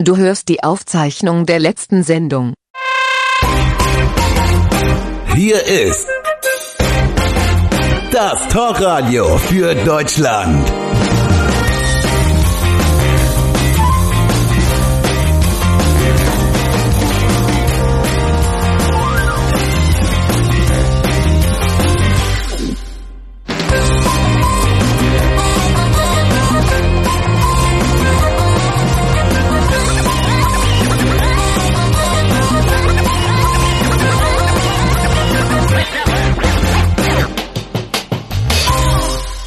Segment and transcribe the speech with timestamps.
[0.00, 2.54] Du hörst die Aufzeichnung der letzten Sendung.
[5.34, 6.06] Hier ist
[8.12, 10.87] das Talkradio für Deutschland.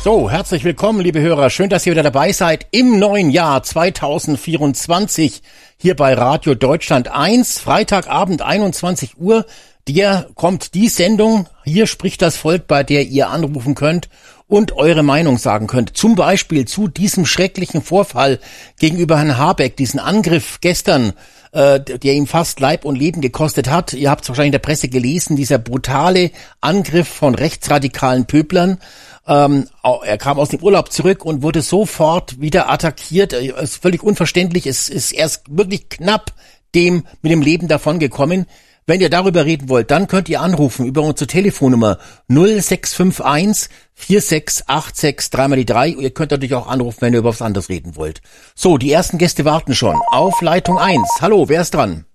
[0.04, 1.52] So, herzlich willkommen, liebe Hörer.
[1.52, 5.44] Schön, dass ihr wieder dabei seid im neuen Jahr 2024
[5.78, 9.46] hier bei Radio Deutschland 1, Freitagabend 21 Uhr.
[9.88, 14.10] Dir kommt die Sendung, hier spricht das Volk, bei der ihr anrufen könnt
[14.48, 15.96] und eure Meinung sagen könnt.
[15.96, 18.40] Zum Beispiel zu diesem schrecklichen Vorfall
[18.80, 21.14] gegenüber Herrn Habeck, diesen Angriff gestern,
[21.52, 23.94] äh, der ihm fast Leib und Leben gekostet hat.
[23.94, 28.80] Ihr habt es wahrscheinlich in der Presse gelesen, dieser brutale Angriff von rechtsradikalen Pöblern.
[29.28, 29.68] Ähm,
[30.04, 33.34] er kam aus dem Urlaub zurück und wurde sofort wieder attackiert.
[33.34, 34.66] Es ist völlig unverständlich.
[34.66, 36.34] Es ist erst wirklich knapp
[36.74, 38.46] dem mit dem Leben davongekommen.
[38.88, 45.56] Wenn ihr darüber reden wollt, dann könnt ihr anrufen über unsere Telefonnummer 0651 4686 3
[45.56, 45.88] die 3.
[45.90, 48.22] Ihr könnt natürlich auch anrufen, wenn ihr über was anderes reden wollt.
[48.56, 49.96] So, die ersten Gäste warten schon.
[50.10, 51.00] Auf Leitung 1.
[51.22, 52.06] Hallo, wer ist dran?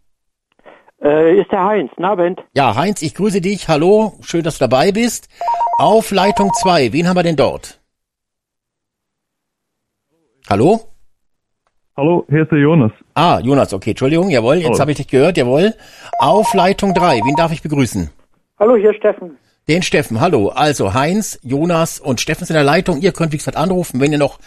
[1.01, 2.41] Äh, ist der Heinz, Nabend.
[2.55, 3.69] Ja, Heinz, ich grüße dich.
[3.69, 5.29] Hallo, schön, dass du dabei bist.
[5.79, 7.79] Auf Leitung 2, wen haben wir denn dort?
[10.49, 10.81] Hallo?
[11.99, 12.93] Hallo, hier ist der Jonas.
[13.13, 15.75] Ah, Jonas, okay, Entschuldigung, jawohl, jetzt habe ich dich gehört, jawohl.
[16.19, 18.09] Auf Leitung 3, wen darf ich begrüßen?
[18.59, 19.37] Hallo, hier ist Steffen.
[19.69, 20.49] Den Steffen, hallo.
[20.49, 23.03] Also Heinz, Jonas und Steffen sind in der Leitung.
[23.03, 24.39] Ihr könnt, wie gesagt, anrufen, wenn ihr noch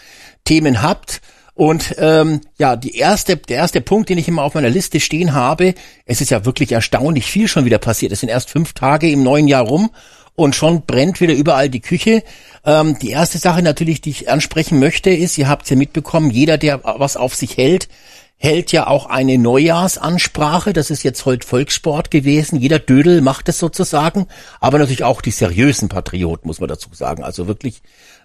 [0.44, 1.20] Themen habt.
[1.54, 5.34] Und ähm, ja, die erste, der erste Punkt, den ich immer auf meiner Liste stehen
[5.34, 5.74] habe,
[6.06, 8.10] es ist ja wirklich erstaunlich viel schon wieder passiert.
[8.10, 9.90] Es sind erst fünf Tage im neuen Jahr rum
[10.34, 12.22] und schon brennt wieder überall die Küche.
[12.64, 16.58] Ähm, die erste Sache natürlich, die ich ansprechen möchte, ist, ihr habt ja mitbekommen, jeder,
[16.58, 17.88] der was auf sich hält,
[18.36, 20.72] hält ja auch eine Neujahrsansprache.
[20.72, 22.58] Das ist jetzt heute Volkssport gewesen.
[22.58, 24.26] Jeder Dödel macht es sozusagen,
[24.60, 27.22] aber natürlich auch die seriösen Patrioten, muss man dazu sagen.
[27.22, 27.82] Also wirklich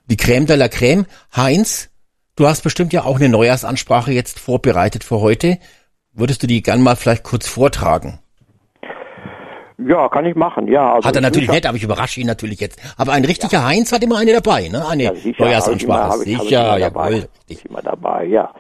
[0.09, 1.05] die Crème de la Crème.
[1.35, 1.89] Heinz,
[2.37, 5.57] Du hast bestimmt ja auch eine Neujahrsansprache jetzt vorbereitet für heute.
[6.11, 8.19] Würdest du die gern mal vielleicht kurz vortragen?
[9.77, 10.93] Ja, kann ich machen, ja.
[10.93, 12.79] Also hat er natürlich nicht, aber ich überrasche ihn natürlich jetzt.
[12.97, 13.67] Aber ein richtiger ja.
[13.67, 14.87] Heinz hat immer eine dabei, ne?
[14.87, 16.11] Eine ja, sicher, Neujahrsansprache.
[16.11, 17.25] Hab ich immer, sicher, hab ich jawohl.
[17.49, 17.69] Richtig.
[17.69, 18.51] Immer dabei, ja.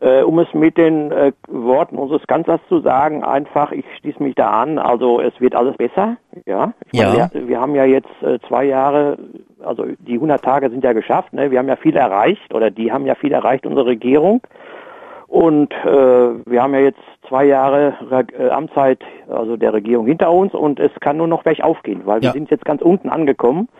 [0.00, 4.34] Äh, um es mit den äh, Worten unseres Kanzlers zu sagen, einfach, ich schließe mich
[4.34, 6.72] da an, also es wird alles besser, ja.
[6.90, 7.12] Ich ja.
[7.12, 9.16] Meine, wir, wir, haben ja jetzt äh, zwei Jahre,
[9.64, 11.52] also die 100 Tage sind ja geschafft, ne?
[11.52, 14.42] wir haben ja viel erreicht, oder die haben ja viel erreicht, unsere Regierung.
[15.32, 17.94] Und äh, wir haben ja jetzt zwei Jahre
[18.38, 18.98] äh, Amtszeit,
[19.30, 22.24] also der Regierung hinter uns und es kann nur noch bergauf gehen, weil ja.
[22.24, 23.70] wir sind jetzt ganz unten angekommen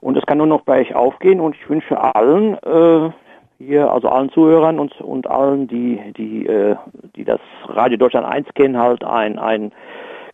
[0.00, 3.12] und es kann nur noch bergauf gehen und ich wünsche allen, äh,
[3.58, 6.74] hier, also allen Zuhörern und, und allen, die, die, äh,
[7.14, 7.38] die das
[7.68, 9.70] Radio Deutschland 1 kennen, halt ein, ein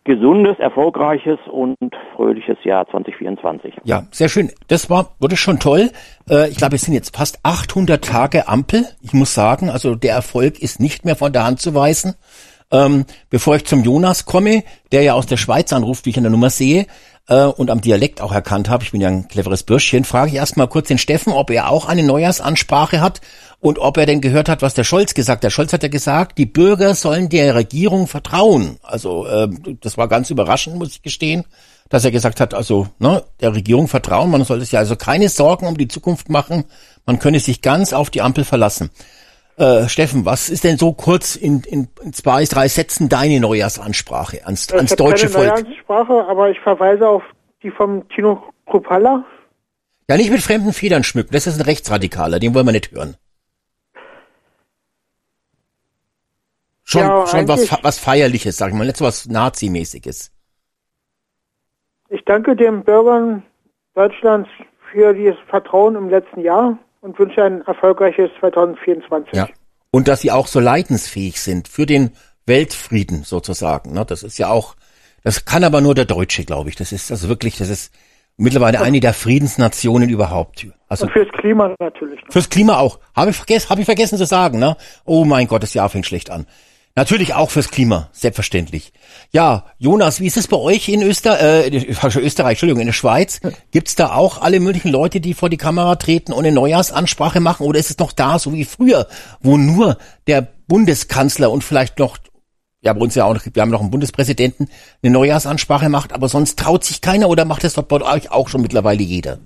[0.05, 1.75] gesundes, erfolgreiches und
[2.15, 3.73] fröhliches Jahr 2024.
[3.83, 4.51] Ja, sehr schön.
[4.67, 5.89] Das war, wurde schon toll.
[6.29, 8.85] Äh, ich glaube, es sind jetzt fast 800 Tage Ampel.
[9.01, 12.15] Ich muss sagen, also der Erfolg ist nicht mehr von der Hand zu weisen.
[12.71, 16.23] Ähm, bevor ich zum Jonas komme, der ja aus der Schweiz anruft, wie ich an
[16.23, 16.85] der Nummer sehe,
[17.27, 20.35] äh, und am Dialekt auch erkannt habe, ich bin ja ein cleveres Bürschchen, frage ich
[20.35, 23.21] erstmal kurz den Steffen, ob er auch eine Neujahrsansprache hat
[23.59, 25.43] und ob er denn gehört hat, was der Scholz gesagt hat.
[25.43, 28.77] Der Scholz hat ja gesagt, die Bürger sollen der Regierung vertrauen.
[28.83, 29.47] Also äh,
[29.81, 31.45] das war ganz überraschend, muss ich gestehen,
[31.89, 35.67] dass er gesagt hat, also ne, der Regierung vertrauen, man sollte sich also keine Sorgen
[35.67, 36.65] um die Zukunft machen,
[37.05, 38.89] man könne sich ganz auf die Ampel verlassen.
[39.57, 44.71] Äh, Steffen, was ist denn so kurz in, in, zwei, drei Sätzen deine Neujahrsansprache ans,
[44.73, 45.49] ans ich deutsche keine Volk?
[45.49, 47.23] Neujahrsansprache, aber ich verweise auf
[47.63, 49.23] die vom Tino Kruppalla.
[50.09, 53.15] Ja, nicht mit fremden Federn schmücken, das ist ein Rechtsradikaler, den wollen wir nicht hören.
[56.83, 60.31] Schon, ja, schon was, was Feierliches, sag ich mal, nicht so was Nazimäßiges.
[62.09, 63.41] Ich danke den Bürgern
[63.95, 64.49] Deutschlands
[64.91, 69.33] für dieses Vertrauen im letzten Jahr und wünsche ein erfolgreiches 2024.
[69.33, 69.47] Ja.
[69.91, 72.11] Und dass sie auch so leidensfähig sind für den
[72.45, 73.93] Weltfrieden sozusagen.
[73.93, 74.05] Ne?
[74.05, 74.75] Das ist ja auch,
[75.23, 76.75] das kann aber nur der Deutsche, glaube ich.
[76.75, 77.93] Das ist also wirklich, das ist
[78.37, 80.67] mittlerweile eine der Friedensnationen überhaupt.
[80.89, 82.21] Also und fürs Klima natürlich.
[82.21, 82.27] Ne?
[82.31, 82.99] Fürs Klima auch.
[83.15, 84.59] Habe ich, vergessen, hab ich vergessen zu sagen.
[84.59, 84.75] Ne?
[85.05, 86.47] Oh mein Gott, das Jahr fängt schlecht an.
[86.97, 88.93] Natürlich auch fürs Klima, selbstverständlich.
[89.33, 93.41] Ja, Jonas, wie ist es bei euch in Öster äh, Österreich, Entschuldigung, in der Schweiz?
[93.71, 97.65] Gibt's da auch alle möglichen Leute, die vor die Kamera treten und eine Neujahrsansprache machen?
[97.65, 99.07] Oder ist es noch da, so wie früher,
[99.41, 99.97] wo nur
[100.27, 102.17] der Bundeskanzler und vielleicht noch,
[102.81, 104.69] ja, bei uns ja auch noch, wir haben noch einen Bundespräsidenten,
[105.03, 108.47] eine Neujahrsansprache macht, aber sonst traut sich keiner oder macht das dort bei euch auch
[108.47, 109.39] schon mittlerweile jeder?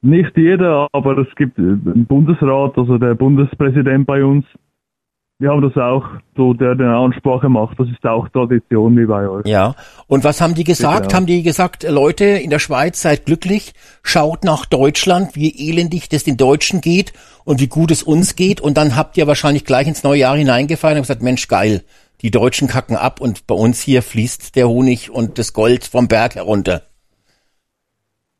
[0.00, 4.46] Nicht jeder, aber es gibt einen Bundesrat, also der Bundespräsident bei uns.
[5.40, 6.04] Wir haben das auch,
[6.36, 7.78] so der eine Ansprache macht.
[7.78, 9.46] Das ist auch Tradition wie bei euch.
[9.46, 9.76] Ja.
[10.08, 11.02] Und was haben die gesagt?
[11.02, 11.14] Genau.
[11.14, 16.24] Haben die gesagt, Leute in der Schweiz, seid glücklich, schaut nach Deutschland, wie elendig das
[16.24, 17.12] den Deutschen geht
[17.44, 18.60] und wie gut es uns geht.
[18.60, 21.82] Und dann habt ihr wahrscheinlich gleich ins neue Jahr hineingefallen und gesagt, Mensch, geil,
[22.20, 26.08] die Deutschen kacken ab und bei uns hier fließt der Honig und das Gold vom
[26.08, 26.82] Berg herunter.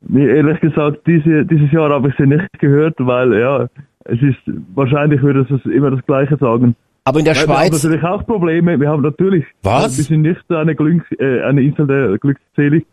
[0.01, 3.69] Mir ehrlich gesagt, diese, dieses Jahr habe ich sie nicht gehört, weil ja,
[4.05, 4.39] es ist
[4.75, 6.75] wahrscheinlich würde es immer das Gleiche sagen.
[7.05, 8.81] Aber in der Weil Wir haben Schweiz, natürlich auch Probleme.
[8.81, 9.97] Wir haben natürlich, Was?
[9.97, 12.87] wir sind nicht eine, Glück, äh, eine Insel der Glückseligkeit,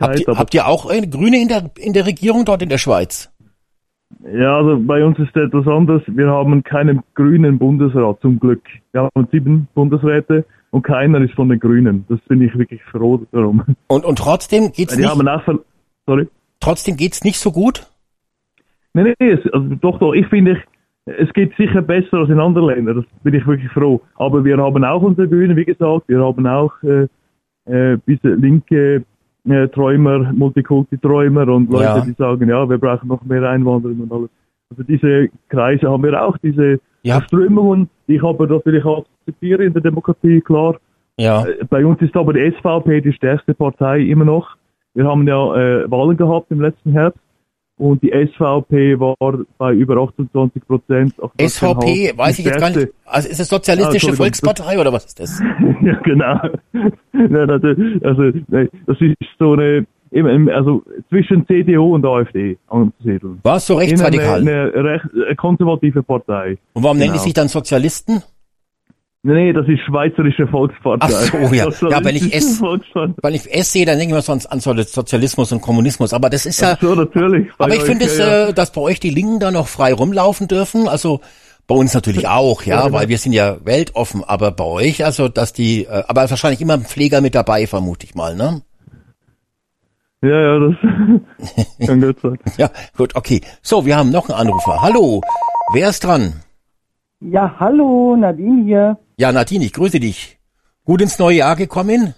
[0.00, 2.78] habt ihr, habt ihr auch äh, Grüne in der, in der Regierung dort in der
[2.78, 3.30] Schweiz?
[4.24, 6.02] Ja, also bei uns ist etwas anders.
[6.06, 8.62] Wir haben keinen grünen Bundesrat, zum Glück.
[8.92, 12.04] Wir haben sieben Bundesräte und keiner ist von den Grünen.
[12.08, 13.62] Das bin ich wirklich froh darum.
[13.86, 15.42] Und, und trotzdem geht's Die nicht, haben auch
[16.06, 16.28] sorry.
[16.58, 17.86] trotzdem geht's nicht so gut?
[18.94, 20.60] Nee, nee, es, also doch, doch, ich finde,
[21.06, 22.96] es geht sicher besser als in anderen Ländern.
[22.96, 24.00] Das bin ich wirklich froh.
[24.16, 27.06] Aber wir haben auch unsere Grünen, wie gesagt, wir haben auch äh,
[27.66, 29.04] äh, bisschen linke
[29.48, 32.00] äh, Träumer, Multikulti-Träumer und Leute, Ja.
[32.00, 34.30] die sagen, ja, wir brauchen noch mehr Einwanderung und alles.
[34.70, 37.20] Also diese Kreise haben wir auch, diese Ja.
[37.22, 40.76] Strömungen, die ich aber natürlich akzeptiere in der Demokratie, klar.
[41.18, 41.44] Ja.
[41.46, 44.56] Äh, Bei uns ist aber die SVP die stärkste Partei immer noch.
[44.94, 47.20] Wir haben ja äh, Wahlen gehabt im letzten Herbst
[47.80, 49.14] und die SVP war
[49.58, 51.14] bei über 28 Prozent.
[51.40, 52.88] SVP, weiß ich jetzt gar nicht.
[53.06, 54.14] Also ist es Sozialistische Ah.
[54.16, 55.40] Volkspartei oder was ist das?
[55.82, 56.38] ja, genau.
[57.12, 57.68] Nein, also,
[58.02, 59.86] also nein, das ist so eine,
[60.54, 63.38] also zwischen CDU und AfD anzusiedeln.
[63.42, 64.40] Was so rechtsradikal?
[64.40, 66.58] Eine, eine, recht, eine konservative Partei.
[66.74, 67.24] Und warum nennen die Genau.
[67.24, 68.22] sich dann Sozialisten?
[69.22, 71.06] Nee, das ist Schweizerische Volkspartei.
[71.06, 71.68] Ach so, ja.
[71.90, 72.62] Ja, wenn ich es-.
[72.62, 76.14] Wenn ich S sehe, dann denke ich mir sonst an Sozialismus und Kommunismus.
[76.14, 77.48] Aber das ist ja, Ach so, natürlich.
[77.58, 78.48] Aber ich finde es, ja, ja.
[78.48, 80.88] äh, dass bei euch die Linken da noch frei rumlaufen dürfen.
[80.88, 81.20] Also
[81.66, 82.96] bei uns natürlich auch, ja, genau.
[82.96, 84.24] weil wir sind ja weltoffen.
[84.24, 88.06] Aber bei euch, also dass die, äh, aber wahrscheinlich immer ein Pfleger mit dabei, vermute
[88.06, 88.62] ich mal, ne?
[90.22, 92.38] Ja, ja, das kann gut sein.
[92.56, 93.42] Ja, gut, okay.
[93.60, 94.80] So, wir haben noch einen Anrufer.
[94.80, 95.20] Hallo,
[95.74, 96.42] wer ist dran?
[97.20, 98.98] Ja, hallo, Nadine hier.
[99.18, 100.38] Ja, Nadine, ich grüße dich.
[100.84, 102.14] Gut ins neue Jahr gekommen?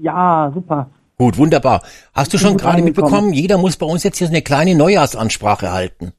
[0.00, 0.90] Ja, super.
[1.16, 1.82] Gut, wunderbar.
[2.14, 6.12] Hast du schon gerade mitbekommen, jeder muss bei uns jetzt hier eine kleine Neujahrsansprache halten.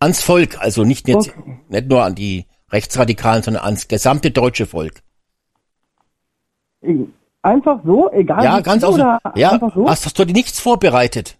[0.00, 1.58] Ans Volk, also nicht, jetzt, Okay.
[1.68, 5.02] nicht nur an die Rechtsradikalen, sondern ans gesamte deutsche Volk.
[7.42, 8.44] Einfach so, egal.
[8.44, 8.98] Ja, ganz aus.
[8.98, 9.88] Ja, einfach so.
[9.88, 11.38] hast, hast du dir nichts vorbereitet?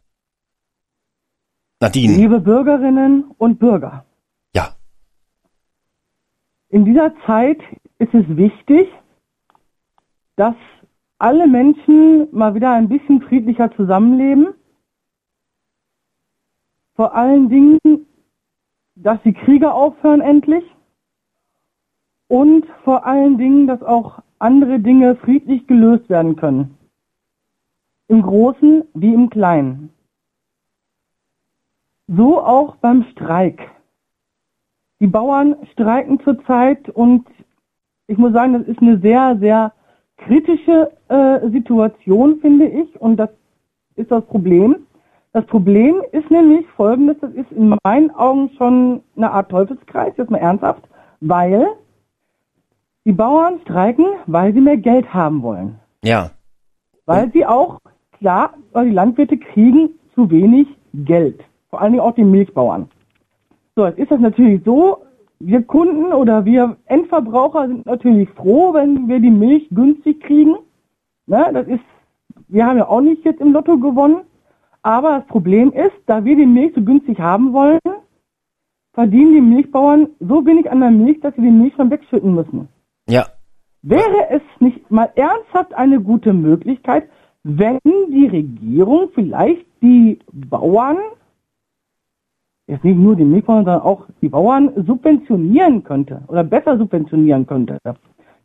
[1.80, 4.04] Nadine, Liebe Bürgerinnen und Bürger,
[6.74, 7.60] in dieser Zeit
[8.00, 8.88] ist es wichtig,
[10.34, 10.56] dass
[11.18, 14.54] alle Menschen mal wieder ein bisschen friedlicher zusammenleben.
[16.96, 17.78] Vor allen Dingen,
[18.96, 20.64] dass die Kriege aufhören endlich.
[22.26, 26.76] Und vor allen Dingen, dass auch andere Dinge friedlich gelöst werden können.
[28.08, 29.90] Im Großen wie im Kleinen.
[32.08, 33.73] So auch beim Streik.
[35.00, 37.26] Die Bauern streiken zurzeit und
[38.06, 39.72] ich muss sagen, das ist eine sehr, sehr
[40.18, 43.00] kritische äh, Situation, finde ich.
[43.00, 43.30] Und das
[43.96, 44.76] ist das Problem.
[45.32, 50.30] Das Problem ist nämlich folgendes, das ist in meinen Augen schon eine Art Teufelskreis, jetzt
[50.30, 50.82] mal ernsthaft,
[51.20, 51.66] weil
[53.04, 55.80] die Bauern streiken, weil sie mehr Geld haben wollen.
[56.04, 56.30] ja,
[57.06, 57.80] Weil sie auch,
[58.18, 61.42] klar, weil die Landwirte kriegen zu wenig Geld.
[61.68, 62.88] Vor allen Dingen auch die Milchbauern.
[63.76, 65.04] So, jetzt ist das natürlich so,
[65.40, 70.56] wir Kunden oder wir Endverbraucher sind natürlich froh, wenn wir die Milch günstig kriegen.
[71.26, 71.84] Ne, das ist,
[72.48, 74.22] wir haben ja auch nicht jetzt im Lotto gewonnen.
[74.82, 77.80] Aber das Problem ist, da wir die Milch so günstig haben wollen,
[78.92, 82.68] verdienen die Milchbauern so wenig an der Milch, dass sie die Milch schon wegschütten müssen.
[83.08, 83.26] ja,
[83.82, 87.08] Wäre es nicht mal ernsthaft eine gute Möglichkeit,
[87.42, 90.98] wenn die Regierung vielleicht die Bauern,
[92.66, 97.78] jetzt nicht nur die Milchbauern, sondern auch die Bauern subventionieren könnte oder besser subventionieren könnte,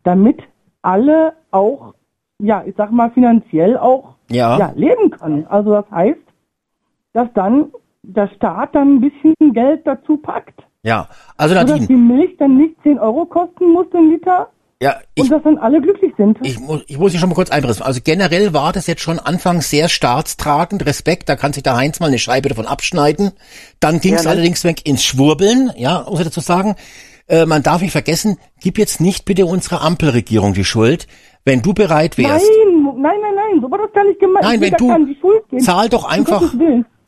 [0.03, 0.41] damit
[0.81, 1.93] alle auch,
[2.39, 5.45] ja, ich sag mal finanziell auch ja, ja, leben können.
[5.47, 6.19] Also das heißt,
[7.13, 7.71] dass dann
[8.03, 11.07] der Staat dann ein bisschen Geld dazu packt, ja.
[11.37, 14.49] Also sodass Nadine, die Milch dann nicht 10 Euro kosten muss den Liter
[14.81, 16.37] ja, ich, und dass dann alle glücklich sind.
[16.41, 17.83] Ich muss, ich muss hier schon mal kurz einbremsen.
[17.83, 20.85] Also generell war das jetzt schon anfangs sehr staatstragend.
[20.85, 23.31] Respekt, da kann sich der Heinz mal eine Scheibe davon abschneiden.
[23.79, 24.35] Dann ging es Gerne.
[24.37, 26.75] allerdings weg ins Schwurbeln, ja, muss ich dazu sagen.
[27.27, 31.07] äh, man darf nicht vergessen, gib jetzt nicht bitte unserer Ampelregierung die Schuld.
[31.45, 34.43] Wenn du bereit wärst, Nein, nein, nein, nein, so war das gar nicht gemeint.
[34.45, 36.53] Nein, Ich wenn du- zahl doch einfach.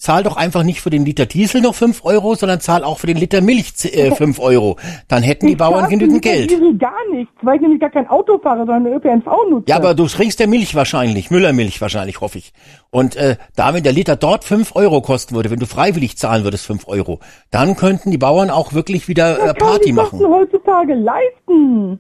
[0.01, 3.05] Zahl doch einfach nicht für den Liter Diesel noch fünf Euro, sondern zahl auch für
[3.05, 4.77] den Liter Milch äh, fünf Euro.
[5.07, 6.49] Dann hätten die Ich Bauern zahl genügend Geld.
[6.49, 9.65] Diesel gar nichts, weil ich nämlich gar kein Auto fahre, sondern eine ÖPNV nutze.
[9.69, 12.51] Ja, aber du trinkst ja Milch wahrscheinlich, Müllermilch wahrscheinlich, hoffe ich.
[12.89, 16.43] Und äh, da, wenn der Liter dort fünf Euro kosten würde, wenn du freiwillig zahlen
[16.43, 17.19] würdest fünf Euro,
[17.51, 20.17] dann könnten die Bauern auch wirklich wieder äh, kann Party die machen.
[20.17, 21.99] Kosten heutzutage leisten.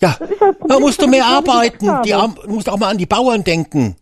[0.00, 1.90] Ja, Das das Problem, da musst du mehr ich arbeiten.
[2.04, 3.96] Die, musst auch mal an die Bauern denken.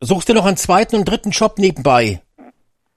[0.00, 2.20] Suchst dir noch einen zweiten und dritten Job nebenbei.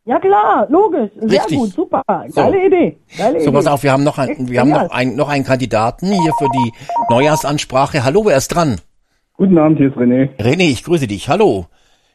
[0.08, 1.12] Ja klar, logisch.
[1.20, 1.58] Sehr Richtig.
[1.58, 2.02] gut, super.
[2.30, 2.42] So.
[2.42, 2.98] Geile Idee.
[3.18, 3.52] Geile So, Idee.
[3.58, 6.48] pass auf, wir haben noch einen, wir haben noch einen, noch einen Kandidaten hier für
[6.56, 6.72] die
[7.10, 8.06] Neujahrsansprache.
[8.06, 8.78] Hallo, wer ist dran?
[9.36, 10.30] Guten Abend, hier ist René.
[10.40, 11.28] René, ich grüße dich.
[11.28, 11.66] Hallo.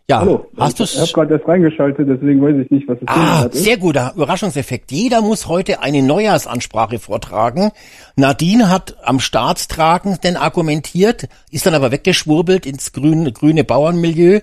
[0.09, 0.47] Ja, Hallo.
[0.59, 3.63] hast ich habe gerade erst reingeschaltet, deswegen weiß ich nicht, was es Ah, ist.
[3.63, 4.91] sehr guter Überraschungseffekt.
[4.91, 7.71] Jeder muss heute eine Neujahrsansprache vortragen.
[8.17, 14.41] Nadine hat am Staatstragen denn argumentiert, ist dann aber weggeschwurbelt ins grüne, grüne Bauernmilieu.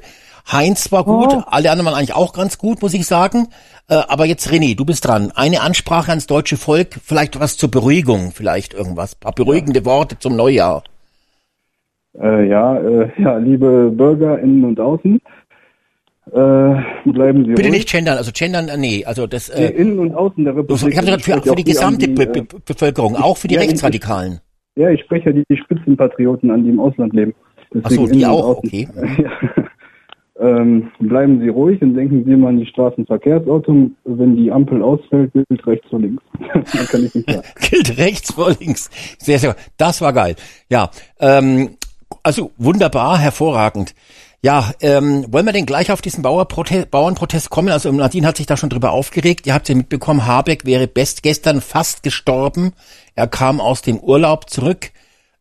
[0.52, 1.44] Heinz war gut, Oh.
[1.48, 3.48] alle anderen waren eigentlich auch ganz gut, muss ich sagen.
[3.88, 5.32] Äh, aber jetzt René, du bist dran.
[5.36, 10.36] Eine Ansprache ans deutsche Volk, vielleicht was zur Beruhigung, vielleicht irgendwas, paar beruhigende Worte zum
[10.36, 10.84] Neujahr.
[12.20, 15.22] Äh, ja, äh, ja, liebe Bürger innen und außen,
[16.32, 16.32] äh,
[17.12, 17.72] bleiben Sie Bitte ruhig.
[17.72, 20.90] nicht gendern, also gendern, äh, nee, also das, Nee, äh, innen und außen der Republik.
[20.92, 23.62] ich habe gesagt, für, für die gesamte die, Be Be Bevölkerung, auch für die Ja,
[23.62, 24.40] ich- Rechtsradikalen.
[24.76, 27.34] Ja, ich spreche ja die, die Spitzenpatrioten an, die im Ausland leben.
[27.84, 28.88] Ach so, Deswegen die auch, okay.
[29.18, 29.64] Ja.
[30.42, 33.96] Ähm, bleiben Sie ruhig und denken Sie mal an die Straßenverkehrsordnung.
[34.06, 36.24] Wenn die Ampel ausfällt, gilt rechts vor links.
[36.54, 37.48] Dann kann ich nicht sagen.
[37.70, 38.90] Gilt rechts vor links.
[39.18, 40.36] Sehr, sehr, das war geil.
[40.70, 41.72] Ja, ähm,
[42.24, 43.94] also wunderbar, hervorragend.
[44.42, 47.70] Ja, ähm, wollen wir denn gleich auf diesen Bauernprotest kommen?
[47.70, 49.46] Also Nadine hat sich da schon drüber aufgeregt.
[49.46, 52.72] Ihr habt ja mitbekommen, Habeck wäre best gestern fast gestorben.
[53.16, 54.92] Er kam aus dem Urlaub zurück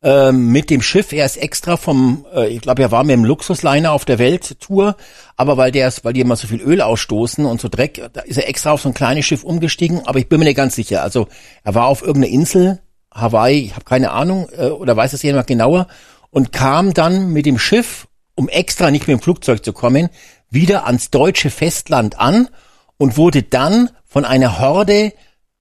[0.03, 1.13] ähm, mit dem Schiff.
[1.13, 4.97] Er ist extra vom, äh, ich glaube, er war mit dem Luxusliner auf der Welttour,
[5.37, 8.21] aber weil der ist, weil die immer so viel Öl ausstoßen und so Dreck, da
[8.21, 10.07] ist er extra auf so ein kleines Schiff umgestiegen.
[10.07, 11.03] Aber ich bin mir nicht ganz sicher.
[11.03, 11.29] Also
[11.65, 12.81] er war auf irgendeiner Insel,
[13.13, 15.89] Hawaii, ich habe keine Ahnung, äh, oder weiß es jemand genauer,
[16.31, 20.11] und kam dann mit dem Schiff, um extra nicht mit dem Flugzeug zu kommen,
[20.51, 22.49] wieder ans deutsche Festland an
[22.97, 25.13] und wurde dann von einer Horde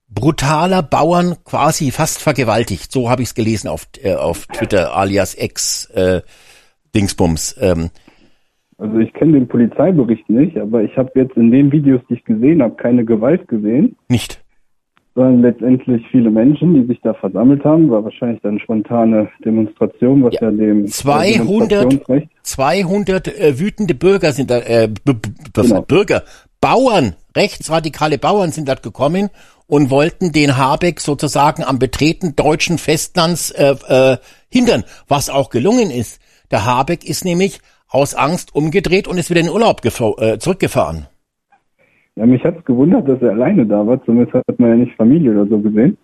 [0.08, 2.90] brutaler Bauern quasi fast vergewaltigt.
[2.92, 6.22] So habe ich es gelesen auf, äh, auf Twitter, alias Ex äh,
[6.94, 7.56] Dingsbums.
[7.60, 7.90] Ähm,
[8.78, 12.24] Also ich kenne den Polizeibericht nicht, aber ich habe jetzt in den Videos, die ich
[12.24, 14.42] gesehen habe, keine Gewalt gesehen, nicht.
[15.14, 17.90] sondern letztendlich viele Menschen, die sich da versammelt haben.
[17.90, 24.50] War wahrscheinlich dann spontane Demonstration, was ja, dem 200 Demonstrationsrecht 200 äh, wütende Bürger sind
[24.50, 24.88] da, äh,
[25.52, 25.82] Genau.
[25.82, 26.22] Bürger,
[26.60, 29.28] Bauern, rechtsradikale Bauern sind dort gekommen
[29.68, 34.16] und wollten den Habeck sozusagen am Betreten deutschen Festlands äh, äh,
[34.50, 36.20] hindern, was auch gelungen ist.
[36.50, 41.06] Der Habeck ist nämlich aus Angst umgedreht und ist wieder in den Urlaub äh, zurückgefahren.
[42.16, 44.02] Ja, mich hat's gewundert, dass er alleine da war.
[44.04, 45.96] Zumindest hat man ja nicht Familie oder so gesehen.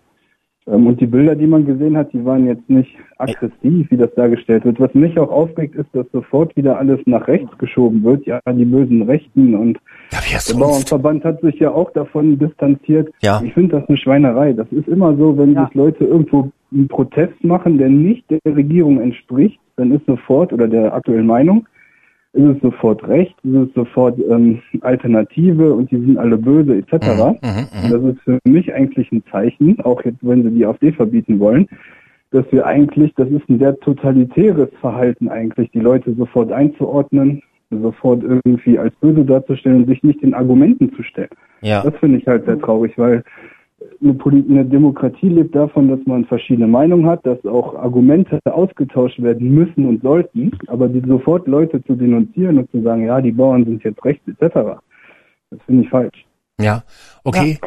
[0.67, 4.13] Ähm, und die Bilder, die man gesehen hat, die waren jetzt nicht aggressiv, wie das
[4.15, 4.79] dargestellt wird.
[4.79, 8.25] Was mich auch aufregt, ist, dass sofort wieder alles nach rechts geschoben wird.
[8.25, 9.77] Ja, die bösen Rechten und
[10.11, 10.59] Ja, der?
[10.59, 13.11] Bauernverband hat sich ja auch davon distanziert.
[13.21, 13.41] Ja.
[13.43, 14.53] Ich finde das eine Schweinerei.
[14.53, 15.65] Das ist immer so, wenn Ja.
[15.65, 20.67] sich Leute irgendwo einen Protest machen, der nicht der Regierung entspricht, dann ist sofort, oder
[20.67, 21.65] der aktuellen Meinung,
[22.35, 26.93] ist es sofort recht, ist es sofort ähm, Alternative und die sind alle böse etc.
[26.93, 30.91] Mhm, Und das ist für mich eigentlich ein Zeichen, auch jetzt, wenn sie die AfD
[30.91, 31.67] verbieten wollen,
[32.31, 38.23] dass wir eigentlich, das ist ein sehr totalitäres Verhalten eigentlich, die Leute sofort einzuordnen, sofort
[38.23, 41.29] irgendwie als böse darzustellen und sich nicht den Argumenten zu stellen.
[41.61, 41.83] Ja.
[41.83, 43.23] Das finde ich halt sehr traurig, weil
[44.01, 49.21] eine, Poli eine Demokratie lebt davon, dass man verschiedene Meinungen hat, dass auch Argumente ausgetauscht
[49.21, 53.31] werden müssen und sollten, aber die sofort Leute zu denunzieren und zu sagen, ja, die
[53.31, 54.79] Bauern sind jetzt rechts etc.,
[55.51, 56.25] das finde ich falsch.
[56.59, 56.83] Ja,
[57.23, 57.59] okay.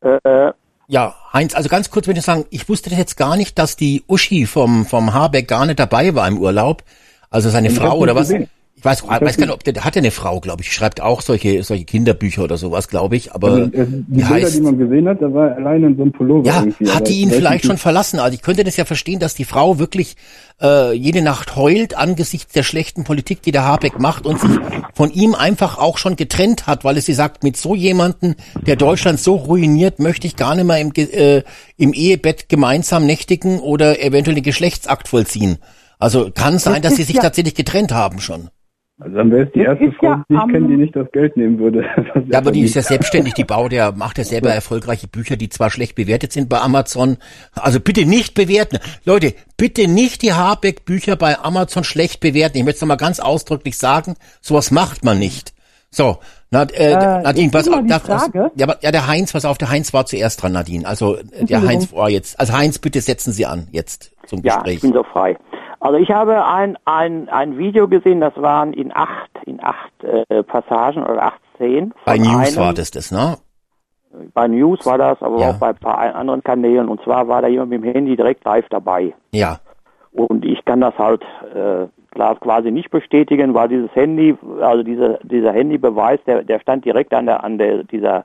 [0.00, 0.52] Äh,
[0.86, 3.76] Ja, Heinz, also ganz kurz würde ich sagen, ich wusste das jetzt gar nicht, dass
[3.76, 6.82] die Uschi vom, vom Habeck gar nicht dabei war im Urlaub.
[7.30, 8.28] Also seine Frau oder was?
[8.28, 8.48] gesehen.
[8.84, 11.00] Ich weiß, weiß gar nicht, ob der, der hat ja eine Frau, glaube ich, schreibt
[11.00, 14.60] auch solche, solche Kinderbücher oder sowas, glaube ich, aber Also, äh, die Bilder, heißt, die
[14.60, 16.90] man gesehen hat, da war alleine in so einem Pullover ja, irgendwie.
[16.90, 18.18] hat die ihn vielleicht schon verlassen?
[18.18, 20.16] Also ich könnte das ja verstehen, dass die Frau wirklich
[20.60, 24.50] äh, jede Nacht heult angesichts der schlechten Politik, die der Habeck macht und sich
[24.92, 28.36] von ihm einfach auch schon getrennt hat, weil es sie sagt, mit so jemanden,
[28.66, 31.42] der Deutschland so ruiniert, möchte ich gar nicht mehr im, äh,
[31.78, 35.56] im Ehebett gemeinsam nächtigen oder eventuell den Geschlechtsakt vollziehen.
[35.98, 38.50] Also kann sein, dass sie sich ja- tatsächlich getrennt haben schon.
[39.00, 41.10] Also dann wäre es die Das erste Frau, ja die ich kenne, die nicht das
[41.10, 41.80] Geld nehmen würde.
[42.14, 45.36] Was Ja, aber die ist ja selbstständig, die baut, der macht ja selber erfolgreiche Bücher,
[45.36, 47.16] die zwar schlecht bewertet sind bei Amazon.
[47.54, 48.78] Also bitte nicht bewerten.
[49.04, 52.56] Leute, bitte nicht die Habeck-Bücher bei Amazon schlecht bewerten.
[52.58, 55.52] Ich möchte es nochmal ganz ausdrücklich sagen, sowas macht man nicht.
[55.90, 56.18] So,
[56.50, 58.50] na, äh, Äh, Nadine, pass auf, Frage.
[58.54, 60.86] ja, aber, ja, der Heinz, pass auf, der Heinz war zuerst dran, Nadine.
[60.86, 61.62] Also, äh, der.
[61.62, 64.76] Heinz war jetzt, also Heinz, bitte setzen Sie an, jetzt zum Ja, Gespräch.
[64.76, 65.36] ich bin so frei.
[65.84, 70.42] Also ich habe ein, ein, ein Video gesehen, das waren in acht, in acht äh,
[70.42, 71.92] Passagen oder acht Szenen.
[72.06, 73.36] bei News einem- war das, das, ne?
[74.32, 75.50] Bei News war das, aber Ja.
[75.50, 76.88] auch bei ein paar anderen Kanälen.
[76.88, 79.12] Und zwar war da jemand mit dem Handy direkt live dabei.
[79.32, 79.58] Ja.
[80.12, 81.22] Und ich kann das halt
[81.54, 86.86] äh, klar quasi nicht bestätigen, weil dieses Handy, also dieser dieser Handybeweis, der der stand
[86.86, 88.24] direkt an der an der dieser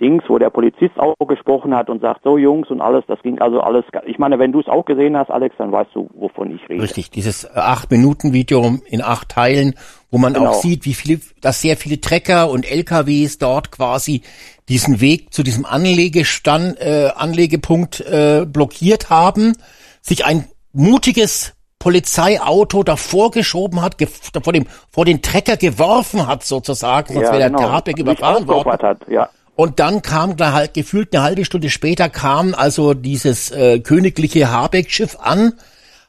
[0.00, 3.40] Dings, wo der Polizist auch gesprochen hat und sagt, so Jungs und alles, das ging
[3.40, 3.84] also alles.
[4.06, 6.82] Ich meine, wenn du es auch gesehen hast, Alex, dann weißt du, wovon ich rede.
[6.82, 9.74] Richtig, dieses acht Minuten Video in acht Teilen,
[10.10, 10.50] wo man Genau.
[10.50, 14.22] auch sieht, wie viele, dass sehr viele Trecker und LKWs dort quasi
[14.68, 19.56] diesen Weg zu diesem Anlegestand, äh, Anlegepunkt äh, blockiert haben,
[20.00, 23.96] sich ein mutiges Polizeiauto davor geschoben hat,
[24.42, 28.72] vor dem vor den Trecker geworfen hat sozusagen, sonst wäre der, Habeck Sich überfahren worden.
[28.82, 29.28] Hat, ja.
[29.56, 35.16] Und dann kam halt gefühlt eine halbe Stunde später kam also dieses äh, königliche Habeck-Schiff
[35.20, 35.52] an,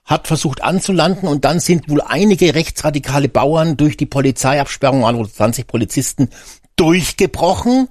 [0.03, 5.67] hat versucht anzulanden und dann sind wohl einige rechtsradikale Bauern durch die Polizeiabsperrung, wohl 20
[5.67, 6.29] Polizisten,
[6.75, 7.89] durchgebrochen,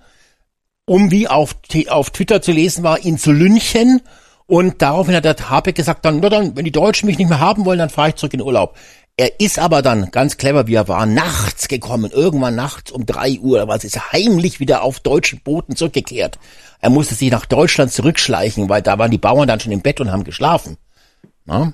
[0.87, 1.57] um wie auf,
[1.89, 4.03] auf Twitter zu lesen war, ihn zu lynchen.
[4.47, 7.41] Und daraufhin hat der Habeck gesagt, dann, na dann, wenn die Deutschen mich nicht mehr
[7.41, 8.77] haben wollen, dann fahre ich zurück in Urlaub.
[9.17, 13.39] Er ist aber dann, ganz clever wie er war, nachts gekommen, irgendwann nachts um drei
[13.41, 16.39] Uhr, aber es ist heimlich wieder auf deutschen Booten zurückgekehrt.
[16.81, 20.01] Er musste sich nach Deutschland zurückschleichen, weil da waren die Bauern dann schon im Bett
[20.01, 20.79] und haben geschlafen.
[21.45, 21.73] Na?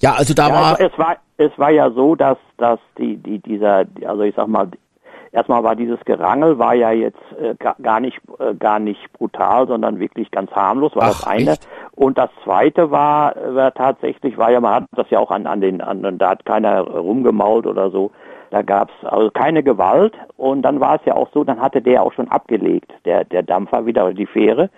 [0.00, 3.16] Ja, also da Ja, war, es, es war es war ja so, dass dass die
[3.16, 4.70] die dieser also ich sag mal
[5.36, 9.68] erstmal war dieses Gerangel war ja jetzt äh, ga- gar nicht äh, gar nicht brutal,
[9.68, 11.68] sondern wirklich ganz harmlos war Ach, das eine echt?
[11.94, 15.46] und das zweite war, äh, war tatsächlich war ja man hat das ja auch an
[15.46, 18.10] an den an da hat keiner rumgemault oder so.
[18.50, 22.02] Da gab's also keine Gewalt und dann war es ja auch so, dann hatte der
[22.02, 24.70] auch schon abgelegt, der der Dampfer wieder die Fähre.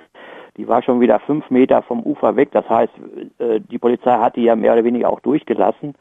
[0.57, 2.49] Die war schon wieder fünf Meter vom Ufer weg.
[2.53, 2.93] Das heißt,
[3.39, 5.95] äh, die Polizei hat die ja mehr oder weniger auch durchgelassen.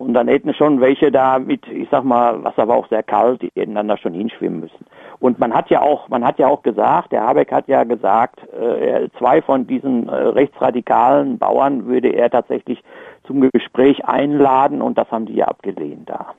[0.00, 3.42] Und dann hätten schon welche da mit, ich sag mal, Wasser war auch sehr kalt,
[3.42, 4.86] die hätten dann da schon hinschwimmen müssen.
[5.18, 8.40] Und man hat ja auch, man hat ja auch gesagt, der Habeck hat ja gesagt,
[8.54, 12.82] äh, zwei von diesen äh, rechtsradikalen Bauern würde er tatsächlich
[13.26, 16.32] zum Gespräch einladen und das haben die ja abgelehnt da.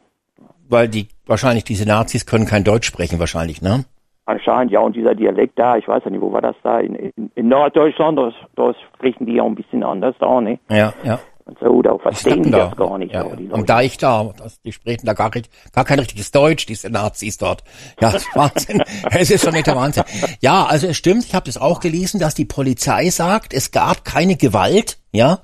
[0.67, 3.85] weil die, wahrscheinlich diese Nazis können kein Deutsch sprechen, wahrscheinlich, ne?
[4.25, 6.79] Anscheinend, ja, und dieser Dialekt da, ich weiß ja nicht, wo war das da?
[6.79, 10.57] In, in, in Norddeutschland, das, das sprechen die ja ein bisschen anders da, ne?
[10.69, 11.19] Ja, ja.
[11.51, 13.13] Und so, da verstehen die das gar nicht.
[13.13, 13.65] Ja, die am Leute.
[13.65, 17.63] Deich da, das, die sprechen da gar, gar kein richtiges Deutsch, diese Nazis dort.
[17.99, 18.81] Ja, das ist Wahnsinn.
[19.11, 20.03] es ist schon nicht der Wahnsinn.
[20.39, 24.05] Ja, also es stimmt, ich habe das auch gelesen, dass die Polizei sagt, es gab
[24.05, 25.39] keine Gewalt, ja.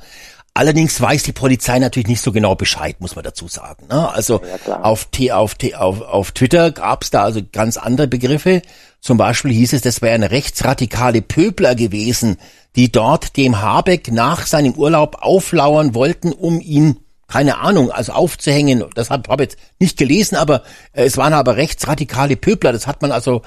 [0.58, 3.86] Allerdings weiß die Polizei natürlich nicht so genau Bescheid, muss man dazu sagen.
[3.92, 4.10] Ne?
[4.10, 4.84] Also klar.
[4.84, 8.64] auf, T, auf, T, auf, auf Twitter gab es da also ganz andere Begriffe.
[9.00, 12.38] Zum Beispiel hieß es, das wären rechtsradikale Pöbler gewesen,
[12.76, 18.84] die dort dem Habeck nach seinem Urlaub auflauern wollten, um ihn, keine Ahnung, also aufzuhängen.
[18.96, 22.72] Das habe hab ich jetzt nicht gelesen, aber äh, es waren aber rechtsradikale Pöbler.
[22.72, 23.44] Das hat man also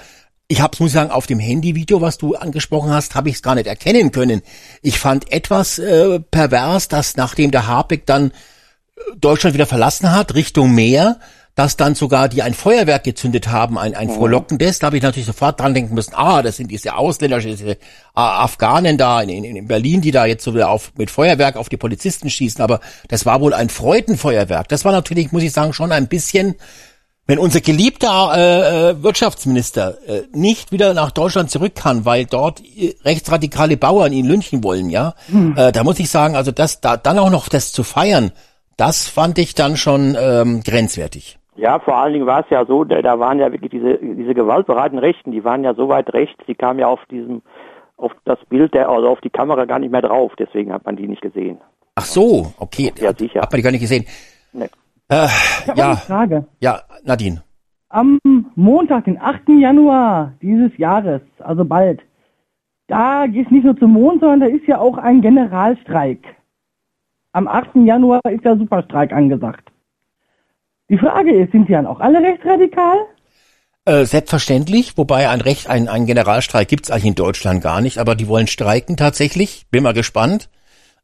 [0.51, 3.43] ich habe muss ich sagen, auf dem Handyvideo, was du angesprochen hast, habe ich es
[3.43, 4.43] gar nicht erkennen können.
[4.83, 10.35] Ich fand etwas äh, pervers, dass nachdem der Habeck dann äh, Deutschland wieder verlassen hat,
[10.35, 11.21] Richtung Meer,
[11.55, 14.81] dass dann sogar die ein Feuerwerk gezündet haben, ein, ein frohlockendes.
[14.81, 17.77] Da habe ich natürlich sofort dran denken müssen, ah, das sind diese Ausländer, diese äh,
[18.15, 21.69] Afghanen da in, in, in Berlin, die da jetzt so wieder auf, mit Feuerwerk auf
[21.69, 22.61] die Polizisten schießen.
[22.61, 24.69] Aber das war wohl ein Freudenfeuerwerk.
[24.69, 26.57] Das war natürlich, muss ich sagen, schon ein bisschen
[27.31, 32.61] wenn unser geliebter äh, äh, Wirtschaftsminister äh, nicht wieder nach Deutschland zurück kann, weil dort
[32.61, 35.15] äh, rechtsradikale Bauern ihn lynchen wollen, ja,
[35.57, 38.33] äh, da muss ich sagen, also das, da dann auch noch das zu feiern,
[38.77, 41.39] das fand ich dann schon ähm, grenzwertig.
[41.55, 44.35] Ja, vor allen Dingen war es ja so, da, da waren ja wirklich diese, diese
[44.35, 47.43] gewaltbereiten Rechten, die waren ja so weit rechts, die kamen ja auf diesem,
[47.97, 50.97] auf das Bild der, also auf die Kamera gar nicht mehr drauf, deswegen hat man
[50.97, 51.61] die nicht gesehen.
[51.95, 53.43] Ach so, okay, Ja, sicher.
[53.43, 54.05] hat man die gar nicht gesehen.
[54.53, 54.69] Nee.
[55.11, 56.47] Äh, Ich habe ja, eine Frage.
[56.61, 57.43] ja, Nadine.
[57.89, 58.19] Am
[58.55, 59.49] Montag, den 8.
[59.61, 62.01] Januar dieses Jahres, also bald,
[62.87, 66.25] da geht es nicht nur zum Mond, sondern da ist ja auch ein Generalstreik.
[67.33, 67.71] Am 8.
[67.85, 69.71] Januar ist der Superstreik angesagt.
[70.89, 72.97] Die Frage ist, sind die dann auch alle rechtsradikal?
[73.85, 78.15] Äh, selbstverständlich, wobei ein Recht, ein, ein Generalstreik gibt's eigentlich in Deutschland gar nicht, aber
[78.15, 79.67] die wollen streiken tatsächlich.
[79.71, 80.49] Bin mal gespannt,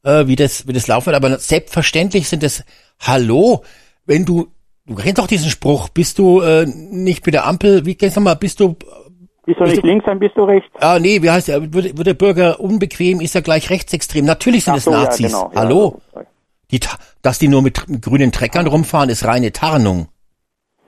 [0.05, 1.16] äh, wie das, wie das laufen wird.
[1.16, 2.64] Aber selbstverständlich sind es,
[3.01, 3.62] hallo,
[4.07, 4.49] wenn du
[4.87, 8.21] du kennst doch diesen Spruch, bist du äh, nicht mit der Ampel, wie kennst du
[8.21, 10.69] mal, bist du Bist du Bist nicht du- links, dann bist du rechts.
[10.81, 11.61] Ah, nee, wie heißt der?
[11.73, 14.25] Wird, wird der Bürger unbequem, ist er gleich rechtsextrem.
[14.25, 15.27] Natürlich sind Ach es so, ja, Nazis.
[15.33, 15.61] genau, ja.
[15.61, 16.01] Hallo?
[16.73, 16.81] Die,
[17.23, 20.09] dass die nur mit tr- grünen Treckern rumfahren, ist reine Tarnung.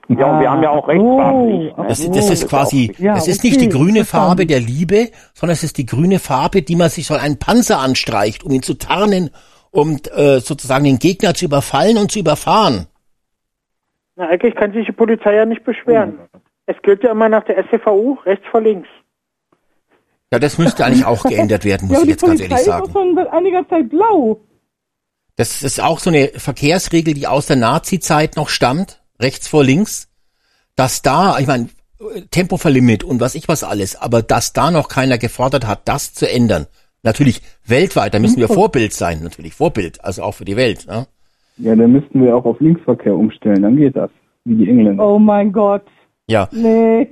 [0.09, 1.75] Ja, und wir haben ja auch Rechtsfahrpflicht.
[1.77, 1.89] Oh, ne?
[1.89, 2.95] Das, das das ist quasi.
[2.99, 4.05] Ja, das ist okay, nicht die grüne.
[4.05, 7.79] Farbe der Liebe, sondern es ist die grüne Farbe, die man sich so einen Panzer
[7.79, 9.31] anstreicht, um ihn zu tarnen,
[9.71, 12.87] um äh, sozusagen den Gegner zu überfallen und zu überfahren.
[14.19, 16.19] Na, eigentlich kann sich die Polizei ja nicht beschweren.
[16.67, 18.89] Es gilt ja immer nach der SCVU, rechts vor links.
[20.33, 22.67] Ja, das müsste eigentlich auch geändert werden, muss ja, ich die jetzt ganz Polizei ehrlich
[22.67, 22.93] ist auch sagen.
[22.93, 24.41] schon seit einiger Zeit blau.
[25.37, 30.09] Das ist auch so eine Verkehrsregel, die aus der Nazi-Zeit noch stammt, rechts vor links,
[30.75, 31.69] dass da, ich meine,
[32.33, 36.29] Tempoverlimit und was ich was alles, aber dass da noch keiner gefordert hat, das zu
[36.29, 36.67] ändern.
[37.05, 40.89] Natürlich weltweit, da müssen wir Vorbild sein, natürlich Vorbild, also auch für die Welt.
[40.89, 41.07] Ne?
[41.59, 44.11] Ja, dann müssten wir auch auf Linksverkehr umstellen, dann geht das.
[44.45, 45.07] Wie die Engländer.
[45.07, 45.83] Oh mein Gott.
[46.31, 47.09] Ja, Nee.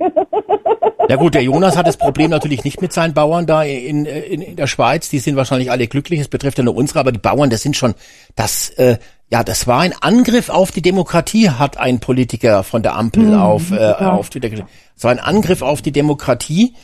[1.09, 4.41] ja gut, der Jonas hat das Problem natürlich nicht mit seinen Bauern da in, in,
[4.41, 5.09] in der Schweiz.
[5.09, 6.19] Die sind wahrscheinlich alle glücklich.
[6.19, 7.95] Es betrifft ja nur unsere, aber die Bauern, das sind schon,
[8.35, 8.97] das, äh,
[9.29, 13.71] ja, das war ein Angriff auf die Demokratie, hat ein Politiker von der Ampel auf,
[13.71, 14.69] äh, auf Twitter gesagt.
[14.95, 16.75] Es war ein Angriff auf die Demokratie.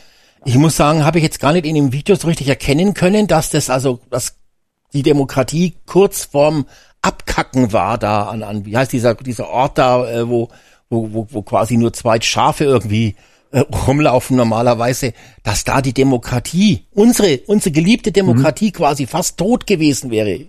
[0.44, 3.28] Ich muss sagen, habe ich jetzt gar nicht in dem Video so richtig erkennen können,
[3.28, 4.36] dass das also, dass
[4.92, 6.66] die Demokratie kurz vorm
[7.04, 10.48] Abkacken war da an, an wie heißt dieser dieser Ort da, äh, wo,
[10.88, 13.16] wo, wo, wo quasi nur zwei Schafe irgendwie
[13.52, 15.12] äh, rumlaufen normalerweise,
[15.42, 20.46] dass da die Demokratie, unsere, unsere geliebte Demokratie quasi fast tot gewesen wäre.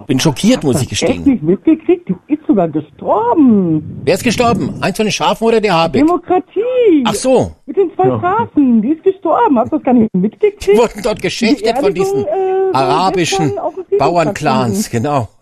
[0.00, 1.24] Ich bin schockiert, muss ich Echt gestehen.
[1.24, 2.08] nicht mitgekriegt?
[2.08, 4.00] Die ist sogar gestorben.
[4.04, 4.80] Wer ist gestorben?
[4.80, 6.06] Eins von den Schafen oder der Habeck?
[6.06, 7.02] Demokratie.
[7.04, 8.80] Ach so, Mit den zwei Straßen.
[8.82, 9.58] Die ist gestorben.
[9.58, 10.78] Hast du das gar nicht die mitgekriegt?
[10.78, 12.28] wurden dort geschächtet von diesen äh,
[12.72, 13.52] arabischen
[13.98, 15.28] Bauernclans, genau.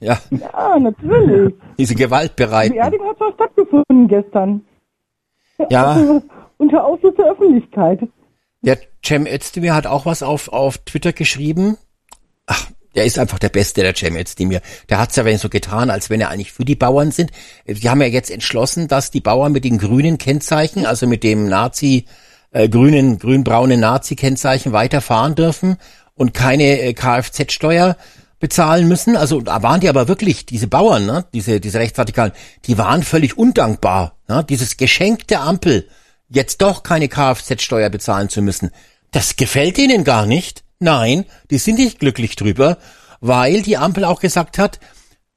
[0.00, 1.54] Ja, Ja, natürlich.
[1.78, 2.74] diese Die Gewaltbereiten.
[2.76, 4.62] Beerdigung hat zwar stattgefunden gestern.
[5.70, 6.22] Ja, Also,
[6.58, 8.00] unter Ausschluss der Öffentlichkeit.
[8.62, 11.76] Der Cem Özdemir hat auch was auf, auf Twitter geschrieben.
[12.46, 14.60] Ach, der ist einfach der Beste, der Cem Özdemir.
[14.88, 17.30] Der hat's ja wenn so getan, als wenn er eigentlich für die Bauern sind.
[17.66, 21.48] Sie haben ja jetzt entschlossen, dass die Bauern mit den grünen Kennzeichen, also mit dem
[21.48, 22.06] Nazi,
[22.52, 25.76] äh, grünen, grün-braunen Nazi-Kennzeichen weiterfahren dürfen
[26.14, 27.96] und keine äh, Kfz-Steuer
[28.38, 29.16] bezahlen müssen.
[29.16, 32.32] Also da waren die aber wirklich, diese Bauern, ne, diese, diese Rechtsradikalen,
[32.66, 34.16] die waren völlig undankbar.
[34.28, 34.44] Ne?
[34.48, 35.88] Dieses Geschenk der Ampel,
[36.28, 38.70] jetzt doch keine Kfz-Steuer bezahlen zu müssen.
[39.10, 40.63] Das gefällt ihnen gar nicht.
[40.78, 42.78] Nein, die sind nicht glücklich drüber,
[43.20, 44.80] weil die Ampel auch gesagt hat,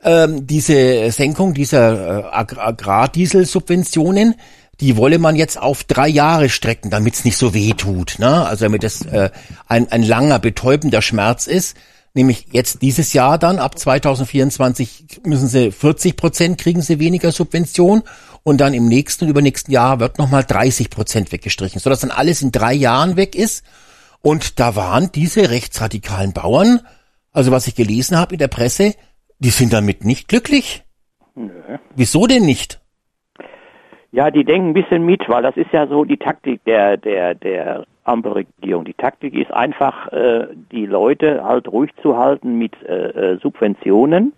[0.04, 4.36] ähm, diese Senkung dieser äh, Ag Agrardieselsubventionen,
[4.80, 8.20] die wolle man jetzt auf drei Jahre strecken, damit es nicht so weh tut.
[8.20, 8.46] Ne?
[8.46, 9.32] Also damit es äh,
[9.68, 11.76] ein, ein langer, betäubender Schmerz ist.
[12.14, 18.02] Nämlich jetzt dieses Jahr dann, ab 2024 müssen sie 40 Prozent kriegen sie weniger Subvention
[18.44, 22.42] und dann im nächsten und übernächsten Jahr wird nochmal 30 Prozent weggestrichen, sodass dann alles
[22.42, 23.64] in drei Jahren weg ist.
[24.22, 26.82] Und da waren diese rechtsradikalen Bauern,
[27.32, 28.94] also was ich gelesen habe in der Presse,
[29.40, 30.84] die sind damit nicht glücklich.
[31.96, 32.82] Wieso denn nicht?
[34.12, 37.36] Ja, die denken ein bisschen mit, weil das ist ja so die Taktik der, der,
[37.36, 38.86] der Ampelregierung.
[38.86, 44.34] Die Taktik ist einfach, äh, die Leute halt ruhig zu halten mit äh, äh, Subventionen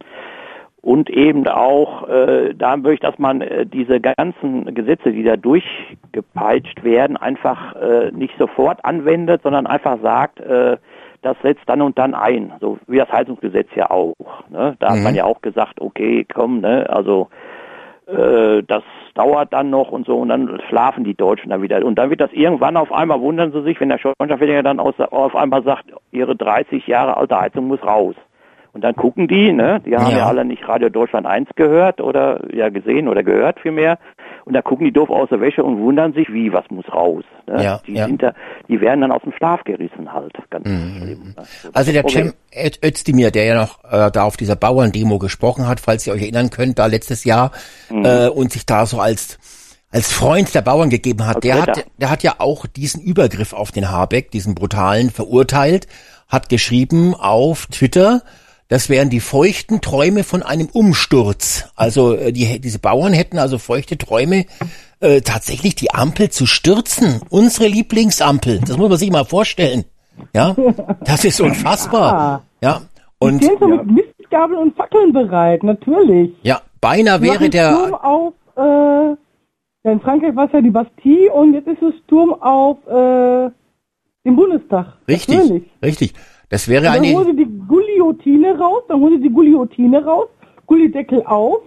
[0.81, 6.83] und eben auch äh, da möchte, dass man äh, diese ganzen Gesetze, die da durchgepeitscht
[6.83, 10.77] werden, einfach äh, nicht sofort anwendet, sondern einfach sagt, äh,
[11.21, 14.15] das setzt dann und dann ein, so wie das Heizungsgesetz ja auch.
[14.49, 14.77] Ne?
[14.79, 17.27] Da hat man ja auch gesagt, okay, komm, ne, also
[18.07, 18.83] äh, das
[19.15, 21.83] dauert dann noch und so und dann schlafen die Deutschen dann wieder.
[21.85, 24.97] Und dann wird das irgendwann auf einmal wundern sie sich, wenn der Schornsteinfeger dann aus,
[24.97, 28.15] auf einmal sagt, ihre 30 Jahre alte Heizung muss raus.
[28.71, 30.19] Und dann gucken die, ne, die haben Ja.
[30.19, 33.97] ja, alle nicht Radio Deutschland 1 gehört oder ja gesehen oder gehört vielmehr.
[34.45, 37.23] Und da gucken die doof aus der Wäsche und wundern sich, wie, was muss raus.
[37.47, 37.63] Ne?
[37.63, 38.05] Ja, die ja.
[38.05, 38.33] sind da,
[38.67, 40.33] die werden dann aus dem Schlaf gerissen halt.
[40.49, 41.43] Ganz schlimm, ne?
[41.61, 42.33] So Also der Cem
[42.83, 46.49] Özdemir, der ja noch äh, da auf dieser Bauerndemo gesprochen hat, falls ihr euch erinnern
[46.49, 47.51] könnt, da letztes Jahr
[47.91, 49.37] äh, und sich da so als
[49.91, 53.53] als Freund der Bauern gegeben hat, Als der hat, der hat ja auch diesen Übergriff
[53.53, 55.87] auf den Habeck, diesen brutalen, verurteilt,
[56.27, 58.21] hat geschrieben auf Twitter,
[58.69, 61.67] das wären die feuchten Träume von einem Umsturz.
[61.75, 64.45] Also äh, die, diese Bauern hätten also feuchte Träume,
[65.01, 67.21] äh, tatsächlich die Ampel zu stürzen.
[67.29, 68.61] Unsere Lieblingsampel.
[68.65, 69.85] Das muss man sich mal vorstellen.
[70.33, 70.55] Ja,
[71.03, 72.43] das ist unfassbar.
[72.61, 72.81] Ja,
[73.19, 76.31] und Stehen so mit Mistgabeln und Fackeln bereit, natürlich.
[76.43, 78.61] ja, beinahe wäre der Sturm auf, äh,
[79.83, 83.49] ja, in Frankreich war es ja die Bastille und jetzt ist es Sturm auf äh,
[84.25, 84.97] den Bundestag.
[85.07, 85.63] richtig, Natürlich.
[85.81, 86.13] richtig.
[86.49, 90.27] Das wäre Dann eine sie die Guillotine raus, dann holen sie die Guillotine raus,
[90.65, 91.59] Gullideckel auf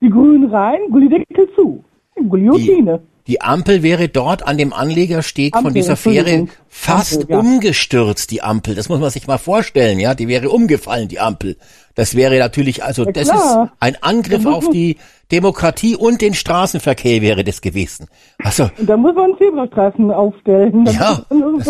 [0.00, 1.84] Die Grünen rein, Gullideckel zu.
[2.28, 3.02] Guillotine.
[3.26, 7.38] Die Ampel wäre dort an dem Anlegersteg von Ampel, dieser Fähre fast Ampel, ja.
[7.38, 8.74] umgestürzt, die Ampel.
[8.74, 10.14] Das muss man sich mal vorstellen, ja.
[10.14, 11.56] Die wäre umgefallen, die Ampel.
[11.94, 13.64] Das wäre natürlich, also Ja, das klar.
[13.64, 14.96] ist ein Angriff auf die
[15.30, 18.08] Demokratie und den Straßenverkehr wäre das gewesen.
[18.42, 21.62] Also, Und da muss man einen Zebrastreifen aufstellen, Ja, man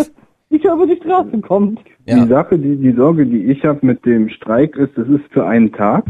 [0.50, 1.78] nicht über die Straße kommt.
[2.06, 2.22] Ja.
[2.24, 5.46] Die Sache, die, die Sorge, die ich habe mit dem Streik ist, das ist für
[5.46, 6.04] einen Tag.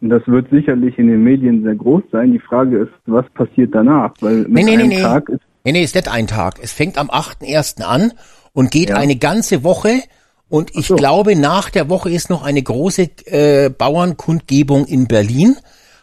[0.00, 2.32] Und das wird sicherlich in den Medien sehr groß sein.
[2.32, 4.12] Die Frage ist, was passiert danach?
[4.20, 5.00] Weil mit nee, nee, einem nee.
[5.00, 6.60] Tag ist Nee, nee, ist nicht ein Tag.
[6.62, 7.82] Es fängt am 8.1.
[7.82, 8.12] an
[8.52, 8.96] und geht Ja.
[8.96, 10.00] eine ganze Woche.
[10.48, 10.94] Und ich so.
[10.94, 15.56] glaube, nach der Woche ist noch eine große äh, Bauernkundgebung in Berlin.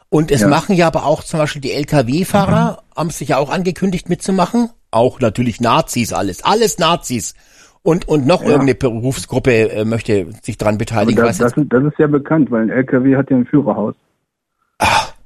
[0.10, 0.48] Und es Ja.
[0.50, 4.70] machen ja aber auch zum Beispiel die Lkw-Fahrer, haben sich ja auch angekündigt mitzumachen.
[4.92, 6.44] Auch natürlich Nazis alles.
[6.44, 7.34] Alles Nazis.
[7.84, 11.24] Und, und noch irgendeine Berufsgruppe äh, möchte sich dran beteiligen.
[11.24, 13.96] das, das, ist, das ist ja bekannt, weil ein LKW hat ja ein Führerhaus.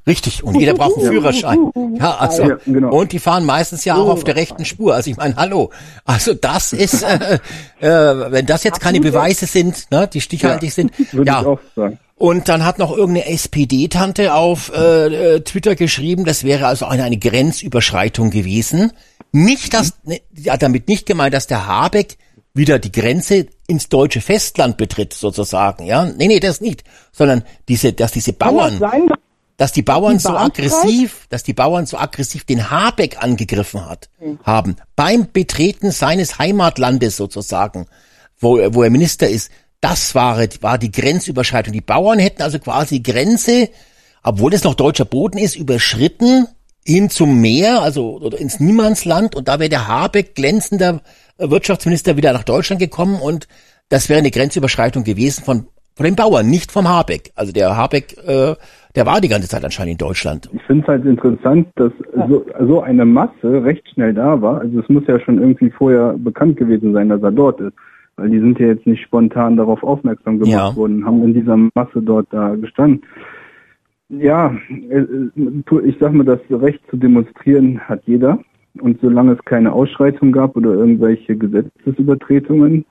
[0.07, 1.71] Richtig, und jeder braucht einen Führerschein.
[1.99, 2.95] Ja, also, Ja, genau.
[2.97, 4.95] und die fahren meistens ja auch auf der rechten Spur.
[4.95, 5.69] Also ich meine, hallo.
[6.05, 7.39] Also das ist, äh,
[7.81, 11.41] äh, wenn das jetzt keine Beweise sind, ne, die stichhaltig sind, Würde ja.
[11.41, 11.99] ich auch sagen.
[12.15, 17.03] Und dann hat noch irgendeine SPD-Tante auf äh, äh, Twitter geschrieben, das wäre also eine,
[17.03, 18.93] eine Grenzüberschreitung gewesen.
[19.33, 22.17] Nicht, dass, ne, sie hat damit nicht gemeint, dass der Habeck
[22.57, 26.05] wieder die Grenze ins deutsche Festland betritt, sozusagen, ja.
[26.05, 26.83] Nee, nee, das nicht.
[27.11, 29.09] Sondern diese, dass diese Bauern das sein,
[29.57, 34.09] dass die Bauern Die so aggressiv, dass die Bauern so aggressiv den Habeck angegriffen hat,
[34.43, 37.87] haben beim Betreten seines Heimatlandes sozusagen,
[38.39, 39.51] wo, wo er Minister ist.
[39.81, 41.73] Das war, war die Grenzüberschreitung.
[41.73, 43.69] Die Bauern hätten also quasi die Grenze,
[44.23, 46.47] obwohl es noch deutscher Boden ist, überschritten
[46.87, 49.35] hin zum Meer, also oder ins Niemandsland.
[49.35, 51.01] Und da wäre der Habeck glänzender
[51.37, 53.47] Wirtschaftsminister wieder nach Deutschland gekommen und
[53.89, 57.31] das wäre eine Grenzüberschreitung gewesen von, von den Bauern, nicht vom Habeck.
[57.35, 58.55] Also der Habeck, äh,
[58.95, 60.49] der war die ganze Zeit anscheinend in Deutschland.
[60.53, 61.91] Ich finde es halt interessant, dass
[62.27, 64.61] so, so eine Masse recht schnell da war.
[64.61, 67.73] Also es muss ja schon irgendwie vorher bekannt gewesen sein, dass er dort ist.
[68.15, 70.75] Weil die sind ja jetzt nicht spontan darauf aufmerksam gemacht Ja.
[70.75, 73.03] worden, haben in dieser Masse dort da gestanden.
[74.09, 75.31] Ja, äh, äh,
[75.85, 78.39] ich sag mal, das Recht zu demonstrieren hat jeder.
[78.79, 82.85] Und solange es keine Ausschreitung gab oder irgendwelche Gesetzesübertretungen,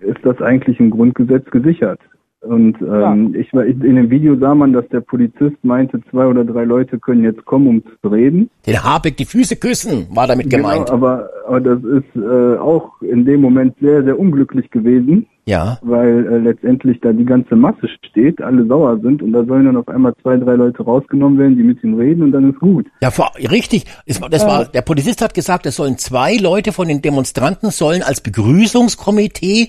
[0.00, 2.00] ist das eigentlich im Grundgesetz gesichert.
[2.46, 6.44] Und ähm, ich war in dem Video sah man, dass der Polizist meinte, zwei oder
[6.44, 8.50] drei Leute können jetzt kommen, um zu reden.
[8.66, 10.86] Den Habeck die Füße küssen, war damit gemeint.
[10.86, 15.78] Genau, aber, aber das ist äh, auch in dem Moment sehr, sehr unglücklich gewesen, Ja.
[15.82, 19.76] weil äh, letztendlich da die ganze Masse steht, alle sauer sind und da sollen dann
[19.76, 22.86] auf einmal zwei, drei Leute rausgenommen werden, die mit ihm reden und dann ist gut.
[23.00, 23.84] Ja, vor, richtig.
[24.20, 28.02] War- das war, der Polizist hat gesagt, es sollen zwei Leute von den Demonstranten sollen
[28.02, 29.68] als Begrüßungskomitee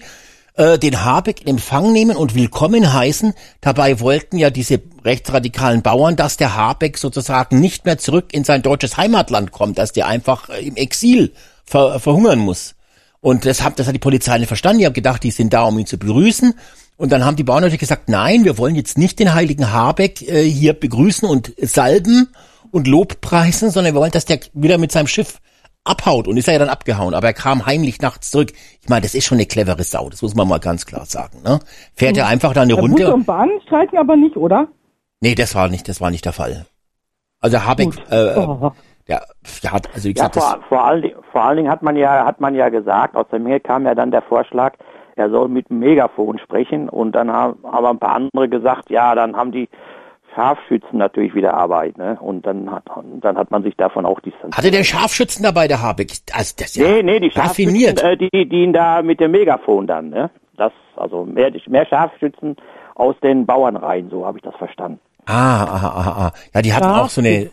[0.57, 3.33] äh, den Habeck in Empfang nehmen und willkommen heißen.
[3.61, 8.61] Dabei wollten ja diese rechtsradikalen Bauern, dass der Habeck sozusagen nicht mehr zurück in sein
[8.61, 11.33] deutsches Heimatland kommt, dass der einfach äh, im Exil
[11.65, 12.75] ver, verhungern muss.
[13.21, 14.79] Und das hat, das hat die Polizei nicht verstanden.
[14.79, 16.53] Die haben gedacht, die sind da, um ihn zu begrüßen.
[16.97, 20.21] Und dann haben die Bauern natürlich gesagt, nein, wir wollen jetzt nicht den heiligen Habeck
[20.21, 22.29] äh, hier begrüßen und salben
[22.71, 25.39] und Lobpreisen, sondern wir wollen, dass der wieder mit seinem Schiff
[25.85, 26.27] abhaut.
[26.27, 27.13] Und ist er ja dann abgehauen.
[27.13, 28.51] Aber er kam heimlich nachts zurück.
[28.81, 30.09] Ich meine, das ist schon eine clevere Sau.
[30.09, 31.41] Das muss man mal ganz klar sagen.
[31.43, 31.59] Ne?
[31.95, 33.13] Fährt er einfach da eine Bus Runde?
[33.13, 34.67] und Bahn streiken aber nicht, oder?
[35.21, 36.65] Nee, das war nicht, das war nicht der Fall.
[37.39, 38.71] Also Habeck, äh, Oh.
[39.07, 39.23] der,
[39.63, 41.81] der hat, also wie Ja, gesagt, das, vor, vor, allen, Dingen- vor allen Dingen hat
[41.83, 44.73] man ja hat man ja gesagt, aus der Mail kam ja dann der Vorschlag,
[45.15, 49.15] er soll mit dem Megafon sprechen und dann haben aber ein paar andere gesagt, ja,
[49.15, 49.69] dann haben die
[50.35, 52.17] Scharfschützen natürlich wieder Arbeit, ne?
[52.19, 52.83] Und dann hat
[53.21, 54.57] dann hat man sich davon auch distanziert.
[54.57, 56.11] hatte der Scharfschützen dabei, der Habeck?
[56.33, 57.99] Also das ja Nee, nee, die raffiniert.
[58.01, 60.29] Scharfschützen, äh, die, die ihn da mit dem Megafon dann, ne?
[60.57, 62.55] Das, also mehr, mehr Scharfschützen
[62.95, 64.99] aus den Bauernreihen, so habe ich das verstanden.
[65.25, 66.31] Ah, aha, aha, ah.
[66.53, 67.49] Ja, die hatten auch so eine,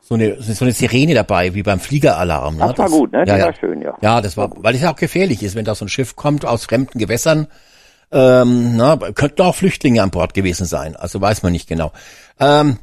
[0.00, 2.58] so eine, so eine Sirene dabei, wie beim Fliegeralarm.
[2.58, 3.20] Das war gut, ne?
[3.20, 3.44] Ja, Das ja.
[3.46, 3.94] war schön, ja.
[4.00, 6.46] Ja, das war, weil es ja auch gefährlich ist, wenn da so ein Schiff kommt
[6.46, 7.48] aus fremden Gewässern.
[8.12, 11.92] Ähm, na, könnten auch Flüchtlinge an Bord gewesen sein, also weiß man nicht genau.
[12.38, 12.78] Ähm,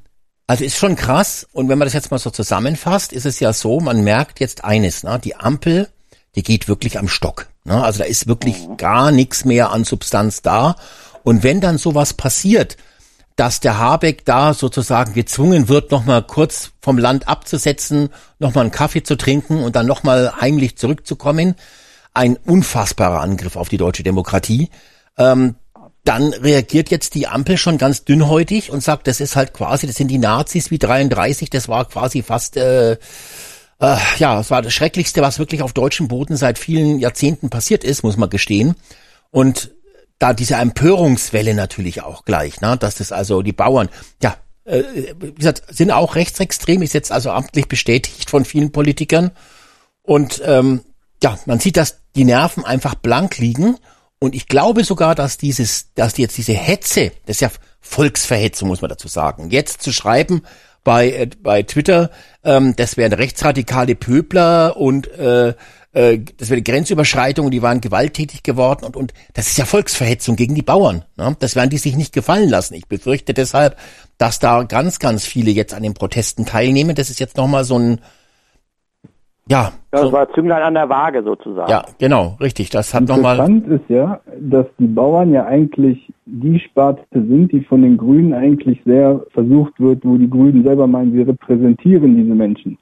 [0.47, 1.47] also ist schon krass.
[1.53, 4.63] Und wenn man das jetzt mal so zusammenfasst, ist es ja so, man merkt jetzt
[4.63, 5.19] eines, ne?
[5.23, 5.89] die Ampel,
[6.35, 7.47] die geht wirklich am Stock.
[7.63, 7.81] Ne?
[7.81, 10.75] Also da ist wirklich gar nichts mehr an Substanz da.
[11.23, 12.75] Und wenn dann sowas passiert,
[13.35, 18.09] dass der Habeck da sozusagen gezwungen wird, nochmal kurz vom Land abzusetzen,
[18.39, 21.55] nochmal einen Kaffee zu trinken und dann nochmal heimlich zurückzukommen.
[22.13, 24.69] Ein unfassbarer Angriff auf die deutsche Demokratie.
[25.17, 25.55] Ähm,
[26.03, 29.95] dann reagiert jetzt die Ampel schon ganz dünnhäutig und sagt, das ist halt quasi, das
[29.95, 32.97] sind die Nazis wie 33, das war quasi fast, äh, äh,
[34.17, 38.03] ja, es war das Schrecklichste, was wirklich auf deutschem Boden seit vielen Jahrzehnten passiert ist,
[38.03, 38.75] muss man gestehen.
[39.31, 39.71] Und
[40.19, 43.89] da diese Empörungswelle natürlich auch gleich, ne, dass das also die Bauern,
[44.21, 44.83] ja, äh,
[45.19, 49.31] wie gesagt, sind auch rechtsextrem, ist jetzt also amtlich bestätigt von vielen Politikern.
[50.01, 50.81] Und ähm,
[51.21, 53.77] ja, man sieht, dass die Nerven einfach blank liegen.
[54.23, 58.81] Und ich glaube sogar, dass dieses, dass jetzt diese Hetze, das ist ja Volksverhetzung, muss
[58.81, 60.43] man dazu sagen, jetzt zu schreiben
[60.85, 62.09] bei, äh, bei Twitter,
[62.45, 65.55] ähm, das wären rechtsradikale Pöbler und äh,
[65.91, 70.37] äh, das wäre Grenzüberschreitung und die waren gewalttätig geworden und, und das ist ja Volksverhetzung
[70.37, 71.03] gegen die Bauern.
[71.17, 71.35] Ne?
[71.39, 72.75] Das werden die sich nicht gefallen lassen.
[72.75, 73.77] Ich befürchte deshalb,
[74.17, 76.95] dass da ganz, ganz viele jetzt an den Protesten teilnehmen.
[76.95, 77.99] Das ist jetzt nochmal so ein,
[79.49, 79.71] ja.
[79.91, 81.69] Das so, war Zünglein an der Waage sozusagen.
[81.69, 82.69] ja, genau, richtig.
[82.69, 87.61] Das hat nochmal, Interessant ist ja, dass die Bauern ja eigentlich die Sparte sind, die
[87.61, 92.33] von den Grünen eigentlich sehr versucht wird, wo die Grünen selber meinen, sie repräsentieren diese
[92.33, 92.77] Menschen.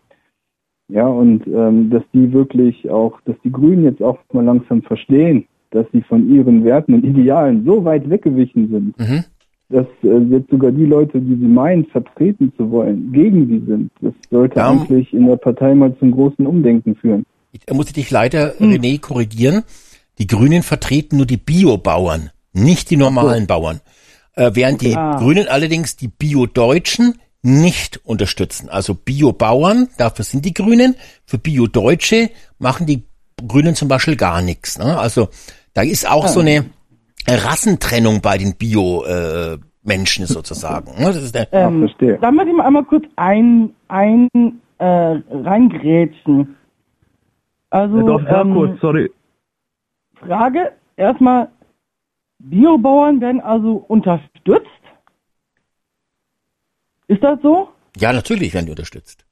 [0.87, 5.47] Ja, und ähm, dass die wirklich auch, dass die Grünen jetzt auch mal langsam verstehen,
[5.71, 9.23] dass sie von ihren Werten und Idealen so weit weggewichen sind, mhm.
[9.71, 13.91] Dass äh, jetzt sogar die Leute, die sie meinen, vertreten zu wollen, gegen sie sind.
[14.01, 14.69] Das sollte Ja.
[14.71, 17.25] eigentlich in der Partei mal zum großen Umdenken führen.
[17.65, 19.63] da muss ich dich leider, René, korrigieren.
[20.19, 23.81] Die Grünen vertreten nur die Biobauern, nicht die normalen Bauern.
[24.35, 25.17] Äh, während die Ah.
[25.17, 28.69] Grünen allerdings die Bio-Deutschen nicht unterstützen.
[28.69, 30.95] Also Biobauern, dafür sind die Grünen.
[31.25, 32.29] Für Bio-Deutsche
[32.59, 33.03] machen die
[33.47, 34.77] Grünen zum Beispiel gar nichts.
[34.77, 34.97] Ne?
[34.97, 35.29] Also
[35.73, 36.65] da ist auch so eine
[37.27, 40.91] Rassentrennung bei den Bio-Menschen sozusagen.
[40.99, 41.05] Ne?
[41.07, 42.17] Das ist der, Ähm, verstehe.
[42.19, 44.29] da möchte ich mal einmal kurz ein, ein
[44.77, 46.55] äh, reingrätschen.
[47.69, 49.11] Also, Ja, auch ähm, kurz, sorry.
[50.15, 51.49] Frage, erstmal,
[52.39, 54.65] Biobauern werden also unterstützt?
[57.07, 57.69] Ist das so?
[57.97, 59.25] ja, natürlich werden die unterstützt.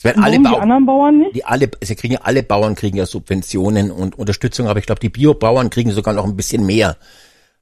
[0.00, 0.62] Es werden Und alle warum die Bauern.
[0.62, 1.34] anderen Bauern nicht?
[1.36, 4.98] Die alle, sie kriegen ja alle Bauern kriegen ja Subventionen und Unterstützung, aber ich glaube,
[5.00, 6.96] die Biobauern kriegen sogar noch ein bisschen mehr,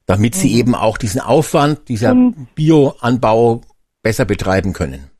[0.07, 2.15] damit sie eben auch diesen Aufwand, dieser
[2.55, 3.63] Bioanbau
[4.05, 5.11] besser betreiben können.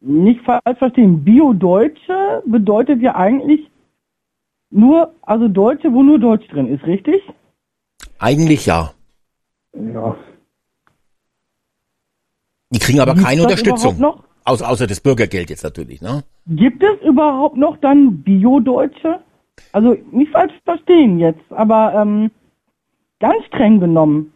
[0.00, 1.22] Nicht falsch verstehen.
[1.22, 3.60] Bio-Deutsche bedeutet ja eigentlich
[4.70, 7.20] nur, also Deutsche, wo nur Deutsch drin ist, richtig?
[8.18, 8.94] Eigentlich ja.
[9.74, 10.16] Ja,
[12.70, 13.96] Die kriegen aber Gibt's keine das Unterstützung.
[13.98, 14.31] überhaupt noch?
[14.44, 16.24] Außer, außer das Bürgergeld jetzt natürlich, ne?
[16.46, 19.20] Gibt es überhaupt noch dann Bio-Deutsche?
[19.72, 22.30] Also nicht falsch verstehen jetzt, aber ähm,
[23.20, 24.32] ganz streng genommen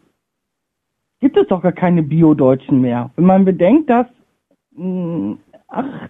[1.20, 3.10] gibt es doch gar keine Bio-Deutschen mehr.
[3.16, 4.06] Wenn man bedenkt, dass
[4.72, 5.36] mh,
[5.68, 6.08] ach,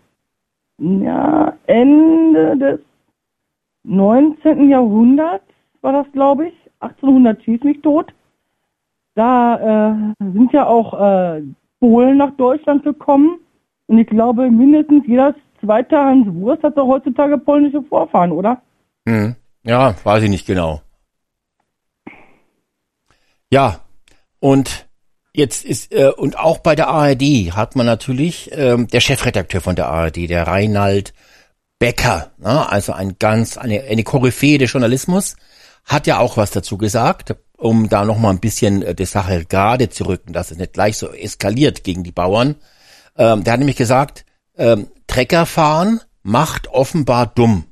[0.79, 2.81] ja, Ende des
[3.85, 4.69] 19.
[4.69, 5.45] Jahrhunderts
[5.81, 8.13] war das, glaube ich, 1800 schieß mich tot.
[9.15, 11.43] Da äh, sind ja auch äh,
[11.81, 13.39] Polen nach Deutschland gekommen.
[13.87, 18.63] Und ich glaube, mindestens jeder zweite Hans Wurst hat doch heutzutage polnische Vorfahren, oder?
[19.07, 19.37] Hm.
[19.63, 20.81] Ja, weiß ich nicht genau.
[23.51, 23.81] Ja,
[24.41, 24.87] und
[25.33, 29.77] jetzt ist, äh, und auch bei der ARD hat man natürlich ähm, der Chefredakteur von
[29.77, 31.13] der ARD, der Reinhard
[31.79, 35.37] Becker, ne, also ein ganz, eine, eine Koryphäe des Journalismus,
[35.85, 39.89] hat ja auch was dazu gesagt, um da nochmal ein bisschen äh, die Sache gerade
[39.91, 42.57] zu rücken, dass es nicht gleich so eskaliert gegen die Bauern.
[43.19, 44.25] Ähm, der hat nämlich gesagt,
[44.57, 47.65] ähm, Treckerfahren macht offenbar dumm.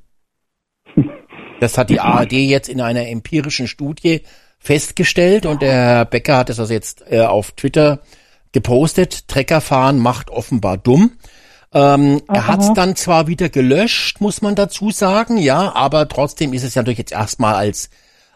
[1.61, 4.23] Das hat die ARD jetzt in einer empirischen Studie
[4.59, 8.01] festgestellt und der Herr Becker hat es also jetzt äh, auf Twitter
[8.53, 9.29] gepostet.
[9.29, 11.13] Treckerfahren macht offenbar dumm.
[11.73, 16.53] Ähm, er hat es dann zwar wieder gelöscht, muss man dazu sagen, ja, aber trotzdem
[16.53, 17.91] ist es ja natürlich jetzt erstmal als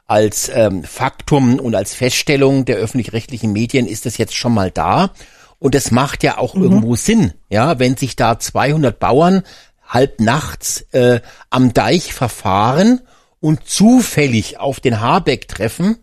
[0.07, 5.11] als ähm, Faktum und als Feststellung der öffentlich-rechtlichen Medien ist es jetzt schon mal da.
[5.59, 9.43] Und es macht ja auch irgendwo Sinn, ja, wenn sich da 200 Bauern
[9.87, 13.01] halb nachts äh, am Deich verfahren
[13.41, 15.97] und zufällig auf den Habeck treffen,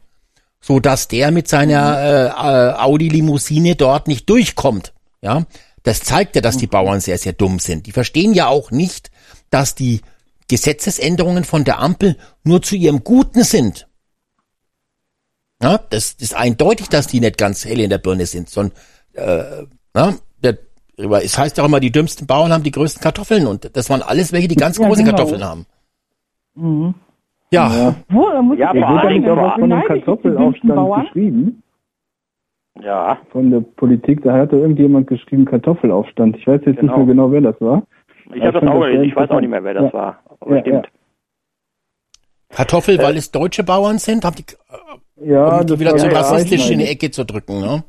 [0.60, 4.94] so dass der mit seiner äh, äh, Audi-Limousine dort nicht durchkommt.
[5.22, 5.46] Ja,
[5.84, 7.86] das zeigt ja, dass die Bauern sehr, sehr dumm sind.
[7.86, 9.12] Die verstehen ja auch nicht,
[9.52, 10.02] dass die
[10.48, 13.88] Gesetzesänderungen von der Ampel nur zu ihrem Guten sind.
[15.62, 18.78] Ja, das ist eindeutig, dass die nicht ganz hell in der Birne sind, sondern
[19.16, 20.58] äh, ja, der,
[21.24, 24.02] es heißt ja auch immer, die dümmsten Bauern haben die größten Kartoffeln und das waren
[24.02, 25.16] alles welche, die ganz Ja, große genau.
[25.16, 25.66] Kartoffeln haben.
[26.56, 26.94] Mhm.
[27.52, 31.62] Ja, Wo, da muss Ja, ich vor dir allem aber von dem Kartoffelaufstand geschrieben.
[32.82, 36.36] Ja, Von der Politik, da hatte irgendjemand geschrieben Kartoffelaufstand.
[36.38, 36.98] Ich weiß jetzt nicht Genau.
[36.98, 37.84] mehr genau, wer das war.
[38.34, 39.04] ich Ja, habe das auch das gelesen.
[39.06, 40.20] Ich weiß auch nicht mehr, wer das war.
[40.42, 40.88] Aber Ja, stimmt.
[42.50, 44.46] Kartoffel, weil es deutsche Bauern sind, haben die,
[45.26, 46.86] Ja, um die wieder zu rassistisch in die.
[46.88, 47.84] Ecke zu drücken, ne?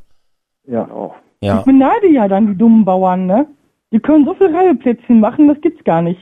[0.69, 0.85] Ja.
[0.85, 1.15] Genau.
[1.41, 1.59] Ja.
[1.61, 3.47] Ich beneide ja dann die dummen Bauern, ne?
[3.93, 6.21] Die können so viel Reiheplätzchen machen, das gibt's gar nicht.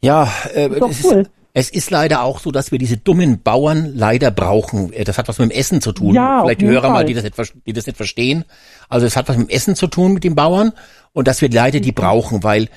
[0.00, 1.18] Ja, äh, Ist es cool.
[1.20, 4.92] ist, Es ist leider auch so, dass wir diese dummen Bauern leider brauchen.
[4.92, 6.14] Äh, Das hat was mit dem Essen zu tun.
[6.14, 7.04] Ja, Vielleicht Hörer mal, Fall.
[7.06, 8.44] die das, nicht, die das nicht verstehen.
[8.88, 10.72] Also es hat was mit dem Essen zu tun mit den Bauern
[11.12, 12.68] und dass wir leider die brauchen, weil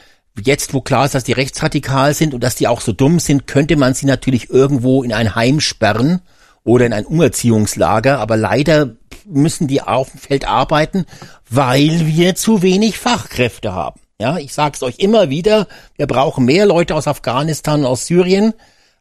[0.44, 3.46] jetzt, wo klar ist, dass die rechtsradikal sind und dass die auch so dumm sind,
[3.46, 6.22] könnte man sie natürlich irgendwo in ein Heim sperren
[6.64, 8.18] oder in ein Umerziehungslager.
[8.20, 8.96] Aber leider
[9.26, 11.06] müssen die auf dem Feld arbeiten,
[11.50, 14.00] weil wir zu wenig Fachkräfte haben.
[14.20, 15.68] Ja, ich sag's euch immer wieder,
[15.98, 18.54] wir brauchen mehr Leute aus Afghanistan und aus Syrien.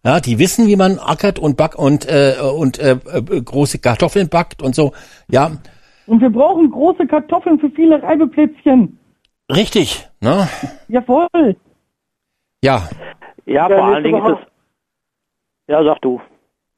[0.03, 4.31] Ja, die wissen, wie man ackert und backt und äh, und äh, äh, große Kartoffeln
[4.31, 4.93] backt und so.
[5.29, 5.51] Ja,
[6.07, 8.99] Und wir brauchen große Kartoffeln für viele Reibeplätzchen.
[9.53, 10.49] richtig, ne?
[10.89, 11.57] Jawohl.
[12.65, 12.89] Ja,
[13.45, 14.47] Ja, Ja, vor allen Dingen ist es.
[15.69, 16.21] Ja, sag du.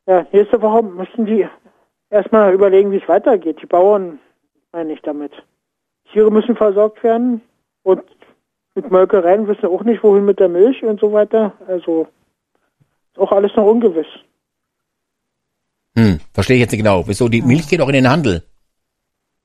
[0.07, 1.47] Ja, nächste Woche müssen die
[2.13, 3.61] erstmal überlegen, wie es weitergeht.
[3.63, 4.21] Die Bauern
[4.73, 5.33] meine ich damit.
[6.13, 7.41] Tiere müssen versorgt werden
[7.83, 8.03] und
[8.75, 11.53] mit Molkereien wissen wir auch nicht, wohin mit der Milch und so weiter.
[11.67, 12.07] Also
[13.13, 14.07] ist auch alles noch ungewiss.
[15.97, 17.07] hm, verstehe ich jetzt nicht genau.
[17.07, 18.43] Wieso die Milch geht auch in den Handel?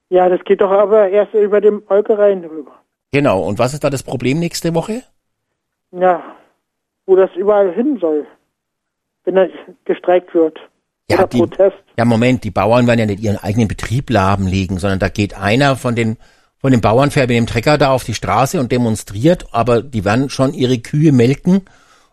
[0.10, 2.72] Ja, das geht doch aber erst über den Molkereien rüber.
[3.12, 3.44] Genau.
[3.44, 5.04] Und was ist da das Problem nächste Woche?
[5.92, 6.24] Ja,
[7.06, 8.26] wo das überall hin soll,
[9.24, 9.48] wenn da
[9.86, 10.60] gestreikt wird.
[11.10, 11.78] Ja, Oder die- Protest.
[11.98, 15.76] Ja, Moment, die Bauern werden ja nicht ihren eigenen Betrieb lahmlegen, sondern da geht einer
[15.76, 16.18] von den
[16.60, 20.04] von den Bauern fährt mit dem Trecker da auf die Straße und demonstriert, aber die
[20.04, 21.62] werden schon ihre Kühe melken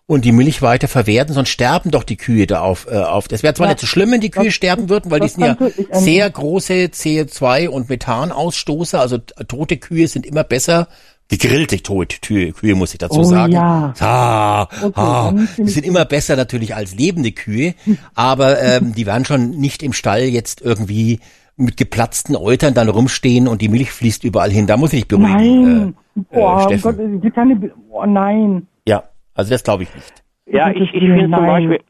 [0.07, 2.87] und die Milch weiter verwerten, sonst sterben doch die Kühe da auf.
[2.91, 3.27] Äh, auf.
[3.27, 5.29] Das wäre zwar Ja, nicht so schlimm, wenn die Kühe das- sterben würden, weil die
[5.29, 5.57] sind ja
[5.93, 10.89] sehr große CO2 und Methanausstoßer, also tote Kühe sind immer besser.
[11.29, 13.53] Gegrillte tote Kühe, Kühe muss ich dazu Oh sagen.
[13.53, 13.95] ja.
[13.99, 17.75] Ah, Okay, ah, die sind immer besser natürlich als lebende Kühe,
[18.15, 21.21] aber ähm, die werden schon nicht im Stall jetzt irgendwie
[21.57, 24.67] mit geplatzten Eutern dann rumstehen und die Milch fließt überall hin.
[24.67, 25.33] Da muss ich beruhigen.
[25.73, 25.95] Nein.
[26.17, 26.83] äh, Boah, um Steffen.
[26.83, 27.71] Gott, es gibt keine.
[27.91, 28.67] Oh nein.
[28.87, 29.05] Ja,
[29.35, 30.23] also das glaube ich nicht.
[30.47, 31.47] Ja, ich, ich finde zum nein.
[31.69, 31.81] Beispiel,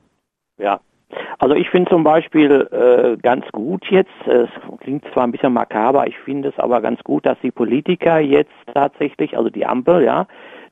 [0.62, 0.80] ja,
[1.38, 4.48] also ich finde zum Beispiel äh, ganz gut jetzt, es
[4.80, 8.52] klingt zwar ein bisschen makaber, ich finde es aber ganz gut, dass die Politiker jetzt
[8.74, 10.26] tatsächlich, also die Ampel, ja,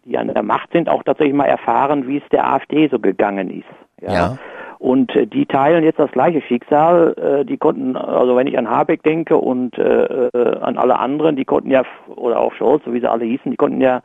[0.05, 3.51] die an der Macht sind, auch tatsächlich mal erfahren, wie es der AfD so gegangen
[3.51, 3.69] ist.
[4.01, 4.13] Ja.
[4.13, 4.39] Ja.
[4.79, 7.15] Und äh, die teilen jetzt das gleiche Schicksal.
[7.17, 11.37] Äh, die konnten, also wenn ich an Habeck denke und äh, äh, an alle anderen,
[11.37, 11.85] die konnten ja,
[12.17, 14.03] oder auch Scholz, so wie sie alle hießen, die konnten ja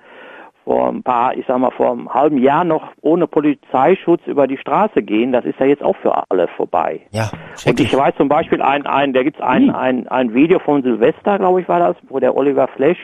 [0.67, 4.57] vor ein paar, ich sag mal, vor einem halben Jahr noch ohne Polizeischutz über die
[4.57, 5.31] Straße gehen.
[5.31, 6.99] Das ist ja jetzt auch für alle vorbei.
[7.11, 7.29] Ja,
[7.65, 11.39] Und ich weiß zum Beispiel ein, ein, da gibt's ein, ein, ein Video von Silvester,
[11.39, 12.97] glaube ich, war das, wo der Oliver Flesch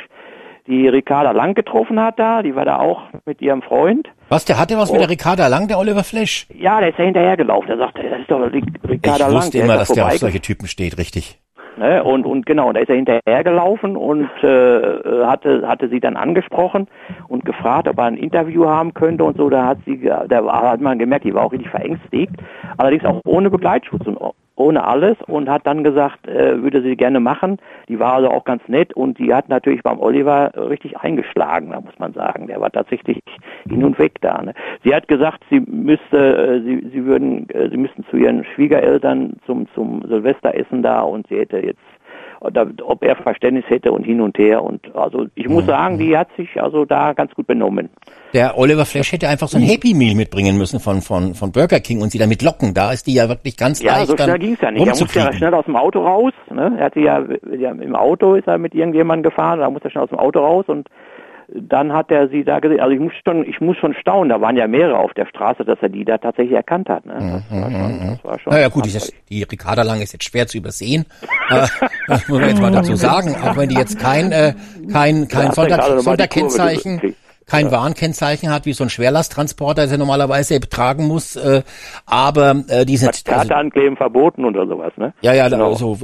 [0.68, 4.08] die Ricarda Lang getroffen hat da, die war da auch mit ihrem Freund.
[4.30, 6.48] Was, der hatte was mit der Ricarda Lang, der Oliver Flesch?
[6.54, 7.68] Ja, der ist ja hinterhergelaufen.
[7.68, 9.36] Der sagte, das ist doch Ric- Ich Ricarda Lang.
[9.38, 11.40] wusste der immer, dass da der auf solche Typen steht, richtig.
[11.78, 12.04] Ne?
[12.04, 16.88] Und, und genau, da ist er hinterhergelaufen und äh, hatte, hatte sie dann angesprochen
[17.28, 19.50] und gefragt, ob er ein Interview haben könnte und so.
[19.50, 22.34] Da hat sie, da hat man gemerkt, die war auch richtig verängstigt.
[22.78, 24.18] Allerdings auch ohne Begleitschutz und
[24.56, 27.58] ohne alles und hat dann gesagt, äh, würde sie gerne machen.
[27.90, 31.82] Die war also auch ganz nett und die hat natürlich beim Oliver richtig eingeschlagen, da
[31.82, 32.48] muss man sagen.
[32.48, 33.20] Der war tatsächlich
[33.68, 34.42] hin und weg da.
[34.42, 34.54] Ne?
[34.84, 39.38] Sie hat gesagt, sie müsste, äh, sie, sie würden, äh, sie müssten zu ihren Schwiegereltern
[39.46, 41.80] zum zum Silvesteressen da und sie hätte jetzt
[42.44, 46.28] ob er Verständnis hätte und hin und her und also ich muss sagen, die hat
[46.36, 47.90] sich also da ganz gut benommen.
[48.34, 51.80] Der Oliver Flesch hätte einfach so ein Happy Meal mitbringen müssen von, von, von Burger
[51.80, 52.74] King und sie damit locken.
[52.74, 54.86] Da ist die ja wirklich ganz Ja, leicht so schnell dann ging's ja nicht.
[54.86, 56.34] Er musste ja schnell aus dem Auto raus.
[56.52, 56.76] Ne?
[56.78, 57.24] Er hatte ja,
[57.56, 60.40] ja im Auto ist er mit irgendjemandem gefahren, da musste er schnell aus dem Auto
[60.40, 60.90] raus und
[61.56, 62.80] dann hat er sie da gesehen.
[62.80, 64.30] Also ich muss schon, ich muss schon staunen.
[64.30, 67.06] Da waren ja mehrere auf der Straße, dass er die da tatsächlich erkannt hat.
[67.06, 67.44] Ne?
[67.50, 68.54] Das war schon, das war schon.
[68.54, 71.06] Naja gut, die, Ricarda Lang ist jetzt schwer zu übersehen.
[71.50, 71.68] äh,
[72.08, 73.36] das muss man jetzt mal dazu sagen.
[73.36, 74.54] Auch wenn die jetzt kein, äh,
[74.92, 77.16] kein, kein er Sonder, Sonderkennzeichen,
[77.46, 81.36] kein Warnkennzeichen hat, wie so ein Schwerlasttransporter, das er normalerweise tragen muss.
[81.36, 81.64] Äh,
[82.06, 85.14] aber äh, diese Hat Karte ankleben verboten oder sowas, ne?
[85.22, 85.70] Ja, ja, Genau.
[85.72, 85.98] also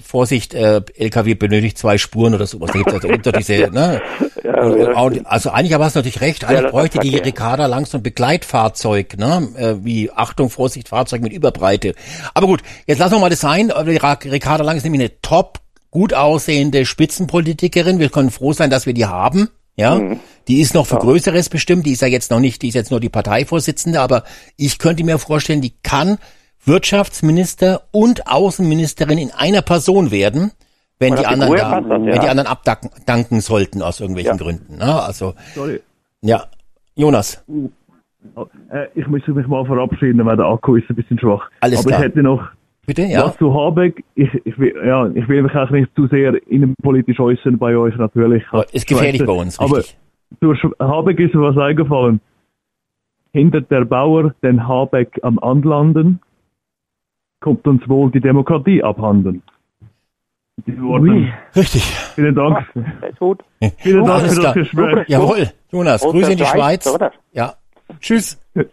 [0.00, 2.70] Vorsicht, äh, LKW benötigt zwei Spuren oder sowas.
[2.72, 4.00] Da gibt's also unter diese, ne?
[4.44, 7.16] Ja, Und- ja, und- also eigentlich aber hast du natürlich recht, eigentlich bräuchte die.
[7.16, 9.48] Ricarda lang so ein Begleitfahrzeug, ne?
[9.56, 11.94] Äh, wie Achtung, Vorsicht, Fahrzeug mit Überbreite.
[12.34, 13.72] Aber gut, jetzt lassen wir mal das sein.
[13.86, 15.58] Die Ra- Ricarda Lang ist nämlich eine top,
[15.90, 17.98] gut aussehende Spitzenpolitikerin.
[17.98, 19.48] Wir können froh sein, dass wir die haben.
[19.76, 20.20] Ja, Mhm.
[20.48, 21.86] die ist noch für Größeres bestimmt.
[21.86, 24.24] Die ist ja jetzt noch nicht, die ist jetzt nur die Parteivorsitzende, aber
[24.56, 26.18] ich könnte mir vorstellen, die kann
[26.64, 30.52] Wirtschaftsminister und Außenministerin in einer Person werden,
[30.98, 32.18] wenn die der anderen da, das, wenn ja.
[32.18, 34.42] die anderen abdanken sollten aus irgendwelchen Ja.
[34.44, 34.76] Gründen.
[34.76, 35.02] Ne?
[35.02, 35.80] Also, Sorry.
[36.20, 36.44] ja,
[36.94, 37.42] Jonas.
[38.70, 41.48] Äh, ich müsste mich mal verabschieden, weil der Akku ist ein bisschen schwach.
[41.60, 42.00] Alles Aber klar.
[42.00, 42.42] ich hätte noch
[42.86, 43.26] Bitte, ja.
[43.26, 44.02] was zu Habeck.
[44.16, 47.96] Ich, ich, will, ja, ich will mich auch nicht zu sehr innenpolitisch äußern bei euch
[47.96, 48.42] natürlich.
[48.50, 49.32] Aber Ist gefährlich Schweizer.
[49.32, 49.96] bei uns, Aber richtig.
[50.40, 52.20] zu Sch- Habeck ist mir was eingefallen.
[53.32, 56.20] hindert der Bauer den Habeck am Anlanden,
[57.40, 59.42] kommt uns wohl die Demokratie abhanden.
[60.56, 61.32] Mit diesen Worten.
[61.56, 61.82] Richtig.
[62.14, 62.66] Vielen Dank.
[63.18, 63.42] Gut.
[63.78, 65.08] Vielen Dank für das Gespräch.
[65.08, 66.94] Jawohl, Jonas, Grüße in die Schweiz, Schweiz.
[66.94, 67.12] oder?
[67.32, 67.54] Ja.
[68.00, 68.38] Tschüss.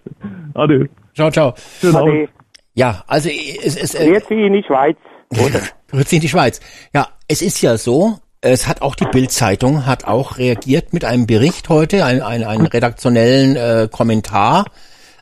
[0.55, 0.88] Adieu.
[1.14, 1.53] Ciao, ciao.
[1.80, 2.30] Schönen Abend.
[2.74, 4.98] Ja, also es ist äh, Jetzt in die Schweiz.
[5.32, 5.62] Oder?
[5.90, 6.60] Grüezi in die Schweiz.
[6.94, 11.28] Ja, es ist ja so, es hat auch die Bild-Zeitung hat auch reagiert mit einem
[11.28, 14.66] Bericht heute, ein, ein, einen redaktionellen äh, Kommentar,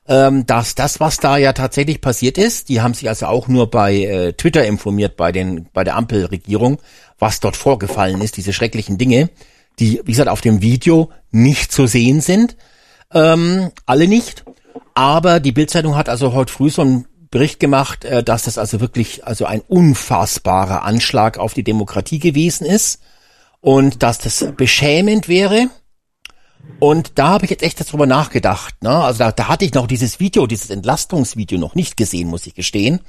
[0.08, 3.70] ähm, dass das, was da ja tatsächlich passiert ist, die haben sich also auch nur
[3.70, 6.80] bei äh, Twitter informiert, bei den bei der Ampelregierung,
[7.20, 9.30] was dort vorgefallen ist, diese schrecklichen Dinge,
[9.80, 12.56] die, wie gesagt, auf dem Video nicht zu sehen sind,
[13.14, 14.46] ähm, alle nicht.
[14.94, 18.80] Aber die Bildzeitung hat also heute früh so einen Bericht gemacht, äh, dass das also
[18.80, 23.02] wirklich also ein unfassbarer Anschlag auf die Demokratie gewesen ist
[23.62, 25.68] und dass das beschämend wäre.
[26.80, 28.82] Und da habe ich jetzt echt darüber nachgedacht.
[28.84, 28.90] Ne?
[28.90, 32.54] Also da, da hatte ich noch dieses Video, dieses Entlastungsvideo noch nicht gesehen, muss ich
[32.54, 33.00] gestehen.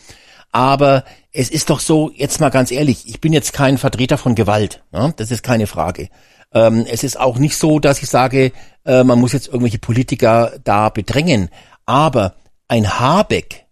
[0.51, 4.35] Aber es ist doch so, jetzt mal ganz ehrlich, ich bin jetzt kein Vertreter von
[4.35, 4.83] Gewalt.
[4.93, 5.13] Ne?
[5.17, 6.09] Das ist keine Frage.
[6.55, 8.53] Ähm, es ist auch nicht so, dass ich sage,
[8.87, 11.51] äh, man muss jetzt irgendwelche Politiker da bedrängen.
[11.85, 12.35] Aber
[12.69, 13.67] ein Habeck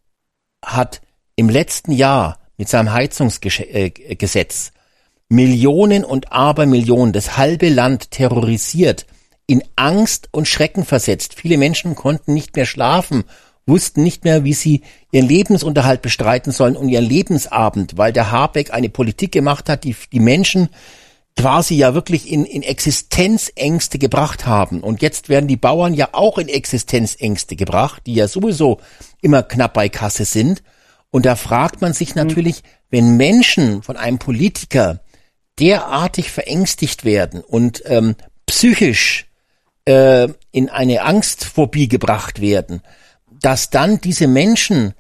[0.66, 1.00] hat
[1.36, 4.72] im letzten Jahr mit seinem Heizungsgesetz
[5.28, 9.06] Millionen und Abermillionen das halbe Land terrorisiert,
[9.46, 11.34] in Angst und Schrecken versetzt.
[11.34, 13.24] Viele Menschen konnten nicht mehr schlafen,
[13.66, 18.72] wussten nicht mehr, wie sie ihren Lebensunterhalt bestreiten sollen und ihren Lebensabend, weil der Habeck
[18.72, 20.68] eine Politik gemacht hat, die die Menschen
[21.36, 24.80] quasi ja wirklich in, in Existenzängste gebracht haben.
[24.80, 28.80] Und jetzt werden die Bauern ja auch in Existenzängste gebracht, die ja sowieso
[29.20, 30.62] immer knapp bei Kasse sind.
[31.10, 35.00] Und da fragt man sich natürlich, wenn Menschen von einem Politiker
[35.58, 38.16] derartig verängstigt werden und ähm,
[38.46, 39.26] psychisch
[39.84, 42.82] äh, in eine Angstphobie gebracht werden,
[43.40, 44.94] dass dann diese Menschen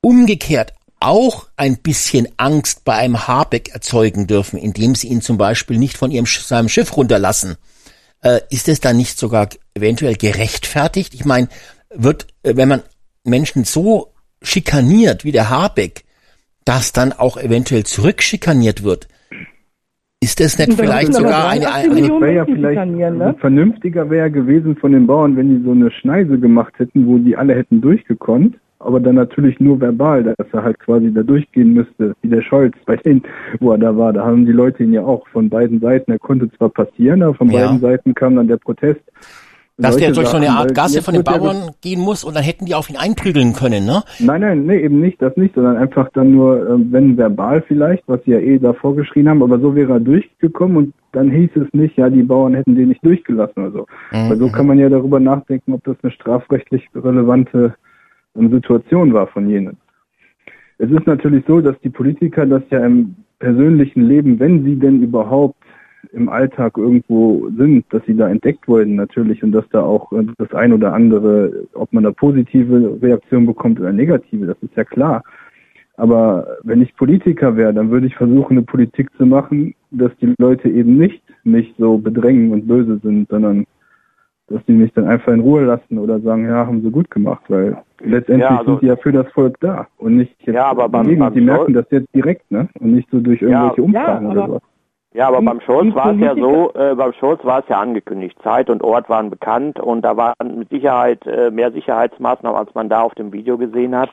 [0.00, 5.78] umgekehrt auch ein bisschen Angst bei einem Habeck erzeugen dürfen, indem sie ihn zum Beispiel
[5.78, 7.56] nicht von ihrem Sch- seinem Schiff runterlassen.
[8.22, 11.14] Äh, ist es dann nicht sogar eventuell gerechtfertigt?
[11.14, 11.48] Ich meine,
[11.94, 12.82] wird, äh, wenn man
[13.24, 16.04] Menschen so schikaniert wie der Habeck,
[16.64, 19.08] dass dann auch eventuell zurückschikaniert wird,
[20.20, 23.24] ist das nicht vielleicht sogar eine, 83 eine, Millionen wäre ja vielleicht ne?
[23.26, 27.18] also vernünftiger wäre gewesen von den Bauern, wenn die so eine Schneise gemacht hätten, wo
[27.18, 31.72] die alle hätten durchgekonnt, aber dann natürlich nur verbal, dass er halt quasi da durchgehen
[31.74, 33.22] müsste, wie der Scholz bei denen,
[33.60, 34.12] wo er da war.
[34.12, 37.34] Da haben die Leute ihn ja auch von beiden Seiten, er konnte zwar passieren, aber
[37.34, 37.66] von Ja.
[37.66, 39.00] beiden Seiten kam dann der Protest.
[39.78, 42.66] dass der durch so eine Art Gasse von den Bauern gehen muss und dann hätten
[42.66, 44.02] die auf ihn einprügeln können, ne?
[44.20, 48.04] Nein, nein, nee, eben nicht, das nicht, sondern einfach dann nur, äh, wenn verbal vielleicht,
[48.06, 51.50] was sie ja eh da vorgeschrien haben, aber so wäre er durchgekommen und dann hieß
[51.56, 53.86] es nicht, ja, die Bauern hätten den nicht durchgelassen oder so.
[54.10, 57.72] Weil so kann man ja darüber nachdenken, ob das eine strafrechtlich relevante ähm,
[58.34, 59.76] Situation war von jenen.
[60.78, 65.02] Es ist natürlich so, dass die Politiker das ja im persönlichen Leben, wenn sie denn
[65.02, 65.56] überhaupt
[66.12, 70.26] im Alltag irgendwo sind, dass sie da entdeckt wurden natürlich und dass da auch äh,
[70.38, 74.84] das ein oder andere, ob man da positive Reaktionen bekommt oder negative, das ist ja
[74.84, 75.22] klar.
[75.96, 80.34] Aber wenn ich Politiker wäre, dann würde ich versuchen, eine Politik zu machen, dass die
[80.38, 83.66] Leute eben nicht mich so bedrängen und böse sind, sondern
[84.52, 87.42] dass die mich dann einfach in Ruhe lassen oder sagen, ja, haben sie gut gemacht,
[87.48, 90.66] weil letztendlich Ja, also- sind die ja für das Volk da und nicht jetzt Ja,
[90.66, 92.68] aber beim- beim die merken das jetzt direkt, ne?
[92.80, 93.84] Und nicht so durch irgendwelche Ja.
[93.84, 94.62] Umfragen Ja, oder aber- was.
[95.14, 98.34] Ja, aber beim Scholz war es ja so, äh, beim Scholz war es ja angekündigt.
[98.42, 102.88] Zeit und Ort waren bekannt und da waren mit Sicherheit äh, mehr Sicherheitsmaßnahmen, als man
[102.88, 104.08] da auf dem Video gesehen hat.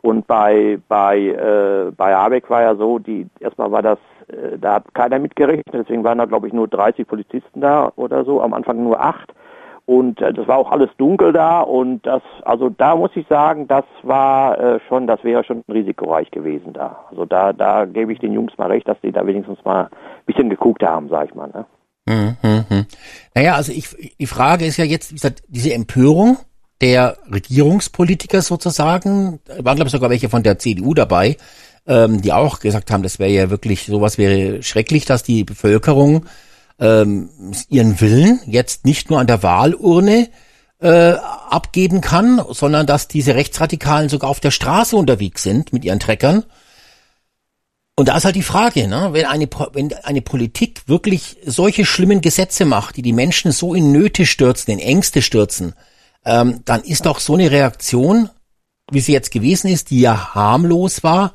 [0.00, 4.76] Und bei bei äh, bei Habeck war ja so, die erstmal war das, äh, da
[4.76, 8.54] hat keiner mitgerechnet, deswegen waren da glaube ich nur 30 Polizisten da oder so, am
[8.54, 9.34] Anfang nur acht.
[9.90, 13.66] Und äh, das war auch alles dunkel da und das, also da muss ich sagen,
[13.66, 17.06] das war äh, schon, das wäre schon risikoreich gewesen da.
[17.10, 19.90] Also da, da gebe ich den Jungs mal recht, dass die da wenigstens mal ein
[20.26, 21.48] bisschen geguckt haben, sag ich mal.
[21.48, 21.66] Ne?
[22.08, 22.86] Hm, hm, hm.
[23.34, 26.36] Naja, also ich, die Frage ist ja jetzt, wie gesagt, diese Empörung
[26.80, 31.36] der Regierungspolitiker sozusagen, waren glaube ich sogar welche von der CDU dabei,
[31.88, 36.26] ähm, die auch gesagt haben, das wäre ja wirklich, sowas wäre schrecklich, dass die Bevölkerung
[36.80, 37.30] ähm,
[37.68, 40.28] ihren Willen jetzt nicht nur an der Wahlurne
[40.80, 41.12] äh,
[41.50, 46.44] abgeben kann, sondern dass diese Rechtsradikalen sogar auf der Straße unterwegs sind mit ihren Treckern.
[47.96, 52.22] Und da ist halt die Frage, ne, wenn eine, wenn eine Politik wirklich solche schlimmen
[52.22, 55.74] Gesetze macht, die die Menschen so in Nöte stürzen, in Ängste stürzen,
[56.24, 58.30] ähm, dann ist doch so eine Reaktion,
[58.90, 61.34] wie sie jetzt gewesen ist, die ja harmlos war,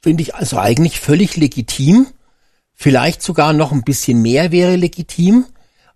[0.00, 2.06] finde ich also eigentlich völlig legitim.
[2.78, 5.46] Vielleicht sogar noch ein bisschen mehr wäre legitim,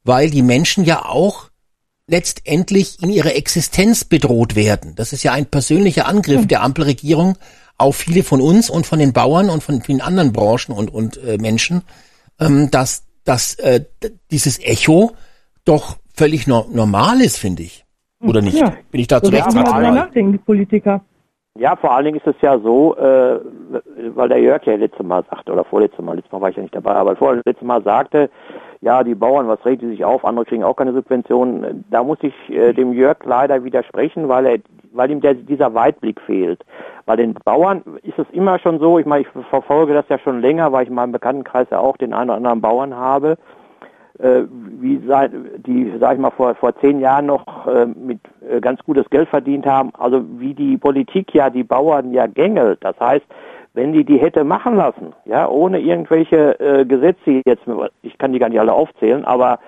[0.02, 1.50] weil die Menschen ja auch
[2.06, 4.94] letztendlich in ihrer Existenz bedroht werden.
[4.96, 7.36] Das ist ja ein persönlicher Angriff der Ampelregierung
[7.76, 11.22] auf viele von uns und von den Bauern und von vielen anderen Branchen und, und
[11.22, 11.82] äh, Menschen,
[12.40, 13.84] ähm, dass, dass äh,
[14.30, 15.12] dieses Echo
[15.64, 17.84] doch völlig no normal ist, finde ich.
[18.22, 18.58] Oder nicht?
[18.58, 18.74] Ja.
[18.90, 19.52] Bin ich da zu So Recht
[20.32, 21.04] die Politiker.
[21.58, 23.40] Ja, vor allen Dingen ist es ja so, äh,
[24.14, 26.62] weil der Jörg ja letztes Mal sagte, oder vorletztes Mal, letztes Mal war ich ja
[26.62, 28.30] nicht dabei, aber vorletztes Mal sagte,
[28.80, 31.84] ja, die Bauern, was regt die sich auf, andere kriegen auch keine Subventionen.
[31.90, 34.58] Da muss ich äh, dem Jörg leider widersprechen, weil er,
[34.92, 36.64] weil ihm der, dieser Weitblick fehlt.
[37.04, 40.40] Bei den Bauern ist es immer schon so, ich meine, ich verfolge das ja schon
[40.40, 43.36] länger, weil ich in meinem Bekanntenkreis ja auch den einen oder anderen Bauern habe,
[44.80, 45.32] wie seit,
[45.66, 49.28] die, sag ich mal, vor, vor zehn Jahren noch äh, mit äh, ganz gutes Geld
[49.28, 49.92] verdient haben.
[49.98, 52.78] Also wie die Politik ja die Bauern ja gängelt.
[52.82, 53.24] Das heißt,
[53.74, 57.62] wenn die die hätte machen lassen, ja, ohne irgendwelche äh, Gesetze jetzt,
[58.02, 59.58] ich kann die gar nicht alle aufzählen, aber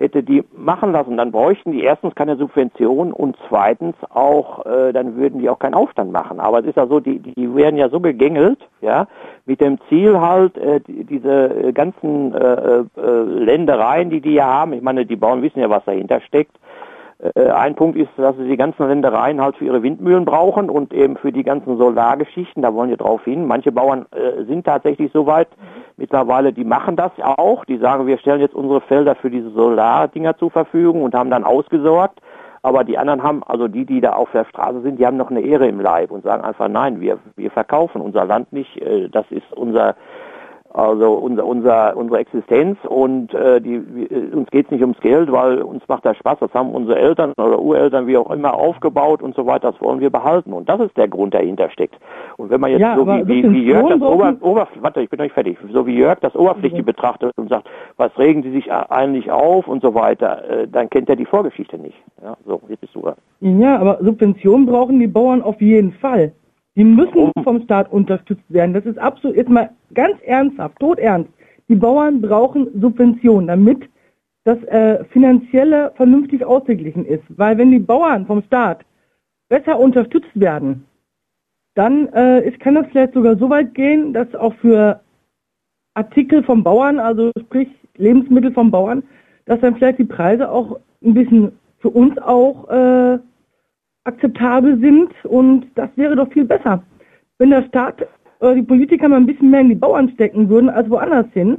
[0.00, 5.16] hätte die machen lassen, dann bräuchten die erstens keine Subvention und zweitens auch, äh, dann
[5.16, 6.40] würden die auch keinen Aufstand machen.
[6.40, 9.06] Aber es ist ja so, die, die werden ja so gegängelt, ja,
[9.44, 14.46] mit dem Ziel halt, äh, die, diese äh, ganzen äh, äh, Ländereien, die die ja
[14.46, 16.56] haben, ich meine, die Bauern wissen ja, was dahinter steckt,
[17.22, 21.16] ein Punkt ist, dass sie die ganzen Ländereien halt für ihre Windmühlen brauchen und eben
[21.16, 23.46] für die ganzen Solargeschichten, da wollen wir drauf hin.
[23.46, 25.48] Manche Bauern äh, sind tatsächlich so weit
[25.98, 30.36] mittlerweile, die machen das auch, die sagen, wir stellen jetzt unsere Felder für diese Solardinger
[30.38, 32.20] zur Verfügung und haben dann ausgesorgt.
[32.62, 35.30] Aber die anderen haben, also die, die da auf der Straße sind, die haben noch
[35.30, 39.08] eine Ehre im Leib und sagen einfach, nein, wir, wir verkaufen unser Land nicht, äh,
[39.08, 39.94] das ist unser,
[40.72, 45.62] also unser, unser, unsere Existenz und äh, die, wir- uns geht's nicht ums Geld, weil
[45.62, 46.38] uns macht das Spaß.
[46.40, 49.72] Das haben unsere Eltern oder Ureltern, wie auch immer, aufgebaut und so weiter.
[49.72, 50.52] Das wollen wir behalten.
[50.52, 51.96] Und das ist der Grund, der hinter steckt.
[52.36, 55.10] Und wenn man jetzt Ja, so wie, wie, wie Jörg das Ober, Ober, warte, ich
[55.10, 58.50] bin noch nicht fertig, so wie Jörg das Oberflächliche betrachtet und sagt, was regen Sie
[58.52, 61.96] sich eigentlich auf und so weiter, äh, dann kennt er die Vorgeschichte nicht.
[62.22, 63.14] Ja, so, jetzt bist du dran.
[63.40, 66.32] Ja, aber Subventionen brauchen die Bauern auf jeden Fall.
[66.80, 68.72] Die müssen vom Staat unterstützt werden.
[68.72, 71.28] Das ist absolut, jetzt mal ganz ernsthaft, todernst.
[71.68, 73.82] Die Bauern brauchen Subventionen, damit
[74.44, 77.22] das äh, Finanzielle vernünftig ausgeglichen ist.
[77.36, 78.86] Weil wenn die Bauern vom Staat
[79.50, 80.86] besser unterstützt werden,
[81.74, 85.00] dann äh, ist, kann das vielleicht sogar so weit gehen, dass auch für
[85.92, 87.68] Artikel vom Bauern, also sprich
[87.98, 89.02] Lebensmittel vom Bauern,
[89.44, 93.18] dass dann vielleicht die Preise auch ein bisschen für uns auch äh,
[94.04, 96.82] akzeptabel sind und das wäre doch viel besser.
[97.38, 98.06] Wenn der Staat
[98.40, 101.58] oder die Politiker mal ein bisschen mehr in die Bauern stecken würden als woanders hin,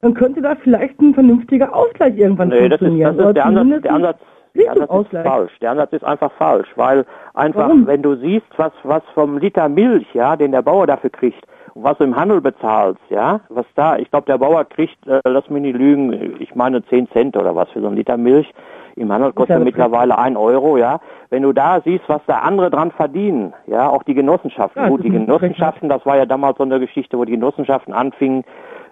[0.00, 3.16] dann könnte da vielleicht ein vernünftiger Ausgleich irgendwann Nee, das ist, funktionieren.
[3.16, 4.18] das ist der Ansatz, der Ansatz,
[4.54, 5.58] der Ansatz ist falsch.
[5.60, 7.86] Der Ansatz ist einfach falsch, weil einfach, Warum?
[7.86, 11.98] wenn du siehst, was, was vom Liter Milch, ja, den der Bauer dafür kriegt, was
[11.98, 15.62] du im Handel bezahlst, ja, was da, ich glaube, der Bauer kriegt, äh, lass mich
[15.62, 18.52] nicht lügen, ich meine 10 Cent oder was für so einen Liter Milch.
[18.96, 21.00] Im Handel kostet mittlerweile ein Euro, ja.
[21.28, 24.82] Wenn du da siehst, was da andere dran verdienen, ja, auch die Genossenschaften.
[24.82, 28.44] Ja, Gut, die Genossenschaften, das war ja damals so eine Geschichte, wo die Genossenschaften anfingen,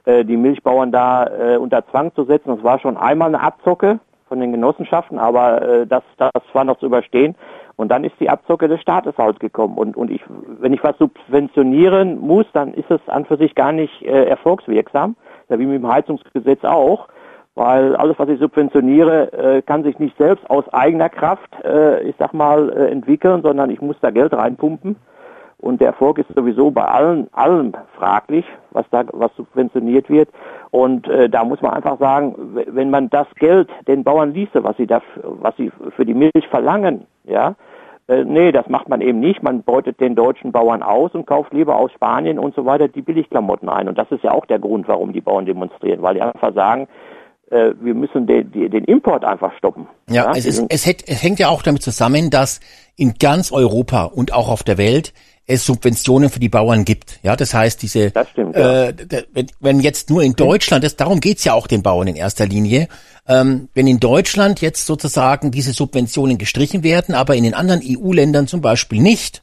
[0.05, 2.55] äh, die Milchbauern da äh, unter Zwang zu setzen.
[2.55, 3.99] Das war schon einmal eine Abzocke
[4.29, 7.35] von den Genossenschaften, aber äh, das, das war noch zu überstehen.
[7.77, 9.79] Und dann ist die Abzocke des Staates halt gekommen.
[9.79, 10.23] Und, und ich,
[10.61, 15.17] wenn ich was subventionieren muss, dann ist es an für sich gar nicht äh, erfolgswirksam.
[15.49, 17.09] Ja, wie mit dem Heizungsgesetz auch.
[17.57, 22.17] Weil alles, was ich subventioniere, äh, kann sich nicht selbst aus eigener Kraft, äh, ich
[22.19, 24.97] sag mal, äh, entwickeln, sondern ich muss da Geld reinpumpen.
[25.59, 30.29] Und der Erfolg ist sowieso bei allen, allem fraglich, was da, was subventioniert wird.
[30.73, 32.35] Und äh, da muss man einfach sagen,
[32.67, 36.49] wenn man das Geld den Bauern ließe, was sie da, was sie für die Milch
[36.51, 37.55] verlangen, ja,
[38.09, 39.43] äh, nee, das macht man eben nicht.
[39.43, 43.01] Man beutet den deutschen Bauern aus und kauft lieber aus Spanien und so weiter die
[43.01, 43.89] Billigklamotten ein.
[43.89, 46.89] Und das ist ja auch der Grund, warum die Bauern demonstrieren, weil die einfach sagen,
[47.55, 49.87] äh, wir müssen den, den, Import einfach stoppen.
[50.11, 52.61] Ja, es, ist, es, hätt, es hängt ja auch damit zusammen, dass
[52.97, 55.13] in ganz Europa und auch auf der Welt
[55.47, 57.21] es Subventionen für die Bauern gibt.
[57.23, 58.89] Ja, das heißt, diese, Das stimmt, ja.
[58.89, 58.95] äh,
[59.33, 62.47] wenn, wenn jetzt nur in Deutschland, das, darum geht's ja auch den Bauern in erster
[62.47, 62.89] Linie,
[63.29, 68.47] ähm, wenn in Deutschland jetzt sozusagen diese Subventionen gestrichen werden, aber in den anderen EU-Ländern
[68.47, 69.43] zum Beispiel nicht,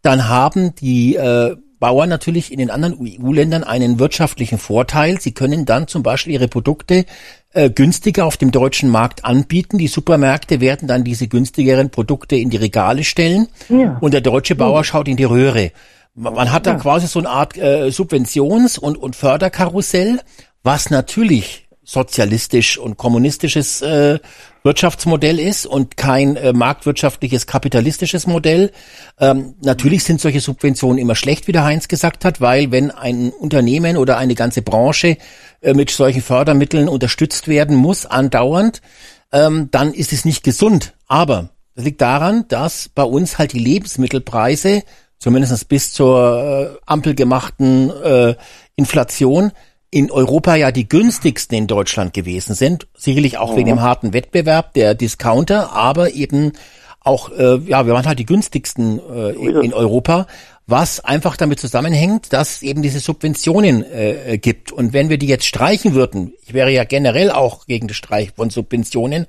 [0.00, 5.20] dann haben die äh, Bauern natürlich in den anderen EU-Ländern einen wirtschaftlichen Vorteil.
[5.20, 7.06] Sie können dann zum Beispiel ihre Produkte
[7.54, 9.78] äh, günstiger auf dem deutschen Markt anbieten.
[9.78, 13.98] Die Supermärkte werden dann diese günstigeren Produkte in die Regale stellen Ja.
[14.00, 15.72] und der deutsche Bauer schaut in die Röhre.
[16.14, 20.20] Man man hat da quasi so eine Art äh, Subventions- und, und Förderkarussell,
[20.62, 24.18] was natürlich sozialistisch und kommunistisches äh,
[24.62, 28.72] Wirtschaftsmodell ist und kein äh, marktwirtschaftliches kapitalistisches Modell.
[29.20, 33.30] Ähm, natürlich sind solche Subventionen immer schlecht, wie der Heinz gesagt hat, weil wenn ein
[33.30, 35.18] Unternehmen oder eine ganze Branche
[35.60, 38.80] äh, mit solchen Fördermitteln unterstützt werden muss, andauernd,
[39.30, 40.94] ähm, dann ist es nicht gesund.
[41.08, 44.82] Aber das liegt daran, dass bei uns halt die Lebensmittelpreise,
[45.18, 48.34] zumindest bis zur äh, ampelgemachten äh,
[48.76, 49.52] Inflation,
[49.92, 52.88] in Europa ja die günstigsten in Deutschland gewesen sind.
[52.96, 56.52] Sicherlich auch wegen dem harten Wettbewerb der Discounter, aber eben
[57.00, 60.26] auch, äh, ja, wir waren halt die günstigsten äh, in, in Europa,
[60.66, 64.72] was einfach damit zusammenhängt, dass es eben diese Subventionen äh, gibt.
[64.72, 68.30] Und wenn wir die jetzt streichen würden, ich wäre ja generell auch gegen den Streich
[68.34, 69.26] von Subventionen,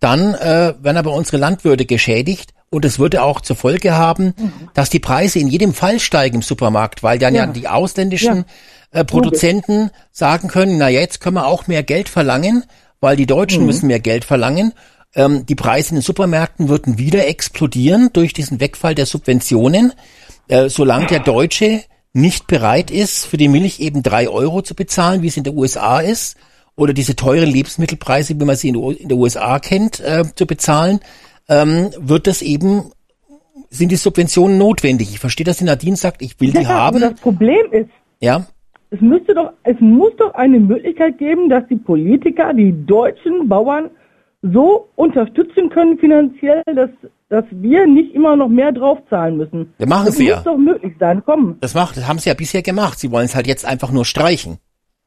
[0.00, 4.34] dann äh, werden aber unsere Landwirte geschädigt und es würde auch zur Folge haben,
[4.72, 7.52] dass die Preise in jedem Fall steigen im Supermarkt, weil dann ja, Ja.
[7.52, 8.44] die ausländischen
[8.90, 12.64] äh, Produzenten sagen können, na jetzt können wir auch mehr Geld verlangen,
[13.00, 14.72] weil die Deutschen müssen mehr Geld verlangen.
[15.14, 19.92] Ähm, die Preise in den Supermärkten würden wieder explodieren durch diesen Wegfall der Subventionen,
[20.48, 21.82] äh, solange der Deutsche
[22.12, 25.54] nicht bereit ist, für die Milch eben drei Euro zu bezahlen, wie es in der
[25.54, 26.36] USA ist,
[26.74, 30.46] oder diese teuren Lebensmittelpreise, wie man sie in, der- in der USA kennt, äh, zu
[30.46, 31.00] bezahlen,
[31.48, 32.90] ähm, wird das eben,
[33.70, 35.10] sind die Subventionen notwendig.
[35.10, 37.00] Ich verstehe, dass die Nadine sagt, ich will die Ja, aber haben.
[37.00, 37.88] das Problem ist,
[38.20, 38.46] Ja,
[38.90, 43.90] es müsste doch, es muss doch eine Möglichkeit geben, dass die Politiker die deutschen Bauern
[44.42, 46.90] so unterstützen können finanziell, dass,
[47.28, 49.74] dass wir nicht immer noch mehr draufzahlen müssen.
[49.78, 50.36] Wir machen das sie ja.
[50.36, 51.22] muss doch möglich sein.
[51.24, 51.56] Komm.
[51.60, 52.98] das macht, das haben sie ja bisher gemacht.
[52.98, 54.58] Sie wollen es halt jetzt einfach nur streichen.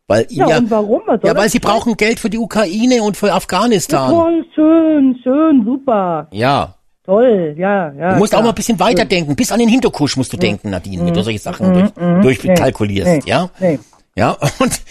[0.08, 1.02] Weil, Ja, ja, und warum?
[1.06, 4.10] Was ja, weil das sie brauchen Geld für die Ukraine und für Afghanistan.
[4.10, 6.28] Toll, schön, schön, super.
[6.32, 6.79] Ja.
[7.10, 8.12] Toll, ja, ja.
[8.14, 8.40] Du musst klar.
[8.42, 9.36] auch mal ein bisschen weiterdenken.
[9.36, 11.92] Bis an den Hinterkusch musst du denken, Nadine, wenn du solche Sachen durch,
[12.22, 13.50] durchkalkulierst, Nee, ja?
[13.60, 13.80] Nee.
[14.16, 14.82] Ja, und,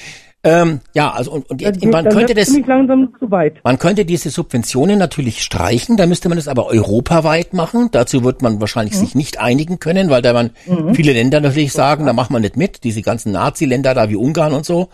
[0.42, 2.50] ähm, ja, also, und, und man geht, dann könnte das,
[3.62, 7.88] man könnte diese Subventionen natürlich streichen, da müsste man das aber europaweit machen.
[7.92, 8.98] Dazu wird man wahrscheinlich Mhm.
[9.00, 10.50] sich nicht einigen können, weil da man
[10.94, 12.82] viele Länder natürlich sagen, da machen wir nicht mit.
[12.84, 14.88] Diese ganzen Nazi-Länder da wie Ungarn und so,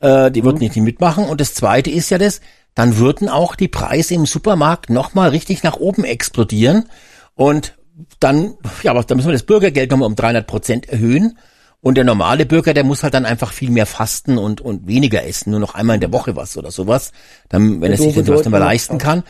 [0.00, 0.44] äh, die Mhm.
[0.46, 1.24] würden nicht mitmachen.
[1.24, 2.40] Und das zweite ist ja das,
[2.78, 6.88] dann würden auch die Preise im Supermarkt nochmal richtig nach oben explodieren.
[7.34, 7.76] Und
[8.20, 8.54] dann,
[8.84, 11.38] ja, aber da müssen wir das Bürgergeld nochmal um 300 Prozent erhöhen.
[11.80, 15.26] Und der normale Bürger, der muss halt dann einfach viel mehr fasten und, und weniger
[15.26, 17.10] essen, nur noch einmal in der Woche was oder sowas,
[17.48, 19.24] dann, wenn er sich das nicht mehr leisten kann.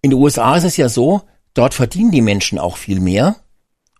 [0.00, 1.22] In den USA ist es ja so,
[1.54, 3.34] dort verdienen die Menschen auch viel mehr.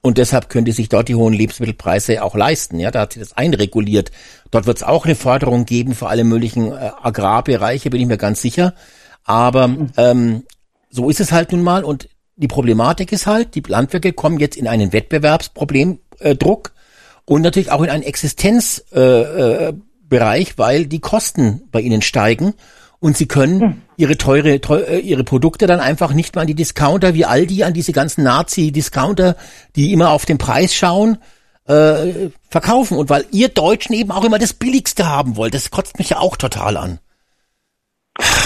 [0.01, 2.79] Und deshalb könnte sich dort die hohen Lebensmittelpreise auch leisten.
[2.79, 4.13] Ja, da hat sich das einreguliert.
[4.53, 8.19] Dort wird es auch eine Förderung geben für alle möglichen äh, Agrarbereiche, bin ich mir
[8.19, 8.75] ganz sicher.
[9.25, 10.45] Aber ähm,
[10.91, 11.83] so ist es halt nun mal.
[11.83, 17.71] Und die Problematik ist halt, die Landwirte kommen jetzt in einen Wettbewerbsproblemdruck äh, und natürlich
[17.71, 22.53] auch in einen Existenzbereich, äh, äh, weil die Kosten bei ihnen steigen
[23.01, 26.55] und sie können ihre teure, teu, äh, ihre Produkte dann einfach nicht mehr an die
[26.55, 29.37] Discounter wie Aldi, an diese ganzen Nazi-Discounter,
[29.77, 31.17] die immer auf den Preis schauen,
[31.73, 32.99] äh, verkaufen.
[32.99, 36.19] Und weil ihr Deutschen eben auch immer das Billigste haben wollt, das kotzt mich ja
[36.19, 36.99] auch total an.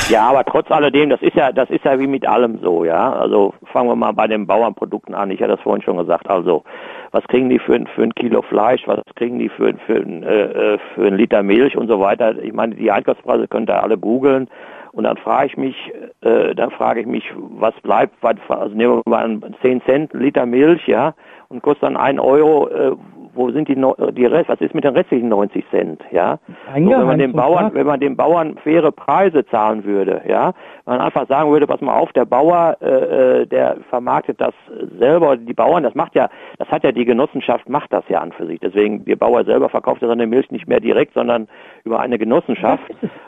[0.09, 3.13] Ja, aber trotz alledem, das ist ja, das ist ja wie mit allem so, ja.
[3.13, 5.33] Also fangen wir mal bei den Bauernprodukten an.
[5.33, 6.29] Ich hatte das vorhin schon gesagt.
[6.31, 6.63] Also,
[7.11, 8.83] was kriegen die für, ein- für ein Kilo Fleisch?
[8.87, 12.39] Was kriegen die für, für, ein, äh, äh, für einen Liter Milch und so weiter?
[12.41, 14.49] Ich meine, die Einkaufspreise könnt ihr alle googeln.
[14.93, 15.75] Und dann frage ich mich,
[16.23, 20.15] äh, dann frage ich mich, was bleibt, was, also nehmen wir mal einen 10 Cent
[20.15, 21.13] Liter Milch, ja,
[21.49, 22.93] und kostet dann einen Euro, äh,
[23.37, 26.39] wo sind die, no- die Rest, was ist mit den restlichen 90 Cent, ja?
[26.75, 30.53] So, wenn man den Bauern, wenn man den Bauern faire Preise zahlen würde, ja,
[30.87, 34.55] man einfach sagen würde, pass mal auf, der Bauer, äh, äh, der vermarktet das
[34.99, 36.29] selber, die Bauern, das macht ja,
[36.59, 38.61] das hat ja die Genossenschaft, macht das ja an für sich.
[38.61, 41.49] Deswegen, der Bauer selber verkauft ja seine Milch nicht mehr direkt, sondern
[41.85, 42.85] über eine Genossenschaft.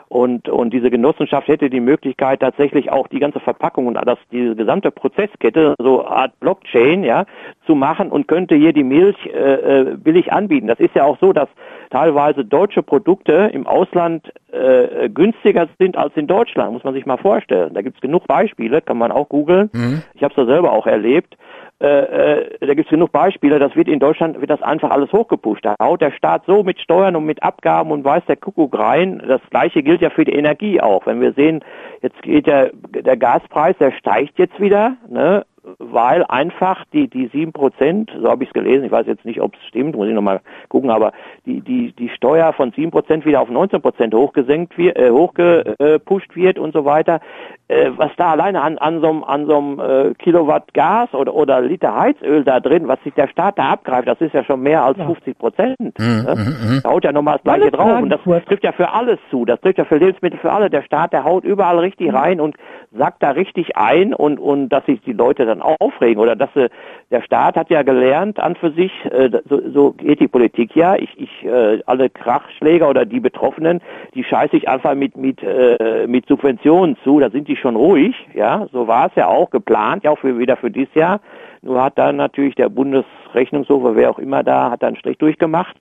[0.09, 4.55] Und, und diese Genossenschaft hätte die Möglichkeit, tatsächlich auch die ganze Verpackung und das, diese
[4.55, 7.25] gesamte Prozesskette, so Art Blockchain, ja,
[7.65, 10.67] zu machen und könnte hier die Milch äh, äh, billig anbieten.
[10.67, 11.49] Das ist ja auch so, dass
[11.89, 17.17] teilweise deutsche Produkte im Ausland äh, günstiger sind als in Deutschland, muss man sich mal
[17.17, 17.73] vorstellen.
[17.73, 19.69] Da gibt es genug Beispiele, kann man auch googeln.
[20.13, 21.35] Ich habe es ja selber auch erlebt.
[21.81, 25.13] Äh, äh, da gibt es genug Beispiele, das wird in Deutschland, wird das einfach alles
[25.13, 25.63] hochgepusht.
[25.63, 29.23] Da haut der Staat so mit Steuern und mit Abgaben und weiß der Kuckuck rein.
[29.25, 31.05] Das gleiche gilt ja für die Energie auch.
[31.05, 31.63] Wenn wir sehen,
[32.01, 35.45] jetzt geht der, der Gaspreis, der steigt jetzt wieder, ne?
[35.77, 39.41] Weil einfach die die sieben Prozent, so habe ich es gelesen, ich weiß jetzt nicht,
[39.41, 41.11] ob es stimmt, muss ich nochmal gucken, aber
[41.45, 46.35] die die die Steuer von sieben Prozent wieder auf 19 Prozent hochgesenkt wird, äh, hochgepusht
[46.35, 47.19] wird und so weiter.
[47.67, 51.61] Äh, was da alleine an an so einem an so äh, Kilowatt Gas oder oder
[51.61, 54.83] Liter Heizöl da drin, was sich der Staat da abgreift, das ist ja schon mehr
[54.83, 55.77] als 50 Prozent.
[55.79, 56.81] Ne?
[56.83, 59.45] Da haut ja nochmal das gleiche Alle drauf und das trifft ja für alles zu.
[59.45, 60.69] Das trifft ja für Lebensmittel für alle.
[60.69, 62.55] Der Staat, der haut überall richtig rein und
[62.91, 66.49] sackt da richtig ein und und dass sich die Leute dann dann aufregen oder dass
[66.53, 66.69] sie,
[67.11, 70.95] der Staat hat ja gelernt an für sich, äh, so, so geht die Politik ja.
[70.95, 73.81] Ich, ich äh, alle Krachschläger oder die Betroffenen,
[74.13, 77.19] die scheiße ich einfach mit mit äh, mit Subventionen zu.
[77.19, 78.67] Da sind die schon ruhig, ja.
[78.71, 81.19] So war es ja auch geplant, ja auch für wieder für dieses Jahr.
[81.61, 85.75] Nur hat dann natürlich der Bundesrechnungshof, wer auch immer da, hat dann Strich durchgemacht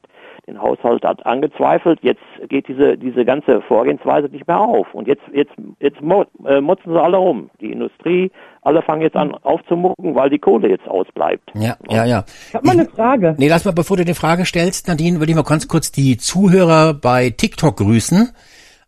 [0.49, 2.01] den Haushalt hat angezweifelt.
[2.03, 4.93] Jetzt geht diese, diese ganze Vorgehensweise nicht mehr auf.
[4.95, 7.51] Und jetzt, jetzt, jetzt mo äh, motzen sie alle rum.
[7.61, 8.31] Die Industrie,
[8.63, 11.51] alle fangen jetzt an aufzumucken, weil die Kohle jetzt ausbleibt.
[11.55, 12.25] Ja, ja, ja.
[12.49, 13.37] Ich habe mal eine Frage.
[13.39, 16.17] Nee, lass mal, bevor du die Frage stellst, Nadine, würde ich mal ganz kurz die
[16.17, 18.31] Zuhörer bei TikTok grüßen,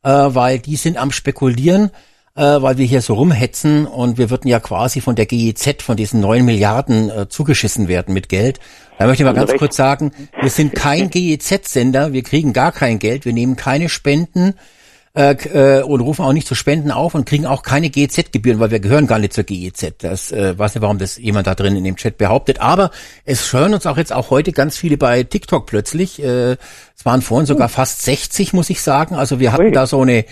[0.02, 1.90] äh, weil die sind am spekulieren,
[2.36, 5.96] äh, weil wir hier so rumhetzen und wir würden ja quasi von der GEZ, von
[5.96, 8.60] diesen neun Milliarden äh, zugeschissen werden mit Geld.
[8.98, 12.98] Da möchte ich mal ganz kurz sagen, wir sind kein GEZ-Sender, wir kriegen gar kein
[12.98, 14.54] Geld, wir nehmen keine Spenden
[15.12, 18.70] äh, äh, und rufen auch nicht zu Spenden auf und kriegen auch keine GEZ-Gebühren, weil
[18.70, 19.94] wir gehören gar nicht zur GEZ.
[19.98, 22.60] Das äh, weiß nicht, warum das jemand da drin in dem Chat behauptet.
[22.60, 22.92] Aber
[23.24, 26.22] es hören uns auch jetzt auch heute ganz viele bei TikTok plötzlich.
[26.22, 29.16] Äh, es waren vorhin sogar fast 60, muss ich sagen.
[29.16, 30.26] Also wir hatten da so eine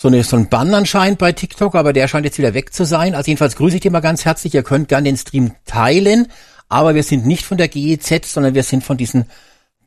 [0.00, 2.86] so, eine, so ein Bann anscheinend bei TikTok, aber der scheint jetzt wieder weg zu
[2.86, 3.14] sein.
[3.14, 4.54] Also jedenfalls grüße ich dir mal ganz herzlich.
[4.54, 6.28] Ihr könnt gerne den Stream teilen,
[6.70, 9.26] aber wir sind nicht von der GEZ, sondern wir sind von diesen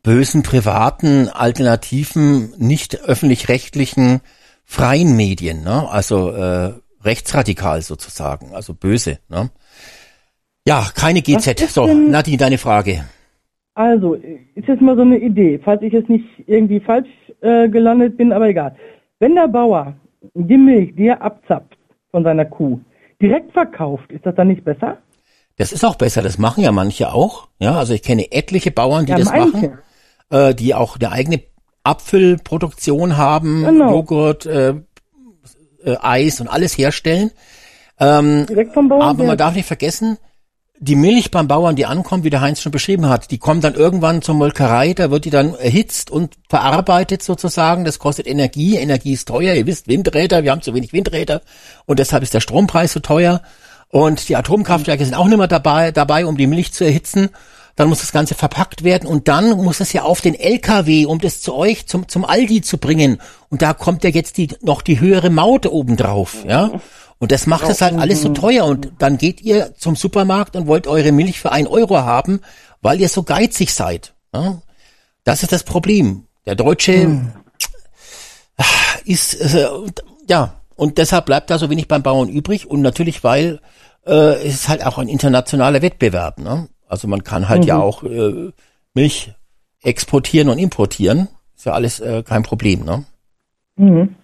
[0.03, 4.21] bösen privaten, alternativen, nicht öffentlich-rechtlichen
[4.65, 5.89] freien Medien, ne?
[5.89, 9.17] also äh, rechtsradikal sozusagen, also böse.
[9.29, 9.49] Ne?
[10.67, 11.59] Ja, keine GZ.
[11.71, 13.03] So, Nadine, deine Frage.
[13.73, 17.09] Also, ist jetzt mal so eine Idee, falls ich jetzt nicht irgendwie falsch
[17.41, 18.75] äh, gelandet bin, aber egal.
[19.23, 19.93] Wenn der Bauer
[20.33, 21.77] die Milch, die er abzapft
[22.11, 22.81] von seiner Kuh,
[23.21, 24.97] direkt verkauft, ist das dann nicht besser?
[25.55, 27.47] Das ist auch besser, das machen ja manche auch.
[27.57, 29.51] Ja, also ich kenne etliche Bauern, die Ja, das manche.
[29.53, 29.79] machen,
[30.29, 31.39] äh, die auch eine eigene
[31.85, 33.91] Apfelproduktion haben, Genau.
[33.91, 34.71] Joghurt, äh,
[35.85, 37.31] äh, Eis und alles herstellen.
[38.01, 40.17] Ähm, Direkt vom Bauern aber man darf nicht vergessen,
[40.83, 43.73] die Milch beim Bauern, die ankommt, wie der Heinz schon beschrieben hat, die kommt dann
[43.73, 47.85] irgendwann zur Molkerei, da wird die dann erhitzt und verarbeitet sozusagen.
[47.85, 48.75] Das kostet Energie.
[48.75, 49.53] Energie ist teuer.
[49.53, 51.41] Ihr wisst, Windräder, wir haben zu wenig Windräder
[51.85, 53.41] und deshalb ist der Strompreis so teuer.
[53.89, 57.29] Und die Atomkraftwerke sind auch nicht mehr dabei, dabei, um die Milch zu erhitzen.
[57.75, 61.19] Dann muss das Ganze verpackt werden und dann muss es ja auf den LKW, um
[61.19, 63.19] das zu euch, zum, zum Aldi zu bringen.
[63.49, 66.71] Und da kommt ja jetzt die, noch die höhere Maut obendrauf, ja.
[67.23, 68.65] Und das macht es halt alles so teuer.
[68.65, 72.41] Und dann geht ihr zum Supermarkt und wollt eure Milch für ein Euro haben,
[72.81, 74.13] weil ihr so geizig seid.
[75.23, 76.25] Das ist das Problem.
[76.45, 77.21] Der Deutsche
[79.05, 79.69] ist, äh,
[80.27, 82.69] ja, und deshalb bleibt da so wenig beim Bauern übrig.
[82.69, 83.61] Und natürlich, weil
[84.05, 86.39] äh, es ist halt auch ein internationaler Wettbewerb.
[86.39, 86.67] Ne?
[86.89, 88.51] Also man kann halt ja auch äh,
[88.93, 89.31] Milch
[89.81, 91.29] exportieren und importieren.
[91.55, 92.83] Ist ja alles äh, kein Problem.
[92.83, 93.05] Ne?
[93.77, 94.15] Mhm.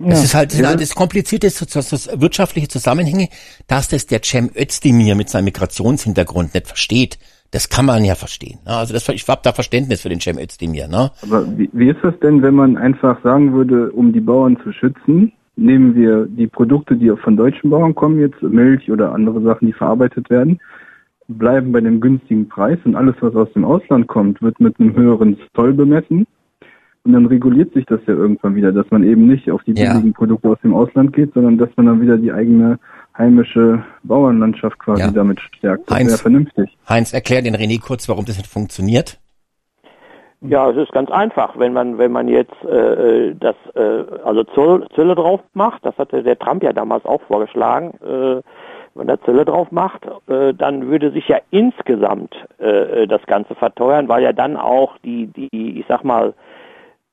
[0.00, 3.28] Es ist halt, sind halt das komplizierte so- so wirtschaftliche Zusammenhänge,
[3.66, 7.18] dass das der Cem Özdemir mit seinem Migrationshintergrund nicht versteht.
[7.50, 8.58] Das kann man ja verstehen.
[8.66, 8.72] Ne?
[8.76, 10.86] Also das, ich hab da Verständnis für den Cem Özdemir.
[10.86, 11.10] Ne?
[11.22, 14.72] Aber wie, wie ist das denn, wenn man einfach sagen würde, um die Bauern zu
[14.72, 19.66] schützen, nehmen wir die Produkte, die von deutschen Bauern kommen, jetzt Milch oder andere Sachen,
[19.66, 20.60] die verarbeitet werden,
[21.26, 24.94] bleiben bei dem günstigen Preis und alles, was aus dem Ausland kommt, wird mit einem
[24.94, 26.26] höheren Zoll bemessen.
[27.08, 29.94] Und dann reguliert sich das ja irgendwann wieder, dass man eben nicht auf die Ja.
[29.94, 32.78] billigen Produkte aus dem Ausland geht, sondern dass man dann wieder die eigene
[33.16, 35.10] heimische Bauernlandschaft quasi Ja.
[35.10, 35.90] damit stärkt.
[35.90, 36.08] Das Heinz.
[36.10, 36.76] wäre vernünftig.
[36.86, 39.18] Heinz, erklär den René kurz, warum das nicht funktioniert.
[40.42, 44.86] Ja, es ist ganz einfach, wenn man wenn man jetzt äh, das äh, also Zoll,
[44.94, 48.42] Zölle drauf macht, das hatte der Trump ja damals auch vorgeschlagen, äh,
[48.94, 54.08] wenn er Zölle drauf macht, äh, dann würde sich ja insgesamt äh, das Ganze verteuern,
[54.10, 56.32] weil ja dann auch die die ich sag mal äh,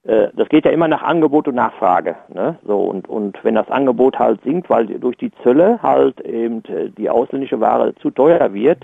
[0.06, 2.60] das geht ja immer nach Angebot und Nachfrage, ne?
[2.64, 6.90] So und und wenn das Angebot halt sinkt, weil durch die Zölle halt eben äh,
[6.96, 8.84] die ausländische Ware zu teuer wird,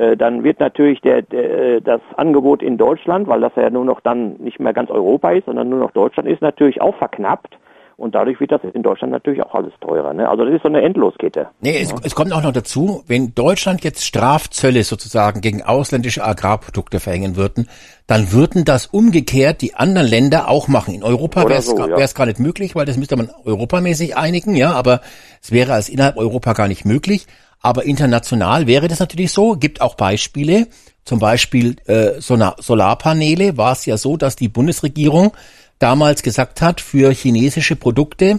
[0.00, 3.84] äh, dann wird natürlich der, der, äh, das Angebot in Deutschland, weil das ja nur
[3.84, 7.58] noch dann nicht mehr ganz Europa ist, sondern nur noch Deutschland ist, natürlich auch verknappt.
[8.00, 10.14] Und dadurch wird das in Deutschland natürlich auch alles teurer.
[10.14, 10.26] Ne?
[10.26, 11.48] Also das ist so eine Endloskette.
[11.60, 16.98] Nee, es, es kommt auch noch dazu, wenn Deutschland jetzt Strafzölle sozusagen gegen ausländische Agrarprodukte
[16.98, 17.68] verhängen würden,
[18.06, 20.94] dann würden das umgekehrt die anderen Länder auch machen.
[20.94, 22.06] In Europa wäre es so, gar, ja.
[22.06, 25.02] gar nicht möglich, weil das müsste man europamäßig einigen, ja, aber
[25.42, 27.26] es wäre als innerhalb Europa gar nicht möglich.
[27.60, 29.56] Aber international wäre das natürlich so.
[29.56, 30.68] Gibt auch Beispiele.
[31.04, 35.32] Zum Beispiel äh, Solar Solarpaneele war es ja so, dass die Bundesregierung
[35.80, 38.38] damals gesagt hat, für chinesische Produkte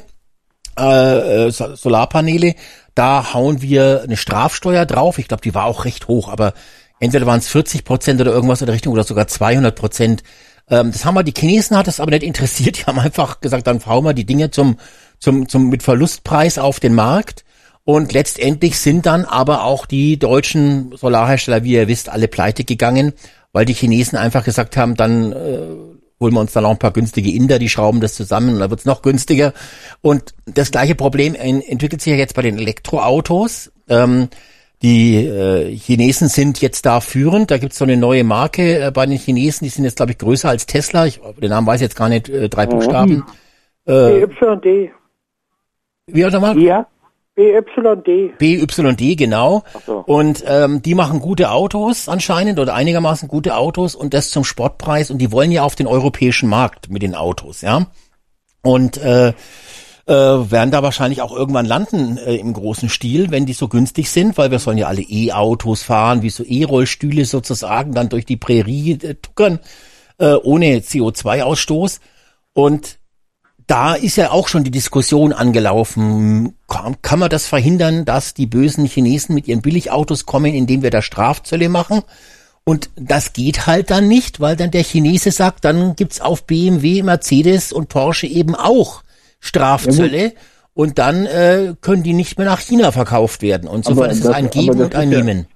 [0.80, 2.56] äh, äh, So- Solarpaneele,
[2.96, 5.18] da hauen wir eine Strafsteuer drauf.
[5.20, 6.54] Ich glaube, die war auch recht hoch, aber
[7.02, 10.24] entweder waren es 40 Prozent oder irgendwas in der Richtung oder sogar 200 Prozent.
[10.70, 12.78] Ähm, das haben wir, die Chinesen hat das aber nicht interessiert.
[12.80, 14.78] Die haben einfach gesagt, dann fahren wir die Dinge zum,
[15.20, 17.44] zum, zum, mit Verlustpreis auf den Markt.
[17.84, 23.14] Und letztendlich sind dann aber auch die deutschen Solarhersteller, wie ihr wisst, alle pleite gegangen,
[23.52, 25.66] weil die Chinesen einfach gesagt haben, dann äh,
[26.22, 28.70] holen wir uns dann auch ein paar günstige Inder, die schrauben das zusammen und dann
[28.70, 29.52] wird's noch günstiger.
[30.02, 33.72] Und das gleiche Problem en- entwickelt sich ja jetzt bei den Elektroautos.
[33.90, 34.30] Ähm,
[34.82, 37.52] die äh, Chinesen sind jetzt da führend.
[37.52, 39.66] Da gibt's so eine neue Marke äh, bei den Chinesen.
[39.66, 41.06] Die sind jetzt, glaube ich, größer als Tesla.
[41.06, 42.30] Ich, den Namen weiß ich jetzt gar nicht.
[42.30, 43.24] Äh, drei Buchstaben.
[43.86, 44.92] Äh, BYD.
[46.08, 46.56] wie auch nochmal?
[46.56, 46.88] Hier?
[47.36, 48.38] BYD.
[48.38, 49.64] BYD, genau.
[49.86, 50.00] So.
[50.00, 55.12] Und ähm, die machen gute Autos anscheinend oder einigermaßen gute Autos und das zum Sportpreis
[55.12, 57.88] und die wollen ja auf den europäischen Markt mit den Autos, ja.
[58.64, 59.34] Und äh,
[60.08, 64.10] äh, werden da wahrscheinlich auch irgendwann landen äh, im großen Stil, wenn die so günstig
[64.10, 68.38] sind, weil wir sollen ja alle E-Autos fahren, wie so E-Rollstühle sozusagen, dann durch die
[68.38, 69.60] Prärie äh, tuckern,
[70.18, 72.00] äh, ohne CO2-Ausstoß.
[72.54, 73.00] Und
[73.72, 76.56] da ist ja auch schon die Diskussion angelaufen.
[76.68, 80.90] Kann, kann man das verhindern, dass die bösen Chinesen mit ihren Billigautos kommen, indem wir
[80.90, 82.02] da Strafzölle machen?
[82.66, 87.02] Und das geht halt dann nicht, weil dann der Chinese sagt, dann gibt's auf BMW,
[87.02, 89.04] Mercedes und Porsche eben auch
[89.40, 90.34] Strafzölle.
[90.74, 93.70] und dann äh, können die nicht mehr nach China verkauft werden.
[93.70, 95.48] Und insofern ist es ein Geben und ein ist ja- Nehmen.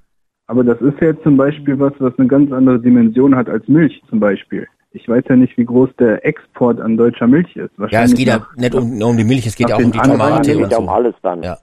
[0.47, 3.67] Aber das ist ja jetzt zum Beispiel was, was eine ganz andere Dimension hat als
[3.67, 4.67] Milch zum Beispiel.
[4.95, 7.71] Ich weiß ja nicht, wie groß der Export an deutscher Milch ist.
[7.89, 9.91] Ja, es geht ja nicht um, nur um die Milch, es geht ja auch um
[9.91, 10.91] die Tomate geht und ja um so.
[10.91, 11.43] alles dann.
[11.43, 11.57] Ja.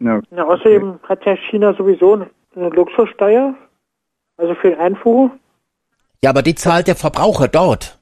[0.00, 3.54] Ja, Ja, außerdem hat ja China sowieso eine Luxussteuer,
[4.38, 5.30] also für den Einfuhr.
[6.22, 7.98] Ja, aber die zahlt der Verbraucher dort.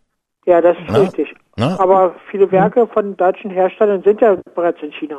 [0.46, 0.98] Ja, das ist Na?
[0.98, 1.34] richtig.
[1.56, 1.78] Ne?
[1.78, 5.18] Aber viele Werke von deutschen Herstellern sind ja bereits in China.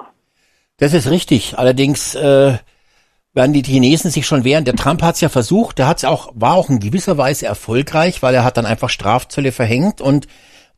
[0.78, 1.58] Das ist richtig.
[1.58, 2.54] Allerdings äh,
[3.34, 4.66] werden die Chinesen sich schon wehren.
[4.66, 5.80] Der Trump hat es ja versucht.
[5.80, 9.52] Der hat's auch, war auch in gewisser Weise erfolgreich, weil er hat dann einfach Strafzölle
[9.52, 10.28] verhängt und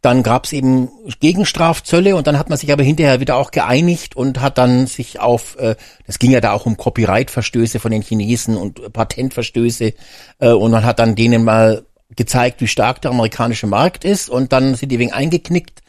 [0.01, 0.89] dann gab's eben
[1.19, 5.19] Gegenstrafzölle und dann hat man sich aber hinterher wieder auch geeinigt und hat dann sich
[5.19, 5.75] auf, äh,
[6.05, 9.93] das ging ja da auch um Copyright-Verstöße von den Chinesen und Patentverstöße
[10.39, 11.85] äh, und man hat dann denen mal
[12.15, 15.81] gezeigt, wie stark der amerikanische Markt ist und dann sind die wegen eingeknickt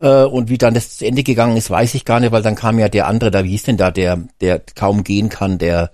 [0.00, 2.56] äh, und wie dann das zu Ende gegangen ist, weiß ich gar nicht, weil dann
[2.56, 5.90] kam ja der andere, da wie hieß denn da, der, der kaum gehen kann, der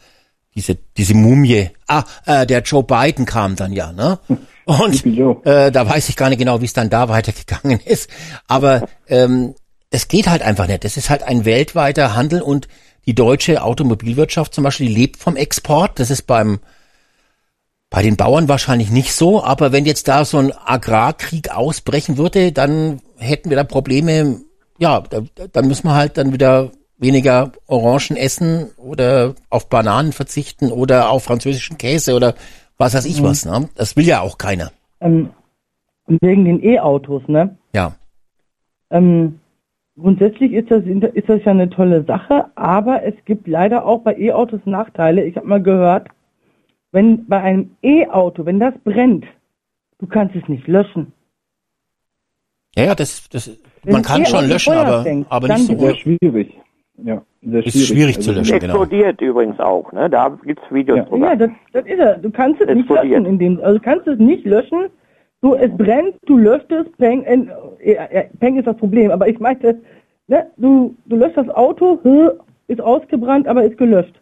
[0.59, 1.71] diese, diese Mumie.
[1.87, 4.19] Ah, äh, der Joe Biden kam dann ja, ne?
[4.65, 5.07] Und
[5.47, 8.11] äh, da weiß ich gar nicht genau, wie es dann da weitergegangen ist.
[8.49, 9.55] Aber ähm,
[9.91, 10.85] es geht halt einfach nicht.
[10.85, 12.69] Das ist halt ein weltweiter Handel und
[13.07, 15.99] die deutsche Automobilwirtschaft zum Beispiel, die lebt vom Export.
[15.99, 16.61] Das ist beim
[17.89, 22.53] bei den Bauern wahrscheinlich nicht so, aber wenn jetzt da so ein Agrarkrieg ausbrechen würde,
[22.53, 24.43] dann hätten wir da Probleme.
[24.79, 30.71] Ja, da, dann müssen wir halt dann wieder weniger Orangen essen oder auf Bananen verzichten
[30.71, 32.35] oder auf französischen Käse oder
[32.77, 33.45] was weiß ich was.
[33.45, 33.69] Ne?
[33.77, 34.73] Das will ja auch keiner.
[35.01, 35.31] Ähm,
[36.07, 37.57] und wegen den E-Autos, ne?
[37.73, 37.95] Ja.
[38.91, 39.41] Ähm,
[39.97, 44.17] grundsätzlich ist das, ist das ja eine tolle Sache, aber es gibt leider auch bei
[44.17, 45.25] E-Autos Nachteile.
[45.25, 46.09] Ich habe mal gehört,
[46.93, 49.27] wenn bei einem E-Auto, wenn das brennt,
[49.99, 51.13] du kannst es nicht löschen.
[52.75, 53.51] Ja, ja, das, das,
[53.83, 55.79] Wenn man kann schon löschen, aber, aber nicht so.
[55.79, 56.55] Sehr schwierig.
[57.05, 57.87] Ja, sehr Ist schwierig.
[57.89, 58.59] schwierig zu Also, löschen.
[58.59, 58.83] genau.
[58.83, 60.11] Explodiert übrigens auch, ne?
[60.11, 61.05] Da gibt's Videos Ja.
[61.05, 61.27] drüber.
[61.29, 62.19] Ja, das, das ist er.
[62.19, 63.07] Du kannst es nicht Explodiert.
[63.23, 64.87] löschen in dem, also du kannst es nicht löschen.
[65.41, 69.39] Du, es brennt, du löscht es, Peng, äh, äh, Peng ist das Problem, aber ich
[69.39, 69.79] meinte,
[70.27, 72.01] ne, du, du löscht das Auto,
[72.67, 74.21] ist ausgebrannt, aber ist gelöscht.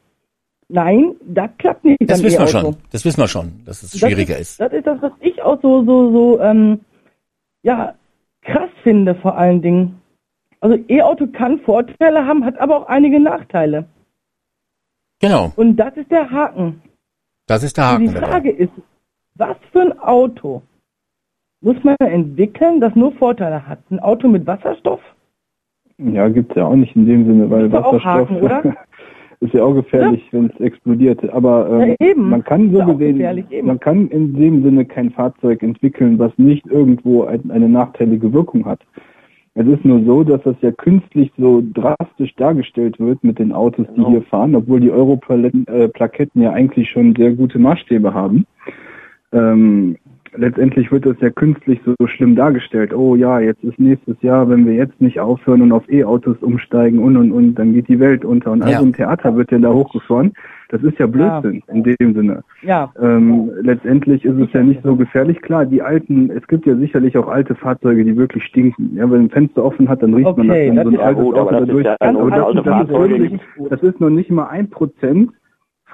[0.69, 1.97] Nein, das klappt nicht.
[2.01, 2.77] Das wissen wir schon.
[2.93, 4.51] Das wissen wir schon, dass es Das schwieriger ist.
[4.51, 4.61] ist.
[4.61, 6.81] Das ist das, was ich auch so, so, so, ähm,
[7.63, 7.95] ja,
[8.43, 9.97] krass finde vor allen Dingen.
[10.61, 13.85] Also E-Auto kann Vorteile haben, hat aber auch einige Nachteile.
[15.21, 16.83] Genau, Und das ist der Haken.
[17.47, 18.09] das ist der Haken.
[18.09, 18.27] die dabei.
[18.27, 18.73] Frage ist,
[19.37, 20.63] was für ein Auto
[21.63, 23.79] muss man entwickeln, das nur Vorteile hat?
[23.91, 25.01] Ein Auto mit Wasserstoff?
[25.99, 28.63] Ja, gibt's ja auch nicht in dem Sinne, weil Wasserstoff Haken, oder?
[29.41, 31.29] ist ja auch gefährlich, wenn es explodiert.
[31.31, 32.29] Aber ähm, Ja, eben.
[32.31, 33.67] man kann so ja gesehen, gefährlich, eben.
[33.69, 38.65] man kann in dem Sinne kein Fahrzeug entwickeln, was nicht irgendwo ein, eine nachteilige Wirkung
[38.67, 38.81] hat.
[39.59, 43.87] Es ist nur so, dass das ja künstlich so drastisch dargestellt wird mit den Autos,
[43.93, 44.11] die Genau.
[44.11, 48.45] hier fahren, obwohl die Europlaketten äh, ja eigentlich schon sehr gute Maßstäbe haben.
[49.33, 49.97] Ähm,
[50.37, 52.93] letztendlich wird das ja künstlich so schlimm dargestellt.
[52.93, 56.99] Oh ja, jetzt ist nächstes Jahr, wenn wir jetzt nicht aufhören und auf E-Autos umsteigen
[56.99, 58.53] und und und, dann geht die Welt unter.
[58.53, 58.67] Und Ja.
[58.67, 60.35] also ein Theater wird ja da hochgefahren.
[60.69, 62.43] Das ist ja Blödsinn in dem Sinne.
[62.63, 62.93] Ja.
[63.01, 65.41] Ähm, letztendlich ist es ja nicht so gefährlich.
[65.43, 68.97] Klar, die alten, es gibt ja sicherlich auch alte Fahrzeuge, die wirklich stinken.
[68.97, 70.95] Ja, wenn ein Fenster offen hat, dann riecht man das, Okay, wenn das so ein
[70.95, 71.37] ist- altes Auto
[72.57, 73.19] ja Fahrzeuge.
[73.21, 73.41] wirklich,
[73.71, 75.31] das ist noch nicht mal ein Prozent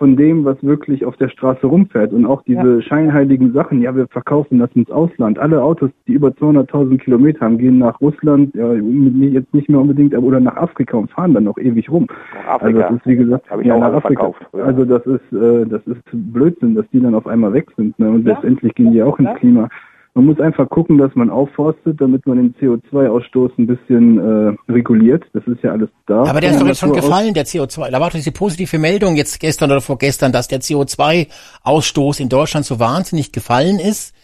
[0.02, 2.12] von dem, was wirklich auf der Straße rumfährt.
[2.12, 5.38] Und auch diese scheinheiligen Sachen, ja, wir verkaufen das ins Ausland.
[5.38, 10.12] Alle Autos, die über 200.000 Kilometer haben, gehen nach Russland, ja, jetzt nicht mehr unbedingt,
[10.12, 12.08] aber oder nach Afrika und fahren dann noch ewig rum.
[12.34, 12.80] Nach Afrika.
[12.80, 14.24] Also das ist wie gesagt, ich ja, nach Afrika.
[14.24, 14.64] verkauft, ja.
[14.64, 17.96] Also das ist, äh, das ist Blödsinn, dass die dann auf einmal weg sind.
[18.00, 18.10] Ne?
[18.10, 18.32] Und Ja.
[18.34, 19.34] letztendlich gehen die auch ins Ja.
[19.36, 19.68] Klima.
[20.14, 25.24] Man muss einfach gucken, dass man aufforstet, damit man den CO2-Ausstoß ein bisschen äh, reguliert.
[25.32, 26.24] Das ist ja alles da.
[26.24, 27.90] Aber der ist doch jetzt schon gefallen, der CO2.
[27.90, 32.66] Da war doch diese positive Meldung jetzt gestern oder vorgestern, dass der CO2-Ausstoß in Deutschland
[32.66, 34.14] so wahnsinnig gefallen ist.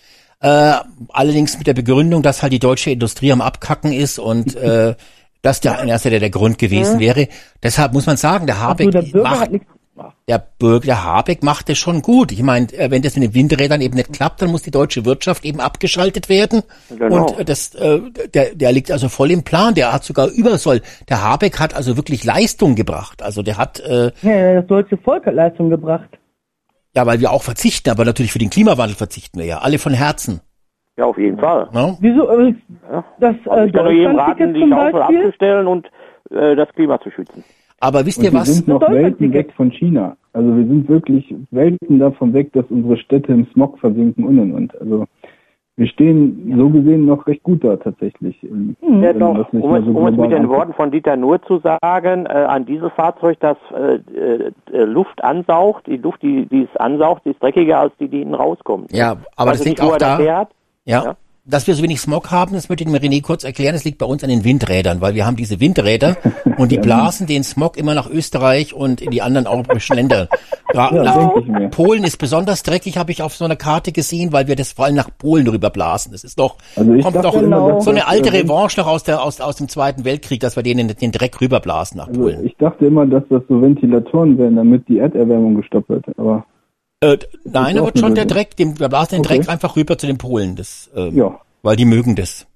[0.41, 0.74] Äh,
[1.09, 4.95] allerdings mit der Begründung, dass halt die deutsche Industrie am Abkacken ist und äh,
[5.41, 7.28] das der in erster Linie der Grund gewesen wäre.
[7.62, 9.49] Deshalb muss man sagen, der Ach so, Habeck der Bürger
[9.99, 12.32] macht der Bürger, Habeck macht es schon gut.
[12.32, 15.05] Ich meine, äh, wenn das mit den Windrädern eben nicht klappt, dann muss die deutsche
[15.05, 16.62] Wirtschaft eben abgeschaltet werden.
[16.88, 17.26] Genau.
[17.26, 18.01] Und äh, das, äh,
[18.32, 19.74] der, der liegt also voll im Plan.
[19.74, 20.80] Der hat sogar Übersoll.
[21.11, 23.22] Der Habeck hat also wirklich Leistung gebracht.
[23.22, 26.09] Also der hat, äh, Ja, das deutsche Volk hat Leistung gebracht.
[26.96, 29.92] ja, weil wir auch verzichten, aber natürlich für den Klimawandel verzichten wir ja alle von
[29.92, 30.40] Herzen.
[30.96, 31.68] Ja, auf jeden Fall.
[31.72, 31.96] Ne?
[32.01, 32.28] Wieso?
[32.28, 32.55] äh.
[33.20, 35.86] Das Also äh, ich kann nur jedem raten, die Schaufel abzustellen und
[36.30, 37.44] äh, das Klima zu schützen.
[37.80, 38.54] Aber wisst ihr wir was?
[38.54, 40.16] sind noch Welten weg von China.
[40.32, 44.52] Also wir sind wirklich Welten davon weg, dass unsere Städte im Smog versinken und und
[44.52, 44.80] und.
[44.80, 45.04] Also
[45.76, 48.42] wir stehen so gesehen noch recht gut da tatsächlich.
[48.42, 49.00] im- Hm.
[49.02, 49.52] Ja, wenn doch.
[49.52, 50.48] Um, es, so um es mit den.
[50.48, 54.00] Worten von Dieter Nuhr zu sagen, äh, ein Dieselfahrzeug, das äh,
[54.72, 58.18] äh, Luft ansaugt, die Luft, die, die es ansaugt, die ist dreckiger als die, die
[58.18, 58.92] hinten rauskommt.
[58.92, 60.18] Ja, aber Weiß das liegt auch da.
[60.18, 60.50] hat.
[60.84, 61.04] Ja.
[61.04, 61.16] Ja.
[61.51, 63.99] Dass wir so wenig Smog haben, das möchte ich dem René kurz erklären, das liegt
[63.99, 66.16] bei uns an den Windrädern, weil wir haben diese Windräder
[66.59, 70.28] und die blasen den Smog immer nach Österreich und in die anderen europäischen Länder.
[70.74, 71.68] Ja, mir.
[71.70, 74.84] Polen ist besonders dreckig, habe ich auf so einer Karte gesehen, weil wir das vor
[74.84, 76.12] allem nach Polen rüber blasen.
[76.12, 79.05] Das ist doch, Also kommt doch immer, dass so eine alte äh, Revanche noch aus,
[79.05, 82.44] der, aus, aus dem Zweiten Weltkrieg, dass wir denen den Dreck rüberblasen nach Also Polen.
[82.44, 86.05] ich dachte immer, dass das so Ventilatoren wären, damit die Erderwärmung gestoppt wird.
[86.18, 86.44] Aber
[87.01, 88.24] Äh, nein, wird schon der.
[88.26, 89.38] Dreck, dem, wir blasen den Okay.
[89.38, 92.46] Dreck einfach rüber zu den Polen, das, ähm, ja, weil die mögen das.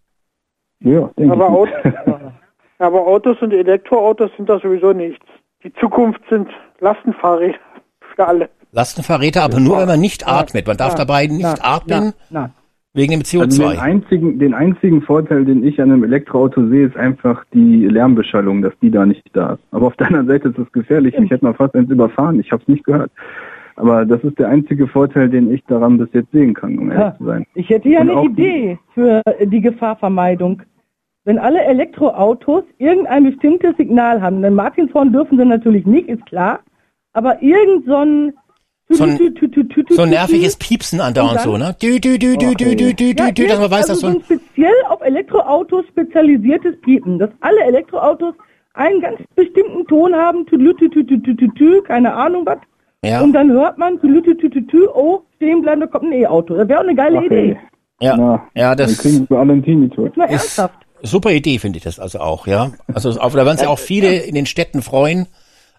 [0.80, 1.52] ja, denke Aber, ich.
[1.52, 1.68] Aut
[2.78, 5.24] aber Autos und Elektroautos sind da sowieso nichts.
[5.62, 6.48] Die Zukunft sind
[6.80, 7.58] Lastenfahrräder
[8.16, 8.48] für alle.
[8.72, 10.66] Lastenverräter, aber nur wenn man nicht atmet.
[10.66, 12.12] Man darf Na, dabei nicht na, atmen
[12.94, 13.70] wegen dem Also CO2.
[13.70, 18.60] den einzigen, den einzigen Vorteil, den ich an einem Elektroauto sehe, ist einfach die Lärmbeschallung,
[18.60, 19.62] dass die da nicht da ist.
[19.70, 21.16] Aber auf der anderen Seite ist es gefährlich.
[21.18, 22.40] Mich hätte man fast eins überfahren.
[22.40, 23.10] Ich habe es nicht gehört.
[23.76, 27.16] Aber das ist der einzige Vorteil, den ich daran bis jetzt sehen kann, um ehrlich
[27.18, 27.46] zu sein.
[27.54, 30.62] Ich hätte ja Und eine Idee für die Gefahrvermeidung.
[31.24, 36.60] Wenn alle Elektroautos irgendein bestimmtes Signal haben, denn Martinshorn dürfen sie natürlich nicht, ist klar,
[37.12, 38.32] aber irgend so ein
[38.88, 39.16] So ein-
[39.90, 41.74] So ein nerviges Piepsen andauernd Und so, ne?
[41.80, 44.06] Dü, dü, dü, dü, dü, dü, dü, Ja, dü, dass man weiß, also dass so
[44.08, 48.34] ein, speziell auf Elektroautos spezialisiertes Piepen, dass alle Elektroautos
[48.74, 52.58] einen ganz bestimmten Ton haben, tü, tü, tü, tü, tü, tü, tü, keine Ahnung was.
[53.04, 56.54] Ja, Und dann hört man, tü, oh, stehen bleiben, da kommt ein E-Auto.
[56.54, 57.58] Das wäre auch eine geile Ach, Idee.
[58.00, 60.04] ja, Na, ja, dann das kriegen wir alle einen Tinnitus.
[60.06, 60.86] Jetzt mal ist ernsthaft.
[61.02, 62.70] super Idee, finde ich das also auch, ja.
[62.92, 65.26] Also auf, da werden sich auch viele in den Städten freuen,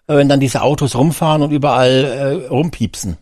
[0.06, 3.16] äh, wenn dann diese Autos rumfahren und überall äh, rumpiepsen.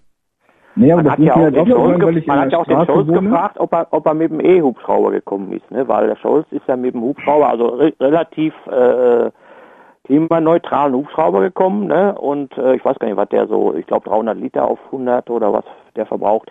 [0.74, 2.52] Nee, aber Man das hat ja auch den Scholz, aufgefallen, weil ge ich man hat
[2.52, 3.20] ja auch den Scholz wohne.
[3.28, 5.86] gefragt, ob er, ob er mit dem E-Hubschrauber gekommen ist, ne?
[5.86, 9.30] Weil der Scholz ist ja mit dem Hubschrauber, also re relativ äh,
[10.12, 12.14] klimaneutralen Hubschrauber gekommen, ne?
[12.18, 15.30] Und äh, ich weiß gar nicht, was der so, ich glaube 300 Liter auf 100
[15.30, 15.64] oder was
[15.96, 16.50] der verbraucht.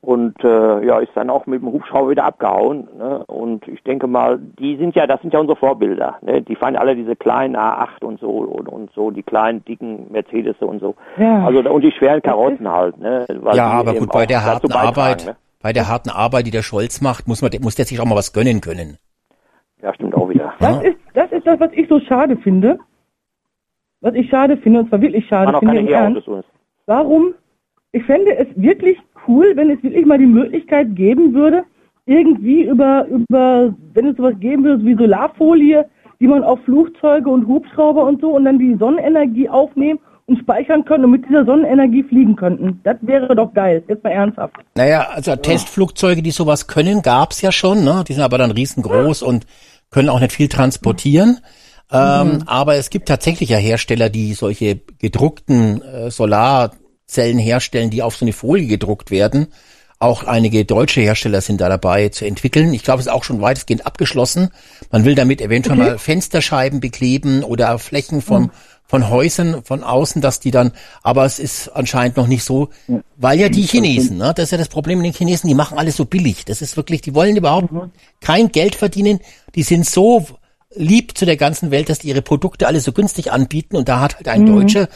[0.00, 2.88] Und äh, ja, ist dann auch mit dem Hubschrauber wieder abgehauen.
[2.96, 3.22] Ne?
[3.26, 6.16] Und ich denke mal, die sind ja, das sind ja unsere Vorbilder.
[6.22, 6.40] Ne?
[6.40, 10.56] Die fahren alle diese kleinen A8 und so und, und so, die kleinen, dicken Mercedes
[10.60, 10.94] und so.
[11.18, 11.44] Ja.
[11.44, 12.96] Also und die schweren Karossen halt.
[12.98, 13.26] Ne?
[13.28, 15.36] Weil Ja, aber gut, bei der harten Arbeit, Ne?
[15.60, 18.16] bei der harten Arbeit, die der Scholz macht, muss man, muss der sich auch mal
[18.16, 18.96] was gönnen können.
[19.82, 20.54] Ja, stimmt auch wieder.
[20.60, 22.78] Das ist, das ist das, was ich so schade finde.
[24.00, 26.28] Was ich schade finde, und zwar wirklich schade Man finde im Ernst.
[26.86, 27.34] Warum?
[27.92, 31.64] Ich fände es wirklich cool, wenn es wirklich mal die Möglichkeit geben würde,
[32.06, 35.88] irgendwie über, über, wenn es sowas geben würde wie Solarfolie,
[36.20, 40.84] die man auf Flugzeuge und Hubschrauber und so und dann die Sonnenenergie aufnehmen und speichern
[40.84, 42.80] können und mit dieser Sonnenenergie fliegen könnten.
[42.84, 43.82] Das wäre doch geil.
[43.88, 44.54] Jetzt mal ernsthaft.
[44.76, 48.04] Naja, also Testflugzeuge, die sowas können, gab's ja schon, ne?
[48.06, 49.46] Die sind aber dann riesengroß und
[49.90, 51.38] können auch nicht viel transportieren.
[51.92, 58.16] Ähm, aber es gibt tatsächlich ja Hersteller, die solche gedruckten äh, Solarzellen herstellen, die auf
[58.16, 59.48] so eine Folie gedruckt werden.
[59.98, 62.72] Auch einige deutsche Hersteller sind da dabei zu entwickeln.
[62.72, 64.48] Ich glaube, es ist auch schon weitestgehend abgeschlossen.
[64.90, 68.50] Man will damit eventuell mal Fensterscheiben bekleben oder Flächen von,
[68.86, 70.72] von Häusern von außen, dass die dann,
[71.02, 72.70] aber es ist anscheinend noch nicht so,
[73.18, 75.76] weil ja die Chinesen, ne, das ist ja das Problem mit den Chinesen, die machen
[75.76, 76.46] alles so billig.
[76.46, 77.68] Das ist wirklich, die wollen überhaupt
[78.22, 79.20] kein Geld verdienen.
[79.54, 80.26] Die sind so
[80.74, 84.00] lieb zu der ganzen Welt, dass die ihre Produkte alle so günstig anbieten und da
[84.00, 84.46] hat halt ein Mhm.
[84.46, 84.88] Deutscher,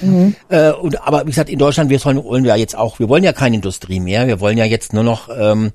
[0.48, 3.24] äh, und aber wie gesagt, in Deutschland, wir sollen, wollen wir jetzt auch, wir wollen
[3.24, 5.72] ja keine Industrie mehr, wir wollen ja jetzt nur noch ähm,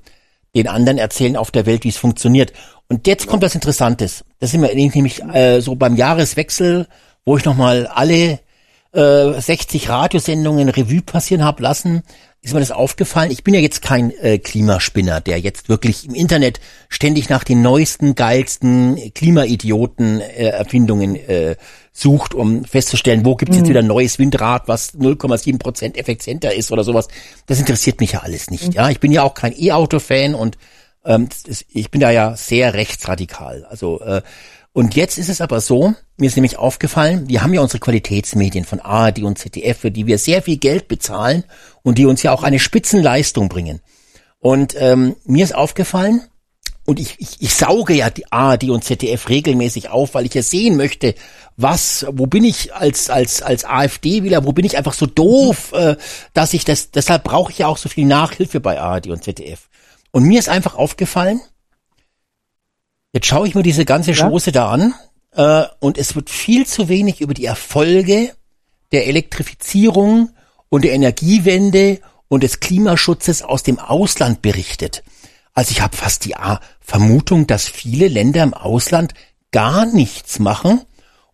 [0.54, 2.52] den anderen erzählen auf der Welt, wie es funktioniert.
[2.88, 4.24] Und jetzt kommt was Interessantes.
[4.40, 6.88] Das sind wir nämlich äh, so beim Jahreswechsel,
[7.24, 8.40] wo ich nochmal alle
[8.92, 12.02] äh, 60 Radiosendungen Revue passieren habe lassen,
[12.42, 13.30] ist mir das aufgefallen.
[13.30, 16.58] Ich bin ja jetzt kein äh, Klimaspinner, der jetzt wirklich im Internet
[16.88, 21.56] ständig nach den neuesten, geilsten Klimaidioten-Erfindungen äh,
[21.92, 26.72] sucht, um festzustellen, wo gibt's jetzt wieder ein neues Windrad, was 0,7 Prozent effizienter ist
[26.72, 27.08] oder sowas.
[27.44, 28.72] Das interessiert mich ja alles nicht.
[28.72, 30.56] Ja, ich bin ja auch kein E-Auto-Fan und
[31.04, 33.66] ähm, ist, ich bin da ja sehr rechtsradikal.
[33.68, 34.22] Also äh,
[34.72, 38.64] und jetzt ist es aber so, mir ist nämlich aufgefallen, wir haben ja unsere Qualitätsmedien
[38.64, 41.42] von ARD und ZDF, für die wir sehr viel Geld bezahlen
[41.82, 43.80] und die uns ja auch eine Spitzenleistung bringen.
[44.38, 46.22] Und ähm, mir ist aufgefallen,
[46.86, 50.42] und ich, ich, ich sauge ja die ARD und ZDF regelmäßig auf, weil ich ja
[50.42, 51.14] sehen möchte,
[51.56, 55.96] was, wo bin ich als als als AfD-Wähler, wo bin ich einfach so doof, äh,
[56.32, 59.68] dass ich das, deshalb brauche ich ja auch so viel Nachhilfe bei ARD und ZDF.
[60.10, 61.40] Und mir ist einfach aufgefallen,
[63.12, 64.94] jetzt schaue ich mir diese ganze Schoße da an
[65.36, 68.32] äh, und es wird viel zu wenig über die Erfolge
[68.90, 70.30] der Elektrifizierung
[70.70, 75.02] und der Energiewende und des Klimaschutzes aus dem Ausland berichtet.
[75.52, 76.34] Also ich habe fast die
[76.80, 79.12] Vermutung, dass viele Länder im Ausland
[79.52, 80.80] gar nichts machen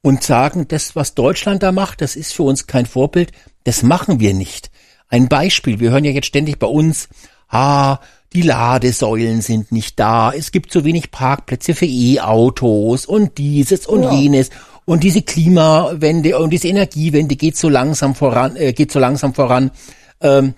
[0.02, 3.32] und sagen, das, was Deutschland da macht, das ist für uns kein Vorbild,
[3.64, 4.70] das machen wir nicht.
[5.08, 7.08] Ein Beispiel, wir hören ja jetzt ständig bei uns,
[7.48, 7.98] ah,
[8.32, 14.10] die Ladesäulen sind nicht da, es gibt zu wenig Parkplätze für E-Autos und dieses und
[14.12, 14.50] jenes
[14.86, 19.72] und diese Klimawende und diese Energiewende geht so langsam voran, äh, geht so langsam voran.
[20.20, 20.54] Ähm,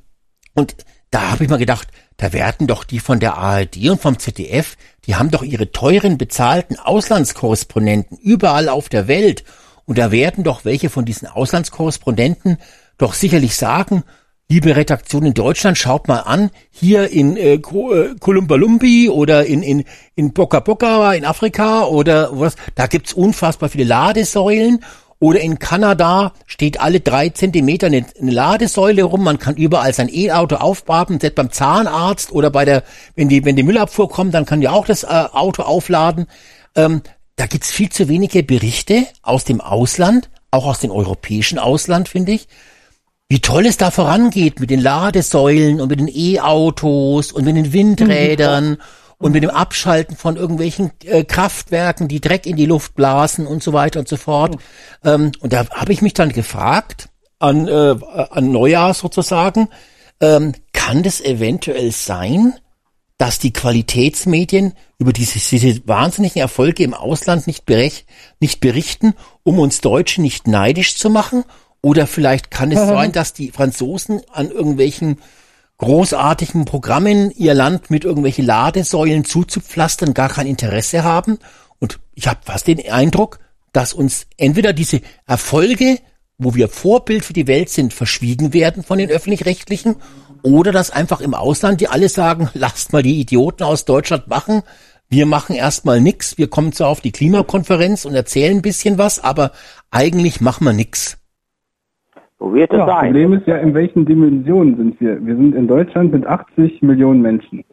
[0.54, 0.76] und
[1.10, 1.88] da habe ich mal gedacht,
[2.18, 4.76] da werden doch die von der ARD und vom ZDF,
[5.06, 9.44] die haben doch ihre teuren bezahlten Auslandskorrespondenten überall auf der Welt.
[9.86, 12.58] Und da werden doch welche von diesen Auslandskorrespondenten
[12.98, 14.04] doch sicherlich sagen,
[14.50, 19.84] liebe Redaktion in Deutschland, schaut mal an, hier in äh, äh, Kolumbalumbi oder in, in,
[20.14, 24.82] in Boca Boca in Afrika oder was, da gibt's unfassbar viele Ladesäulen
[25.20, 29.24] oder in Kanada steht alle drei Zentimeter eine, eine Ladesäule rum.
[29.24, 32.84] Man kann überall sein E-Auto aufbaden, selbst beim Zahnarzt oder bei der,
[33.16, 36.26] wenn die, wenn die Müllabfuhr kommt, dann kann ja auch das äh, Auto aufladen.
[36.74, 37.02] Ähm,
[37.36, 42.32] da gibt's viel zu wenige Berichte aus dem Ausland, auch aus dem europäischen Ausland, finde
[42.32, 42.48] ich,
[43.28, 47.72] wie toll es da vorangeht mit den Ladesäulen und mit den E-Autos und mit den
[47.72, 48.78] Windrädern
[49.18, 53.62] und mit dem Abschalten von irgendwelchen äh, Kraftwerken, die Dreck in die Luft blasen und
[53.62, 54.56] so weiter und so fort.
[55.04, 57.96] Ähm, und da habe ich mich dann gefragt, an, äh,
[58.30, 59.68] an Neujahr sozusagen,
[60.20, 62.54] ähm, kann das eventuell sein,
[63.18, 68.06] dass die Qualitätsmedien über diese, diese wahnsinnigen Erfolge im Ausland nicht, berech,
[68.40, 71.44] nicht berichten, um uns Deutsche nicht neidisch zu machen?
[71.82, 75.18] Oder vielleicht kann es sein, dass die Franzosen an irgendwelchen
[75.78, 81.38] großartigen Programmen ihr Land mit irgendwelchen Ladesäulen zuzupflastern gar kein Interesse haben?
[81.78, 83.38] Und ich habe fast den Eindruck,
[83.72, 85.98] dass uns entweder diese Erfolge,
[86.38, 89.96] wo wir Vorbild für die Welt sind, verschwiegen werden von den öffentlich-rechtlichen
[90.42, 94.62] oder dass einfach im Ausland die alle sagen, lasst mal die Idioten aus Deutschland machen,
[95.10, 99.20] wir machen erstmal nix, wir kommen zwar auf die Klimakonferenz und erzählen ein bisschen was,
[99.22, 99.52] aber
[99.90, 101.17] eigentlich machen wir nix.
[102.38, 103.12] So wird es Ja, sein.
[103.12, 105.24] Problem ist ja, in welchen Dimensionen sind wir?
[105.24, 107.64] Wir sind in Deutschland mit 80 Millionen Menschen.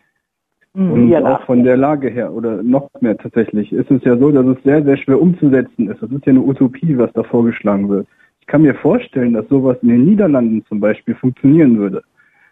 [0.73, 4.29] Und Ja, auch von der Lage her oder noch mehr tatsächlich ist es ja so,
[4.31, 6.01] dass es sehr, sehr schwer umzusetzen ist.
[6.01, 8.07] Das ist ja eine Utopie, was da vorgeschlagen wird.
[8.41, 12.03] Ich kann mir vorstellen, dass sowas in den Niederlanden zum Beispiel funktionieren würde.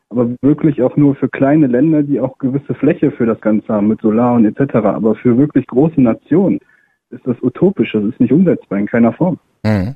[0.10, 3.90] Aber wirklich auch nur für kleine Länder, die auch gewisse Fläche für das Ganze haben,
[3.90, 4.76] mit Solar und etc.
[4.76, 6.60] Aber für wirklich große Nationen
[7.10, 7.92] ist das utopisch.
[7.92, 9.38] Das ist nicht umsetzbar in keiner Form.
[9.66, 9.96] Mhm.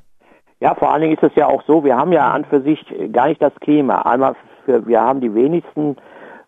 [0.60, 2.84] Ja, vor allen Dingen ist es ja auch so, wir haben ja an für sich
[3.12, 4.02] gar nicht das Klima.
[4.02, 4.36] Einmal
[4.66, 5.98] für, wir haben die wenigsten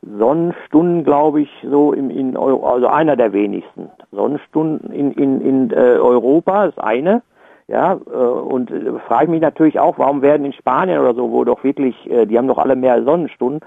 [0.02, 5.72] Sonnenstunden, glaube ich, so im, in Euro, also einer der wenigsten Sonnenstunden in, in, in
[5.72, 7.22] äh, Europa, das eine.
[7.68, 11.30] Ja, äh, und äh, frage ich mich natürlich auch, warum werden in Spanien oder so,
[11.32, 13.60] wo doch wirklich, äh, die haben doch alle mehr Sonnenstunden,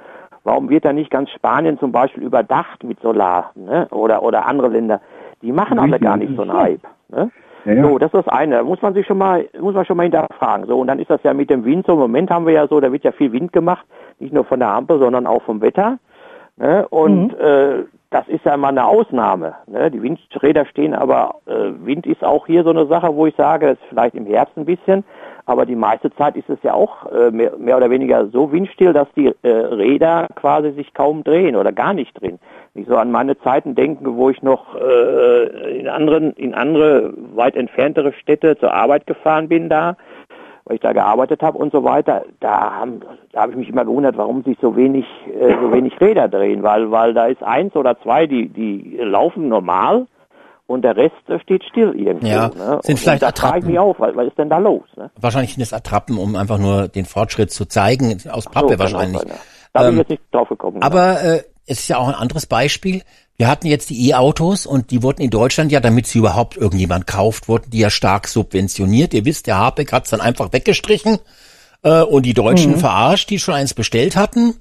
[0.43, 3.87] warum wird da nicht ganz Spanien zum Beispiel überdacht mit Solar, ne?
[3.93, 5.01] Oder oder andere Länder,
[5.41, 6.83] die machen alle gar nicht so einen Hype.
[7.11, 7.31] Ne?
[7.65, 7.83] Ja, ja.
[7.83, 8.57] So, das ist das eine.
[8.57, 10.67] Da muss man sich schon mal, muss man schon mal hinterfragen.
[10.67, 11.93] So, und dann ist das ja mit dem Wind so.
[11.93, 13.87] Im Moment haben wir ja so, da wird ja viel Wind gemacht.
[14.19, 15.99] Nicht nur von der Ampel, sondern auch vom Wetter.
[16.57, 16.87] Ne?
[16.89, 19.55] Und äh, das ist ja mal eine Ausnahme.
[19.67, 19.91] Ne?
[19.91, 23.67] Die Windräder stehen, aber äh, Wind ist auch hier so eine Sache, wo ich sage,
[23.67, 25.05] das ist vielleicht im Herbst ein bisschen.
[25.47, 28.93] Aber die meiste Zeit ist es ja auch äh, mehr, mehr oder weniger so windstill,
[28.93, 32.39] dass die äh, Räder quasi sich kaum drehen oder gar nicht drehen.
[32.75, 37.13] Wenn ich so an meine Zeiten denke, wo ich noch äh, in anderen, in andere
[37.35, 39.97] weit entferntere Städte zur Arbeit gefahren bin da,
[40.65, 43.01] weil ich da gearbeitet habe und so weiter, da haben,
[43.33, 46.63] da habe ich mich immer gewundert, warum sich so wenig, äh, so wenig Räder drehen,
[46.63, 50.07] weil, weil da ist eins oder zwei, die, die laufen normal
[50.73, 52.27] und der Rest äh, steht still irgendwo.
[52.27, 52.81] Ja, ne?
[52.83, 53.79] sind und, vielleicht und da frage ich mich Attrappen.
[53.79, 54.83] auf, was, was ist denn da los?
[54.97, 55.11] Ne?
[55.21, 59.21] Wahrscheinlich sind es Attrappen, um einfach nur den Fortschritt zu zeigen, aus Pappe So, wahrscheinlich.
[59.21, 59.35] sein, ja.
[59.73, 60.83] Da bin Ähm, ich jetzt nicht drauf gekommen.
[60.83, 63.03] Aber äh, es ist ja auch ein anderes Beispiel.
[63.37, 67.07] Wir hatten jetzt die E-Autos und die wurden in Deutschland ja, damit sie überhaupt irgendjemand
[67.07, 69.15] kauft, wurden die ja stark subventioniert.
[69.15, 71.19] Ihr wisst, der Habeck hat's dann einfach weggestrichen
[71.83, 74.55] äh, und die Deutschen verarscht, die schon eins bestellt hatten,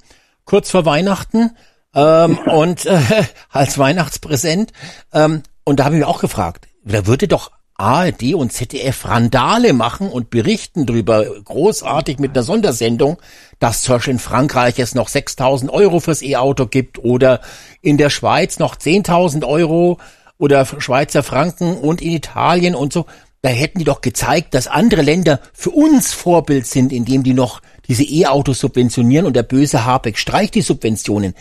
[0.46, 1.52] kurz vor Weihnachten
[1.94, 3.00] ähm, und äh,
[3.52, 4.72] als Weihnachtspräsent.
[5.14, 7.52] Ähm, und da habe ich mich auch gefragt, da würde doch
[7.82, 13.18] ARD und ZDF Randale machen und berichten drüber großartig mit einer Sondersendung,
[13.60, 17.42] dass zum Beispiel in Frankreich es noch 6.000 Euro fürs E-Auto gibt oder
[17.82, 19.98] in der Schweiz noch 10.000 Euro
[20.38, 23.08] oder Schweizer Franken und in Italien und so.
[23.42, 27.62] Da hätten die doch gezeigt, dass andere Länder für uns Vorbild sind, indem die noch
[27.88, 31.34] diese E-Autos subventionieren und der böse Habeck streicht die Subventionen.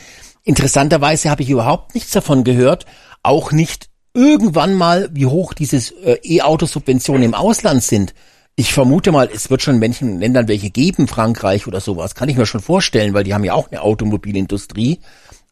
[0.43, 2.87] Interessanterweise habe ich überhaupt nichts davon gehört,
[3.23, 8.15] auch nicht irgendwann mal, wie hoch dieses äh, E-Auto-Subventionen im Ausland sind.
[8.57, 12.29] Ich vermute mal, es wird schon in manchen Ländern welche geben, Frankreich oder sowas, kann
[12.29, 15.01] ich mir schon vorstellen, weil die haben ja auch eine Automobilindustrie.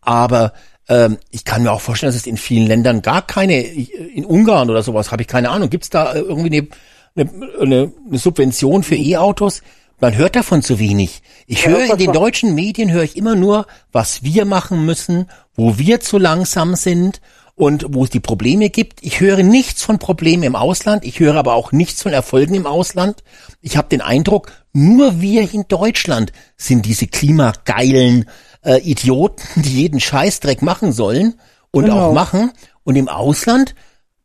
[0.01, 0.53] Aber
[0.89, 4.71] ähm, ich kann mir auch vorstellen, dass es in vielen Ländern gar keine, in Ungarn
[4.71, 6.69] oder sowas, habe ich keine Ahnung, gibt es da irgendwie
[7.15, 7.31] eine,
[7.61, 9.63] eine, eine, Subvention für E-Autos?
[10.01, 11.23] Man hört davon zu wenig.
[11.47, 15.29] Ich Ja, höre in den deutschen Medien höre ich immer nur, was wir machen müssen,
[15.55, 17.21] wo wir zu langsam sind
[17.59, 19.03] und wo es die Probleme gibt.
[19.03, 22.67] Ich höre nichts von Problemen im Ausland, ich höre aber auch nichts von Erfolgen im
[22.67, 23.23] Ausland.
[23.61, 28.29] Ich habe den Eindruck, nur wir in Deutschland sind diese klimageilen
[28.65, 31.35] äh, Idioten, die jeden Scheißdreck machen sollen
[31.71, 32.09] und Genau.
[32.09, 32.53] auch machen.
[32.85, 33.75] Und im Ausland,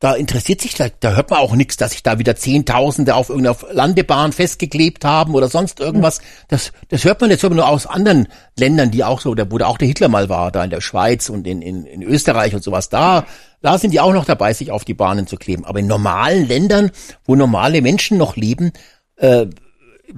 [0.04, 3.30] da interessiert sich, da, da hört man auch nichts, dass sich da wieder Zehntausende auf
[3.30, 6.20] irgendeiner Landebahn festgeklebt haben oder sonst irgendwas.
[6.50, 8.28] Das, das hört man jetzt aber nur aus anderen
[8.60, 11.30] Ländern, die auch so, wo da auch der Hitler mal war, da in der Schweiz
[11.30, 12.90] und in, in, in Österreich und sowas.
[12.90, 13.26] Da,
[13.62, 15.64] da sind die auch noch dabei, sich auf die Bahnen zu kleben.
[15.64, 16.92] Aber in normalen Ländern,
[17.24, 18.74] wo normale Menschen noch leben,
[19.16, 19.46] äh,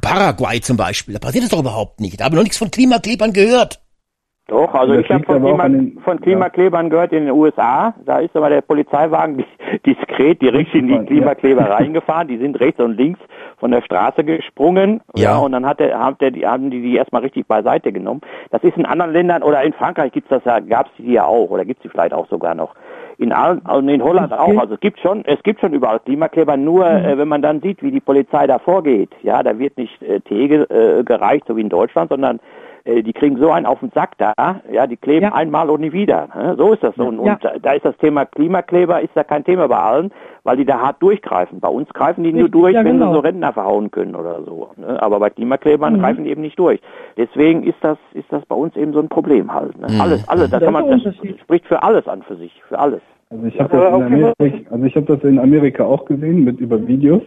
[0.02, 2.20] Paraguay zum Beispiel, da passiert das doch überhaupt nicht.
[2.20, 3.82] Da habe ich noch nichts von Klimaklebern gehört.
[4.48, 7.96] Doch, also ich habe von, Klima, den- von Klimaklebern gehört in den USA.
[8.06, 11.04] Da ist aber der Polizeiwagen dis- diskret direkt in die Ja.
[11.04, 12.28] Klimakleber reingefahren.
[12.28, 13.20] Die sind rechts und links
[13.58, 15.02] von der Straße gesprungen.
[15.16, 15.40] Ja.
[15.40, 18.22] und dann hat der, hat der, die, haben die die erstmal richtig beiseite genommen.
[18.52, 21.50] Das ist in anderen Ländern oder in Frankreich gibt's das ja, gab's die ja auch
[21.50, 22.76] oder gibt's die vielleicht auch sogar noch.
[23.18, 24.58] In allen, und in Holland auch.
[24.60, 26.58] Also es gibt schon, es gibt schon überall Klimakleber.
[26.58, 30.02] Nur äh, wenn man dann sieht, wie die Polizei da vorgeht, ja, da wird nicht
[30.04, 32.40] äh, Tee äh, gereicht, so wie in Deutschland, sondern
[32.86, 34.34] äh, die kriegen so einen auf den Sack da,
[34.72, 35.34] ja, die kleben Ja.
[35.34, 36.28] einmal und nie wieder.
[36.36, 36.56] Ne?
[36.58, 36.96] So ist das.
[36.98, 37.34] Und, Ja.
[37.34, 40.12] und da- ist das Thema Klimakleber ist da kein Thema bei allen,
[40.44, 41.60] weil die da hart durchgreifen.
[41.60, 43.08] Bei uns greifen die nur durch, ja, wenn genau.
[43.10, 44.70] sie so Rentner verhauen können oder so.
[44.78, 45.02] Ne?
[45.02, 46.00] Aber bei Klimaklebern Mhm.
[46.00, 46.80] greifen die eben nicht durch.
[47.18, 49.78] Deswegen ist das ist das bei uns eben so ein Problem halt.
[49.80, 49.88] Ne?
[49.90, 50.02] Mhm.
[50.02, 53.02] Alles, alles, da Das kann man das spricht für alles an für sich, für alles.
[53.32, 56.60] Also ich habe das, in Amerika- also ich hab das in Amerika auch gesehen mit
[56.60, 57.24] über Videos.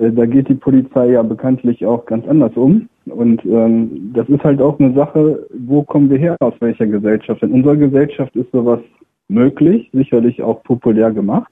[0.00, 2.88] Äh, Da geht die Polizei ja bekanntlich auch ganz anders um.
[3.06, 7.42] Und ähm, das ist halt auch eine Sache, wo kommen wir her, aus welcher Gesellschaft?
[7.42, 8.80] In unserer Gesellschaft ist sowas
[9.28, 11.50] möglich, sicherlich auch populär gemacht.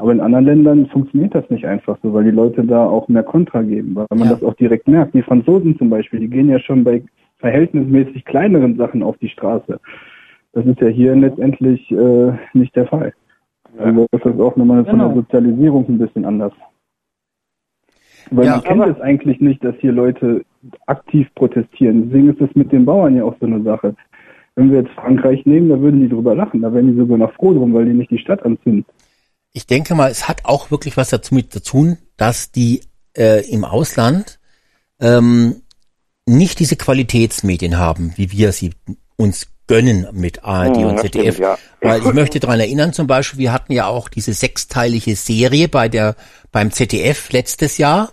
[0.00, 3.24] Aber in anderen Ländern funktioniert das nicht einfach so, weil die Leute da auch mehr
[3.24, 4.34] Kontra geben, weil man Ja.
[4.34, 5.14] das auch direkt merkt.
[5.14, 7.02] Die Franzosen zum Beispiel, die gehen ja schon bei
[7.38, 9.80] verhältnismäßig kleineren Sachen auf die Straße.
[10.52, 13.12] Das ist ja hier letztendlich äh, nicht der Fall.
[13.78, 15.08] Also ist das auch nochmal von Genau.
[15.08, 16.52] der Sozialisierung ein bisschen anders.
[18.30, 20.44] Weil Ja, man kennt es eigentlich nicht, dass hier Leute
[20.86, 22.06] aktiv protestieren.
[22.06, 23.94] Deswegen ist das mit den Bauern ja auch so eine Sache.
[24.56, 26.62] Wenn wir jetzt Frankreich nehmen, da würden die drüber lachen.
[26.62, 28.84] Da wären die sogar noch froh drum, weil die nicht die Stadt anzünden.
[29.52, 32.80] ich denke mal, es hat auch wirklich was dazu mit zu tun, dass die
[33.16, 34.38] äh, im Ausland
[35.00, 35.62] ähm,
[36.26, 38.72] nicht diese Qualitätsmedien haben, wie wir sie
[39.16, 41.34] uns gönnen mit ARD Hm, und ZDF.
[41.36, 41.58] stimmt, ja.
[41.80, 45.88] Weil ich möchte daran erinnern, zum Beispiel, wir hatten ja auch diese sechsteilige Serie bei
[45.88, 46.16] der
[46.52, 48.10] beim ZDF letztes Jahr.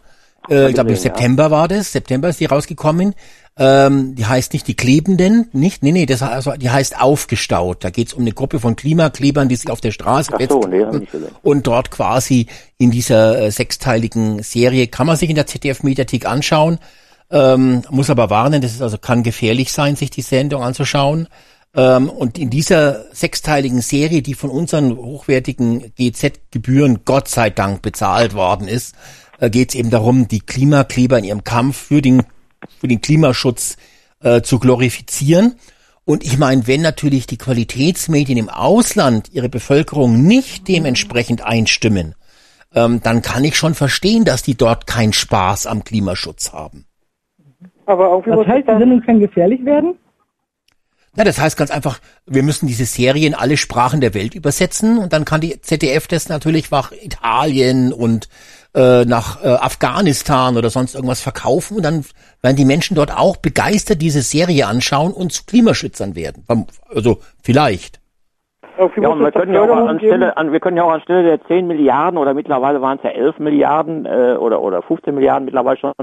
[0.49, 1.15] Äh, ich glaube, im gesehen, ja.
[1.15, 1.91] September war das.
[1.91, 3.13] September ist die rausgekommen.
[3.57, 7.85] Ähm, die heißt nicht die Klebenden, nicht, nee, nee, das also, die heißt aufgestaut.
[7.85, 10.85] Da geht's um eine Gruppe von Klimaklebern, die sich auf der Straße Ach so, nee,
[11.41, 12.47] und dort quasi
[12.77, 16.79] in dieser äh, sechsteiligen Serie kann man sich in der ZDF-Mediathek anschauen.
[17.31, 21.29] Ähm, muss aber warnen, das ist also kann gefährlich sein, sich die Sendung anzuschauen.
[21.75, 28.33] Ähm, und in dieser sechsteiligen Serie, die von unseren hochwertigen GZ-Gebühren Gott sei Dank bezahlt
[28.33, 28.95] worden ist,
[29.39, 32.23] äh, geht es eben darum, die Klimakleber in ihrem Kampf für den,
[32.79, 33.77] für den Klimaschutz
[34.21, 35.55] äh, zu glorifizieren.
[36.05, 42.13] Und ich meine, wenn natürlich die Qualitätsmedien im Ausland ihre Bevölkerung nicht dementsprechend einstimmen,
[42.75, 46.85] ähm, dann kann ich schon verstehen, dass die dort keinen Spaß am Klimaschutz haben.
[47.85, 49.95] Aber Das muss heißt, die dann, Sendung kann gefährlich werden?
[51.15, 54.97] Na, das heißt ganz einfach, wir müssen diese Serie in alle Sprachen der Welt übersetzen
[54.97, 58.27] und dann kann die ZDF das natürlich nach Italien und
[58.75, 62.05] äh, nach äh, Afghanistan oder sonst irgendwas verkaufen und dann
[62.41, 66.43] werden die Menschen dort auch begeistert diese Serie anschauen und zu Klimaschützern werden.
[66.93, 67.99] Also vielleicht.
[68.77, 71.65] Ja, und wir können ja auch anstelle, an, wir können ja auch anstelle der 10
[71.65, 75.93] Milliarden oder mittlerweile waren es ja 11 Milliarden äh, oder oder 15 Milliarden mittlerweile schon,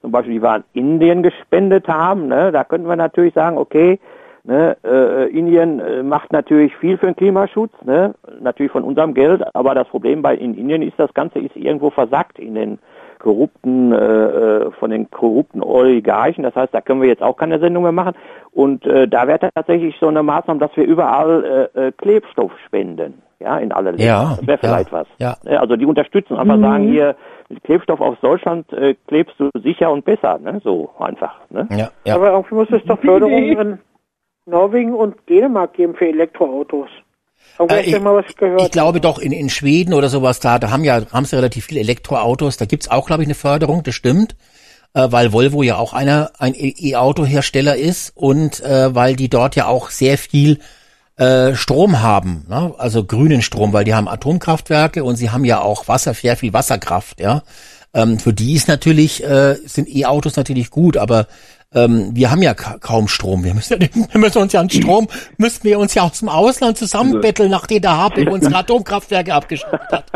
[0.00, 4.00] zum Beispiel, die wir an Indien gespendet haben, ne, da könnten wir natürlich sagen, okay,
[4.44, 9.42] ne, äh, Indien äh, macht natürlich viel für den Klimaschutz, ne, natürlich von unserem Geld,
[9.54, 12.78] aber das Problem bei in Indien ist, das Ganze ist irgendwo versackt in den
[13.22, 16.42] korrupten, äh, äh, von den korrupten Oligarchen.
[16.42, 18.14] Das heißt, da können wir jetzt auch keine Sendung mehr machen.
[18.50, 23.22] Und äh, da wäre tatsächlich so eine Maßnahme, dass wir überall äh, äh, Klebstoff spenden.
[23.38, 24.04] Ja, in alle Länder.
[24.04, 25.06] Ja, das wäre vielleicht ja, was.
[25.18, 25.36] ja.
[25.44, 27.16] Ne, Also die unterstützen, einfach sagen, hier,
[27.48, 30.38] mit Klebstoff aus Deutschland äh, klebst du sicher und besser.
[30.38, 30.60] Ne?
[30.62, 31.34] So einfach.
[31.50, 31.66] Ne?
[31.70, 32.14] Ja, ja.
[32.14, 33.78] Aber irgendwie muss es doch Gute Förderungen
[34.46, 36.88] Norwegen und Dänemark geben für Elektroautos.
[37.58, 41.26] Äh, ich, ich glaube doch in, in Schweden oder sowas da, da haben ja haben
[41.26, 42.56] sie relativ viele Elektroautos.
[42.56, 43.82] Da gibt's auch, glaube ich, eine Förderung.
[43.82, 44.36] Das stimmt,
[44.94, 49.54] äh, weil Volvo ja auch einer ein E- E-Auto-Hersteller ist und äh, weil die dort
[49.54, 50.58] ja auch sehr viel
[51.16, 52.74] äh, Strom haben, ne?
[52.78, 56.52] also grünen Strom, weil die haben Atomkraftwerke und sie haben ja auch Wasser, sehr viel
[56.52, 57.42] Wasserkraft, ja.
[57.94, 61.26] Ähm, für die ist natürlich äh, sind E-Autos natürlich gut, aber
[61.74, 63.44] ähm, wir haben ja ka kaum Strom.
[63.44, 65.08] Wir müssen, ja, wir müssen uns ja an Strom,
[65.38, 70.12] müssten wir uns ja aus dem Ausland zusammenbetteln, nachdem der Habeck unsere Atomkraftwerke abgeschaltet hat.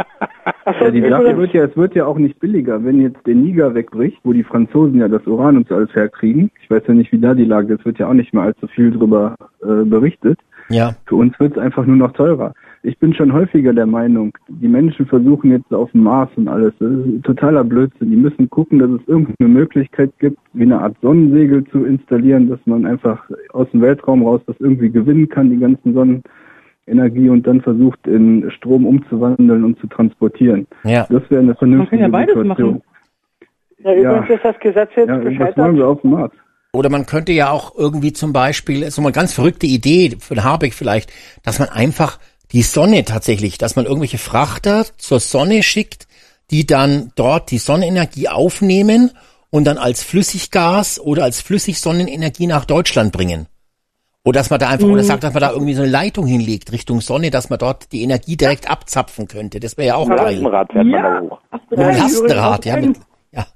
[0.81, 3.75] Ja, die Sache wird ja, es wird ja auch nicht billiger, wenn jetzt der Niger
[3.75, 6.51] wegbricht, wo die Franzosen ja das Uran und so alles herkriegen.
[6.63, 8.67] Ich weiß ja nicht, wie da die Lage ist, wird ja auch nicht mehr allzu
[8.67, 10.39] viel drüber äh, berichtet.
[10.69, 12.53] Ja, Für uns wird es einfach nur noch teurer.
[12.89, 16.73] Ich bin schon häufiger der Meinung, die Menschen versuchen jetzt auf dem Mars und alles.
[16.79, 18.11] Das ist totaler Blödsinn.
[18.13, 22.61] Die müssen gucken, dass es irgendeine Möglichkeit gibt, wie eine Art Sonnensegel zu installieren, dass
[22.65, 27.61] man einfach aus dem Weltraum raus das irgendwie gewinnen kann, die ganzen Sonnenenergie und dann
[27.61, 30.69] versucht in Strom umzuwandeln und zu transportieren.
[30.85, 31.09] ja.
[31.11, 32.71] Das wäre eine Man kann vernünftige ja beides Situation.
[32.75, 32.83] machen.
[33.83, 34.35] Ja, übrigens Ja.
[34.37, 35.75] ist das Gesetz jetzt Ja, was wollen gescheitert.
[35.75, 36.33] wir auf dem Mars?
[36.73, 40.75] Oder man könnte ja auch irgendwie zum Beispiel, so eine ganz verrückte Idee von Habeck
[40.75, 41.11] vielleicht,
[41.43, 42.19] dass man einfach
[42.53, 46.07] die Sonne tatsächlich, dass man irgendwelche Frachter zur Sonne schickt,
[46.51, 49.11] die dann dort die Sonnenenergie aufnehmen
[49.51, 53.47] und dann als Flüssiggas oder als Flüssigsonnenenergie nach Deutschland bringen.
[54.27, 56.73] Oder dass man da einfach, oder sagt, dass man da irgendwie so eine Leitung hinlegt
[56.73, 59.61] Richtung Sonne, dass man dort die Energie direkt abzapfen könnte.
[59.61, 60.37] Das wäre ja auch geil.
[60.39, 61.41] dem Rad fährt man da Ja, hoch.
[61.71, 62.97] Mit ja, Lastenrad, ja, mit,
[63.31, 63.47] ja.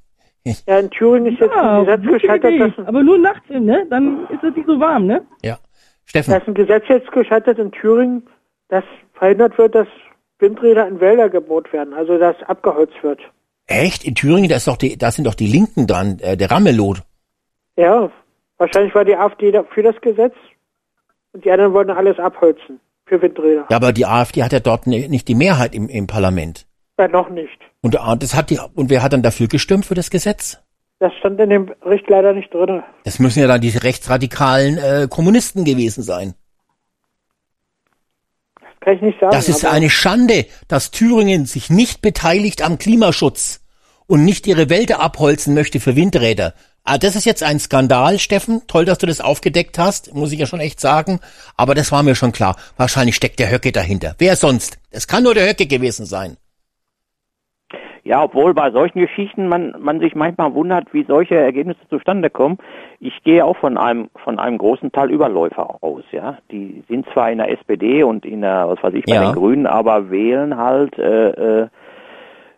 [0.45, 3.85] Ja, in Thüringen ist jetzt Ja, ein Gesetz gescheitert, dass, Aber nur nachts, ne?
[3.91, 5.23] Dann ist es nicht so warm, ne?
[5.43, 5.59] Ja.
[6.05, 6.31] Steffen.
[6.31, 8.23] da ist ein Gesetz jetzt gescheitert in Thüringen,
[8.71, 8.85] dass
[9.15, 9.89] verhindert wird, dass
[10.39, 13.21] Windräder in Wälder gebaut werden, also dass abgeholzt wird.
[13.67, 14.05] Echt?
[14.05, 16.97] In Thüringen, da ist doch die, da sind doch die Linken dran, äh, der Ramelow.
[17.77, 18.11] Ja,
[18.59, 20.35] wahrscheinlich war die AfD für das Gesetz
[21.33, 23.67] und die anderen wollten alles abholzen für Windräder.
[23.71, 26.67] Ja, aber die AfD hat ja dort ne- nicht die Mehrheit im, im Parlament.
[26.99, 27.59] Ja, noch nicht.
[27.83, 30.59] Und äh, das hat die, und wer hat dann dafür gestimmt für das Gesetz?
[30.99, 32.83] Das stand in dem Bericht leider nicht drin.
[33.05, 36.35] Das müssen ja dann die rechtsradikalen äh, Kommunisten gewesen sein.
[38.81, 39.33] Das kann ich nicht sagen.
[39.33, 43.61] Das ist eine Schande, dass Thüringen sich nicht beteiligt am Klimaschutz
[44.07, 46.55] und nicht ihre Wälder abholzen möchte für Windräder.
[46.83, 48.63] Ah, das ist jetzt ein Skandal, Steffen.
[48.67, 51.21] Toll, dass du das aufgedeckt hast, muss ich ja schon echt sagen.
[51.57, 52.57] Aber das war mir schon klar.
[52.77, 54.15] Wahrscheinlich steckt der Höcke dahinter.
[54.19, 54.79] Wer sonst?
[54.91, 56.37] Es kann nur der Höcke gewesen sein.
[58.05, 62.59] Ja, obwohl bei solchen Geschichten man, man sich manchmal wundert, wie solche Ergebnisse zustande kommen.
[62.99, 66.39] Ich gehe auch von einem, von einem großen Teil Überläufer aus, ja.
[66.51, 69.31] Die sind zwar in der SPD und in der, was weiß ich, bei Ja.
[69.31, 71.69] den Grünen, aber wählen halt, äh, äh,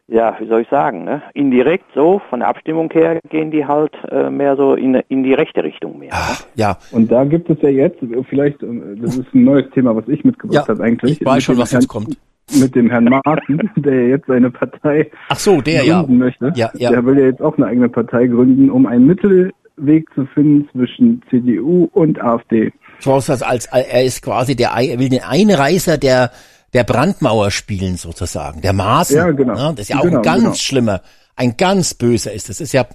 [0.09, 1.23] ja, wie soll ich sagen, ne?
[1.32, 5.32] Indirekt so, von der Abstimmung her gehen die halt äh, mehr so in, in die
[5.32, 6.10] rechte Richtung mehr.
[6.12, 7.98] Ah, ja, Und da gibt es ja jetzt,
[8.28, 10.74] vielleicht, äh, das ist ein neues Thema, was ich mitgebracht ja.
[10.74, 11.20] habe eigentlich.
[11.20, 12.16] Ich weiß schon, was jetzt kommt.
[12.59, 16.01] Mit dem Herrn Martin, der jetzt seine Partei Ach so, der ja.
[16.01, 16.52] gründen möchte.
[16.55, 16.90] Ja, ja.
[16.90, 21.23] Der will ja jetzt auch eine eigene Partei gründen, um einen Mittelweg zu finden zwischen
[21.31, 22.73] CDU und AfD.
[22.98, 26.31] So aus, als, als er ist quasi der, er will den Einreißer der,
[26.73, 29.16] der Brandmauer spielen sozusagen, der Maßen.
[29.16, 29.55] Ja, genau.
[29.55, 29.74] ne?
[29.77, 30.55] Das ist ja auch Genau, ein ganz genau.
[30.55, 31.01] schlimmer,
[31.36, 32.48] ein ganz böser ist.
[32.48, 32.86] Das ist ja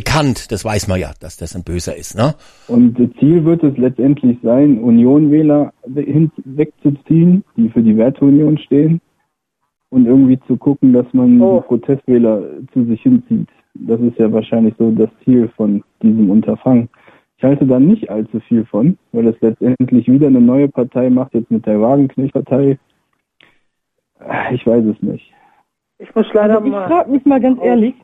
[0.00, 2.14] bekannt, das weiß man ja, dass das ein böser ist.
[2.16, 2.34] Ne?
[2.68, 9.00] Und das Ziel wird es letztendlich sein, Unionwähler wegzuziehen, die für die Werteunion stehen.
[9.90, 11.60] und irgendwie zu gucken, dass man Oh.
[11.60, 12.42] die Protestwähler
[12.72, 13.48] zu sich hinzieht.
[13.74, 16.88] Das ist ja wahrscheinlich so das Ziel von diesem Unterfangen.
[17.38, 21.34] Ich halte da nicht allzu viel von, weil es letztendlich wieder eine neue Partei macht,
[21.34, 22.78] jetzt mit der Wagenknecht-Partei.
[24.52, 25.32] Ich weiß es nicht.
[25.98, 26.88] Ich muss leider Also ich mal.
[26.88, 27.94] frage mich mal ganz ehrlich,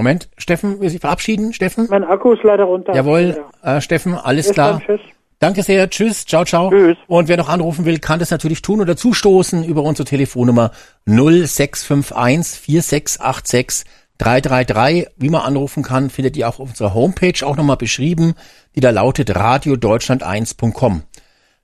[0.00, 1.52] Moment, Steffen, will sich verabschieden?
[1.52, 1.86] Steffen?
[1.90, 2.94] Mein Akku ist leider runter.
[2.94, 3.76] Jawohl, Ja.
[3.76, 4.72] äh, Steffen, alles Bis klar.
[4.72, 5.00] dann, tschüss.
[5.40, 6.70] Danke sehr, tschüss, ciao, ciao.
[6.70, 6.96] Tschüss.
[7.06, 10.70] Und wer noch anrufen will, kann das natürlich tun oder zustoßen über unsere Telefonnummer
[11.04, 13.84] 0651 4686
[14.16, 15.06] 333.
[15.18, 18.32] Wie man anrufen kann, findet ihr auch auf unserer Homepage auch nochmal beschrieben,
[18.76, 21.02] die da lautet radiodeutschland1.com.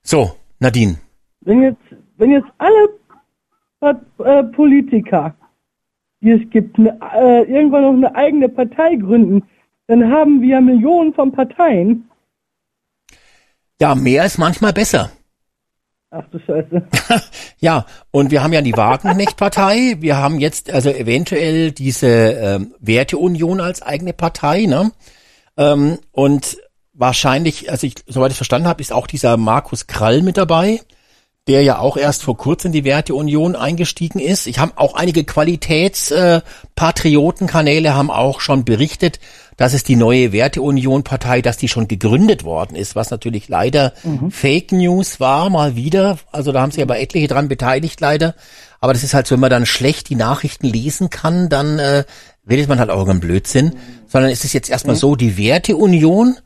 [0.03, 0.97] So, Nadine.
[1.41, 1.81] wenn jetzt,
[2.19, 3.95] wenn jetzt alle
[4.25, 5.35] äh, Politiker,
[6.27, 9.43] die es gibt, ne, äh, irgendwann noch eine eigene Partei gründen,
[9.87, 12.11] dann haben wir Millionen von Parteien.
[13.81, 15.11] Ja, mehr ist manchmal besser.
[16.11, 16.87] Ach du Scheiße.
[17.59, 19.97] Ja, und wir haben ja die Wagenknecht-Partei.
[20.01, 24.93] Wir haben jetzt also eventuell diese ähm, Werteunion als eigene Partei, ne?
[25.57, 26.59] Ähm, und
[26.93, 30.81] wahrscheinlich, also ich, soweit ich verstanden habe, ist auch dieser Markus Krall mit dabei,
[31.49, 34.49] der ja auch erst vor kurzem in die Werteunion eingestiegen ist.
[34.49, 39.21] Ich habe auch einige Qualitätspatriotenkanäle haben auch schon berichtet,
[39.57, 43.95] dass es die neue Werteunion-Partei, dass die schon gegründet worden ist, was natürlich leider
[44.31, 46.19] Fake News war, mal wieder.
[46.33, 48.35] Also da haben sich aber etliche dran beteiligt, leider.
[48.81, 52.05] Aber das ist halt so, wenn man dann schlecht die Nachrichten lesen kann, dann äh,
[52.49, 53.77] redet man halt auch irgendeinen Blödsinn.
[54.09, 56.37] Sondern es ist jetzt erstmal so, die Werteunion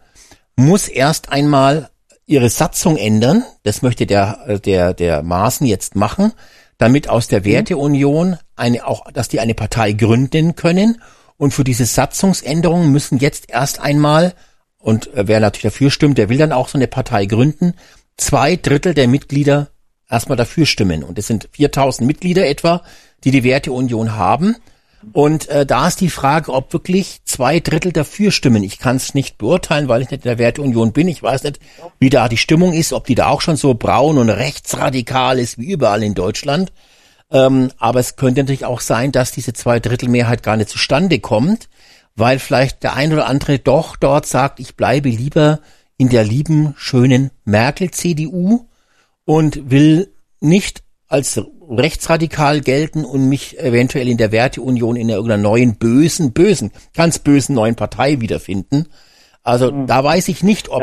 [0.57, 1.91] muss erst einmal
[2.31, 3.44] ihre Satzung ändern.
[3.65, 6.32] Das möchte der, äh, der, der Maaßen jetzt machen,
[6.78, 11.02] damit aus der Werteunion eine, auch, dass die eine Partei gründen können.
[11.36, 14.35] Und für diese Satzungsänderung müssen jetzt erst einmal,
[14.78, 17.74] und äh, wer natürlich dafür stimmt, der will dann auch so eine Partei gründen,
[18.16, 19.69] zwei Drittel der Mitglieder
[20.09, 21.02] erstmal dafür stimmen.
[21.02, 22.82] Und es sind 4000 Mitglieder etwa,
[23.24, 24.57] die die Werteunion haben.
[25.13, 28.63] Und äh, da ist die Frage, ob wirklich zwei Drittel dafür stimmen.
[28.63, 31.09] Ich kann es nicht beurteilen, weil ich nicht in der Werteunion bin.
[31.09, 31.59] Ich weiß nicht,
[31.99, 35.59] wie da die Stimmung ist, ob die da auch schon so braun und rechtsradikal ist
[35.59, 36.73] wie überall in Deutschland.
[37.31, 41.19] Ähm, aber es könnte natürlich auch sein, dass diese zwei Drittel Mehrheit gar nicht zustande
[41.19, 41.69] kommt,
[42.17, 45.61] weil vielleicht der ein oder andere doch dort sagt, ich bleibe lieber
[45.97, 48.67] in der lieben, schönen Merkel-CDU
[49.25, 51.41] und will nicht als
[51.71, 57.55] rechtsradikal gelten und mich eventuell in der Werteunion in irgendeiner neuen bösen, bösen, ganz bösen
[57.55, 58.87] neuen Partei wiederfinden.
[59.43, 60.83] Also da weiß ich nicht, ob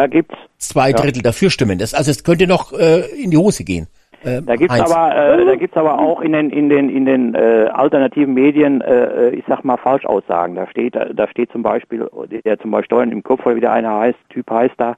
[0.58, 1.78] zwei Drittel dafür stimmen.
[1.78, 3.88] Das, also es könnte noch äh, in die Hose gehen.
[4.24, 4.92] Äh, Da gibt's Heinz.
[4.92, 8.82] aber, äh, da gibt's aber auch in den in den in den äh, alternativen Medien,
[8.82, 10.56] äh, ich sag mal Falschaussagen.
[10.56, 12.10] Da steht, da steht zum Beispiel,
[12.44, 14.96] der zum Beispiel Steuern im Kopf, oder wie der eine heißt, Typ heißt da,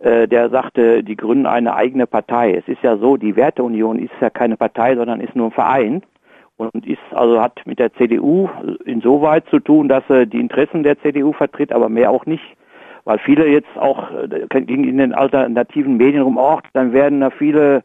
[0.00, 2.54] äh, der sagte, die gründen eine eigene Partei.
[2.54, 6.02] Es ist ja so, die Werteunion ist ja keine Partei, sondern ist nur ein Verein
[6.56, 8.48] und ist also hat mit der CDU
[8.84, 12.44] insoweit zu tun, dass er die Interessen der CDU vertritt, aber mehr auch nicht.
[13.04, 17.30] Weil viele jetzt auch äh, ging in den alternativen Medien rum, ach, dann werden da
[17.30, 17.82] viele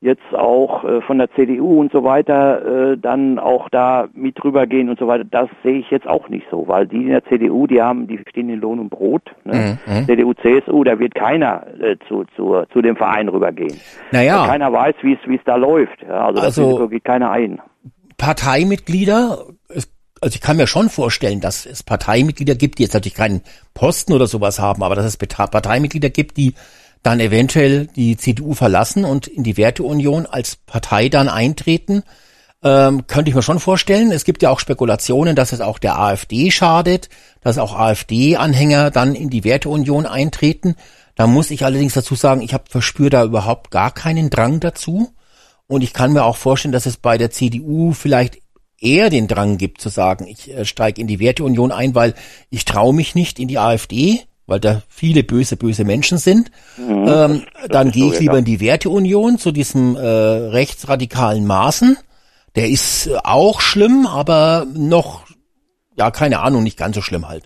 [0.00, 4.88] jetzt auch äh, von der CDU und so weiter äh, dann auch da mit rübergehen
[4.88, 7.66] und so weiter, das sehe ich jetzt auch nicht so, weil die in der CDU,
[7.66, 9.22] die haben, die stehen in Lohn und Brot.
[9.44, 9.78] Ne?
[9.86, 10.06] Mhm.
[10.06, 13.80] CDU, CSU, da wird keiner äh, zu, zu, zu dem Verein rübergehen.
[14.12, 14.42] Naja.
[14.42, 16.00] Weil Keiner weiß, wie es wie es da läuft.
[16.02, 17.60] Ja, also, das Also- geht keiner ein.
[18.18, 23.14] Parteimitglieder, es, also ich kann mir schon vorstellen, dass es Parteimitglieder gibt, die jetzt natürlich
[23.14, 23.42] keinen
[23.74, 26.54] Posten oder sowas haben, aber dass es Parteimitglieder gibt, die
[27.02, 32.02] dann eventuell die CDU verlassen und in die Werteunion als Partei dann eintreten.
[32.62, 34.10] Ähm, könnte ich mir schon vorstellen.
[34.10, 37.08] Es gibt ja auch Spekulationen, dass es auch der AfD schadet,
[37.40, 40.74] dass auch AfD-Anhänger dann in die Werteunion eintreten.
[41.14, 45.12] Da muss ich allerdings dazu sagen, ich habe verspüre da überhaupt gar keinen Drang dazu.
[45.68, 48.38] Und ich kann mir auch vorstellen, dass es bei der CDU vielleicht
[48.80, 52.14] eher den Drang gibt zu sagen, ich äh, steige in die Werteunion ein, weil
[52.50, 56.50] ich traue mich nicht in die AfD, weil da viele böse, böse Menschen sind.
[56.78, 58.38] ähm, dann ist gehe so, ich ja, lieber klar.
[58.38, 61.96] in die Werteunion zu diesem äh, rechtsradikalen Maßen.
[62.56, 65.26] Der ist äh, auch schlimm, aber noch,
[65.96, 67.44] ja, keine Ahnung, nicht ganz so schlimm halt.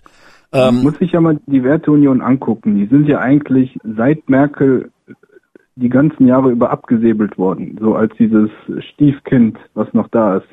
[0.55, 2.75] Man muss sich ja mal die Werteunion angucken.
[2.75, 4.91] Die sind ja eigentlich seit Merkel
[5.75, 8.51] die ganzen Jahre über abgesäbelt worden, so als dieses
[8.91, 10.47] Stiefkind, was noch da ist.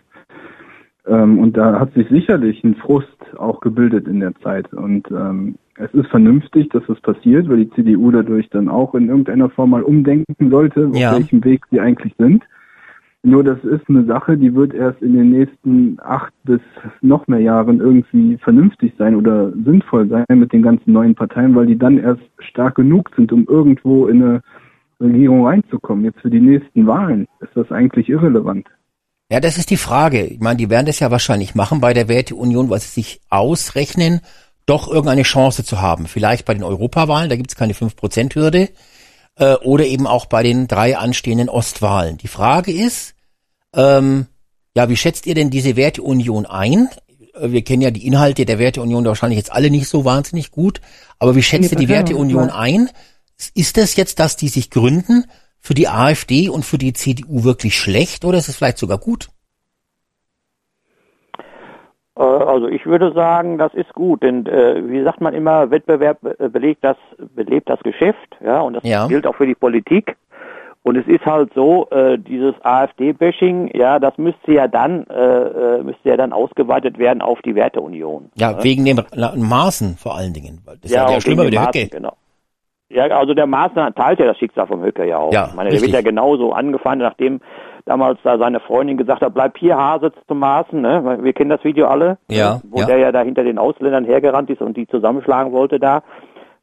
[1.07, 3.09] Ähm, und da hat sich sicherlich ein Frust
[3.39, 4.73] auch gebildet in der Zeit.
[4.73, 9.09] Und ähm, es ist vernünftig, dass das passiert, weil die CDU dadurch dann auch in
[9.09, 11.11] irgendeiner Form mal umdenken sollte, Ja.
[11.11, 12.45] auf welchem Weg sie eigentlich sind.
[13.23, 16.61] Nur das ist eine Sache, die wird erst in den nächsten acht bis
[17.03, 21.67] noch mehr Jahren irgendwie vernünftig sein oder sinnvoll sein mit den ganzen neuen Parteien, weil
[21.67, 24.41] die dann erst stark genug sind, um irgendwo in eine
[25.01, 26.05] Regierung reinzukommen.
[26.05, 28.67] Jetzt für die nächsten Wahlen ist das eigentlich irrelevant.
[29.31, 30.25] Ja, das ist die Frage.
[30.25, 34.21] Ich meine, die werden das ja wahrscheinlich machen bei der Werteunion, weil sie sich ausrechnen,
[34.67, 36.07] doch irgendeine Chance zu haben.
[36.07, 38.71] Vielleicht bei den Europawahlen, da gibt es keine 5%-Hürde,
[39.37, 42.19] äh, oder eben auch bei den drei anstehenden Ostwahlen.
[42.19, 43.15] Die Frage ist,
[43.75, 44.27] ähm,
[44.77, 46.89] ja, wie schätzt ihr denn diese Werteunion ein?
[47.35, 50.81] Äh, Wir kennen ja die Inhalte der Werteunion wahrscheinlich jetzt alle nicht so wahnsinnig gut,
[51.21, 52.91] aber wie schätzt ihr die Werteunion ein?
[53.55, 55.25] Ist das jetzt, dass die sich gründen,
[55.61, 59.29] für die AfD und für die CDU wirklich schlecht oder ist es vielleicht sogar gut?
[62.17, 66.19] Äh, Also ich würde sagen, das ist gut, denn äh, wie sagt man immer, Wettbewerb
[66.39, 66.97] äh, belegt das,
[67.35, 69.07] belebt das Geschäft, ja, und das Ja.
[69.07, 70.17] gilt auch für die Politik.
[70.83, 75.13] Und es ist halt so, äh, dieses AfD-Bashing, ja, das müsste ja dann, äh,
[75.79, 78.31] äh, müsste ja dann ausgeweitet werden auf die Werteunion.
[78.35, 80.63] Ja, wegen dem La- Maßen vor allen Dingen.
[80.65, 81.79] Das ist ja, der und Schlimmer wegen mit der den Höcke.
[81.81, 82.17] Maßen, Genau.
[82.91, 85.33] Ja, also der Maaßen teilt ja das Schicksal vom Höcke ja auch.
[85.33, 85.93] Ja, ich meine, der richtig.
[85.93, 87.41] wird ja genauso angefangen, nachdem
[87.85, 91.19] damals da seine Freundin gesagt hat, bleib hier Hase zum Maaßen, ne?
[91.23, 92.87] Wir kennen das Video alle, Ja, wo ja.
[92.87, 96.03] der ja da hinter den Ausländern hergerannt ist und die zusammenschlagen wollte da.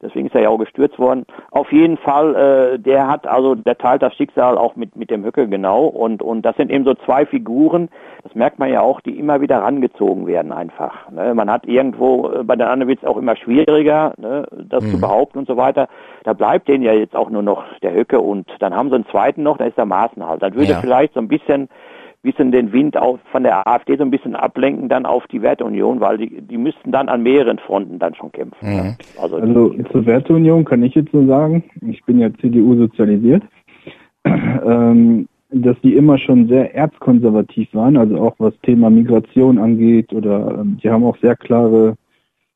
[0.00, 1.24] Deswegen ist er ja auch gestürzt worden.
[1.50, 5.24] Auf jeden Fall, äh, der hat also, der teilt das Schicksal auch mit mit dem
[5.24, 7.88] Höcke genau und und das sind eben so zwei Figuren.
[8.22, 11.10] Das merkt man ja auch, die immer wieder rangezogen werden einfach.
[11.10, 11.34] Ne?
[11.34, 14.46] Man hat irgendwo äh, bei den anderen wird es auch immer schwieriger, ne?
[14.68, 14.90] das Mhm.
[14.92, 15.88] zu behaupten und so weiter.
[16.24, 19.06] Da bleibt denen ja jetzt auch nur noch der Höcke und dann haben sie einen
[19.06, 20.42] zweiten noch, da ist der Maaßen halt.
[20.42, 20.80] Dann würde Ja.
[20.80, 21.68] vielleicht so ein bisschen
[22.22, 26.00] bisschen den Wind auf, von der AfD so ein bisschen ablenken dann auf die Werteunion,
[26.00, 28.68] weil die, die müssten dann an mehreren Fronten dann schon kämpfen.
[28.68, 28.96] Mhm.
[29.20, 33.42] Also, Also zur Werteunion kann ich jetzt so sagen, ich bin ja CDU sozialisiert,
[34.24, 40.58] ähm, dass die immer schon sehr erzkonservativ waren, also auch was Thema Migration angeht oder
[40.60, 41.94] ähm, die haben auch sehr klare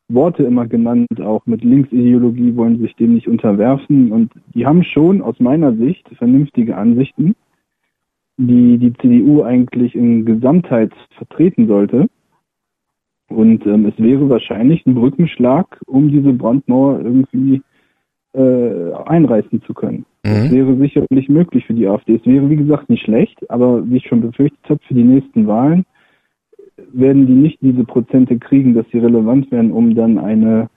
[0.09, 5.23] Worte immer genannt, auch mit Linksideologie wollen sich dem nicht unterwerfen und die haben schon
[5.23, 7.35] aus meiner Sicht vernünftige Ansichten,
[8.37, 12.09] die die CDU eigentlich in Gesamtheit vertreten sollte.
[13.29, 17.63] Und ähm, es wäre wahrscheinlich ein Brückenschlag, um diese Brandmauer irgendwie
[18.35, 20.05] äh, einreißen zu können.
[20.23, 20.55] Das Mhm.
[20.55, 22.15] wäre sicherlich möglich für die AfD.
[22.15, 25.47] Es wäre, wie gesagt, nicht schlecht, aber wie ich schon befürchtet habe, für die nächsten
[25.47, 25.85] Wahlen
[26.93, 30.69] werden die nicht diese Prozente kriegen, dass sie relevant wären, um dann eine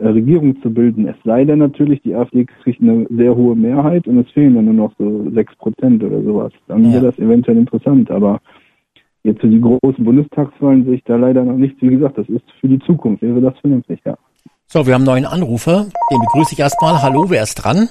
[0.00, 1.06] Regierung zu bilden.
[1.08, 4.64] Es sei denn natürlich, die AfD kriegt eine sehr hohe Mehrheit und es fehlen dann
[4.64, 6.52] nur noch so sechs Prozent oder sowas.
[6.68, 6.94] Dann Ja.
[6.94, 8.40] wäre das eventuell interessant, aber
[9.22, 11.80] jetzt für die großen Bundestagswahlen sehe ich da leider noch nichts.
[11.80, 14.16] Wie gesagt, das ist für die Zukunft, wäre das vernünftig, ja.
[14.66, 15.86] So, wir haben einen neuen Anrufer.
[16.10, 17.00] Den begrüße ich erstmal.
[17.02, 17.88] Hallo, wer ist dran?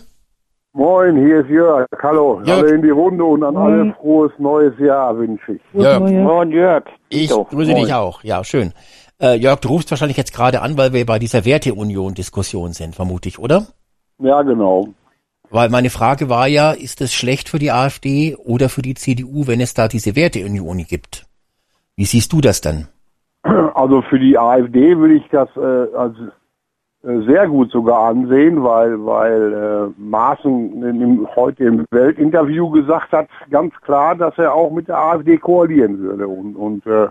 [0.75, 1.85] Moin, hier ist Jörg.
[2.01, 2.63] Hallo, Jörg.
[2.63, 5.61] alle in die Runde und an alle frohes neues Jahr wünsche ich.
[5.73, 5.99] Jörg.
[5.99, 6.83] Moin Jörg.
[7.09, 7.83] Ich grüße Moin.
[7.85, 8.23] dich auch.
[8.23, 8.73] Ja, schön.
[9.21, 13.29] Äh, Jörg, du rufst wahrscheinlich jetzt gerade an, weil wir bei dieser Werteunion-Diskussion sind, vermute
[13.29, 13.67] ich, oder?
[14.19, 14.89] Ja, genau.
[15.49, 19.45] Weil meine Frage war ja, ist es schlecht für die AfD oder für die CDU,
[19.45, 21.27] wenn es da diese Werteunion gibt?
[21.95, 22.87] Wie siehst du das denn?
[23.75, 26.15] Also für die AfD würde ich das äh, als
[27.03, 33.11] äh, sehr gut sogar ansehen, weil weil äh, Maaßen in, im, heute im Weltinterview gesagt
[33.11, 37.09] hat, ganz klar, dass er auch mit der AfD koalieren würde und und äh,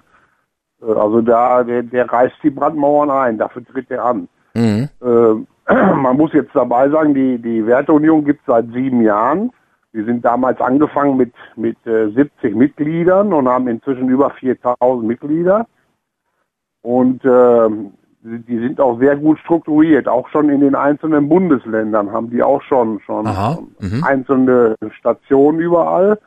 [0.86, 4.28] also da der, der reißt die Brandmauern ein, dafür tritt er an.
[4.54, 4.88] Mhm.
[5.00, 9.50] Äh, man muss jetzt dabei sagen, die, die Werteunion gibt es seit sieben Jahren.
[9.92, 15.66] Wir sind damals angefangen mit, mit äh, 70 Mitgliedern und haben inzwischen über 4000 Mitglieder.
[16.80, 17.92] Und ähm,
[18.22, 20.09] die sind auch sehr gut strukturiert.
[20.09, 24.04] Auch schon in den einzelnen Bundesländern haben die auch schon, schon mhm.
[24.04, 26.18] einzelne Stationen überall.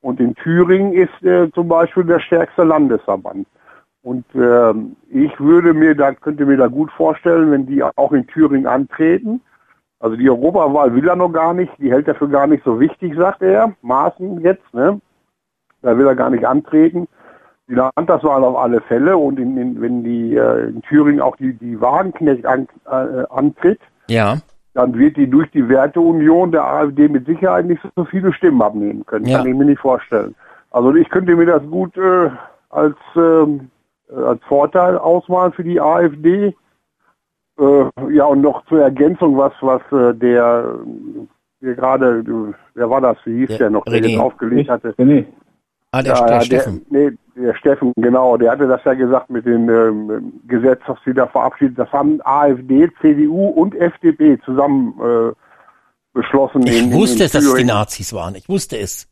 [0.00, 3.46] Und in Thüringen ist äh, zum Beispiel der stärkste Landesverband.
[4.08, 8.26] Und ähm, ich würde mir da, könnte mir da gut vorstellen, wenn die auch in
[8.26, 9.42] Thüringen antreten.
[10.00, 12.80] Also die Europawahl will er noch gar nicht, die hält er für gar nicht so
[12.80, 13.74] wichtig, sagt er.
[13.82, 14.98] Maßen jetzt, ne?
[15.82, 17.06] Da will er gar nicht antreten.
[17.68, 21.52] Die Landtagswahl auf alle Fälle und in, in, wenn die äh, in Thüringen auch die,
[21.52, 24.38] die Wagenknecht an, äh, antritt, Ja.
[24.72, 29.04] dann wird die durch die Werteunion der AfD mit Sicherheit nicht so viele Stimmen abnehmen
[29.04, 29.26] können.
[29.26, 29.36] Ja.
[29.40, 30.34] Kann ich mir nicht vorstellen.
[30.70, 32.30] Also ich könnte mir das gut äh,
[32.70, 33.77] als, ähm, äh,
[34.14, 36.54] als Vorteil ausmalen für die AfD.
[37.58, 40.76] Äh, ja, und noch zur Ergänzung, was, was äh, der,
[41.60, 44.08] der gerade, äh, wer war das, wie hieß Der der, noch, der René.
[44.08, 44.90] jetzt aufgelegt hatte?
[44.98, 45.26] René,
[45.90, 46.86] Ah, der, Ja, der Steffen.
[46.90, 50.98] Der, nee, der Steffen, genau, der hatte das ja gesagt mit dem ähm, Gesetz, das
[51.04, 51.78] sie da verabschiedet.
[51.78, 55.32] Das haben AfD, CDU und FDP zusammen äh,
[56.12, 56.66] beschlossen.
[56.66, 57.64] Ich in, wusste in, es, dass es die.
[57.64, 58.34] Nazis waren.
[58.34, 59.08] Ich wusste es.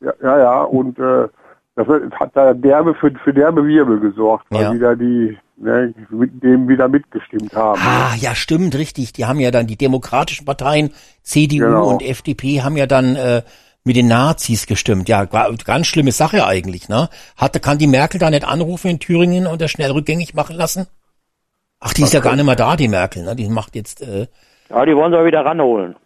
[0.00, 1.28] Ja, ja, ja, und äh,
[1.76, 1.86] das
[2.18, 4.72] hat da derbe für, für derbe Wirbel gesorgt, weil Ja.
[4.72, 7.80] wieder die ne, mit dem wieder mitgestimmt haben.
[7.82, 9.12] Ah, ja, stimmt, richtig.
[9.12, 10.90] Die haben ja dann die demokratischen Parteien,
[11.22, 11.88] CDU Genau.
[11.88, 13.42] und FDP, haben ja dann äh,
[13.84, 15.08] mit den Nazis gestimmt.
[15.08, 17.08] Ja, ganz schlimme Sache eigentlich, ne?
[17.36, 20.86] Hatte, kann die Merkel da nicht anrufen in Thüringen und das schnell rückgängig machen lassen?
[21.80, 23.36] Ach, die ist ja gar nicht mehr da, die Merkel, ne?
[23.36, 24.26] Die macht jetzt, äh,
[24.70, 25.96] Ja, die wollen sie wieder ranholen.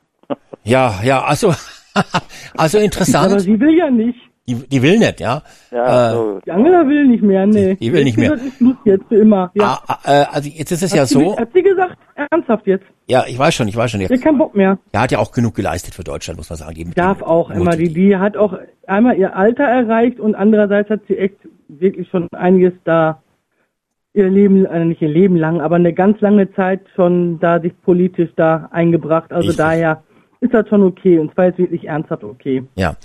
[0.65, 1.55] ja, ja, also,
[2.57, 3.33] also interessant.
[3.33, 4.19] Aber sie will ja nicht.
[4.49, 5.43] Die, die will nicht, ja.
[5.71, 6.41] Ja, Äh, so.
[6.45, 7.75] Die Angela will nicht mehr, nee.
[7.75, 8.31] Die- die will nicht mehr.
[8.31, 9.51] Das ist Schluss jetzt für immer.
[9.55, 9.79] Ja.
[9.87, 12.67] ah, ah, äh, also jetzt ist es ja hat, so, sie, hat sie gesagt, ernsthaft
[12.67, 12.87] jetzt.
[13.07, 14.01] ja, ich weiß schon, ich weiß schon.
[14.03, 14.79] Hat keinen Bock mehr.
[14.95, 16.75] der hat ja auch genug geleistet für Deutschland, muss man sagen.
[16.75, 17.77] Die, Darf auch immer.
[17.77, 18.55] Die, die, hat auch
[18.87, 21.37] einmal ihr Alter erreicht und andererseits hat sie echt
[21.69, 23.23] wirklich schon einiges da
[24.15, 27.73] ihr Leben, äh, nicht ihr Leben lang, aber eine ganz lange Zeit schon da sich
[27.83, 29.31] politisch da eingebracht.
[29.31, 29.59] Also Richtig.
[29.59, 30.03] daher
[30.41, 32.65] ist das schon okay und zwar jetzt wirklich ernsthaft okay.
[32.75, 32.97] Ja,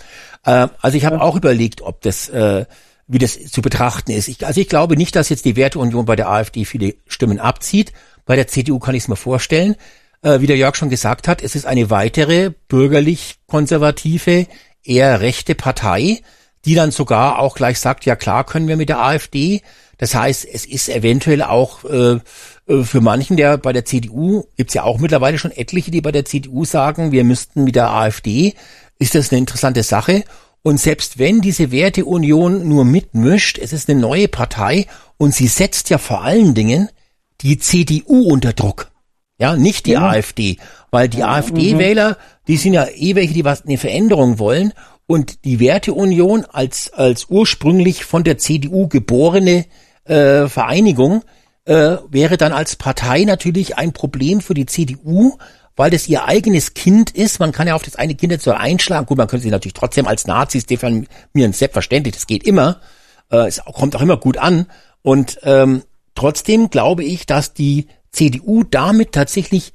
[0.46, 2.66] äh, also ich habe auch überlegt, ob das, äh,
[3.08, 4.28] wie das zu betrachten ist.
[4.28, 7.94] Ich, also ich glaube nicht, dass jetzt die Werteunion bei der AfD viele Stimmen abzieht.
[8.26, 9.76] Bei der CDU kann ich es mir vorstellen.
[10.22, 14.48] Äh, wie der Jörg schon gesagt hat, es ist eine weitere bürgerlich-konservative,
[14.84, 16.22] eher rechte Partei,
[16.66, 19.62] die dann sogar auch gleich sagt, ja klar können wir mit der AfD.
[19.98, 22.20] Das heißt, es ist eventuell auch äh,
[22.68, 26.26] für manchen, der bei der CDU, gibt's ja auch mittlerweile schon etliche, die bei der
[26.26, 28.54] CDU sagen, wir müssten mit der AfD,
[29.00, 30.24] ist das eine interessante Sache.
[30.62, 34.86] Und selbst wenn diese Werteunion nur mitmischt, es ist eine neue Partei
[35.18, 36.90] und sie setzt ja vor allen Dingen
[37.42, 38.90] die CDU unter Druck.
[39.38, 40.58] Ja, nicht die AfD,
[40.90, 42.18] weil die AfD-Wähler,
[42.48, 44.72] die sind ja eh welche, die was eine Veränderung wollen.
[45.06, 49.66] Und die Werteunion als als ursprünglich von der CDU geborene
[50.06, 51.24] äh, Vereinigung
[51.66, 55.38] äh, wäre dann als Partei natürlich ein Problem für die CDU,
[55.76, 57.40] weil das ihr eigenes Kind ist.
[57.40, 59.06] Man kann ja auf das eine Kind jetzt so einschlagen.
[59.06, 61.08] Gut, man könnte sie natürlich trotzdem als Nazis definieren,
[61.54, 62.82] selbstverständlich, das geht immer.
[63.32, 64.68] Äh, es kommt auch immer gut an.
[65.02, 65.84] Und ähm,
[66.16, 69.74] trotzdem glaube ich, dass die CDU damit tatsächlich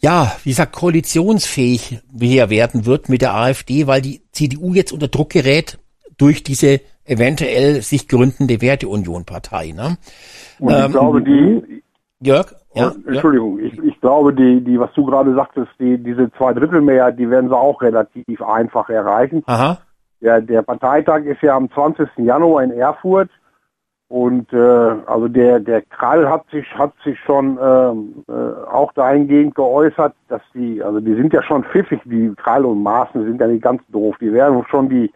[0.00, 5.08] ja, wie gesagt, koalitionsfähig mehr werden wird mit der AfD, weil die CDU jetzt unter
[5.08, 5.78] Druck gerät
[6.18, 9.72] durch diese eventuell sich gründende Werteunion-Partei.
[9.72, 9.96] Ne?
[10.58, 11.82] Und ich Ähm, glaube, die,
[12.20, 12.54] Jörg?
[12.74, 17.30] Ja, Entschuldigung, ich, ich glaube, die, die, was du gerade sagtest, die, diese Zweidrittelmehrheit, die
[17.30, 19.44] werden sie auch relativ einfach erreichen.
[19.46, 19.78] Aha.
[20.20, 22.08] Der, der Parteitag ist ja am 20.
[22.16, 23.30] Januar in Erfurt
[24.08, 28.32] und äh, also der der Krall hat sich hat sich schon ähm, äh,
[28.70, 33.24] auch dahingehend geäußert, dass die also die sind ja schon pfiffig, die Krall und Maaßen
[33.24, 35.12] sind ja nicht ganz doof, die werden schon die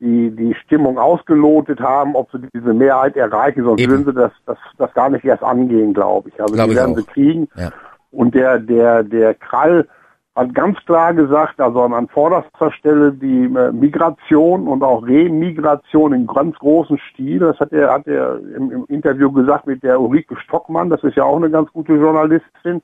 [0.00, 3.92] die die Stimmung ausgelotet haben, ob sie diese Mehrheit erreichen, sonst Eben.
[3.92, 6.40] würden sie das das das gar nicht erst angehen, glaube ich.
[6.40, 6.98] Also Glaube die werden auch.
[6.98, 7.48] sie kriegen.
[7.56, 7.70] Ja.
[8.10, 9.86] Und der, der, der Krall
[10.34, 16.26] hat ganz klar gesagt, also an vorderster Stelle die äh, Migration und auch Remigration in
[16.26, 17.40] ganz großem Stil.
[17.40, 20.90] Das hat er, hat er im, im Interview gesagt mit der Ulrike Stockmann.
[20.90, 22.80] Das ist ja auch eine ganz gute Journalistin.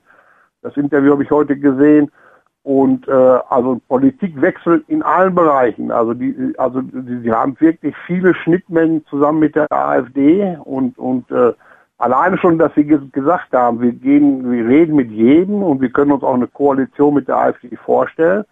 [0.61, 2.11] Das Interview habe ich heute gesehen.
[2.67, 3.11] Und äh,
[3.47, 5.89] also Politikwechsel in allen Bereichen.
[5.89, 6.81] Also die, also
[7.21, 11.53] sie, haben wirklich viele Schnittmengen zusammen mit der AfD und und äh,
[11.97, 15.89] alleine schon, dass sie ges- gesagt haben, wir gehen, wir reden mit jedem und wir
[15.91, 18.43] können uns auch eine Koalition mit der AfD vorstellen.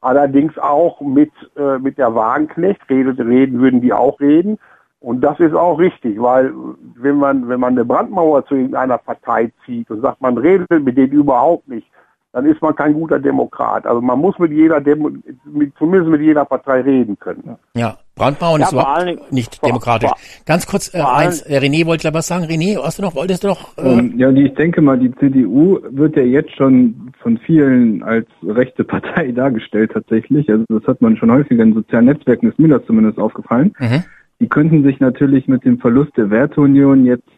[0.00, 4.58] Allerdings auch mit äh, mit der Wagenknecht redet reden würden die auch reden.
[5.00, 6.52] Und das ist auch richtig, weil
[6.94, 10.96] wenn man wenn man eine Brandmauer zu irgendeiner Partei zieht und sagt, man redet mit
[10.96, 11.88] denen überhaupt nicht,
[12.36, 13.86] dann ist man kein guter Demokrat.
[13.86, 15.10] Also man muss mit jeder Demo
[15.46, 17.56] mit, zumindest mit jeder Partei reden können.
[17.74, 20.10] Ja, Brandmauern Ja, ist vor überhaupt allen nicht vor- demokratisch.
[20.10, 23.42] vor- Ganz kurz, äh, eins, äh, René wollte aber sagen, René, hast du noch, wolltest
[23.44, 27.10] du noch, äh, Ähm, ja, und ich denke mal, die CDU wird ja jetzt schon
[27.22, 30.50] von vielen als rechte Partei dargestellt tatsächlich.
[30.50, 33.72] Also das hat man schon häufiger in sozialen Netzwerken, ist mir das zumindest aufgefallen.
[33.78, 34.04] mhm.
[34.40, 37.30] Die könnten sich natürlich mit dem Verlust der Werteunion jetzt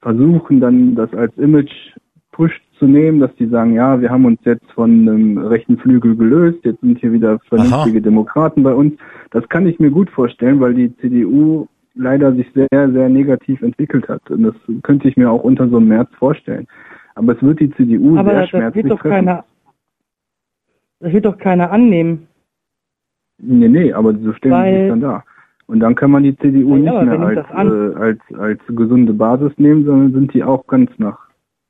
[0.00, 4.70] versuchen, dann das als Image-Push zu nehmen, dass die sagen, ja, wir haben uns jetzt
[4.72, 8.94] von einem rechten Flügel gelöst, jetzt sind hier wieder vernünftige Demokraten bei uns.
[9.30, 14.08] Das kann ich mir gut vorstellen, weil die CDU leider sich sehr, sehr negativ entwickelt
[14.08, 14.30] hat.
[14.30, 16.66] Und das könnte ich mir auch unter so einem März vorstellen.
[17.14, 19.26] Aber es wird die CDU Aber sehr das schmerzlich wird doch treffen.
[19.26, 19.44] keiner,
[21.00, 22.28] das wird doch keiner annehmen.
[23.40, 25.24] Nee, nee, aber so stellen sie Weil- dann da.
[25.66, 29.52] Und dann kann man die CDU Ja, nicht mehr als, äh, als, als gesunde Basis
[29.58, 31.27] nehmen, sondern sind die auch ganz nach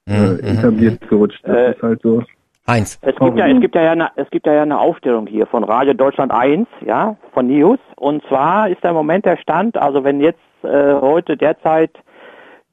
[0.09, 1.41] äh, Mhm, etabliert gerutscht.
[1.45, 2.23] Das Äh, ist halt so.
[2.67, 2.99] Heinz.
[3.01, 5.95] Es gibt, ja, es, gibt ja eine, es gibt ja eine Aufstellung hier von Radio
[5.95, 7.79] Deutschland 1, ja, von News.
[7.97, 11.91] Und zwar ist da im Moment der Stand, also wenn jetzt äh, heute derzeit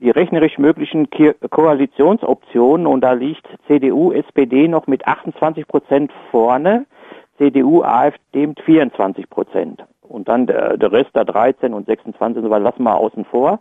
[0.01, 6.85] die rechnerisch möglichen Ki Koalitionsoptionen und da liegt CDU, SPD noch mit 28 Prozent vorne,
[7.37, 9.83] CDU, AfD mit 24 Prozent.
[10.01, 13.59] Und dann der, der Rest, der 13 und 26, so was lassen wir außen vor.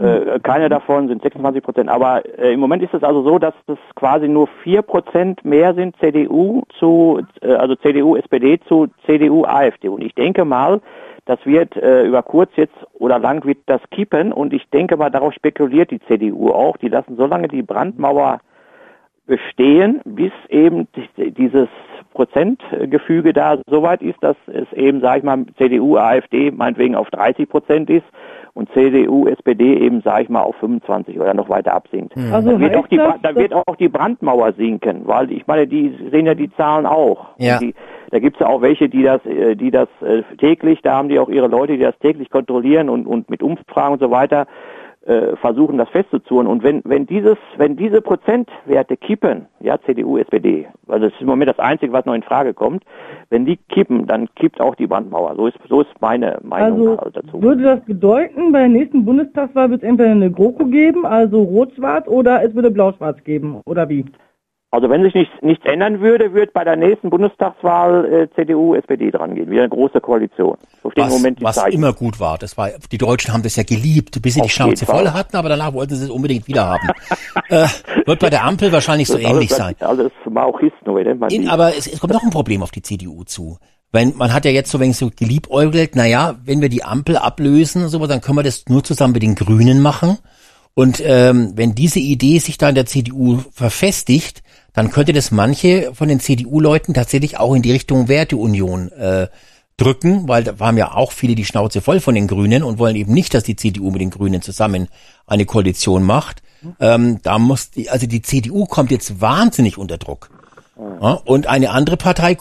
[0.00, 1.88] Äh, keine davon sind 26 Prozent.
[1.88, 5.74] Aber äh, im Moment ist es also so, dass es quasi nur 4 Prozent mehr
[5.74, 9.88] sind CDU zu, äh, also CDU, SPD zu CDU, AfD.
[9.88, 10.80] Und ich denke mal,
[11.26, 14.32] das wird äh, über kurz jetzt oder lang wird das kippen.
[14.32, 16.76] Und ich denke mal, darauf spekuliert die CDU auch.
[16.76, 18.40] Die lassen so lange die Brandmauer
[19.26, 21.68] bestehen, bis eben dieses
[22.12, 27.08] Prozentgefüge da so weit ist, dass es eben, sage ich mal, CDU, AfD meinetwegen auf
[27.10, 28.04] 30 Prozent ist
[28.54, 32.14] und CDU, SPD eben, sage ich mal, auf 25 oder noch weiter absinkt.
[32.14, 32.32] Hm.
[32.32, 35.66] Also dann, wird auch die, das, dann wird auch die Brandmauer sinken, weil ich meine,
[35.66, 37.26] die sehen ja die Zahlen auch.
[37.38, 37.58] Ja.
[37.58, 37.74] Die,
[38.10, 41.18] da gibt's ja auch welche, die das, äh, die das äh, täglich, da haben die
[41.18, 44.46] auch ihre Leute, die das täglich kontrollieren und, und mit Umfragen und so weiter
[45.06, 46.46] äh, versuchen, das festzuzurren.
[46.46, 51.26] Und wenn, wenn dieses, wenn diese Prozentwerte kippen, ja, CDU, SPD, weil das ist im
[51.26, 52.84] Moment das Einzige, was noch in Frage kommt,
[53.30, 55.34] wenn die kippen, dann kippt auch die Brandmauer.
[55.36, 57.42] So ist, so ist meine Meinung Also dazu.
[57.42, 62.08] würde das bedeuten, bei der nächsten Bundestagswahl wird es entweder eine GroKo geben, also rot-schwarz,
[62.08, 64.04] oder es würde blau-schwarz geben, oder wie?
[64.74, 69.12] Also wenn sich nichts, nichts ändern würde, wird bei der nächsten Bundestagswahl äh, CDU, SPD
[69.12, 69.48] dran gehen.
[69.48, 70.56] Wieder eine große Koalition.
[70.82, 71.76] So stehen im Was, Moment die was Zeichen.
[71.78, 72.38] immer gut war.
[72.38, 75.04] Das war, die Deutschen haben das ja geliebt, bis sie die Auf Schnauze jeden Fall.
[75.04, 76.88] voll hatten, aber danach wollten sie es unbedingt wieder haben.
[77.50, 77.68] äh,
[78.04, 79.88] wird bei der Ampel wahrscheinlich so Das ist ähnlich alles, sein.
[79.88, 81.48] Alles Maochisten, oder In, die.
[81.48, 83.58] aber es, es kommt noch ein Problem auf die CDU zu.
[83.92, 87.84] Wenn, man hat ja jetzt so wenig so geliebäugelt, naja, wenn wir die Ampel ablösen
[87.84, 90.18] und so, dann können wir das nur zusammen mit den Grünen machen.
[90.74, 94.42] Und ähm, wenn diese Idee sich da in der CDU verfestigt,
[94.74, 99.28] dann könnte das manche von den CDU-Leuten tatsächlich auch in die Richtung Werteunion äh,
[99.76, 102.96] drücken, weil da haben ja auch viele die Schnauze voll von den Grünen und wollen
[102.96, 104.88] eben nicht, dass die CDU mit den Grünen zusammen
[105.26, 106.42] eine Koalition macht.
[106.80, 110.30] Ähm, da muss die, also die CDU kommt jetzt wahnsinnig unter Druck.
[110.76, 112.36] Ja, und eine andere Partei, äh,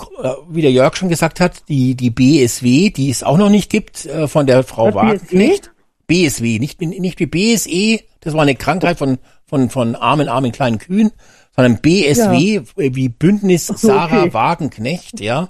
[0.50, 4.06] wie der Jörg schon gesagt hat, die, die BSW, die es auch noch nicht gibt,
[4.06, 5.72] äh, von der Frau Wagenknecht.
[6.08, 10.78] BSW, nicht, nicht wie BSE, das war eine Krankheit von, von, von armen, armen kleinen
[10.78, 11.12] Kühen,
[11.56, 12.62] sondern BSW, äh,
[12.96, 14.34] wie Bündnis so, Sarah okay.
[14.34, 15.50] Wagenknecht, ja.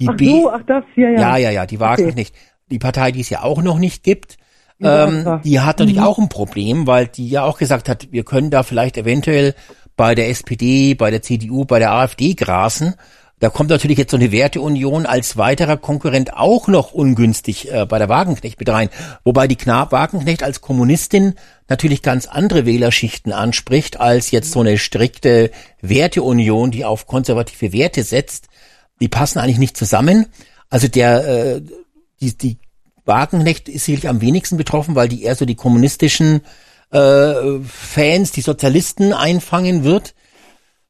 [0.00, 1.20] Die Ach B so, ach das, ja, ja.
[1.20, 2.34] ja, ja, ja, die Wagenknecht.
[2.70, 4.38] Die Partei, die es ja auch noch nicht gibt,
[4.78, 6.06] Ja, ähm, die hat natürlich Mhm.
[6.06, 9.54] auch ein Problem, weil die ja auch gesagt hat, wir können da vielleicht eventuell
[9.96, 12.94] bei der SPD, bei der CDU, bei der AfD grasen.
[13.42, 17.98] Da kommt natürlich jetzt so eine Werteunion als weiterer Konkurrent auch noch ungünstig äh, bei
[17.98, 18.88] der Wagenknecht mit rein.
[19.24, 21.34] Wobei die Knab Wagenknecht als Kommunistin
[21.68, 25.50] natürlich ganz andere Wählerschichten anspricht als jetzt so eine strikte
[25.80, 28.46] Werteunion, die auf konservative Werte setzt.
[29.00, 30.26] Die passen eigentlich nicht zusammen.
[30.70, 31.62] Also der, äh,
[32.20, 32.58] die, die
[33.06, 36.42] Wagenknecht ist sicherlich am wenigsten betroffen, weil die eher so die kommunistischen
[36.92, 37.32] äh,
[37.66, 40.14] Fans, die Sozialisten einfangen wird.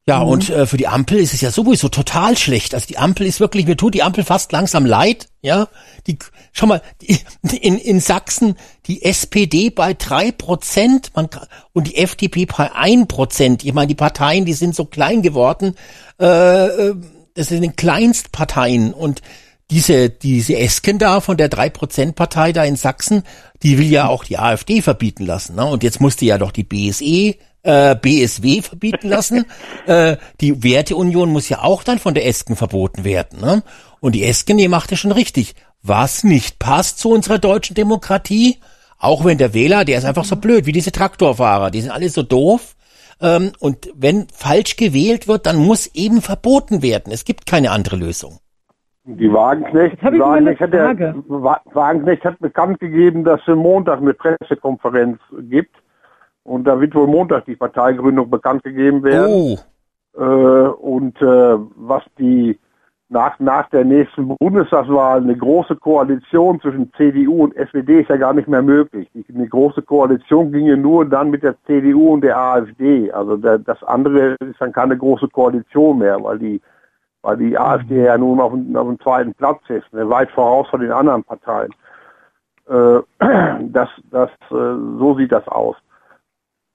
[0.09, 0.31] Ja, Mhm.
[0.31, 2.75] und äh, für die Ampel ist es ja sowieso total schlecht.
[2.75, 5.29] Also die Ampel ist wirklich, mir tut die Ampel fast langsam leid.
[5.43, 5.69] Ja,
[6.09, 6.19] die,
[6.53, 7.21] schau mal, die,
[7.57, 8.57] in, in Sachsen
[8.87, 11.29] die SPD bei drei Prozent man,
[11.73, 13.65] und die FDP bei ein Prozent.
[13.65, 15.77] Ich meine, die Parteien, die sind so klein geworden.
[16.21, 16.27] Äh,
[16.67, 16.95] äh,
[17.35, 19.23] das sind die Kleinstparteien und
[19.71, 23.23] diese, diese Esken da von der 3%-Partei da in Sachsen,
[23.63, 25.57] die will ja auch die AfD verbieten lassen.
[25.57, 25.65] Ne?
[25.65, 29.47] Und jetzt musste ja doch die BSE, äh, BSW verbieten lassen.
[29.87, 33.41] äh, die Werteunion muss ja auch dann von der Esken verboten werden.
[33.41, 33.63] Ne?
[34.01, 35.55] Und die Esken, die macht ja schon richtig.
[35.83, 38.59] Was nicht passt zu unserer deutschen Demokratie,
[38.99, 42.09] auch wenn der Wähler, der ist einfach so blöd, wie diese Traktorfahrer, die sind alle
[42.09, 42.77] so doof.
[43.21, 47.13] Ähm, und wenn falsch gewählt wird, dann muss eben verboten werden.
[47.13, 48.39] Es gibt keine andere Lösung.
[49.05, 50.73] Die Wagenknecht, ich Wagenknecht, hat.
[51.27, 55.19] Wa- Wagenknecht hat bekannt gegeben, dass es Montag eine Pressekonferenz
[55.51, 55.75] gibt.
[56.45, 59.33] Und da wird wohl Montag die Parteigründung bekannt gegeben werden.
[59.33, 59.57] Oh,
[60.19, 62.59] Äh, und äh, was die
[63.09, 68.33] nach, nach der nächsten Bundestagswahl eine große Koalition zwischen CDU und SPD ist ja gar
[68.33, 69.09] nicht mehr möglich.
[69.15, 73.11] Die, eine große Koalition ginge nur dann mit der CDU und der AfD.
[73.13, 76.61] Also der, das andere ist dann keine große Koalition mehr, weil die
[77.25, 80.67] weil die AfD ja nun auf, dem- auf dem zweiten Platz ist, ne, weit voraus
[80.69, 81.73] von den anderen Parteien.
[82.69, 82.99] Äh,
[83.69, 85.77] das, das, äh, so sieht das aus.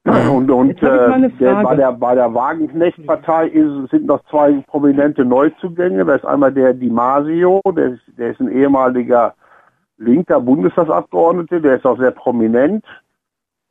[0.07, 3.49] Und, und äh, der, bei der bei der Wagenknecht-Partei
[3.91, 6.05] sind noch zwei prominente Neuzugänge.
[6.05, 9.33] Da ist einmal der Di Masio, der ist, der ist ein ehemaliger
[9.97, 12.85] linker Bundestagsabgeordneter, der ist auch sehr prominent.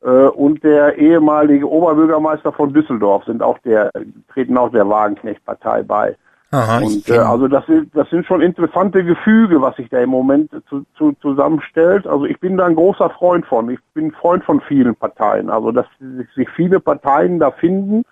[0.02, 3.90] Äh, und der ehemalige Oberbürgermeister von Düsseldorf sind auch der,
[4.32, 6.16] treten auch der Wagenknecht-Partei bei.
[6.50, 10.10] Aha, Und äh, also das sind, das sind schon interessante Gefüge, was sich da im
[10.10, 12.06] Moment zu, zu, zusammenstellt.
[12.06, 13.70] Also ich bin da ein großer Freund von.
[13.70, 15.50] Ich bin Freund von vielen Parteien.
[15.50, 15.86] Also dass
[16.34, 18.04] sich viele Parteien da finden,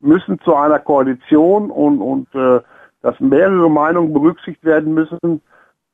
[0.00, 2.60] müssen zu einer Koalition und, und äh,
[3.02, 5.40] dass mehrere Meinungen berücksichtigt werden müssen,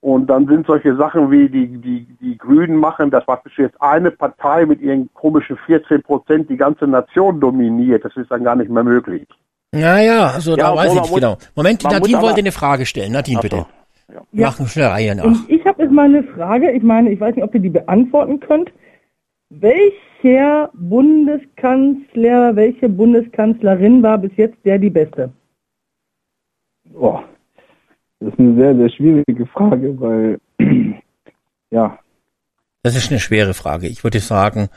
[0.01, 4.11] Und dann sind solche Sachen wie die, die, die Grünen machen, dass praktisch jetzt eine
[4.11, 8.05] Partei mit ihren komischen 14 Prozent die ganze Nation dominiert.
[8.05, 9.27] Das ist dann gar nicht mehr möglich.
[9.73, 11.39] Naja, also Ja, da weiß ich nicht genau.
[11.55, 13.13] Moment, Nadine wollte eine Frage stellen.
[13.13, 13.67] Nadine, bitte.
[14.13, 14.23] ja.
[14.33, 15.25] Wir machen schnell Reihe nach.
[15.25, 17.71] Und ich habe jetzt mal eine Frage, ich meine, ich weiß nicht, ob ihr die
[17.71, 18.73] beantworten könnt.
[19.51, 25.33] Welcher Bundeskanzler, welche Bundeskanzlerin war bis jetzt der die beste?
[26.85, 27.23] Boah,
[28.19, 30.41] das ist eine sehr, sehr schwierige Frage, weil,
[31.71, 31.99] ja,
[32.83, 33.87] Das ist eine schwere Frage.
[33.87, 34.69] Ich würde sagen,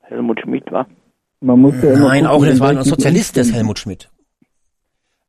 [0.00, 0.86] Helmut Schmidt war.
[1.40, 4.10] Man muss ja immer nein, gucken, auch das in war ein Sozialist, das Helmut Schmidt.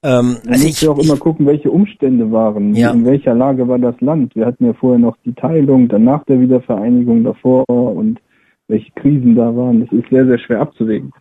[0.04, 2.74] Ähm, Man also muss ich, ja auch ich, immer gucken, welche Umstände waren.
[2.76, 2.92] Ja.
[2.92, 4.36] In welcher Lage war das Land?
[4.36, 8.20] Wir hatten ja vorher noch die Teilung, dann nach der Wiedervereinigung davor und
[8.68, 9.82] welche Krisen da waren.
[9.82, 11.12] Das ist sehr, sehr schwer abzuwägen.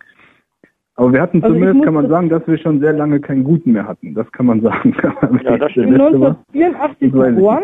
[0.95, 3.73] Aber wir hatten Also zumindest, kann man sagen, dass wir schon sehr lange keinen Guten
[3.73, 4.15] mehr hatten.
[4.15, 4.95] Das kann man sagen.
[5.45, 5.91] Ja, das stimmt.
[5.91, 7.37] bin letzte war- 1984 Ich weiß nicht.
[7.37, 7.63] geboren.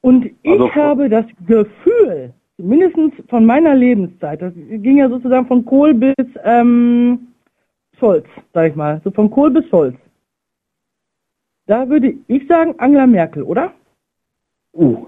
[0.00, 2.32] Und ich Also- habe das Gefühl,
[2.62, 7.28] mindestens von meiner Lebenszeit, das ging ja sozusagen von Kohl bis ähm,
[7.98, 9.96] Scholz, sag ich mal, so von Kohl bis Scholz.
[11.66, 13.72] Da würde ich sagen Angela Merkel, oder?
[14.72, 15.06] Uh,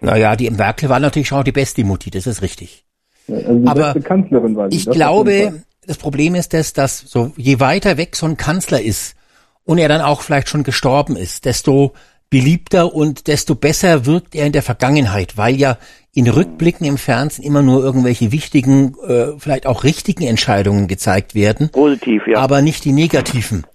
[0.00, 2.84] naja, die Merkel war natürlich auch die beste Mutti, das ist richtig.
[3.28, 4.76] also die Aber beste Kanzlerin war sie.
[4.76, 8.80] Ich das glaube, das Problem ist das, dass so je weiter weg so ein Kanzler
[8.80, 9.16] ist
[9.64, 11.92] und er dann auch vielleicht schon gestorben ist, desto
[12.28, 15.78] beliebter und desto besser wirkt er in der Vergangenheit, weil ja
[16.16, 21.68] in Rückblicken im Fernsehen immer nur irgendwelche wichtigen, äh, vielleicht auch richtigen Entscheidungen gezeigt werden,
[21.68, 22.38] Positiv, ja.
[22.38, 23.66] aber nicht die negativen.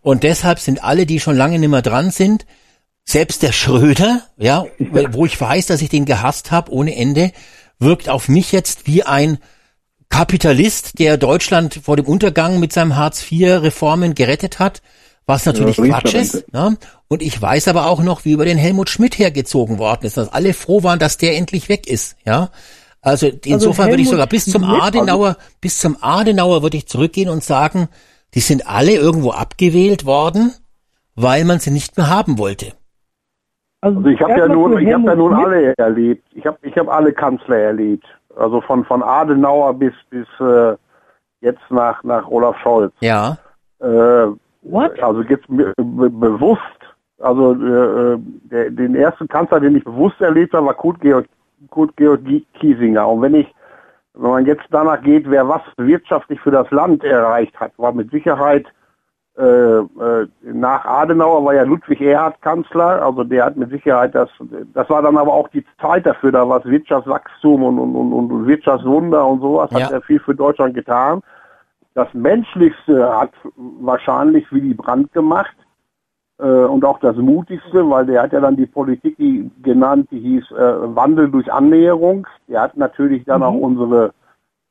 [0.00, 2.46] Und deshalb sind alle, die schon lange nicht mehr dran sind,
[3.04, 7.32] selbst der Schröder, ja, wo ich weiß, dass ich den gehasst habe ohne Ende,
[7.78, 9.36] wirkt auf mich jetzt wie ein
[10.08, 14.80] Kapitalist, der Deutschland vor dem Untergang mit seinem Hartz-IV-Reformen gerettet hat,
[15.26, 16.50] was natürlich Ja, Quatsch ist.
[16.50, 16.78] Ne?
[17.12, 20.32] Und ich weiß aber auch noch, wie über den Helmut Schmidt hergezogen worden ist, dass
[20.32, 22.16] alle froh waren, dass der endlich weg ist.
[22.24, 22.50] Ja,
[23.02, 27.28] also insofern würde ich sogar bis zum Schmidt, Adenauer, bis zum Adenauer würde ich zurückgehen
[27.28, 27.88] und sagen,
[28.34, 30.52] die sind alle irgendwo abgewählt worden,
[31.16, 32.74] weil man sie nicht mehr haben wollte.
[33.80, 36.24] Also ich habe ja nun, ich habe ja nun alle erlebt.
[36.34, 38.04] Ich habe ich habe alle Kanzler erlebt.
[38.36, 40.76] Also von von Adenauer bis bis äh,
[41.40, 42.92] jetzt nach nach Olaf Scholz.
[43.00, 43.36] Ja,
[43.80, 44.26] Äh,
[44.62, 45.00] What?
[45.02, 46.60] also jetzt be be bewusst.
[47.20, 48.18] Also äh,
[48.50, 51.26] der, den ersten Kanzler, den ich bewusst erlebt habe, war Kurt Georg,
[51.70, 52.20] Kurt Georg
[52.54, 53.06] Kiesinger.
[53.08, 53.54] Und wenn ich
[54.14, 58.10] wenn man jetzt danach geht, wer was wirtschaftlich für das Land erreicht hat, war mit
[58.10, 58.66] Sicherheit
[59.38, 64.28] äh, äh, nach Adenauer war ja Ludwig Erhard Kanzler, also der hat mit Sicherheit das,
[64.74, 68.30] das war dann aber auch die Zeit dafür, da war es Wirtschaftswachstum und, und, und,
[68.32, 69.84] und Wirtschaftswunder und sowas, Ja.
[69.84, 71.22] hat er viel für Deutschland getan.
[71.94, 75.56] Das Menschlichste hat wahrscheinlich Willy Brandt gemacht
[76.44, 80.50] und auch das Mutigste, weil der hat ja dann die Politik die, genannt, die hieß
[80.52, 82.26] äh, Wandel durch Annäherung.
[82.48, 84.12] Der hat natürlich dann auch unsere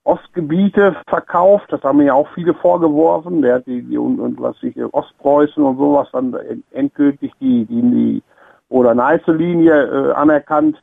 [0.05, 3.41] Ostgebiete verkauft, das haben mir ja auch viele vorgeworfen.
[3.41, 7.65] Der hat die, die und, und was ich Ostpreußen und sowas dann en- endgültig die
[7.65, 8.23] die, die
[8.69, 10.81] Oder-Neiße-Linie äh, anerkannt.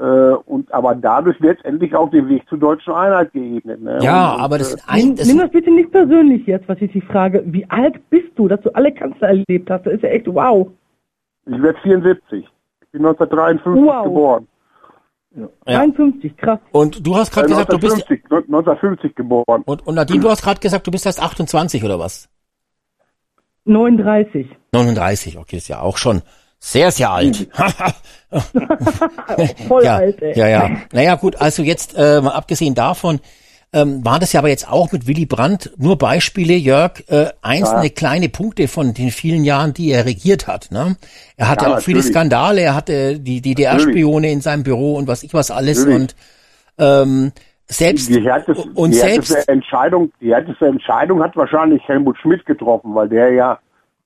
[0.00, 3.82] Äh, und aber dadurch letztendlich auch den Weg zur deutschen Einheit geebnet.
[3.82, 3.98] Ne?
[4.00, 6.80] ja, und, aber äh, das, Nimm, ein, das nimm das bitte nicht persönlich jetzt, was
[6.80, 7.42] ich dich frage.
[7.46, 9.84] Wie alt bist du, dass du alle Kanzler erlebt hast?
[9.84, 10.68] Das ist ja echt wow.
[11.44, 12.46] Ich werde 74.
[12.80, 14.04] Ich bin 1953 Wow.
[14.04, 14.46] geboren.
[15.36, 15.46] Ja.
[15.86, 16.58] 53, krass.
[16.72, 19.62] und du hast Äh, gerade gesagt, du bist 1950, 1950 geboren.
[19.66, 22.28] und, und Nadine, du hast gerade gesagt, du bist erst 28 oder was?
[23.64, 24.48] 39.
[24.72, 26.22] 39, okay, ist ja auch schon
[26.60, 27.48] sehr, sehr alt.
[29.66, 30.38] Voll ja, alt, ey.
[30.38, 30.70] ja, ja.
[30.92, 33.20] Naja, gut, also jetzt, äh, mal abgesehen davon,
[33.72, 37.84] ähm, war das ja aber jetzt auch mit Willy Brandt nur Beispiele, Jörg, äh, einzelne
[37.84, 37.88] Ja.
[37.90, 40.68] kleine Punkte von den vielen Jahren, die er regiert hat.
[40.70, 40.96] Ne?
[41.36, 42.02] Er hatte Ja, auch viele.
[42.02, 46.00] Skandale, er hatte die DDR-Spione in seinem Büro und was ich was alles Natürlich.
[46.00, 46.16] und
[46.78, 47.32] ähm,
[47.68, 52.92] selbst Die härteste, und die selbst Entscheidung, die härteste Entscheidung hat wahrscheinlich Helmut Schmidt getroffen,
[52.96, 53.58] weil der ja,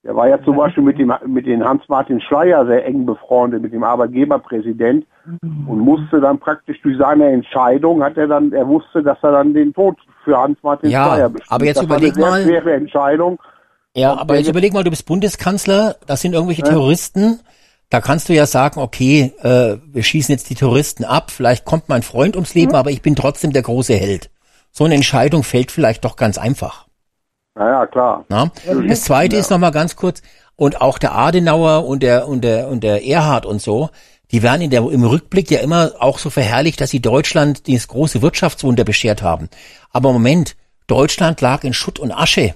[0.04, 3.72] der war ja zum Beispiel mit dem mit den Hans-Martin Schleyer sehr eng befreundet, mit
[3.72, 5.06] dem Arbeitgeberpräsident
[5.40, 9.54] und musste dann praktisch durch seine Entscheidung hat er dann, er wusste, dass er dann
[9.54, 11.52] den Tod für Hans-Martin Ja, Schleyer bestimmt.
[11.52, 13.38] aber jetzt das überleg war eine sehr mal- schwere Entscheidung.
[13.96, 17.40] Ja, Ob aber jetzt überleg mal, du bist Bundeskanzler, das sind irgendwelche Terroristen.
[17.90, 21.88] Da kannst du ja sagen, okay, äh, wir schießen jetzt die Terroristen ab, vielleicht kommt
[21.88, 24.30] mein Freund ums Leben, aber ich bin trotzdem der große Held.
[24.72, 26.83] So eine Entscheidung fällt vielleicht doch ganz einfach.
[27.54, 28.24] Naja, klar.
[28.28, 28.50] Na?
[28.88, 30.22] Das zweite ist noch mal ganz kurz,
[30.56, 33.90] und auch der Adenauer und der, und der, und der Erhard und so,
[34.30, 37.88] die werden in der, im Rückblick ja immer auch so verherrlicht, dass sie Deutschland dieses
[37.88, 39.48] große Wirtschaftswunder beschert haben.
[39.90, 40.56] Aber Moment,
[40.86, 42.54] Deutschland lag in Schutt und Asche.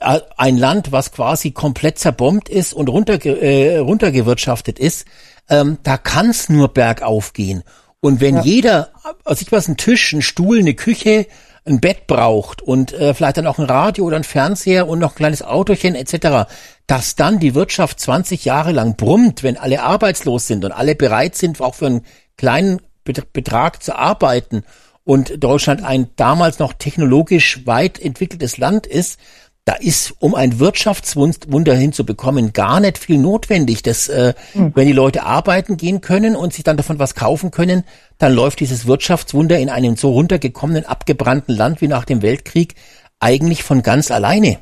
[0.00, 5.06] äh, ein Land, was quasi komplett zerbombt ist und runterge äh, runtergewirtschaftet ist,
[5.48, 7.62] ähm, da kann es nur bergauf gehen.
[8.00, 8.42] Und wenn ja.
[8.42, 8.90] jeder,
[9.24, 11.26] also ich was, ein Tisch, ein Stuhl, eine Küche,
[11.70, 15.12] ein Bett braucht und äh, vielleicht dann auch ein Radio oder ein Fernseher und noch
[15.12, 16.50] ein kleines Autochen etc.,
[16.86, 21.36] dass dann die Wirtschaft 20 Jahre lang brummt, wenn alle arbeitslos sind und alle bereit
[21.36, 22.06] sind, auch für einen
[22.36, 24.64] kleinen Betrag zu arbeiten
[25.04, 29.18] und Deutschland ein damals noch technologisch weit entwickeltes Land ist,
[29.64, 33.82] da ist, um ein Wirtschaftswunder hinzubekommen, gar nicht viel notwendig.
[33.82, 34.72] Das, äh, mhm.
[34.74, 37.84] wenn die Leute arbeiten gehen können und sich dann davon was kaufen können,
[38.18, 42.74] dann läuft dieses Wirtschaftswunder in einem so runtergekommenen, abgebrannten Land wie nach dem Weltkrieg
[43.20, 44.58] eigentlich von ganz alleine.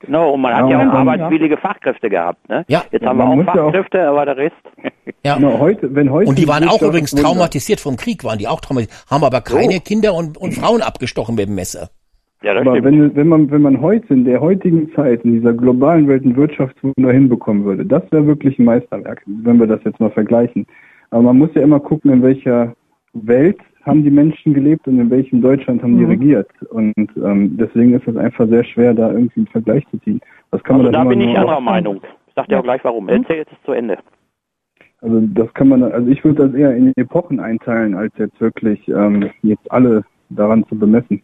[0.00, 1.60] Genau, und man hat ja, ja auch arbeitswillige ja.
[1.60, 2.48] Fachkräfte gehabt.
[2.48, 2.64] Ne?
[2.68, 2.84] Ja.
[2.90, 4.56] Jetzt haben wir auch Fachkräfte, auch, aber der Rest.
[5.22, 5.34] Ja.
[5.36, 8.60] Genau, heute, wenn heute und die waren auch übrigens traumatisiert vom Krieg, waren die auch
[8.60, 9.80] traumatisiert, haben aber keine so.
[9.80, 11.90] Kinder und, und Frauen abgestochen mit dem Messer.
[12.42, 12.86] Ja, das Aber stimmt.
[12.86, 16.36] wenn, wenn, man, wenn man heute in der heutigen Zeit, in dieser globalen Welt ein
[16.36, 20.66] Wirtschaftswunder hinbekommen würde, das wäre wirklich ein Meisterwerk, wenn wir das jetzt mal vergleichen.
[21.10, 22.74] Aber man muss ja immer gucken, in welcher
[23.12, 25.98] Welt haben die Menschen gelebt und in welchem Deutschland haben mhm.
[25.98, 26.50] die regiert.
[26.70, 30.20] Und ähm, deswegen ist es einfach sehr schwer, da irgendwie einen Vergleich zu ziehen.
[30.50, 32.00] Das kann also man da bin ich anderer Meinung.
[32.26, 33.08] Ich sag dir auch gleich warum.
[33.08, 33.98] Erzähl jetzt zu Ende.
[35.02, 38.86] Also das kann man, also ich würde das eher in Epochen einteilen, als jetzt wirklich
[38.88, 41.22] ähm, jetzt alle daran zu bemessen.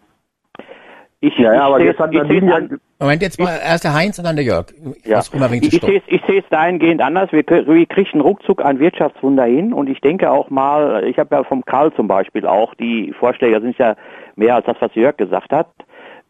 [1.27, 4.37] Ich, ja, ja, aber jetzt hat Nadine Moment, jetzt mal erst der Heinz und dann
[4.37, 4.67] der Jörg.
[5.03, 5.19] Ich, ja.
[5.19, 7.33] ich, ich sehe ich sehe es dahingehend anders.
[7.33, 11.43] Wir, wir kriegen ruckzuck ein Wirtschaftswunder hin und ich denke auch mal, ich habe ja
[11.43, 13.97] vom Karl zum Beispiel auch, die Vorschläge sind ja
[14.37, 15.67] mehr als das, was Jörg gesagt hat.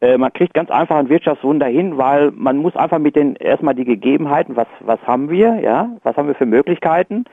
[0.01, 3.74] Äh, man kriegt ganz einfach ein Wirtschaftswunder hin, weil man muss einfach mit den erstmal
[3.74, 7.27] die Gegebenheiten, was was haben wir, ja, was haben wir für Möglichkeiten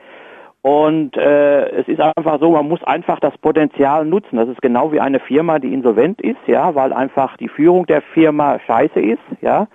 [0.64, 4.38] und äh, es ist einfach so, man muss einfach das Potenzial nutzen.
[4.38, 8.00] Das ist genau wie eine Firma, die insolvent ist, ja, weil einfach die Führung der
[8.00, 9.68] Firma scheiße ist, ja.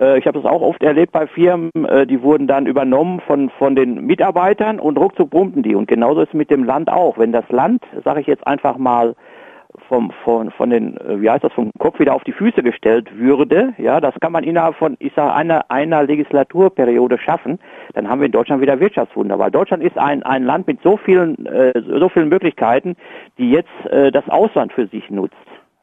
[0.00, 3.50] Äh, ich habe das auch oft erlebt bei Firmen, äh, die wurden dann übernommen von
[3.58, 5.74] von den Mitarbeitern und ruckzuck brummten die.
[5.74, 7.18] Und genauso ist es mit dem Land auch.
[7.18, 9.16] Wenn das Land, sage ich jetzt einfach mal,
[9.88, 13.08] vom, von, von den, äh, wie heißt das, vom Kopf wieder auf die Füße gestellt
[13.16, 17.58] würde, ja, das kann man innerhalb von, ich sage, einer, einer Legislaturperiode schaffen,
[17.94, 20.96] dann haben wir in Deutschland wieder Wirtschaftswunder, weil Deutschland ist ein, ein Land mit so
[20.96, 22.96] vielen, äh, so vielen Möglichkeiten,
[23.38, 25.36] die jetzt äh, das Ausland für sich nutzt.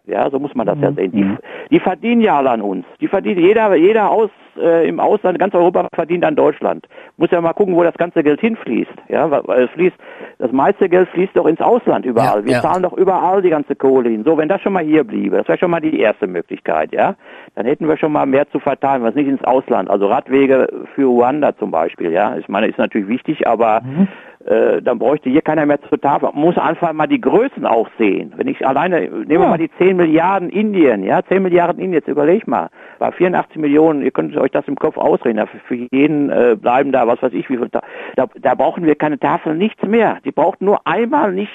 [0.06, 0.84] Ja, so muss man das mhm.
[0.84, 1.12] ja sehen.
[1.12, 1.38] Die,
[1.76, 2.86] die verdienen ja alle an uns.
[3.00, 6.88] Die verdienen jeder, jeder aus äh, im Ausland, ganz Europa verdient an Deutschland.
[7.18, 8.92] Muss ja mal gucken, wo das ganze Geld hinfließt.
[9.08, 9.96] Ja, weil es fließt,
[10.40, 12.40] das meiste Geld fließt doch ins Ausland überall.
[12.40, 12.62] Ja, Wir ja.
[12.62, 14.24] zahlen doch überall die ganze Kohle hin.
[14.24, 17.16] So, wenn das schon mal hier bliebe, das wäre schon mal die erste Möglichkeit, ja.
[17.56, 19.90] Dann hätten wir schon mal mehr zu verteilen, was nicht ins Ausland.
[19.90, 22.38] Also Radwege für Ruanda zum Beispiel, ja.
[22.38, 24.08] Ich meine, ist natürlich wichtig, aber mhm
[24.50, 26.30] äh, dann bräuchte hier keiner mehr zur Tafel.
[26.34, 28.34] Man muss einfach mal die Größen auch sehen.
[28.36, 29.48] Wenn ich alleine, nehmen wir ja.
[29.48, 34.02] mal die 10 Milliarden Indien, ja, 10 Milliarden Indien, jetzt überleg mal, bei 84 Millionen,
[34.02, 37.48] ihr könnt euch das im Kopf ausreden, für jeden äh, bleiben da, was weiß ich,
[37.50, 37.82] wie viel, da,
[38.16, 40.18] da brauchen wir keine Tafel, nichts mehr.
[40.26, 41.54] Die braucht nur einmal nicht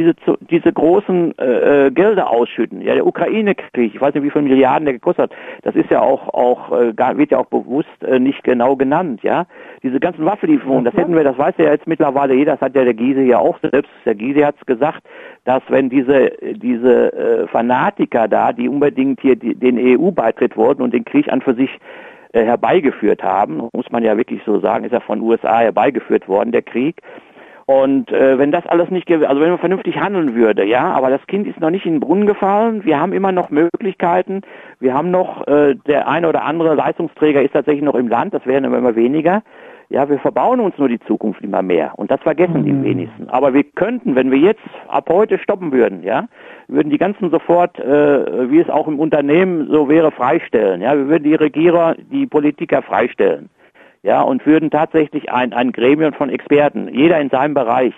[0.00, 2.80] diese, diese großen äh, äh, Gelder ausschütten.
[2.80, 6.00] Ja, der Ukraine-Krieg, ich weiß nicht, wie viele Milliarden der gekostet hat, das ist ja
[6.00, 9.46] auch, auch äh, wird ja auch bewusst äh, nicht genau genannt, ja.
[9.82, 12.84] Diese ganzen Waffenlieferungen, das hätten wir, das weiß ja jetzt mittlerweile jeder, das hat ja
[12.84, 15.02] der Giese ja auch selbst, der Giese hat es gesagt,
[15.44, 20.94] dass wenn diese, diese äh, Fanatiker da, die unbedingt hier die, den EU-Beitritt wollten und
[20.94, 21.70] den Krieg an für sich
[22.32, 26.52] äh, herbeigeführt haben, muss man ja wirklich so sagen, ist ja von USA herbeigeführt worden,
[26.52, 27.02] der Krieg,
[27.70, 31.24] und äh, wenn das alles nicht, also wenn man vernünftig handeln würde, ja, aber das
[31.28, 32.84] Kind ist noch nicht in den Brunnen gefallen.
[32.84, 34.40] Wir haben immer noch Möglichkeiten.
[34.80, 38.44] Wir haben noch, äh, der eine oder andere Leistungsträger ist tatsächlich noch im Land, das
[38.44, 39.44] werden immer weniger.
[39.88, 42.64] Ja, wir verbauen uns nur die Zukunft immer mehr und das vergessen mhm.
[42.64, 43.28] die wenigsten.
[43.28, 46.26] Aber wir könnten, wenn wir jetzt ab heute stoppen würden, ja,
[46.66, 50.80] würden die ganzen sofort, äh, wie es auch im Unternehmen so wäre, freistellen.
[50.80, 53.48] Ja, wir würden die Regierer, die Politiker freistellen
[54.02, 57.94] ja, und würden tatsächlich ein, ein Gremium von Experten, jeder in seinem Bereich,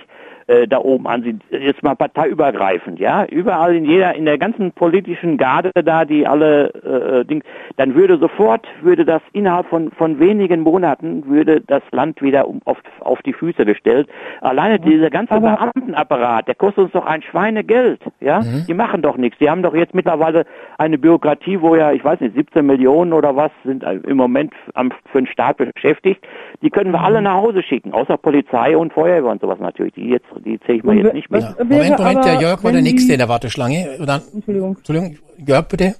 [0.46, 5.36] äh, da oben ansehen, jetzt mal parteiübergreifend, ja, überall in jeder, in der ganzen politischen
[5.36, 7.42] Garde da, die alle äh, äh Ding,
[7.76, 12.60] dann würde sofort, würde das innerhalb von, von wenigen Monaten, würde das Land wieder um,
[12.64, 14.08] auf, auf die Füße gestellt.
[14.40, 18.64] Alleine dieser ganze Aber Beamtenapparat, der kostet uns doch ein Schweinegeld, ja, mhm.
[18.66, 19.38] die machen doch nichts.
[19.38, 20.44] Die haben doch jetzt mittlerweile
[20.78, 24.92] eine Bürokratie, wo ja, ich weiß nicht, 17 Millionen oder was sind im Moment am,
[25.10, 26.24] für den Staat beschäftigt.
[26.62, 27.24] Die können wir alle mhm.
[27.24, 30.84] nach Hause schicken, außer Polizei und Feuerwehr und sowas natürlich, die jetzt die zähle ich
[30.84, 31.42] mal jetzt nicht mit.
[31.58, 33.98] Moment, Moment, der Jörg war der Nächste in der Warteschlange.
[34.04, 34.76] Dann, Entschuldigung.
[34.76, 35.94] Entschuldigung, Jörg, bitte.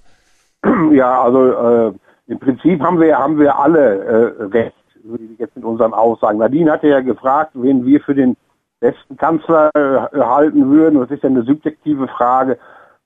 [0.93, 1.93] Ja, also äh,
[2.29, 4.77] im Prinzip haben wir haben wir alle äh, recht,
[5.39, 6.39] jetzt mit unseren Aussagen.
[6.39, 8.37] Nadine hatte ja gefragt, wen wir für den
[8.79, 11.01] besten Kanzler äh, halten würden.
[11.01, 12.59] Das ist ja eine subjektive Frage.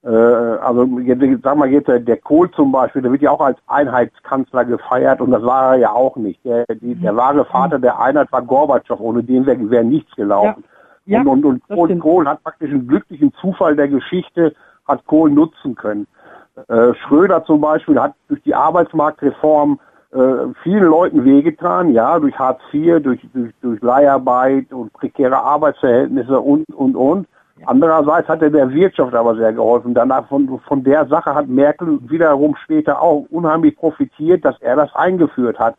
[0.05, 3.41] Äh, also jetzt, sag mal jetzt der, der Kohl zum Beispiel, der wird ja auch
[3.41, 6.45] als Einheitskanzler gefeiert und das war er ja auch nicht.
[6.45, 10.63] Der, die, der wahre Vater der Einheit war Gorbatschow, ohne den wäre wär nichts gelaufen.
[10.63, 10.76] Ja,
[11.07, 12.03] und und, und Kohl, stimmt.
[12.03, 14.55] Kohl hat praktisch einen glücklichen Zufall der Geschichte,
[14.87, 16.07] hat Kohl nutzen können.
[16.69, 19.79] Äh, Schröder zum Beispiel hat durch die Arbeitsmarktreform
[20.13, 20.19] äh,
[20.63, 26.65] vielen Leuten wehgetan, ja, durch Hartz IV, durch, durch, durch Leiharbeit und prekäre Arbeitsverhältnisse und,
[26.75, 27.27] und, und.
[27.65, 29.95] Andererseits hat er der Wirtschaft aber sehr geholfen.
[29.95, 34.95] Danach von, von der Sache hat Merkel wiederum später auch unheimlich profitiert, dass er das
[34.95, 35.75] eingeführt hat.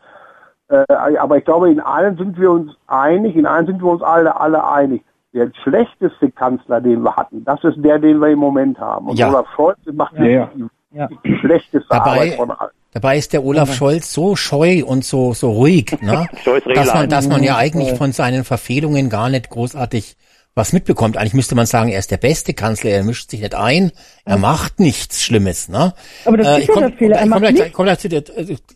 [0.70, 4.02] Äh, aber ich glaube, in allen sind wir uns einig, in allen sind wir uns
[4.02, 5.04] alle, alle einig.
[5.34, 9.08] Der schlechteste Kanzler, den wir hatten, das ist der, den wir im Moment haben.
[9.08, 9.30] Und Ja.
[9.30, 10.52] Olaf Scholz macht Ja, ja.
[10.56, 10.66] die,
[10.98, 11.08] Ja.
[11.24, 12.72] die schlechteste Dabei- Arbeit von allen.
[12.94, 16.26] Dabei ist der Olaf Scholz so scheu und so, so ruhig, ne?
[16.46, 20.16] Ist dass, man, dass man ja eigentlich von seinen Verfehlungen gar nicht großartig
[20.56, 21.18] was mitbekommt.
[21.18, 23.92] Eigentlich müsste man sagen, er ist der beste Kanzler, er mischt sich nicht ein,
[24.26, 25.70] er macht nichts Schlimmes.
[25.70, 25.94] Ne?
[26.26, 27.74] Aber das ist ich ja der Fehler, er komm gleich, nichts.
[27.74, 28.24] komm gleich zu dir,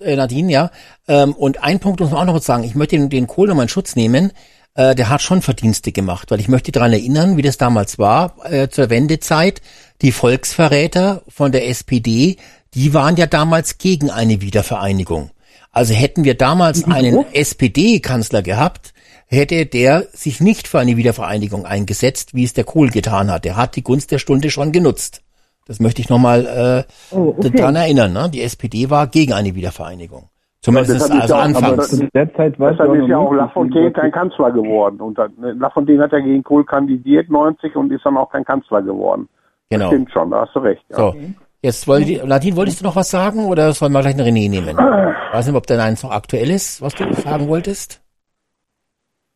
[0.02, 0.70] äh, Nadine, ja.
[1.08, 3.64] Ähm, und ein Punkt muss man auch noch sagen, ich möchte den, den Kohl nochmal
[3.66, 4.32] in Schutz nehmen.
[4.74, 8.36] Äh, der hat schon Verdienste gemacht, weil ich möchte daran erinnern, wie das damals war,
[8.50, 9.62] äh, zur Wendezeit.
[10.02, 12.38] Die Volksverräter von der SPD,
[12.74, 15.32] die waren ja damals gegen eine Wiedervereinigung.
[15.72, 18.94] Also hätten wir damals einen SPD-Kanzler gehabt,
[19.28, 23.46] hätte der sich nicht für eine Wiedervereinigung eingesetzt, wie es der Kohl getan hat.
[23.46, 25.22] Der hat die Gunst der Stunde schon genutzt.
[25.66, 27.52] Das möchte ich nochmal äh, Oh, okay.
[27.52, 28.12] daran erinnern.
[28.12, 28.30] Ne?
[28.30, 30.30] Die SPD war gegen eine Wiedervereinigung.
[30.62, 31.90] Zumindest ist also ja auch- Aber anfangs.
[31.90, 35.02] zu der Zeit war es Deshalb ist ja auch Lafontaine kein Kanzler geworden.
[35.02, 38.46] Und dann, äh, Lafontaine hat ja gegen Kohl kandidiert 90 und ist dann auch kein
[38.46, 39.28] Kanzler geworden.
[39.72, 39.88] Genau.
[39.88, 40.84] Stimmt schon, da hast du recht.
[40.90, 40.98] Ja.
[40.98, 41.16] So,
[41.62, 44.50] jetzt wollte ich, Nadine, wolltest du noch was sagen oder sollen wir gleich einen René
[44.50, 44.78] nehmen?
[45.32, 48.02] Weiß nicht, ob dein eins noch aktuell ist, was du sagen wolltest.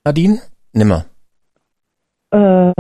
[0.03, 0.39] Nadine?
[0.73, 1.06] Nimmer.
[2.31, 2.72] Äh,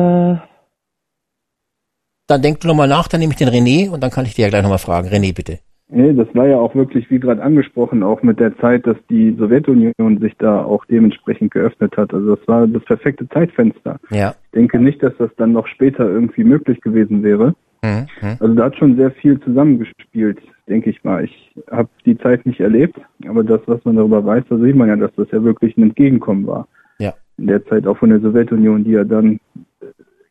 [2.27, 4.43] Dann denk du nochmal nach, dann nehme ich den René und dann kann ich dir
[4.43, 5.07] ja gleich nochmal fragen.
[5.07, 5.59] René, bitte.
[5.87, 9.35] Nee, das war ja auch wirklich, wie gerade angesprochen, auch mit der Zeit, dass die
[9.37, 12.11] Sowjetunion sich da auch dementsprechend geöffnet hat.
[12.11, 13.99] Also das war das perfekte Zeitfenster.
[14.09, 14.33] Ja.
[14.45, 17.53] Ich denke nicht, dass das dann noch später irgendwie möglich gewesen wäre.
[17.83, 18.07] Mhm.
[18.21, 18.37] mhm.
[18.39, 21.23] Also da hat schon sehr viel zusammengespielt, denke ich mal.
[21.23, 24.87] Ich habe die Zeit nicht erlebt, aber das, was man darüber weiß, da sieht man
[24.87, 26.67] ja, dass das ja wirklich ein Entgegenkommen war.
[26.97, 27.13] Ja.
[27.37, 29.39] In der Zeit auch von der Sowjetunion, die ja dann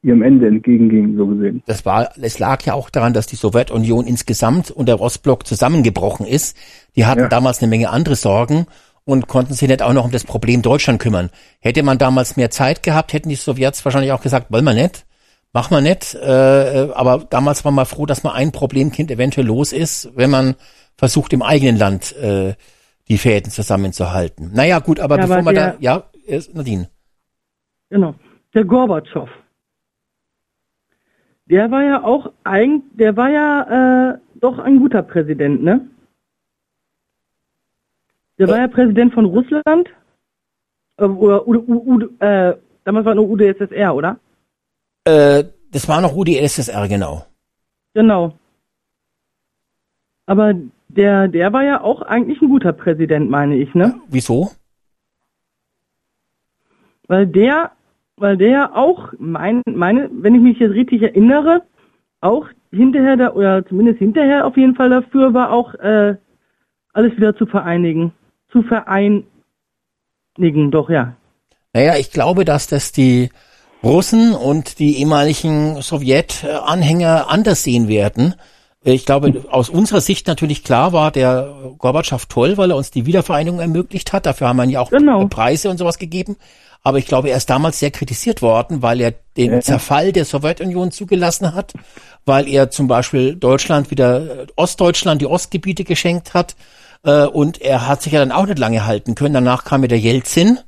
[0.05, 1.63] ihrem Ende entgegenging, so gesehen.
[1.67, 6.27] Das war, es lag ja auch daran, dass die Sowjetunion insgesamt und der Ostblock zusammengebrochen
[6.27, 6.57] ist.
[6.95, 7.29] Die hatten Ja.
[7.29, 8.67] damals eine Menge andere Sorgen
[9.05, 11.31] und konnten sich nicht auch noch um das Problem Deutschland kümmern.
[11.61, 15.07] Hätte man damals mehr Zeit gehabt, hätten die Sowjets wahrscheinlich auch gesagt, wollen wir nicht,
[15.53, 16.15] machen wir nicht.
[16.15, 20.55] Äh, aber damals war man froh, dass man ein Problemkind eventuell los ist, wenn man
[20.97, 22.55] versucht, im eigenen Land äh,
[23.09, 24.51] die Fäden zusammenzuhalten.
[24.55, 26.89] Naja, gut, aber Ja, bevor aber man da, der- ja, äh, Nadine.
[27.91, 28.15] genau.
[28.55, 29.29] Der Gorbatschow.
[31.47, 35.89] Der war ja auch eigen, der war ja äh, doch ein guter Präsident, ne?
[38.39, 39.89] Der war ja Präsident von Russland.
[40.97, 44.19] Äh, oder, oder, oder äh, damals war nur UdSSR, oder?
[45.05, 47.27] Äh, das war noch UdSSR, genau.
[47.95, 48.35] Genau.
[50.27, 50.55] Aber
[50.89, 54.01] der, der war ja auch eigentlich ein guter Präsident, meine ich, ne?
[54.09, 54.53] Wieso?
[57.07, 57.73] Weil der,
[58.17, 61.63] weil der auch, mein, meine, wenn ich mich jetzt richtig erinnere,
[62.21, 66.17] auch hinterher da, oder zumindest hinterher auf jeden Fall dafür war, auch äh,
[66.93, 68.13] alles wieder zu vereinigen.
[68.51, 69.25] Zu vereinigen,
[70.71, 71.15] doch, ja.
[71.73, 73.31] Naja, ich glaube, dass das die
[73.83, 78.35] Russen und die ehemaligen Sowjet-Anhänger anders sehen werden.
[78.87, 83.07] Ich glaube, aus unserer Sicht natürlich klar war der Gorbatschow toll, weil er uns die
[83.07, 84.27] Wiedervereinigung ermöglicht hat.
[84.27, 85.27] Dafür haben wir ja auch Genau.
[85.27, 86.37] Preise und sowas gegeben.
[86.87, 89.63] Aber ich glaube, er ist damals sehr kritisiert worden, weil er den.
[89.63, 91.73] Zerfall der Sowjetunion zugelassen hat,
[92.27, 96.55] weil er zum Beispiel Deutschland wieder, äh, Ostdeutschland die Ostgebiete geschenkt hat.
[97.03, 99.35] Äh, Und er hat sich ja dann auch nicht lange halten können.
[99.35, 100.59] Danach kam ja der Jelzin.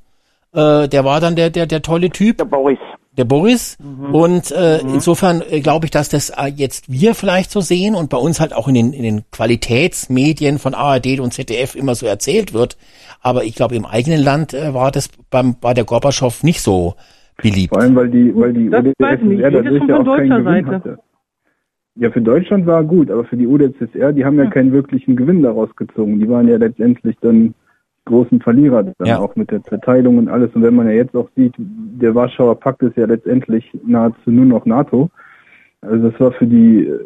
[0.54, 2.78] Äh, Der war dann der, der, der tolle Typ Der Boris.
[3.16, 3.78] Der Boris.
[4.12, 8.10] Und äh, insofern äh, glaube ich, dass das äh, jetzt wir vielleicht so sehen und
[8.10, 12.06] bei uns halt auch in den, in den Qualitätsmedien von ARD und ZDF immer so
[12.06, 12.76] erzählt wird.
[13.22, 16.94] Aber ich glaube, im eigenen Land äh, war das beim war der Gorbatschow nicht so
[17.42, 17.74] beliebt.
[17.74, 19.44] Vor allem, weil die, weil die Das weiß ich nicht.
[19.44, 20.66] UdSSR dadurch ja auch keinen deutscher Gewinn Seite.
[20.66, 20.98] hatte.
[21.98, 25.16] Ja, für Deutschland war er gut, aber für die UdSSR, die haben ja keinen wirklichen
[25.16, 26.20] Gewinn daraus gezogen.
[26.20, 27.54] Die waren ja letztendlich dann
[28.06, 29.18] großen Verlierer dann Ja.
[29.18, 30.54] auch mit der Zerteilung und alles.
[30.54, 34.46] Und wenn man ja jetzt auch sieht, der Warschauer Pakt ist ja letztendlich nahezu nur
[34.46, 35.10] noch NATO.
[35.82, 36.98] Also das war für die äh,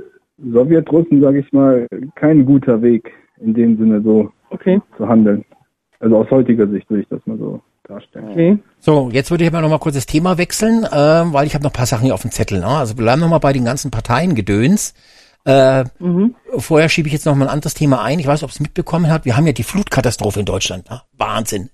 [0.53, 3.11] Sowjetrussen, sage ich mal, kein guter Weg,
[3.41, 5.45] in dem Sinne so Okay, zu handeln.
[6.01, 8.29] Also aus heutiger Sicht würde ich das mal so darstellen.
[8.31, 8.59] okay.
[8.79, 10.91] So, jetzt würde ich aber noch mal kurz das Thema wechseln, äh,
[11.33, 12.61] weil ich habe noch ein paar Sachen hier auf dem Zettel.
[12.61, 12.67] Ne?
[12.67, 14.95] Also wir bleiben noch mal bei den ganzen Parteiengedöns.
[15.45, 15.85] Äh,
[16.59, 18.19] Vorher schiebe ich jetzt noch mal ein anderes Thema ein.
[18.19, 19.25] Ich weiß, ob es mitbekommen hat.
[19.25, 20.91] Wir haben ja die Flutkatastrophe in Deutschland.
[20.91, 21.03] Ne?
[21.17, 21.71] Wahnsinn.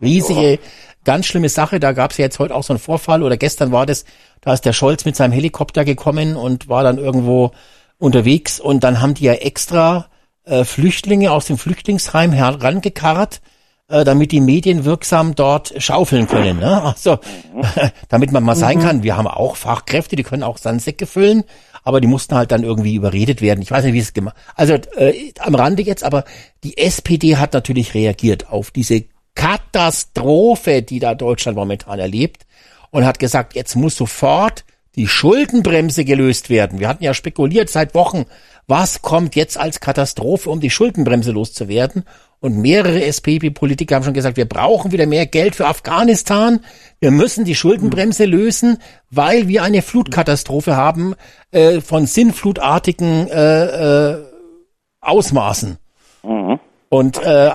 [0.00, 0.58] Riesige,
[1.04, 1.80] ganz schlimme Sache.
[1.80, 4.04] Da gab es ja jetzt heute auch so einen Vorfall oder gestern war das,
[4.40, 7.52] da ist der Scholz mit seinem Helikopter gekommen und war dann irgendwo
[7.98, 10.06] unterwegs und dann haben die ja extra
[10.44, 13.42] äh, Flüchtlinge aus dem Flüchtlingsheim herangekarrt,
[13.88, 16.58] äh, damit die Medien wirksam dort schaufeln können.
[16.58, 16.82] Ne?
[16.82, 17.18] Also,
[18.08, 21.44] damit man mal sein kann, wir haben auch Fachkräfte, die können auch Sandsäcke füllen,
[21.90, 23.62] aber die mussten halt dann irgendwie überredet werden.
[23.62, 24.36] Ich weiß nicht, wie es gemacht.
[24.54, 26.24] Also äh, am Rande jetzt, aber
[26.62, 29.04] die SPD hat natürlich reagiert auf diese
[29.34, 32.46] Katastrophe, die da Deutschland momentan erlebt
[32.90, 34.64] und hat gesagt, jetzt muss sofort
[34.94, 36.78] die Schuldenbremse gelöst werden.
[36.78, 38.26] Wir hatten ja spekuliert seit Wochen,
[38.68, 42.04] was kommt jetzt als Katastrophe, um die Schuldenbremse loszuwerden.
[42.40, 46.60] Und mehrere SPD-Politiker haben schon gesagt, wir brauchen wieder mehr Geld für Afghanistan.
[46.98, 48.78] Wir müssen die Schuldenbremse lösen,
[49.10, 51.14] weil wir eine Flutkatastrophe haben
[51.50, 54.24] äh, von sinnflutartigen äh, äh,
[55.02, 55.76] Ausmaßen.
[56.88, 57.52] Und äh,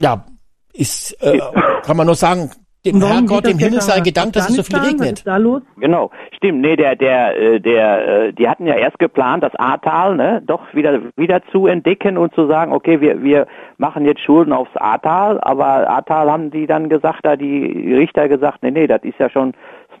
[0.00, 0.26] ja,
[0.72, 1.38] ist, äh,
[1.82, 2.50] kann man nur sagen,
[2.84, 5.18] dem Herrgott im Himmel sei gedankt, dass es so viel regnet.
[5.18, 5.62] ist da los?
[5.78, 6.60] Genau, stimmt.
[6.60, 10.62] Nee, der, der, äh, der, äh, die hatten ja erst geplant, das Ahrtal, ne, doch
[10.74, 13.46] wieder, wieder zu entdecken und zu sagen, okay, wir, wir
[13.78, 18.62] machen jetzt Schulden aufs Ahrtal, aber Ahrtal haben die dann gesagt, da die Richter gesagt,
[18.62, 19.52] nee, nee, das ist ja schon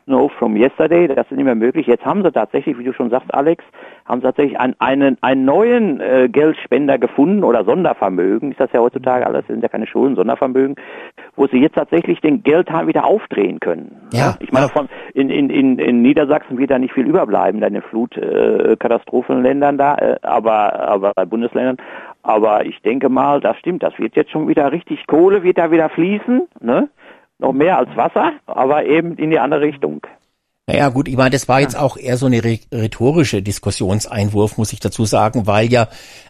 [0.04, 1.86] Snow from yesterday, das ist nicht mehr möglich.
[1.86, 3.64] Jetzt haben sie tatsächlich, wie du schon sagst, Alex,
[4.04, 8.80] haben sie tatsächlich einen, einen, einen neuen äh, Geldspender gefunden oder Sondervermögen, ist das ja
[8.80, 10.76] heutzutage alles, sind ja keine Schulden, Sondervermögen,
[11.36, 13.96] wo sie jetzt tatsächlich den Geldhahn wieder aufdrehen können.
[14.12, 17.68] Ja, Ich meine, von in, in, in, in Niedersachsen wird da nicht viel überbleiben, da
[17.68, 21.78] in den Flutkatastrophenländern da, äh, aber, aber bei Bundesländern.
[22.22, 25.70] Aber ich denke mal, das stimmt, das wird jetzt schon wieder richtig, Kohle wird da
[25.70, 26.88] wieder fließen, ne?
[27.44, 30.00] Noch mehr als Wasser, aber eben in die andere Richtung.
[30.66, 34.72] Naja, gut, ich meine, das war jetzt auch eher so eine rhe- rhetorische Diskussionseinwurf, muss
[34.72, 35.88] ich dazu sagen, weil ja,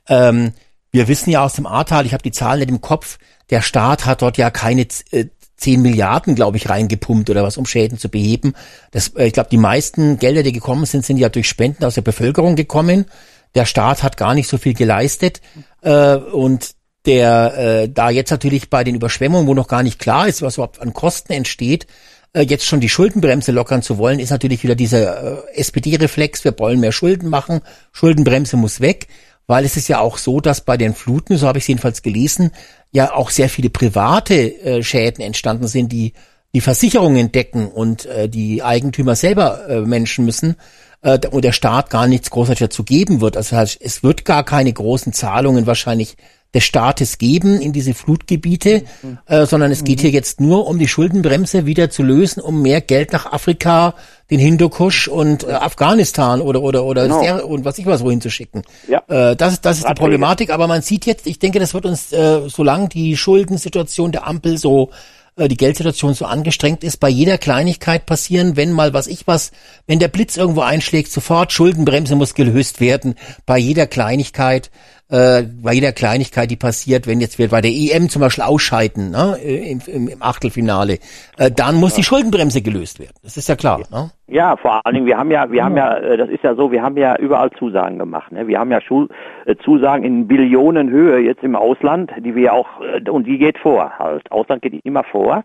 [0.09, 0.55] ähm,
[0.91, 3.19] wir wissen ja aus dem Ahrtal, ich habe die Zahlen nicht im Kopf,
[3.51, 5.27] der Staat hat dort ja keine äh,
[5.57, 8.55] 10 Milliarden, glaube ich, reingepumpt oder was, um Schäden zu beheben.
[8.91, 11.95] Das, äh, ich glaube, die meisten Gelder, die gekommen sind, sind ja durch Spenden aus
[11.95, 13.07] der Bevölkerung gekommen.
[13.55, 15.41] Der Staat hat gar nicht so viel geleistet.
[15.83, 16.74] Äh, und
[17.07, 20.57] der äh, da jetzt natürlich bei den Überschwemmungen, wo noch gar nicht klar ist, was
[20.57, 21.87] überhaupt an Kosten entsteht,
[22.33, 26.59] äh, jetzt schon die Schuldenbremse lockern zu wollen, ist natürlich wieder dieser äh, SPD-Reflex, wir
[26.59, 27.61] wollen mehr Schulden machen,
[27.93, 29.09] Schuldenbremse muss weg,
[29.47, 32.03] weil es ist ja auch so, dass bei den Fluten, so habe ich es jedenfalls
[32.03, 32.51] gelesen,
[32.93, 36.13] ja auch sehr viele private äh, Schäden entstanden sind, die
[36.55, 40.55] die Versicherungen decken und äh, die Eigentümer selber äh, Menschen müssen
[41.03, 43.37] äh, und der Staat gar nichts großartig dazu geben wird.
[43.37, 46.17] Also heißt, es wird gar keine großen Zahlungen wahrscheinlich
[46.55, 48.85] des Staates geben in diese Flutgebiete,
[49.27, 52.81] äh, sondern es geht hier jetzt nur um die Schuldenbremse wieder zu lösen, um mehr
[52.81, 53.95] Geld nach Afrika,
[54.31, 57.45] den Hindukusch und äh, Afghanistan oder oder oder Genau.
[57.47, 58.63] und was ich was wohin zu schicken.
[58.89, 59.03] Ja.
[59.09, 59.95] Äh, das ist das ist die.
[59.95, 60.51] Problematik.
[60.51, 64.57] Aber man sieht jetzt, ich denke, das wird uns, äh, solange die Schuldensituation der Ampel
[64.57, 64.91] so
[65.37, 69.51] äh, die Geldsituation so angestrengt ist, bei jeder Kleinigkeit passieren, wenn mal was ich was,
[69.87, 74.71] wenn der Blitz irgendwo einschlägt, sofort Schuldenbremse muss gelöst werden, bei jeder Kleinigkeit,
[75.15, 79.13] äh, bei jeder Kleinigkeit, die passiert, wenn jetzt wir bei der EM zum Beispiel ausscheiden,
[79.13, 80.99] ne, im, im, im Achtelfinale,
[81.39, 83.15] äh, dann muss die Schuldenbremse gelöst werden.
[83.23, 83.79] Das ist ja klar.
[83.93, 84.11] Ne?
[84.27, 86.73] Ja, vor allen Dingen, wir haben ja, wir haben ja, äh, das ist ja so,
[86.73, 88.33] wir haben ja überall Zusagen gemacht.
[88.33, 88.49] Ne?
[88.49, 89.09] Wir haben ja Schul
[89.47, 93.93] äh, Zusagen in Billionenhöhe jetzt im Ausland, die wir auch, äh, und die geht vor
[93.97, 94.33] halt.
[94.33, 95.45] Ausland geht immer vor.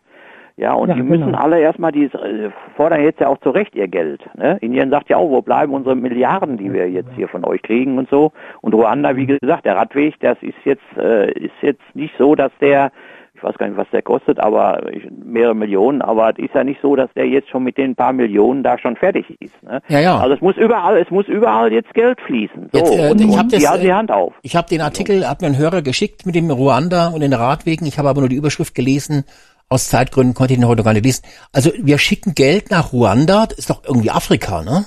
[0.59, 1.37] Ja, und Ja, die müssen genau.
[1.37, 4.21] alle erstmal, die äh, fordern jetzt ja auch zu Recht ihr Geld.
[4.35, 4.57] Ne?
[4.59, 7.97] Indien sagt ja auch, wo bleiben unsere Milliarden, die wir jetzt hier von euch kriegen
[7.97, 8.33] und so.
[8.59, 12.51] Und Ruanda, wie gesagt, der Radweg, das ist jetzt, äh, ist jetzt nicht so, dass
[12.59, 12.91] der,
[13.35, 14.81] ich weiß gar nicht, was der kostet, aber
[15.23, 18.11] mehrere Millionen, aber es ist ja nicht so, dass der jetzt schon mit den paar
[18.11, 19.63] Millionen da schon fertig ist.
[19.63, 19.79] Ne?
[19.87, 20.17] Ja, ja.
[20.19, 22.69] Also es muss überall, es muss überall jetzt Geld fließen.
[22.73, 24.33] So, Jetzt, äh, und, ich und hab die äh, Hand auf.
[24.41, 27.87] Ich habe den Artikel, hat mir ein Hörer geschickt mit dem Ruanda und den Radwegen.
[27.87, 29.23] Ich habe aber nur die Überschrift gelesen.
[29.69, 31.21] Aus Zeitgründen konnte ich den heute gar nicht lesen.
[31.51, 33.45] Also wir schicken Geld nach Ruanda.
[33.45, 34.85] Das ist doch irgendwie Afrika, ne?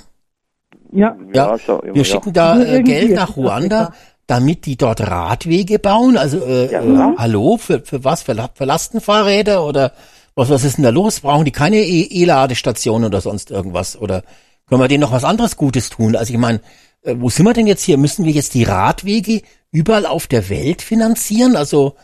[0.92, 2.04] Ja, Ja, so, wir ja.
[2.04, 3.96] schicken da äh, Geld nach Ruanda, Afrika.
[4.26, 6.16] damit die dort Radwege bauen.
[6.18, 6.82] Also äh, Ja.
[6.82, 8.22] äh, hallo, für, für was?
[8.22, 9.92] Für, für Lastenfahrräder oder
[10.34, 11.20] was, was ist denn da los?
[11.20, 13.96] Brauchen die keine E- E-Ladestation oder sonst irgendwas?
[13.96, 14.22] Oder
[14.66, 16.16] können wir denen noch was anderes Gutes tun?
[16.16, 16.60] Also ich meine,
[17.02, 17.98] äh, wo sind wir denn jetzt hier?
[17.98, 21.54] Müssen wir jetzt die Radwege überall auf der Welt finanzieren?
[21.56, 21.94] Also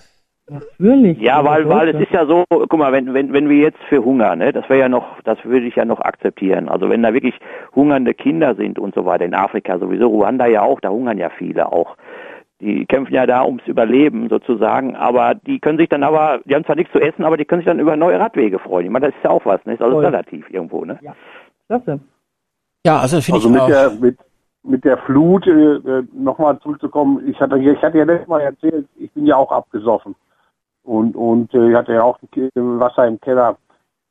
[0.50, 1.18] natürlich.
[1.18, 4.04] Ja, weil, weil es ist ja so, guck mal, wenn, wenn, wenn wir jetzt für
[4.04, 6.68] Hunger, ne, das wäre ja noch, das würde ich ja noch akzeptieren.
[6.68, 7.34] Also wenn da wirklich
[7.74, 11.30] hungernde Kinder sind und so weiter, in Afrika sowieso, Ruanda ja auch, da hungern ja
[11.30, 11.96] viele auch.
[12.60, 16.64] Die kämpfen ja da ums Überleben sozusagen, aber die können sich dann aber, die haben
[16.64, 18.86] zwar nichts zu essen, aber die können sich dann über neue Radwege freuen.
[18.86, 19.74] Ich meine, das ist ja auch was, ne?
[19.74, 20.04] Ist alles Voll.
[20.04, 20.98] relativ irgendwo, ne?
[21.68, 22.00] Klasse.
[22.84, 23.68] ja, also finde Also ich mit auch.
[23.68, 24.18] der, mit,
[24.64, 27.28] mit der Flut äh, äh nochmal zurückzukommen.
[27.28, 30.16] Ich hatte, ich hatte ja letztes Mal erzählt, ich bin ja auch abgesoffen
[30.88, 32.18] und und äh, ich hatte ja auch
[32.54, 33.56] Wasser im Keller.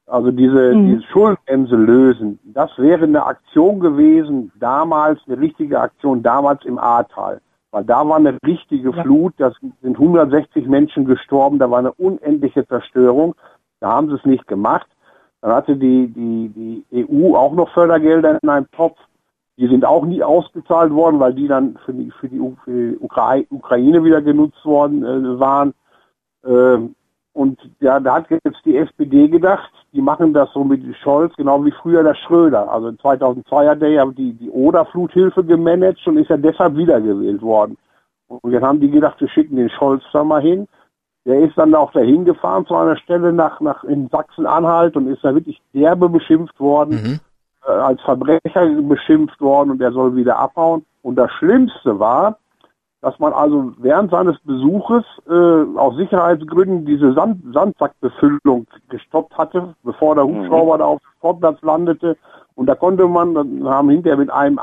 [0.05, 0.87] Also diese, mhm.
[0.87, 7.41] diese Schuldenbremse lösen, das wäre eine Aktion gewesen, damals, eine richtige Aktion, damals im Ahrtal.
[7.71, 9.03] Weil da war eine richtige ja.
[9.03, 9.51] Flut, da
[9.81, 13.35] sind 160 Menschen gestorben, da war eine unendliche Zerstörung.
[13.81, 14.87] Da haben sie es nicht gemacht.
[15.41, 18.97] Dann hatte die, die, die EU auch noch Fördergelder in einem Topf.
[19.57, 22.97] Die sind auch nie ausgezahlt worden, weil die dann für die, für die, für die
[23.49, 25.73] Ukraine wieder genutzt worden äh, waren.
[26.45, 26.95] Ähm,
[27.37, 31.63] und ja, da hat jetzt die SPD gedacht, die machen das so mit Scholz, genau
[31.63, 32.67] wie früher der Schröder.
[32.71, 37.77] Also 2002 hat er ja die, die Oder-Fluthilfe gemanagt und ist ja deshalb wiedergewählt worden.
[38.27, 40.67] Und jetzt haben die gedacht, wir schicken den Scholz da mal hin.
[41.25, 45.23] Der ist dann auch dahin gefahren zu einer Stelle nach, nach in Sachsen-Anhalt und ist
[45.23, 47.19] da wirklich derbe beschimpft worden, mhm.
[47.67, 50.85] äh, als Verbrecher beschimpft worden und er soll wieder abhauen.
[51.03, 52.39] Und das Schlimmste war,
[53.01, 60.15] dass man also während seines Besuches äh, aus Sicherheitsgründen diese Sand Sandsackbefüllung gestoppt hatte, bevor
[60.15, 60.39] der mhm.
[60.39, 60.79] Hubschrauber mhm.
[60.79, 62.17] da auf dem Sportplatz landete.
[62.55, 64.59] Und da konnte man, dann haben hinterher mit einem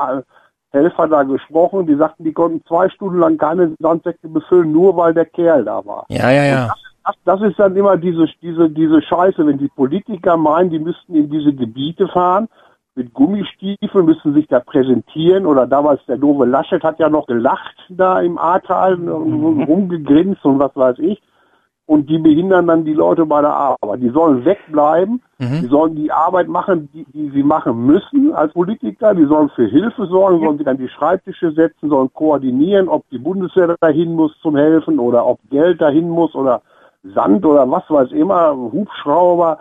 [0.70, 5.14] Helfer da gesprochen, die sagten, die konnten zwei Stunden lang keine Sandsäcke befüllen, nur weil
[5.14, 6.04] der Kerl da war.
[6.08, 6.66] Ja, ja, ja.
[6.66, 10.80] Das, das, das, ist dann immer diese, diese, diese Scheiße, wenn die Politiker meinen, die
[10.80, 12.48] müssten in diese Gebiete fahren
[12.94, 15.46] mit Gummistiefeln, müssen sich da präsentieren.
[15.46, 19.64] Oder damals der doofe Laschet hat ja noch gelacht da im Ahrtal, mhm.
[19.64, 21.20] rumgegrinst und was weiß ich.
[21.86, 24.00] Und die behindern dann die Leute bei der Arbeit.
[24.00, 25.60] Die sollen wegbleiben, mhm.
[25.60, 29.14] die sollen die Arbeit machen, die, die sie machen müssen als Politiker.
[29.14, 33.18] Die sollen für Hilfe sorgen, sollen sich an die Schreibtische setzen, sollen koordinieren, ob die
[33.18, 36.62] Bundeswehr dahin muss zum Helfen oder ob Geld dahin muss oder
[37.02, 39.58] Sand oder was weiß immer, Hubschrauber.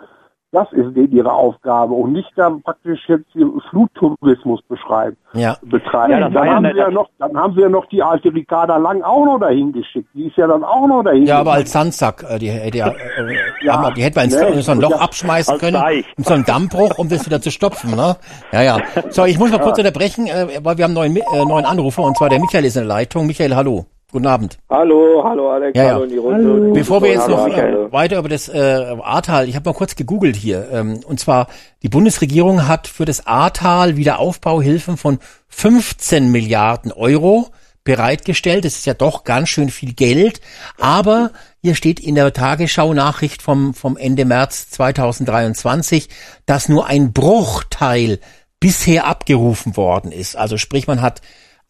[0.54, 3.26] Das ist ihre Aufgabe und nicht da praktisch jetzt
[3.70, 5.56] Fluttourismus beschreiben, ja.
[5.62, 6.12] betreiben.
[6.12, 9.02] Ja, dann, haben sie ja noch, dann haben sie ja noch die alte Ricarda Lang
[9.02, 10.08] auch noch dahin geschickt.
[10.14, 11.26] Die ist ja dann auch noch dahin.
[11.26, 14.60] Ja, aber als Sandsack, äh, die, die, ja, äh, ja, die hätte man ins nee,
[14.60, 15.82] so ein Loch ja, abschmeißen können,
[16.16, 17.96] mit so einem Dammbruch, um das wieder zu stopfen.
[17.96, 18.14] Ne?
[18.52, 18.78] Ja, ja.
[19.10, 22.04] So, ich muss mal kurz unterbrechen, äh, weil wir haben einen neuen, äh, neuen Anrufer
[22.04, 23.26] und zwar der Michael ist in der Leitung.
[23.26, 23.86] Michael, hallo.
[24.14, 24.58] Guten Abend.
[24.70, 25.92] Hallo, hallo Alex, ja, ja.
[25.94, 26.48] hallo in die Runde.
[26.48, 26.72] Hallo.
[26.72, 30.36] Bevor wir jetzt noch äh, weiter über das äh, Ahrtal, ich habe mal kurz gegoogelt
[30.36, 31.48] hier, ähm, und zwar
[31.82, 35.18] die Bundesregierung hat für das Ahrtal Wiederaufbauhilfen von
[35.48, 37.48] 15 Milliarden Euro
[37.82, 38.64] bereitgestellt.
[38.64, 40.40] Das ist ja doch ganz schön viel Geld,
[40.78, 46.08] aber hier steht in der Tagesschau-Nachricht vom, vom Ende März 2023,
[46.46, 48.20] dass nur ein Bruchteil
[48.60, 50.36] bisher abgerufen worden ist.
[50.36, 51.20] Also sprich, man hat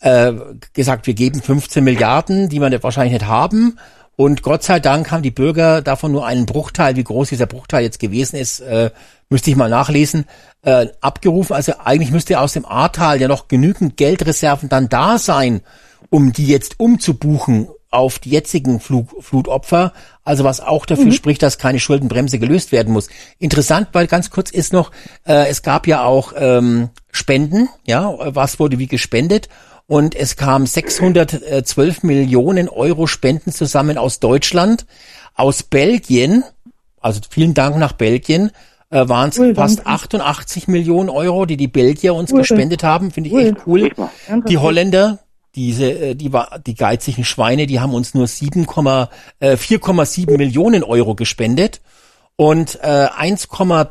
[0.04, 0.34] äh,
[0.74, 3.78] gesagt, wir geben 15 Milliarden, die wir wahrscheinlich nicht haben.
[4.16, 7.82] Und Gott sei Dank haben die Bürger davon nur einen Bruchteil, wie groß dieser Bruchteil
[7.82, 8.90] jetzt gewesen ist, äh,
[9.30, 10.26] müsste ich mal nachlesen,
[10.62, 11.56] äh, abgerufen.
[11.56, 15.62] Also eigentlich müsste aus dem Ahrtal ja noch genügend Geldreserven dann da sein,
[16.10, 19.94] um die jetzt umzubuchen auf die jetzigen Flug, Flutopfer.
[20.22, 21.12] Also was auch dafür mhm.
[21.12, 23.08] spricht, dass keine Schuldenbremse gelöst werden muss.
[23.38, 24.90] Interessant, weil ganz kurz ist noch,
[25.26, 29.48] äh, es gab ja auch ähm, Spenden, ja, was wurde wie gespendet
[29.86, 34.86] und es kam 612 Millionen Euro Spenden zusammen aus Deutschland,
[35.34, 36.44] aus Belgien,
[37.00, 38.50] also vielen Dank nach Belgien,
[38.90, 39.90] äh, waren es cool, fast danke.
[39.90, 42.40] 88 Millionen Euro, die die Belgier uns cool.
[42.40, 43.34] gespendet haben, finde ich
[43.66, 43.84] cool.
[43.86, 44.42] echt cool.
[44.48, 45.18] Die Holländer,
[45.54, 48.62] diese, äh, die war, die geizigen Schweine, die haben uns nur 7,
[49.40, 51.80] äh, 4,7 Millionen Euro gespendet
[52.36, 53.88] und äh, 1,8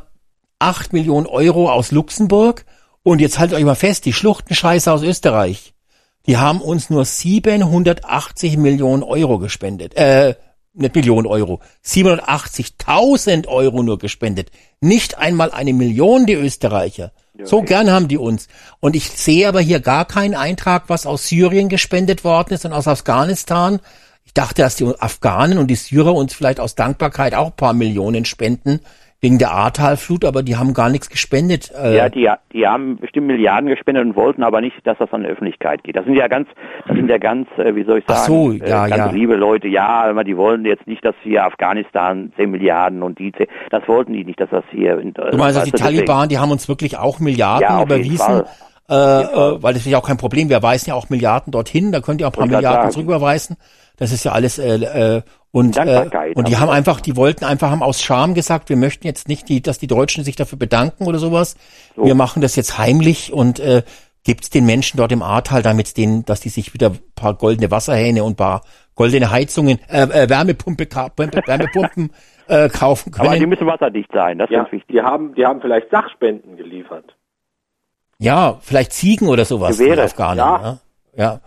[0.92, 2.64] Millionen Euro aus Luxemburg.
[3.02, 5.73] Und jetzt haltet euch mal fest, die Schluchtenscheiße aus Österreich.
[6.26, 9.94] Die haben uns nur 780 Millionen Euro gespendet.
[9.96, 10.34] Äh,
[10.72, 11.60] nicht Millionen Euro.
[11.84, 14.50] 780.000 Euro nur gespendet.
[14.80, 17.12] Nicht einmal eine Million, die Österreicher.
[17.42, 18.48] So gern haben die uns.
[18.80, 22.72] Und ich sehe aber hier gar keinen Eintrag, was aus Syrien gespendet worden ist und
[22.72, 23.80] aus Afghanistan.
[24.24, 28.24] Ich dachte, dass die Afghanen und die Syrer uns vielleicht aus Dankbarkeit auch paar Millionen
[28.24, 28.80] spenden
[29.24, 31.72] wegen der Ahrtalflut, aber die haben gar nichts gespendet.
[31.74, 31.96] Äh.
[31.96, 35.28] Ja, die, die haben bestimmt Milliarden gespendet und wollten aber nicht, dass das an die
[35.28, 35.96] Öffentlichkeit geht.
[35.96, 36.46] Das sind ja ganz,
[36.86, 39.10] das sind ja ganz, äh, wie soll ich sagen, Ach so, ja, äh, ganz ja.
[39.10, 39.66] liebe Leute.
[39.66, 43.88] Ja, aber die wollen jetzt nicht, dass hier Afghanistan 10 Milliarden und die 10, das
[43.88, 44.98] wollten die nicht, dass das hier.
[44.98, 48.42] In, du meinst, also die Taliban, die haben uns wirklich auch Milliarden ja, überwiesen.
[48.90, 50.50] Äh, äh, weil das ist ja auch kein Problem.
[50.50, 53.56] Wir weisen ja auch Milliarden dorthin, da könnt ihr auch ein paar Milliarden zurücküberweisen.
[53.96, 55.22] Das ist ja alles äh, äh,
[55.54, 59.06] und äh, und die haben einfach, die wollten einfach haben aus Scham gesagt, wir möchten
[59.06, 61.54] jetzt nicht, die, dass die Deutschen sich dafür bedanken oder sowas.
[61.94, 62.04] So.
[62.04, 63.84] Wir machen das jetzt heimlich und äh,
[64.24, 68.24] gibt's den Menschen dort im Ahrtal, damit denen, dass die sich wieder paar goldene Wasserhähne
[68.24, 68.62] und paar
[68.96, 72.10] goldene Heizungen, äh, äh, Wärmepumpe, Wärmepumpen
[72.48, 73.28] äh, kaufen können.
[73.28, 74.96] Aber die müssen wasserdicht sein, das ja, ist wichtig.
[74.96, 77.14] Die haben, die haben vielleicht Sachspenden geliefert.
[78.18, 79.78] Ja, vielleicht Ziegen oder sowas.
[79.78, 80.62] Gewehre, Afghanen, ja.
[80.62, 80.78] ja.
[81.14, 81.40] ja.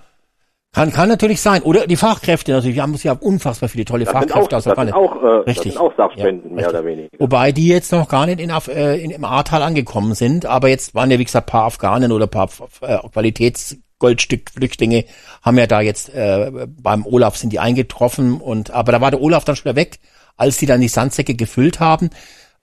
[0.74, 1.64] Kann, kann natürlich sein.
[1.64, 2.76] Oder die Fachkräfte natürlich.
[2.76, 5.02] Wir haben ja unfassbar viele tolle Das Fachkräfte das aus sind Afghanistan.
[5.04, 5.74] auch, äh, das Richtig.
[5.74, 6.80] sind auch Sachspenden, Ja, mehr richtig.
[6.80, 7.10] oder weniger.
[7.20, 10.68] Wobei die jetzt noch gar nicht in, Af äh, in, im Ahrtal angekommen sind, aber
[10.70, 12.50] jetzt waren ja wie gesagt paar Afghanen oder paar
[12.82, 15.06] äh, Qualitätsgoldstück-Flüchtlinge
[15.42, 19.22] haben ja da jetzt äh, beim Olaf sind die eingetroffen und aber da war der
[19.22, 20.00] Olaf dann schon wieder weg,
[20.36, 22.10] als die dann die Sandsäcke gefüllt haben.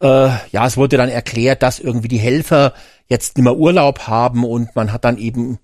[0.01, 2.75] Äh, ja, es wurde dann erklärt, dass irgendwie die Helfer
[3.09, 5.59] jetzt nicht mehr Urlaub haben und man hat dann eben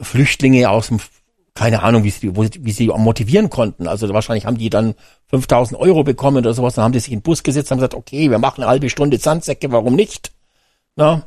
[0.00, 0.98] Flüchtlinge aus dem
[1.54, 3.86] keine Ahnung, wie sie, wo, wie sie motivieren konnten.
[3.86, 4.94] Also wahrscheinlich haben die dann
[5.28, 6.74] 5000 Euro bekommen oder sowas.
[6.74, 8.70] Dann haben die sich in den Bus gesetzt und haben gesagt, okay, wir machen eine
[8.70, 10.32] halbe Stunde Sandsäcke, warum nicht?
[10.96, 11.22] Na,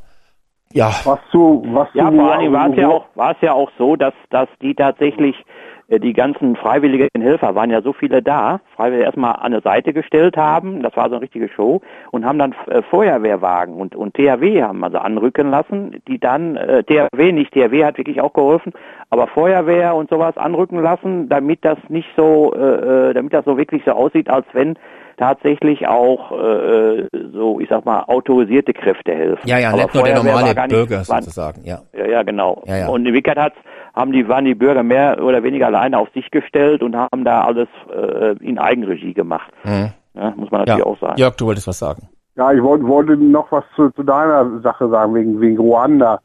[0.73, 0.91] ja.
[1.05, 3.71] Was zu, was Ja, zu, vor Dingen war es ja auch, war es ja auch
[3.77, 5.43] so, dass, dass die tatsächlich, äh,
[5.89, 10.35] die ganzen freiwilligen Helfer waren ja so viele da, freiwillig erstmal an eine Seite gestellt
[10.35, 11.81] haben, das war so eine richtige Show,
[12.11, 16.83] und haben dann äh, Feuerwehrwagen und, und THW haben also anrücken lassen, die dann, äh,
[16.83, 18.73] THW nicht, THW hat wirklich auch geholfen,
[19.09, 23.57] aber Feuerwehr und sowas anrücken lassen, damit das nicht so, äh, äh, damit das so
[23.57, 24.77] wirklich so aussieht, als wenn
[25.15, 29.47] tatsächlich auch äh, so, ich sag mal, autorisierte Kräfte helfen.
[29.47, 31.79] Ja, ja, Aber nicht nur der normale nicht- Bürger sozusagen, ja.
[31.97, 32.61] ja, ja, genau.
[32.65, 32.87] Ja, ja.
[32.87, 33.57] Und in Wirklichkeit hat's,
[33.97, 37.41] haben die, waren die Bürger mehr oder weniger alleine auf sich gestellt und haben da
[37.41, 39.51] alles äh, in Eigenregie gemacht.
[39.63, 39.91] Mhm.
[40.13, 40.85] Ja, muss man natürlich ja.
[40.85, 41.17] auch sagen.
[41.17, 42.07] Jörg, du wolltest was sagen.
[42.35, 46.19] Ja, ich wollte, wollte noch was zu, zu deiner Sache sagen, wegen, wegen Ruanda.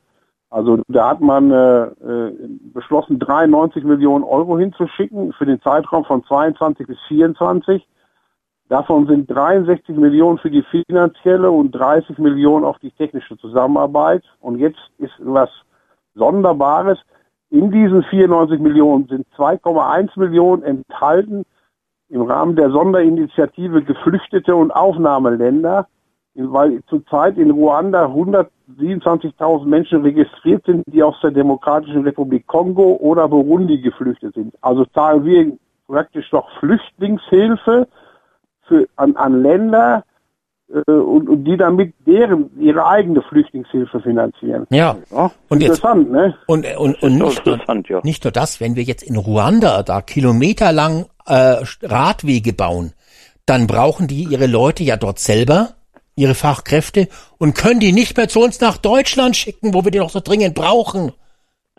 [0.51, 2.33] Also da hat man äh, äh,
[2.75, 7.87] beschlossen, 93 Millionen Euro hinzuschicken für den Zeitraum von 22 bis 24.
[8.69, 14.25] Davon sind 63 Millionen für die finanzielle und 30 Millionen auf die technische Zusammenarbeit.
[14.41, 15.49] Und jetzt ist was
[16.15, 16.99] Sonderbares.
[17.53, 21.45] In diesen 94 Millionen sind 2,1 Millionen enthalten
[22.09, 25.87] im Rahmen der Sonderinitiative Geflüchtete und Aufnahmeländer,
[26.35, 33.29] weil zurzeit in Ruanda 127.000 Menschen registriert sind, die aus der Demokratischen Republik Kongo oder
[33.29, 34.55] Burundi geflüchtet sind.
[34.63, 35.53] Also zahlen wir
[35.89, 37.87] praktisch doch Flüchtlingshilfe
[38.63, 40.05] für, an, an Länder
[40.73, 44.67] und, und die damit deren ihre eigene Flüchtlingshilfe finanzieren.
[44.71, 44.97] Ja.
[45.49, 46.35] Und jetzt, Interessant, ne?
[46.47, 48.01] und, und, und So nicht, nur, interessant, ja.
[48.03, 52.93] nicht nur das, wenn wir jetzt in Ruanda da kilometerlang äh, Radwege bauen,
[53.45, 55.71] dann brauchen die ihre Leute ja dort selber,
[56.17, 57.09] ihre Fachkräfte,
[57.39, 60.21] und können die nicht mehr zu uns nach Deutschland schicken, wo wir die noch so
[60.21, 61.13] dringend brauchen.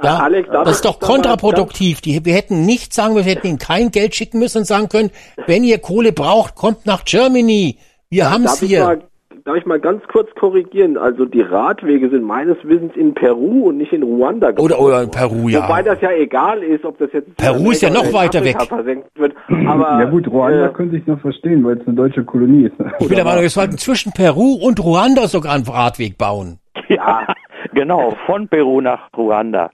[0.02, 2.02] Ja, Alex, das ist doch kontraproduktiv.
[2.02, 5.12] Die, wir hätten nicht sagen, wir hätten ihnen kein Geld schicken müssen und sagen können,
[5.48, 7.78] wenn ihr Kohle braucht, kommt nach Germany.
[8.14, 8.84] Wir haben's Darf ich, hier.
[8.84, 9.02] mal,
[9.44, 10.98] darf ich mal ganz kurz korrigieren?
[10.98, 15.02] Also die Radwege sind meines Wissens in Peru und nicht in Ruanda gebaut Oder, oder
[15.02, 15.64] in Peru, ja.
[15.64, 18.68] Wobei das ja egal ist, ob das jetzt Peru ist ja noch weiter Afrika weg.
[18.68, 19.34] versenkt wird.
[19.68, 22.76] Aber ja gut, Ruanda äh, könnte ich noch verstehen, weil es eine deutsche Kolonie ist.
[23.00, 26.60] Ich bin der Meinung, wir sollten zwischen Peru und Ruanda sogar einen Radweg bauen.
[26.90, 27.26] Ja,
[27.74, 29.72] genau, von Peru nach Ruanda.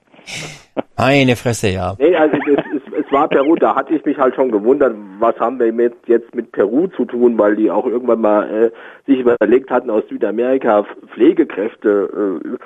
[0.96, 1.94] Meine Fresse, ja.
[1.98, 2.64] Nee, also es,
[3.10, 6.34] es, war Peru, da hatte ich mich halt schon gewundert, was haben wir mit, jetzt
[6.34, 8.70] mit Peru zu tun, weil die auch irgendwann mal äh,
[9.06, 12.56] sich überlegt hatten, aus Südamerika Pflegekräfte äh,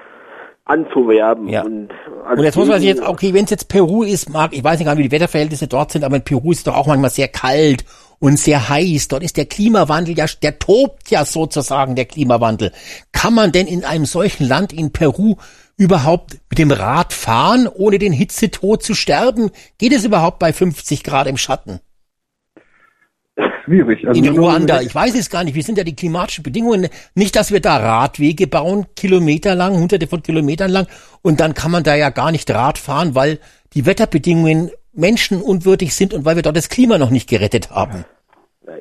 [0.64, 1.48] anzuwerben.
[1.48, 1.62] Ja.
[1.62, 1.90] Und,
[2.30, 4.78] Und jetzt muss man sich jetzt, okay, wenn es jetzt Peru ist, mag, ich weiß
[4.78, 6.86] nicht gar nicht, wie die Wetterverhältnisse dort sind, aber in Peru ist es doch auch
[6.86, 7.84] manchmal sehr kalt
[8.18, 9.08] und sehr heiß.
[9.08, 12.72] Dort ist der Klimawandel ja, der tobt ja sozusagen, der Klimawandel.
[13.12, 15.36] Kann man denn in einem solchen Land in Peru
[15.76, 19.50] überhaupt mit dem Rad fahren, ohne den Hitzetod zu sterben?
[19.78, 21.80] Geht es überhaupt bei 50 Grad im Schatten?
[23.64, 24.06] Schwierig.
[24.06, 26.88] Also in Ruanda, ich weiß es gar nicht, wie sind ja die klimatischen Bedingungen?
[27.14, 30.86] Nicht, dass wir da Radwege bauen, kilometerlang, hunderte von Kilometern lang,
[31.22, 33.38] und dann kann man da ja gar nicht Rad fahren, weil
[33.72, 38.04] die Wetterbedingungen menschenunwürdig sind und weil wir dort das Klima noch nicht gerettet haben.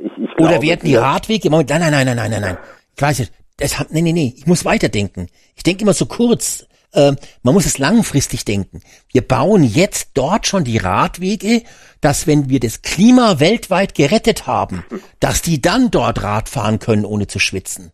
[0.04, 2.58] ich, ich Oder werden die Radwege, Moment, nein, nein, nein, nein, nein, nein, nein.
[2.96, 5.28] Ich weiß nicht, das nee, nee, nee, ich muss weiterdenken.
[5.56, 7.14] Ich denke immer so kurz, äh,
[7.44, 8.82] man muss es langfristig denken.
[9.12, 11.64] Wir bauen jetzt dort schon die Radwege,
[12.02, 14.86] dass wenn wir das Klima weltweit gerettet haben,
[15.20, 17.92] dass die dann dort Rad fahren können, ohne zu schwitzen.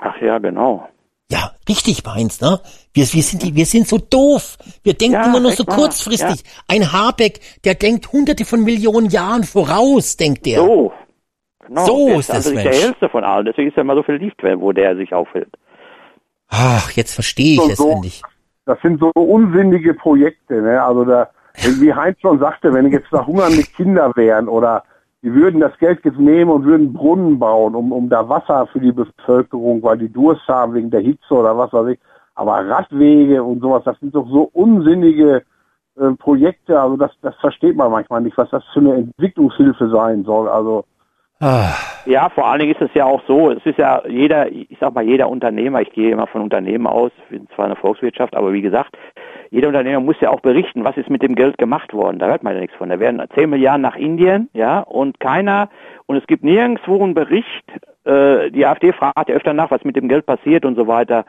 [0.00, 0.88] Ach ja, genau.
[1.30, 2.60] Ja, richtig meins, ne?
[2.94, 4.58] Wir, wir sind die, wir sind so doof.
[4.84, 6.44] Wir denken Ja, immer nur so kurzfristig.
[6.68, 10.58] Ein Habeck, der denkt hunderte von Millionen Jahren voraus, denkt der.
[10.58, 10.92] So.
[11.66, 11.84] Genau.
[11.84, 12.62] So der ist das, also Mensch.
[12.62, 15.52] der hellste von allen, deswegen ist er immer so viel Licht, wo der sich aufhält.
[16.48, 17.90] Ach, jetzt verstehe ich es so.
[17.90, 18.22] endlich.
[18.64, 20.82] Das sind so unsinnige Projekte, ne?
[20.82, 21.30] Also da,
[21.80, 24.84] wie Heinz schon sagte, wenn jetzt da hungernde Kinder wären oder
[25.22, 28.80] die würden das Geld jetzt nehmen und würden Brunnen bauen, um, um da Wasser für
[28.80, 31.98] die Bevölkerung, weil die Durst haben wegen der Hitze oder was weiß ich.
[32.34, 35.42] Aber Radwege und sowas, das sind doch so unsinnige
[35.98, 36.80] äh, Projekte.
[36.80, 40.48] Also das, das versteht man manchmal nicht, was das für eine Entwicklungshilfe sein soll.
[40.48, 40.84] Also
[41.40, 41.74] Ah,
[42.06, 44.94] Ja, vor allen Dingen ist es ja auch so, es ist ja jeder, ich sag
[44.94, 48.52] mal, jeder Unternehmer, ich gehe immer von Unternehmen aus, wir sind zwar eine Volkswirtschaft, aber
[48.52, 48.96] wie gesagt,
[49.50, 52.18] jeder Unternehmer muss ja auch berichten, was ist mit dem Geld gemacht worden.
[52.18, 52.88] Da hört man ja nichts von.
[52.88, 55.68] Da werden 10 Milliarden nach Indien, ja, und keiner,
[56.06, 57.64] und es gibt nirgendwo einen Bericht,
[58.04, 61.24] äh, die AfD fragt ja öfter nach, was mit dem Geld passiert und so weiter.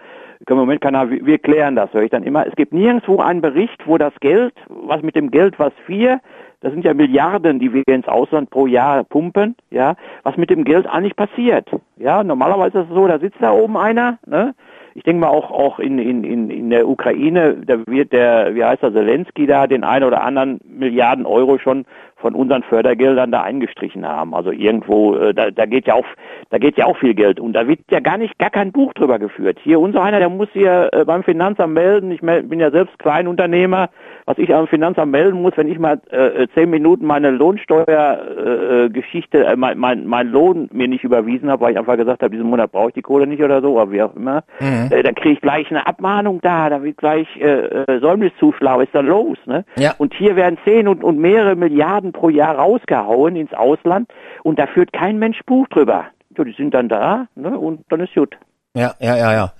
[0.48, 2.46] Im Moment keiner, wir klären das, höre ich dann immer.
[2.46, 6.22] Es gibt nirgendwo einen Bericht, wo das Geld, was mit dem Geld, was wir
[6.62, 10.64] das sind ja Milliarden, die wir ins Ausland pro Jahr pumpen, ja, was mit dem
[10.64, 11.70] Geld eigentlich passiert.
[11.98, 14.56] Ja, normalerweise ist es so, da sitzt da oben einer, ne?
[14.96, 18.64] Ich denke mal auch auch in, in, in, in der Ukraine, da wird der, wie
[18.64, 21.86] heißt der, Zelensky da den einen oder anderen Milliarden Euro schon
[22.16, 24.34] von unseren Fördergeldern da eingestrichen haben.
[24.34, 26.06] Also irgendwo, äh, da, da geht ja auch,
[26.50, 28.92] da geht ja auch viel Geld und da wird ja gar nicht, gar kein Buch
[28.96, 29.60] drüber geführt.
[29.62, 32.10] Hier unser einer, der muss hier äh, beim Finanzamt melden.
[32.10, 33.90] Ich bin ja selbst Kleinunternehmer,
[34.28, 39.40] was ich am Finanzamt melden muss, wenn ich mal äh, äh zehn Minuten meine Lohnsteuergeschichte,
[39.40, 42.30] äh, äh, mein, mein, mein Lohn mir nicht überwiesen habe, weil ich einfach gesagt habe,
[42.30, 44.90] diesen Monat brauche ich die Kohle nicht oder so, aber wie auch immer, mhm.
[44.91, 48.94] äh, dann kriege ich gleich eine Abmahnung da, da wird gleich äh, äh, Säumniszuschlag, ist
[48.94, 49.66] dann los, ne?
[49.78, 49.95] Ja.
[49.98, 54.12] Und hier werden zehn und, und mehrere Milliarden Milliarden pro Jahr rausgehauen ins Ausland
[54.44, 56.06] und da führt kein Mensch Buch drüber.
[56.38, 58.36] Ja, die sind dann da ne, und dann ist gut.
[58.76, 59.52] Ja, ja, ja, ja.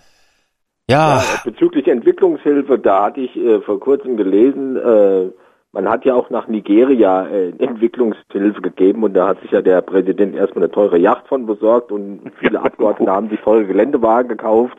[0.90, 1.18] Ja.
[1.18, 5.32] ja bezüglich Entwicklungshilfe, da hatte ich äh, vor kurzem gelesen, äh,
[5.74, 9.82] man hat ja auch nach Nigeria äh, Entwicklungshilfe gegeben und da hat sich ja der
[9.82, 14.78] Präsident erstmal eine teure Yacht von besorgt und viele Abgeordnete haben sich teure Geländewagen gekauft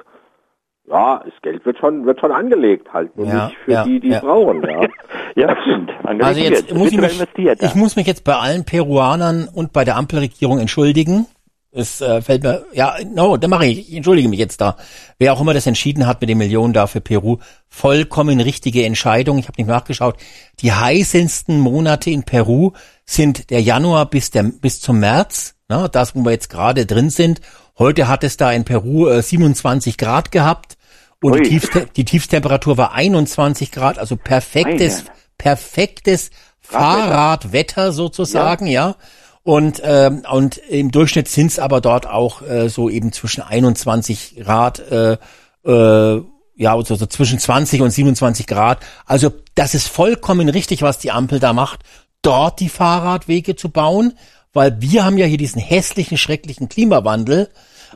[0.90, 4.00] ja, das Geld wird schon, wird schon angelegt halt, nur ja, nicht für ja, die,
[4.00, 4.88] die es brauchen, ja.
[5.36, 5.90] ja, stimmt.
[6.02, 9.96] Also jetzt muss ich mich, ich muss mich jetzt bei allen Peruanern und bei der
[9.96, 11.26] Ampelregierung entschuldigen.
[11.70, 14.76] Es äh, fällt mir, ja, no, da mache ich, ich entschuldige mich jetzt da.
[15.18, 17.38] Wer auch immer das entschieden hat mit den Millionen da für Peru,
[17.68, 19.38] vollkommen richtige Entscheidung.
[19.38, 20.16] Ich habe nicht nachgeschaut.
[20.60, 22.72] Die heißesten Monate in Peru
[23.04, 27.10] sind der Januar bis der bis zum März, na, das wo wir jetzt gerade drin
[27.10, 27.42] sind.
[27.78, 30.78] Heute hat es da in Peru äh, 27 Grad gehabt.
[31.20, 35.16] Und die, Tiefste die Tiefstemperatur war 21 Grad, also perfektes, Meine.
[35.36, 36.30] perfektes
[36.60, 38.88] Fahrradwetter sozusagen, ja.
[38.88, 38.96] ja.
[39.42, 44.36] Und, ähm, und im Durchschnitt sind es aber dort auch äh, so eben zwischen 21
[44.44, 45.16] Grad, äh,
[45.64, 46.22] äh,
[46.56, 48.80] ja, also so zwischen 20 und 27 Grad.
[49.06, 51.80] Also das ist vollkommen richtig, was die Ampel da macht,
[52.22, 54.18] dort die Fahrradwege zu bauen,
[54.52, 57.48] weil wir haben ja hier diesen hässlichen, schrecklichen Klimawandel,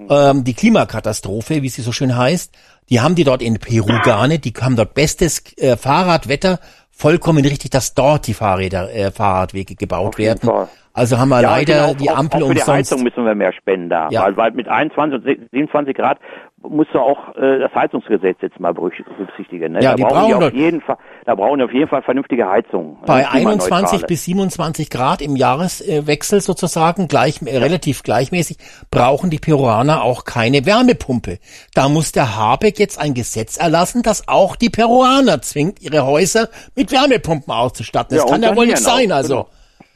[0.09, 2.53] ähm, die Klimakatastrophe, wie sie so schön heißt.
[2.89, 4.45] Die haben die dort in Peru gar nicht.
[4.45, 6.61] Die haben dort bestes äh, Fahrradwetter.
[7.03, 10.49] Vollkommen richtig, dass dort die Fahrräder, äh, Fahrradwege gebaut werden.
[10.49, 10.69] Fall.
[10.93, 13.35] Also haben wir ja, leider genau, die Ampel auch, auch für die Heizung müssen wir
[13.35, 14.09] mehr spenden da.
[14.11, 14.23] Ja.
[14.23, 16.21] Weil, weil mit 21 und 27 Grad
[16.69, 19.73] musst du auch äh, das Heizungsgesetz jetzt mal berücksichtigen.
[19.73, 19.81] Ne?
[19.83, 22.49] Ja, da die brauchen, die auf jeden Fall, da brauchen die auf jeden Fall vernünftige
[22.49, 22.93] Heizung.
[22.93, 23.07] Ne?
[23.07, 28.59] Bei 21 bis 27 Grad im Jahreswechsel sozusagen gleich äh, relativ gleichmäßig
[28.91, 31.39] brauchen die Peruaner auch keine Wärmepumpe.
[31.75, 36.49] Da muss der Habeck jetzt ein Gesetz erlassen, das auch die Peruaner zwingt, ihre Häuser
[36.77, 38.17] mit Wärmepumpen auszustatten.
[38.17, 39.35] Das ja, kann ja wohl nicht sein, also.
[39.35, 39.49] Genau.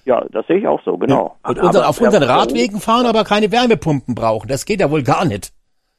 [0.07, 1.37] Ja, das sehe ich auch so, genau.
[1.43, 1.51] Ja.
[1.51, 4.47] Und unser, auf unseren Radwegen fahren, aber keine Wärmepumpen brauchen.
[4.47, 5.53] Das geht ja wohl gar nicht.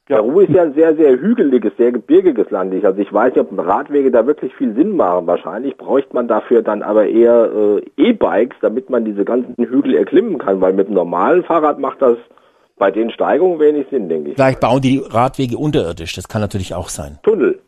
[0.08, 2.74] Peru ist ja ein sehr, sehr hügeliges, sehr gebirgiges Land.
[2.84, 5.28] Also ich weiß nicht, ob Radwege da wirklich viel Sinn machen.
[5.28, 10.38] Wahrscheinlich bräuchte man dafür dann aber eher äh, E-Bikes, damit man diese ganzen Hügel erklimmen
[10.38, 12.18] kann, weil mit einem normalen Fahrrad macht das
[12.78, 14.36] bei den Steigungen wenig Sinn, denke ich.
[14.36, 17.20] Vielleicht bauen die Radwege unterirdisch, das kann natürlich auch sein.
[17.24, 17.60] Tunnel.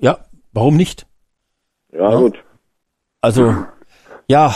[0.00, 0.18] Ja,
[0.52, 1.06] warum nicht?
[1.92, 2.18] Ja, ja.
[2.18, 2.36] gut.
[3.20, 3.54] Also,
[4.28, 4.54] ja,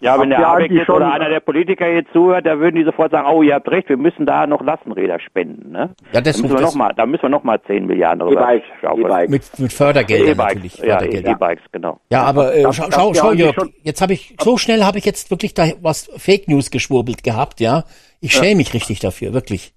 [0.00, 3.10] ja, wenn der Habeck jetzt oder einer der Politiker jetzt zuhört, da würden die sofort
[3.10, 5.72] sagen, oh, ihr habt recht, wir müssen da noch Lastenräder spenden.
[5.72, 5.90] Ne?
[6.12, 8.52] Ja, das da müssen wir noch mal, da müssen wir noch mal 10 Milliarden drüber
[8.52, 10.78] e e mit, mit Fördergeldern e natürlich.
[10.78, 12.00] Ja, E-Bikes, genau.
[12.10, 15.30] Ja, aber äh, schau, schau, schau Jörg, jetzt habe ich, so schnell habe ich jetzt
[15.30, 17.84] wirklich da was Fake News geschwurbelt gehabt, ja.
[18.20, 19.74] Ich schäme mich richtig dafür, wirklich.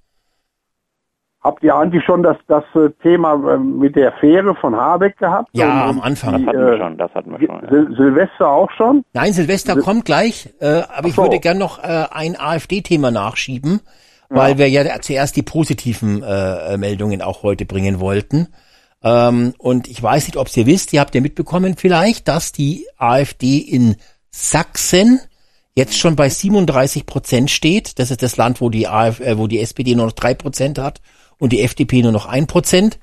[1.43, 5.49] Habt ihr eigentlich schon das, das äh, Thema äh, mit der Fähre von Habeck gehabt?
[5.53, 6.37] Ja, am Anfang.
[6.37, 7.67] Die, das hatten wir schon, das hatten wir schon.
[7.67, 9.03] Sil Silvester auch schon?
[9.13, 13.81] Nein, Silvester Sil kommt gleich, äh, aber ich würde gern noch äh, ein AfD-Thema nachschieben,
[14.29, 14.57] weil ja.
[14.59, 18.49] wir ja zuerst die positiven äh, Meldungen auch heute bringen wollten.
[19.03, 22.85] Ähm, und ich weiß nicht, ob ihr wisst, ihr habt ja mitbekommen vielleicht, dass die
[22.97, 23.95] AfD in
[24.29, 25.19] Sachsen
[25.73, 27.97] jetzt schon bei 37 Prozent steht.
[27.97, 30.77] Das ist das Land, wo die, AfD, äh, wo die SPD nur noch drei Prozent
[30.77, 31.01] hat
[31.41, 32.99] und die FDP nur noch ein Prozent.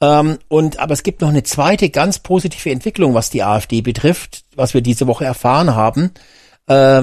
[0.00, 4.44] Ähm, und aber es gibt noch eine zweite ganz positive Entwicklung, was die AfD betrifft,
[4.56, 6.10] was wir diese Woche erfahren haben,
[6.66, 7.02] äh,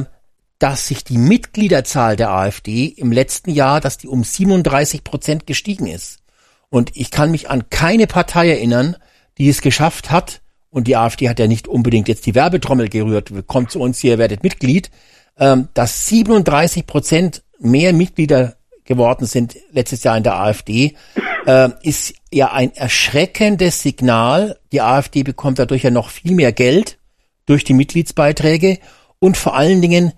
[0.58, 5.86] dass sich die Mitgliederzahl der AfD im letzten Jahr, dass die um 37 Prozent gestiegen
[5.86, 6.18] ist.
[6.70, 8.98] Und ich kann mich an keine Partei erinnern,
[9.38, 13.32] die es geschafft hat, und die AfD hat ja nicht unbedingt jetzt die Werbetrommel gerührt,
[13.46, 14.90] kommt zu uns hier, werdet Mitglied,
[15.38, 20.96] ähm, dass 37 Prozent mehr Mitglieder geworden sind letztes Jahr in der AfD,
[21.46, 24.60] äh, ist ja ein erschreckendes Signal.
[24.72, 26.98] Die AfD bekommt dadurch ja noch viel mehr Geld
[27.46, 28.80] durch die Mitgliedsbeiträge
[29.20, 30.14] und vor allen Dingen,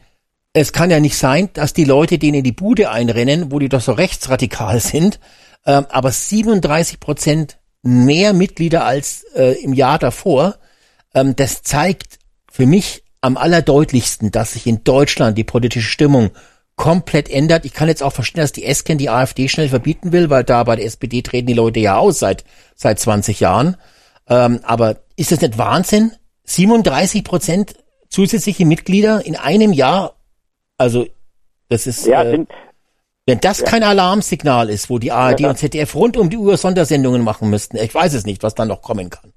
[0.54, 3.70] es kann ja nicht sein, dass die Leute denen in die Bude einrennen, wo die
[3.70, 5.20] doch so rechtsradikal sind,
[5.66, 10.56] äh, aber 37 Prozent mehr Mitglieder als äh, im Jahr davor.
[11.14, 12.20] Ähm, das zeigt
[12.50, 16.32] für mich am allerdeutlichsten, dass sich in Deutschland die politische Stimmung
[16.76, 17.66] komplett ändert.
[17.66, 20.64] Ich kann jetzt auch verstehen, dass die SKEN die AfD schnell verbieten will, weil da
[20.64, 22.44] bei der SPD treten die Leute ja aus seit,
[22.76, 23.78] seit 20 Jahren.
[24.28, 26.12] Ähm, aber ist das nicht Wahnsinn?
[26.46, 27.76] 37 Prozent
[28.10, 30.14] zusätzliche Mitglieder in einem Jahr?
[30.78, 31.06] Also,
[31.70, 32.46] das ist, Ja, äh,
[33.26, 36.58] wenn das kein Alarmsignal ist, wo die ARD Ja, und ZDF rund um die Uhr
[36.58, 39.32] Sondersendungen machen müssten, ich weiß es nicht, was dann noch kommen kann.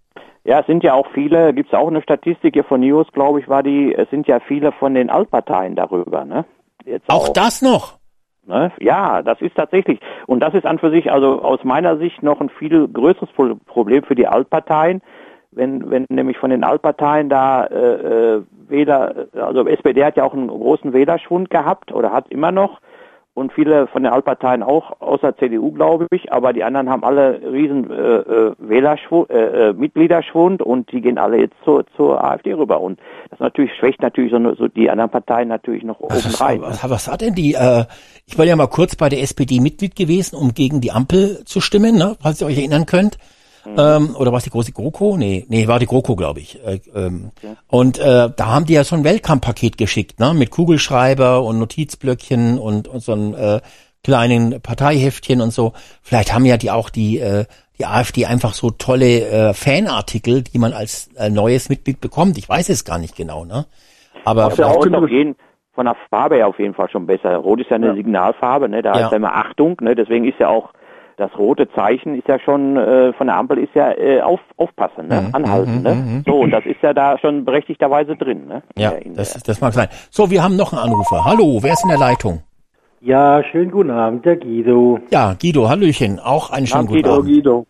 [0.44, 3.40] ja, es sind ja auch viele, gibt es auch eine Statistik hier von News, glaube
[3.40, 6.44] ich, war die, es sind ja viele von den Altparteien darüber, ne?
[6.86, 7.98] Jetzt Auch das noch?
[8.47, 8.70] Ne?
[8.78, 10.00] Ja, das ist tatsächlich.
[10.26, 13.56] Und das ist an für sich, also aus meiner Sicht noch ein viel größeres Pro-
[13.66, 15.02] Problem für die Altparteien.
[15.50, 20.34] Wenn, wenn nämlich von den Altparteien da äh, äh, Wähler, also SPD hat ja auch
[20.34, 22.81] einen großen Wählerschwund gehabt oder hat immer noch
[23.36, 27.39] und viele von den Altparteien auch, außer CDU glaube ich, aber die anderen haben alle
[27.52, 32.55] riesen äh, äh, Wählerschwund, äh, äh, Mitgliederschwund und die gehen alle jetzt zur, zur AfD
[32.55, 32.98] rüber und
[33.28, 36.62] das natürlich schwächt natürlich so, so die anderen Parteien natürlich noch oben Was, rein.
[36.62, 37.84] was, was hat denn die, äh,
[38.24, 41.60] ich war ja mal kurz bei der SPD Mitglied gewesen, um gegen die Ampel zu
[41.60, 43.18] stimmen, ne, falls ihr euch erinnern könnt.
[43.77, 45.17] Ähm, oder war es die große GroKo?
[45.17, 46.59] Nee, nee, war die GroKo, glaube ich.
[46.65, 47.31] Äh, ähm,
[47.69, 50.35] Und äh, da haben die ja so ein Weltkampfpaket geschickt, ne?
[50.35, 53.61] Mit Kugelschreiber und Notizblöckchen und, und so einem äh,
[54.05, 55.73] kleinen Parteiheftchen und so.
[56.03, 57.45] Vielleicht haben ja die auch die, äh,
[57.78, 62.39] die AfD einfach so tolle äh, Fanartikel, die man als äh, neues Mitglied bekommt.
[62.39, 63.67] Ich weiß es gar nicht genau, ne?
[64.25, 65.35] Aber vielleicht- Rot auf jeden,
[65.75, 67.36] von der Farbe her auf jeden Fall schon besser.
[67.36, 68.81] Rot ist ja eine Signalfarbe, ne?
[68.83, 69.01] da Ja.
[69.03, 69.95] heißt ja immer Achtung, ne?
[69.95, 70.70] deswegen ist ja auch
[71.17, 75.09] das rote Zeichen ist ja schon äh, von der Ampel ist ja äh, auf, aufpassen,
[75.09, 75.23] ne?
[75.23, 75.77] Mhm, anhalten.
[75.78, 75.95] mhm, Ne?
[75.95, 76.23] mhm.
[76.27, 78.47] So, und das ist ja da schon berechtigterweise drin.
[78.47, 78.62] Ne?
[78.75, 79.89] In Ja, der- das, das mag sein.
[80.11, 81.25] So, wir haben noch einen Anrufer.
[81.25, 82.43] Hallo, wer ist in der Leitung?
[83.01, 84.99] Ja, schönen guten Abend, der Guido.
[85.11, 86.19] Ja, Guido, Hallöchen.
[86.19, 87.27] Auch einen schönen guten Abend.
[87.27, 87.67] Guido.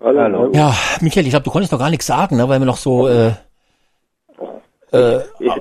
[0.00, 0.20] Hallo.
[0.20, 0.50] Hallo.
[0.54, 3.08] Ja, Michael, ich glaube, du konntest noch gar nichts sagen, ne, weil wir noch so,
[3.08, 3.32] äh,
[4.92, 5.52] äh, Ich,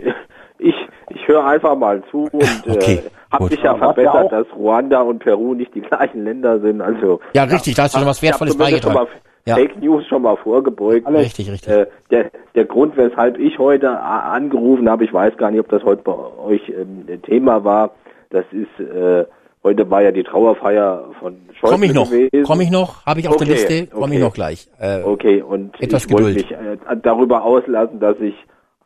[0.59, 0.75] ich,
[1.09, 3.51] ich höre einfach mal zu und Okay, äh, habe gut.
[3.51, 6.81] mich ja ja verbessert, auch- dass Ruanda und Peru nicht die gleichen Länder sind.
[6.81, 9.07] Also ja, richtig, da hast du schon was ich Wertvolles beigetragen.
[9.45, 9.55] Ja.
[9.55, 11.07] Fake News schon mal vorgebeugt.
[11.07, 11.71] Richtig, richtig.
[11.73, 15.69] Äh, der, der Grund, weshalb ich heute a- angerufen habe, ich weiß gar nicht, ob
[15.69, 16.13] das heute bei
[16.45, 17.91] euch ähm, Thema war,
[18.29, 19.23] das ist, äh,
[19.63, 22.43] heute war ja die Trauerfeier von Schäuble Komm ich noch, gewesen.
[22.45, 24.19] komm ich noch, habe ich auf der Okay, Liste, komm ich okay.
[24.19, 24.67] noch gleich.
[24.81, 26.49] Äh, Okay, und Etwas ich wollte Geduld.
[26.51, 28.35] mich äh, darüber auslassen, dass ich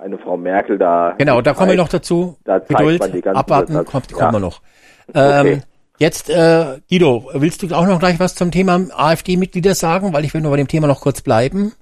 [0.01, 1.15] eine Frau Merkel da...
[1.17, 2.35] Genau, da kommen wir noch dazu.
[2.43, 4.17] Da Geduld, abwarten, Satz- kommt, Ja.
[4.17, 4.61] kommen wir noch.
[5.13, 5.61] Ähm, Okay.
[5.99, 10.13] Jetzt, äh, Guido, willst du auch noch gleich was zum Thema AfD-Mitglieder sagen?
[10.13, 11.73] Weil ich will nur bei dem Thema noch kurz bleiben.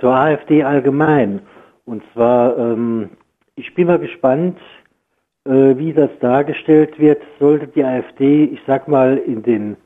[0.00, 1.40] Zur AfD allgemein.
[1.84, 3.10] Und zwar, ähm,
[3.56, 4.56] ich bin mal gespannt,
[5.44, 7.20] äh, wie das dargestellt wird.
[7.38, 9.76] Sollte die AfD, ich sag mal, in den,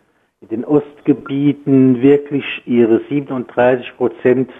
[0.40, 4.50] in den Ostgebieten wirklich ihre 37 Prozent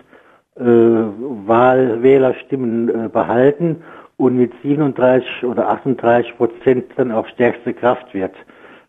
[0.57, 3.83] äh, Wahlwählerstimmen äh, behalten
[4.16, 8.34] und mit 37 oder 38 Prozent dann auf stärkste Kraft wird.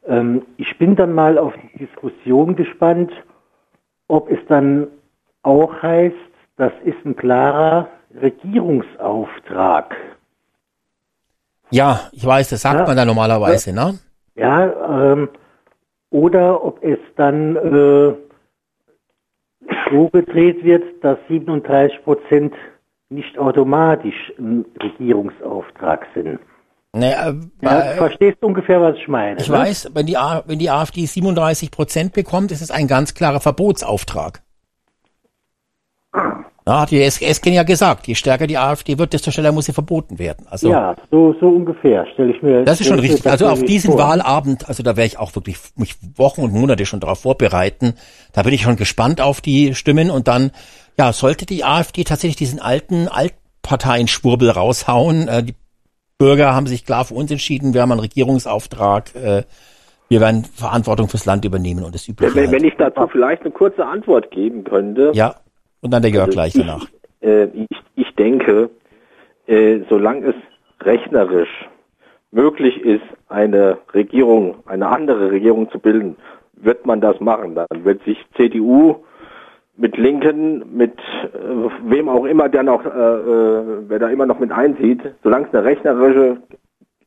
[0.07, 3.11] Ähm, ich bin dann mal auf die Diskussion gespannt,
[4.07, 4.87] ob es dann
[5.41, 6.15] auch heißt,
[6.57, 7.89] das ist ein klarer
[8.21, 9.95] Regierungsauftrag.
[11.71, 12.85] Ja, ich weiß, das sagt Ja.
[12.85, 13.97] man da normalerweise, ne?
[14.35, 15.29] Ja, ähm,
[16.11, 18.13] oder ob es dann äh,
[19.89, 22.53] so gedreht wird, dass 37 Prozent
[23.09, 26.39] nicht automatisch ein Regierungsauftrag sind.
[26.93, 29.39] Naja, Ja, äh, verstehst du ungefähr, was ich meine?
[29.39, 29.57] Ich ne?
[29.57, 34.41] weiß, wenn die, wenn die AfD 37 Prozent bekommt, ist es ein ganz klarer Verbotsauftrag.
[36.67, 39.73] Ja, hat die SGS ja gesagt, je stärker die AfD wird, desto schneller muss sie
[39.73, 40.47] verboten werden.
[40.49, 42.63] Also Ja, so, so ungefähr, stelle ich mir.
[42.63, 43.29] das ist schon richtig.
[43.29, 43.99] Also auf diesen vor.
[43.99, 47.93] Wahlabend, also da werde ich auch wirklich mich Wochen und Monate schon darauf vorbereiten.
[48.33, 50.51] Da bin ich schon gespannt auf die Stimmen und dann,
[50.97, 55.27] ja, sollte die AfD tatsächlich diesen alten Altparteienschwurbel raushauen.
[55.27, 55.55] Äh, die
[56.17, 57.75] Bürger haben sich klar für uns entschieden.
[57.75, 59.13] Wir haben einen Regierungsauftrag.
[59.15, 59.43] Äh,
[60.09, 62.33] wir werden Verantwortung fürs Land übernehmen und das Übliche.
[62.33, 65.11] Wenn, wenn ich dazu vielleicht eine kurze Antwort geben könnte.
[65.13, 65.35] Ja,
[65.85, 66.87] und dann der Jörg Also gleich ich, danach.
[67.21, 68.69] Äh, ich, ich denke,
[69.45, 70.35] äh, solange es
[70.85, 71.69] rechnerisch
[72.31, 76.17] möglich ist, eine Regierung, eine andere Regierung zu bilden,
[76.53, 77.55] wird man das machen.
[77.55, 78.95] Dann wird sich CDU
[79.77, 84.39] mit Linken, mit äh, wem auch immer, der noch, äh, äh, wer da immer noch
[84.39, 86.37] mit einzieht, solange es eine rechnerische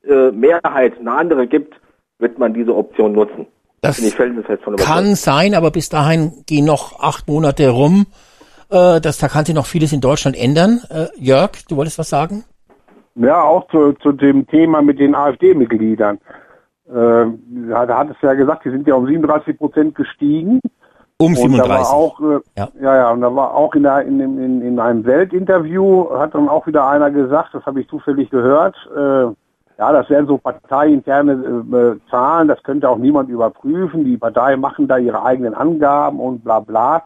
[0.06, 1.74] äh, Mehrheit, eine andere gibt,
[2.18, 3.46] wird man diese Option nutzen.
[3.80, 8.06] Das ich von kann sein, aber bis dahin gehen noch acht Monate rum.
[8.70, 10.80] Äh, das, da kann sich noch vieles in Deutschland ändern.
[10.90, 12.44] Äh, Jörg, du wolltest was sagen?
[13.14, 16.18] Ja, auch zu, zu dem Thema mit den AfD-Mitgliedern.
[16.88, 17.26] Äh,
[17.70, 20.60] da hat es ja gesagt, die sind ja um 37 Prozent gestiegen.
[21.20, 21.68] Um Und da 37.
[21.68, 22.68] war auch, äh, Ja.
[22.80, 22.96] ja.
[22.96, 26.66] ja, und da war auch in, der, in, in, in einem Weltinterview, hat dann auch
[26.66, 29.26] wieder einer gesagt, das habe ich zufällig gehört, äh,
[29.78, 34.04] ja, das wären so parteiinterne äh, Zahlen, das könnte auch niemand überprüfen.
[34.04, 37.04] Die Parteien machen da ihre eigenen Angaben und bla bla.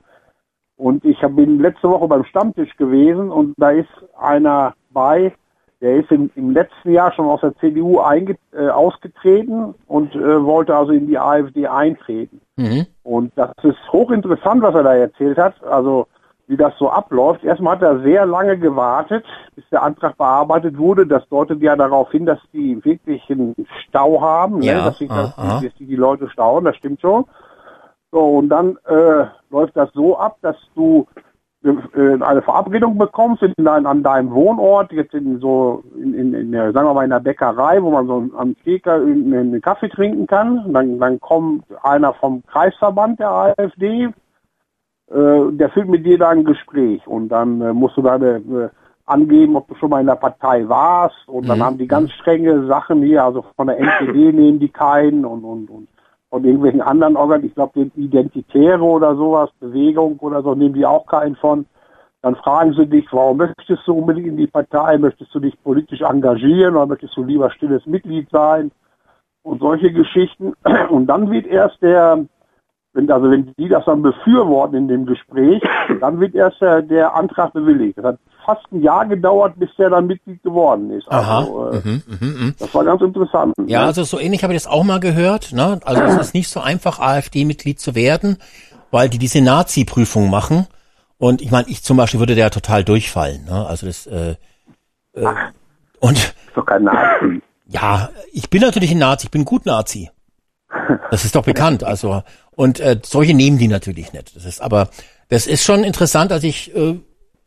[0.83, 3.87] Und ich bin letzte Woche beim Stammtisch gewesen und da ist
[4.19, 5.33] einer bei,
[5.81, 10.45] der ist im, im letzten Jahr schon aus der CDU einge, äh, ausgetreten und äh,
[10.45, 12.41] wollte also in die AfD eintreten.
[12.57, 12.87] Mhm.
[13.05, 15.55] Und das ist hochinteressant, was er da erzählt hat.
[15.63, 16.09] Also
[16.49, 17.45] wie das so abläuft.
[17.45, 21.07] Erstmal hat er sehr lange gewartet, bis der Antrag bearbeitet wurde.
[21.07, 23.55] Das deutet ja darauf hin, dass die wirklich einen
[23.87, 24.83] Stau haben, Ja, ne?
[24.87, 27.25] dass, sich das, dass die Leute stauen, das stimmt schon.
[28.11, 31.07] So, und dann äh, läuft das so ab, dass du
[31.65, 36.53] äh, eine Verabredung bekommst in dein, an deinem Wohnort, jetzt in so, in, in, in
[36.53, 40.27] der, sagen wir mal in der Bäckerei, wo man so am Theke einen, Kaffee trinken
[40.27, 40.73] kann.
[40.73, 44.09] Dann, dann kommt einer vom Kreisverband der AfD,
[45.09, 48.69] äh, der führt mit dir da ein Gespräch und dann äh, musst du deine äh,
[49.07, 51.63] angeben, ob du schon mal in der Partei warst und dann Mhm.
[51.63, 55.71] haben die ganz strenge Sachen hier, also von der NPD nehmen die keinen und, und,
[55.71, 55.89] und
[56.33, 61.05] von irgendwelchen anderen Organen, ich glaube Identitäre oder sowas, Bewegung oder so, nehmen die auch
[61.05, 61.67] keinen von.
[62.23, 64.97] Dann fragen sie dich, warum möchtest du unbedingt in die Partei?
[64.97, 68.71] Möchtest du dich politisch engagieren oder möchtest du lieber stilles Mitglied sein?
[69.43, 70.55] Und solche Geschichten.
[70.89, 72.25] Und dann wird erst der,
[72.95, 75.63] wenn, also wenn die das dann befürworten in dem Gespräch,
[76.01, 77.99] dann wird erst der, der Antrag bewilligt.
[77.99, 81.11] Das hat fast ein Jahr gedauert, bis der dann Mitglied geworden ist.
[81.11, 81.39] Aha.
[81.39, 82.55] Also, äh, Mhm, mhm, mhm.
[82.59, 83.55] das war ganz interessant.
[83.67, 83.87] Ja, ne?
[83.87, 85.53] also so ähnlich habe ich das auch mal gehört.
[85.53, 85.81] Ne?
[85.85, 88.39] Also es ist nicht so einfach, AfD-Mitglied zu werden,
[88.91, 90.67] weil die diese Nazi-Prüfung machen.
[91.19, 93.45] Und ich meine, ich zum Beispiel würde da total durchfallen.
[93.45, 93.67] Ne?
[93.67, 94.35] Also das äh,
[95.15, 95.27] äh,
[96.01, 97.41] und ist doch kein Nazi.
[97.67, 100.11] ja, ich bin natürlich ein Nazi, ich bin ein gut Nazi.
[101.11, 101.85] Das ist doch bekannt.
[101.85, 102.23] Also
[102.57, 104.37] und äh, solche nehmen die natürlich nicht.
[104.37, 104.91] Das ist aber
[105.29, 106.99] das ist schon interessant, als ich äh,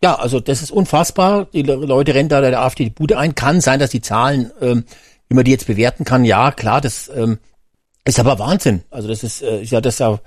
[0.03, 1.45] ja, also das ist unfassbar.
[1.53, 3.33] Die Le- Leute rennen da der AfD die Bude ein.
[3.35, 4.83] Kann sein, dass die Zahlen, ähm,
[5.29, 7.39] wie man die jetzt bewerten kann, ja, klar, das ähm,
[8.03, 8.83] ist aber Wahnsinn.
[8.91, 10.19] Also das ist, äh, ist ja das ja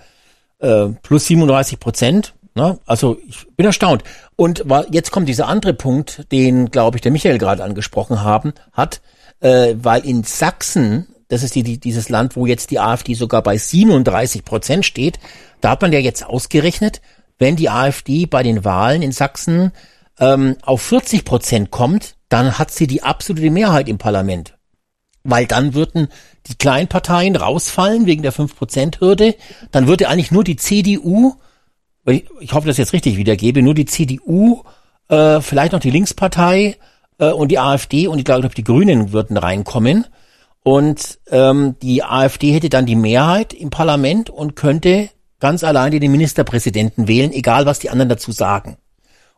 [0.60, 2.34] äh, plus 37 Prozent.
[2.54, 2.78] Ne?
[2.86, 4.02] Also ich bin erstaunt.
[4.36, 8.54] Und wa- jetzt kommt dieser andere Punkt, den, glaube ich, der Michael gerade angesprochen haben,
[8.72, 9.00] hat,
[9.40, 13.42] äh, weil in Sachsen, das ist die, die, dieses Land, wo jetzt die AfD sogar
[13.42, 15.18] bei 37 Prozent steht,
[15.60, 17.00] da hat man ja jetzt ausgerechnet,
[17.38, 19.72] wenn die AfD bei den Wahlen in Sachsen
[20.18, 24.54] ähm, auf 40 Prozent kommt, dann hat sie die absolute Mehrheit im Parlament.
[25.22, 26.08] Weil dann würden
[26.46, 29.34] die Kleinparteien rausfallen wegen der 5%-Hürde.
[29.70, 31.34] Dann würde eigentlich nur die CDU,
[32.06, 34.62] ich, ich hoffe, dass ich jetzt richtig wiedergebe, nur die CDU,
[35.08, 36.76] äh, vielleicht noch die Linkspartei
[37.18, 40.06] äh, und die AfD und ich glaube, die Grünen würden reinkommen.
[40.68, 45.08] Und ähm, die AfD hätte dann die Mehrheit im Parlament und könnte
[45.40, 48.76] ganz alleine den Ministerpräsidenten wählen, egal was die anderen dazu sagen.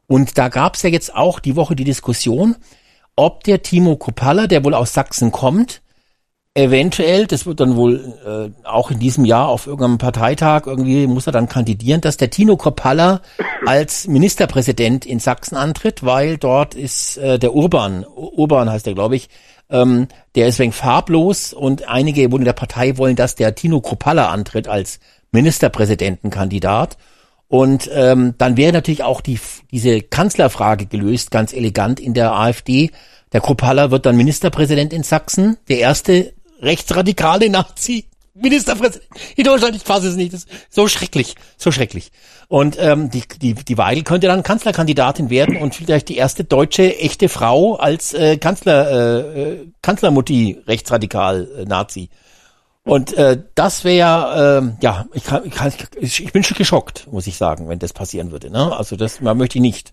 [0.08, 2.56] Und da gab es ja jetzt auch die Woche die Diskussion,
[3.14, 5.82] ob der Timo Kropalla, der wohl aus Sachsen kommt,
[6.54, 11.28] eventuell, das wird dann wohl äh, auch in diesem Jahr auf irgendeinem Parteitag irgendwie muss
[11.28, 13.20] er dann kandidieren, dass der Tino Kropalla
[13.66, 19.14] als Ministerpräsident in Sachsen antritt, weil dort ist äh, der Urban, Urban heißt der, glaube
[19.14, 19.28] ich,
[19.70, 24.28] ähm, der ist wegen farblos und einige in der Partei wollen, dass der Tino Kropalla
[24.30, 25.00] antritt als
[25.32, 26.96] Ministerpräsidentenkandidat.
[27.48, 29.40] Und ähm, dann wäre natürlich auch die,
[29.72, 32.90] diese Kanzlerfrage gelöst, ganz elegant in der AfD.
[33.32, 38.04] Der Kropalla wird dann Ministerpräsident in Sachsen, der erste rechtsradikale Nazi.
[38.40, 42.10] Ministerpräsident in Deutschland, ich fasse es nicht, das ist so schrecklich, so schrecklich.
[42.48, 46.98] Und ähm, die, die, die Weigel könnte dann Kanzlerkandidatin werden und vielleicht die erste deutsche
[46.98, 52.10] echte Frau als äh, Kanzler, äh, äh, Kanzlermutti rechtsradikal äh, Nazi.
[52.82, 57.26] Und äh, das wäre, äh, ja, ich, kann, ich, kann, ich bin schon geschockt, muss
[57.26, 58.50] ich sagen, wenn das passieren würde.
[58.50, 58.76] Ne?
[58.76, 59.92] Also das man möchte ich nicht.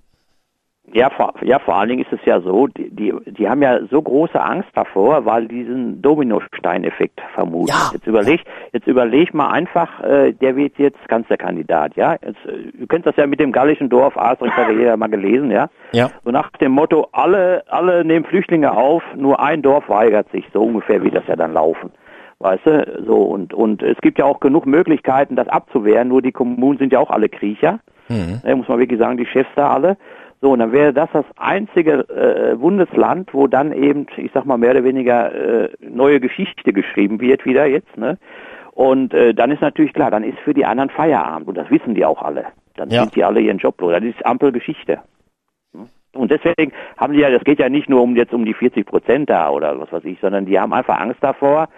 [0.93, 3.79] Ja, vor, ja, vor allen Dingen ist es ja so, die, die, die haben ja
[3.91, 7.67] so große Angst davor, weil diesen Dominosteineffekt vermuten.
[7.67, 7.91] Ja.
[7.91, 8.41] Jetzt überleg,
[8.71, 12.13] jetzt überleg mal einfach, äh, der wird jetzt Kanzlerkandidat, ja.
[12.13, 15.09] Jetzt, äh, du kennst das ja mit dem gallischen Dorf, Asterix hat ja jeder mal
[15.09, 15.67] gelesen, ja.
[15.91, 16.09] Ja.
[16.23, 20.45] So nach dem Motto, alle, alle nehmen Flüchtlinge auf, nur ein Dorf weigert sich.
[20.53, 21.91] So ungefähr wird das ja dann laufen.
[22.39, 26.07] Weißt du, so und und es gibt ja auch genug Möglichkeiten, das abzuwehren.
[26.07, 27.79] Nur die Kommunen sind ja auch alle Kriecher.
[28.09, 28.41] Mhm.
[28.45, 29.97] Ja, muss man wirklich sagen, die Chefs da alle.
[30.41, 34.57] So, und dann wäre das das einzige äh, Bundesland, wo dann eben, ich sag mal,
[34.57, 38.17] mehr oder weniger äh, neue Geschichte geschrieben wird wieder jetzt, ne?
[38.73, 41.95] Und äh, dann ist natürlich klar, dann ist für die anderen Feierabend und das wissen
[41.95, 42.45] die auch alle.
[42.75, 43.01] Dann Ja.
[43.01, 43.91] sind die alle ihren Job los.
[43.93, 44.99] Das ist Ampelgeschichte.
[46.13, 48.85] Und deswegen haben die ja, das geht ja nicht nur um jetzt um die 40
[48.85, 51.69] Prozent da oder was weiß ich, sondern die haben einfach Angst davor.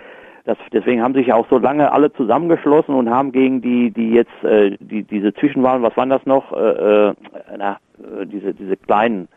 [0.50, 4.14] Das, deswegen haben sich ja auch so lange alle zusammengeschlossen und haben gegen die, die
[4.14, 6.52] jetzt äh, die diese Zwischenwahlen, was waren das noch?
[6.54, 7.14] Äh, äh,
[7.56, 9.28] na, äh, diese diese kleinen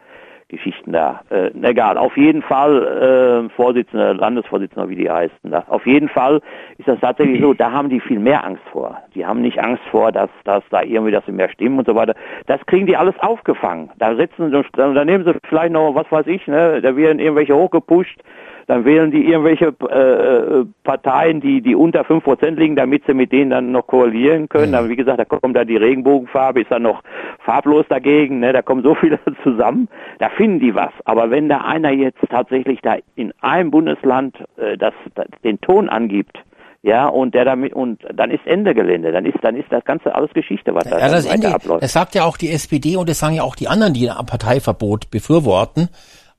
[0.49, 1.21] Geschichten da.
[1.29, 5.51] Äh, egal, auf jeden Fall äh, Vorsitzender, Landesvorsitzender, wie die heißen.
[5.51, 5.65] Da.
[5.69, 6.41] Auf jeden Fall
[6.79, 8.97] ist das tatsächlich so, da haben die viel mehr Angst vor.
[9.15, 11.95] Die haben nicht Angst vor, dass, dass da irgendwie, dass sie mehr stimmen und so
[11.95, 12.15] weiter.
[12.47, 13.91] Das kriegen die alles aufgefangen.
[13.99, 18.19] Da setzen da nehmen sie vielleicht noch, was weiß ich, ne, da werden irgendwelche hochgepusht,
[18.67, 23.33] dann wählen die irgendwelche äh, äh, Parteien, die, die unter 5% liegen, damit sie mit
[23.33, 24.73] denen dann noch koalieren können.
[24.73, 27.03] Dann, wie gesagt, da kommt da die Regenbogenfarbe, ist dann noch
[27.45, 28.53] farblos dagegen, ne?
[28.53, 30.93] da kommen so viele zusammen, da finden die was.
[31.05, 35.89] Aber wenn da einer jetzt tatsächlich da in einem Bundesland äh, das, das, den Ton
[35.89, 36.39] angibt,
[36.85, 40.13] ja, und der damit, und dann ist Ende Gelände, dann ist, dann ist das Ganze
[40.17, 41.83] alles Geschichte, was da Ja, das Ende, abläuft.
[41.83, 44.27] das sagt ja auch die SPD und das sagen ja auch die anderen, die ein
[44.27, 45.89] Parteiverbot befürworten.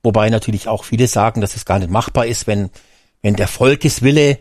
[0.04, 2.70] Wobei natürlich auch viele sagen, dass es gar nicht machbar ist, wenn,
[3.22, 4.38] wenn der Volkeswille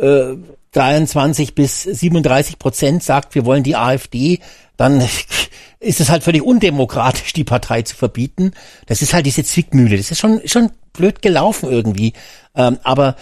[0.00, 0.34] äh,
[0.72, 4.40] 23 bis 37 Prozent sagt, wir wollen die AfD,
[4.76, 5.00] dann
[5.80, 8.52] ist es halt völlig undemokratisch, die Partei zu verbieten.
[8.86, 9.96] Das ist halt diese Zwickmühle.
[9.96, 12.12] Das ist schon, schon blöd gelaufen irgendwie.
[12.56, 13.14] Ähm, aber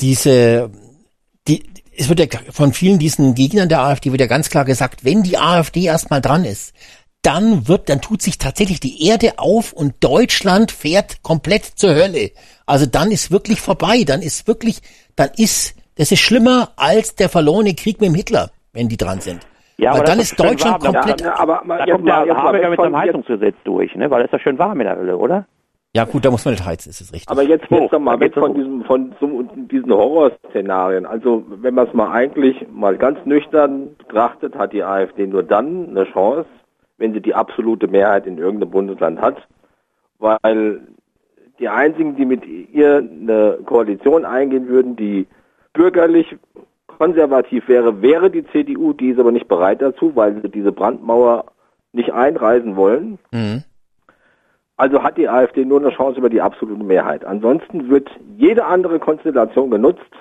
[0.00, 0.70] diese,
[1.48, 1.64] die,
[1.96, 5.24] es wird ja von vielen diesen Gegnern der AfD wird ja ganz klar gesagt, wenn
[5.24, 6.72] die AfD erstmal dran ist,
[7.22, 12.30] dann wird, dann tut sich tatsächlich die Erde auf und Deutschland fährt komplett zur Hölle.
[12.66, 14.80] Also dann ist wirklich vorbei, dann ist wirklich,
[15.16, 19.20] dann ist, das ist schlimmer als der verlorene Krieg mit dem Hitler, wenn die dran
[19.20, 19.46] sind.
[19.78, 20.94] Ja, Weil aber dann ist schön Deutschland warm.
[20.94, 21.20] komplett.
[21.22, 23.94] Ja, aber mal da jetzt kommt der mal- jetzt mal Habecker mit seinem Heizungsgesetz durch,
[23.94, 24.10] ne?
[24.10, 25.46] Weil das ist doch schön warm in der Hölle, oder?
[25.94, 27.28] Ja gut, da muss man nicht heizen, ist es richtig.
[27.28, 31.04] Aber jetzt Hoch, jetzt mal weg von diesem, von so, diesen Horrorszenarien.
[31.04, 35.90] Also wenn man es mal eigentlich mal ganz nüchtern betrachtet, hat die AfD nur dann
[35.90, 36.46] eine Chance,
[37.02, 39.36] wenn sie die absolute Mehrheit in irgendeinem Bundesland hat,
[40.20, 40.82] weil
[41.58, 45.26] die einzigen, die mit ihr eine Koalition eingehen würden, die
[45.72, 46.36] bürgerlich
[46.86, 51.46] konservativ wäre, wäre die CDU, die ist aber nicht bereit dazu, weil sie diese Brandmauer
[51.92, 53.18] nicht einreisen wollen.
[53.32, 53.64] Mhm.
[54.76, 57.24] Also hat die AfD nur eine Chance über die absolute Mehrheit.
[57.24, 60.12] Ansonsten wird jede andere Konstellation genutzt,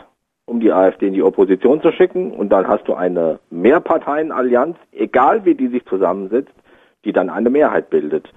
[0.45, 2.31] um die AfD in die Opposition zu schicken.
[2.31, 6.53] Und dann hast du eine Mehrparteienallianz, egal wie die sich zusammensetzt,
[7.05, 8.27] die dann eine Mehrheit bildet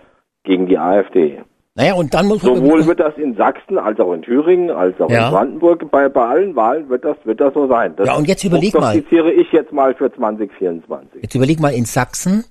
[0.44, 1.40] gegen die AfD.
[1.76, 5.00] Naja, und dann muss man Sowohl wird das in Sachsen als auch in Thüringen als
[5.00, 5.26] auch Ja.
[5.26, 7.94] in Brandenburg bei, bei allen Wahlen wird das wird das so sein.
[7.96, 8.96] Das Ja, und jetzt überleg mal.
[8.96, 11.22] ich jetzt mal für 2024.
[11.22, 12.44] Jetzt überleg mal in Sachsen,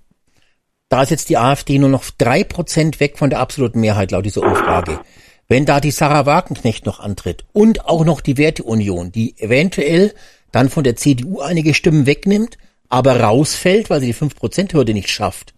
[0.90, 4.26] da ist jetzt die AfD nur noch drei Prozent weg von der absoluten Mehrheit laut
[4.26, 5.00] dieser Umfrage.
[5.48, 10.14] Wenn da die Sarah Wagenknecht noch antritt und auch noch die Werteunion, die eventuell
[10.52, 12.58] dann von der CDU einige Stimmen wegnimmt,
[12.90, 15.53] aber rausfällt, weil sie die 5%-Hürde nicht schafft,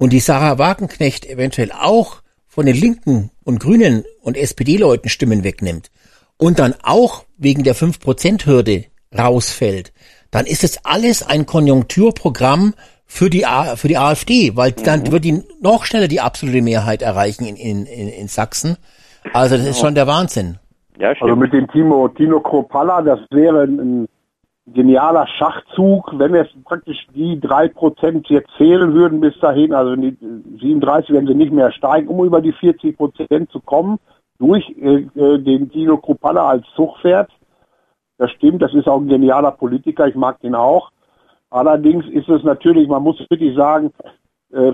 [0.00, 5.90] und die Sarah Wagenknecht eventuell auch von den Linken und Grünen und SPD-Leuten Stimmen wegnimmt
[6.38, 9.92] und dann auch wegen der 5%-Hürde rausfällt,
[10.30, 12.72] dann ist es alles ein Konjunkturprogramm
[13.04, 17.02] für die, A für die AfD, weil dann wird die noch schneller die absolute Mehrheit
[17.02, 18.78] erreichen in, in, in, in Sachsen.
[19.34, 20.58] Also das ist schon der Wahnsinn.
[20.98, 24.08] Ja, Also mit dem Timo, Tino Kropalla, das wäre ein
[24.72, 30.16] genialer Schachzug, wenn jetzt praktisch die drei Prozent jetzt fehlen würden bis dahin, also die
[30.60, 33.98] 37 werden sie nicht mehr steigen, um über die 40 Prozent zu kommen,
[34.38, 37.30] durch äh, äh, den Tino Kropalla als Zugpferd.
[38.18, 40.90] Das stimmt, das ist auch ein genialer Politiker, ich mag den auch.
[41.50, 43.92] Allerdings ist es natürlich, man muss wirklich sagen,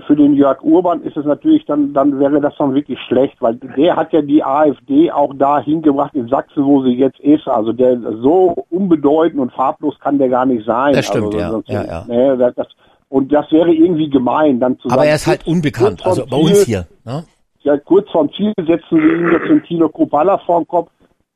[0.07, 3.55] für den Jörg Urban ist es natürlich dann, dann wäre das dann wirklich schlecht, weil
[3.55, 7.47] der hat ja die AfD auch da hingebracht in Sachsen, wo sie jetzt ist.
[7.47, 10.93] Also der so unbedeutend und farblos kann der gar nicht sein.
[10.93, 11.49] Das stimmt, also, ja.
[11.51, 12.05] sonst- Ja, ja.
[12.07, 12.67] Nee, das, das,
[13.09, 16.29] und das wäre irgendwie gemein, dann zu Aber sagen, er ist halt unbekannt, also vorm
[16.31, 16.87] bei uns Ziel- hier.
[17.05, 17.23] Ne?
[17.61, 20.89] ja, kurz vorm Ziel setzen wir ihm jetzt den Tino Kropalla vor den Kopf.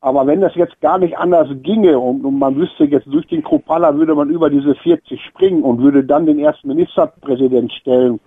[0.04, 3.44] Aber wenn das jetzt gar nicht anders ginge und, und man wüsste jetzt durch den
[3.44, 8.20] Kropalla würde man über diese 40 springen und würde dann den ersten Ministerpräsident stellen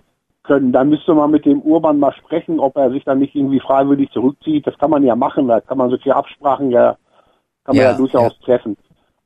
[0.47, 3.59] können, dann müsste man mit dem Urban mal sprechen, ob er sich dann nicht irgendwie
[3.59, 4.65] freiwillig zurückzieht.
[4.65, 6.97] Das kann man ja machen, da kann man solche Absprachen ja,
[7.63, 8.77] kann man Ja, ja, durchaus treffen.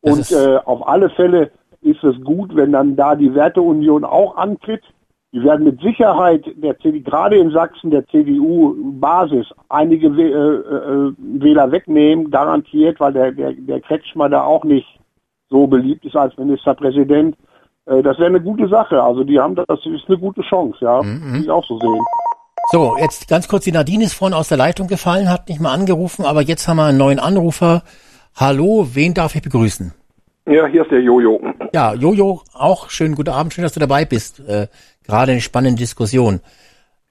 [0.01, 4.35] Das Und äh, auf alle Fälle ist es gut, wenn dann da die Werteunion auch
[4.37, 4.83] antritt.
[5.31, 11.71] Die werden mit Sicherheit der CD, gerade in Sachsen der CDU-Basis einige äh, äh, Wähler
[11.71, 14.87] wegnehmen, garantiert, weil der, der, der Kretschmer da auch nicht
[15.49, 17.37] so beliebt ist als Ministerpräsident.
[17.89, 19.01] Äh, das wäre eine gute Sache.
[19.01, 21.01] Also die haben das, das ist eine gute Chance, ja.
[21.01, 21.41] Mhm.
[21.41, 21.99] Ich auch so sehen.
[22.71, 25.73] So, jetzt ganz kurz, die Nadine ist vorhin aus der Leitung gefallen, hat nicht mal
[25.73, 27.81] angerufen, aber jetzt haben wir einen neuen Anrufer.
[28.35, 29.93] Hallo, wen darf ich begrüßen?
[30.47, 31.41] Ja, hier ist der Jojo.
[31.73, 34.39] Ja, Jojo, auch schönen guten Abend, schön, dass du dabei bist.
[34.47, 34.67] Äh,
[35.03, 36.41] gerade eine spannende Diskussion.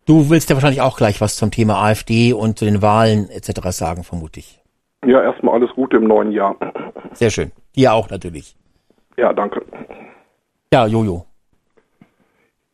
[0.07, 3.69] Du willst ja wahrscheinlich auch gleich was zum Thema AfD und zu den Wahlen etc.
[3.71, 4.61] sagen, vermute ich.
[5.05, 6.57] Ja, erstmal alles Gute im neuen Jahr.
[7.13, 7.53] Sehr schön.
[7.77, 8.57] Dir auch natürlich.
[9.17, 9.63] Ja, danke.
[10.73, 11.25] Ja, Jojo.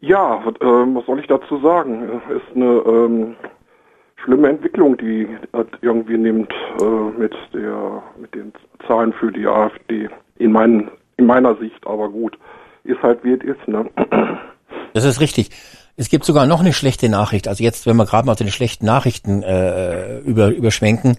[0.00, 2.20] Ja, was, ähm, was soll ich dazu sagen?
[2.28, 3.36] Ist eine ähm,
[4.22, 5.28] schlimme Entwicklung, die
[5.80, 8.52] irgendwie nimmt äh, mit der mit den
[8.86, 10.08] Zahlen für die AfD.
[10.36, 12.36] In, mein, in meiner Sicht, aber gut.
[12.82, 13.88] Ist halt wie es ist, ne?
[14.92, 15.50] Das ist richtig.
[15.96, 17.48] Es gibt sogar noch eine schlechte Nachricht.
[17.48, 21.16] Also jetzt, wenn wir gerade mal zu den schlechten Nachrichten äh, über, überschwenken.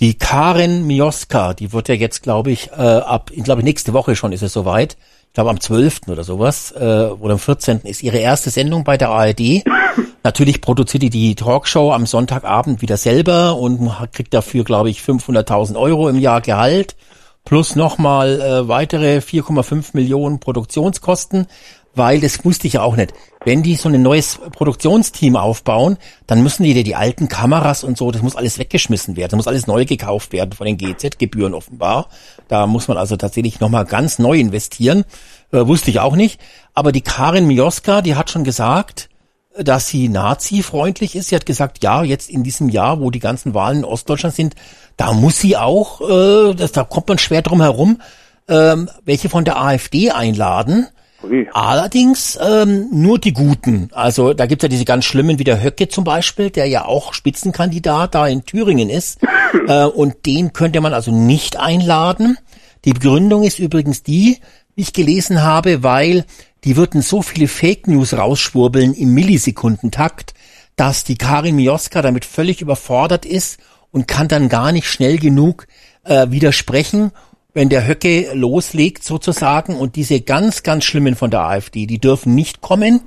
[0.00, 4.16] Die Karin Mioska, die wird ja jetzt, glaube ich, äh, ab, ich glaube nächste Woche
[4.16, 4.96] schon ist es soweit.
[5.34, 6.02] Ich glaube am 12.
[6.06, 7.80] oder sowas, äh, oder am 14.
[7.80, 9.64] ist ihre erste Sendung bei der ARD.
[10.22, 15.76] Natürlich produziert die die Talkshow am Sonntagabend wieder selber und kriegt dafür, glaube ich, 500.000
[15.76, 16.94] Euro im Jahr Gehalt
[17.44, 21.48] plus nochmal äh, weitere 4,5 Millionen Produktionskosten,
[21.94, 23.12] weil das wusste ich ja auch nicht.
[23.44, 28.10] Wenn die so ein neues Produktionsteam aufbauen, dann müssen die die alten Kameras und so,
[28.10, 32.08] das muss alles weggeschmissen werden, das muss alles neu gekauft werden von den GZ-Gebühren offenbar.
[32.48, 35.04] Da muss man also tatsächlich nochmal ganz neu investieren.
[35.52, 36.40] Äh, wusste ich auch nicht.
[36.72, 39.08] Aber die Karin Mioska, die hat schon gesagt,
[39.56, 41.28] dass sie nazi-freundlich ist.
[41.28, 44.54] Sie hat gesagt, ja, jetzt in diesem Jahr, wo die ganzen Wahlen in Ostdeutschland sind,
[44.96, 48.00] da muss sie auch, äh, das, da kommt man schwer drum herum,
[48.48, 50.88] ähm, welche von der AfD einladen.
[51.52, 53.90] Allerdings ähm, nur die Guten.
[53.92, 57.14] Also da gibt's ja diese ganz schlimmen wie der Höcke zum Beispiel, der ja auch
[57.14, 59.20] Spitzenkandidat da in Thüringen ist.
[59.68, 62.38] äh, und den könnte man also nicht einladen.
[62.84, 64.38] Die Begründung ist übrigens die,
[64.74, 66.24] wie ich gelesen habe, weil
[66.64, 70.34] die würden so viele Fake News rausschwurbeln im Millisekundentakt,
[70.76, 73.58] dass die Karin Mioska damit völlig überfordert ist
[73.90, 75.66] und kann dann gar nicht schnell genug
[76.04, 77.12] äh, widersprechen
[77.54, 82.34] wenn der Höcke loslegt sozusagen und diese ganz, ganz schlimmen von der AfD, die dürfen
[82.34, 83.00] nicht kommen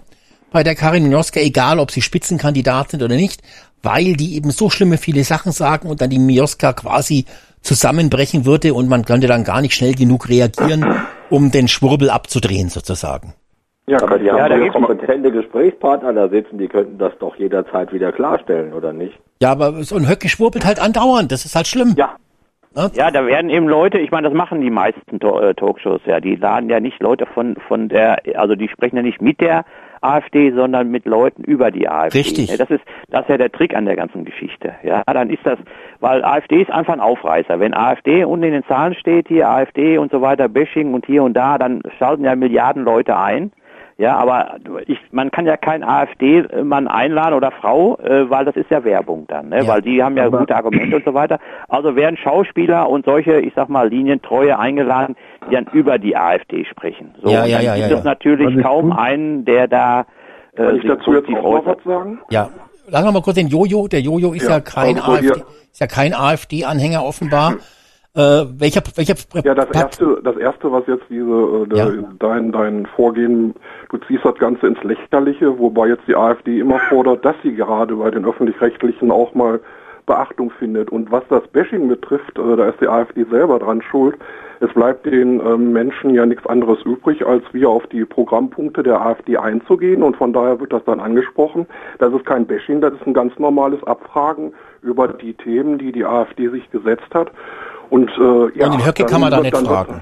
[0.52, 3.42] bei der Karin Mioska, egal ob sie Spitzenkandidat sind oder nicht,
[3.84, 7.26] weil die eben so schlimme viele Sachen sagen und dann die Mioska quasi
[7.62, 10.86] zusammenbrechen würde und man könnte dann gar nicht schnell genug reagieren,
[11.30, 13.34] um den Schwurbel abzudrehen sozusagen.
[13.88, 17.94] Ja, aber die Ja, haben ja kompetente Gesprächspartner da sitzen, die könnten das doch jederzeit
[17.94, 19.18] wieder klarstellen, oder nicht?
[19.42, 21.96] Ja, aber so ein Höcke schwurbelt halt andauernd, das ist halt schlimm.
[21.98, 22.16] Ja.
[22.94, 26.36] Ja, da werden eben Leute, ich meine, das machen die meisten äh, Talkshows ja, die
[26.36, 29.66] laden ja nicht Leute von von der, also die sprechen ja nicht mit der
[30.02, 32.20] AfD, sondern mit Leuten über die AfD.
[32.20, 32.56] Richtig.
[32.56, 34.76] Das ist das ist ja der Trick an der ganzen Geschichte.
[34.84, 35.58] Ja, dann ist das,
[36.00, 37.60] weil AfD ist einfach ein Aufreißer.
[37.60, 41.24] Wenn AfD unten in den Zahlen steht, hier AfD und so weiter, Bashing und hier
[41.24, 43.52] und da, dann schalten ja Milliarden Leute ein.
[44.00, 48.70] Ja, aber ich, man kann ja kein AfD-Mann einladen oder Frau, äh, weil das ist
[48.70, 49.64] ja Werbung dann, ne?
[49.64, 51.40] Ja, weil die haben ja gute Argumente und so weiter.
[51.68, 55.16] Also werden Schauspieler und solche, ich sag mal, Linientreue eingeladen,
[55.50, 57.16] die dann über die AfD sprechen.
[57.24, 58.10] So, Ja, ja, dann ja, gibt ja, es ja.
[58.12, 59.00] natürlich kaum gut?
[59.00, 60.06] einen, der da
[60.54, 62.20] äh, Kann ich sich dazu jetzt auch noch was sagen?
[62.30, 62.50] Ja,
[62.88, 63.88] lassen wir mal kurz den Jojo.
[63.88, 67.56] Der Jojo ist ja, Ja, kein also AfD, ist ja kein AfD-Anhänger offenbar.
[68.16, 71.92] Äh, welcher, welcher Ja, das erste, das erste, was jetzt diese, äh, Ja.
[72.18, 73.54] dein, dein Vorgehen,
[73.90, 77.96] du ziehst das Ganze ins Lächerliche, wobei jetzt die AfD immer fordert, dass sie gerade
[77.96, 79.60] bei den öffentlich-rechtlichen auch mal
[80.08, 80.90] Beachtung findet.
[80.90, 84.16] Und was das Bashing betrifft, äh, da ist die AfD selber dran schuld.
[84.60, 89.00] Es bleibt den ähm, Menschen ja nichts anderes übrig, als wir auf die Programmpunkte der
[89.00, 90.02] AfD einzugehen.
[90.02, 91.68] Und von daher wird das dann angesprochen.
[92.00, 96.06] Das ist kein Bashing, das ist ein ganz normales Abfragen über die Themen, die die
[96.06, 97.32] AfD sich gesetzt hat.
[97.90, 100.02] Und, äh, ja, den Höcke kann man da nicht fragen.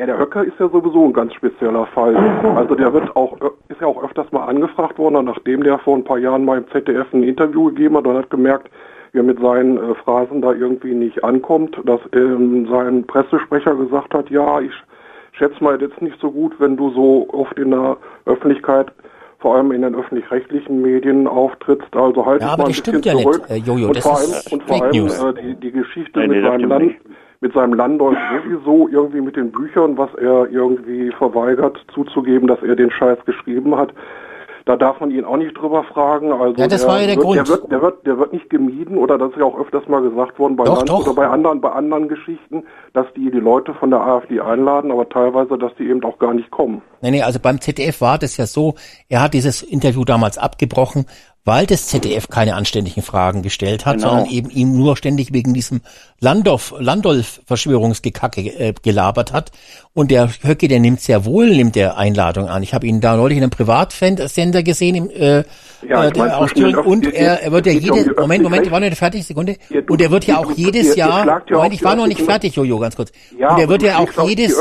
[0.00, 2.16] Ja, der Höcker ist ja sowieso ein ganz spezieller Fall.
[2.56, 3.36] Also der wird auch,
[3.68, 6.66] ist ja auch öfters mal angefragt worden, nachdem der vor ein paar Jahren mal im
[6.70, 8.70] ZDF ein Interview gegeben hat und hat gemerkt,
[9.12, 14.14] wie er mit seinen äh, Phrasen da irgendwie nicht ankommt, dass ähm, sein Pressesprecher gesagt
[14.14, 14.72] hat, ja, ich
[15.32, 18.90] schätze mal jetzt nicht so gut, wenn du so oft in der Öffentlichkeit,
[19.38, 23.04] vor allem in den öffentlich-rechtlichen Medien auftrittst, also halt Ja, mal ein das bisschen stimmt
[23.04, 23.42] ja nicht, zurück.
[23.50, 26.42] äh, Jojo, und das vor allem, und vor allem äh, die, die Geschichte nee, mit
[26.42, 27.00] seinem Land, nicht.
[27.40, 32.76] Mit seinem Landolf sowieso irgendwie mit den Büchern, was er irgendwie verweigert zuzugeben, dass er
[32.76, 33.92] den Scheiß geschrieben hat.
[34.66, 36.32] Da darf man ihn auch nicht drüber fragen.
[36.32, 37.36] Also Ja, das der war ja der wird, Grund.
[37.38, 40.02] Der wird, der wird, der wird nicht gemieden oder das ist ja auch öfters mal
[40.02, 41.00] gesagt worden bei Doch, Land doch.
[41.06, 45.08] oder bei anderen, bei anderen Geschichten, dass die die Leute von der AfD einladen, aber
[45.08, 46.82] teilweise, dass die eben auch gar nicht kommen.
[47.00, 48.74] Nee, nee, also beim ZDF war das ja so,
[49.08, 51.06] er hat dieses Interview damals abgebrochen,
[51.46, 54.08] weil das ZDF keine anständigen Fragen gestellt hat, Genau.
[54.10, 55.80] sondern eben ihm nur ständig wegen diesem
[56.22, 59.50] Landorf, Landolf-Verschwörungsgekacke äh, gelabert hat.
[59.94, 62.62] Und der Höcke, der nimmt sehr wohl, nimmt der Einladung an.
[62.62, 65.44] Ich habe ihn da neulich in einem Privatsender gesehen, im, äh,
[65.88, 66.78] Ja, äh, ich der den Thüringen.
[66.80, 68.80] Und er, er wird ja es geht ja um jede, die Moment, Moment, öffentlich- war
[68.80, 69.56] nicht fertig, Sekunde.
[69.70, 71.82] Ja, du- Und er wird ja auch jedes ihr- ihr Jahr, ja Moment, auch ich
[71.84, 73.12] war noch nicht fertig, Jojo, ganz kurz.
[73.38, 74.54] Ja, Und er wird ja auch jedes,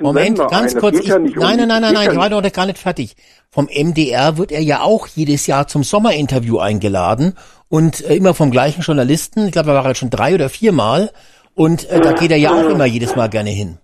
[0.00, 0.80] Moment, Sender ganz ein.
[0.80, 3.14] Kurz, ich, ja nicht nein, nein, nein, nein, nein, ich war noch gar nicht fertig.
[3.50, 7.34] Vom MDR wird er ja auch jedes Jahr zum Sommerinterview eingeladen
[7.68, 9.46] und äh, immer vom gleichen Journalisten.
[9.46, 11.10] Ich glaube, er war jetzt schon drei oder viermal
[11.54, 13.78] und äh, da geht er ja auch immer jedes Mal gerne hin.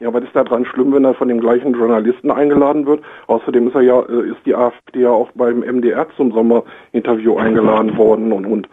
[0.00, 3.02] Ja, was ist da dran schlimm, wenn er von dem gleichen Journalisten eingeladen wird?
[3.26, 7.96] Außerdem ist er ja, äh, ist die AfD ja auch beim MDR zum Sommerinterview eingeladen
[7.98, 8.68] worden und, und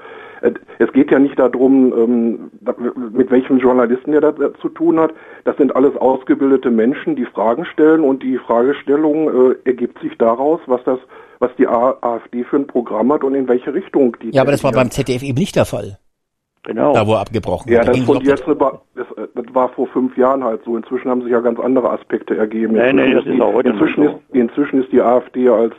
[0.80, 2.52] es geht ja nicht darum, ähm,
[3.12, 5.14] mit welchem Journalisten er da da zu tun hat.
[5.46, 10.60] Das sind alles ausgebildete Menschen, die Fragen stellen und die Fragestellung äh, ergibt sich daraus,
[10.68, 11.00] was das,
[11.40, 14.32] was die AfD für ein Programm hat und in welche Richtung die.
[14.32, 15.98] Ja, aber das war beim ZDF eben nicht der Fall.
[16.64, 16.94] Genau.
[16.94, 20.18] Da, wo er abgebrochen Ja, das, doch- jetzt, aber das, äh, das war vor fünf
[20.18, 20.76] Jahren halt so.
[20.76, 22.76] Inzwischen haben sich ja ganz andere Aspekte ergeben.
[22.76, 24.20] Das ist auch heute so.
[24.34, 25.74] inzwischen ist die AfD als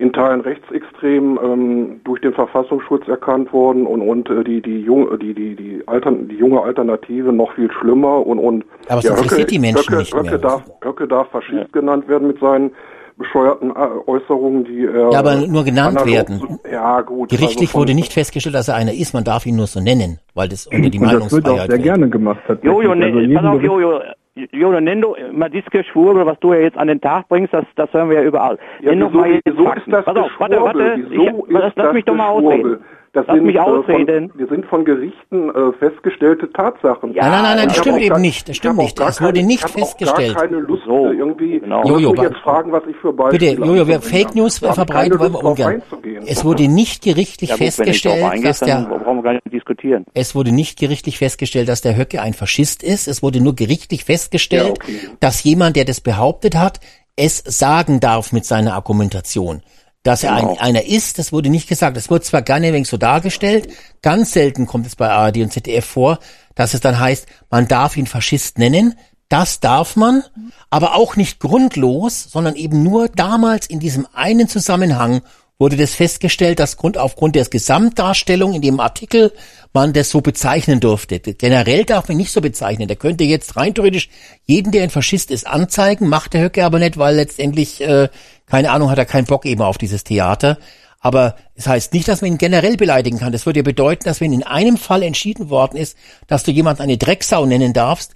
[0.00, 5.06] in Teilen rechtsextrem ähm, durch den Verfassungsschutz erkannt worden und, und äh, die, die, jung,
[5.18, 9.50] die, die, die, Altern, die junge Alternative noch viel schlimmer und, und Aber es interessiert
[9.50, 10.38] die Menschen Höcke, nicht Höcke mehr.
[10.38, 12.70] Darf, Höcke darf Faschist genannt werden mit seinen
[13.18, 16.40] bescheuerten äh, Äußerungen, die er Ja, aber nur genannt werden.
[16.40, 17.28] zu- Ja, gut.
[17.28, 19.12] Gerichtlich also wurde nicht festgestellt, dass er einer ist.
[19.12, 21.58] Man darf ihn nur so nennen, weil das unter die Und das wird auch Meinungsfreiheit
[21.58, 21.82] sehr fällt.
[21.82, 22.40] gerne gemacht.
[22.62, 24.48] Jojo, ne, Also pass auf, Bericht- Jojo.
[24.52, 27.64] Jojo, nenn du mal dieses Geschwurbel, was du ja jetzt an den Tag bringst, das,
[27.76, 28.58] das hören wir ja überall.
[28.80, 29.90] Ja, nenn doch wieso, mal jetzt wieso Fakten.
[29.90, 31.04] ist das Pass auf, warte, warte.
[31.10, 32.78] Ich, lass, lass mich doch mal ausreden.
[33.12, 34.30] Das lass sind, mich äh, ausreden.
[34.36, 37.12] Wir sind von Gerichten äh, festgestellte Tatsachen.
[37.12, 38.42] Ja, Nein, nein, nein, nein, das Ich stimmt eben gar- nicht.
[38.48, 39.00] Das ich stimmt nicht.
[39.00, 40.30] Es wurde keine- nicht ich hab festgestellt.
[40.36, 41.58] Auch gar keine Lust, So, äh, irgendwie.
[41.58, 41.82] genau.
[41.82, 44.68] Ich Jojo, jetzt fragen, was ich für Beispiele Bitte, Jojo, wir anzubringen Fake News habe.
[44.70, 45.82] Ich verbreiten wollen wir ungern.
[46.26, 49.32] Es wurde nicht gerichtlich Ja, gut, ich festgestellt, dass eingehst, der, dann brauchen wir gar
[49.32, 50.04] nicht diskutieren.
[50.14, 53.08] es wurde nicht gerichtlich festgestellt, dass der Höcke ein Faschist ist.
[53.08, 55.00] Es wurde nur gerichtlich festgestellt, Ja, okay.
[55.18, 56.78] dass jemand, der das behauptet hat,
[57.16, 59.62] es sagen darf mit seiner Argumentation.
[60.02, 60.52] Dass er Genau.
[60.52, 61.96] ein, einer ist, das wurde nicht gesagt.
[61.96, 63.68] Es wird zwar gerne wenig so dargestellt,
[64.00, 66.18] ganz selten kommt es bei ARD und ZDF vor,
[66.54, 68.94] dass es dann heißt, man darf ihn Faschist nennen.
[69.28, 70.24] Das darf man,
[70.70, 75.22] aber auch nicht grundlos, sondern eben nur damals in diesem einen Zusammenhang
[75.60, 79.30] wurde das festgestellt, dass Grund, aufgrund der Gesamtdarstellung in dem Artikel
[79.74, 81.20] man das so bezeichnen durfte.
[81.20, 82.88] Generell darf man nicht so bezeichnen.
[82.88, 84.08] Der könnte jetzt rein theoretisch
[84.46, 88.08] jeden, der ein Faschist ist, anzeigen, macht der Höcke aber nicht, weil letztendlich, äh,
[88.50, 90.58] keine Ahnung, hat er keinen Bock eben auf dieses Theater.
[91.00, 93.32] Aber es heißt nicht, dass man ihn generell beleidigen kann.
[93.32, 95.96] Das würde ja bedeuten, dass wenn in einem Fall entschieden worden ist,
[96.28, 98.14] dass du jemanden eine Drecksau nennen darfst,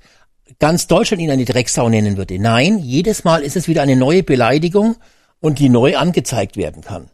[0.60, 2.38] ganz Deutschland ihn eine Drecksau nennen würde.
[2.38, 4.96] Nein, jedes Mal ist es wieder eine neue Beleidigung
[5.40, 7.08] und die neu angezeigt werden kann.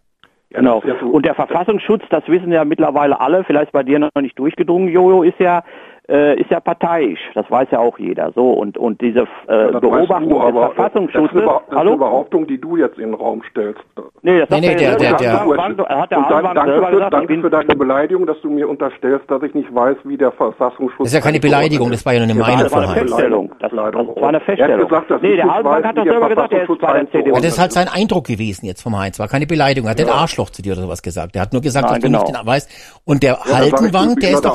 [0.50, 0.82] Genau.
[1.12, 5.22] Und der Verfassungsschutz, das wissen ja mittlerweile alle, vielleicht bei dir noch nicht durchgedrungen, Jojo,
[5.22, 5.62] ist ja
[6.10, 7.20] äh, ist ja parteiisch.
[7.34, 8.32] Das weiß ja auch jeder.
[8.34, 11.30] So und und diese äh, Beobachtung du, aber des das ist, Verfassungsschutzes.
[11.36, 11.90] eine, Beha- das ist Hallo?
[11.90, 13.80] eine Behauptung, die du jetzt in den Raum stellst.
[14.22, 17.12] Nee, das Nee, nee, der- der- der- hat der Und dann, danke, selber für, gesagt,
[17.14, 20.98] danke für deine Beleidigung, dass du mir unterstellst, dass ich nicht weiß, wie der Verfassungsschutz...
[20.98, 22.90] Das ist ja keine Beleidigung, das war ja nur eine Ja, Meinung das war von
[22.90, 23.10] eine Heinz.
[23.10, 23.52] Feststellung.
[23.60, 23.86] Das, das war
[24.28, 24.80] eine Er Feststellung.
[24.80, 27.34] hat gesagt, dass nee, der weiß, hat doch selber gesagt, er ist bei der CDU.
[27.34, 29.18] Ja, das ist halt sein Eindruck gewesen jetzt vom Heinz.
[29.18, 29.88] War keine Beleidigung.
[29.88, 31.36] Er hat nicht Arschloch zu dir oder sowas gesagt.
[31.36, 32.40] Er hat nur gesagt, Nein, dass du nicht genau.
[32.42, 33.00] den weißt.
[33.04, 34.54] Und der Haltenwang, der ist doch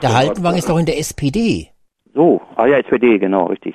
[0.00, 0.59] der, Haltenwang.
[0.60, 1.68] Ist doch in der SPD.
[2.14, 3.74] So, ah ja, SPD, genau, richtig.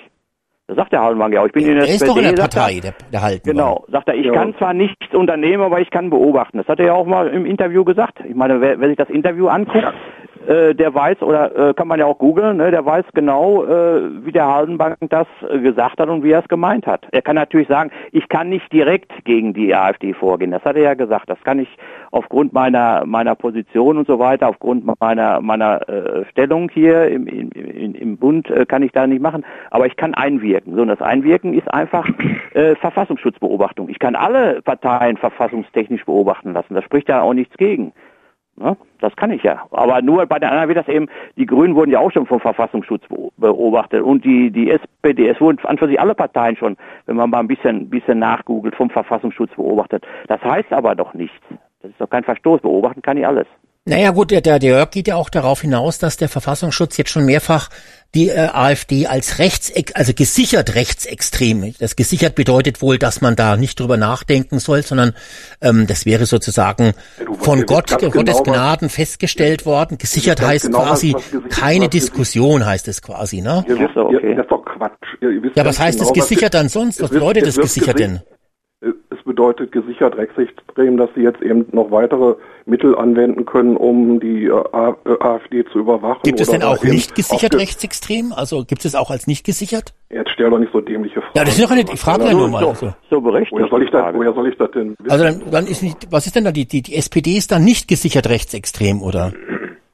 [0.68, 1.46] Das sagt der Hallenwang ja auch.
[1.46, 2.10] Ich bin in der Er ist SPD.
[2.12, 2.60] doch in der sagt er.
[2.60, 3.56] Partei, der, der Haltenwang.
[3.56, 4.34] Genau, sagt er, ich Ja.
[4.34, 6.58] kann zwar nichts unternehmen, aber ich kann beobachten.
[6.58, 8.20] Das hat er ja auch mal im Interview gesagt.
[8.28, 9.94] Ich meine, wer, wer sich das Interview anguckt,
[10.48, 14.26] äh, der weiß, oder äh, kann man ja auch googeln, ne, der weiß genau, äh,
[14.26, 17.08] wie der Haldenbank das äh, gesagt hat und wie er es gemeint hat.
[17.12, 20.52] Er kann natürlich sagen, ich kann nicht direkt gegen die AfD vorgehen.
[20.52, 21.30] Das hat er ja gesagt.
[21.30, 21.70] Das kann ich
[22.12, 27.50] aufgrund meiner meiner Position und so weiter, aufgrund meiner meiner äh, Stellung hier im, im,
[27.52, 29.46] im, Bund äh, kann ich da nicht machen.
[29.72, 30.76] Aber ich kann einwirken.
[30.76, 32.08] So, und das Einwirken ist einfach
[32.80, 33.90] Verfassungsschutzbeobachtung.
[33.90, 36.74] Ich kann alle Parteien verfassungstechnisch beobachten lassen.
[36.74, 37.92] Da spricht ja auch nichts gegen.
[38.58, 38.77] Ne?
[39.01, 39.64] Das kann ich ja.
[39.72, 42.40] Aber nur bei den anderen wird das eben, die Grünen wurden ja auch schon vom
[42.40, 47.17] Verfassungsschutz beo- beobachtet und die, die SPD, es wurden an sich alle Parteien schon, wenn
[47.17, 50.06] man mal ein bisschen, bisschen nachgoogelt, vom Verfassungsschutz beobachtet.
[50.27, 51.35] Das heißt aber doch nichts.
[51.82, 52.61] Das ist doch kein Verstoß.
[52.61, 53.48] Beobachten kann ich alles.
[53.88, 57.11] Naja gut, der, der, der Jörg geht ja auch darauf hinaus, dass der Verfassungsschutz jetzt
[57.11, 57.69] schon mehrfach
[58.16, 61.74] die äh, AfD als rechts, also gesichert rechtsextrem.
[61.80, 65.14] Das gesichert bedeutet wohl, dass man da nicht drüber nachdenken soll, sondern
[65.61, 69.98] ähm, das wäre sozusagen du, von Gott, Gottes genau, was- Gnaden festgestellt worden.
[69.98, 73.60] Gesichert heißt genau, was- quasi was keine was gesichert- Diskussion, heißt es quasi, ne?
[73.69, 73.74] Okay.
[74.11, 74.94] ihr, das ist doch Quatsch.
[75.56, 77.02] Ja, was heißt genau, das gesichert dann sonst?
[77.02, 78.19] Was es bedeutet es das gesichert gesi- denn?
[79.10, 84.46] Es bedeutet gesichert rechtsextrem, dass sie jetzt eben noch weitere Mittel anwenden können, um die
[84.46, 86.20] äh, A- äh, AfD zu überwachen.
[86.24, 88.32] Gibt es denn auch nicht gesichert rechtsextrem?
[88.34, 89.94] Also gibt es auch als nicht gesichert?
[90.12, 91.32] Jetzt stell doch nicht so dämliche Fragen.
[91.38, 92.64] Ja, das ist doch eine ich frage ja nur mal.
[92.66, 93.54] Also, So berechtigt.
[93.54, 95.12] Woher soll ich das, woher soll ich das denn wissen?
[95.12, 97.64] also dann, dann ist nicht, was ist denn da die, die, die SPD ist dann
[97.64, 99.34] nicht gesichert rechtsextrem oder?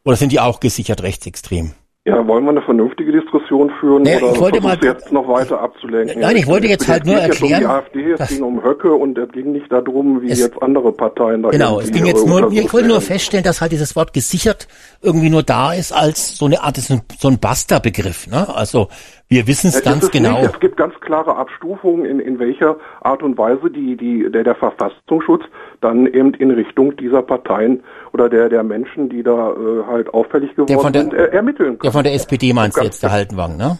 [0.03, 1.72] Oder sind die auch gesichert rechtsextrem?
[2.04, 5.62] Ja, wollen wir eine vernünftige Diskussion führen Naja, oder ich wollte mal- jetzt noch weiter
[5.62, 6.20] abzulenken?
[6.20, 8.92] Nein, ich wollte jetzt halt nur jetzt erklären, um die AfD, es ging um Höcke
[8.92, 12.52] und es ging nicht darum, wie jetzt andere Parteien da Genau, es ging jetzt nur,
[12.52, 14.68] ich wollte nur feststellen, dass halt dieses Wort gesichert
[15.04, 18.48] irgendwie nur da ist als so eine Art, so ein Basta-Begriff, ne?
[18.52, 18.88] Also,
[19.32, 20.42] wir wissen es Ja, ganz genau.
[20.42, 24.43] Nicht, es gibt ganz klare Abstufungen, in, in welcher Art und Weise die, die, der,
[24.43, 25.43] der Verfassungsschutz
[25.80, 27.82] dann eben in Richtung dieser Parteien
[28.14, 31.27] oder der, der Menschen, die da äh, halt auffällig geworden Der von der- sind, äh,
[31.27, 31.84] ermitteln kann.
[31.85, 33.80] Der von der SPD meinst du jetzt, der Haltenwang, ne?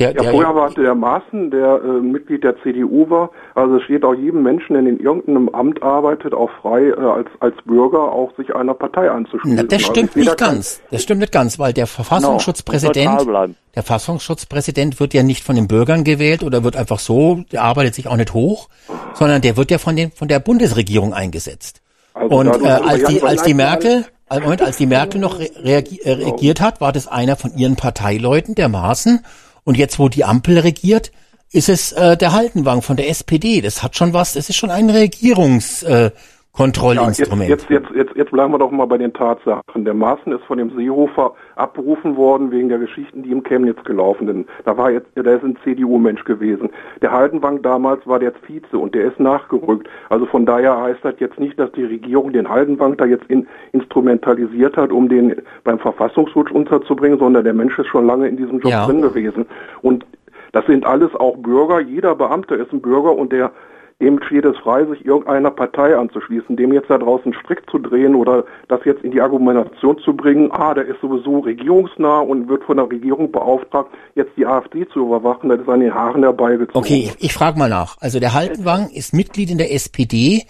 [0.00, 3.30] Der, Ja, der, vorher war der Maaßen, der äh, Mitglied der CDU war.
[3.54, 7.28] Also es steht auch jedem Menschen, der in irgendeinem Amt arbeitet, auch frei, äh, als,
[7.40, 9.54] als Bürger auch sich einer Partei anzuschließen.
[9.54, 10.80] Na, das Also stimmt jeder nicht ganz.
[10.90, 13.56] Das stimmt nicht ganz, weil der Genau, Verfassungsschutzpräsident, neutral bleiben.
[13.74, 17.94] der Verfassungsschutzpräsident wird ja nicht von den Bürgern gewählt oder wird einfach so, der arbeitet
[17.94, 18.68] sich auch nicht hoch,
[19.14, 21.82] sondern der wird ja von den, von der Bundesregierung eingesetzt.
[22.14, 25.50] Also Und äh, als die, als die Merkel, äh, Moment, als die Merkel noch re
[25.62, 29.20] reagi äh, regiert hat, war das einer von ihren Parteileuten, der Maaßen.
[29.64, 31.12] Und jetzt, wo die Ampel regiert,
[31.52, 33.60] ist es äh, der Haltenwang von der SPD.
[33.60, 36.12] Das hat schon was, das ist schon ein Regierungskontrollinstrument.
[36.14, 36.18] Äh,
[36.54, 37.48] Kontrollinstrument.
[37.48, 39.86] Jetzt, jetzt, jetzt, jetzt, jetzt bleiben wir doch mal bei den Tatsachen.
[39.86, 44.26] Der Maaßen ist von dem Seehofer abberufen worden wegen der Geschichten, die im Chemnitz gelaufen
[44.26, 44.46] sind.
[44.66, 46.68] Da war jetzt, der ist ein CDU-Mensch gewesen.
[47.00, 49.88] Der Haldenwang damals war der Vize und der ist nachgerückt.
[50.10, 53.46] Also von daher heißt das jetzt nicht, dass die Regierung den Haldenwang da jetzt in,
[53.72, 58.58] instrumentalisiert hat, um den beim Verfassungsschutz unterzubringen, sondern der Mensch ist schon lange in diesem
[58.60, 58.84] Job Ja.
[58.84, 59.46] drin gewesen.
[59.80, 60.04] Und
[60.52, 61.80] das sind alles auch Bürger.
[61.80, 63.52] Jeder Beamte ist ein Bürger und der
[64.00, 68.14] dem steht es frei, sich irgendeiner Partei anzuschließen, dem jetzt da draußen Strick zu drehen
[68.14, 72.64] oder das jetzt in die Argumentation zu bringen, ah, der ist sowieso regierungsnah und wird
[72.64, 76.80] von der Regierung beauftragt, jetzt die AfD zu überwachen, das ist an den Haaren herbeigezogen.
[76.80, 77.96] Okay, ich, ich frage mal nach.
[78.00, 80.42] Also der Haltenwang ist Mitglied in der SPD.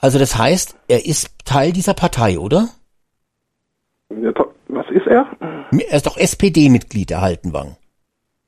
[0.00, 2.68] Also das heißt, er ist Teil dieser Partei, oder?
[4.68, 5.26] Was ist er?
[5.70, 7.76] Er ist doch SPD-Mitglied, der Haltenwang.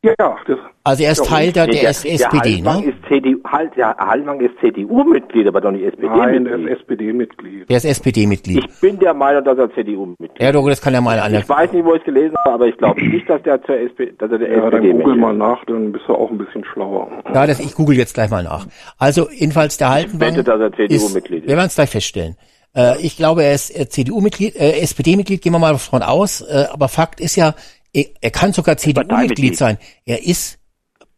[0.03, 2.91] Ja, ja, das, Also er ist Teil der, der, der, SPD, der Halbwang ne?
[2.91, 6.71] ist CDU, halt, der Halbwang ist CDU-Mitglied, aber doch nicht nein, der SPD-Mitglied.
[6.71, 7.71] ist SPD-Mitglied.
[7.71, 8.65] Der ist SPD-Mitglied.
[8.65, 10.43] Ich bin der Meinung, dass er CDU-Mitglied ist.
[10.43, 11.39] Ja, doch, das kann ja mal einer.
[11.39, 13.77] Ich weiß nicht, wo ich es gelesen habe, aber ich glaube nicht, dass der zur
[13.77, 16.31] SP, dass er der Ja, dann SPD google Mitglied mal nach, dann bist du auch
[16.31, 17.11] ein bisschen schlauer.
[17.33, 18.67] Ja, das, ich google jetzt gleich mal nach.
[18.99, 21.49] Also jedenfalls der Haltenwang wette, dass er ist, CDU-Mitglied ist.
[21.49, 22.37] wir werden es gleich feststellen.
[22.75, 26.41] Äh, ich glaube, er ist äh, CDU-Mitglied, äh, SPD-Mitglied, gehen wir mal davon aus.
[26.41, 27.55] Äh, aber Fakt ist ja,
[27.93, 29.79] er, er kann sogar CDU-Mitglied sein.
[30.05, 30.60] Er ist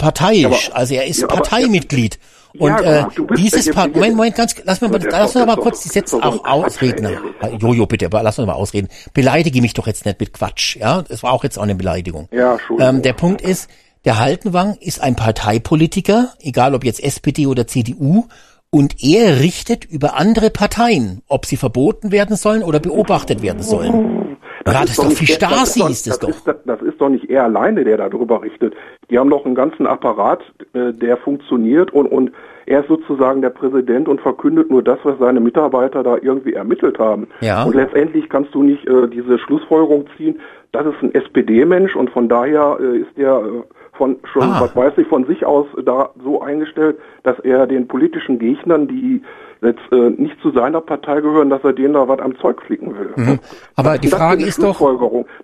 [0.03, 2.19] parteiisch, Aber- also er ist ja, Parteimitglied.
[2.55, 5.35] Ja, Und äh, bist dieses ja Part, Moment, Moment, ganz, lass mal, Ja, der lass
[5.35, 7.07] uns mal kurz die Sätze auch ausreden.
[7.41, 7.57] ey.
[7.57, 8.89] Jojo, bitte, aber lass uns mal ausreden.
[9.15, 11.01] Beleidige mich doch jetzt nicht mit Quatsch, ja?
[11.01, 12.29] Das war auch jetzt auch eine Beleidigung.
[12.31, 12.59] Ja.
[12.79, 13.71] Ähm, der Punkt ist,
[14.05, 18.25] der Haltenwang ist ein Parteipolitiker, egal ob jetzt SPD oder CDU,
[18.71, 24.37] und er richtet über andere Parteien, ob sie verboten werden sollen oder beobachtet werden sollen.
[24.67, 26.29] Ja, das ist doch wie nicht er- Stasi das ist das das doch.
[26.37, 28.75] Ist, das, das ist doch nicht er alleine, der darüber richtet.
[29.11, 30.41] Die haben doch einen ganzen Apparat,
[30.73, 32.33] äh, der funktioniert und, und
[32.67, 36.99] er ist sozusagen der Präsident und verkündet nur das, was seine Mitarbeiter da irgendwie ermittelt
[36.99, 37.27] haben.
[37.41, 37.65] Ja.
[37.65, 40.41] Und letztendlich kannst du nicht äh, diese Schlussfolgerung ziehen,
[40.73, 44.61] das ist ein SPD-Mensch und von daher äh, ist er äh, von schon, Ah.
[44.63, 49.23] was weiß ich, von sich aus da so eingestellt, dass er den politischen Gegnern, die
[49.63, 52.95] jetzt äh, nicht zu seiner Partei gehören, dass er denen da was am Zeug flicken
[52.99, 53.13] will.
[53.17, 53.39] Mhm.
[53.77, 54.81] Aber die Frage ist doch?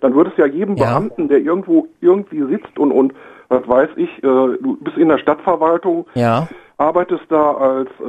[0.01, 0.87] Dann würde es ja jedem Ja.
[0.87, 3.13] Beamten, der irgendwo irgendwie sitzt und und
[3.49, 6.47] was weiß ich, äh, du bist in der Stadtverwaltung, ja,
[6.79, 8.03] arbeitest da als äh,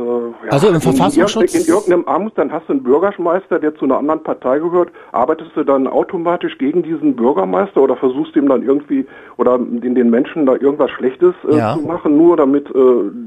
[0.47, 3.75] ja, Also im in Verfassungsschutz- in, in irgendeinem Amt, dann hast du einen Bürgermeister, der
[3.75, 8.49] zu einer anderen Partei gehört, arbeitest du dann automatisch gegen diesen Bürgermeister oder versuchst ihm
[8.49, 9.07] dann irgendwie
[9.39, 11.75] oder den, den Menschen da irgendwas Schlechtes äh, Ja.
[11.75, 12.73] zu machen, nur damit äh,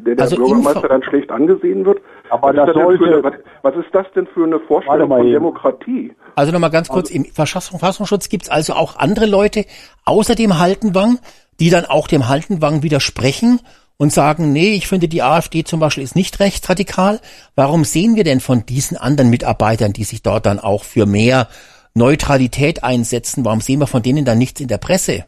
[0.06, 2.00] der, der Also Bürgermeister dann schlecht angesehen wird?
[2.30, 4.44] Aber was, das ist das denn für sollte- eine, was, was ist das denn für
[4.46, 5.32] eine Vorstellung von eben.
[5.34, 6.14] Demokratie?
[6.36, 9.66] Also nochmal ganz kurz, im Verfassungsschutz gibt es also auch andere Leute
[10.06, 11.20] außer dem Haltenwang,
[11.60, 13.60] die dann auch dem Haltenwang widersprechen
[13.98, 17.20] und sagen, nee, ich finde die AfD zum Beispiel ist nicht rechtsradikal.
[17.56, 21.48] Warum sehen wir denn von diesen anderen Mitarbeitern, die sich dort dann auch für mehr
[21.94, 25.26] Neutralität einsetzen, warum sehen wir von denen dann nichts in der Presse?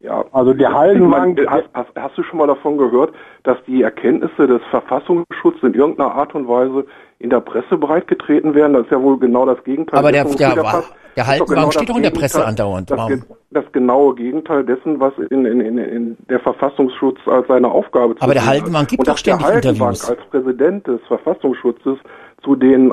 [0.00, 4.60] Ja, Also der hast, hast, hast du schon mal davon gehört, dass die Erkenntnisse des
[4.70, 6.86] Verfassungsschutzes in irgendeiner Art und Weise
[7.18, 8.72] in der Presse breitgetreten werden.
[8.74, 9.98] Das ist ja wohl genau das Gegenteil.
[9.98, 10.82] Aber der, der, der,
[11.16, 12.90] der Haltenwang doch steht genau doch in der Presse Gegenteil- andauernd.
[12.90, 13.10] Das,
[13.50, 18.22] das genaue Gegenteil dessen, was in, in, in, in der Verfassungsschutz als seine Aufgabe zu
[18.22, 18.46] Aber der.
[18.46, 20.10] Haltenwang gibt doch der ständig Haltenwang Interviews.
[20.10, 21.98] als Präsident des Verfassungsschutzes
[22.42, 22.92] zu den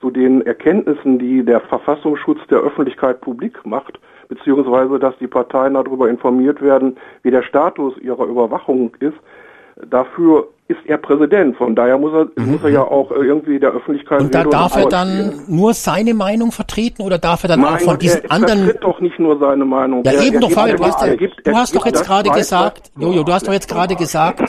[0.00, 3.98] zu den Erkenntnissen, die der Verfassungsschutz der Öffentlichkeit publik macht,
[4.28, 9.16] beziehungsweise dass die Parteien darüber informiert werden, wie der Status ihrer Überwachung ist,
[9.90, 11.56] dafür ist er Präsident.
[11.56, 14.26] Von daher muss er, muss er ja auch äh, irgendwie der Öffentlichkeit Mhm.
[14.26, 15.56] Und da darf er dann stehen.
[15.56, 18.84] nur seine Meinung vertreten oder darf er dann auch Nein, von diesen er, anderen vertritt
[18.84, 20.04] doch nicht nur seine Meinung.
[20.04, 22.28] Ja, Er- eben er doch, er du hast, er du er hast doch jetzt gerade
[22.30, 24.42] gesagt, Jojo, du hast doch jetzt gerade gesagt,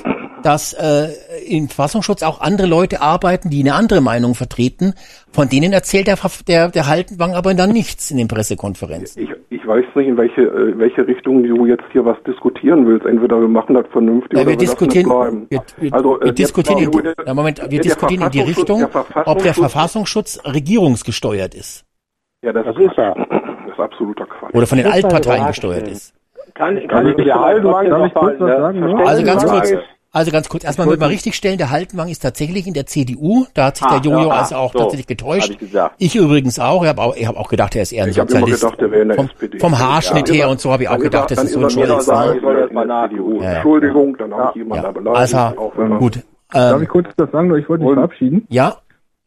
[0.43, 1.09] dass äh,
[1.47, 4.93] im Verfassungsschutz auch andere Leute arbeiten, die eine andere Meinung vertreten.
[5.31, 9.21] Von denen erzählt der, der, der Haltenwang aber dann nichts in den Pressekonferenzen.
[9.23, 13.05] Ich, ich weiß nicht, in welche, äh, welche Richtung du jetzt hier was diskutieren willst.
[13.05, 15.47] Entweder wir machen das vernünftig Ja, oder wir wir lassen es diskutieren, bleiben.
[15.49, 18.79] wir, wir, also, äh, wir diskutieren, in, der- ja, Moment, wir diskutieren in die Richtung,
[18.79, 21.85] der ob der Verfassungsschutz- regierungsgesteuert ist
[22.43, 23.13] Ja, das, ist er.
[23.15, 24.53] Das ist absoluter Quatsch.
[24.55, 26.13] oder von den Altparteien gesteuert ist.
[26.55, 29.07] Kann, Also kann ich der der Haldenwang darf ich kurz was sagen, nur?
[29.07, 29.73] Also ganz kurz.
[30.11, 33.45] Also ganz kurz, erstmal müssen wir richtig stellen, der Haltenwang ist tatsächlich in der CDU,
[33.53, 35.43] da hat sich Ah, der Jojo ja, also auch so, tatsächlich getäuscht.
[35.49, 35.95] hab ich gesagt.
[35.99, 38.15] Ich übrigens auch, ich habe auch, ich hab auch gedacht, er ist eher ein Ich
[38.15, 38.61] Sozialist.
[38.61, 39.59] gedacht, der wäre in der vom, SPD.
[39.59, 41.63] vom Haarschnitt Ja, her und so habe ich auch gedacht, er- das ist so ein
[41.69, 42.69] er Ne?
[42.73, 42.87] Mal
[43.43, 43.51] ja.
[43.53, 44.91] Entschuldigung, dann habe ich jemanden da Ja.
[44.93, 45.35] beleidigt.
[45.35, 46.19] Also, auch wenn er- gut.
[46.51, 47.55] Darf Ähm, ich kurz das sagen?
[47.55, 48.45] Ich wollte mich verabschieden.
[48.49, 48.77] ja,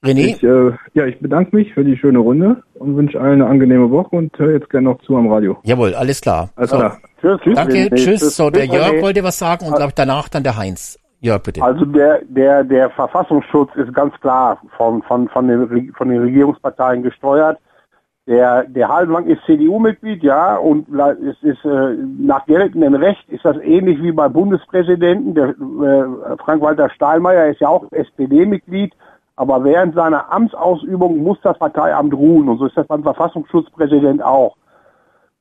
[0.04, 0.34] René?
[0.34, 3.90] Ich, äh, ja, ich bedanke mich für die schöne Runde und wünsche allen eine angenehme
[3.90, 5.58] Woche und höre jetzt gerne noch zu am Radio.
[5.62, 6.50] Jawohl, alles klar.
[6.56, 6.98] Alles so, klar.
[7.20, 7.40] Tschüss.
[7.54, 7.94] danke, René.
[7.94, 8.36] tschüss.
[8.36, 9.02] So, der Tschüss, Jörg René.
[9.02, 10.98] wollte was sagen und glaube danach dann der Heinz.
[11.20, 11.62] Jörg, bitte.
[11.62, 17.04] Also der, der, der Verfassungsschutz ist ganz klar von, von, von, den, von den Regierungsparteien
[17.04, 17.58] gesteuert.
[18.26, 23.56] Der, der Haldenwang ist CDU-Mitglied, ja, und es ist äh, nach geltendem Recht ist das
[23.58, 25.34] ähnlich wie beim Bundespräsidenten.
[25.34, 28.92] Der äh, Frank-Walter Steinmeier ist ja auch SPD-Mitglied,
[29.36, 34.56] aber während seiner Amtsausübung muss das Parteiamt ruhen und so ist das beim Verfassungsschutzpräsident auch.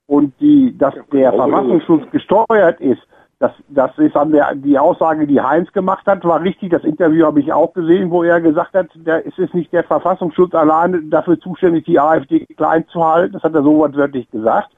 [0.07, 3.01] Und die, dass der Verfassungsschutz gesteuert ist,
[3.39, 6.69] das, das ist an der, die Aussage, die Heinz gemacht hat, war richtig.
[6.71, 9.83] Das Interview habe ich auch gesehen, wo er gesagt hat, der, es ist nicht der
[9.83, 13.33] Verfassungsschutz alleine dafür zuständig, die AfD klein zu halten.
[13.33, 14.69] Das hat er so wortwörtlich gesagt.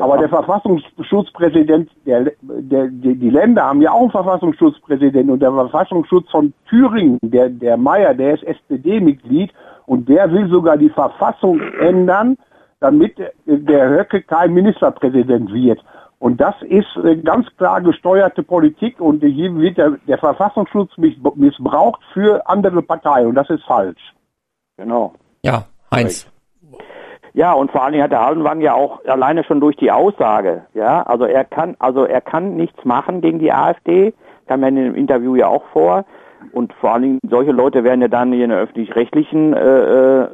[0.00, 5.52] Aber der Verfassungsschutzpräsident, der, der, die, die Länder haben ja auch einen Verfassungsschutzpräsidenten und der
[5.52, 9.52] Verfassungsschutz von Thüringen, der, der Meier, der ist SPD-Mitglied
[9.86, 12.36] und der will sogar die Verfassung ändern,
[12.80, 15.84] damit der Höcke kein Ministerpräsident wird.
[16.18, 21.18] Und das ist äh, ganz klar gesteuerte Politik und hier wird der, der Verfassungsschutz miss-
[21.34, 24.14] missbraucht für andere Parteien und das ist falsch.
[24.78, 25.12] Genau.
[25.42, 26.26] Ja, Heinz.
[27.34, 30.66] Ja, und vor allen Dingen hat der Haldenwang ja auch alleine schon durch die Aussage,
[30.72, 34.14] ja, also er kann, also er kann nichts machen gegen die AfD,
[34.46, 36.04] kam ja in dem Interview ja auch vor.
[36.52, 40.28] Und vor allen Dingen solche Leute werden ja dann in den öffentlich-rechtlichen äh, äh,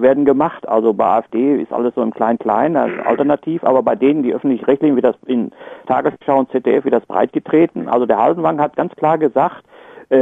[0.00, 0.66] werden gemacht.
[0.68, 4.94] Also bei AfD ist alles so im Klein-Klein, als Alternativ, aber bei denen, die öffentlich-rechtlichen,
[4.94, 5.50] wird das in
[5.88, 7.88] Tagesschau und ZDF wird das breitgetreten.
[7.88, 9.71] Also der Haldenwang hat ganz klar gesagt, äh,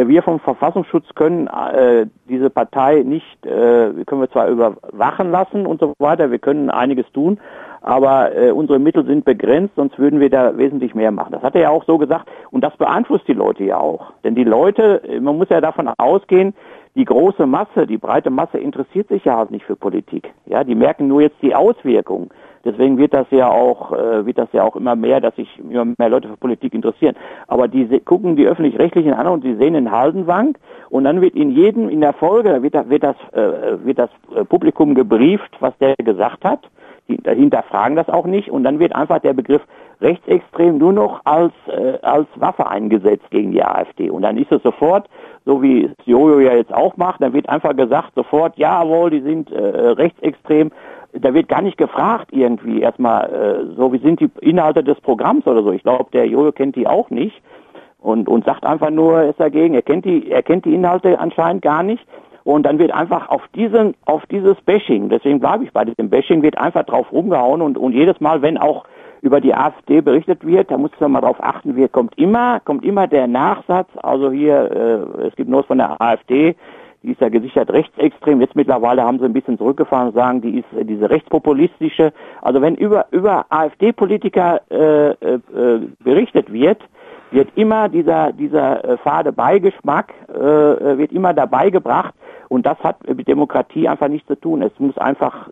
[0.07, 5.81] wir vom Verfassungsschutz können äh, diese Partei nicht, äh, können wir zwar überwachen lassen und
[5.81, 7.41] so weiter, wir können einiges tun,
[7.83, 11.33] aber äh, unsere Mittel sind begrenzt, sonst würden wir da wesentlich mehr machen.
[11.33, 14.13] Das hat er ja auch so gesagt und das beeinflusst die Leute ja auch.
[14.23, 16.55] Denn die Leute, äh, man muss ja davon ausgehen,
[16.95, 20.33] die große Masse, die breite Masse interessiert sich ja halt nicht für Politik.
[20.47, 22.31] Ja, die merken nur jetzt die Auswirkungen.
[22.65, 25.87] Deswegen wird das ja auch, äh, wird das ja auch immer mehr, dass sich immer
[25.99, 27.17] mehr Leute für Politik interessieren.
[27.47, 30.59] Aber die gucken die öffentlich-rechtlichen an und die sehen den Haldenwang
[30.91, 34.45] und dann wird in jedem, in der Folge, wird, wird das, äh, wird das äh,
[34.45, 36.61] Publikum gebrieft, was der gesagt hat.
[37.09, 39.63] Die hinterfragen das auch nicht und dann wird einfach der Begriff
[40.01, 44.11] rechtsextrem nur noch als, äh, als Waffe eingesetzt gegen die AfD.
[44.11, 45.09] Und dann ist es sofort,
[45.45, 49.21] so wie es Jojo ja jetzt auch macht, dann wird einfach gesagt sofort, jawohl, die
[49.21, 50.71] sind äh, rechtsextrem.
[51.13, 55.47] Da wird gar nicht gefragt irgendwie erstmal, äh, so wie sind die Inhalte des Programms
[55.47, 55.73] oder so.
[55.73, 57.41] Ich glaube, der Jojo kennt die auch nicht
[57.99, 59.75] und, und sagt einfach nur, er ist dagegen.
[59.75, 62.05] Er kennt die, er kennt die Inhalte anscheinend gar nicht.
[62.45, 66.43] Und dann wird einfach auf diesen, auf dieses Bashing, deswegen bleibe ich bei diesem Bashing,
[66.43, 68.85] wird einfach drauf rumgehauen und, und jedes Mal, wenn auch
[69.21, 72.85] über die AfD berichtet wird, da muss man mal drauf achten, wir kommt immer, kommt
[72.85, 76.57] immer der Nachsatz, also hier, äh, es gibt nur von der AfD,
[77.03, 80.59] die ist ja gesichert rechtsextrem, jetzt mittlerweile haben sie ein bisschen zurückgefahren und sagen, die
[80.59, 82.13] ist äh, diese rechtspopulistische,
[82.43, 86.83] also wenn über, über AfD-Politiker äh, äh, äh, berichtet wird,
[87.31, 92.15] wird immer dieser, dieser äh, fade Beigeschmack, äh, äh, wird immer dabei gebracht
[92.51, 94.61] und das hat mit Demokratie einfach nichts zu tun.
[94.61, 95.49] Es muss einfach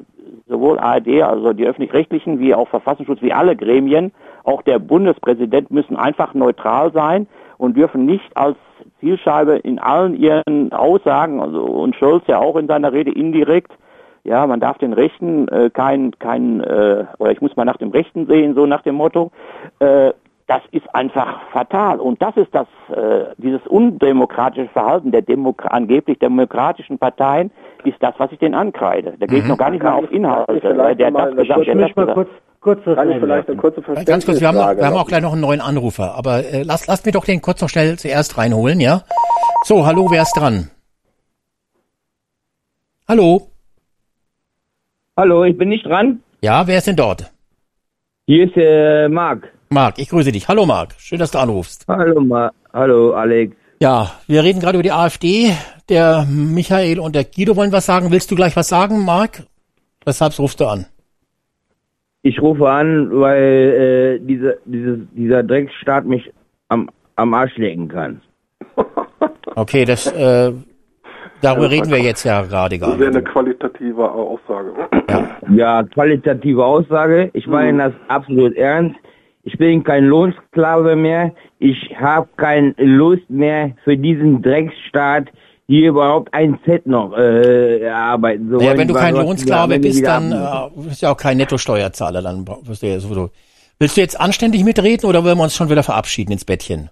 [0.49, 4.13] sowohl ARD, also die öffentlich-rechtlichen, wie auch Verfassungsschutz, wie alle Gremien,
[4.43, 8.57] auch der Bundespräsident müssen einfach neutral sein und dürfen nicht als
[8.99, 13.71] Zielscheibe in allen ihren Aussagen, also und Scholz ja auch in seiner Rede indirekt.
[14.25, 17.91] Ja, man darf den Rechten äh, kein, kein äh, oder ich muss mal nach dem
[17.91, 19.31] Rechten sehen, so nach dem Motto.
[19.79, 20.13] Äh,
[20.49, 22.01] das ist einfach fatal.
[22.01, 27.51] Und das ist das, äh, dieses undemokratische Verhalten der Demokra angeblich demokratischen Parteien,
[27.85, 29.15] ist das, was ich denen ankreide.
[29.21, 29.51] Da geht Mhm.
[29.51, 30.59] noch gar nicht mehr auf Inhalte.
[30.61, 32.29] vielleicht Der hat mal das gesagt, der hat
[32.61, 33.53] kurz, Kann ich vielleicht einwerfen.
[33.53, 36.39] eine kurze Ganz kurz, wir haben, wir haben auch gleich noch einen neuen Anrufer, aber
[36.45, 39.03] äh, lass, lasst mir doch den kurz noch schnell zuerst reinholen, ja?
[39.65, 40.71] So, hallo, wer ist dran?
[43.07, 43.49] Hallo?
[45.17, 46.23] Hallo, ich bin nicht dran.
[46.41, 47.31] Ja, wer ist denn dort?
[48.27, 49.49] Hier ist äh, Marc.
[49.71, 50.49] Marc, ich grüße dich.
[50.49, 51.85] Hallo Marc, schön, dass du anrufst.
[51.89, 53.55] Hallo, Ma Hallo, Alex.
[53.81, 55.53] Ja, wir reden gerade über die AfD.
[55.89, 58.11] Der Michael und der Guido wollen was sagen.
[58.11, 59.43] Willst du gleich was sagen, Marc?
[60.05, 60.87] Weshalb rufst du an?
[62.23, 66.31] Ich rufe an, weil äh, dieser, dieses, dieser Drecksstaat mich
[66.69, 68.21] am, am Arsch lecken kann.
[69.55, 70.53] Okay, das, äh,
[71.41, 73.19] darüber reden wir jetzt ja gerade gar Das wäre nicht.
[73.19, 74.73] eine qualitative Aussage.
[75.51, 77.31] Ja, qualitative Aussage.
[77.33, 78.95] Ich meine das absolut ernst.
[79.49, 81.33] Ich bin kein Lohnsklave mehr.
[81.59, 85.29] Ich habe keine Lust mehr für diesen Drecksstaat
[85.67, 88.51] hier überhaupt ein Z noch äh, erarbeiten.
[88.51, 90.37] So Naja, wollen wenn du kein Lohnsklave bist, dann äh,
[90.77, 92.21] bist du ja auch kein Nettosteuerzahler.
[92.21, 93.31] Dann wirst du ja sowieso.
[93.79, 96.91] Willst du jetzt anständig mitreden oder wollen wir uns schon wieder verabschieden ins Bettchen?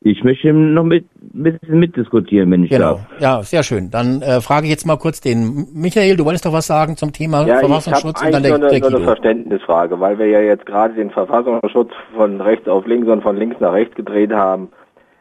[0.00, 2.94] Ich möchte noch mit ein bisschen mitdiskutieren, wenn ich Genau.
[2.94, 3.20] darf.
[3.20, 3.90] Ja, sehr schön.
[3.90, 6.16] Dann äh, frage ich jetzt mal kurz den Michael.
[6.16, 8.58] Du wolltest doch was sagen zum Thema Ja, ich habe Verfassungsschutz und dann eigentlich der,
[8.58, 9.06] nur eine, der nur eine.
[9.06, 13.56] Verständnisfrage, weil wir ja jetzt gerade den Verfassungsschutz von rechts auf links und von links
[13.60, 14.68] nach rechts gedreht haben.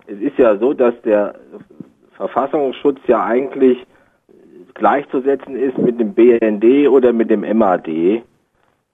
[0.05, 1.33] Es ist ja so, dass der
[2.15, 3.79] Verfassungsschutz ja eigentlich
[4.75, 8.21] gleichzusetzen ist mit dem BND oder mit dem MAD.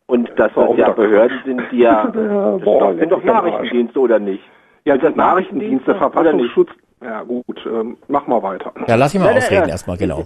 [0.06, 4.44] Und dass das ja Behörden sind, die ja, das sind doch Nachrichtendienste oder nicht?
[4.86, 5.95] Ja, das Nachrichtendienst, der?
[5.95, 6.70] Verfassungsschutz.
[7.03, 8.72] Ja gut, ähm, mach mal weiter.
[8.88, 9.69] Ja, lass ihn mal nein, ausreden ja.
[9.69, 10.25] erstmal, genau.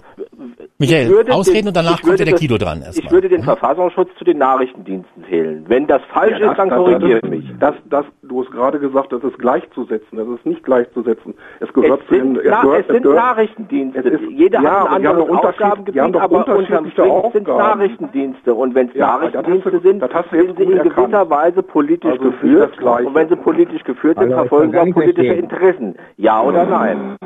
[0.80, 2.86] Ich Michael, würde ausreden den- und danach ich kommt ja der das- Guido dran Ich
[2.86, 3.12] erstmal.
[3.12, 5.64] würde den Verfassungsschutz zu den Nachrichtendiensten zählen.
[5.66, 7.44] Wenn das falsch Ja, ist, dann korrigiere mich.
[7.58, 10.18] Das, das, du hast gerade gesagt, das ist gleichzusetzen.
[10.18, 11.34] Das ist nicht gleichzusetzen.
[11.58, 13.98] Es gehört Es zu den, sind, na, gehört, es sind gehört, Nachrichdienste.
[13.98, 16.56] Es ist- Jeder ja, hat ein die haben anderes Aufgabengebiet, die haben doch aber unterm
[16.58, 17.48] unterschiedliche Strich sind.
[17.48, 18.54] Nachrichtendienste.
[18.54, 20.00] Und wenn es Ja, Nachrichtendienste sind,
[20.30, 22.80] sind sie in gewisser Weise politisch Also es geführt.
[22.80, 25.32] Und wenn sie politisch geführt sind, ich verfolgen sie politische.
[25.34, 25.96] Interessen.
[26.18, 27.16] Ja oder nein?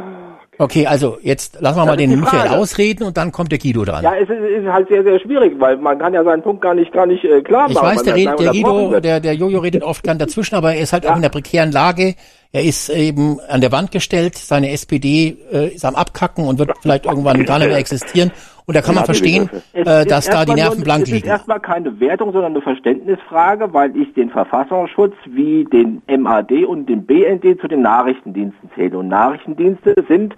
[0.59, 3.85] Okay, also jetzt lassen wir Das mal den Michael ausreden und dann kommt der Guido
[3.85, 4.05] dran.
[4.05, 6.75] Ja, es ist, ist halt sehr, sehr schwierig, weil man kann ja seinen Punkt gar
[6.75, 7.73] nicht, gar nicht äh, klar machen.
[7.73, 10.83] Ich weiß, der, redet, der Guido, der, der Jojo redet oft gern dazwischen, aber er
[10.83, 12.15] ist halt auch in der prekären Lage.
[12.53, 16.71] Er ist eben an der Wand gestellt, seine SPD äh, ist am Abkacken und wird
[16.83, 18.31] vielleicht irgendwann gar nicht mehr existieren.
[18.67, 21.15] Und da kann man verstehen, äh, ist dass da die Nerven nur, blank Es ist
[21.15, 21.29] liegen.
[21.29, 27.05] erstmal keine Wertung, sondern eine Verständnisfrage, weil ich den Verfassungsschutz wie den MAD und den
[27.05, 28.99] BND zu den Nachrichtendiensten zähle.
[28.99, 30.37] Und Nachrichtendienste sind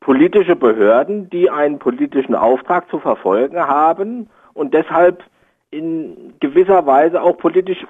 [0.00, 5.22] politische Behörden, die einen politischen Auftrag zu verfolgen haben und deshalb
[5.70, 7.84] in gewisser Weise auch politisch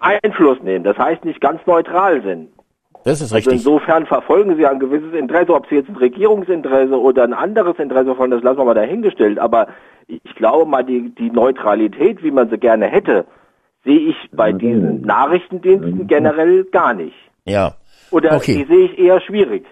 [0.00, 0.84] Einfluss nehmen.
[0.84, 2.48] Das heißt, nicht ganz neutral sind.
[3.04, 3.54] Das ist Also richtig.
[3.54, 8.06] insofern verfolgen sie ein gewisses Interesse, ob sie jetzt ein Regierungsinteresse oder ein anderes Interesse
[8.06, 9.38] verfolgen, das lassen wir mal dahingestellt.
[9.38, 9.68] Aber
[10.06, 13.24] ich glaube mal, die, die Neutralität, wie man sie gerne hätte,
[13.84, 17.16] sehe ich bei diesen Nachrichtendiensten generell gar nicht.
[17.46, 17.74] Ja.
[18.10, 18.56] Oder Okay.
[18.58, 19.64] die sehe ich eher schwierig.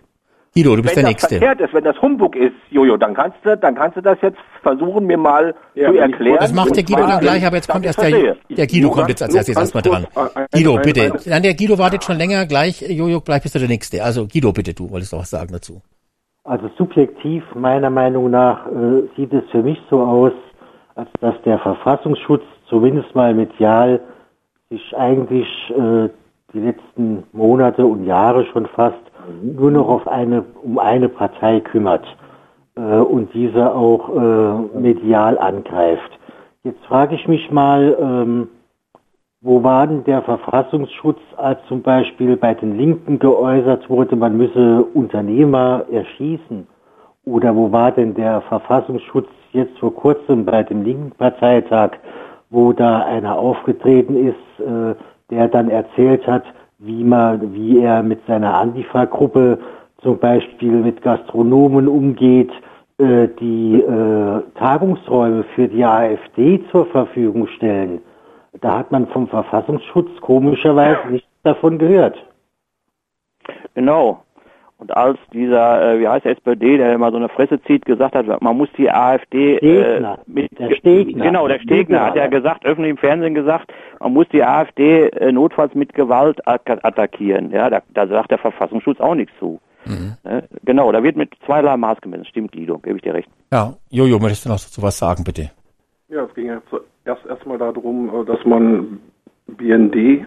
[0.62, 1.38] Guido, du bist wenn der das Nächste.
[1.38, 4.38] verkehrt ist, wenn das Humbug ist, Jojo, dann kannst du, dann kannst du das jetzt
[4.62, 6.38] versuchen, mir mal Ja, zu wenn erklären.
[6.40, 9.22] Das macht der Guido dann gleich, aber jetzt kommt erst der, der Guido kommt jetzt
[9.22, 10.06] als erstes erstmal dran.
[10.52, 11.02] Guido, bitte.
[11.04, 12.46] ein- Nein, der Guido wartet schon länger.
[12.46, 14.02] Gleich, Jojo, gleich bist du der Nächste.
[14.02, 15.80] Also Guido, bitte, du wolltest doch was sagen dazu.
[16.44, 20.32] Also subjektiv, meiner Meinung nach, äh, sieht es für mich so aus,
[20.94, 24.00] als dass der Verfassungsschutz zumindest mal medial
[24.70, 26.08] sich eigentlich äh,
[26.54, 28.96] die letzten Monate und Jahre schon fast
[29.42, 32.04] nur noch auf eine, um eine Partei kümmert
[32.76, 36.18] äh, und diese auch äh, medial angreift.
[36.64, 38.48] Jetzt frage ich mich mal, ähm,
[39.40, 44.84] wo war denn der Verfassungsschutz, als zum Beispiel bei den Linken geäußert wurde, man müsse
[44.94, 46.66] Unternehmer erschießen?
[47.24, 51.92] Oder wo war denn der Verfassungsschutz jetzt vor kurzem bei dem linken Parteitag,
[52.50, 54.94] wo da einer aufgetreten ist, äh,
[55.30, 56.44] der dann erzählt hat,
[56.78, 59.58] wie man, wie er mit seiner Antifa-Gruppe
[60.02, 62.52] zum Beispiel mit Gastronomen umgeht,
[62.98, 68.00] äh, die äh, Tagungsräume für die AfD zur Verfügung stellen.
[68.60, 72.16] Da hat man vom Verfassungsschutz komischerweise nichts davon gehört.
[73.74, 74.22] Genau.
[74.78, 78.14] Und als dieser, äh, wie heißt der SPD, der immer so eine Fresse zieht, gesagt
[78.14, 80.14] hat, man muss die AfD Stegner.
[80.14, 81.24] äh, mit Der Stegner.
[81.24, 85.32] genau, der Stegner hat ja gesagt, öffentlich im Fernsehen gesagt, man muss die AfD äh,
[85.32, 87.50] notfalls mit Gewalt at- attackieren.
[87.50, 89.58] Ja, da, da sagt der Verfassungsschutz auch nichts zu.
[89.84, 90.44] Ne?
[90.64, 92.26] Genau, da wird mit zweierlei Maß gemessen.
[92.26, 93.28] Stimmt, Guido, gebe ich dir recht.
[93.50, 95.50] Ja, Jojo, möchtest du noch dazu was sagen, bitte?
[96.08, 99.00] Ja, es ging ja zuerst erstmal darum, äh, dass man
[99.46, 100.26] BND,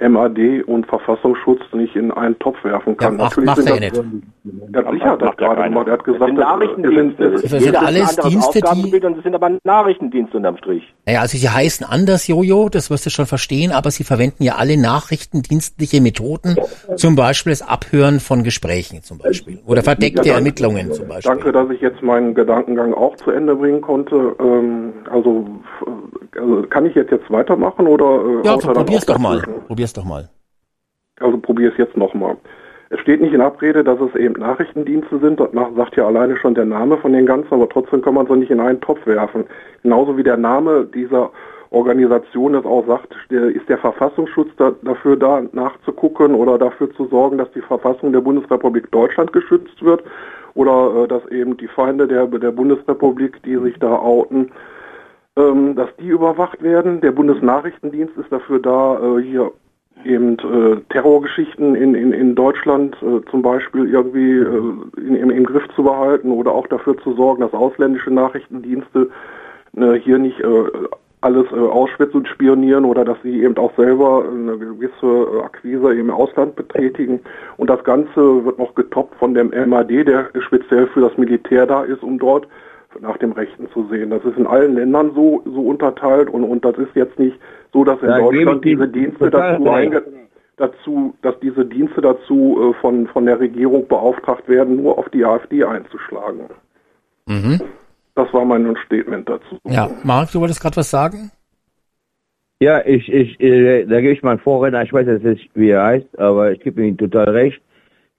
[0.00, 3.18] MAD und Verfassungsschutz nicht in einen Topf werfen kann.
[3.18, 4.24] Ja, macht- macht er sind ja das, nicht.
[4.72, 5.86] Er hat sicher das gerade gemacht.
[5.86, 7.24] Er hat gesagt, äh, Nachrichtendienste.
[7.24, 10.82] es sind, Das sind alles Dienste, die- es sind aber Nachrichtendienste unterm Strich.
[11.06, 14.54] Naja, also sie heißen anders, Jojo, das wirst du schon verstehen, aber sie verwenden ja
[14.56, 16.56] alle nachrichtendienstliche Methoden,
[16.96, 20.38] zum Beispiel das Abhören von Gesprächen zum Beispiel oder verdeckte Ja, danke.
[20.38, 21.30] Ermittlungen zum Beispiel.
[21.30, 24.34] Danke, dass ich jetzt meinen Gedankengang auch zu Ende bringen konnte.
[24.40, 25.46] Ähm, also,
[25.82, 28.04] f- also kann ich jetzt jetzt weitermachen oder?
[28.42, 29.60] Äh, Ja, er probier's doch mal, dazwischen?
[29.92, 30.28] Probier's doch mal.
[31.20, 32.36] Also probier es jetzt nochmal.
[32.92, 35.38] Es steht nicht in Abrede, dass es eben Nachrichtendienste sind.
[35.38, 38.36] Danach sagt ja alleine schon der Name von den ganzen, aber trotzdem kann man sie
[38.36, 39.44] nicht in einen Topf werfen.
[39.82, 41.30] Genauso wie der Name dieser
[41.70, 47.38] Organisation es auch sagt, ist der Verfassungsschutz da, dafür da nachzugucken oder dafür zu sorgen,
[47.38, 50.02] dass die Verfassung der Bundesrepublik Deutschland geschützt wird
[50.54, 54.50] oder äh, dass eben die Feinde der, der Bundesrepublik, die sich da outen,
[55.36, 57.00] ähm, dass die überwacht werden.
[57.02, 59.52] Der Bundesnachrichtendienst ist dafür da, äh, hier
[60.04, 65.44] eben äh, Terrorgeschichten in, in, in Deutschland äh, zum Beispiel irgendwie äh, in, im, im
[65.44, 69.10] Griff zu behalten oder auch dafür zu sorgen, dass ausländische Nachrichtendienste
[69.76, 70.64] äh, hier nicht äh,
[71.20, 75.94] alles äh, Auschwitz und spionieren oder dass sie eben auch selber eine gewisse äh, Akquise
[75.94, 77.20] im Ausland betätigen.
[77.56, 81.84] Und das Ganze wird noch getoppt von dem MAD, der speziell für das Militär da
[81.84, 82.46] ist, um dort
[83.00, 84.10] nach dem Rechten zu sehen.
[84.10, 87.38] Das ist in allen Ländern so, so unterteilt und, und das ist jetzt nicht
[87.72, 89.64] so, dass in Da Deutschland diese Dienste dazu,
[90.56, 95.24] dazu, dass diese Dienste dazu äh, von, von der Regierung beauftragt werden, nur auf die
[95.24, 96.46] AfD einzuschlagen.
[97.26, 97.60] Mhm.
[98.14, 99.58] Das war mein Statement dazu.
[99.64, 101.30] Ja, Marc, du wolltest gerade was sagen?
[102.60, 105.84] Ja, ich, ich, äh, da gebe ich meinen Vorredner, ich weiß jetzt nicht, wie er
[105.84, 107.62] heißt, aber ich gebe ihm total recht.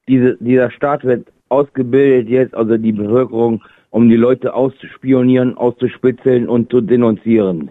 [0.08, 6.72] Diese, dieser Staat wird ausgebildet jetzt, also die Bevölkerung, um die Leute auszuspionieren, auszuspitzeln und
[6.72, 7.70] zu denunzieren.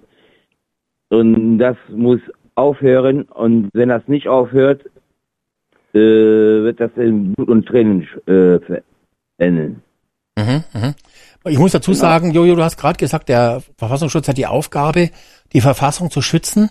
[1.09, 2.21] Und das muss
[2.55, 4.85] aufhören und wenn das nicht aufhört,
[5.93, 8.61] äh, wird das in Blut und Tränen äh,
[9.39, 9.83] enden.
[10.37, 10.95] Mhm, mhm.
[11.47, 15.11] Ich muss dazu sagen, Jojo, du hast gerade gesagt, der Verfassungsschutz hat die Aufgabe,
[15.53, 16.71] die Verfassung zu schützen.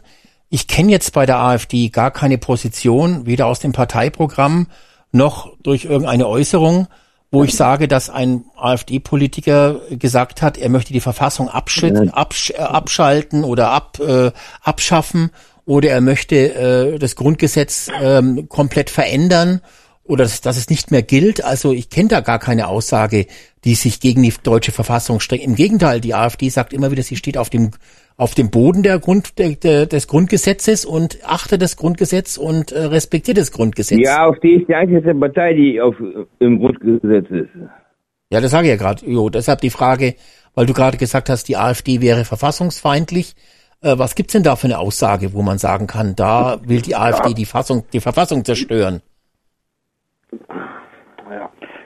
[0.49, 4.67] Ich kenne jetzt bei der AfD gar keine Position, weder aus dem Parteiprogramm
[5.11, 6.87] noch durch irgendeine Äußerung,
[7.31, 12.57] wo ich sage, dass ein AfD-Politiker gesagt hat, er möchte die Verfassung abschützen, absch äh,
[12.57, 15.29] abschalten oder ab, äh, abschaffen
[15.65, 19.61] oder er möchte äh, das Grundgesetz ähm, komplett verändern
[20.03, 21.43] oder dass, dass es nicht mehr gilt.
[21.43, 23.27] Also ich kenne da gar keine Aussage,
[23.63, 25.43] die sich gegen die deutsche Verfassung streckt.
[25.43, 27.71] Im Gegenteil, die AfD sagt immer wieder, sie steht auf dem
[28.19, 32.81] auf dem Boden der Grund, der, der, des Grundgesetzes und achtet das Grundgesetz und äh,
[32.81, 33.97] respektiert das Grundgesetz.
[33.97, 35.95] Die AfD ist die einzige Partei, die auf,
[36.39, 37.49] im Grundgesetz ist.
[38.29, 39.05] Ja, das sage ich ja gerade.
[39.09, 40.15] Jo, deshalb die Frage,
[40.53, 43.35] weil du gerade gesagt hast, die AfD wäre verfassungsfeindlich.
[43.81, 46.97] Äh, was gibt's denn da für eine Aussage, wo man sagen kann, da will die
[46.97, 49.01] AfD die, Fassung, die Verfassung zerstören?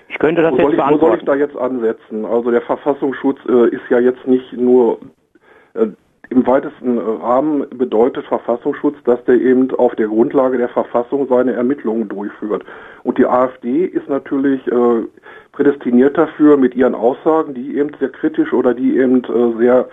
[0.10, 1.26] Ich könnte das wo, jetzt soll ich, wo soll ich beantworten.
[1.28, 2.26] da jetzt ansetzen?
[2.26, 4.98] Also der Verfassungsschutz äh, ist ja jetzt nicht nur
[5.76, 5.88] äh,
[6.34, 12.10] im weitesten Rahmen bedeutet Verfassungsschutz, dass der eben auf der Grundlage der Verfassung seine Ermittlungen
[12.10, 12.64] durchführt.
[13.04, 15.04] Und die AfD ist natürlich äh,
[15.52, 19.88] prädestiniert dafür mit ihren Aussagen, die eben sehr kritisch oder die eben äh, sehr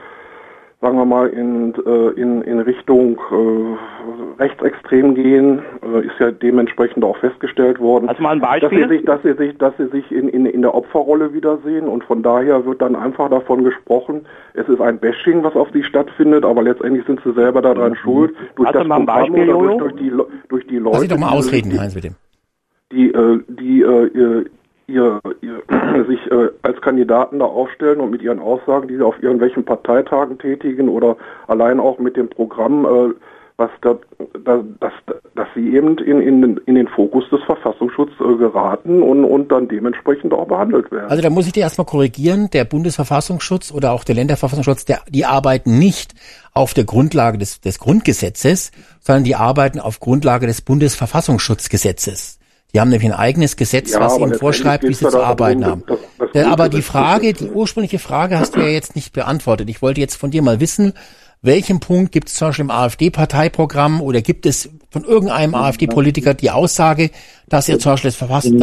[0.81, 7.05] sagen wir mal, in, äh, in, in Richtung äh, rechtsextrem gehen, äh, ist ja dementsprechend
[7.05, 8.09] auch festgestellt worden.
[8.09, 8.89] Also mal ein Dass Beispiel.
[8.89, 12.03] sie sich, dass sie sich, dass sie sich in, in, in der Opferrolle wiedersehen und
[12.05, 16.45] von daher wird dann einfach davon gesprochen, es ist ein Bashing, was auf sie stattfindet,
[16.47, 18.35] aber letztendlich sind sie selber daran schuld.
[18.57, 20.13] Durch Also das mal ein Programm Beispiel, oder durch, durch die,
[20.49, 20.95] durch die Leute.
[20.97, 22.15] Lass ich doch mal die- ausreden, Heinz, bitte.
[22.91, 24.45] die, äh, die äh,
[24.91, 25.63] ihr, ihr,
[26.07, 30.39] sich äh, als Kandidaten da aufstellen und mit ihren Aussagen, die sie auf irgendwelchen Parteitagen
[30.39, 33.15] tätigen oder allein auch mit dem Programm, äh,
[33.61, 33.95] was da,
[34.43, 34.93] da, dass,
[35.35, 39.69] dass sie eben in, in, in den Fokus des Verfassungsschutzes äh, geraten und, und dann
[39.69, 41.11] dementsprechend auch behandelt werden.
[41.11, 45.27] Also da muss ich dir erstmal korrigieren, der Bundesverfassungsschutz oder auch der Länderverfassungsschutz, der, die
[45.27, 46.15] arbeiten nicht
[46.55, 52.40] auf der Grundlage des, des Grundgesetzes, sondern die arbeiten auf Grundlage des Bundesverfassungsschutzgesetzes.
[52.73, 55.67] Die haben nämlich ein eigenes Gesetz, Ja, was ihnen vorschreibt, wie sie zu darum, arbeiten
[55.67, 55.83] haben.
[55.87, 59.69] das- das Äh, Aber die Frage, die ursprüngliche Frage hast du ja jetzt nicht beantwortet.
[59.69, 60.93] Ich wollte jetzt von dir mal wissen,
[61.43, 66.51] welchen Punkt gibt es zum Beispiel im AfD-Parteiprogramm oder gibt es von irgendeinem AfD-Politiker die
[66.51, 67.11] Aussage,
[67.49, 68.59] dass er zum Beispiel das Verfassen,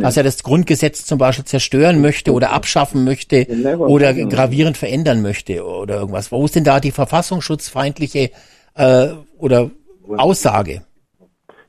[0.00, 3.46] dass er das Grundgesetz zum Beispiel zerstören möchte oder abschaffen möchte
[3.78, 6.30] oder gravierend verändern möchte oder irgendwas.
[6.30, 8.30] Wo ist denn da die verfassungsschutzfeindliche
[8.76, 9.08] äh,
[9.38, 9.70] oder
[10.16, 10.82] Aussage?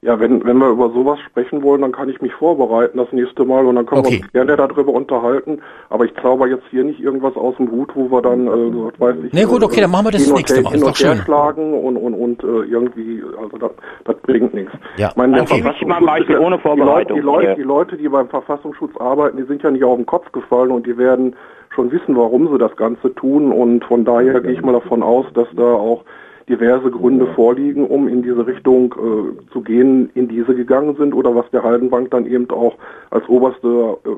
[0.06, 3.44] Ja, wenn, wenn wir über sowas sprechen wollen, dann kann ich mich vorbereiten das nächste
[3.44, 4.18] Mal und dann können Okay.
[4.18, 5.60] wir uns gerne darüber unterhalten.
[5.90, 9.16] Aber ich zauber jetzt hier nicht irgendwas aus dem Hut, wo wir dann, äh, weiß
[9.26, 10.74] ich, Nee, gut, okay, dann machen wir das hin und nächste her- Mal.
[10.74, 13.72] hin und her schlagen und, und, und äh, irgendwie, also das,
[14.04, 14.72] das bringt nichts.
[14.98, 15.10] Ja.
[15.10, 15.62] Ich meine, der Okay.
[15.64, 17.16] Verfassungsschutz mal ohne Vorbereitung.
[17.18, 17.62] Die Leute, die.
[17.62, 20.70] Leute, die Leute, die beim Verfassungsschutz arbeiten, die sind ja nicht auf den Kopf gefallen
[20.70, 21.36] und die werden
[21.74, 23.52] schon wissen, warum sie das Ganze tun.
[23.52, 26.04] Und von daher gehe ich mal davon aus, dass da auch
[26.50, 31.34] diverse Gründe vorliegen, um in diese Richtung äh, zu gehen, in diese gegangen sind oder
[31.36, 32.76] was der Haldenbank dann eben auch
[33.10, 34.10] als oberster äh,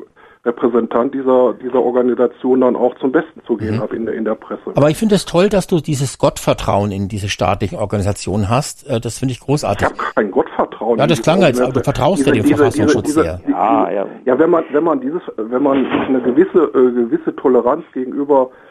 [0.45, 4.35] Repräsentant dieser, dieser Organisation dann auch zum Besten zu gehen hat in der, in der
[4.35, 4.61] Presse.
[4.67, 4.73] Mhm.
[4.77, 8.87] Aber ich finde es toll, dass du dieses Gottvertrauen in diese staatlichen Organisationen hast.
[8.89, 9.87] Äh, Das finde ich großartig.
[10.15, 10.97] kein Gottvertrauen.
[10.99, 11.73] Ja, in das klang jetzt, Organisation.
[11.73, 13.41] du vertraust ja Diese- dem diese- Verfassungsschutz diese- sehr.
[13.45, 14.05] die- Ah, ja.
[14.25, 18.66] Ja, wenn man, wenn man dieses, wenn man eine gewisse, äh, gewisse Toleranz gegenüber äh,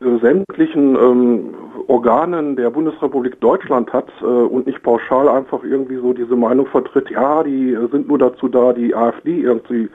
[0.00, 1.54] sämtlichen ähm,
[1.86, 7.10] Organen der Bundesrepublik Deutschland hat äh, und nicht pauschal einfach irgendwie so diese Meinung vertritt,
[7.10, 9.88] ja, die sind nur dazu da, die AfD irgendwie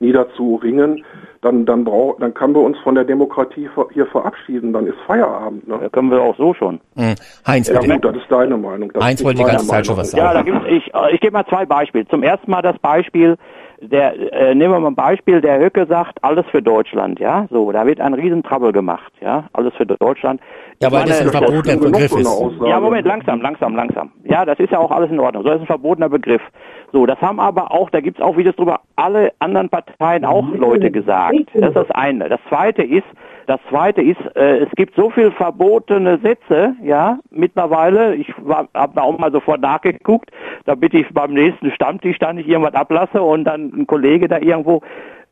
[0.00, 1.04] niederzuringen,
[1.40, 5.66] dann dann braucht, dann können wir uns von der Demokratie hier verabschieden, dann ist Feierabend.
[5.66, 5.78] Ne?
[5.80, 6.80] Da können wir auch so schon.
[6.96, 7.14] Hm.
[7.46, 7.94] Heinz, ja bitte.
[7.94, 8.92] gut, das ist deine Meinung.
[8.92, 10.24] Das Heinz wollte die ganze Zeit schon was sagen.
[10.24, 12.06] Ja, da gibt's, ich, äh, ich gebe mal zwei Beispiele.
[12.08, 13.36] Zum ersten Mal das Beispiel,
[13.82, 17.72] der, äh, nehmen wir mal ein Beispiel, der Höcke sagt, alles für Deutschland, ja, so,
[17.72, 20.40] da wird ein Riesentrouble gemacht, ja, alles für Deutschland.
[20.80, 22.28] Ja, weil das ein verbotener Begriff ist.
[22.66, 24.10] Ja, Moment, langsam, langsam, langsam.
[24.24, 25.42] Ja, das ist ja auch alles in Ordnung.
[25.42, 26.42] So das ist ein verbotener Begriff.
[26.92, 30.90] So, das haben aber auch, da gibt's auch Videos drüber, alle anderen Parteien auch Leute
[30.90, 31.34] gesagt.
[31.54, 32.28] Das ist das eine.
[32.28, 33.06] Das zweite ist,
[33.46, 38.32] das zweite ist, äh, es gibt so viel verbotene Sätze, ja, mittlerweile, ich
[38.74, 40.30] habe da auch mal sofort nachgeguckt,
[40.66, 44.82] damit ich beim nächsten Stammtisch da nicht irgendwas ablasse und dann ein Kollege da irgendwo,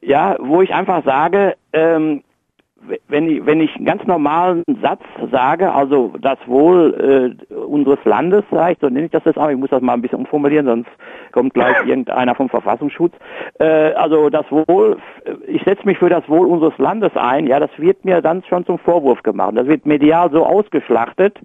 [0.01, 2.23] ja, wo ich einfach sage, ähm,
[3.09, 8.43] wenn ich, wenn ich einen ganz normalen Satz sage, also das Wohl äh, unseres Landes,
[8.51, 10.67] sage ich, so nenne ich das jetzt auch, ich muss das mal ein bisschen umformulieren,
[10.67, 10.91] sonst
[11.33, 13.13] kommt gleich irgendeiner vom Verfassungsschutz.
[13.59, 14.97] Äh, also das Wohl,
[15.47, 18.65] ich setze mich für das Wohl unseres Landes ein, ja, das wird mir dann schon
[18.65, 19.53] zum Vorwurf gemacht.
[19.57, 21.39] Das wird medial so ausgeschlachtet,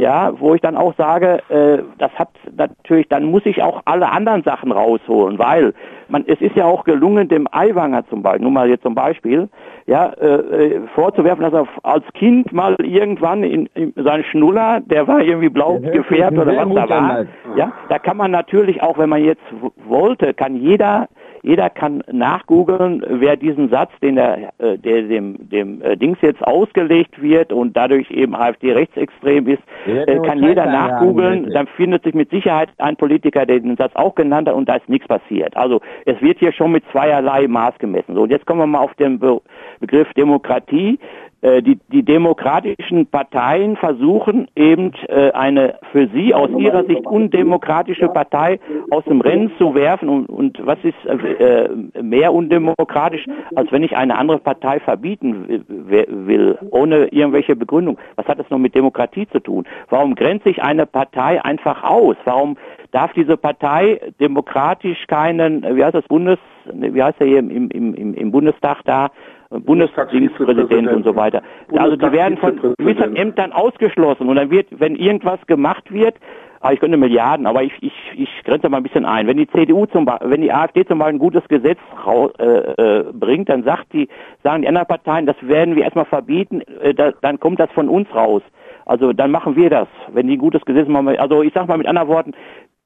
[0.00, 4.10] ja, wo ich dann auch sage, äh, das hat natürlich, dann muss ich auch alle
[4.10, 5.74] anderen Sachen rausholen, weil
[6.08, 9.50] man, es ist ja auch gelungen, dem Aiwanger zum Beispiel, nur mal jetzt zum Beispiel,
[9.86, 15.06] ja, äh, äh, vorzuwerfen, dass er als Kind mal irgendwann in, in sein Schnuller, der
[15.06, 19.10] war irgendwie blau gefärbt oder was da war, ja, da kann man natürlich auch, wenn
[19.10, 19.44] man jetzt
[19.86, 21.08] wollte, kann jeder
[21.42, 26.42] jeder kann nachgoogeln, wer diesen Satz, den der, äh, der dem, dem äh, Dings jetzt
[26.46, 31.50] ausgelegt wird und dadurch eben AfD rechtsextrem ist, äh, kann jeder nachgoogeln.
[31.50, 34.74] Dann findet sich mit Sicherheit ein Politiker, der den Satz auch genannt hat und da
[34.74, 35.56] ist nichts passiert.
[35.56, 38.14] Also es wird hier schon mit zweierlei Maß gemessen.
[38.14, 39.40] So, und jetzt kommen wir mal auf den Be
[39.80, 40.98] Begriff Demokratie.
[41.42, 48.08] Äh, Die, die demokratischen Parteien versuchen eben äh, eine für sie aus ihrer Sicht undemokratische
[48.08, 48.60] Partei
[48.90, 50.08] aus dem Rennen zu werfen.
[50.08, 51.68] Und, und was ist äh,
[52.02, 57.96] mehr undemokratisch, als wenn ich eine andere Partei verbieten wi- wi- will, ohne irgendwelche Begründung?
[58.16, 59.64] Was hat das noch mit Demokratie zu tun?
[59.88, 62.16] Warum grenze ich eine Partei einfach aus?
[62.24, 62.56] Warum
[62.92, 66.38] darf diese Partei demokratisch keinen, wie heißt das, Bundes,
[66.72, 69.08] ne, wie heißt der hier im, im, im Bundestag da,
[69.50, 71.42] Bundestagspräsident und so weiter.
[71.76, 76.14] Also die werden von gewissen Ämtern ausgeschlossen und dann wird, wenn irgendwas gemacht wird,
[76.60, 79.26] ah, ich könnte Milliarden, aber ich, ich, ich grenze mal ein bisschen ein.
[79.26, 82.98] Wenn die CDU zum Beispiel, wenn die AfD zum Beispiel ein gutes Gesetz rau, äh,
[83.00, 84.08] äh, bringt, dann sagt die,
[84.44, 87.88] sagen die anderen Parteien, das werden wir erstmal verbieten, äh, da, dann kommt das von
[87.88, 88.42] uns raus.
[88.86, 91.16] Also dann machen wir das, wenn die ein gutes Gesetz machen.
[91.18, 92.32] Also ich sag mal mit anderen Worten,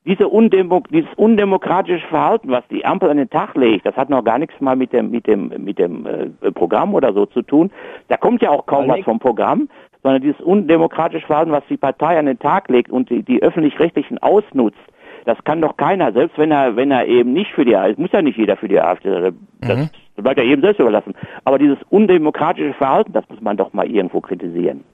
[0.07, 4.23] diese Undemo dieses undemokratische Verhalten, was die Ampel an den Tag legt, das hat noch
[4.25, 7.71] gar nichts mal mit dem mit dem mit dem äh, Programm oder so zu tun.
[8.09, 9.69] Da kommt ja auch kaum was vom Programm,
[10.03, 14.19] sondern dieses undemokratische Verhalten, was die Partei an den Tag legt und die, die öffentlich-rechtlichen
[14.19, 14.77] ausnutzt.
[15.25, 18.13] Das kann doch keiner, selbst wenn er wenn er eben nicht für die AfD, muss
[18.13, 19.33] ja nicht jeder für die AfD, das,
[19.65, 19.89] Mhm.
[20.17, 21.15] das bleibt ja jedem selbst überlassen.
[21.47, 24.85] Aber dieses undemokratische Verhalten, das muss man doch mal irgendwo kritisieren.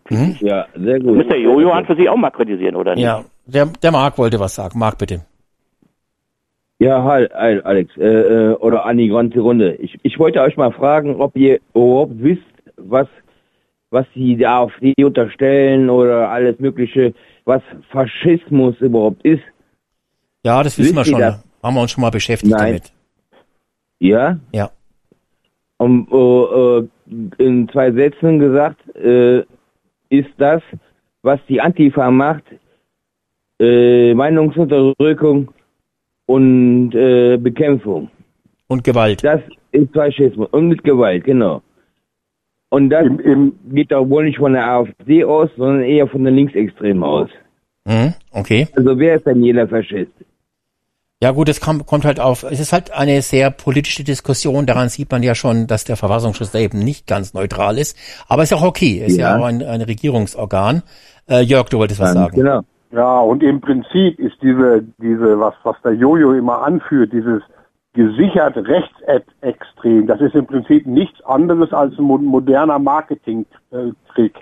[0.40, 1.16] Ja, sehr Das gut.
[1.16, 3.02] muss der Jojo an für sich auch mal kritisieren, oder nicht?
[3.02, 4.78] Ja, der, der Marc wollte was sagen.
[4.78, 5.24] Marc, bitte.
[6.78, 9.74] Ja, hi, hi Alex, äh, äh, oder an die ganze Runde.
[9.74, 12.42] Ich, ich wollte euch mal fragen, ob ihr überhaupt wisst,
[12.76, 13.06] was,
[13.90, 17.12] was die der AfD unterstellen oder alles Mögliche,
[17.44, 19.42] was Faschismus überhaupt ist.
[20.42, 21.20] Ja, das wissen wir Wisst ihr schon.
[21.20, 21.44] das?
[21.62, 22.66] Haben wir uns schon mal beschäftigt Nein.
[22.66, 22.92] damit.
[23.98, 24.38] Ja?
[24.52, 24.70] Ja.
[25.76, 26.88] Um, äh, äh,
[27.38, 29.40] in zwei Sätzen gesagt, äh,
[30.08, 30.62] ist das,
[31.22, 32.44] was die Antifa macht,
[33.60, 35.52] äh, Meinungsunterdrückung
[36.26, 38.10] und äh, Bekämpfung.
[38.66, 39.22] Und Gewalt.
[39.22, 39.40] Das
[39.72, 40.48] ist Faschismus.
[40.50, 41.62] Und mit Gewalt, genau.
[42.70, 43.06] Und das
[43.72, 47.28] geht doch wohl nicht von der AfD aus, sondern eher von den Linksextremen aus.
[47.84, 48.68] Mhm, okay.
[48.76, 50.12] Also wer ist denn jeder Faschist?
[51.22, 54.88] Ja gut, es kommt, kommt halt auf, es ist halt eine sehr politische Diskussion, daran
[54.88, 57.94] sieht man ja schon, dass der Verfassungsschutz da eben nicht ganz neutral ist,
[58.26, 59.38] aber ist auch okay, ist ja, Ja.
[59.38, 60.82] auch ein, ein Regierungsorgan.
[61.28, 62.36] Äh, Jörg, du wolltest was sagen.
[62.36, 62.60] Genau.
[62.92, 67.42] Ja, und im Prinzip ist diese, diese, was, was der Jojo immer anführt, dieses
[67.92, 74.34] gesichert rechtsextrem, das ist im Prinzip nichts anderes als ein mo- moderner Marketing-Trick.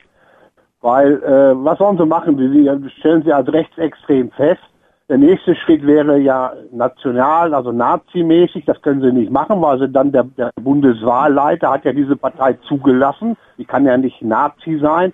[0.80, 2.38] Weil, äh, was sollen sie machen?
[2.38, 4.62] Sie stellen sie als rechtsextrem fest.
[5.08, 8.66] Der nächste Schritt wäre ja national, also nazimäßig.
[8.66, 12.52] Das können sie nicht machen, weil sie dann der, der Bundeswahlleiter hat ja diese Partei
[12.68, 13.36] zugelassen.
[13.56, 15.12] Die kann ja nicht Nazi sein.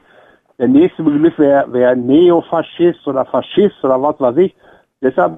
[0.59, 4.55] Der nächste Begriff wäre wär Neofaschist oder Faschist oder was weiß ich.
[5.03, 5.37] Deshalb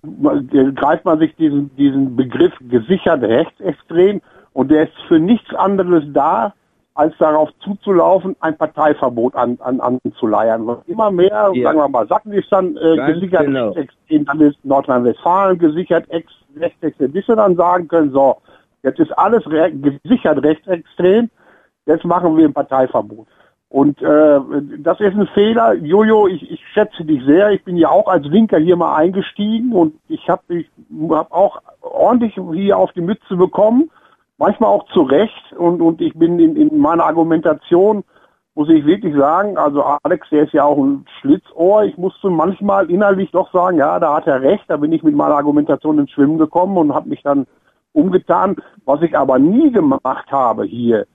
[0.76, 4.20] greift man sich diesen, diesen Begriff gesichert rechtsextrem
[4.52, 6.52] und der ist für nichts anderes da,
[6.94, 10.66] als darauf zuzulaufen, ein Parteiverbot an, an, anzuleiern.
[10.66, 11.64] Weil Immer mehr, Ja.
[11.64, 13.70] sagen wir mal, Sachen ist dann äh, Ganz gesichert genau.
[13.70, 18.36] rechtsextrem, dann ist Nordrhein-Westfalen gesichert ex rechtsextrem, bis wir dann sagen können, so,
[18.82, 21.28] jetzt ist alles re gesichert rechtsextrem,
[21.84, 23.26] jetzt machen wir ein Parteiverbot.
[23.68, 24.40] Und äh,
[24.78, 25.74] das ist ein Fehler.
[25.74, 27.50] Jojo, ich, ich schätze dich sehr.
[27.50, 30.70] Ich bin ja auch als Linker hier mal eingestiegen und ich habe ich
[31.10, 33.90] hab auch ordentlich hier auf die Mütze bekommen,
[34.38, 35.52] manchmal auch zu Recht.
[35.58, 38.04] Und, und ich bin in, in meiner Argumentation,
[38.54, 41.84] muss ich wirklich sagen, also Alex, der ist ja auch ein Schlitzohr.
[41.84, 44.64] Ich musste manchmal innerlich doch sagen, ja, da hat er recht.
[44.68, 47.46] Da bin ich mit meiner Argumentation ins Schwimmen gekommen und habe mich dann
[47.92, 48.56] umgetan.
[48.84, 51.06] Was ich aber nie gemacht habe hier,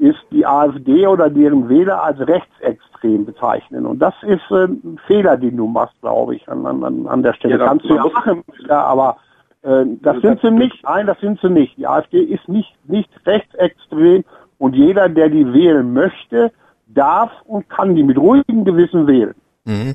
[0.00, 3.84] ist die AfD oder deren Wähler als rechtsextrem bezeichnen.
[3.84, 7.34] Und das ist äh, ein Fehler, den du machst, glaube ich, an, an, an der
[7.34, 7.58] Stelle.
[7.58, 9.18] Ja, Kannst du ja machen, ja, aber
[9.62, 10.82] äh, das sind sie nicht.
[10.84, 11.76] Nein, das sind sie nicht.
[11.76, 14.24] Die AfD ist nicht, nicht rechtsextrem
[14.56, 16.50] und jeder, der die wählen möchte,
[16.86, 19.34] darf und kann die mit ruhigem Gewissen wählen.
[19.64, 19.94] Mhm.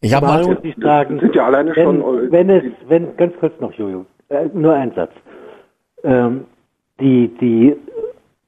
[0.00, 3.16] Ich habe Mal muss ich sagen, sind ja alleine wenn, schon, äh, wenn es, wenn,
[3.16, 5.12] ganz kurz noch, Jojo, äh, nur ein Satz.
[6.02, 6.44] Ähm,
[7.00, 7.76] die, die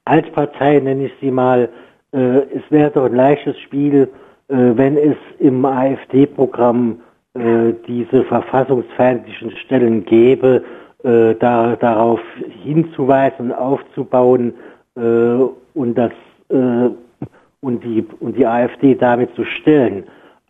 [0.07, 1.69] Altpartei, nenne ich sie mal,
[2.13, 4.09] äh, es wäre doch ein leichtes Spiel,
[4.47, 6.99] äh, wenn es im AfD-Programm
[7.33, 10.63] äh, diese verfassungsfeindlichen Stellen gäbe,
[11.03, 12.19] äh, da, darauf
[12.63, 14.53] hinzuweisen aufzubauen
[14.95, 16.11] äh, und das
[16.49, 16.89] äh,
[17.61, 20.03] und die und die AfD damit zu stellen.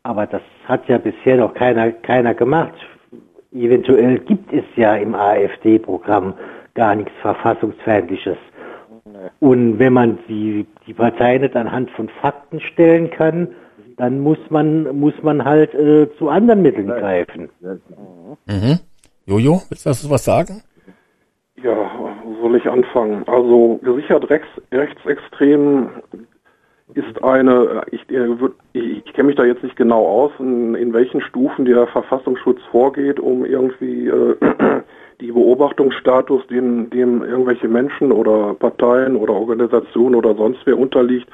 [0.03, 2.76] Aber das hat ja bisher noch keiner keiner gemacht.
[3.53, 6.34] Eventuell gibt es ja im AfD-Programm
[6.76, 8.38] gar nichts verfassungsfeindliches.
[9.40, 13.50] Und wenn man die, die Partei nicht anhand von Fakten stellen kann,
[13.98, 17.50] dann muss man muss man halt äh, zu anderen Mitteln greifen.
[18.46, 18.80] mhm.
[19.26, 20.62] Jojo, willst du dazu was sagen?
[21.64, 21.76] Ja,
[22.24, 23.28] wo soll ich anfangen?
[23.28, 25.90] Also gesichert rechts, rechtsextrem
[26.94, 28.28] ist eine, ich, äh,
[28.74, 32.62] ich, ich kenne mich da jetzt nicht genau aus, in, in welchen Stufen der Verfassungsschutz
[32.72, 34.36] vorgeht, um irgendwie äh,
[35.22, 41.28] die Beobachtungsstatus, dem, dem irgendwelche Menschen oder Parteien oder Organisationen oder sonst wer unterliegt,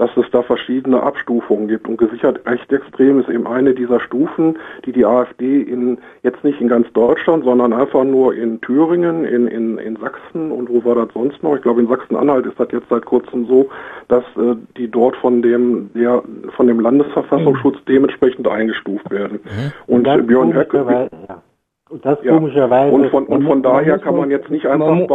[0.00, 1.86] dass es da verschiedene Abstufungen gibt.
[1.86, 6.68] Und gesichert rechtsextrem ist eben eine dieser Stufen, die die AfD in, jetzt nicht in
[6.68, 11.12] ganz Deutschland, sondern einfach nur in Thüringen, in, in, in Sachsen und wo war das
[11.12, 11.54] sonst noch?
[11.54, 13.68] Ich glaube in Sachsen-Anhalt ist das jetzt seit kurzem so,
[14.08, 16.22] dass äh, die dort von dem, der,
[16.56, 19.40] von dem Landesverfassungsschutz dementsprechend eingestuft werden.
[19.86, 21.42] Und das äh, Björn Höcke, ja.
[21.90, 22.38] Und das ja.
[22.38, 22.94] komischerweise.
[22.94, 25.06] Und von, und von Man daher kann man jetzt nicht einfach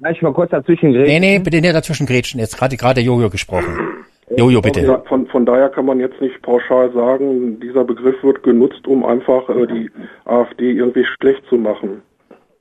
[0.00, 1.20] Darf ich mal kurz dazwischen Nee, reden?
[1.20, 2.40] nee, bitte nicht dazwischen grätschen.
[2.40, 3.91] Jetzt gerade gerade Jojo gesprochen.
[4.36, 5.02] Jojo, bitte.
[5.08, 9.48] Von, von, daher kann man jetzt nicht pauschal sagen, dieser Begriff wird genutzt, um einfach
[9.48, 9.90] äh, die
[10.24, 12.02] AfD irgendwie schlecht zu machen.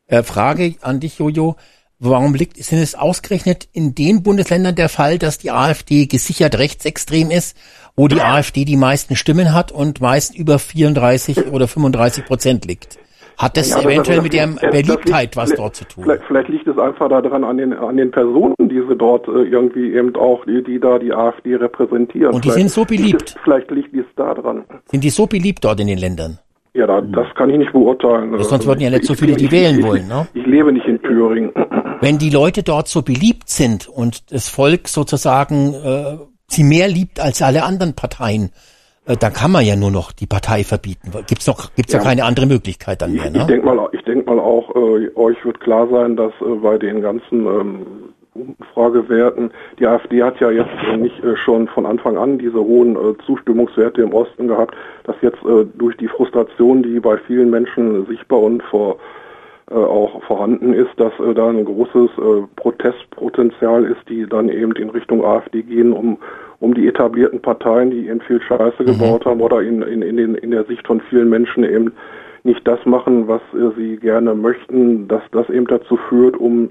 [0.08, 1.56] Äh, Frage an dich, Jojo.
[2.04, 7.30] Warum liegt, sind es ausgerechnet in den Bundesländern der Fall, dass die AfD gesichert rechtsextrem
[7.30, 7.56] ist,
[7.96, 12.98] wo die AfD die meisten Stimmen hat und meist über 34 oder 35 Prozent liegt?
[13.38, 16.04] Hat das Ja, eventuell das- mit der das- das Beliebtheit liegt- was dort zu tun?
[16.04, 19.32] Vielleicht, vielleicht liegt es einfach daran an den an den Personen, die sie dort äh,
[19.44, 22.34] irgendwie eben auch, die, die da die AfD repräsentieren.
[22.34, 23.12] Und die Vielleicht sind so beliebt.
[23.22, 24.64] Liegt es, vielleicht liegt es da dran.
[24.92, 26.40] Sind die so beliebt dort in den Ländern?
[26.74, 28.32] Ja, da, das kann ich nicht beurteilen.
[28.34, 30.28] Ja, sonst würden ja nicht so viele die ich- wählen ich- wollen, ne?
[30.34, 31.52] Ich lebe nicht in Thüringen.
[32.02, 37.20] Wenn die Leute dort so beliebt sind und das Volk sozusagen äh, sie mehr liebt
[37.20, 38.52] als alle anderen Parteien,
[39.06, 41.12] dann kann man ja nur noch die Partei verbieten.
[41.28, 42.06] Gibt's noch, gibt's ja, Ja.
[42.06, 43.46] keine andere Möglichkeit dann mehr, Ich ne?
[43.48, 47.02] denke mal, ich denk mal auch, äh, euch wird klar sein, dass äh, bei den
[47.02, 47.86] ganzen ähm,
[48.34, 49.52] Umfragewerten.
[49.80, 53.16] Die AfD hat ja jetzt äh, nicht äh, schon von Anfang an diese hohen äh,
[53.26, 58.40] Zustimmungswerte im Osten gehabt, dass jetzt äh, durch die Frustration, die bei vielen Menschen sichtbar
[58.40, 58.98] und vor äh,
[59.76, 64.90] auch vorhanden ist, dass äh, da ein großes äh, Protestpotenzial ist, die dann eben in
[64.90, 66.18] Richtung AfD gehen, um,
[66.60, 68.86] um die etablierten Parteien, die eben viel Scheiße Mhm.
[68.86, 71.94] gebaut haben oder in, in, in, den, in der Sicht von vielen Menschen eben
[72.44, 76.70] nicht das machen, was äh, sie gerne möchten, dass das eben dazu führt, um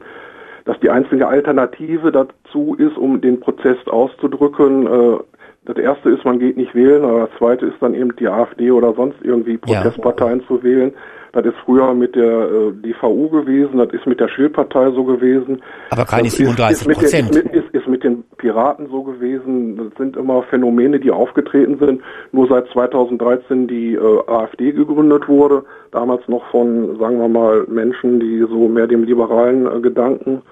[0.67, 4.87] dass die einzige Alternative dazu ist, um den Protest auszudrücken.
[4.87, 5.19] Äh,
[5.65, 8.71] das erste ist, man geht nicht wählen, aber das zweite ist dann eben die AfD
[8.71, 10.93] oder sonst irgendwie Protestparteien zu wählen.
[11.33, 15.63] Das ist früher mit der äh, DVU gewesen, das ist mit der Schildpartei so gewesen.
[15.91, 17.31] Aber keine Das ist- 37 ist mit, den, Prozent.
[17.37, 19.77] ist, mit, ist, ist mit den Piraten so gewesen.
[19.77, 22.03] Das sind immer Phänomene, die aufgetreten sind.
[22.33, 25.65] Nur seit 2013 die äh, AfD gegründet wurde.
[25.93, 30.43] Damals noch von, sagen wir mal, Menschen, die so mehr dem liberalen äh, Gedanken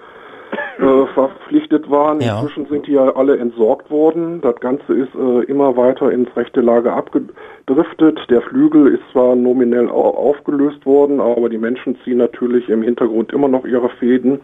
[0.79, 2.21] äh, verpflichtet waren.
[2.21, 2.41] Ja.
[2.41, 4.41] Inzwischen sind die ja alle entsorgt worden.
[4.41, 8.21] Das Ganze ist äh, immer weiter ins rechte Lager abgedriftet.
[8.31, 13.33] Der Flügel ist zwar nominell au aufgelöst worden, aber die Menschen ziehen natürlich im Hintergrund
[13.33, 14.41] immer noch ihre Fäden.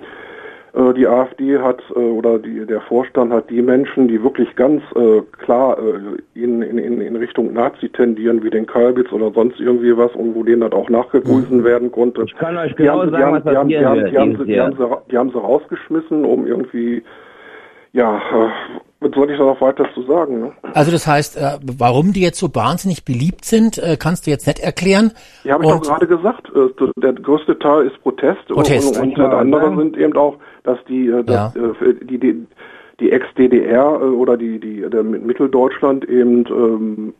[0.75, 4.83] Äh, Die AfD hat äh, oder die, der Vorstand hat die Menschen, die wirklich ganz
[4.97, 9.97] äh, klar äh, in, in, in Richtung Nazi tendieren, wie den Kalbitz oder sonst irgendwie
[9.97, 12.23] was, und wo denen das auch nachgewiesen werden konnte.
[12.27, 14.11] Ich kann euch die genau haben, sie- sagen, die haben, was die passieren haben, wird
[14.12, 14.67] die haben, sie, die Jahr.
[14.67, 17.03] haben, sie, ra- die haben sie rausgeschmissen, um irgendwie,
[17.93, 18.49] ja, äh,
[19.01, 20.41] was soll ich da noch weiter zu sagen?
[20.41, 20.53] Ne?
[20.73, 24.47] Also das heißt, äh, warum die jetzt so wahnsinnig beliebt sind, äh, kannst du jetzt
[24.47, 25.12] nicht erklären.
[25.44, 26.49] Ja, habe ich doch Und- gerade gesagt.
[26.57, 28.97] Äh, Der größte Teil ist Protest, Protest.
[28.99, 32.47] und, und das andere sind eben auch, dass die, äh, dass, äh, die, die,
[33.01, 37.15] die Ex-DDR äh, oder die, die, der Mitteldeutschland eben ähm,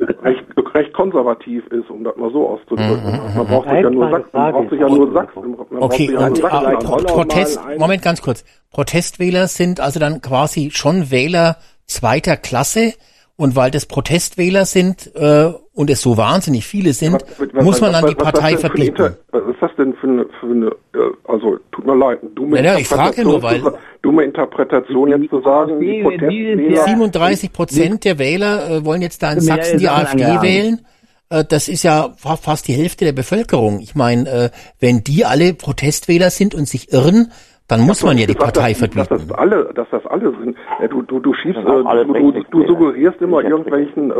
[0.00, 0.44] recht,
[0.74, 3.20] recht konservativ ist, um das mal so auszudrücken.
[3.36, 5.40] Man braucht sich ja nur Sachsen, man braucht sich ja nur Sachsen.
[5.42, 7.06] man braucht Okay, ja nur und, Sachsen.
[7.06, 8.44] Protest, Moment ganz kurz.
[8.72, 12.94] Protestwähler sind also dann quasi schon Wähler zweiter Klasse
[13.36, 17.92] und weil das Protestwähler sind äh, und es so wahnsinnig viele sind, Was- muss man
[17.92, 18.52] was- dann die was- was Partei.
[18.84, 22.56] Inter- Was ist das denn für eine, für eine äh, also tut mir leid, dumme
[22.58, 26.02] Ja, ja, ich frage nur, weil- Interpretation zu sa- dumme Interpretation jetzt zu sagen, die
[26.02, 30.86] Protestwähler 37 Prozent der Wähler äh, wollen jetzt da in Sachsen die AfD wählen.
[31.28, 33.80] Äh, das ist ja fa- fast die Hälfte der Bevölkerung.
[33.80, 34.50] Ich meine, äh,
[34.80, 37.32] wenn die alle Protestwähler sind und sich irren,
[37.68, 39.06] dann muss man ja die gesagt, Partei dass, verbieten.
[39.08, 40.56] Dass das alle, dass das alle sind.
[40.80, 44.14] Äh, Du, du, du schiebst, äh, du, du, du suggerierst immer irgendwelchen, äh,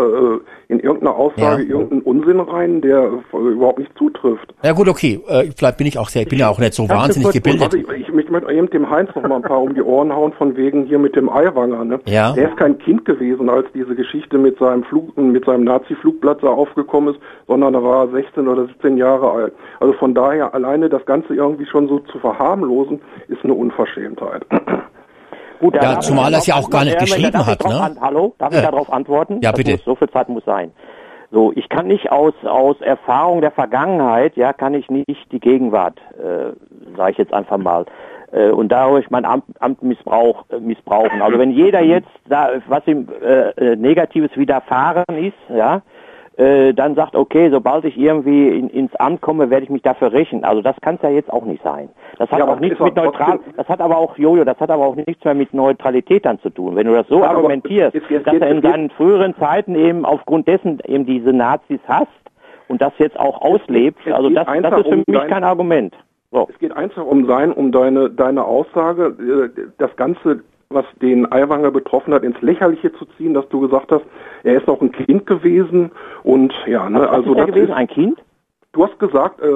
[0.69, 1.69] in irgendeiner Aussage Ja.
[1.69, 4.53] irgendeinen Unsinn rein, der äh, überhaupt nicht zutrifft.
[4.63, 5.21] Ja gut, okay.
[5.29, 7.63] Äh, vielleicht bin ich auch sehr, ich bin ja auch nicht so wahnsinnig gebildet.
[7.63, 10.13] Also ich, ich, ich möchte eben dem Heinz noch mal ein paar um die Ohren
[10.13, 11.85] hauen von wegen hier mit dem Eiwanger.
[11.85, 12.01] Ne?
[12.07, 12.33] Ja.
[12.33, 16.49] Der ist kein Kind gewesen, als diese Geschichte mit seinem Flug, mit seinem Nazi-Flugblatt da
[16.49, 19.53] aufgekommen ist, sondern da war er 16 oder 17 Jahre alt.
[19.81, 24.45] Also von daher alleine das Ganze irgendwie schon so zu verharmlosen, ist eine Unverschämtheit.
[25.61, 27.81] Gut, Ja, zumal ich er es ja auch gar nicht geschrieben ich hat, ne?
[27.81, 29.41] An, hallo, darf ich Äh, darauf antworten?
[29.43, 29.73] ja, Das bitte.
[29.73, 30.71] Muss, so viel Zeit muss sein.
[31.33, 35.99] So, ich kann nicht aus aus Erfahrung der Vergangenheit, ja, kann ich nicht die Gegenwart,
[36.19, 36.53] äh,
[36.97, 37.85] sage ich jetzt einfach mal,
[38.33, 41.23] äh, und dadurch mein Amt, Amt missbrauch, äh, missbrauchen.
[41.23, 45.83] Also wenn jeder jetzt da, was ihm äh, äh, Negatives widerfahren ist, ja,
[46.37, 50.13] äh, dann sagt, okay, sobald ich irgendwie in, ins Amt komme, werde ich mich dafür
[50.13, 50.45] rächen.
[50.45, 51.89] Also das kann es ja jetzt auch nicht sein.
[52.19, 54.71] Das hat Ja, aber auch nichts mit neutral, das hat aber auch, Jojo, das hat
[54.71, 56.77] aber auch nichts mehr mit Neutralität dann zu tun.
[56.77, 59.35] Wenn du das so Ja, argumentierst, jetzt- jetzt dass geht- er in jetzt seinen früheren
[59.37, 62.11] Zeiten eben aufgrund dessen eben diese Nazis hasst
[62.69, 65.95] und das jetzt auch auslebt, also das, das ist für um mich kein Argument.
[66.33, 66.49] So.
[66.51, 71.71] Es geht einfach um sein, um deine, deine Aussage, äh, das Ganze, was den Aiwanger
[71.71, 74.05] betroffen hat, ins Lächerliche zu ziehen, dass du gesagt hast,
[74.47, 75.91] er ist noch ein Kind gewesen
[76.23, 77.71] und ja, ne, Was also ist er das gewesen?
[77.71, 78.19] ist, Ein Kind?
[78.73, 79.47] du hast gesagt, äh,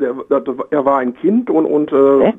[0.00, 2.32] der, der, er war ein Kind und und äh?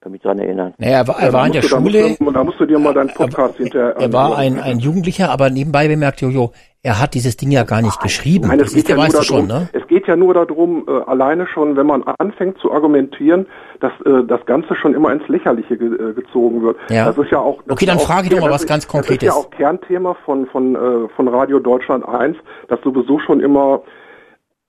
[0.00, 0.74] Kann mich daran erinnern.
[0.78, 2.16] Naja, er war, er war in der da musst Schule.
[2.20, 5.50] du- Da musst du dir mal deinen Podcast hinterher Er war ein, ein Jugendlicher, aber
[5.50, 6.52] nebenbei bemerkt Jojo,
[6.84, 8.46] er hat dieses Ding ja gar nicht geschrieben.
[8.46, 9.68] Nein, es das geht, ist, ja der nur weißt du darum, schon, ne?
[9.72, 13.46] es geht ja nur darum, äh, alleine schon, wenn man anfängt zu argumentieren,
[13.80, 16.76] dass äh, das Ganze schon immer ins Lächerliche ge äh, gezogen wird.
[16.90, 17.06] Ja.
[17.06, 17.58] Das ist ja auch.
[17.68, 19.26] Okay, dann ja auch, frage ich doch mal was ist- ganz Das ist Konkretes.
[19.26, 22.36] ja auch Kernthema von von äh, von Radio Deutschland 1,
[22.68, 23.82] dass sowieso schon immer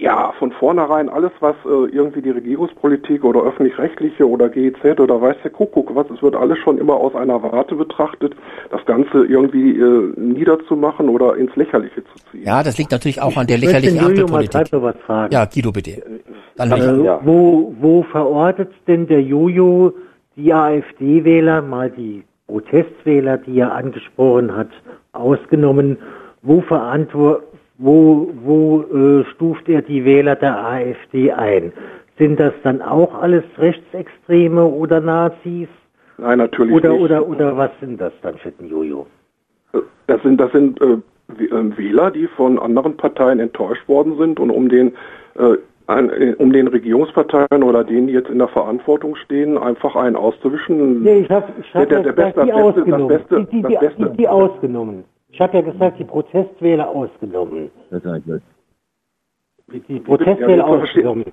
[0.01, 5.35] ja, von vornherein alles, was äh, irgendwie die Regierungspolitik oder öffentlich-rechtliche oder GEZ oder weiß
[5.43, 8.33] der Kuckuck was, es wird alles schon immer aus einer Warte betrachtet,
[8.71, 12.43] das Ganze irgendwie äh, niederzumachen oder ins Lächerliche zu ziehen.
[12.45, 14.71] Ja, das liegt natürlich auch an der Ich möchte lächerlichen mal Ampelpolitik.
[14.73, 15.33] noch was fragen.
[15.33, 16.01] Ja, Guido, bitte.
[16.55, 17.27] Dann Äh, will ich.
[17.27, 19.91] wo, wo verortet denn der Jojo
[20.37, 24.69] die AfD-Wähler, mal die Protestwähler, die er angesprochen hat,
[25.11, 25.97] ausgenommen,
[26.41, 27.39] wo, verantwo
[27.79, 31.71] wo, wo äh, stuft er die Wähler der AfD ein?
[32.17, 35.69] Sind das dann auch alles Rechtsextreme oder Nazis?
[36.17, 37.01] Nein, natürlich Oder, nicht.
[37.01, 39.07] oder, oder was sind das dann für ein Jojo?
[40.07, 40.97] Das sind, das sind äh,
[41.45, 44.89] äh, Wähler, die von anderen Parteien enttäuscht worden sind und um den,
[45.35, 45.55] äh,
[45.87, 50.17] ein, äh, um den Regierungsparteien oder denen, die jetzt in der Verantwortung stehen, einfach einen
[50.17, 51.03] auszuwischen.
[51.03, 52.51] Nee, ich habe ich hab Der- der Beste- die
[52.91, 53.07] das.
[53.07, 53.77] Beste- die, die,
[54.11, 55.05] die, die ausgenommen.
[55.31, 57.69] Ich habe ja gesagt, die Protestwähler ausgenommen.
[59.71, 61.25] Die, die Protestwähler Ja, ausgenommen.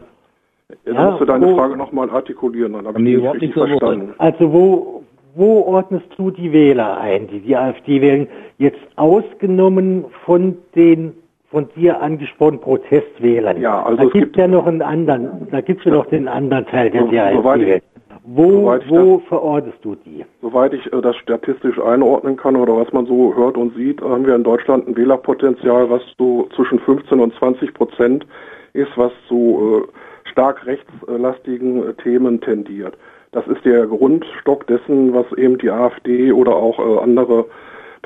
[0.84, 3.66] Jetzt Ja, musst du deine wo- Frage nochmal artikulieren, dann habe ich richtig nicht so
[3.66, 4.14] verstanden.
[4.18, 8.26] Also wo, wo ordnest du die Wähler ein, die die AfD wählen,
[8.58, 11.12] jetzt ausgenommen von den
[11.48, 13.60] von dir angesprochenen Protestwählern?
[13.60, 16.26] Ja, also da es gibt ja noch einen anderen, da gibt es ja noch den
[16.28, 17.84] anderen Teil, der So- die AfD wählt.
[18.28, 20.24] Wo, wo verortest du die?
[20.42, 24.26] Soweit ich äh, das statistisch einordnen kann oder was man so hört und sieht, haben
[24.26, 28.26] wir in Deutschland ein Wählerpotenzial, was so zwischen 15 und 20 Prozent
[28.72, 32.98] ist, was zu äh, stark rechtslastigen äh, Themen tendiert.
[33.30, 37.44] Das ist der Grundstock dessen, was eben die AfD oder auch äh, andere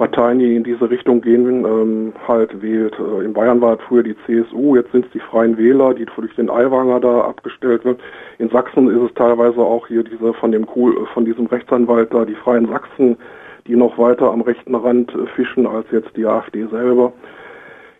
[0.01, 2.95] Parteien, die in diese Richtung gehen, ähm, halt wählt.
[2.99, 6.07] Äh, in Bayern war es früher die CSU, jetzt sind es die Freien Wähler, die
[6.07, 8.01] durch den Aiwanger da abgestellt wird.
[8.39, 12.25] In Sachsen ist es teilweise auch hier diese von dem Kohl, von diesem Rechtsanwalt da,
[12.25, 13.19] die Freien Sachsen,
[13.67, 17.13] die noch weiter am rechten Rand äh, fischen als jetzt die AfD selber.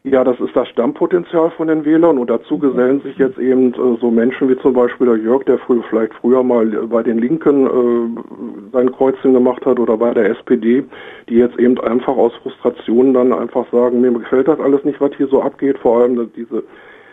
[0.03, 3.99] Ja, das ist das Stammpotenzial von den Wählern und dazu gesellen sich jetzt eben äh,
[4.01, 7.67] so Menschen wie zum Beispiel der Jörg, der früher, vielleicht früher mal bei den Linken
[7.67, 10.85] äh, sein Kreuzchen gemacht hat oder bei der SPD,
[11.29, 15.11] die jetzt eben einfach aus Frustration dann einfach sagen, mir gefällt das alles nicht, was
[15.19, 16.65] hier so abgeht, vor allem dass diese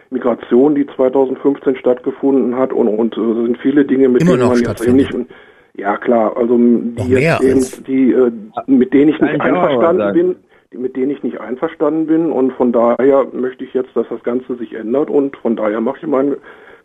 [0.09, 4.59] Migration, die 2015 stattgefunden hat und, und äh, sind viele Dinge, mit Immer denen man
[4.59, 5.13] jetzt eben nicht
[5.75, 8.31] ja klar, also die jetzt eben, die, äh,
[8.65, 10.35] mit denen ich nicht einverstanden bin,
[10.71, 14.55] mit denen ich nicht einverstanden bin und von daher möchte ich jetzt, dass das Ganze
[14.57, 16.35] sich ändert und von daher mache ich mein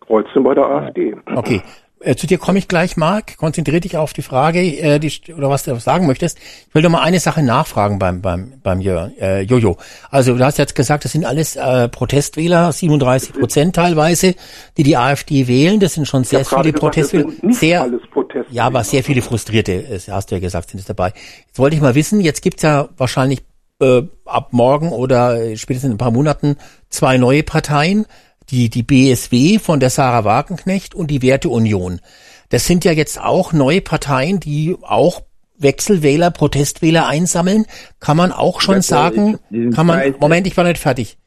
[0.07, 1.15] Kreuzchen bei der AfD.
[1.35, 1.63] Okay.
[2.05, 3.37] Äh, zu dir komme ich gleich, Marc.
[3.37, 6.37] Konzentriere dich auf die Frage, äh, die, oder was du sagen möchtest.
[6.69, 9.77] Ich will doch mal eine Sache nachfragen beim, beim, beim Jo- äh, Jojo.
[10.11, 14.35] Also du hast jetzt gesagt, das sind alles äh, Protestwähler, 37 Prozent teilweise,
[14.77, 15.79] die die AfD wählen.
[15.79, 17.53] Das sind schon sehr viele gesagt, es Protestwähler.
[17.53, 18.47] Sehr, alles Protestwähler.
[18.51, 21.13] ja, aber sehr viele Frustrierte, äh, hast du ja gesagt, sind es dabei.
[21.47, 23.43] Jetzt wollte ich mal wissen, jetzt gibt's ja wahrscheinlich
[23.83, 26.57] äh, ab morgen oder spätestens in ein paar Monaten
[26.89, 28.07] zwei neue Parteien,
[28.49, 32.01] die, die BSW von der Sarah Wagenknecht und die Werteunion.
[32.49, 35.23] Das sind ja jetzt auch neue Parteien, die auch
[35.59, 37.67] Wechselwähler, Protestwähler einsammeln.
[38.01, 39.39] Kann man auch schon Das, sagen,
[39.75, 41.19] kann man, Moment, ich war nicht fertig.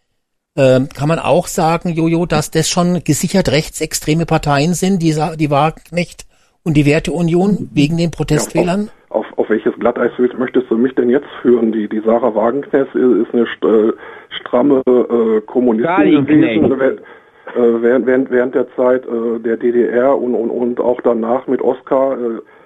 [0.57, 5.49] Ähm, kann man auch sagen, Jojo, dass das schon gesichert rechtsextreme Parteien sind, die, die
[5.49, 6.25] Wagenknecht
[6.63, 8.89] und die Werteunion wegen den Protestwählern?
[9.15, 11.71] Auf, auf welches Glatteis möchtest du mich denn jetzt führen?
[11.71, 13.93] Die, die Sarah Wagenknecht ist eine st äh,
[14.29, 20.35] stramme äh, Kommunistin gewesen, während, äh, während, während, während der Zeit äh, der DDR und,
[20.35, 22.13] und, und auch danach mit Oskar.
[22.13, 22.17] Äh,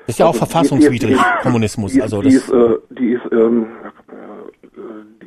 [0.07, 1.93] Das ist ja auch also die- verfassungswidrig, die- Kommunismus.
[1.93, 3.67] Die, Also die das, ist, äh, die ist ähm,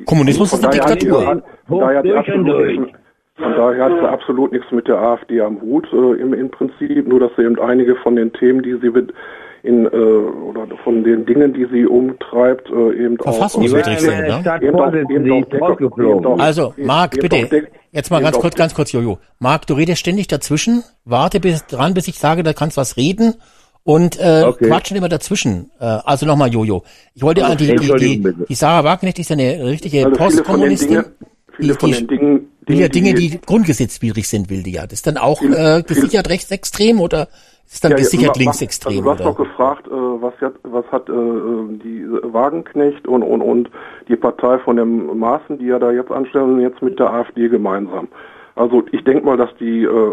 [0.05, 1.41] Kommunismus ist eine hat die- Diktatur.
[1.67, 2.79] Von daher hat sie Durch und absolut durch.
[2.79, 2.97] nichts-
[3.37, 7.07] von daher hat sie absolut nichts mit der AfD am Hut äh, im, im Prinzip,
[7.07, 9.13] nur dass sie eben einige von den Themen, die sie mit
[9.63, 14.59] in äh, oder von den Dingen, die sie umtreibt, äh, eben Verfassungswidrig auch sind, ne?
[14.61, 17.69] eben auch- eben die auch Also, Marc, bitte.
[17.91, 19.19] Jetzt mal ganz kurz, ganz kurz, Jojo.
[19.39, 20.83] Marc, du redest ständig dazwischen.
[21.05, 23.35] Warte bis dran, bis ich sage, da kannst was reden.
[23.85, 24.67] Und äh, Okay.
[24.67, 25.69] quatschen immer dazwischen.
[25.79, 26.83] Äh, also nochmal, Jojo.
[27.13, 30.05] Ich wollte Also an die, die, die, die Sarah Wagner, die ist ja eine richtige
[30.05, 30.89] Also viele von den Postkommunistin.
[30.89, 31.05] Dingen,
[31.55, 34.83] viele Die- von die- den Dingen, will ja Dinge, die grundgesetzwidrig sind, will die ja.
[34.83, 37.27] Das ist dann auch Viele- äh, gesichert rechtsextrem oder
[37.65, 38.91] ist dann Ja, ja, gesichert wa- linksextrem?
[38.97, 39.29] Also du hast oder?
[39.29, 41.13] doch gefragt, äh, was hat, was hat äh,
[41.83, 43.69] die Wagenknecht und, und, und
[44.07, 48.07] die Partei von dem Maaßen, die ja da jetzt anstellen, jetzt mit der AfD gemeinsam.
[48.55, 50.11] Also ich denke mal, dass die äh,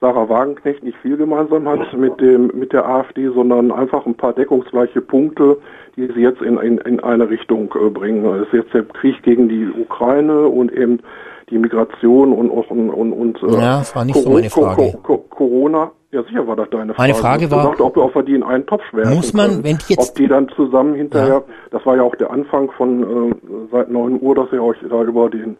[0.00, 4.34] Sarah Wagenknecht nicht viel gemeinsam hat mit dem mit der AfD, sondern einfach ein paar
[4.34, 5.56] deckungsgleiche Punkte,
[5.96, 8.24] die sie jetzt in, in, in eine Richtung äh, bringen.
[8.42, 11.00] Es ist jetzt der Krieg gegen die Ukraine und eben
[11.50, 14.98] die Migration und und und, und äh, Ja, das war nicht so meine Frage.
[15.02, 15.92] Co- Corona.
[16.12, 17.02] Ja, sicher war das deine Frage.
[17.10, 19.64] Meine Frage war- gesagt, ob, ob wir die in einen Topf werfen Muss man, können.
[19.64, 23.02] wenn die jetzt- ob die dann zusammen hinterher, das war ja auch der Anfang von
[23.30, 23.34] äh,
[23.72, 25.56] seit 9 Uhr, dass ihr euch da über den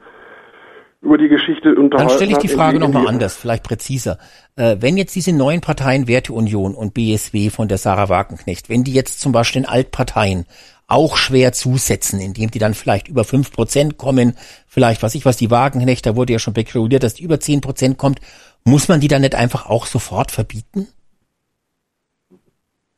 [1.03, 4.19] über die Geschichte unterhalten Dann stelle ich die in Frage in nochmal anders, vielleicht präziser.
[4.57, 8.95] Äh, wenn jetzt diese neuen Parteien Werteunion und BSW von der Sarah Wagenknecht, wenn die
[8.95, 10.47] jetzt zum Beispiel den Altparteien
[10.89, 15.37] auch schwer zusetzen, indem die dann vielleicht über fünf Prozent kommen, vielleicht was ich was,
[15.37, 18.21] die Wagenknecht, da wurde ja schon spekuliert, dass die über zehn Prozent kommt,
[18.65, 20.89] muss man die dann nicht einfach auch sofort verbieten?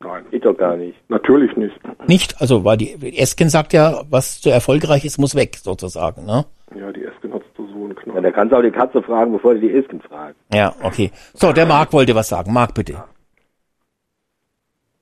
[0.00, 0.96] Nein, Geht doch gar nicht.
[1.08, 1.74] natürlich nicht.
[2.06, 2.40] Nicht?
[2.40, 6.44] Also, weil die Esken sagt ja, was zu erfolgreich ist, muss weg, sozusagen, ne?
[6.78, 8.22] Ja, die Esken hat so einen Ja, Knall.
[8.22, 10.38] da kannst du auch die Katze fragen, bevor du die Esken fragst.
[10.54, 11.10] Ja, okay.
[11.34, 12.52] So, der Marc wollte was sagen.
[12.52, 13.02] Marc, bitte.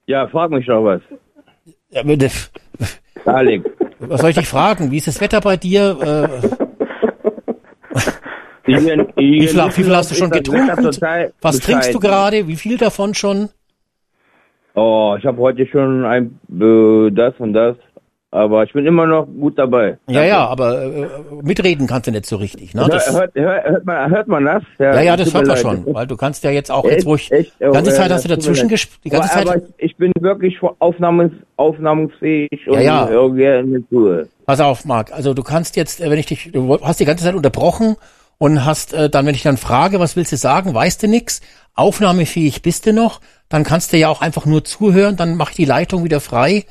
[0.07, 1.03] Ja, frag mich doch was.
[1.91, 2.31] Ja, bitte.
[3.25, 3.65] Darling.
[4.01, 4.91] Was soll ich dich fragen?
[4.91, 5.97] Wie ist das Wetter bei dir?
[6.01, 6.49] Äh,
[8.65, 10.69] wie, viel, wie viel hast du schon getrunken?
[11.41, 12.47] Was trinkst du gerade?
[12.47, 13.49] Wie viel davon schon?
[14.75, 17.77] Oh, ich habe heute schon ein äh, das und das,
[18.37, 19.99] aber ich bin immer noch gut dabei.
[20.09, 21.09] Ja, ja, aber äh,
[21.43, 22.75] mitreden kannst du nicht so richtig.
[22.75, 22.87] Ne?
[22.91, 24.63] Das, hört, hört, hört, man, hört man das?
[24.79, 27.15] ja, ja, das tut hört man schon, weil du kannst ja jetzt auch jetzt, wo
[27.15, 27.55] ich Echt?
[27.59, 29.63] die ganze Oh, Zeit ja, hast du das dazwischen gespielt, die ganze aber, Zeit.
[29.63, 33.29] Aber ich bin wirklich aufnahmes, aufnahmungsfähig und Ja, ja.
[33.29, 34.29] gerne zu.
[34.45, 35.13] Pass auf, Marc.
[35.13, 37.97] Also du kannst jetzt, äh, wenn ich dich, du hast die ganze Zeit unterbrochen
[38.39, 41.41] und hast äh, dann, wenn ich dann frage, was willst du sagen, weißt du nix,
[41.75, 45.57] aufnahmefähig bist du noch, dann kannst du ja auch einfach nur zuhören, dann mach ich
[45.57, 46.65] die Leitung wieder frei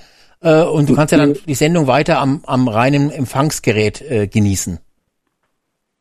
[0.45, 4.79] äh, und du kannst ja dann die Sendung weiter am, am reinen Empfangsgerät äh, genießen.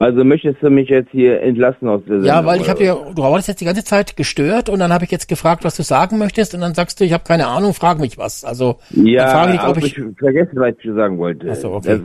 [0.01, 2.27] Also möchtest du mich jetzt hier entlassen aus der Sendung?
[2.27, 5.05] Ja, weil ich habe dir, du warst jetzt die ganze Zeit gestört und dann habe
[5.05, 7.73] ich jetzt gefragt, was du sagen möchtest und dann sagst du, ich habe keine Ahnung,
[7.73, 8.45] frag mich was.
[8.45, 11.49] Also Ja, frage ich, ob ich, ich vergessen, was ich sagen wollte.
[11.51, 12.01] Ach so, okay.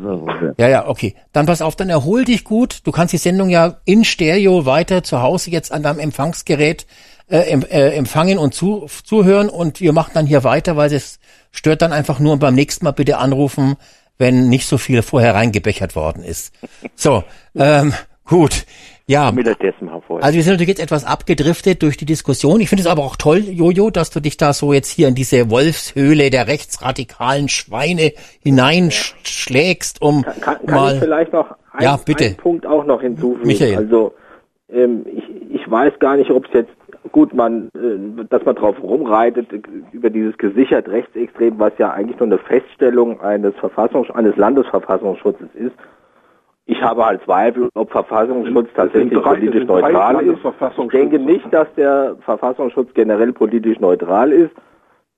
[0.57, 1.15] Ja, ja, okay.
[1.33, 2.81] Dann pass auf, dann erhol dich gut.
[2.85, 6.85] Du kannst die Sendung ja in Stereo weiter zu Hause jetzt an deinem Empfangsgerät
[7.29, 11.19] äh, äh, empfangen und zu, zuhören und wir machen dann hier weiter, weil es
[11.51, 13.75] stört dann einfach nur und beim nächsten Mal bitte anrufen,
[14.17, 16.53] wenn nicht so viel vorher reingebechert worden ist.
[16.95, 17.23] So,
[17.55, 17.93] ähm,
[18.25, 18.65] gut.
[19.07, 22.61] Ja, also wir sind natürlich jetzt etwas abgedriftet durch die Diskussion.
[22.61, 25.15] Ich finde es aber auch toll, Jojo, dass du dich da so jetzt hier in
[25.15, 31.97] diese Wolfshöhle der rechtsradikalen Schweine hineinschlägst, um Kann, kann mal ich vielleicht noch ein, Ja,
[31.97, 32.25] bitte.
[32.25, 33.47] einen Punkt auch noch hinzufügen?
[33.47, 33.77] Michael.
[33.77, 34.13] Also
[34.71, 36.71] ähm, ich, ich weiß gar nicht, ob es jetzt
[37.11, 39.47] gut man, äh, dass man drauf rumreitet
[39.91, 45.75] über dieses gesichert Rechtsextrem, was ja eigentlich nur eine Feststellung eines Verfassungs eines Landesverfassungsschutzes ist.
[46.65, 50.39] Ich habe halt Zweifel, ob Verfassungsschutz tatsächlich drei- politisch neutral ist.
[50.77, 54.51] Ich denke nicht, dass der Verfassungsschutz generell politisch neutral ist.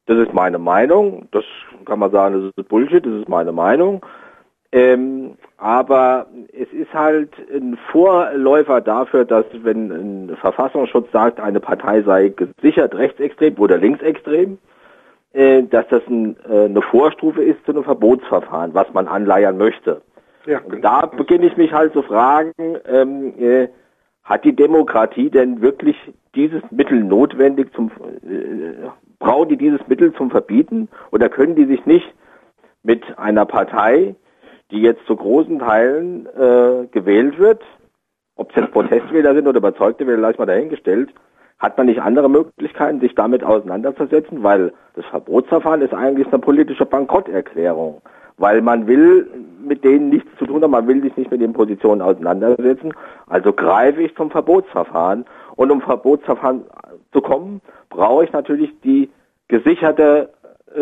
[0.06, 1.28] Das ist meine Meinung.
[1.32, 1.44] Das
[1.86, 4.06] kann man sagen, das ist Bullshit, das ist meine Meinung.
[4.72, 12.02] Ähm, aber es ist halt ein Vorläufer dafür, dass wenn ein Verfassungsschutz sagt, eine Partei
[12.02, 14.58] sei gesichert rechtsextrem oder linksextrem,
[15.34, 20.02] äh, dass das ein, äh, eine Vorstufe ist zu einem Verbotsverfahren, was man anleiern möchte.
[20.48, 22.54] Ja, Und da beginne ich mich halt zu fragen,
[22.88, 23.68] ähm, äh,
[24.24, 25.96] hat die Demokratie denn wirklich
[26.34, 27.92] dieses Mittel notwendig zum,
[28.28, 32.12] äh, brauchen die dieses Mittel zum Verbieten oder können die sich nicht
[32.82, 34.16] mit einer Partei,
[34.72, 37.62] die jetzt zu großen Teilen äh, gewählt wird,
[38.36, 41.10] ob es jetzt Protestwähler sind oder überzeugte Wähler, lasse ich mal dahingestellt,
[41.60, 46.86] hat man nicht andere Möglichkeiten, sich damit auseinanderzusetzen, weil das Verbotsverfahren ist eigentlich eine politische
[46.86, 48.02] Bankrotterklärung,
[48.38, 49.30] weil man will
[49.64, 52.94] mit denen nichts zu tun haben, man will sich nicht mit den Positionen auseinandersetzen,
[53.28, 55.26] also greife ich zum Verbotsverfahren.
[55.56, 56.64] Und um Verbotsverfahren
[57.14, 59.12] zu kommen, brauche ich natürlich die
[59.48, 60.30] gesicherte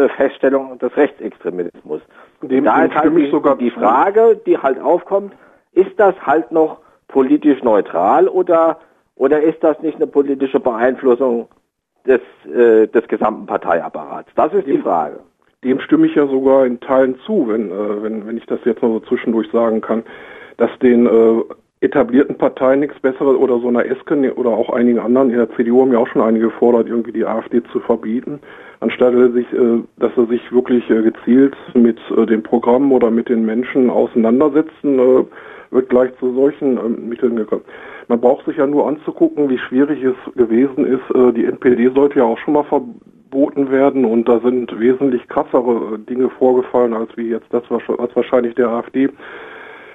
[0.09, 2.01] Feststellung des Rechtsextremismus.
[2.41, 3.71] Dem- da dem ist halt stimme ich die, sogar die.
[3.71, 5.33] Frage, die halt aufkommt,
[5.73, 8.79] ist das halt noch politisch neutral oder
[9.15, 11.47] oder ist das nicht eine politische Beeinflussung
[12.05, 14.29] des äh, des gesamten Parteiapparats?
[14.35, 15.19] Das ist die Frage.
[15.63, 18.81] Dem stimme ich ja sogar in Teilen zu, wenn, äh, wenn, wenn ich das jetzt
[18.81, 20.03] noch so zwischendurch sagen kann,
[20.55, 21.43] dass den äh,
[21.81, 25.81] etablierten Parteien nichts Besseres oder so einer Esken oder auch einigen anderen, in der CDU
[25.81, 28.39] haben ja auch schon einige gefordert, irgendwie die AfD zu verbieten,
[28.81, 33.29] anstatt sich, äh, dass er sich wirklich äh, gezielt mit äh, dem Programm oder mit
[33.29, 35.27] den Menschen auseinandersetzen,
[35.71, 37.63] wird gleich zu solchen ähm, Mitteln gekommen.
[38.09, 41.35] Man braucht sich ja nur anzugucken, wie schwierig es gewesen ist.
[41.35, 46.31] Die NPD sollte ja auch schon mal verboten werden und da sind wesentlich krassere Dinge
[46.31, 47.83] vorgefallen, als wie jetzt das, was
[48.15, 49.09] wahrscheinlich der AfD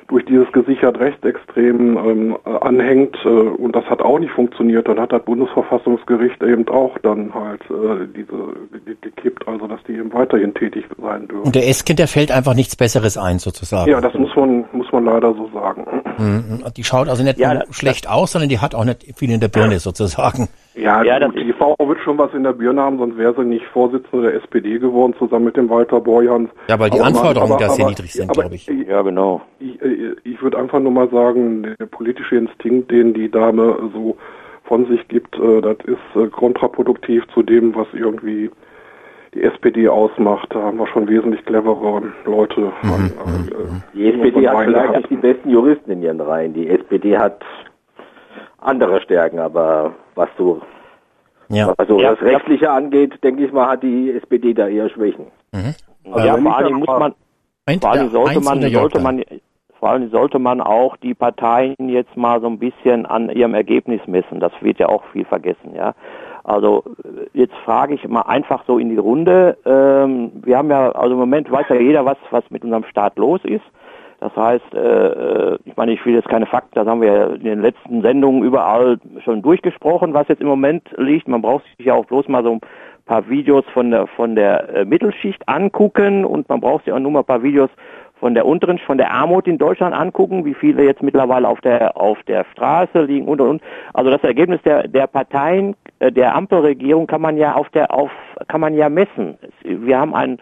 [0.08, 4.86] durch dieses gesichert Rechtsextrem ähm, äh, anhängt äh, und das hat auch nicht funktioniert.
[4.89, 9.92] Dann hat das Bundesverfassungsgericht eben auch dann halt äh, diese ge- gekippt, also dass die
[9.92, 11.47] eben weiterhin tätig sein dürfen.
[11.47, 13.91] Und der Esken, der fällt einfach nichts Besseres ein, sozusagen.
[13.91, 15.86] Ja, das muss man muss man leider so sagen.
[16.18, 16.65] Mhm.
[16.76, 19.49] Die schaut also nicht Ja, schlecht aus, sondern die hat auch nicht viel in der
[19.49, 20.49] Birne, sozusagen.
[20.74, 24.30] Ja, die Frau wird schon was in der Birne haben, sonst wäre sie nicht Vorsitzende
[24.30, 26.50] der SPD geworden, zusammen mit dem Walter Borjans.
[26.68, 28.66] Ja, weil die Aber Anforderungen aber- da sehr aber- niedrig sind, aber glaube ich.
[28.66, 29.40] Ja, genau.
[29.60, 34.16] Ich, äh, ich würde einfach nur mal sagen, der politische Instinkt, den die Dame so
[34.64, 38.50] von sich gibt, äh, das ist äh, kontraproduktiv zu dem, was irgendwie
[39.34, 40.48] die SPD ausmacht.
[40.54, 42.72] Da haben wir schon wesentlich clevere Leute.
[42.82, 46.54] Mhm, Die SPD hat vielleicht nicht die besten Juristen in ihren Reihen.
[46.54, 47.42] Die SPD hat
[48.64, 50.60] andere Stärken, aber was so
[51.48, 51.72] Ja.
[51.76, 55.26] also Ja, das Rechtliche angeht, denke ich mal, hat die SPD da eher Schwächen.
[56.10, 57.14] Aber ja, vor Dingen muss man,
[57.80, 59.24] vor Dingen sollte man, sollte man,
[59.78, 64.00] vor Dingen sollte man auch die Parteien jetzt mal so ein bisschen an ihrem Ergebnis
[64.06, 64.40] messen.
[64.40, 65.94] Das wird ja auch viel vergessen, ja.
[66.44, 66.84] Also
[67.32, 69.56] jetzt frage ich mal einfach so in die Runde.
[69.64, 73.16] Ähm, wir haben ja, also im Moment weiß ja jeder, was, was mit unserem Staat
[73.16, 73.64] los ist.
[74.24, 77.44] Das heißt, äh, äh, ich meine, ich will jetzt keine Fakten, das haben wir in
[77.44, 81.28] den letzten Sendungen überall schon durchgesprochen, was jetzt im Moment liegt.
[81.28, 82.60] Man braucht sich ja auch bloß mal so ein
[83.04, 87.10] paar Videos von der von der äh, Mittelschicht angucken und man braucht sich auch nur
[87.10, 87.68] mal ein paar Videos
[88.18, 91.94] von der unteren, von der Armut in Deutschland angucken, wie viele jetzt mittlerweile auf der
[91.94, 93.62] auf der Straße liegen und und und.
[93.92, 98.10] Also das Ergebnis der der Parteien äh, der Ampelregierung kann man ja auf der auf
[98.48, 99.36] kann man ja messen.
[99.64, 100.38] Wir haben ein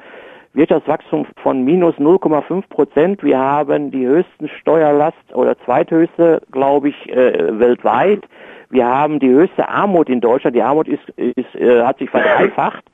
[0.54, 3.22] Wirtschaftswachstum von minus 0,5 Prozent.
[3.22, 8.22] Wir haben die höchsten Steuerlast oder zweithöchste, glaube ich, äh, weltweit.
[8.68, 10.54] Wir haben die höchste Armut in Deutschland.
[10.54, 12.84] Die Armut ist, ist, äh, hat sich verdreifacht.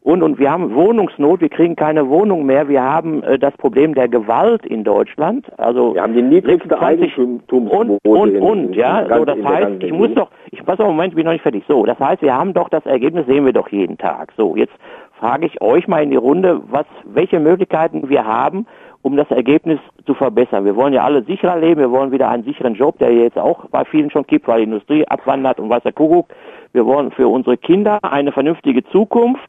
[0.00, 2.68] Und, und wir haben Wohnungsnot, wir kriegen keine Wohnung mehr.
[2.68, 5.46] Wir haben äh, das Problem der Gewalt in Deutschland.
[5.58, 7.98] Also wir haben die niedrigste Eigentumsquote.
[8.04, 9.04] Und, und, und, ja.
[9.08, 11.64] So, das heißt, ich muss doch, ich pass auf, Moment, ich bin noch nicht fertig.
[11.66, 14.32] So, das heißt, wir haben doch das Ergebnis, sehen wir doch jeden Tag.
[14.36, 14.72] So, jetzt
[15.18, 18.66] frage ich euch mal in die Runde, was, welche Möglichkeiten wir haben,
[19.02, 20.64] um das Ergebnis zu verbessern.
[20.64, 23.66] Wir wollen ja alle sicherer leben, wir wollen wieder einen sicheren Job, der jetzt auch
[23.66, 26.28] bei vielen schon gibt, weil die Industrie abwandert und was der Kuckuck.
[26.72, 29.48] Wir wollen für unsere Kinder eine vernünftige Zukunft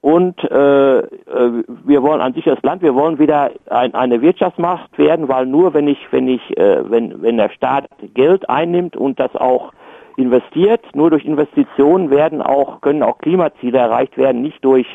[0.00, 1.04] und äh, äh,
[1.84, 5.88] wir wollen ein sicheres Land, wir wollen wieder ein, eine Wirtschaftsmacht werden, weil nur wenn
[5.88, 9.72] ich, wenn ich, äh, wenn, wenn der Staat Geld einnimmt und das auch
[10.16, 14.86] investiert, nur durch Investitionen werden auch, können auch Klimaziele erreicht werden, nicht durch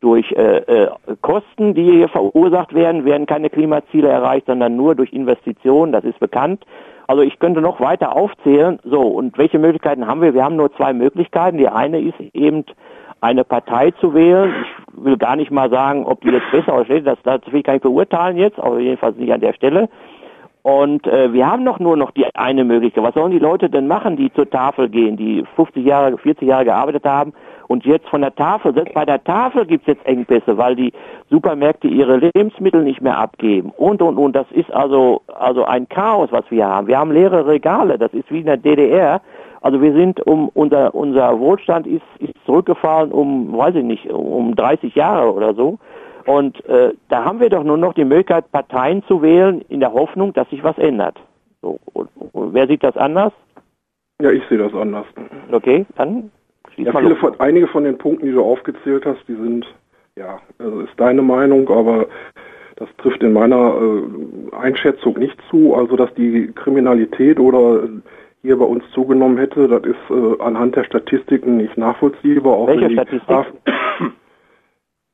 [0.00, 0.88] durch äh, äh,
[1.20, 6.18] Kosten, die hier verursacht werden, werden keine Klimaziele erreicht, sondern nur durch Investitionen, das ist
[6.18, 6.64] bekannt.
[7.06, 8.78] Also ich könnte noch weiter aufzählen.
[8.84, 10.32] So, und welche Möglichkeiten haben wir?
[10.32, 11.58] Wir haben nur zwei Möglichkeiten.
[11.58, 12.64] Die eine ist eben
[13.20, 14.54] eine Partei zu wählen.
[14.96, 17.60] Ich will gar nicht mal sagen, ob die jetzt besser oder schlechter, das, das will
[17.60, 19.88] ich gar nicht beurteilen jetzt, aber jedenfalls nicht an der Stelle.
[20.62, 23.02] Und äh, wir haben doch nur noch die eine Möglichkeit.
[23.02, 26.66] Was sollen die Leute denn machen, die zur Tafel gehen, die 50 Jahre, 40 Jahre
[26.66, 27.32] gearbeitet haben
[27.68, 30.92] und jetzt von der Tafel, selbst bei der Tafel gibt's jetzt Engpässe, weil die
[31.30, 34.36] Supermärkte ihre Lebensmittel nicht mehr abgeben und und und.
[34.36, 36.88] Das ist also also ein Chaos, was wir haben.
[36.88, 37.96] Wir haben leere Regale.
[37.96, 39.22] Das ist wie in der DDR.
[39.62, 44.54] Also wir sind um unser unser Wohlstand ist ist zurückgefallen um weiß ich nicht um
[44.54, 45.78] 30 Jahre oder so.
[46.26, 49.92] Und äh, da haben wir doch nur noch die Möglichkeit, Parteien zu wählen, in der
[49.92, 51.18] Hoffnung, dass sich was ändert.
[51.62, 53.32] So, und, und wer sieht das anders?
[54.20, 55.06] Ja, ich sehe das anders.
[55.50, 56.30] Okay, dann
[56.74, 59.66] schließ ja, mal viele von, einige von den Punkten, die du aufgezählt hast, die sind,
[60.16, 62.06] ja, also ist deine Meinung, aber
[62.76, 65.74] das trifft in meiner äh, Einschätzung nicht zu.
[65.74, 67.88] Also, dass die Kriminalität oder
[68.42, 72.54] hier bei uns zugenommen hätte, das ist äh, anhand der Statistiken nicht nachvollziehbar.
[72.54, 73.46] Auch Welche Statistik?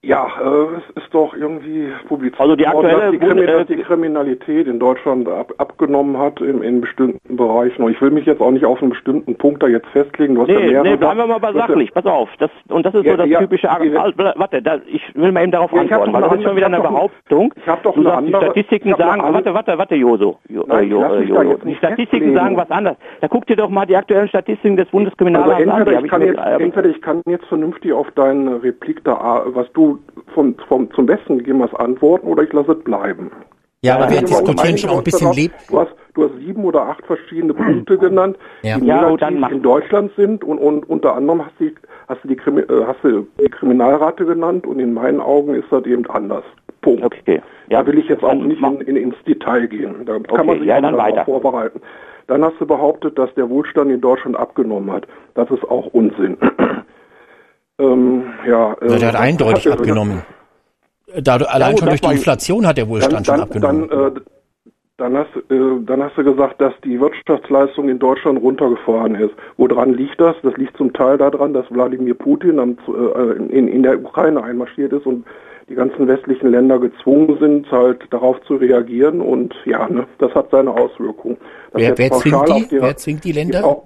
[0.06, 3.46] Ja, äh, es ist doch irgendwie publiziert Also die worden, aktuelle dass die, Bund- äh,
[3.46, 7.82] dass die Kriminalität in Deutschland ab abgenommen hat in, in bestimmten Bereichen.
[7.82, 10.36] Und ich will mich jetzt auch nicht auf einen bestimmten Punkt da jetzt festlegen.
[10.36, 11.92] Du hast ja Nee, mehrere nee, bleiben wir mal bei ja- sachlich.
[11.92, 12.28] Pass auf.
[12.38, 14.14] Das, und das ist Ja, so das ja, typische die- Argument.
[14.36, 16.80] Warte, da, ich will mal eben darauf Ja, antworten, weil das ist schon wieder eine
[16.80, 17.52] Behauptung.
[17.56, 19.94] ich hab doch du eine sagst, die andere- Statistiken ich hab sagen, warte, warte, warte,
[19.96, 20.38] Joso.
[20.48, 21.50] Jo, Nein, äh, jo, äh, da Jojo.
[21.50, 22.96] jetzt Die Statistiken sagen was anderes.
[23.20, 25.80] Da guck dir doch mal die aktuellen Statistiken des Also Bundeskriminalamts an.
[25.80, 28.08] entweder Die hab ich, kann mir- jetzt, hab ich- entweder ich kann jetzt vernünftig auf
[28.12, 29.95] deine Replik da, äh, was du
[30.34, 33.31] vom, vom, zum Besten gegeben hast, antworten oder ich lasse es bleiben.
[33.83, 35.52] Ja, aber wir Einige diskutieren schon auch ein bisschen leb.
[35.68, 38.78] Du hast, du hast sieben oder acht verschiedene Punkte genannt, Ja.
[38.78, 41.70] die Ja, dann in Deutschland sind und, und unter anderem hast du,
[42.08, 45.70] hast, du die Krimi äh, hast du die Kriminalrate genannt und in meinen Augen ist
[45.70, 46.44] das eben anders.
[46.81, 47.05] Punkt.
[47.05, 47.41] Okay.
[47.68, 50.05] Ja, da will ich jetzt auch nicht in, in, ins Detail gehen.
[50.07, 51.25] Da Okay, kann man sich ja, auch dann weiter.
[51.25, 51.81] vorbereiten.
[52.28, 55.07] Dann hast du behauptet, dass der Wohlstand in Deutschland abgenommen hat.
[55.34, 56.36] Das ist auch Unsinn.
[57.78, 60.22] Ähm, ja, Ja, der hat eindeutig hat- abgenommen.
[61.22, 63.88] Da, allein gut, schon durch die Inflation hat der Wohlstand dann, schon abgenommen.
[63.88, 64.20] Dann, äh,
[64.98, 69.32] dann, hast, äh, dann hast du gesagt, dass die Wirtschaftsleistung in Deutschland runtergefahren ist.
[69.56, 70.34] Woran liegt das?
[70.42, 74.92] Das liegt zum Teil daran, dass Wladimir Putin am, äh, in, in der Ukraine einmarschiert
[74.92, 75.24] ist und
[75.68, 79.20] die ganzen westlichen Länder gezwungen sind, halt darauf zu reagieren.
[79.20, 81.36] Und ja, ne, das hat seine Auswirkungen.
[81.72, 82.80] Wer wer zwingt die?
[82.80, 83.64] Wer zwingt die Länder?
[83.64, 83.84] Auch,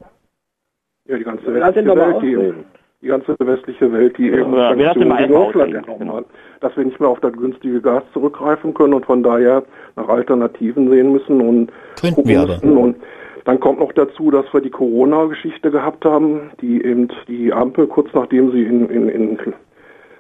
[1.07, 2.55] ja, die ganze westliche Welt, die.
[3.03, 6.27] Die ganze westliche Welt, die eben Ja, Sanktionen gegen Russland ernommen hat,
[6.61, 9.63] dass wir nicht mehr auf das günstige Gas zurückgreifen können und von daher
[9.97, 12.55] nach Alternativen sehen müssen und Könnten gucken wir aber.
[12.55, 12.77] müssen.
[12.77, 12.97] Und
[13.45, 18.13] dann kommt noch dazu, dass wir die Corona-Geschichte gehabt haben, die eben die Ampel kurz
[18.13, 19.39] nachdem sie in, in, in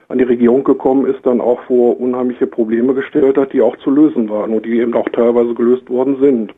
[0.09, 3.91] an die Regierung gekommen ist, dann auch vor unheimliche Probleme gestellt hat, die auch zu
[3.91, 6.52] lösen waren und die eben auch teilweise gelöst worden sind.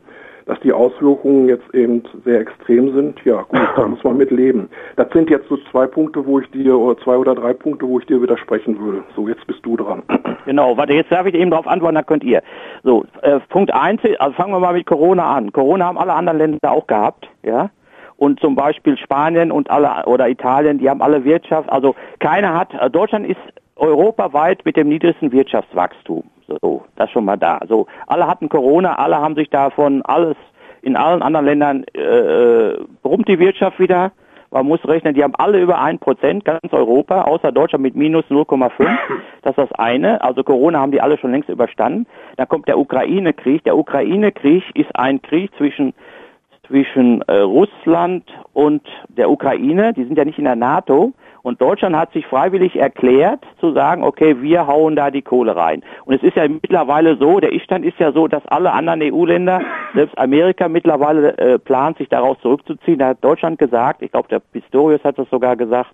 [0.45, 4.69] Dass die Auswirkungen jetzt eben sehr extrem sind, ja gut, da muss man mit leben.
[4.95, 7.99] Das sind jetzt so zwei Punkte, wo ich dir, oder zwei oder drei Punkte, wo
[7.99, 9.03] ich dir widersprechen würde.
[9.15, 10.03] So, jetzt bist du dran.
[10.45, 12.41] Genau, warte, jetzt darf ich eben darauf antworten, dann könnt ihr.
[12.83, 15.53] So, äh, Punkt eins, also fangen wir mal mit Corona an.
[15.53, 17.69] Corona haben alle anderen Länder auch gehabt, ja.
[18.17, 22.73] und zum Beispiel Spanien und alle oder Italien, die haben alle Wirtschaft, also keiner hat,
[22.73, 23.39] äh, Deutschland ist
[23.77, 26.23] europaweit mit dem niedrigsten Wirtschaftswachstum.
[26.61, 27.59] So, das schon mal da.
[27.67, 30.35] So, alle hatten Corona, alle haben sich davon alles
[30.81, 34.11] in allen anderen Ländern äh, brummt die Wirtschaft wieder.
[34.51, 38.25] Man muss rechnen, die haben alle über ein Prozent, ganz Europa, außer Deutschland mit minus
[38.25, 38.71] 0,5.
[39.41, 40.21] Das ist das eine.
[40.21, 42.05] Also Corona haben die alle schon längst überstanden.
[42.37, 43.63] Dann kommt der Ukraine-Krieg.
[43.63, 45.93] Der Ukraine-Krieg ist ein Krieg zwischen
[46.67, 48.23] zwischen äh, Russland
[48.53, 49.91] und der Ukraine.
[49.93, 51.13] Die sind ja nicht in der NATO.
[51.43, 55.83] Und Deutschland hat sich freiwillig erklärt zu sagen, okay, wir hauen da die Kohle rein.
[56.05, 59.61] Und es ist ja mittlerweile so, der Iststand ist ja so, dass alle anderen EU-Länder,
[59.93, 62.99] selbst Amerika mittlerweile äh, plant, sich daraus zurückzuziehen.
[62.99, 65.91] Da hat Deutschland gesagt, ich glaube, der Pistorius hat das sogar gesagt,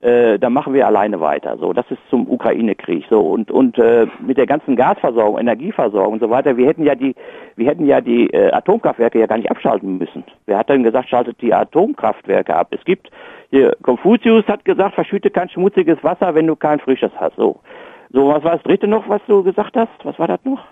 [0.00, 1.56] äh, da machen wir alleine weiter.
[1.58, 3.04] So, das ist zum Ukraine-Krieg.
[3.10, 6.56] So und und äh, mit der ganzen Gasversorgung, Energieversorgung und so weiter.
[6.56, 7.14] Wir hätten ja die,
[7.56, 10.24] wir hätten ja die äh, Atomkraftwerke ja gar nicht abschalten müssen.
[10.46, 12.68] Wer hat denn gesagt, schaltet die Atomkraftwerke ab?
[12.70, 13.10] Es gibt
[13.50, 17.36] hier Konfuzius hat gesagt, verschütte kein schmutziges Wasser, wenn du kein frisches hast.
[17.36, 17.60] So,
[18.10, 19.90] so was war das Dritte noch, was du gesagt hast?
[20.04, 20.64] Was war das noch?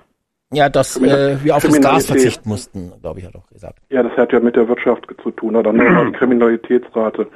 [0.53, 3.81] Ja, dass äh, wir auf das Gas verzichten mussten, glaube ich, hat auch gesagt.
[3.91, 5.55] Ja, das hat ja mit der Wirtschaft zu tun.
[5.55, 7.27] Dann nochmal die Kriminalitätsrate.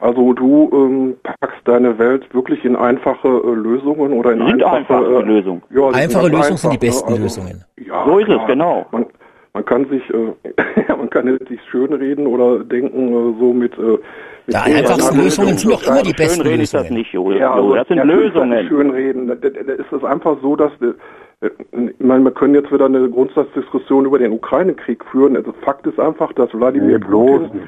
[0.00, 4.96] Also du ähm, packst deine Welt wirklich in einfache äh, Lösungen oder in sind einfache,
[4.96, 5.62] einfache äh, Lösungen.
[5.70, 6.90] Ja, einfache Lösungen einfach, sind die ne?
[6.90, 7.64] besten also, Lösungen.
[7.76, 8.40] Ja, so ist klar.
[8.40, 8.86] es, genau.
[8.92, 9.06] Man,
[9.52, 13.76] man kann sich, äh, man kann sich schönreden oder denken äh, so mit.
[13.78, 13.98] Äh,
[14.46, 16.62] mit ja, einfachsten Lösungen sind doch immer die besten Schönreden Lösungen.
[16.62, 17.38] ist das nicht, Jojo.
[17.38, 18.68] Ja, also, das sind ja, Lösungen.
[18.68, 19.28] Schönreden.
[19.28, 20.94] Da, da, da ist es einfach so, dass äh,
[21.42, 25.36] ich meine, wir können jetzt wieder eine Grundsatzdiskussion über den Ukraine-Krieg führen.
[25.36, 27.62] Also Fakt ist einfach, dass Wladimir Nee, Putin,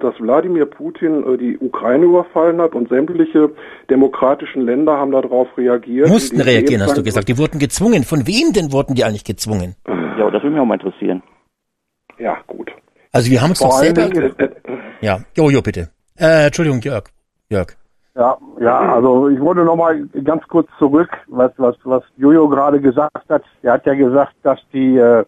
[0.00, 3.50] dass Wladimir Putin äh, die Ukraine überfallen hat und sämtliche
[3.88, 6.08] demokratischen Länder haben darauf reagiert.
[6.08, 7.28] Mussten reagieren, hast du gesagt.
[7.28, 8.02] Die wurden gezwungen.
[8.02, 9.76] Von wem denn wurden die eigentlich gezwungen?
[9.86, 11.22] Ja, das würde mich auch mal interessieren.
[12.18, 12.72] Ja, gut.
[13.12, 14.08] Also wir haben uns Vor doch selber...
[14.08, 14.48] Dingen Äh,
[15.00, 15.90] Ja, Jojo, bitte.
[16.18, 17.04] Äh, Entschuldigung, Jörg.
[17.48, 17.76] Jörg.
[18.16, 22.80] Ja, ja, also ich wollte noch mal ganz kurz zurück, was was was Jojo gerade
[22.80, 23.42] gesagt hat.
[23.62, 25.24] Er hat ja gesagt, dass die äh,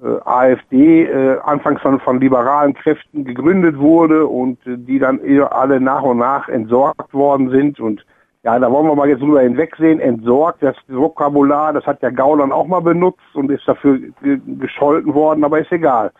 [0.00, 5.20] äh, AfD äh, anfangs von, von liberalen Kräften gegründet wurde und äh, die dann
[5.50, 8.04] alle nach und nach entsorgt worden sind und
[8.44, 9.98] ja, da wollen wir mal jetzt drüber hinwegsehen.
[9.98, 15.12] Entsorgt, das Vokabular, das hat der Gauland auch mal benutzt und ist dafür ge- gescholten
[15.12, 16.12] worden, aber ist egal.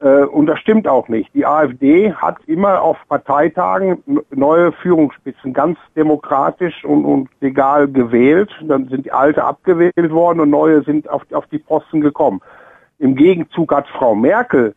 [0.00, 1.32] Äh, und das stimmt auch nicht.
[1.34, 8.50] Die AfD hat immer auf Parteitagen neue Führungsspitzen ganz demokratisch und, und legal gewählt.
[8.62, 12.40] Dann sind die alte abgewählt worden und neue sind auf, auf die Posten gekommen.
[12.98, 14.74] Im Gegenzug hat Frau Merkel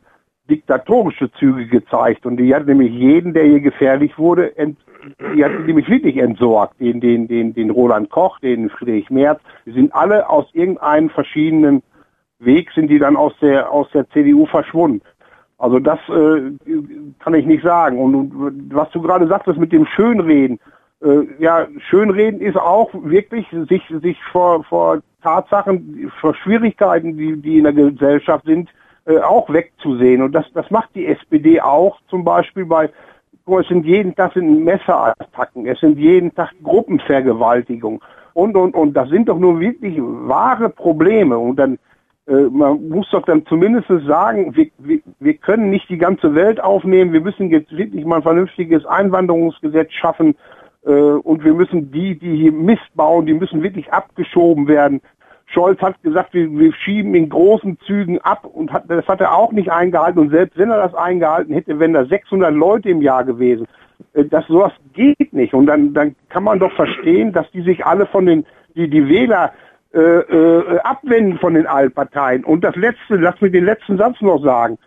[0.49, 4.79] diktatorische Züge gezeigt und die hat nämlich jeden, der ihr gefährlich wurde, ent,
[5.35, 6.79] die hat nämlich wirklich entsorgt.
[6.79, 9.39] Den, den, den, den Roland Koch, den Friedrich Merz.
[9.65, 11.83] Die sind alle aus irgendeinem verschiedenen
[12.39, 15.01] Weg sind die dann aus der aus der CDU verschwunden.
[15.57, 16.51] Also das äh,
[17.19, 17.99] kann ich nicht sagen.
[17.99, 20.59] Und, und was du gerade sagtest mit dem Schönreden,
[21.03, 27.57] äh, ja, Schönreden ist auch wirklich sich sich vor vor Tatsachen, vor Schwierigkeiten, die die
[27.57, 28.69] in der Gesellschaft sind,
[29.05, 30.21] äh, auch wegzusehen.
[30.21, 32.89] Und das das macht die SPD auch zum Beispiel bei
[33.49, 38.01] mal, es sind jeden Tag sind Messerattacken, es sind jeden Tag Gruppenvergewaltigung
[38.33, 41.77] und und und das sind doch nur wirklich wahre Probleme und dann
[42.33, 47.11] man muss doch dann zumindest sagen, wir, wir, wir können nicht die ganze Welt aufnehmen,
[47.11, 50.35] wir müssen jetzt wirklich mal ein vernünftiges Einwanderungsgesetz schaffen
[50.85, 55.01] äh, und wir müssen die, die hier Mist bauen, die müssen wirklich abgeschoben werden.
[55.47, 59.33] Scholz hat gesagt, wir, wir schieben in großen Zügen ab und hat, das hat er
[59.33, 63.01] auch nicht eingehalten und selbst wenn er das eingehalten hätte, wären da 600 Leute im
[63.01, 63.65] Jahr gewesen.
[64.13, 67.85] Äh, Das sowas geht nicht und dann, dann kann man doch verstehen, dass die sich
[67.85, 69.51] alle von den, die, die Wähler
[69.93, 72.43] äh, äh, abwenden von den Altparteien.
[72.43, 74.77] Und das letzte, lass mir den letzten Satz noch sagen.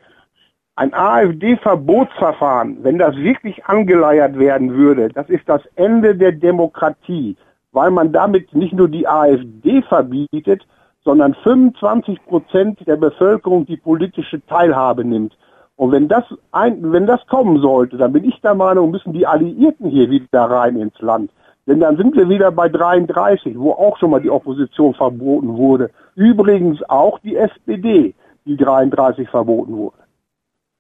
[0.76, 7.36] Ein AfD-Verbotsverfahren, wenn das wirklich angeleiert werden würde, das ist das Ende der Demokratie,
[7.72, 10.66] weil man damit nicht nur die AfD verbietet,
[11.04, 15.36] sondern 25 Prozent der Bevölkerung die politische Teilhabe nimmt.
[15.76, 19.26] Und wenn das ein, wenn das kommen sollte, dann bin ich der Meinung, müssen die
[19.26, 21.32] Alliierten hier wieder rein ins Land.
[21.66, 25.90] Denn dann sind wir wieder bei 33, wo auch schon mal die Opposition verboten wurde.
[26.16, 29.96] Übrigens auch die SPD, die 33 verboten wurde.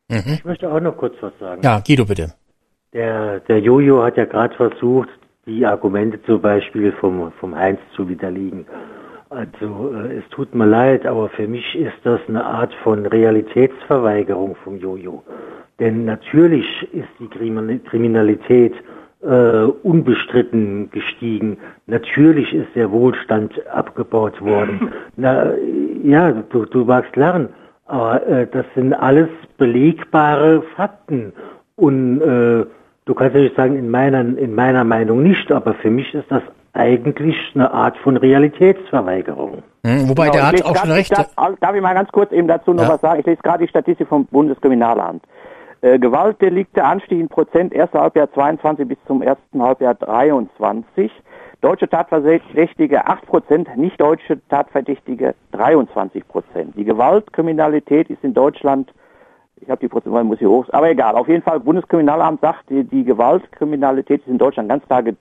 [0.08, 1.62] Ich möchte auch noch kurz was sagen.
[1.62, 2.34] Ja, Guido, bitte.
[2.92, 5.08] Der, der Jojo hat ja gerade versucht,
[5.46, 8.66] die Argumente zum Beispiel vom, vom Heinz zu widerlegen.
[9.30, 14.56] Also äh, es tut mir leid, aber für mich ist das eine Art von Realitätsverweigerung
[14.62, 15.22] vom Jojo.
[15.80, 18.74] Denn natürlich ist die Krimin- Kriminalität
[19.22, 21.58] äh, unbestritten gestiegen.
[21.86, 24.92] Natürlich ist der Wohlstand abgebaut worden.
[25.16, 25.52] Na,
[26.02, 27.48] ja, du, du magst lachen,
[27.86, 29.28] Aber äh, das sind alles
[29.58, 31.32] belegbare Fakten.
[31.76, 32.64] Und äh,
[33.04, 36.42] du kannst natürlich sagen, in meiner, in meiner Meinung nicht, aber für mich ist das
[36.74, 39.62] eigentlich eine Art von Realitätsverweigerung.
[39.84, 41.12] Hm, wobei Genau, der hat auch schon recht.
[41.12, 41.28] Darf,
[41.60, 42.88] darf ich mal ganz kurz eben dazu noch Ja.
[42.90, 43.20] was sagen?
[43.20, 45.22] Ich lese gerade die Statistik vom Bundeskriminalamt.
[45.82, 51.10] Äh, Gewaltdelikte Anstieg in Prozent erste Halbjahr 22 bis zum ersten Halbjahr 23.
[51.60, 56.76] Deutsche Tatverdächtige 8 Prozent, nicht deutsche Tatverdächtige 23 Prozent.
[56.76, 58.92] Die Gewaltkriminalität ist in Deutschland,
[59.56, 61.16] ich habe die Prozentual muss hier hoch, aber egal.
[61.16, 65.14] Auf jeden Fall, Bundeskriminalamt sagt, die, die Gewaltkriminalität ist in Deutschland ganz klar ge-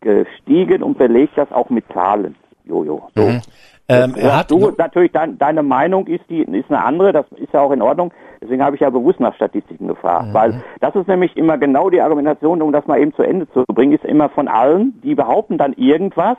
[0.00, 2.36] gestiegen und belegt das auch mit Zahlen.
[2.64, 3.08] Jojo.
[3.16, 3.22] So.
[3.22, 3.40] Mhm.
[3.88, 7.52] Ähm, er hat du natürlich dein, deine Meinung ist die ist eine andere, das ist
[7.52, 8.12] ja auch in Ordnung.
[8.40, 10.34] Deswegen habe ich ja bewusst nach Statistiken gefragt, Mhm.
[10.34, 13.64] weil das ist nämlich immer genau die Argumentation, um das mal eben zu Ende zu
[13.68, 16.36] bringen, ist immer von allen, die behaupten dann irgendwas.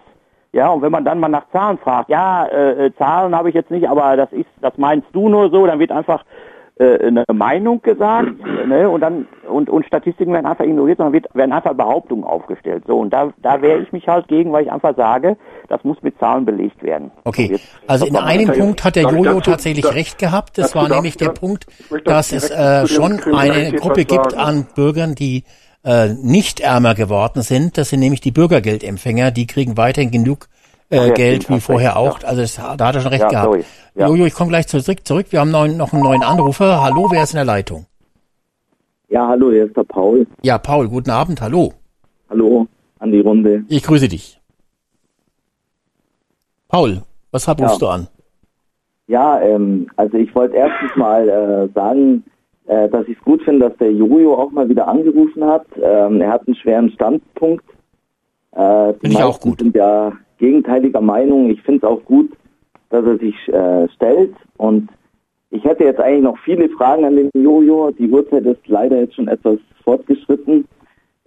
[0.52, 3.56] Ja, und wenn man dann mal nach Zahlen fragt, ja, äh, äh, Zahlen habe ich
[3.56, 6.24] jetzt nicht, aber das ist, das meinst du nur so, dann wird einfach
[6.80, 8.32] äh, eine Meinung gesagt,
[8.67, 12.83] ne, und dann und, und Statistiken werden einfach ignoriert, sondern wird, werden einfach Behauptungen aufgestellt.
[12.88, 16.01] So und da da wehre ich mich halt gegen, weil ich einfach sage, das muss
[16.01, 17.11] mit Zahlen belegt werden.
[17.25, 20.58] Okay, also in einem Punkt hat der Jojo tatsächlich darf- recht gehabt.
[20.58, 21.66] Das war nämlich ich der ja- Punkt,
[22.06, 25.43] dass das es äh, schon eine Gruppe gibt an Bürgern, die
[25.83, 27.77] äh, nicht ärmer geworden sind.
[27.77, 29.32] Das sind nämlich die Bürgergeldempfänger.
[29.32, 30.48] Die kriegen weiterhin genug
[30.92, 32.24] äh, ja, Geld wie vorher recht, auch.
[32.24, 33.45] Also das, da hat er schon recht Ja, gehabt.
[33.45, 33.64] sorry.
[33.95, 34.08] Ja.
[34.08, 35.06] Jojo, ich komme gleich zurück.
[35.06, 35.27] zurück.
[35.30, 36.82] Wir haben neuen, noch einen neuen Anrufer.
[36.82, 37.85] Hallo, wer ist in der Leitung?
[39.09, 40.27] Ja, hallo, hier ist der Paul.
[40.43, 41.42] Ja, Paul, guten Abend.
[41.42, 41.74] Hallo.
[42.30, 42.68] Hallo
[43.00, 43.64] an die Runde.
[43.68, 44.40] Ich grüße dich.
[46.68, 47.01] Paul,
[47.32, 47.68] weshalb Ja.
[47.68, 48.08] rufst du an?
[49.08, 52.24] Ja, ähm, also ich wollte erstens mal äh, sagen,
[52.68, 55.66] äh, dass ich es gut finde, dass der Jojo auch mal wieder angerufen hat.
[55.82, 57.66] Ähm, er hat einen schweren Standpunkt.
[58.51, 61.50] Äh, die Finde ich auch meisten sind ja gegenteiliger Meinung.
[61.50, 62.32] Ich finde es auch gut,
[62.90, 64.34] dass er sich äh, stellt.
[64.58, 64.90] Und
[65.51, 67.92] ich hätte jetzt eigentlich noch viele Fragen an den Jojo.
[67.92, 70.66] Die Uhrzeit ist leider jetzt schon etwas fortgeschritten.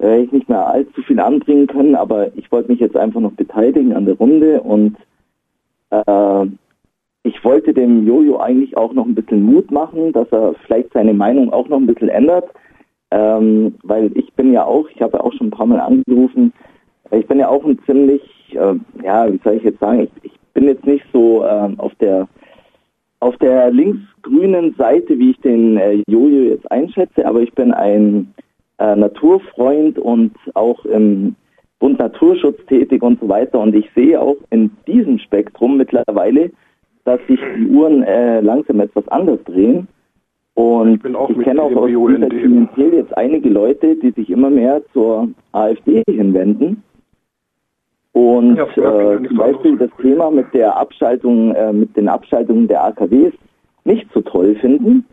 [0.01, 3.33] Äh, ich nicht mehr allzu viel anbringen können, aber ich wollte mich jetzt einfach noch
[3.33, 4.97] beteiligen an der Runde und
[5.91, 6.47] äh,
[7.25, 11.15] ich wollte dem Jojo eigentlich auch noch ein bisschen Mut machen, dass er vielleicht seine
[11.15, 12.51] Meinung auch noch ein bisschen ändert.
[13.13, 16.53] Ähm, weil ich bin ja auch, ich habe ja auch schon ein paar Mal angerufen,
[17.11, 18.23] ich bin ja auch ein ziemlich,
[18.57, 21.95] äh, ja, wie soll ich jetzt sagen, ich, ich bin jetzt nicht so ähm, auf
[21.97, 22.29] der
[23.21, 28.35] auf der linksgrünen Seite, wie ich den äh, Jojo jetzt einschätze, aber ich bin ein
[28.79, 31.37] äh, Naturfreund und auch im
[31.79, 33.61] Bund Naturschutz tätig und so weiter.
[33.61, 36.51] Und ich sehe auch in diesem Spektrum mittlerweile,
[37.05, 39.87] dass sich die Uhren äh, langsam etwas anders drehen.
[40.55, 44.51] Und ich, auch mit kenne auch aus dieser Klientel jetzt einige Leute, die sich immer
[44.51, 46.83] mehr zur AfD hinwenden.
[48.13, 52.85] Und Ja, äh, zum Beispiel das Thema mit der Abschaltung, äh, mit den Abschaltungen der
[52.85, 53.33] AKWs
[53.85, 55.05] nicht so toll finden,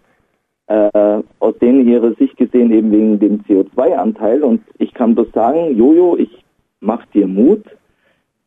[0.67, 4.43] äh, aus denen ihre Sicht gesehen eben wegen dem CO2-Anteil.
[4.43, 6.43] Und ich kann bloß sagen, Jojo, ich
[6.81, 7.63] mach dir Mut.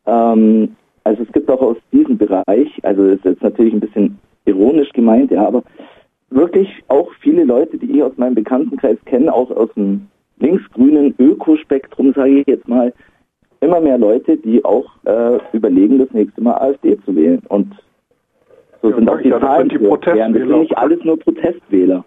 [0.06, 4.18] Ähm, also es gibt auch aus diesem Bereich, also es ist jetzt natürlich ein bisschen
[4.44, 5.62] ironisch gemeint, ja, aber
[6.30, 10.06] wirklich auch viele Leute, die ich aus meinem Bekanntenkreis kenne, auch aus dem
[10.38, 12.92] linksgrünen Ökospektrum, sage ich jetzt mal,
[13.62, 17.42] immer mehr Leute, die auch äh, überlegen, das nächste Mal AfD zu wählen.
[17.48, 17.74] Und
[18.82, 19.70] so Ja, sind auch die ja, das Zahlen.
[19.70, 20.32] sind die erklären.
[20.32, 20.58] Das sind Protestwähler.
[20.60, 22.04] nicht alles nur Protestwähler.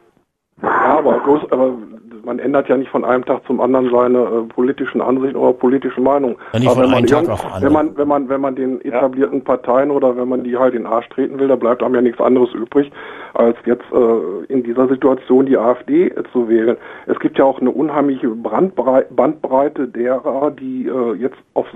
[0.61, 1.77] Ja, aber, aber
[2.25, 6.03] man ändert ja nicht von einem Tag zum anderen seine äh, politischen Ansichten oder politischen
[6.03, 6.35] Meinungen.
[6.53, 7.73] Ja, nicht aber von wenn man, einem Tag irgend- auf den wenn anderen.
[7.73, 10.91] man, wenn man, wenn man den etablierten Parteien oder wenn man die halt in den
[10.91, 12.91] Arsch treten will, da bleibt einem ja nichts anderes übrig,
[13.33, 16.77] als jetzt äh, in dieser Situation die AfD äh, zu wählen.
[17.05, 21.67] Es gibt ja auch eine unheimliche Brandbrei Bandbreite derer, die äh, jetzt auf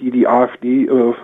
[0.00, 1.14] die die AfD äh, äh,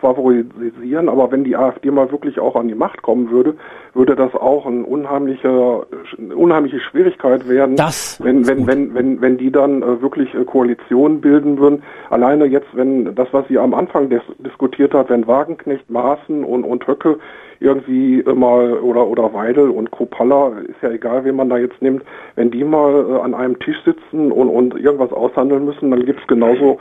[0.00, 3.54] favorisieren, aber wenn die AfD mal wirklich auch an die Macht kommen würde,
[3.94, 5.86] würde das auch ein unheimlicher,
[6.18, 10.44] eine unheimliche Schwierigkeit werden, Das wenn, wenn, wenn, wenn, wenn die dann äh, wirklich äh,
[10.44, 11.82] Koalitionen bilden würden.
[12.10, 16.64] Alleine jetzt, wenn das, was sie am Anfang dis diskutiert hat, wenn Wagenknecht, Maaßen und,
[16.64, 17.18] und Höcke
[17.60, 22.02] irgendwie mal oder oder Weidel und Kropalla, ist ja egal, wen man da jetzt nimmt,
[22.36, 26.26] wenn die mal äh, an einem Tisch sitzen und, und irgendwas aushandeln müssen, dann gibt's
[26.26, 26.78] genauso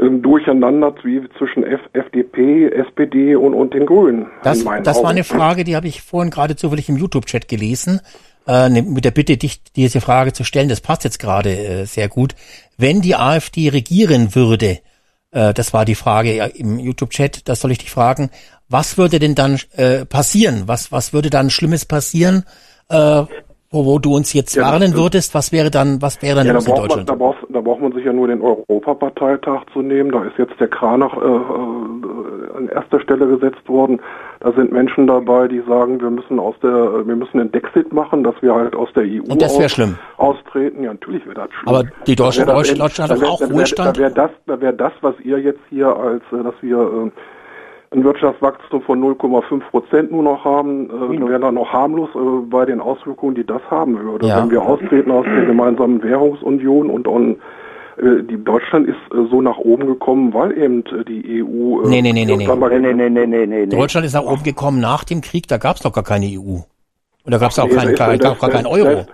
[0.00, 4.26] ähm, Durcheinander wie zwischen F FDP, SPD und, und den Grünen.
[4.42, 8.00] Das, das war eine Frage, die habe ich vorhin gerade zufällig im YouTube-Chat gelesen,
[8.46, 10.68] äh, ne- mit der Bitte, dich diese Frage zu stellen.
[10.68, 12.34] Das passt jetzt gerade äh, sehr gut.
[12.76, 14.78] Wenn die AfD regieren würde,
[15.34, 18.30] äh, das war die Frage im YouTube-Chat, das soll ich dich fragen,
[18.68, 20.66] was würde denn dann äh, passieren?
[20.66, 22.44] Was, was würde dann Schlimmes passieren,
[22.88, 23.24] äh,
[23.74, 26.52] wo, wo du uns jetzt Ja, warnen würdest, was wäre dann, was wäre dann Ja,
[26.52, 27.10] da los in braucht, man, Deutschland?
[27.10, 30.10] da, braucht, da braucht man sich ja nur den Europaparteitag zu nehmen.
[30.12, 34.00] Da ist jetzt der Kranach äh, äh, an erster Stelle gesetzt worden.
[34.40, 38.22] Da sind Menschen dabei, die sagen, wir müssen aus der, wir müssen den Dexit machen,
[38.24, 39.96] dass wir halt aus der EU Und das wäre schlimm.
[40.18, 40.82] austreten.
[40.84, 41.68] Ja, natürlich wäre das schlimm.
[41.74, 43.96] Aber die Deutschen- Da Deutschland hat da wär- auch da wär- Wohlstand.
[43.96, 47.10] Da wäre das, da wäre das, was ihr jetzt hier als, äh, dass wir äh,
[47.94, 52.18] ein Wirtschaftswachstum von 0,5 Prozent nur noch haben, äh, wäre dann noch harmlos äh,
[52.50, 54.26] bei den Auswirkungen, die das haben würde.
[54.26, 54.42] Ja.
[54.42, 57.36] Wenn wir austreten aus der gemeinsamen Währungsunion und, und
[57.96, 61.82] äh, die Deutschland ist äh, so nach oben gekommen, weil eben äh, die EU.
[61.84, 62.46] Äh, Nee, nee, nee, nee, nee.
[62.46, 63.66] Nee, nee, nee, nee, nee, nee.
[63.66, 66.58] Deutschland ist nach oben gekommen nach dem Krieg, da gab es doch gar keine EU.
[67.26, 69.00] Und da gab es auch Nee, da kein, ist- gar, gar, keinen Euro.
[69.00, 69.08] ist-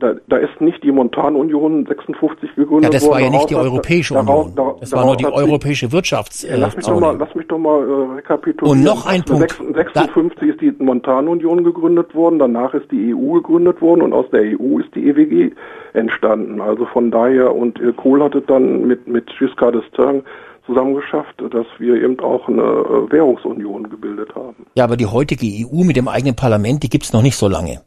[0.00, 3.12] Da, da ist nicht die Montanunion 56 gegründet Ja, das worden.
[3.12, 4.56] war ja nicht die Europäische daraus- Union.
[4.56, 6.42] daraus- Das war nur die hat Europäische Wirtschafts.
[6.42, 8.78] Ja, lass, mich doch mal, lass mich doch mal äh, rekapitulieren.
[8.78, 9.60] Und noch ein Punkt.
[9.74, 14.40] 56 ist die Montanunion gegründet worden, danach ist die EU gegründet worden und aus der
[14.58, 15.52] EU ist die EWG
[15.92, 16.60] entstanden.
[16.60, 20.22] Also von daher, und äh, Kohl hat es dann mit, mit Giscard d'Estaing
[20.66, 24.66] zusammengeschafft, dass wir eben auch eine äh, Währungsunion gebildet haben.
[24.76, 27.80] Ja, aber die heutige EU mit dem eigenen Parlament, die gibt's noch nicht so lange.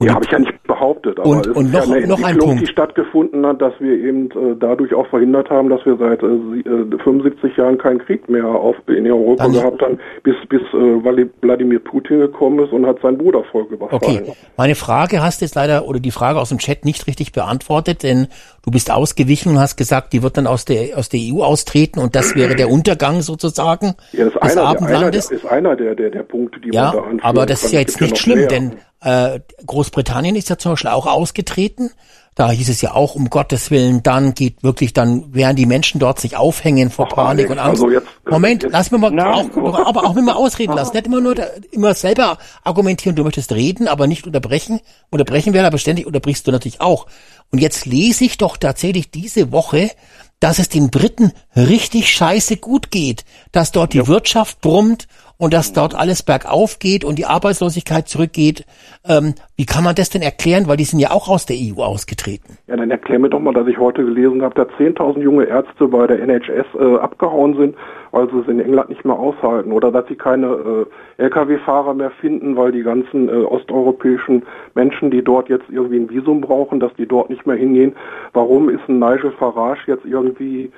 [0.00, 2.22] Ja, habe ich ja nicht behauptet, aber Und- es und ist noch- ja eine noch
[2.22, 2.60] ein Punkt.
[2.60, 6.26] die stattgefunden hat, dass wir eben äh, dadurch auch verhindert haben, dass wir seit äh,
[6.26, 10.60] sie- äh, 75 Jahren keinen Krieg mehr auf, in Europa Dann- gehabt haben, bis, bis
[10.72, 14.00] äh, Wla- Wladimir Putin gekommen ist und hat sein Brudervolk überfallen.
[14.02, 17.32] Okay, meine Frage hast du jetzt leider, oder die Frage aus dem Chat nicht richtig
[17.32, 18.28] beantwortet, denn
[18.64, 21.98] du bist ausgewichen und hast gesagt, die wird dann aus der, aus der EU austreten
[21.98, 25.28] und das wäre der Untergang sozusagen Ja, das ist des einer, der, einer, Abendlandes.
[25.28, 27.72] der, ist einer der, der, der Punkte, die Ja, man da anführen aber das ist
[27.72, 28.48] ja jetzt nicht schlimm, mehr.
[28.48, 31.90] denn äh, Großbritannien ist ja zum Beispiel auch ausgetreten.
[32.34, 35.98] Da hieß es ja auch, um Gottes Willen, dann geht wirklich, dann werden die Menschen
[35.98, 37.82] dort sich aufhängen vor Panik Alex, und Angst.
[37.82, 40.94] also jetzt- Moment, jetzt- lass mir mal Na, auch, aber auch immer ausreden lassen.
[40.94, 41.34] Nicht immer nur
[41.72, 44.78] immer selber argumentieren, du möchtest reden, aber nicht unterbrechen.
[45.10, 47.06] Unterbrechen werden, aber ständig unterbrichst du natürlich auch.
[47.50, 49.90] Und jetzt lese ich doch tatsächlich diese Woche,
[50.38, 55.72] dass es den Briten richtig scheiße gut geht, dass dort die Wirtschaft brummt und dass
[55.72, 58.66] dort alles bergauf geht und die Arbeitslosigkeit zurückgeht.
[59.08, 60.66] Ähm, wie kann man das denn erklären?
[60.66, 62.58] Weil die sind ja auch aus der EU ausgetreten.
[62.66, 65.86] Ja, dann erklär mir doch mal, dass ich heute gelesen habe, dass 10.000 junge Ärzte
[65.86, 67.76] bei der NHS äh, abgehauen sind,
[68.10, 69.70] weil sie es in England nicht mehr aushalten.
[69.70, 70.86] Oder dass sie keine
[71.18, 74.42] äh, Lkw-Fahrer mehr finden, weil die ganzen äh, osteuropäischen
[74.74, 77.94] Menschen, die dort jetzt irgendwie ein Visum brauchen, dass die dort nicht mehr hingehen.
[78.32, 80.72] Warum ist ein Nigel Farage jetzt irgendwie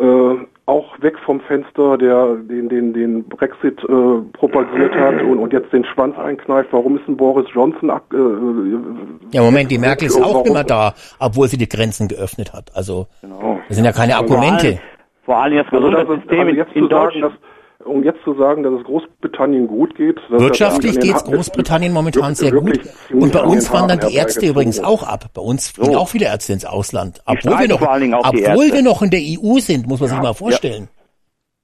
[0.00, 0.34] äh,
[0.66, 5.70] auch weg vom Fenster, der den, den, den Brexit äh, propagiert hat und, und jetzt
[5.72, 6.70] den Schwanz einkneift.
[6.72, 11.48] Warum ist ein Boris Johnson äh, Ja, Moment, die Merkel ist auch immer da, obwohl
[11.48, 12.70] sie die Grenzen geöffnet hat.
[12.74, 13.60] Also, Genau.
[13.68, 14.78] das sind ja keine Argumente.
[15.24, 17.34] Vor allem das Also, das ist, Gesundheitssystem also in, jetzt in zu sagen, Deutschland.
[17.34, 17.40] dass,
[17.84, 20.18] um jetzt zu sagen, dass es Großbritannien gut geht.
[20.28, 23.22] Wirtschaftlich geht's Ha- Großbritannien momentan wirklich- sehr gut.
[23.22, 25.26] Und bei uns wandern die Ärzte übrigens auch ab.
[25.34, 25.98] Bei uns fliegen So.
[25.98, 27.20] auch viele Ärzte ins Ausland.
[27.26, 29.86] Obwohl wir noch, vor allen Dingen auch die obwohl wir noch in der EU sind,
[29.86, 30.88] muss man sich mal vorstellen.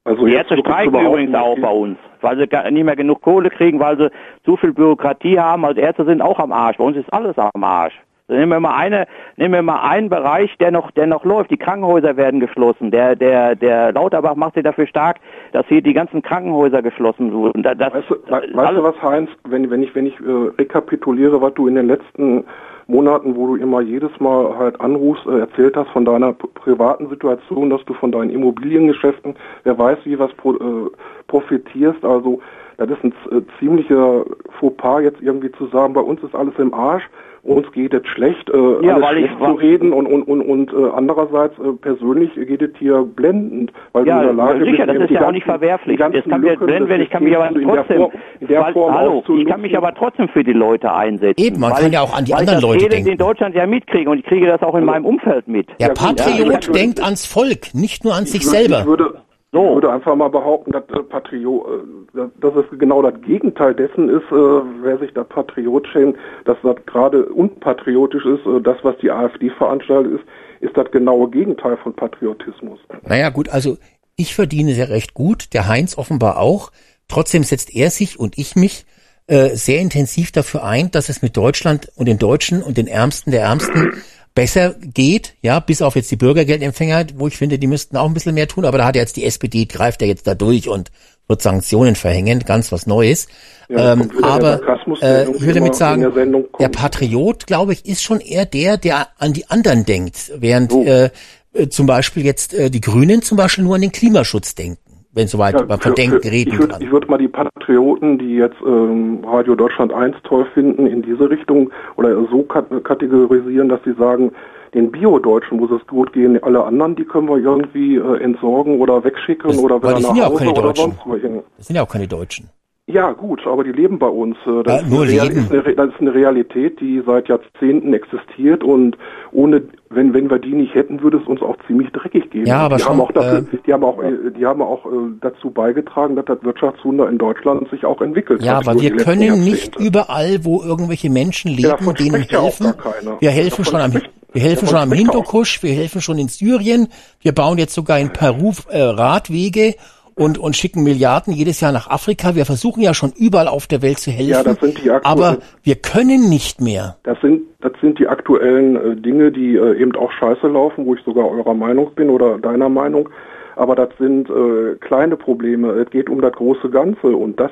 [0.05, 3.51] Also Die Ärzte streiken übrigens auch bei uns, weil sie gar nicht mehr genug Kohle
[3.51, 4.11] kriegen, weil sie
[4.45, 5.65] zu viel Bürokratie haben.
[5.65, 6.79] Also Ärzte sind auch am Arsch.
[6.79, 7.95] Bei uns ist alles am Arsch.
[8.31, 11.50] Nehmen wir mal eine, nehmen wir mal einen Bereich, der noch, der noch läuft.
[11.50, 12.91] Die Krankenhäuser werden geschlossen.
[12.91, 15.17] Der, der, der Lauterbach macht sich dafür stark,
[15.52, 17.62] dass hier die ganzen Krankenhäuser geschlossen wurden.
[17.62, 20.50] Da- Das, Weißt du, we- weißt du was, Heinz, wenn, wenn ich, wenn ich äh,
[20.59, 22.44] rekapituliere, was du in den letzten
[22.86, 27.70] Monaten, wo du immer jedes Mal halt anrufst, äh, erzählt hast von deiner privaten Situation,
[27.70, 29.34] dass du von deinen Immobiliengeschäften,
[29.65, 30.91] wer weiß wie was pro, äh,
[31.28, 32.41] profitierst, also
[32.78, 34.25] das ist ein äh, ziemlicher
[34.59, 37.05] Fauxpas jetzt irgendwie zu sagen, bei uns ist alles im Arsch,
[37.43, 40.23] uns geht es schlecht, äh, Ja, alles weil ich schlecht wa- zu reden und und
[40.25, 44.44] und, und äh, andererseits äh, persönlich geht es hier blendend, weil Ja, du in der
[44.47, 45.99] Lage sicher, bist, das ist ja auch nicht verwerflich.
[45.99, 48.07] Das kann mir blenden, wenn ich kann mich aber trotzdem,
[48.41, 51.43] weil, hallo, ich kann mich aber trotzdem für die Leute einsetzen.
[51.44, 53.09] Eben, man weil kann ja auch an die anderen ich Leute denken.
[53.10, 55.69] in Deutschland ja mitkriege und ich kriege das auch in meinem Umfeld mit.
[55.81, 58.81] Der Patriot ja, denkt ans Volk, nicht nur an sich ich würde, selber.
[58.81, 59.15] Ich würde,
[59.53, 61.67] ich würde einfach mal behaupten, dass äh, Patriot,
[62.15, 66.57] äh, dass es genau das Gegenteil dessen ist, äh, wer sich da Patriot schämt, dass
[66.62, 70.25] das gerade unpatriotisch ist, äh, das, was die AfD veranstaltet ist,
[70.61, 72.79] ist das genaue Gegenteil von Patriotismus.
[73.03, 73.77] Naja, gut, also
[74.17, 76.70] ich verdiene sehr recht gut, der Heinz offenbar auch.
[77.09, 78.85] Trotzdem setzt er sich und ich mich
[79.27, 83.33] äh, sehr intensiv dafür ein, dass es mit Deutschland und den Deutschen und den Ärmsten
[83.33, 83.95] der Ärmsten
[84.34, 88.15] besser geht, ja, bis auf jetzt die Bürgergeldempfänger, wo ich finde, die müssten auch ein
[88.15, 90.91] bisschen mehr tun, aber da hat jetzt die SPD, greift ja jetzt da durch und
[91.26, 93.28] wird Sanktionen verhängen, ganz was Neues.
[93.68, 94.60] Ja, ähm, aber
[95.00, 99.09] äh, ich würde damit sagen, der der Patriot, glaube ich, ist schon eher der, der
[99.18, 100.84] an die anderen denkt, während Oh.
[100.84, 101.10] äh,
[101.52, 104.90] äh, zum Beispiel jetzt äh, die Grünen zum Beispiel nur an den Klimaschutz denken.
[105.13, 106.83] Wenn soweit Ja, man für- von Denken für- reden ich würd, kann.
[106.83, 111.29] Ich würde mal die Patrioten, die jetzt ähm, Radio Deutschland 1 toll finden, in diese
[111.29, 114.33] Richtung oder so kat kategorisieren, dass sie sagen,
[114.73, 119.03] den Bio-Deutschen muss es gut gehen, alle anderen, die können wir irgendwie äh, entsorgen oder
[119.03, 120.85] wegschicken oder weil wieder nach sind ja auch Hause keine oder Deutschen.
[120.93, 121.43] sonst wohin.
[121.57, 122.49] Das sind ja auch keine Deutschen.
[122.93, 124.36] Ja, gut, aber die leben bei uns.
[124.47, 125.44] Äh, Das, Ja, nur ist, eine leben.
[125.44, 128.97] ist eine, das ist eine Realität, die seit Jahrzehnten existiert und
[129.33, 132.47] ohne, wenn, wenn wir die nicht hätten, würde es uns auch ziemlich dreckig gehen.
[132.47, 134.86] Ja, aber die schon, haben auch dafür, äh, die haben auch, äh, die haben auch
[134.86, 134.89] äh,
[135.20, 138.67] dazu beigetragen, dass das Wirtschaftswunder in Deutschland sich auch entwickelt Ja, hat.
[138.69, 142.75] aber über wir können nicht überall, wo irgendwelche Menschen Ja, leben, denen ja auch helfen.
[143.20, 143.93] Wir helfen Davon schon am,
[144.33, 146.89] wir helfen schon am Hindukusch, wir helfen schon in Syrien,
[147.20, 149.75] wir bauen jetzt sogar in Peru äh, Radwege
[150.15, 152.35] und, und schicken Milliarden jedes Jahr nach Afrika.
[152.35, 154.31] Wir versuchen ja schon überall auf der Welt zu helfen.
[154.31, 156.97] Ja, das sind die aktuellen- aber wir können nicht mehr.
[157.03, 160.95] Das sind, das sind die aktuellen äh, Dinge, die äh, eben auch scheiße laufen, wo
[160.95, 163.09] ich sogar eurer Meinung bin oder deiner Meinung.
[163.57, 165.73] Aber das sind äh, kleine Probleme.
[165.73, 167.51] Es geht um das große Ganze und das,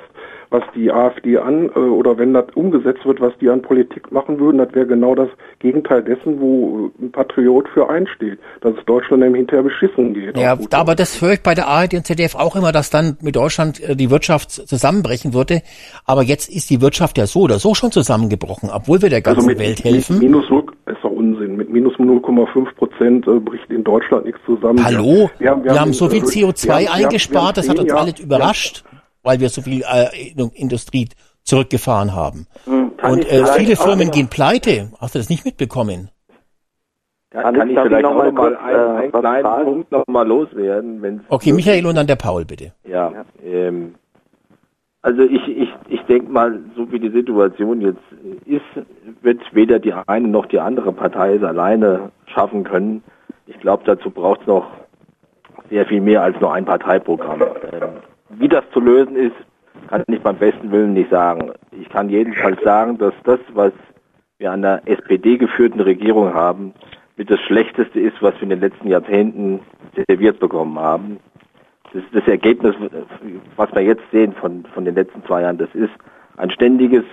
[0.51, 4.39] was die AfD an äh, oder wenn das umgesetzt wird, was die an Politik machen
[4.41, 5.29] würden, das wäre genau das
[5.59, 10.37] Gegenteil dessen, wo äh, ein Patriot für einsteht, dass es Deutschland nämlich hinterher beschissen geht.
[10.37, 13.37] Ja, aber das höre ich bei der ARD und ZDF auch immer, dass dann mit
[13.37, 15.63] Deutschland äh, die Wirtschaft zusammenbrechen würde.
[16.07, 19.41] Aber jetzt ist die Wirtschaft ja so oder so schon zusammengebrochen, obwohl wir der ganzen
[19.41, 20.15] also mit, Welt helfen.
[20.19, 21.57] Mit minus 0, ist doch Unsinn.
[21.57, 24.83] Mit minus 0,5 Prozent äh, bricht in Deutschland nichts zusammen.
[24.83, 25.31] Hallo?
[25.39, 27.55] Wir haben, Wir, haben, so viel äh, CO2 wir haben- wir haben- eingespart, wir haben
[27.55, 28.85] das hat uns alle überrascht,
[29.23, 31.09] weil wir so viel äh, in- Industrie
[31.43, 32.47] zurückgefahren haben.
[32.65, 34.93] Hm, kann Und äh, viele Firmen gehen pleite.
[35.01, 36.11] Hast du das nicht mitbekommen?
[37.31, 39.65] Kann, Kann kann ich vielleicht noch auch mal kurz, einen, äh, einen was kleinen fragen?
[39.65, 42.73] Punkt noch mal loswerden, wenn Okay, Michael und dann der Paul, bitte.
[42.85, 43.95] Ja, Ähm,
[45.03, 48.01] also ich, ich, ich denke mal, so wie die Situation jetzt
[48.47, 48.63] ist,
[49.23, 53.03] wird weder die eine noch die andere Partei es alleine schaffen können.
[53.47, 54.67] Ich glaube, dazu braucht es noch
[55.71, 57.43] sehr viel mehr als nur ein Parteiprogramm.
[57.43, 57.89] Ähm,
[58.31, 59.37] wie das zu lösen ist,
[59.89, 61.53] kann ich beim besten Willen nicht sagen.
[61.71, 63.73] Ich kann jedenfalls sagen, dass das, was
[64.39, 66.75] wir an der SPD geführten Regierung haben,
[67.17, 69.61] mit das Schlechteste ist, was wir in den letzten Jahrzehnten
[70.09, 71.19] serviert bekommen haben.
[71.93, 72.75] Das, das Ergebnis,
[73.57, 75.91] was wir jetzt sehen von, von den letzten zwei Jahren, das ist
[76.37, 77.05] ein ständiges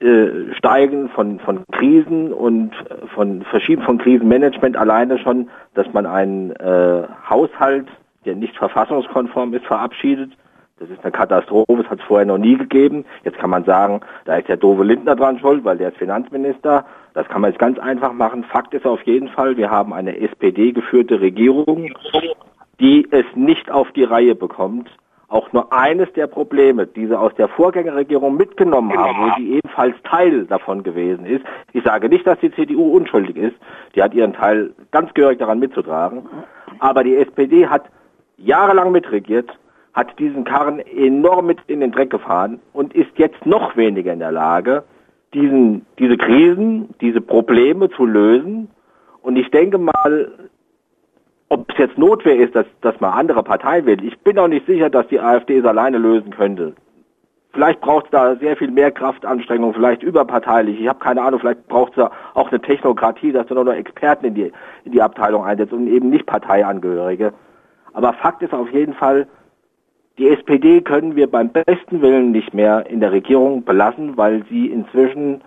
[0.00, 2.72] äh, Steigen von, von Krisen und
[3.14, 7.88] von Verschieben von Krisenmanagement alleine schon, dass man einen äh, Haushalt,
[8.24, 10.32] der nicht verfassungskonform ist, verabschiedet.
[10.78, 13.04] Das ist eine Katastrophe, das hat es vorher noch nie gegeben.
[13.24, 16.84] Jetzt kann man sagen, da ist der doofe Lindner dran schuld, weil der ist Finanzminister.
[17.14, 18.44] Das kann man jetzt ganz einfach machen.
[18.44, 21.92] Fakt ist auf jeden Fall, wir haben eine SPD-geführte Regierung,
[22.78, 24.88] die es nicht auf die Reihe bekommt,
[25.26, 29.94] auch nur eines der Probleme, die sie aus der Vorgängerregierung mitgenommen haben, wo sie ebenfalls
[30.04, 31.44] Teil davon gewesen ist.
[31.72, 33.56] Ich sage nicht, dass die CDU unschuldig ist.
[33.94, 36.26] Die hat ihren Teil ganz gehörig daran mitzutragen.
[36.78, 37.84] Aber die SPD hat
[38.38, 39.50] jahrelang mitregiert,
[39.92, 44.20] hat diesen Karren enorm mit in den Dreck gefahren und ist jetzt noch weniger in
[44.20, 44.84] der Lage,
[45.34, 48.70] diesen, diese Krisen, diese Probleme zu lösen.
[49.22, 50.32] Und ich denke mal,
[51.48, 54.02] ob es jetzt Notwehr ist, dass, dass man andere Partei will.
[54.04, 56.74] Ich bin auch nicht sicher, dass die AfD es alleine lösen könnte.
[57.52, 60.80] Vielleicht braucht es da sehr viel mehr Kraftanstrengung, vielleicht überparteilich.
[60.80, 63.72] Ich habe keine Ahnung, vielleicht braucht es da auch eine Technokratie, dass du nur noch
[63.72, 64.52] Experten in die,
[64.84, 67.32] in die Abteilung einsetzt und eben nicht Parteiangehörige.
[67.98, 69.26] Aber Fakt ist auf jeden Fall,
[70.18, 74.68] die SPD können wir beim besten Willen nicht mehr in der Regierung belassen, weil sie
[74.68, 75.40] inzwischen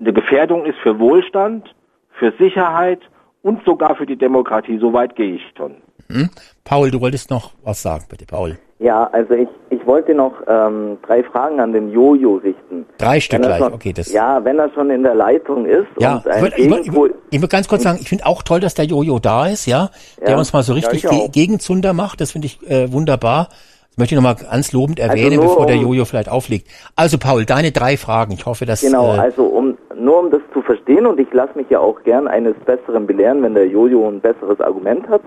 [0.00, 1.76] eine Gefährdung ist für Wohlstand,
[2.10, 2.98] für Sicherheit
[3.42, 4.78] und sogar für die Demokratie.
[4.78, 5.76] So weit gehe ich schon.
[6.08, 6.30] Hm?
[6.64, 8.58] Paul, du wolltest noch was sagen, bitte, Paul.
[8.78, 12.84] Ja, also ich, ich wollte noch ähm, drei Fragen an den Jojo richten.
[12.98, 14.12] Drei Stück gleich, schon, okay, das.
[14.12, 17.50] Ja, wenn er schon in der Leitung ist Ja, ich würde ich würd, ich würd,
[17.50, 20.36] ganz kurz sagen, ich finde auch toll, dass der Jojo da ist, ja, der Ja.
[20.38, 21.28] uns mal so Ja, richtig ich Ge.
[21.28, 23.48] Gegenzunder macht, das finde ich äh, wunderbar.
[23.88, 26.68] Das möchte ich nochmal ganz lobend Also erwähnen, nur bevor der um- Jojo vielleicht auflegt.
[26.96, 28.82] Also Paul, deine drei Fragen, ich hoffe, dass...
[28.82, 32.02] Genau, äh, also um nur um das zu verstehen und ich lasse mich ja auch
[32.02, 35.22] gern eines Besseren belehren, wenn der Jojo ein besseres Argument hat.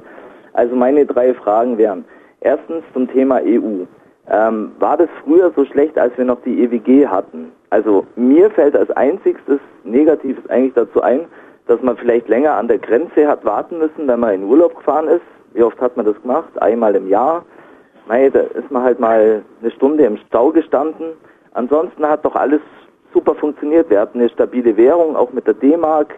[0.60, 2.04] Also meine drei Fragen wären,
[2.42, 3.86] erstens zum Thema EU.
[4.30, 7.54] Ähm, war das früher so schlecht, als wir noch die EWG hatten?
[7.70, 11.28] Also mir fällt als einzigstes Negatives eigentlich dazu ein,
[11.68, 15.08] dass man vielleicht länger an der Grenze hat warten müssen, wenn man in Urlaub gefahren
[15.08, 15.22] ist.
[15.54, 16.62] Wie oft hat man das gemacht?
[16.62, 17.46] Einmal im Jahr.
[18.10, 21.14] Mei, da ist man halt mal eine Stunde im Stau gestanden.
[21.54, 22.60] Ansonsten hat doch alles
[23.14, 23.90] super funktioniert.
[23.90, 26.16] Wir hatten eine stabile Währung, auch mit der D-Mark.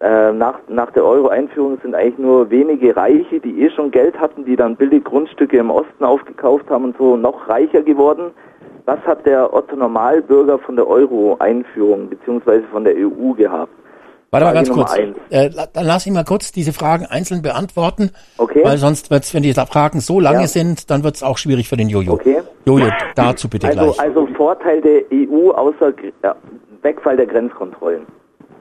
[0.00, 4.44] Äh, nach, nach der Euro-Einführung sind eigentlich nur wenige Reiche, die eh schon Geld hatten,
[4.44, 8.30] die dann billig Grundstücke im Osten aufgekauft haben und so noch reicher geworden.
[8.84, 13.72] Was hat der Otto Normalbürger von der Euro-Einführung beziehungsweise von der EU gehabt?
[14.30, 14.94] Warte mal ganz kurz.
[15.30, 18.10] Äh, dann lass ich mal kurz diese Fragen einzeln beantworten.
[18.36, 18.62] Okay.
[18.62, 20.46] Weil sonst wird's, wenn die Fragen so lange Ja.
[20.46, 22.12] sind, dann wird's auch schwierig für den Jojo.
[22.12, 22.42] Okay.
[22.66, 22.86] Jojo,
[23.16, 24.00] dazu bitte Also, gleich.
[24.00, 26.36] also Vorteil der EU außer ja,
[26.82, 28.06] Wegfall der Grenzkontrollen.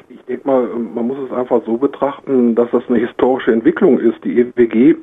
[0.10, 4.24] Ich denke mal, man muss es einfach so betrachten, dass das eine historische Entwicklung ist.
[4.24, 4.96] Die EWG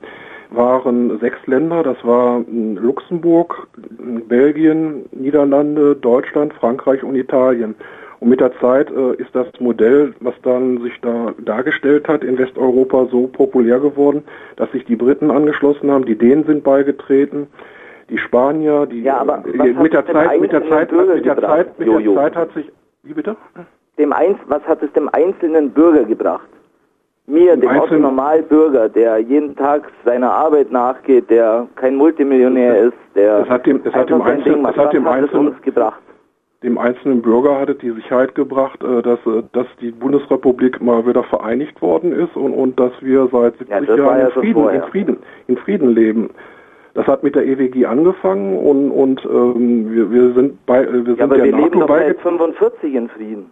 [0.51, 3.69] waren sechs Länder, das war mm, Luxemburg,
[3.99, 7.75] mm, Belgien, Niederlande, Deutschland, Frankreich und Italien.
[8.21, 12.39] Und mit der Zeit äh, ist das Modell, was dann sich da dargestellt hat in
[12.39, 14.23] Westeuropa, so populär geworden,
[14.57, 17.49] dass sich die Briten angeschlossen haben, die Dänen sind beigetreten,
[18.09, 21.27] die Spanier, die Ja, aber hat mit der es dem Zeit, mit der Zeit, mit
[21.27, 22.71] der Zeit, mit der Zeit hat sich,
[23.03, 23.37] wie bitte?
[23.99, 26.49] Dem Einz was hat es dem einzelnen Bürger gebracht?
[27.27, 33.41] Mir, dem Einzelnen- Normalbürger, der jeden Tag seiner Arbeit nachgeht, der kein Multimillionär ist, der
[33.41, 34.77] Es hat dem, es hat dem, einfach sein Einzel, Ding macht.
[34.77, 36.01] es hat dem, Einzelnen, uns gebracht?
[36.63, 41.07] dem einzelnen Bürger hat es die Sicherheit gebracht, äh, dass, äh, dass die Bundesrepublik mal
[41.07, 44.69] wieder vereinigt worden ist und, und dass wir seit 70 Ja, Jahren ja in, Frieden,
[44.71, 44.83] in.
[44.83, 45.17] Frieden,
[45.47, 46.31] in Frieden leben.
[46.95, 51.05] Das hat mit der EWG angefangen und, und ähm, wir, wir sind bei äh, wir
[51.05, 52.21] sind Ja, aber der wir leben NATO doch beigetreten.
[52.23, 53.51] seit 45 in Frieden.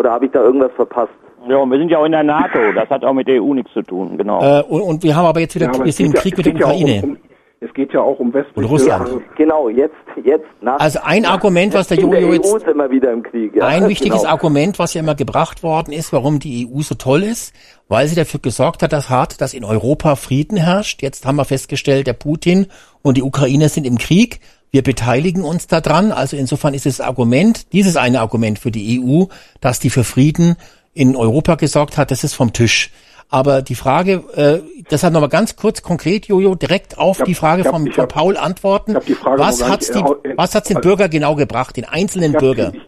[0.00, 1.12] Oder habe ich da irgendwas verpasst?
[1.46, 2.58] Ja, und wir sind ja auch in der NATO.
[2.74, 4.40] Das hat auch mit der EU nichts zu tun, genau.
[4.40, 6.16] Äh, und, und wir haben aber jetzt wieder, Ja, aber wir es sind im geht
[6.16, 7.02] ja- Krieg es mit der ja Ukraine.
[7.02, 7.16] Um, um,
[7.60, 9.08] es geht ja auch um westliche Und Russland.
[9.08, 10.80] äh, Genau, jetzt, jetzt nach.
[10.80, 13.54] Also ein Argument, was der Jojo jetzt EU sind wir wieder im Krieg.
[13.54, 13.66] Ja.
[13.66, 14.32] Ein wichtiges genau.
[14.32, 17.54] Argument, was ja immer gebracht worden ist, warum die EU so toll ist,
[17.88, 21.02] weil sie dafür gesorgt hat, dass hart, dass in Europa Frieden herrscht.
[21.02, 22.68] Jetzt haben wir festgestellt, der Putin
[23.02, 24.40] und die Ukrainer sind im Krieg.
[24.70, 26.12] Wir beteiligen uns daran.
[26.12, 29.24] Also insofern ist das Argument, dieses eine Argument für die EU,
[29.60, 30.56] dass die für Frieden
[30.94, 32.90] in Europa gesorgt hat, das ist vom Tisch.
[33.28, 37.62] Aber die Frage, äh, deshalb nochmal ganz kurz konkret, Jojo, direkt auf hab- die Frage
[37.64, 38.94] hab- von, von Paul antworten.
[39.24, 42.72] was hat's die, erhau- was hat's den also- Bürger genau gebracht, den einzelnen Bürger?
[42.74, 42.80] Ich,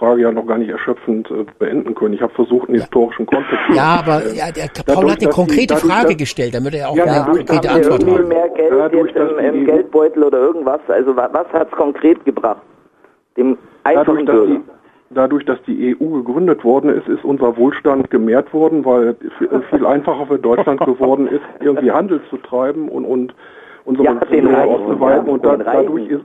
[0.00, 2.14] Frage ja noch gar nicht erschöpfend äh, beenden können.
[2.14, 4.34] Ich habe versucht, einen historischen Kontext zu Ja, aber stellen.
[4.36, 6.96] ja, der Paul Dadurch, hat eine die- konkrete dadurch, Frage dass- gestellt, damit er auch
[6.96, 8.28] Ja, eine dadurch, konkrete dass- Antwort hat.
[8.28, 10.80] mehr Geld Dadurch, im, die im EU Geldbeutel oder irgendwas?
[10.88, 12.62] Also wa- was hat es konkret gebracht?
[13.36, 14.54] Dem einfachen Dadurch dass, Bürger.
[14.54, 19.62] die, dadurch, dass die EU gegründet worden ist, ist unser Wohlstand gemehrt worden, weil es
[19.70, 23.34] viel einfacher für Deutschland geworden ist, irgendwie Handel zu treiben und, und
[23.84, 25.26] unsere Ja, Beziehungen auszuweiten.
[25.26, 26.24] ja, und da, den dadurch ist,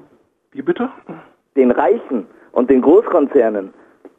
[0.54, 0.88] wie bitte?
[1.58, 3.74] Den Reichen und den Großkonzernen.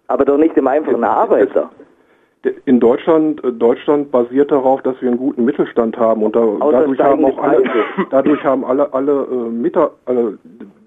[0.06, 1.70] Aber doch nicht dem einfachen Arbeiter.
[2.64, 7.00] In Deutschland, äh, Deutschland basiert darauf, dass wir einen guten Mittelstand haben und da, dadurch
[7.00, 7.64] haben auch alle,
[8.10, 10.38] dadurch haben alle, alle, äh, Mita, alle,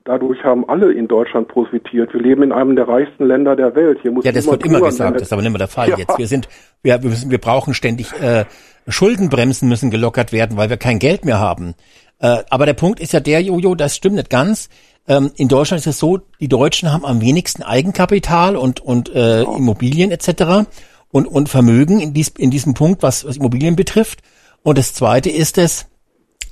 [0.06, 2.14] dadurch haben alle in Deutschland profitiert.
[2.14, 4.00] Wir leben in einem der reichsten Länder der Welt.
[4.02, 5.98] Hier muss Ja, das wird immer gesagt, das ist aber nicht mehr der Fall Ja.
[5.98, 6.18] jetzt.
[6.18, 6.48] Wir sind,
[6.82, 8.46] wir, wir, müssen, wir brauchen ständig, äh,
[8.88, 11.74] Schuldenbremsen müssen gelockert werden, weil wir kein Geld mehr haben.
[12.22, 14.70] Äh, aber der Punkt ist ja der, Jojo, das stimmt nicht ganz.
[15.10, 19.42] Ähm, in Deutschland ist es so, die Deutschen haben am wenigsten Eigenkapital und, und äh,
[19.42, 20.70] Immobilien etc.
[21.12, 24.20] Und, und Vermögen in, dies, in diesem Punkt, was, was Immobilien betrifft.
[24.62, 25.88] Und das Zweite ist es,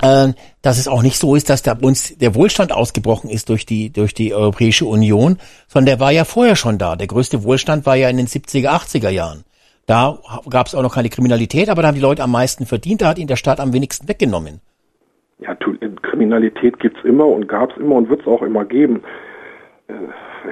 [0.02, 3.68] äh, dass es auch nicht so ist, dass da uns der Wohlstand ausgebrochen ist durch
[3.68, 5.38] die, durch die Europäische Union,
[5.68, 6.96] sondern der war ja vorher schon da.
[6.96, 9.44] Der größte Wohlstand war ja in den 70er, 80er Jahren.
[9.86, 10.18] Da
[10.50, 13.10] gab es auch noch keine Kriminalität, aber da haben die Leute am meisten verdient, da
[13.10, 14.62] hat ihnen der Staat am wenigsten weggenommen.
[15.40, 19.04] Ja, tu- Kriminalität gibt's immer und gab's immer und wird's auch immer geben.
[19.88, 19.94] Äh,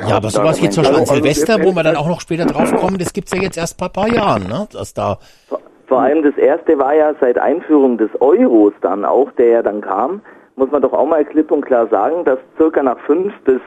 [0.07, 2.45] Ja, aber sowas wie zum Beispiel an also Silvester, wo wir dann auch noch später
[2.45, 4.67] drauf kommen, das gibt's ja jetzt erst ein paar, paar Jahren, ne?
[4.71, 5.17] Dass da
[5.87, 9.81] Vor allem das erste war ja seit Einführung des Euros dann auch, der ja dann
[9.81, 10.21] kam,
[10.55, 13.61] muss man doch auch mal klipp und klar sagen, dass circa nach fünf bis,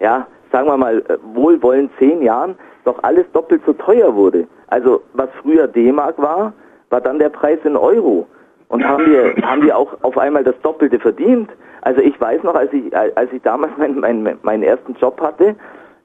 [0.00, 4.46] ja, sagen wir mal, äh, wohlwollend zehn Jahren doch alles doppelt so teuer wurde.
[4.68, 6.52] Also was früher D-Mark war,
[6.90, 8.26] war dann der Preis in Euro.
[8.68, 11.50] Und haben wir, haben wir auch auf einmal das Doppelte verdient.
[11.82, 15.54] Also ich weiß noch, als ich, als ich damals meinen, meinen, meinen ersten Job hatte,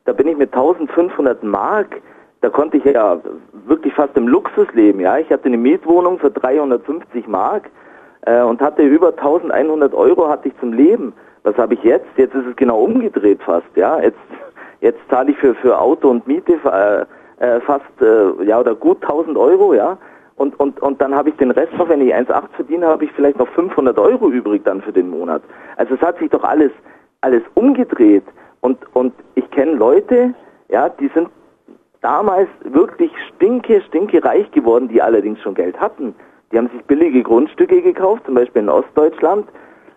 [0.05, 2.01] da bin ich mit 1500 Mark,
[2.41, 3.19] da konnte ich ja
[3.65, 5.17] wirklich fast im Luxus leben, ja.
[5.17, 7.69] Ich hatte eine Mietwohnung für 350 Mark
[8.21, 11.13] äh, und hatte über 1100 Euro hatte ich zum Leben.
[11.43, 12.07] Was habe ich jetzt?
[12.17, 13.99] Jetzt ist es genau umgedreht fast, ja.
[13.99, 14.17] Jetzt,
[14.81, 17.05] jetzt zahle ich für, für Auto und Miete äh,
[17.45, 19.97] äh, fast, äh, ja, oder gut 1000 Euro, ja.
[20.39, 23.11] Und, und, und dann habe ich den Rest noch, wenn ich 1,8 verdiene, habe ich
[23.11, 25.41] vielleicht noch 500 Euro übrig dann für den Monat.
[25.75, 26.71] Also es hat sich doch alles,
[27.19, 28.23] alles umgedreht.
[28.61, 30.33] Und, und ich kenne Leute,
[30.69, 31.27] ja, die sind
[31.99, 36.15] damals wirklich stinke, stinke reich geworden, die allerdings schon Geld hatten.
[36.53, 39.45] Die haben sich billige Grundstücke gekauft, zum Beispiel in Ostdeutschland,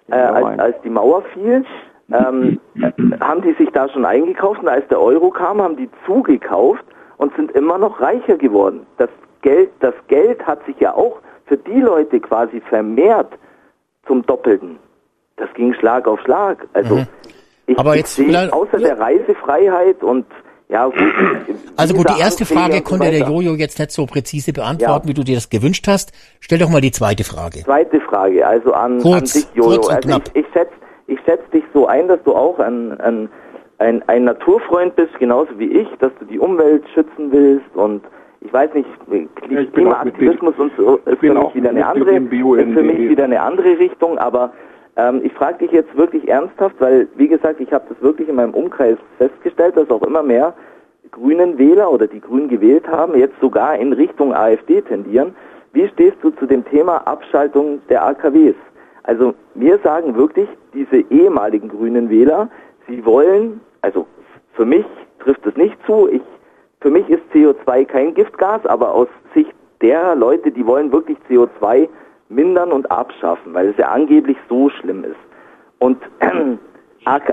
[0.08, 1.64] äh, als, als die Mauer fiel,
[2.12, 2.90] ähm, äh,
[3.20, 6.84] haben die sich da schon eingekauft und als der Euro kam, haben die zugekauft
[7.18, 8.84] und sind immer noch reicher geworden.
[8.98, 9.08] Das
[9.42, 13.32] Geld, das Geld hat sich ja auch für die Leute quasi vermehrt
[14.06, 14.78] zum Doppelten.
[15.36, 16.66] Das ging Schlag auf Schlag.
[16.72, 17.04] Also
[17.66, 20.24] ich, Aber ich jetzt sehe vielleicht- außer der Reisefreiheit und
[20.68, 20.94] Ja, gut.
[21.76, 23.28] Also gut, die erste Frage konnte der.
[23.28, 25.08] Jojo jetzt nicht so präzise beantworten, Ja.
[25.10, 26.12] wie du dir das gewünscht hast.
[26.40, 27.62] Stell doch mal die zweite Frage.
[27.64, 29.70] Zweite Frage, also an, an Kurz, dich, Jojo.
[29.70, 30.22] kurz und also knapp.
[30.34, 30.72] ich, ich schätze
[31.08, 33.28] ich schätz dich so ein, dass du auch ein, ein,
[33.78, 38.02] ein, ein Naturfreund bist, genauso wie ich, dass du die Umwelt schützen willst und
[38.44, 38.88] ich weiß nicht,
[39.72, 42.60] Klimaaktivismus und so ist für mich wieder eine andere, BUND.
[42.60, 44.52] ist für mich wieder eine andere Richtung, aber
[44.96, 48.36] ähm, ich frage dich jetzt wirklich ernsthaft, weil wie gesagt, ich habe das wirklich in
[48.36, 50.54] meinem Umkreis festgestellt, dass auch immer mehr
[51.10, 55.34] grünen Wähler oder die Grünen gewählt haben, jetzt sogar in Richtung AfD tendieren.
[55.72, 58.56] Wie stehst du zu dem Thema Abschaltung der AKWs?
[59.04, 62.48] Also wir sagen wirklich, diese ehemaligen grünen Wähler,
[62.88, 64.06] sie wollen, also
[64.54, 64.86] für mich
[65.18, 66.22] trifft es nicht zu, ich,
[66.82, 71.88] für mich ist CO2 kein Giftgas, aber aus Sicht derer Leute, die wollen wirklich CO2
[72.28, 75.16] mindern und abschaffen, weil es ja angeblich so schlimm ist.
[75.78, 75.98] Und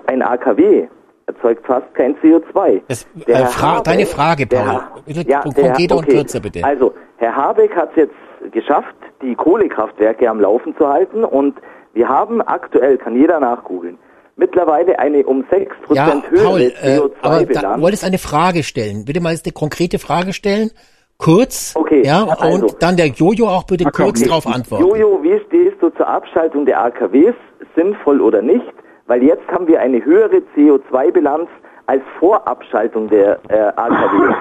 [0.07, 0.87] ein AKW
[1.27, 2.81] erzeugt fast kein CO2.
[2.87, 4.81] Das, Der äh, Fra Habeck- deine Frage, der Paul.
[5.05, 6.15] Ja, der Herr- konkreter und okay.
[6.17, 6.63] kürzer, bitte.
[6.63, 11.55] Also, Herr Habeck hat es jetzt geschafft, die Kohlekraftwerke am Laufen zu halten und
[11.93, 13.97] wir haben aktuell, kann jeder nachgoogeln,
[14.39, 17.75] mittlerweile eine um 6% ja, höhere Paul, äh, aber da, CO2-Bilanz.
[17.75, 19.05] du wolltest eine Frage stellen.
[19.05, 20.71] Bitte mal jetzt eine konkrete Frage stellen.
[21.17, 21.73] Kurz.
[21.75, 22.65] Okay, Ja, also.
[22.65, 24.29] und dann der Jojo auch bitte kurz Okay.
[24.29, 24.85] drauf antworten.
[24.85, 27.35] Jojo, wie stehst du zur Abschaltung der AKWs,
[27.75, 28.63] sinnvoll oder nicht?
[29.07, 31.49] Weil jetzt haben wir eine höhere CO2-Bilanz
[31.87, 34.35] als vor Abschaltung der äh, AKWs.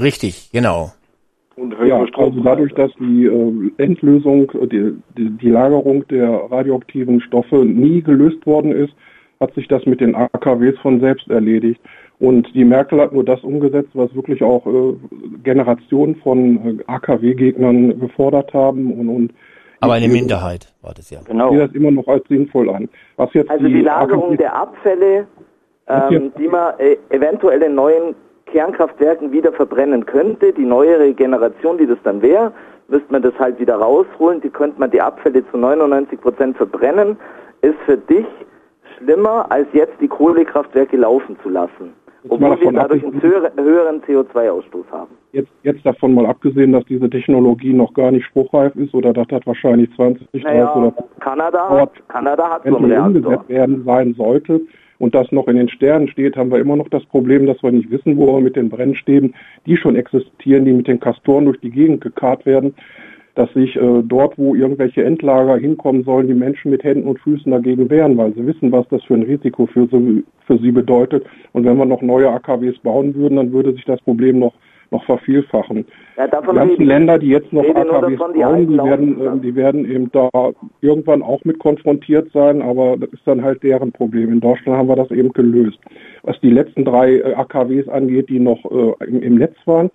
[0.00, 0.92] Richtig, genau.
[1.58, 7.20] Und Ja, also dadurch, dass die äh, Endlösung, äh, die, die, die Lagerung der radioaktiven
[7.20, 8.94] Stoffe nie gelöst worden ist,
[9.40, 11.80] hat sich das mit den AKWs von selbst erledigt.
[12.20, 14.96] Und die Merkel hat nur das umgesetzt, was wirklich auch äh,
[15.44, 19.32] Generationen von äh, AKW-Gegnern gefordert haben und, und
[19.80, 21.20] Aber eine Minderheit war das ja.
[21.24, 21.46] Genau.
[21.46, 22.88] Ich sehe das immer noch als sinnvoll an.
[23.16, 25.26] Was jetzt Also die Lagerung AKWs der Abfälle,
[25.88, 28.14] ähm, die man äh, eventuell in neuen
[28.52, 32.52] Kernkraftwerken wieder verbrennen könnte, die neuere Generation, die das dann wäre,
[32.88, 37.16] müsste man das halt wieder rausholen, die könnte man die Abfälle zu 99 Prozent verbrennen,
[37.60, 38.26] ist für dich
[38.96, 41.92] schlimmer, als jetzt die Kohlekraftwerke laufen zu lassen,
[42.28, 45.10] obwohl wir dadurch einen höhere- höheren CO2-Ausstoß haben.
[45.32, 49.26] Jetzt, jetzt davon mal abgesehen, dass diese Technologie noch gar nicht spruchreif ist oder dass
[49.28, 53.44] das wahrscheinlich 20, 30 Naja, oder Kanada hat, Kanada hat so einen Reaktor.
[53.48, 54.62] werden sein sollte
[54.98, 57.70] und das noch in den Sternen steht, haben wir immer noch das Problem, dass wir
[57.70, 59.34] nicht wissen, wo wir mit den Brennstäben,
[59.66, 62.74] die schon existieren, die mit den Kastoren durch die Gegend gekarrt werden,
[63.34, 67.52] dass sich äh, dort, wo irgendwelche Endlager hinkommen sollen, die Menschen mit Händen und Füßen
[67.52, 71.24] dagegen wehren, weil sie wissen, was das für ein Risiko für sie, für sie bedeutet.
[71.52, 74.54] Und wenn wir noch neue AKWs bauen würden, dann würde sich das Problem noch
[74.90, 75.84] noch vervielfachen.
[76.16, 76.86] Ja, die ganzen.
[76.86, 80.28] Länder, die jetzt noch AKWs bauen, die werden, ähm, die werden eben da
[80.80, 84.32] irgendwann auch mit konfrontiert sein, aber das ist dann halt deren Problem.
[84.32, 85.78] In Deutschland haben wir das eben gelöst.
[86.22, 89.90] Was die letzten drei äh, AKWs angeht, die noch äh, im, im Netz waren,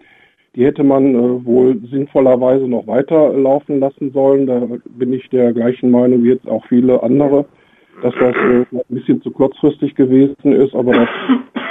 [0.56, 4.46] die hätte man äh, wohl sinnvollerweise noch weiter laufen lassen sollen.
[4.46, 7.46] Da bin ich der gleichen Meinung wie jetzt auch viele andere,
[8.02, 11.10] dass das äh, ein bisschen zu kurzfristig gewesen ist, aber das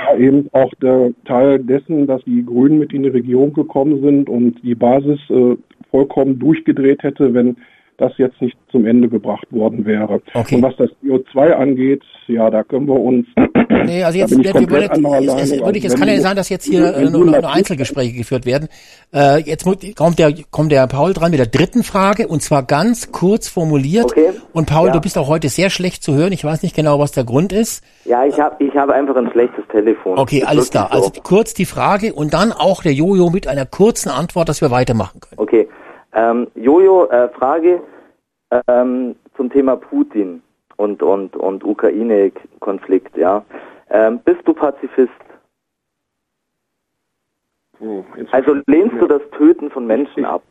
[0.07, 4.29] war eben auch der Teil dessen, dass die Grünen mit in die Regierung gekommen sind
[4.29, 5.57] und die Basis äh,
[5.91, 7.57] vollkommen durchgedreht hätte, wenn
[8.03, 10.21] das jetzt nicht zum Ende gebracht worden wäre.
[10.35, 10.57] Okay.
[10.57, 13.27] Und was das CO2 angeht, ja, da können wir uns.
[13.85, 15.27] Nee, also da jetzt, bin ich wir wollen komplett jetzt, Meinung.
[15.67, 18.13] würde ich, es Also kann ja sein, dass jetzt hier wenn äh, nur, nur Einzelgespräche
[18.17, 18.69] geführt werden.
[19.13, 19.65] Äh, jetzt
[19.97, 24.13] kommt der, kommt der Paul dran mit der dritten Frage und zwar ganz kurz formuliert.
[24.53, 24.93] Und Paul, Ja.
[24.93, 26.33] du bist auch heute sehr schlecht zu hören.
[26.33, 27.83] Ich weiß nicht genau, was der Grund ist.
[28.05, 30.17] Ja, ich habe ich hab einfach ein schlechtes Telefon.
[30.19, 30.85] Okay, Das alles klar.
[30.93, 31.09] wirklich so.
[31.09, 34.71] Also kurz die Frage und dann auch der Jojo mit einer kurzen Antwort, dass wir
[34.71, 35.41] weitermachen können.
[35.41, 35.69] Okay.
[36.15, 37.81] Ähm, Jojo, äh, Frage
[38.69, 40.43] ähm, zum Thema Putin
[40.77, 43.45] und, und, und Ukraine-Konflikt, ja.
[43.91, 45.11] Ähm, bist du Pazifist?
[47.81, 50.43] Oh, Also lehnst du das Töten von Menschen ab?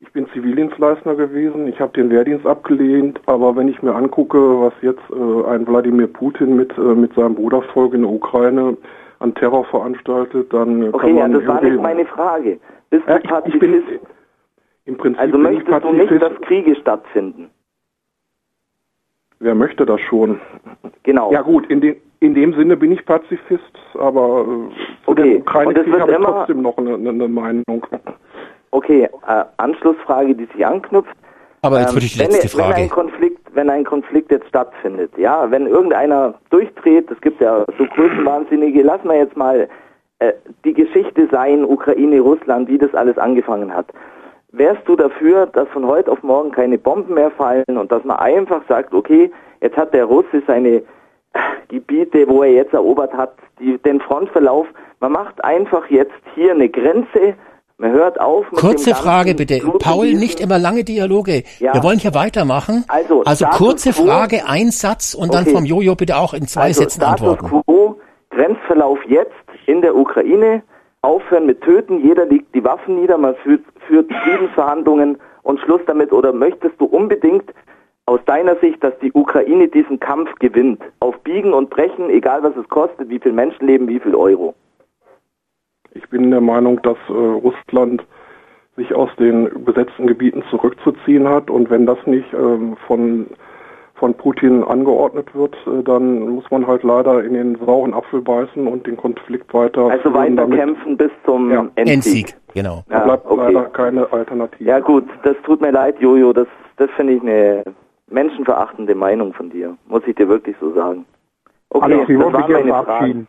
[0.00, 4.72] Ich bin Zivildienstleister gewesen, ich habe den Wehrdienst abgelehnt, aber wenn ich mir angucke, was
[4.82, 8.76] jetzt äh, ein Wladimir Putin mit, äh, mit seinem Brudervolk in der Ukraine
[9.20, 12.58] an Terror veranstaltet, dann äh, kann Okay, ja, man das war nicht meine Frage.
[12.90, 13.54] Bist Ja, du ich- Pazifist?
[13.54, 13.60] ich
[14.00, 14.00] bin-
[14.84, 17.50] Im Prinzip also möchtest du nicht, dass Kriege stattfinden?
[19.38, 20.40] Wer möchte das schon?
[21.02, 21.32] Genau.
[21.32, 26.00] Ja gut, in, dem in dem Sinne bin ich Pazifist, aber äh, zu Okay, Ukraine-Krieg
[26.00, 27.84] habe ich trotzdem noch eine, eine, Meinung.
[28.70, 31.14] Okay, äh, Anschlussfrage, die sich anknüpft.
[31.62, 32.76] Aber jetzt würde ich die wenn, letzte Wenn Frage.
[32.76, 37.84] ein Konflikt, wenn ein Konflikt jetzt stattfindet, ja, wenn irgendeiner durchdreht, es gibt ja so
[37.84, 39.68] Größenwahnsinnige, lassen wir jetzt mal
[40.20, 40.32] äh,
[40.64, 43.86] die Geschichte sein, Ukraine, Russland, wie das alles angefangen hat.
[44.52, 48.18] Wärst du dafür, dass von heute auf morgen keine Bomben mehr fallen und dass man
[48.18, 49.30] einfach sagt, okay,
[49.62, 50.82] jetzt hat der Russe seine
[51.68, 54.66] Gebiete, wo er jetzt erobert hat, die, den Frontverlauf.
[55.00, 57.34] Man macht einfach jetzt hier eine Grenze.
[57.78, 59.58] Man hört auf Kurze Frage bitte.
[59.58, 61.42] Blut Paul, nicht immer lange Dialoge.
[61.58, 61.74] Ja.
[61.74, 62.84] Wir wollen hier weitermachen.
[62.88, 64.04] Also, Also kurze quo.
[64.06, 65.54] Frage, ein Satz und dann Okay.
[65.54, 67.62] vom Jojo bitte auch in zwei also, Sätzen Status antworten.
[67.64, 68.00] quo,
[68.30, 69.32] Grenzverlauf jetzt
[69.66, 70.62] in der Ukraine,
[71.02, 76.12] aufhören mit Töten, jeder legt die Waffen nieder, man führt, führt Friedensverhandlungen und Schluss damit.
[76.12, 77.52] Oder möchtest du unbedingt
[78.06, 80.80] aus deiner Sicht, dass die Ukraine diesen Kampf gewinnt?
[81.00, 84.54] Auf Biegen und Brechen, egal was es kostet, wie viel Menschenleben, wie viel Euro?
[85.94, 88.04] Ich bin der Meinung, dass äh, Russland
[88.76, 93.26] sich aus den besetzten Gebieten zurückzuziehen hat und wenn das nicht ähm, von
[94.02, 98.66] von Putin angeordnet wird, äh, dann muss man halt leider in den sauren Apfel beißen
[98.66, 101.60] und den Konflikt weiter Also weiter kämpfen bis zum Ja.
[101.76, 101.94] Endsieg.
[101.94, 102.82] Endsieg, genau.
[102.88, 103.52] da bleibt okay.
[103.52, 104.64] leider keine Alternative.
[104.64, 106.48] Ja gut, das tut mir leid, Jojo, das,
[106.78, 107.62] das finde ich eine
[108.10, 111.04] menschenverachtende Meinung von dir, muss ich dir wirklich so sagen.
[111.70, 113.28] Okay, ich das waren meine Fragen.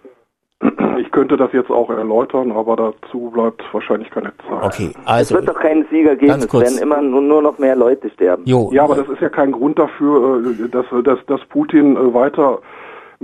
[0.99, 4.63] Ich könnte das jetzt auch erläutern, aber dazu bleibt wahrscheinlich keine Zeit.
[4.63, 7.75] Okay, Es also wird doch keinen Sieger geben, es werden immer nur, nur noch mehr
[7.75, 8.43] Leute sterben.
[8.45, 12.13] Jo, Ja, aber das ist ja kein Grund dafür, äh, dass, dass, dass Putin äh,
[12.13, 12.59] weiter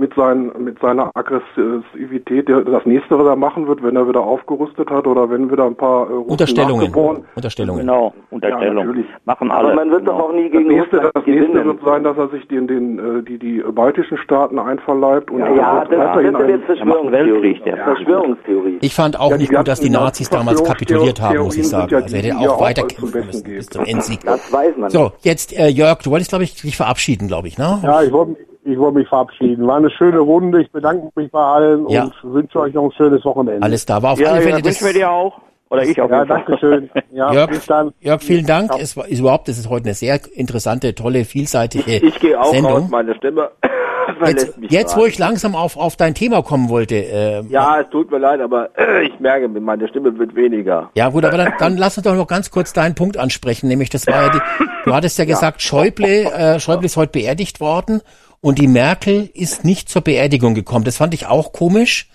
[0.00, 4.88] mit, seinen, mit seiner Aggressivität das nächste, was er machen wird, wenn er wieder aufgerüstet
[4.90, 6.80] hat oder wenn wieder ein paar äh, Russen Unterstellungen.
[6.86, 7.24] nachgeboren.
[7.36, 7.80] Unterstellungen.
[7.82, 8.74] Genau, Ja, Unterstellung.
[8.86, 9.06] natürlich.
[9.26, 9.74] Machen Aber alle.
[9.76, 10.24] man wird doch Genau.
[10.28, 11.66] auch nie Das gegen nächste, Russland das nächste gewinnen.
[11.66, 15.54] wird sein, dass er sich den, den, äh, die, die baltischen Staaten einverleibt und Ja,
[15.54, 17.12] ja, das, das ein, jetzt Verschwörungstheorien.
[17.12, 18.78] Weltkrieg, der Verschwörungstheorie.
[18.80, 21.94] Ich fand auch Ja, nicht gut, dass die Nazis damals kapituliert haben, muss ich sagen.
[21.94, 24.20] Also hätte ja er auch ja weiter kämpfen müssen bis zum Endsieg.
[24.24, 24.90] Das weiß man.
[24.90, 27.78] So, jetzt äh, Jörg, du wolltest, glaube ich, dich verabschieden, glaube ich, ne?
[27.82, 29.66] Ja, ich wollte ich wollte mich verabschieden.
[29.66, 30.60] War eine schöne Runde.
[30.62, 32.04] Ich bedanke mich bei allen Ja.
[32.04, 33.62] und wünsche euch noch ein schönes Wochenende.
[33.62, 34.02] Alles da.
[34.02, 34.98] War auf Ja, alle ja, Fälle wünschen wir das.
[35.00, 35.40] dir auch.
[35.70, 36.42] Oder ich auf Ja, jeden Fall.
[36.46, 36.90] danke schön.
[37.12, 37.92] Ja, Jörg, bis dann.
[38.00, 38.72] Jörg, vielen Dank.
[38.78, 42.52] Es war, ist überhaupt, das ist heute eine sehr interessante, tolle, vielseitige Ich gehe auch
[42.52, 42.72] Sendung.
[42.72, 43.50] raus, meine Stimme
[44.18, 46.96] verlässt Jetzt, mich jetzt wo ich langsam auf, auf dein Thema kommen wollte.
[46.96, 48.68] Äh, Ja, es tut mir leid, aber
[49.06, 50.90] ich merke, meine Stimme wird weniger.
[50.94, 53.90] Ja gut, aber dann, dann lass uns doch noch ganz kurz deinen Punkt ansprechen, nämlich
[53.90, 54.40] das war ja die,
[54.84, 58.02] du hattest ja gesagt, Schäuble, äh, Schäuble ist heute beerdigt worden
[58.40, 60.84] und die Merkel ist nicht zur Beerdigung gekommen.
[60.84, 62.08] Das fand ich auch komisch.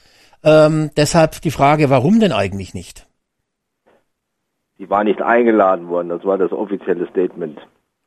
[0.43, 3.07] Ähm, deshalb die Frage, warum denn eigentlich nicht?
[4.77, 7.59] Die war nicht eingeladen worden, das war das offizielle Statement.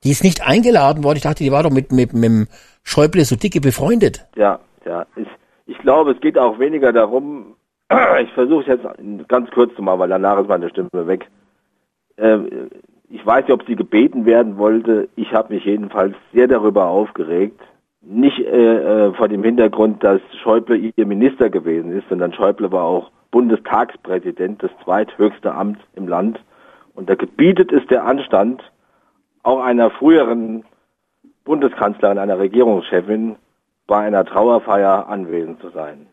[0.04, 1.16] Die ist nicht eingeladen worden.
[1.16, 2.46] Ich dachte, die war doch mit, mit, mit dem
[2.84, 4.26] Schäuble so dicke befreundet.
[4.36, 5.06] Ja, ja.
[5.16, 5.26] Ich,
[5.66, 7.56] ich glaube, es geht auch weniger darum,
[8.22, 11.26] ich versuche es jetzt ganz kurz zu machen, weil danach ist meine Stimme weg.
[12.16, 12.70] Ähm,
[13.10, 15.08] ich weiß nicht, ob sie gebeten werden wollte.
[15.16, 17.60] Ich habe mich jedenfalls sehr darüber aufgeregt.
[18.10, 22.84] Nicht äh, äh, vor dem Hintergrund, dass Schäuble ihr Minister gewesen ist, sondern Schäuble war
[22.84, 26.40] auch Bundestagspräsident, das zweithöchste Amt im Land.
[26.94, 28.62] Und da gebietet es der Anstand,
[29.42, 30.64] auch einer früheren
[31.44, 33.36] Bundeskanzlerin, einer Regierungschefin,
[33.86, 36.06] bei einer Trauerfeier anwesend zu sein.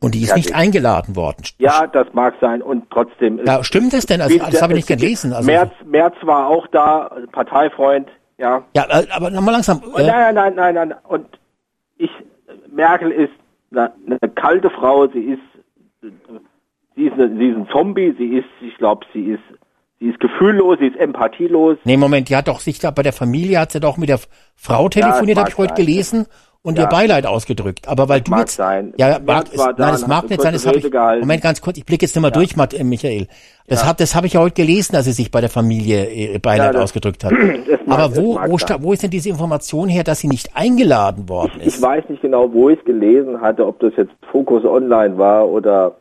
[0.00, 1.44] Und die ist Ja, nicht eingeladen worden.
[1.58, 3.38] Ja, das mag sein und trotzdem.
[3.38, 4.20] ist- Ja, stimmt das denn?
[4.20, 5.32] Also, das habe ich nicht gelesen.
[5.32, 8.08] Also, Merz, Merz war auch da, Parteifreund,
[8.42, 8.64] ja.
[8.74, 9.80] ja, äh, aber nochmal langsam.
[9.96, 10.98] Äh, nein, nein, nein, nein, nein.
[11.04, 11.26] Und
[11.96, 12.10] ich,
[12.70, 13.32] Merkel ist
[13.70, 15.40] eine, kalte Frau, sie ist,
[16.96, 19.42] sie ist, eine, sie ist ein Zombie, sie ist, ich glaube, sie ist,
[20.00, 21.78] sie ist gefühllos, sie ist empathielos.
[21.84, 24.18] Nee, Moment, die hat doch sich da bei der Familie, hat sie doch mit der
[24.56, 25.86] Frau telefoniert, mag habe ich heute sein.
[25.86, 26.26] gelesen
[26.64, 26.84] und Ja.
[26.84, 27.88] ihr Beileid ausgedrückt.
[27.88, 28.94] Aber weil du mag jetzt, sein.
[28.96, 31.20] ja, mag, war ist, da nein, das hat mag nicht sein, das habe ich, gehalten.
[31.20, 33.26] Moment, ganz kurz, ich blicke jetzt nicht mal durch, Matt, äh, Michael.
[33.66, 36.38] Das hat, das habe ich ja heute gelesen, dass sie sich bei der Familie äh,
[36.38, 37.32] Beileid Ja, das- ausgedrückt hat.
[37.68, 40.56] das mag- Aber das wo, wo, wo ist denn diese Information her, dass sie nicht
[40.56, 41.82] eingeladen worden Ich ist?
[41.82, 45.96] weiß nicht genau, wo ich es gelesen hatte, ob das jetzt Focus Online war oder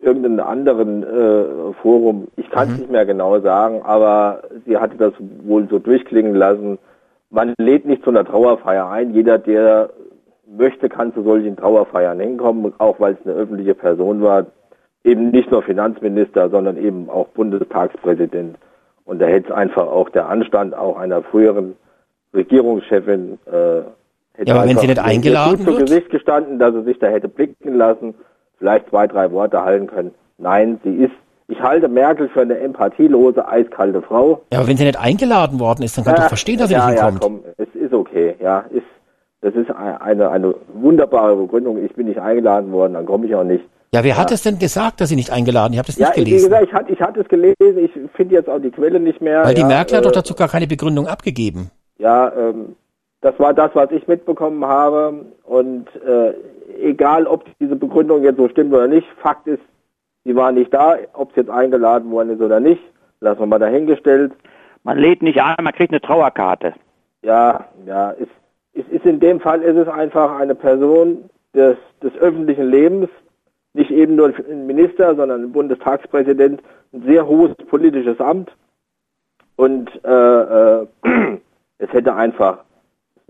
[0.00, 2.28] irgendeinem anderen äh, Forum.
[2.36, 2.80] Ich kann es Mhm.
[2.80, 5.12] nicht mehr genau sagen, aber sie hatte das
[5.44, 6.78] wohl so durchklingen lassen.
[7.30, 9.14] Man lädt nicht zu einer Trauerfeier ein.
[9.14, 9.90] Jeder, der
[10.46, 14.46] möchte, kann zu solchen Trauerfeiern hinkommen, auch weil es eine öffentliche Person war.
[15.04, 18.58] Eben nicht nur Finanzminister, sondern eben auch Bundestagspräsident.
[19.04, 21.76] Und da hätte es einfach auch der Anstand auch einer früheren
[22.34, 23.82] Regierungschefin äh,
[24.34, 25.88] hätte Ja, aber wenn sie nicht eingeladen gut zu wird?
[25.88, 28.14] Gesicht gestanden, dass sie sich da hätte blicken lassen,
[28.58, 30.14] vielleicht zwei, drei Worte halten können.
[30.38, 31.14] Nein, sie ist,
[31.50, 34.40] ich halte Merkel für eine empathielose, eiskalte Frau.
[34.52, 36.68] Ja, aber wenn sie nicht eingeladen worden ist, dann kann ich Ja, doch verstehen, dass
[36.68, 37.42] sie ja, nicht ja, hinkommt.
[37.44, 38.84] komm, es ist okay, ja, ist,
[39.42, 41.82] das ist eine, eine wunderbare Begründung.
[41.84, 43.64] Ich bin nicht eingeladen worden, dann komme ich auch nicht.
[43.92, 45.72] Ja, wer hat es denn gesagt, dass sie nicht eingeladen?
[45.72, 46.50] Ich habe das Ja, nicht wie gelesen.
[46.50, 49.44] gesagt, ich hatte, ich hatte es gelesen, ich finde jetzt auch die Quelle nicht mehr.
[49.44, 51.70] Weil die ja, Merkel hat äh, doch dazu gar keine Begründung abgegeben.
[51.98, 52.76] Ja, ähm,
[53.20, 55.26] das war das, was ich mitbekommen habe.
[55.42, 56.34] Und äh,
[56.80, 59.62] egal, ob diese Begründung jetzt so stimmt oder nicht, Fakt ist,
[60.24, 60.96] sie war nicht da.
[61.12, 62.82] Ob sie jetzt eingeladen worden ist oder nicht,
[63.20, 64.32] lassen wir mal dahingestellt.
[64.82, 66.74] Man lädt nicht ein, man kriegt eine Trauerkarte.
[67.22, 68.30] Ja, ja, ist,
[68.72, 73.08] ist, ist in dem Fall ist es einfach eine Person, des, des öffentlichen Lebens,
[73.72, 78.50] nicht eben nur ein Minister, sondern ein Bundestagspräsident, ein sehr hohes politisches Amt.
[79.56, 80.40] Und äh,
[80.80, 80.86] äh,
[81.78, 82.69] es hätte einfach, es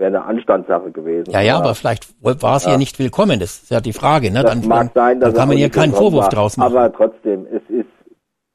[0.00, 1.30] wäre eine Anstandssache gewesen.
[1.30, 2.72] Ja, ja, aber vielleicht war es ja.
[2.72, 2.78] Ja.
[2.78, 3.38] nicht willkommen.
[3.38, 4.32] Das ist ja die Frage.
[4.32, 4.42] Ne?
[4.42, 6.30] Das Dann, mag sein, dass dann kann man ihr keinen Vorwurf war.
[6.30, 6.74] draus machen.
[6.76, 7.86] Aber trotzdem, es ist,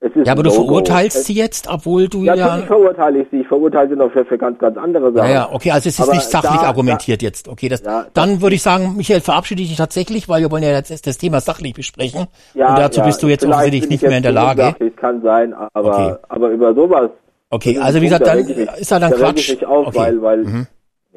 [0.01, 2.45] es ist Ja, aber du verurteilst Es- sie jetzt, obwohl du Ja, ja.
[2.47, 3.37] natürlich verurteile ich sie.
[3.41, 5.31] Ich verurteile sie noch für, für ganz, ganz andere Ja, Sachen.
[5.31, 7.47] ja, okay, also es ist Aber nicht sachlich da- argumentiert jetzt.
[7.47, 7.81] Okay, das,
[8.13, 11.39] dann würde ich sagen, Michael, verabschiede dich tatsächlich, weil wir wollen ja jetzt das Thema
[11.39, 12.27] sachlich besprechen.
[12.53, 14.63] Ja, und dazu ja, bist du jetzt offensichtlich nicht ich mehr in der Lage.
[14.63, 16.15] unsachlich, kann sein, aber, Okay.
[16.29, 17.09] aber über sowas.
[17.51, 19.49] Okay, also wie gesagt, da dann ich ist ja dann da Quatsch.
[19.51, 19.97] Ich auf, Okay.
[19.97, 20.67] weil, weil, Mhm.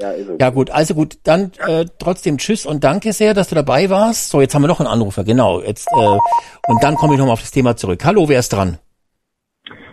[0.01, 0.39] Ja, ist okay.
[0.41, 4.31] Ja gut, also gut, dann äh, trotzdem tschüss und danke sehr, dass du dabei warst.
[4.31, 5.61] So, jetzt haben wir noch einen Anrufer, genau.
[5.61, 6.19] Jetzt äh,
[6.69, 8.05] und dann komme ich nochmal auf das Thema zurück.
[8.05, 8.79] Hallo, wer ist dran?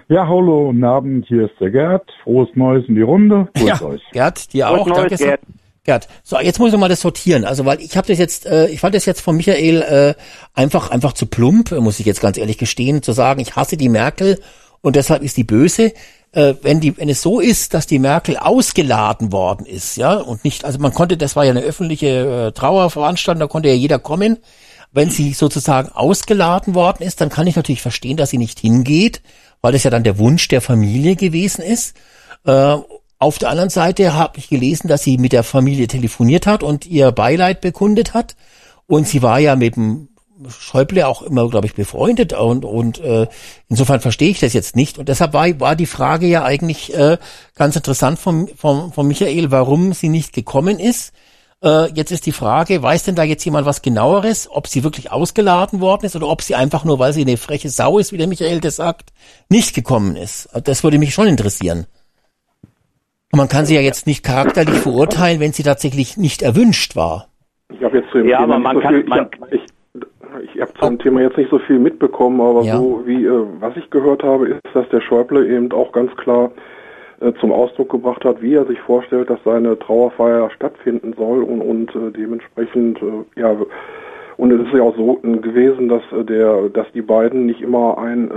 [0.07, 2.03] Ja, hallo, guten Abend, hier ist der Gerd.
[2.23, 3.47] Frohes Neues in die Runde.
[3.55, 4.01] Grüß Ja, euch.
[4.11, 4.85] Gerd, dir Frohes auch.
[4.85, 5.27] Neues, Danke sehr.
[5.27, 5.41] Gerd.
[5.83, 6.07] Gerd.
[6.23, 7.43] So, jetzt muss ich mal das sortieren.
[7.43, 10.13] Also, weil ich habe das jetzt, äh, ich fand das jetzt von Michael äh,
[10.53, 13.89] einfach einfach zu plump, muss ich jetzt ganz ehrlich gestehen, zu sagen, ich hasse die
[13.89, 14.39] Merkel
[14.81, 15.93] und deshalb ist die böse.
[16.35, 20.43] Äh, wenn die, wenn es so ist, dass die Merkel ausgeladen worden ist, ja, und
[20.43, 23.99] nicht, also man konnte, das war ja eine öffentliche äh, Trauerveranstaltung, da konnte ja jeder
[23.99, 24.39] kommen.
[24.91, 29.21] Wenn sie sozusagen ausgeladen worden ist, dann kann ich natürlich verstehen, dass sie nicht hingeht,
[29.61, 31.95] weil das ja dann der Wunsch der Familie gewesen ist.
[32.45, 32.75] Äh,
[33.17, 36.85] auf der anderen Seite habe ich gelesen, dass sie mit der Familie telefoniert hat und
[36.85, 38.35] ihr Beileid bekundet hat.
[38.87, 40.09] Und sie war ja mit dem
[40.49, 43.27] Schäuble auch immer, glaube ich, befreundet und, und äh,
[43.69, 44.97] insofern verstehe ich das jetzt nicht.
[44.97, 47.17] Und deshalb war, war die Frage ja eigentlich äh,
[47.55, 51.13] ganz interessant von, von, von Michael, warum sie nicht gekommen ist.
[51.63, 55.11] Äh, jetzt ist die Frage, weiß denn da jetzt jemand was genaueres, ob sie wirklich
[55.11, 58.17] ausgeladen worden ist oder ob sie einfach nur, weil sie eine freche Sau ist, wie
[58.17, 59.11] der Michael das sagt,
[59.49, 60.49] nicht gekommen ist.
[60.65, 61.85] Das würde mich schon interessieren.
[63.31, 67.27] Und man kann sie ja jetzt nicht charakterlich verurteilen, wenn sie tatsächlich nicht erwünscht war.
[67.73, 69.61] Ich habe jetzt zu dem Ja, Thema aber nicht man so kann- viel, man- ich,
[70.43, 72.77] ich habe zu dem Thema jetzt nicht so viel mitbekommen, aber Ja.
[72.77, 76.51] so wie äh, was ich gehört habe, ist, dass der Schäuble eben auch ganz klar
[77.21, 81.61] äh, zum Ausdruck gebracht hat, wie er sich vorstellt, dass seine Trauerfeier stattfinden soll und,
[81.61, 83.55] und äh, dementsprechend äh, ja
[84.37, 87.61] und es ist ja auch so äh, gewesen, dass äh, der, dass die beiden nicht
[87.61, 88.33] immer ein äh,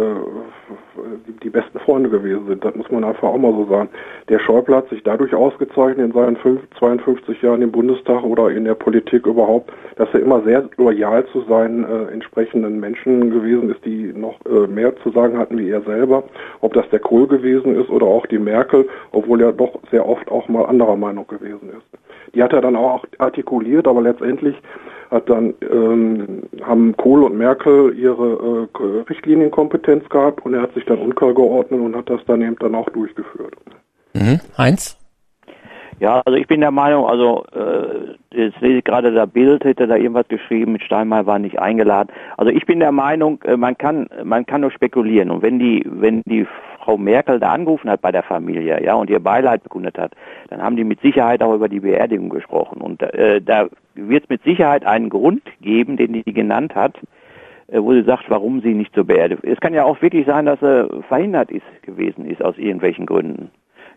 [1.26, 2.64] die, die besten Freunde gewesen sind.
[2.64, 3.88] Das muss man einfach auch mal so sagen.
[4.28, 8.64] Der Schäuble hat sich dadurch ausgezeichnet in seinen fünf, 52 Jahren im Bundestag oder in
[8.64, 13.84] der Politik überhaupt, dass er immer sehr loyal zu seinen äh, entsprechenden Menschen gewesen ist,
[13.84, 16.24] die noch äh, mehr zu sagen hatten wie er selber.
[16.60, 20.30] Ob das der Kohl gewesen ist oder auch die Merkel, obwohl er doch sehr oft
[20.30, 22.07] auch mal anderer Meinung gewesen ist.
[22.34, 24.56] Die hat er dann auch artikuliert, aber letztendlich
[25.10, 30.84] hat dann ähm, haben Kohl und Merkel ihre äh, Richtlinienkompetenz gehabt und er hat sich
[30.84, 33.54] dann untergeordnet und hat das dann eben dann auch durchgeführt.
[34.12, 34.40] Mhm.
[34.56, 34.97] Heinz?
[36.00, 39.88] Ja, also ich bin der Meinung, also äh, jetzt lese ich gerade da Bild, hätte
[39.88, 42.10] da irgendwas geschrieben, mit Steinmeier war nicht eingeladen.
[42.36, 45.84] Also ich bin der Meinung, äh, man kann man kann nur spekulieren und wenn die
[45.86, 46.46] wenn die
[46.78, 50.12] Frau Merkel da angerufen hat bei der Familie, ja, und ihr Beileid bekundet hat,
[50.50, 54.28] dann haben die mit Sicherheit auch über die Beerdigung gesprochen und äh, da wird es
[54.28, 56.94] mit Sicherheit einen Grund geben, den die genannt hat,
[57.66, 59.50] äh, wo sie sagt, warum sie nicht zur Beerdigung.
[59.50, 63.50] Es kann ja auch wirklich sein, dass er verhindert ist gewesen ist aus irgendwelchen Gründen.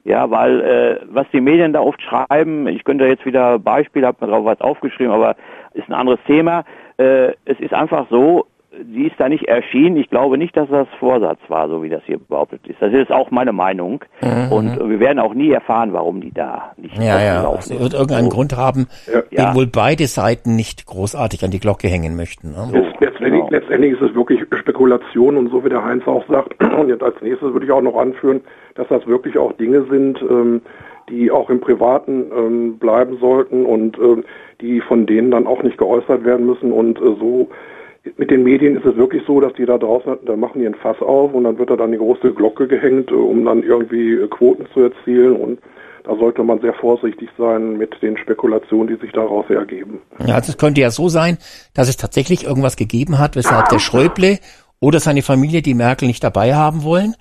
[0.04, 4.26] Ja, weil äh, was die Medien da oft schreiben, ich könnte jetzt wieder Beispiel, habe
[4.26, 5.36] mir drauf was aufgeschrieben, aber
[5.74, 6.64] ist ein anderes Thema.
[6.98, 8.48] Äh, es ist einfach so,
[8.94, 9.98] sie ist da nicht erschienen.
[9.98, 12.82] Ich glaube nicht, dass das Vorsatz war, so wie das hier behauptet ist.
[12.82, 14.04] Das ist auch meine Meinung.
[14.22, 14.52] Mhm.
[14.52, 17.38] Und wir werden auch nie erfahren, warum die da nicht Ja, ja.
[17.40, 17.82] aufgelaufen Also ist.
[17.82, 19.56] wird irgendeinen Grund haben, den Ja.
[19.56, 22.52] wohl beide Seiten nicht großartig an die Glocke hängen möchten.
[22.52, 22.70] Ne?
[22.72, 26.88] Letzt- letztendlich, letztendlich ist es wirklich Spekulation und so wie der Heinz auch sagt, und
[26.90, 28.42] jetzt als nächstes würde ich auch noch anführen,
[28.76, 30.62] dass das wirklich auch Dinge sind, ähm,
[31.10, 34.24] die auch im Privaten ähm, bleiben sollten und ähm,
[34.62, 37.50] die von denen dann auch nicht geäußert werden müssen und äh, so
[38.18, 40.76] mit den Medien ist es wirklich so, dass die da draußen, da machen die ein
[40.76, 44.14] Fass auf und dann wird da dann die große Glocke gehängt, äh, um dann irgendwie
[44.14, 45.60] äh, Quoten zu erzielen und
[46.04, 50.02] da sollte man sehr vorsichtig sein mit den Spekulationen, die sich daraus ergeben.
[50.26, 51.38] Ja, also es könnte ja so sein,
[51.76, 54.40] dass es tatsächlich irgendwas gegeben hat, weshalb der Schäuble
[54.80, 57.16] oder seine Familie die Merkel nicht dabei haben wollen.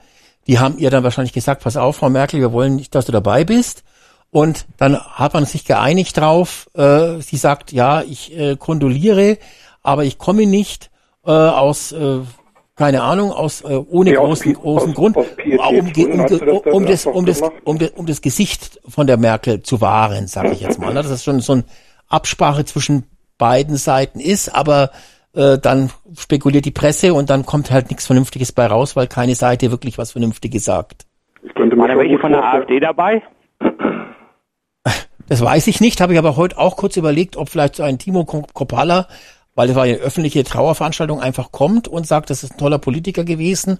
[0.46, 3.12] Die haben ihr dann wahrscheinlich gesagt, pass auf, Frau Merkel, wir wollen nicht, dass du
[3.12, 3.84] dabei bist.
[4.30, 6.70] Und dann hat man sich geeinigt drauf.
[6.74, 9.36] Äh, sie sagt, ja, ich äh, kondoliere,
[9.82, 10.90] aber ich komme nicht
[11.26, 12.20] äh, aus, äh,
[12.76, 16.40] keine Ahnung, aus äh, ohne aus großen, Pi- großen aus- Grund, aus um, um, das
[16.40, 20.26] um, um, das, um, das, um, das, um das Gesicht von der Merkel zu wahren,
[20.26, 20.94] sage ich jetzt mal.
[20.94, 21.02] ne?
[21.02, 21.64] Das ist schon so eine
[22.08, 23.04] Absprache zwischen
[23.38, 24.90] beiden Seiten ist, aber
[25.34, 29.34] äh, dann spekuliert die Presse und dann kommt halt nichts Vernünftiges bei raus, weil keine
[29.34, 31.06] Seite wirklich was Vernünftiges sagt.
[31.42, 33.22] Ich könnte da welche von der AfD dabei?
[35.28, 37.98] Das weiß ich nicht, habe ich aber heute auch kurz überlegt, ob vielleicht so ein
[37.98, 39.06] Timo Kopalla,
[39.60, 43.24] weil es war eine öffentliche Trauerveranstaltung, einfach kommt und sagt, das ist ein toller Politiker
[43.24, 43.76] gewesen.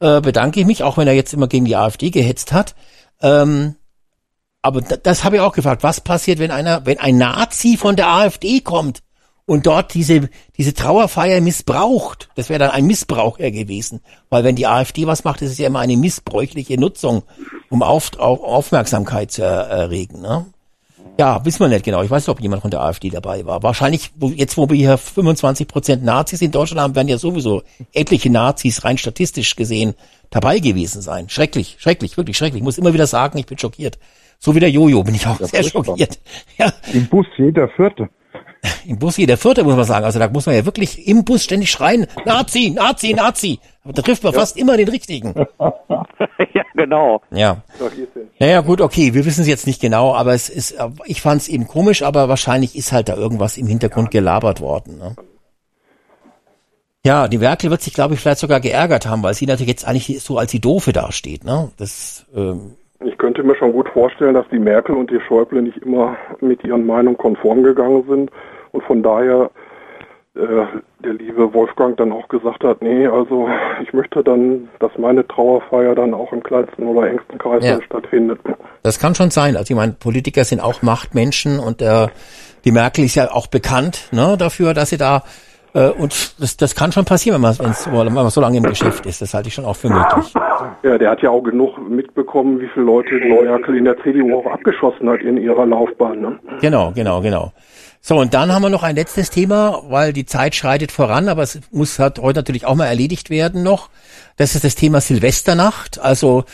[0.00, 2.74] Äh, bedanke ich mich, auch wenn er jetzt immer gegen die AfD gehetzt hat.
[3.20, 3.74] Ähm,
[4.62, 5.82] aber das habe ich auch gefragt.
[5.82, 9.02] Was passiert, wenn einer, wenn ein Nazi von der AfD kommt
[9.44, 12.30] und dort diese, diese Trauerfeier missbraucht?
[12.34, 14.00] Das wäre dann ein Missbrauch eher gewesen.
[14.30, 17.24] Weil wenn die AfD was macht, ist es ja immer eine missbräuchliche Nutzung,
[17.68, 20.22] um auf, auf Aufmerksamkeit zu erregen.
[20.22, 20.46] Ne?
[21.18, 22.02] Ja, wissen wir nicht genau.
[22.02, 23.62] Ich weiß nicht, ob jemand von der AfD dabei war.
[23.64, 27.62] Wahrscheinlich, wo, jetzt wo wir hier 25 Prozent Nazis in Deutschland haben, werden ja sowieso
[27.92, 29.94] etliche Nazis rein statistisch gesehen
[30.30, 31.28] dabei gewesen sein.
[31.28, 32.60] Schrecklich, schrecklich, wirklich schrecklich.
[32.60, 33.98] Ich muss immer wieder sagen, ich bin schockiert.
[34.38, 35.84] So wie der Jojo bin ich auch Ja, sehr furchtbar.
[35.86, 36.18] schockiert.
[36.58, 36.72] Ja.
[36.92, 38.08] Im Bus jeder Vierte.
[38.86, 40.04] Im Bus jeder Vierte, muss man sagen.
[40.04, 43.60] Also da muss man ja wirklich im Bus ständig schreien, Nazi, Nazi, Nazi.
[43.84, 45.34] Aber da trifft man fast immer den Richtigen.
[45.58, 47.20] ja, genau.
[47.30, 47.62] Ja.
[48.38, 51.48] Naja, gut, okay, wir wissen es jetzt nicht genau, aber es ist, ich fand es
[51.48, 54.98] eben komisch, aber wahrscheinlich ist halt da irgendwas im Hintergrund gelabert worden.
[54.98, 55.16] Ne?
[57.04, 59.86] Ja, die Merkel wird sich, glaube ich, vielleicht sogar geärgert haben, weil sie natürlich jetzt
[59.86, 61.44] eigentlich so als die Doofe dasteht.
[61.44, 61.70] Ne?
[61.76, 65.78] Das, ähm, Ich könnte mir schon gut vorstellen, dass die Merkel und die Schäuble nicht
[65.78, 68.30] immer mit ihren Meinungen konform gegangen sind
[68.72, 69.50] und von daher
[70.34, 70.66] äh,
[71.04, 73.48] der liebe Wolfgang dann auch gesagt hat, nee, also
[73.82, 77.80] ich möchte dann, dass meine Trauerfeier dann auch im kleinsten oder engsten Kreis Ja.
[77.82, 78.40] stattfindet.
[78.82, 79.56] das kann schon sein.
[79.56, 82.08] Also ich meine, Politiker sind auch Machtmenschen und äh,
[82.64, 85.22] die Merkel ist ja auch bekannt ne, dafür, dass sie da
[85.74, 89.06] äh, und das, das kann schon passieren, wenn man, wenn man so lange im Geschäft
[89.06, 89.20] ist.
[89.20, 90.32] Das halte ich schon auch für möglich.
[90.82, 93.14] Ja, der hat ja auch genug mitbekommen, wie viele Leute
[93.68, 96.20] Merkel in der CDU auch abgeschossen hat in ihrer Laufbahn.
[96.20, 96.38] Ne?
[96.60, 97.52] Genau, genau, genau.
[98.00, 101.42] So, und dann haben wir noch ein letztes Thema, weil die Zeit schreitet voran, aber
[101.42, 103.90] es muss halt heute natürlich auch mal erledigt werden noch.
[104.36, 106.00] Das ist das Thema Silvesternacht.
[106.00, 106.44] Also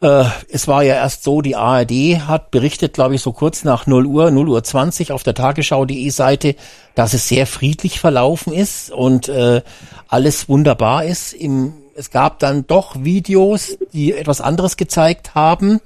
[0.00, 1.90] äh, es war ja erst so, die ARD
[2.26, 6.08] hat berichtet, glaube ich, so kurz nach 0 Uhr, 0 Uhr 20 auf der Tagesschau.de
[6.10, 6.54] Seite,
[6.94, 9.62] dass es sehr friedlich verlaufen ist und äh,
[10.08, 11.32] alles wunderbar ist.
[11.32, 15.80] Im, es gab dann doch Videos, die etwas anderes gezeigt haben.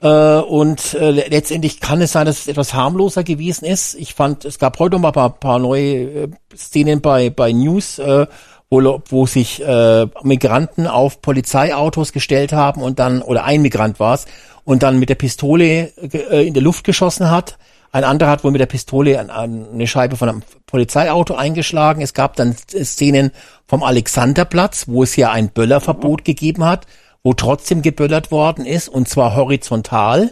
[0.00, 3.94] Äh, und äh, le- letztendlich kann es sein, dass es etwas harmloser gewesen ist.
[3.94, 5.92] Ich fand, es gab heute noch mal ein paar, paar neue
[6.24, 8.26] äh, Szenen bei, bei News, äh,
[8.72, 14.00] wo, lo- wo sich äh, Migranten auf Polizeiautos gestellt haben und dann, oder ein Migrant
[14.00, 14.24] war es,
[14.64, 17.58] und dann mit der Pistole äh, in der Luft geschossen hat.
[17.92, 22.00] Ein anderer hat wohl mit der Pistole an, an eine Scheibe von einem Polizeiauto eingeschlagen.
[22.00, 23.32] Es gab dann Szenen
[23.66, 26.86] vom Alexanderplatz, wo es ja ein Böllerverbot gegeben hat,
[27.22, 30.30] wo trotzdem geböllert worden ist, und zwar horizontal.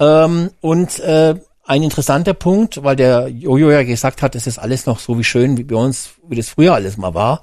[0.00, 1.36] Ähm, und äh,
[1.68, 5.24] ein interessanter Punkt, weil der Jojo ja gesagt hat, es ist alles noch so wie
[5.24, 7.42] schön, wie bei uns, wie das früher alles mal war.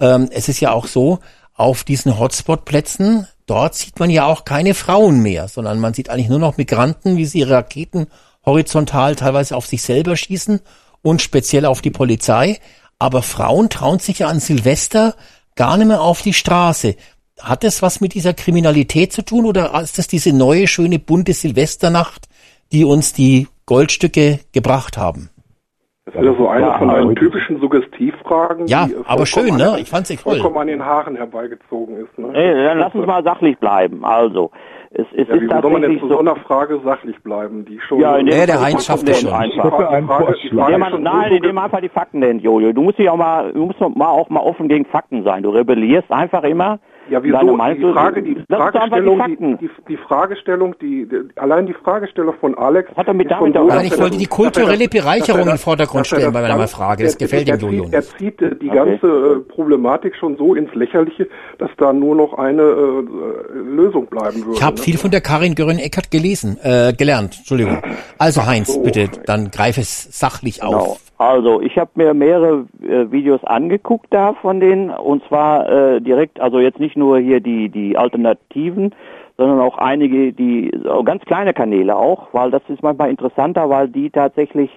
[0.00, 1.18] Ähm, es ist ja auch so,
[1.52, 6.28] auf diesen Hotspot-Plätzen, dort sieht man ja auch keine Frauen mehr, sondern man sieht eigentlich
[6.28, 8.06] nur noch Migranten, wie sie ihre Raketen
[8.44, 10.60] horizontal teilweise auf sich selber schießen
[11.02, 12.60] und speziell auf die Polizei.
[12.98, 15.16] Aber Frauen trauen sich ja an Silvester
[15.54, 16.96] gar nicht mehr auf die Straße.
[17.40, 21.34] Hat das was mit dieser Kriminalität zu tun oder ist das diese neue, schöne, bunte
[21.34, 22.28] Silvesternacht,
[22.72, 25.30] die uns die Goldstücke gebracht haben?
[26.06, 29.26] Das ist ja so eine Ja, von aber- deinen typischen Suggestivfragen, Ja, die äh, aber
[29.26, 29.72] vollkommen schön, ne?
[29.72, 30.34] an- Ich fand's ja toll.
[30.34, 32.16] vollkommen an den Haaren herbeigezogen ist.
[32.16, 32.28] Ne?
[32.32, 34.04] Ey, dann lass uns mal sachlich bleiben.
[34.04, 34.52] Also,
[34.92, 36.14] es, es ja, ist wie soll man jetzt zu so.
[36.14, 37.98] so einer Frage sachlich bleiben, die schon...
[38.00, 41.02] Ja, in dem Ja, der Fall die Heinz schafft Fakten das schon.
[41.02, 42.72] Nein, so indem einfach die Fakten nennt, Jojo.
[42.72, 45.42] Du musst ja auch mal, du musst mal auch mal offen gegen Fakten sein.
[45.42, 46.78] Du rebellierst einfach immer.
[47.08, 47.56] Ja, deine wieso?
[47.56, 51.74] Meinung Die Frage, die das Fragestellung, die die, die, die Fragestellung, die, die, allein die
[51.74, 52.90] Fragestellung von Alex.
[52.96, 55.40] Hat damit ist damit so, Nein, ich er wollte das- die kulturelle er das- Bereicherung
[55.40, 57.04] er in den Vordergrund er stellen das bei meiner Frage.
[57.04, 58.76] Das er- gefällt er dem Jojo zieht- Er zieht äh, die Okay.
[58.76, 61.28] ganze äh, Problematik schon so ins Lächerliche,
[61.58, 64.52] dass da nur noch eine äh, Lösung bleiben würde.
[64.56, 64.82] Ich habe ne?
[64.82, 67.82] viel von der Karin Göring-Eckert gelesen, äh, gelernt, Entschuldigung.
[68.18, 70.72] Also Heinz, bitte, dann greif es sachlich Genau.
[70.76, 71.00] auf.
[71.18, 76.40] Also, ich habe mir mehrere äh, Videos angeguckt da von denen und zwar äh, direkt,
[76.40, 78.94] also jetzt nicht nur hier die die Alternativen,
[79.38, 80.70] sondern auch einige, die
[81.04, 84.70] ganz kleine Kanäle auch, weil das ist manchmal interessanter, weil die tatsächlich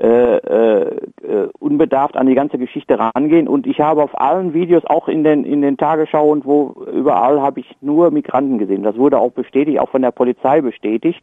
[0.00, 4.84] äh, äh, äh, unbedarft an die ganze Geschichte rangehen und ich habe auf allen Videos,
[4.86, 8.82] auch in den in den Tagesschau und wo überall habe ich nur Migranten gesehen.
[8.84, 11.22] Das wurde auch bestätigt, auch von der Polizei bestätigt.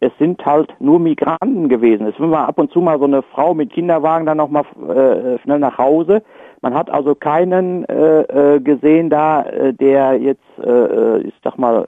[0.00, 2.06] Es sind halt nur Migranten gewesen.
[2.06, 5.38] Es mal ab und zu mal so eine Frau mit Kinderwagen dann noch mal äh,
[5.40, 6.22] schnell nach Hause.
[6.60, 11.58] Man hat also keinen äh, äh, gesehen da, äh, der jetzt, äh, äh, ich sag
[11.58, 11.86] mal,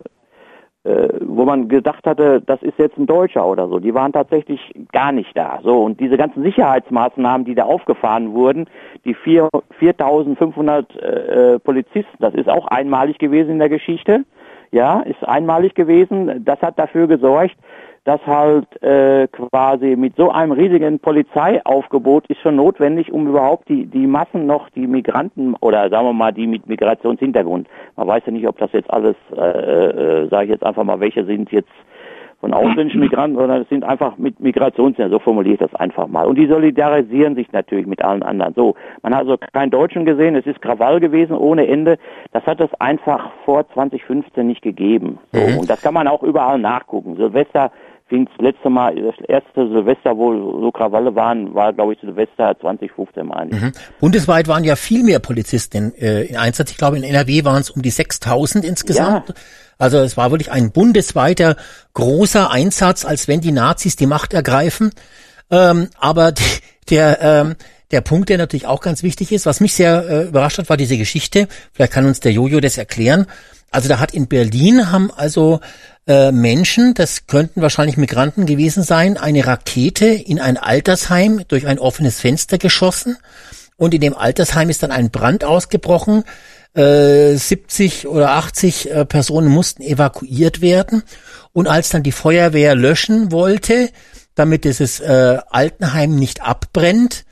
[0.83, 3.79] äh, wo man gedacht hatte, das ist jetzt ein Deutscher oder so.
[3.79, 4.61] Die waren tatsächlich
[4.93, 5.61] gar nicht da.
[5.63, 8.67] So und diese ganzen Sicherheitsmaßnahmen, die da aufgefahren wurden,
[9.05, 14.25] die vier- 4.500 äh, äh, Polizisten, das ist auch einmalig gewesen in der Geschichte.
[14.73, 16.45] Ja, ist einmalig gewesen.
[16.45, 17.57] Das hat dafür gesorgt,
[18.05, 23.87] dass halt äh, quasi mit so einem riesigen Polizeiaufgebot ist schon notwendig, um überhaupt die
[23.87, 27.69] die Massen noch, die Migranten oder sagen wir mal die mit Migrationshintergrund.
[27.97, 31.01] Man weiß ja nicht, ob das jetzt alles, äh, äh, sage ich jetzt einfach mal,
[31.01, 31.69] welche sind jetzt
[32.41, 36.27] von ausländischen Migranten, sondern es sind einfach mit Migrationshintergrund, so formuliere ich das einfach mal.
[36.27, 38.55] Und die solidarisieren sich natürlich mit allen anderen.
[38.55, 41.99] So, man hat also keinen Deutschen gesehen, es ist Krawall gewesen ohne Ende.
[42.33, 45.19] Das hat es einfach vor 2015 nicht gegeben.
[45.33, 45.59] So, Mhm.
[45.59, 47.17] Und das kann man auch überall nachgucken.
[47.17, 47.71] Silvester
[48.11, 52.55] fing das letzte Mal, das erste Silvester, wo so Krawalle waren, war glaube ich Silvester
[52.61, 53.63] 2015 meine ich.
[53.63, 53.73] Mhm.
[54.01, 56.73] Bundesweit waren ja viel mehr Polizisten äh, in Einsatz.
[56.73, 59.33] Ich glaube, in NRW waren es um die 6000 insgesamt.
[59.79, 61.57] Also es war wirklich ein bundesweiter
[61.95, 64.91] großer Einsatz, als wenn die Nazis die Macht ergreifen.
[65.51, 66.43] Ähm, aber die,
[66.91, 67.57] der, ähm,
[67.91, 70.77] der Punkt, der natürlich auch ganz wichtig ist, was mich sehr äh, überrascht hat, war
[70.77, 71.49] diese Geschichte.
[71.73, 73.27] Vielleicht kann uns der Jojo das erklären.
[73.71, 75.61] Also da hat in Berlin haben also
[76.07, 81.79] äh, Menschen, das könnten wahrscheinlich Migranten gewesen sein, eine Rakete in ein Altersheim durch ein
[81.79, 83.17] offenes Fenster geschossen.
[83.77, 86.25] Und in dem Altersheim ist dann ein Brand ausgebrochen.
[86.75, 91.03] Äh, 70 oder 80 äh, Personen mussten evakuiert werden.
[91.53, 93.91] Und als dann die Feuerwehr löschen wollte,
[94.35, 97.25] damit dieses äh, Altenheim nicht abbrennt,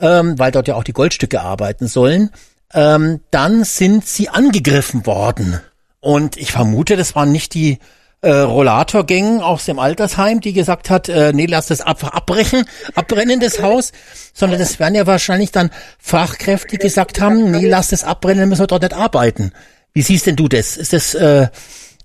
[0.00, 2.30] ähm, weil dort ja auch die Goldstücke arbeiten sollen,
[2.72, 5.60] ähm, dann sind sie angegriffen worden.
[6.04, 7.78] Und ich vermute, das waren nicht die
[8.20, 13.40] äh, Rollatorgängen aus dem Altersheim, die gesagt hat, äh, nee, lass das einfach abbrechen, abbrennen
[13.40, 13.92] das Haus,
[14.34, 18.48] sondern das werden ja wahrscheinlich dann Fachkräfte die gesagt haben, nee, lass das abbrennen, dann
[18.50, 19.52] müssen wir dort nicht arbeiten.
[19.94, 20.76] Wie siehst denn du das?
[20.76, 21.48] Ist das äh,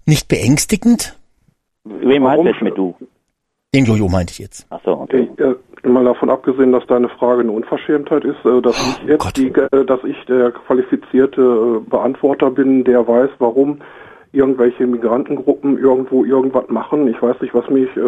[0.06, 1.18] nicht beängstigend?
[1.84, 2.96] Wem meinst du jetzt mit du?
[3.76, 4.66] Den Jojo meinte ich jetzt.
[4.70, 5.30] Ach so, okay.
[5.38, 9.48] Äh, mal davon abgesehen, dass deine Frage eine Unverschämtheit ist, äh, dass ich jetzt die,
[9.48, 13.80] äh, dass ich der qualifizierte äh, Beantworter bin, der weiß, warum
[14.32, 17.08] irgendwelche Migrantengruppen irgendwo irgendwas machen.
[17.08, 18.02] Ich weiß nicht, was mich, äh,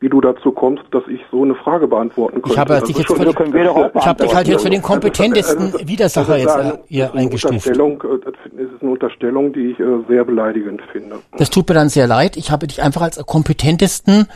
[0.00, 2.50] wie du dazu kommst, dass ich so eine Frage beantworten könnte.
[2.52, 5.72] Ich habe Das dich jetzt schon- für, ich habe dich halt jetzt für den kompetentesten
[5.72, 7.52] Das ist- Widersacher das ist jetzt eine- hier das ist eine eingestuft.
[7.54, 11.16] Unterstellung, das ist eine Unterstellung, die ich äh, sehr beleidigend finde.
[11.36, 12.38] Das tut mir dann sehr leid.
[12.38, 14.28] Ich habe dich einfach als kompetentesten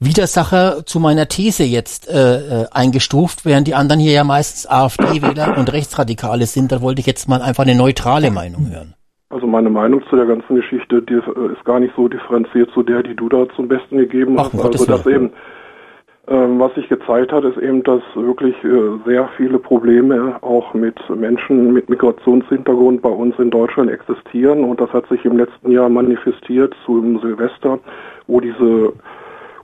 [0.00, 5.56] Widersacher zu meiner These jetzt äh, äh, eingestuft, während die anderen hier ja meistens AfD-Wähler
[5.56, 6.72] und Rechtsradikale sind.
[6.72, 8.94] Da wollte ich jetzt mal einfach eine neutrale Meinung hören.
[9.30, 12.82] Also meine Meinung zu der ganzen Geschichte, die äh, ist gar nicht so differenziert zu
[12.82, 14.54] der, die du da zum Besten gegeben Ach, hast.
[14.54, 15.32] um Also das eben,
[16.28, 20.96] ähm, was sich gezeigt hat, ist eben, dass wirklich äh, sehr viele Probleme auch mit
[21.10, 25.88] Menschen mit Migrationshintergrund bei uns in Deutschland existieren und das hat sich im letzten Jahr
[25.88, 27.78] manifestiert zum Silvester,
[28.26, 28.92] wo diese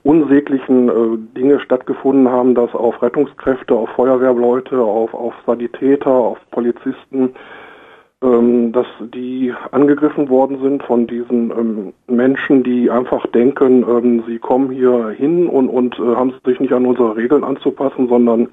[0.03, 7.33] unsäglichen äh, Dinge stattgefunden haben, dass auf Rettungskräfte, auf Feuerwehrleute, auf, auf Sanitäter, auf Polizisten,
[8.23, 14.39] ähm, dass die angegriffen worden sind von diesen ähm, Menschen, die einfach denken, ähm, sie
[14.39, 18.47] kommen hier hin und, und äh, haben sich nicht an unsere Regeln anzupassen, sondern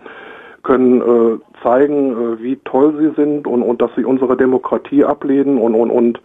[0.63, 5.59] können äh, zeigen, äh, wie toll sie sind und, und dass sie unsere Demokratie ablehnen
[5.59, 6.21] und, und, und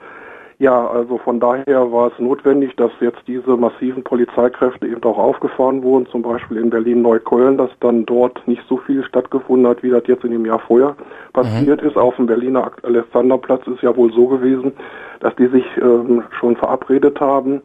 [0.60, 5.84] ja, also von daher war es notwendig, dass jetzt diese massiven Polizeikräfte eben auch aufgefahren
[5.84, 10.04] wurden, zum Beispiel in Berlin-Neukölln, dass dann dort nicht so viel stattgefunden hat, wie das
[10.08, 10.96] jetzt in dem Jahr vorher
[11.34, 11.98] passiert ist.
[11.98, 14.74] Auf dem Berliner Alexanderplatz ist ja wohl so gewesen,
[15.20, 17.62] dass die sich ähm, schon verabredet haben,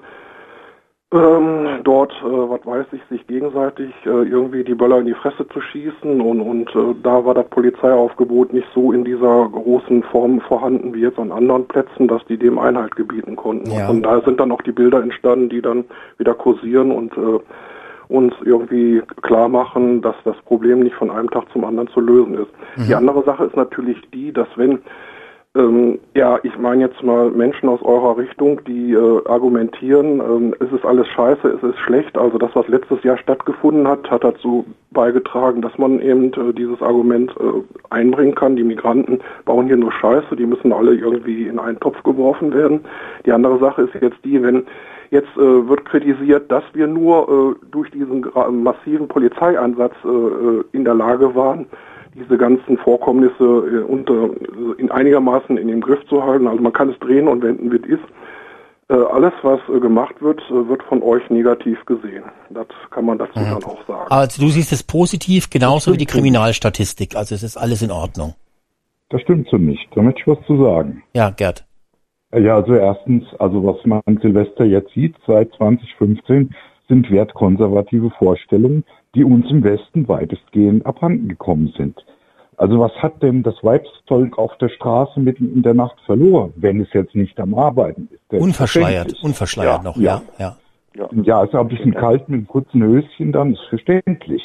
[1.11, 5.49] ähm, dort, äh, was weiß ich, sich gegenseitig äh, irgendwie die Böller in die Fresse
[5.49, 10.41] zu schießen und, und äh, da war das Polizeiaufgebot nicht so in dieser großen Form
[10.43, 13.71] vorhanden wie jetzt an anderen Plätzen, dass die dem Einhalt gebieten konnten.
[13.71, 13.89] Ja.
[13.89, 15.87] Und da sind dann auch die Bilder entstanden, die dann
[16.19, 17.41] wieder kursieren und äh,
[18.09, 22.35] uns irgendwie klar machen, dass das Problem nicht von einem Tag zum anderen zu lösen
[22.35, 22.89] ist.
[22.89, 24.79] Die andere Sache ist natürlich die, dass wenn
[25.57, 30.71] ähm, ja, ich meine jetzt mal Menschen aus eurer Richtung, die äh, argumentieren, ähm, es
[30.73, 32.17] ist alles scheiße, es ist schlecht.
[32.19, 36.81] Also das, was letztes Jahr stattgefunden hat, hat dazu beigetragen, dass man eben äh, dieses
[36.83, 38.57] Argument äh, einbringen kann.
[38.57, 42.85] Die Migranten bauen hier nur Scheiße, die müssen alle irgendwie in einen Topf geworfen werden.
[43.27, 44.67] Die andere Sache ist jetzt die, wenn
[45.11, 48.27] Jetzt äh, wird kritisiert, dass wir nur äh, durch diesen
[48.63, 51.67] massiven Polizeieinsatz äh, äh, in der Lage waren,
[52.19, 56.47] diese ganzen Vorkommnisse äh, unter, äh, in einigermaßen in den Griff zu halten.
[56.47, 58.05] Also man kann es drehen und wenden, wie es ist.
[58.91, 62.25] Äh, alles, was gemacht wird, wird von euch negativ gesehen.
[62.51, 64.11] Das kann man dazu dann auch sagen.
[64.11, 67.15] Also du siehst es positiv, genauso wie die Kriminalstatistik.
[67.15, 68.35] Also es ist alles in Ordnung.
[69.11, 69.89] Das stimmt so nicht.
[69.95, 71.03] Da möchte ich was zu sagen.
[71.15, 71.65] Ja, Gerd.
[72.33, 76.55] Ja, also erstens, also was man an Silvester jetzt sieht, seit 2015,
[76.89, 82.05] sind wertkonservative Vorstellungen, die uns im Westen weitestgehend abhanden gekommen sind.
[82.57, 86.81] Also was hat denn das Weibsvolk auf der Straße mitten in der Nacht verloren, wenn
[86.81, 88.21] es jetzt nicht am Arbeiten ist?
[88.41, 89.25] Unverschleiert, Selbstverständlich.
[89.25, 90.57] unverschleiert Ja, noch, ja, ja.
[91.23, 94.43] Ja, ist ja ein bisschen kalt mit einem kurzen Höschen, dann ist verständlich.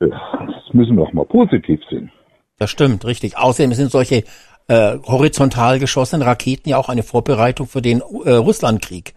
[0.00, 2.10] Äh, Das müssen wir doch mal positiv sehen.
[2.58, 3.38] Das stimmt, richtig.
[3.38, 4.24] Außerdem sind solche
[4.68, 9.14] äh, horizontal geschossenen Raketen ja auch eine Vorbereitung für den äh, Russlandkrieg.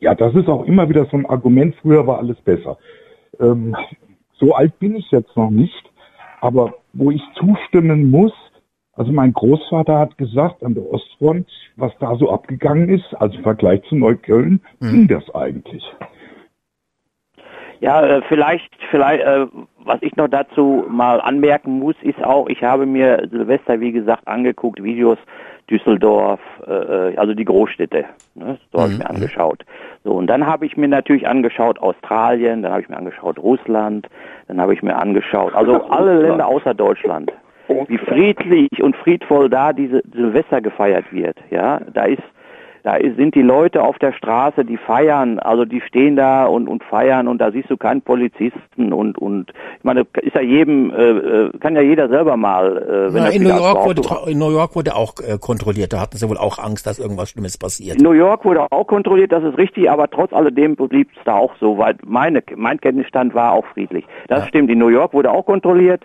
[0.00, 2.76] Ja, das ist auch immer wieder so ein Argument, früher war alles besser.
[3.40, 3.76] Ähm,
[4.38, 5.90] so alt bin ich jetzt noch nicht,
[6.40, 8.32] aber wo ich zustimmen muss,
[8.92, 13.42] also mein Großvater hat gesagt, an der Ostfront, was da so abgegangen ist, also im
[13.42, 15.82] Vergleich zu Neukölln, ging das eigentlich.
[17.84, 19.46] Ja, äh, vielleicht, vielleicht, äh,
[19.84, 24.26] was ich noch dazu mal anmerken muss, ist auch, ich habe mir Silvester, wie gesagt,
[24.26, 25.18] angeguckt, Videos
[25.70, 28.06] Düsseldorf, äh, also die Großstädte,
[28.36, 29.64] ne, so habe ich mir angeschaut.
[30.02, 34.08] So, und dann habe ich mir natürlich angeschaut Australien, dann habe ich mir angeschaut Russland,
[34.48, 37.32] dann habe ich mir angeschaut, also alle Länder außer Deutschland.
[37.68, 42.22] Wie friedlich und friedvoll da diese Silvester gefeiert wird, ja, da ist
[42.84, 46.84] da sind die Leute auf der Straße, die feiern, also die stehen da und, und
[46.84, 51.02] feiern und da siehst du keinen Polizisten und und ich meine, ist ja jedem, äh,
[51.02, 54.38] äh, kann ja jeder selber mal, äh, wenn Ja, er in, New York wurde, in
[54.38, 55.94] New York wurde auch äh, kontrolliert.
[55.94, 57.96] Da hatten sie wohl auch Angst, dass irgendwas Schlimmes passiert.
[57.96, 61.36] In New York wurde auch kontrolliert, das ist richtig, aber trotz alledem blieb es da
[61.36, 64.04] auch so, weil meine, mein Kenntnisstand war auch friedlich.
[64.28, 66.04] Das stimmt, in New York wurde auch kontrolliert,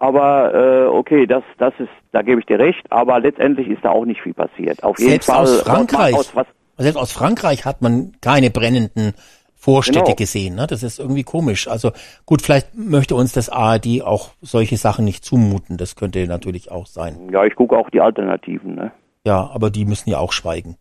[0.00, 3.90] aber äh, okay, das, das ist, da gebe ich dir recht, aber letztendlich ist da
[3.90, 4.82] auch nicht viel passiert.
[4.82, 6.46] Auf jeden Selbst Fall aus Frankreich, Aus, was,
[6.76, 9.14] selbst aus Frankreich hat man keine brennenden
[9.56, 10.14] Vorstädte Genau.
[10.14, 10.54] gesehen.
[10.54, 10.66] Ne?
[10.68, 11.66] Das ist irgendwie komisch.
[11.66, 11.90] Also
[12.26, 15.76] gut, vielleicht möchte uns das ARD auch solche Sachen nicht zumuten.
[15.76, 17.28] Das könnte natürlich auch sein.
[17.32, 18.92] ja, ich gucke auch die Alternativen, ne?
[19.26, 20.76] Ja, aber die müssen ja auch schweigen.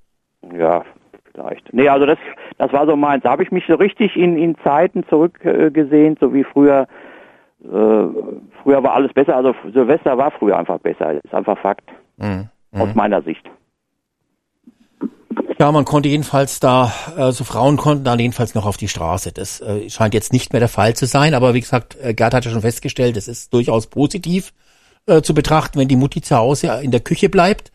[0.56, 0.84] Ja,
[1.32, 1.74] vielleicht.
[1.74, 2.20] Nee, also das,
[2.60, 3.24] das war so meins.
[3.24, 6.88] Da habe ich mich so richtig in, in Zeiten zurückgesehen, äh, so wie früher.
[7.64, 7.68] Äh,
[8.64, 9.36] früher war alles besser.
[9.36, 11.14] Also Silvester war früher einfach besser.
[11.24, 11.90] Ist einfach Fakt.
[12.18, 12.50] Mhm.
[12.72, 13.44] Aus meiner Sicht.
[15.60, 19.32] Ja, man konnte jedenfalls da, also Frauen konnten da jedenfalls noch auf die Straße.
[19.32, 22.34] Das äh, scheint jetzt nicht mehr der Fall zu sein, aber wie gesagt, äh, Gerd
[22.34, 24.53] hat ja schon festgestellt, es ist durchaus positiv
[25.08, 27.72] äh, zu betrachten, wenn die Mutti zu Hause in der Küche bleibt.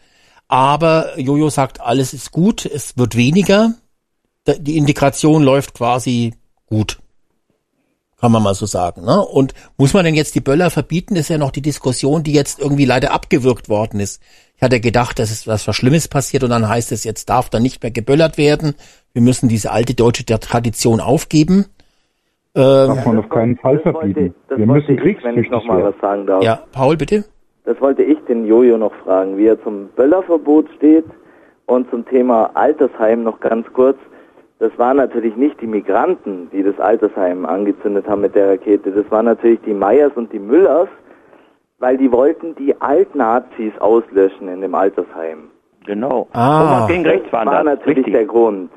[0.48, 3.74] Aber Jojo sagt, alles ist gut, es wird weniger.
[4.46, 6.34] Die Integration läuft quasi
[6.66, 6.98] gut.
[8.22, 9.04] Kann man mal so sagen.
[9.04, 9.20] Ne?
[9.20, 11.16] Und muss man denn jetzt die Böller verbieten?
[11.16, 14.22] Das ist ja noch die Diskussion, die jetzt irgendwie leider abgewürgt worden ist.
[14.56, 17.58] Ich hatte gedacht, dass es was Schlimmes passiert und dann heißt es, jetzt darf da
[17.58, 18.76] nicht mehr geböllert werden.
[19.12, 21.66] Wir müssen diese alte deutsche Tradition aufgeben.
[22.54, 24.34] Ähm, Darf man auf keinen Fall verbieten.
[24.48, 25.92] Das Wir wollte müssen ich, wenn ich noch mal werden.
[25.92, 26.44] was sagen darf.
[26.44, 27.24] ja, Paul, bitte.
[27.64, 31.06] Das wollte ich den Jojo noch fragen, wie er zum Böllerverbot steht
[31.66, 33.98] und zum Thema Altersheim noch ganz kurz.
[34.62, 38.92] Das waren natürlich nicht die Migranten, die das Altersheim angezündet haben mit der Rakete.
[38.92, 40.88] Das waren natürlich die Meyers und die Müllers,
[41.80, 45.50] weil die wollten die Altnazis auslöschen in dem Altersheim.
[45.84, 46.28] Genau.
[46.30, 46.60] Ah.
[46.60, 47.74] Thomas gegen rechts waren das war das.
[47.74, 48.14] natürlich Richtig.
[48.14, 48.70] der Grund.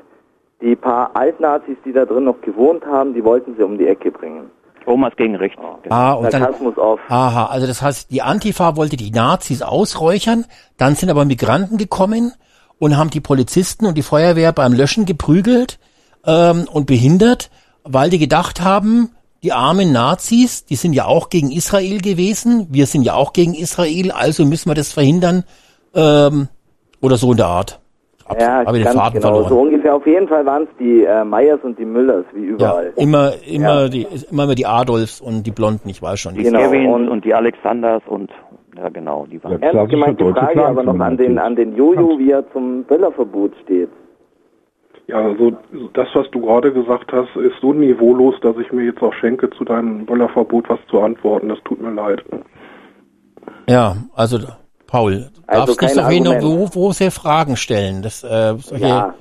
[0.60, 4.10] Die paar Altnazis, die da drin noch gewohnt haben, die wollten sie um die Ecke
[4.10, 4.50] bringen.
[4.84, 5.62] Thomas gegen rechts.
[5.88, 6.48] Ah, und dann,
[6.78, 6.98] auf.
[7.08, 10.46] aha, also das heißt, die Antifa wollte die Nazis ausräuchern,
[10.78, 12.32] dann sind aber Migranten gekommen
[12.78, 15.78] und haben die Polizisten und die Feuerwehr beim Löschen geprügelt
[16.26, 17.50] ähm, und behindert,
[17.84, 19.10] weil die gedacht haben,
[19.42, 23.54] die armen Nazis, die sind ja auch gegen Israel gewesen, wir sind ja auch gegen
[23.54, 25.44] Israel, also müssen wir das verhindern
[25.94, 26.48] ähm,
[27.00, 27.80] oder so in der Art.
[28.28, 29.34] Hab, ja, hab ich den Faden genau.
[29.34, 29.48] verloren.
[29.48, 29.94] So ungefähr.
[29.94, 32.92] Auf jeden Fall waren es die äh, Meyers und die Müllers, wie überall.
[32.96, 33.88] Immer, immer, Ja.
[33.88, 36.34] die, immer die Adolfs und die Blonden, ich weiß schon.
[36.34, 38.30] Die Genau, Kevins und- und, die Alexanders und
[38.76, 39.62] ja genau, die waren.
[39.62, 43.88] Ernst gemeinte Frage aber noch an den, an den Jojo, wie er zum Böllerverbot steht.
[45.08, 45.52] Ja, also
[45.92, 49.48] das, was du gerade gesagt hast, ist so niveaulos, dass ich mir jetzt auch schenke,
[49.50, 51.48] zu deinem Böllerverbot was zu antworten.
[51.48, 52.24] Das tut mir leid.
[53.68, 54.38] Ja, also
[54.86, 58.02] Paul, du Also darfst nicht so große Fragen stellen.
[58.02, 59.14] Das, äh, solche, Ja.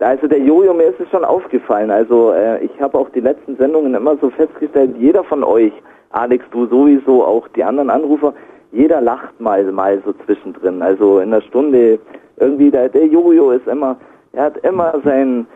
[0.00, 1.90] Also der Jojo, mir ist es schon aufgefallen.
[1.90, 5.72] Also äh, ich habe auch die letzten Sendungen immer so festgestellt, jeder von euch,
[6.10, 8.34] Alex, du sowieso, auch die anderen Anrufer,
[8.74, 10.82] jeder lacht mal mal so zwischendrin.
[10.82, 11.98] Also in der Stunde
[12.36, 13.96] irgendwie, der, der Jojo ist immer,
[14.32, 15.46] er hat immer seinen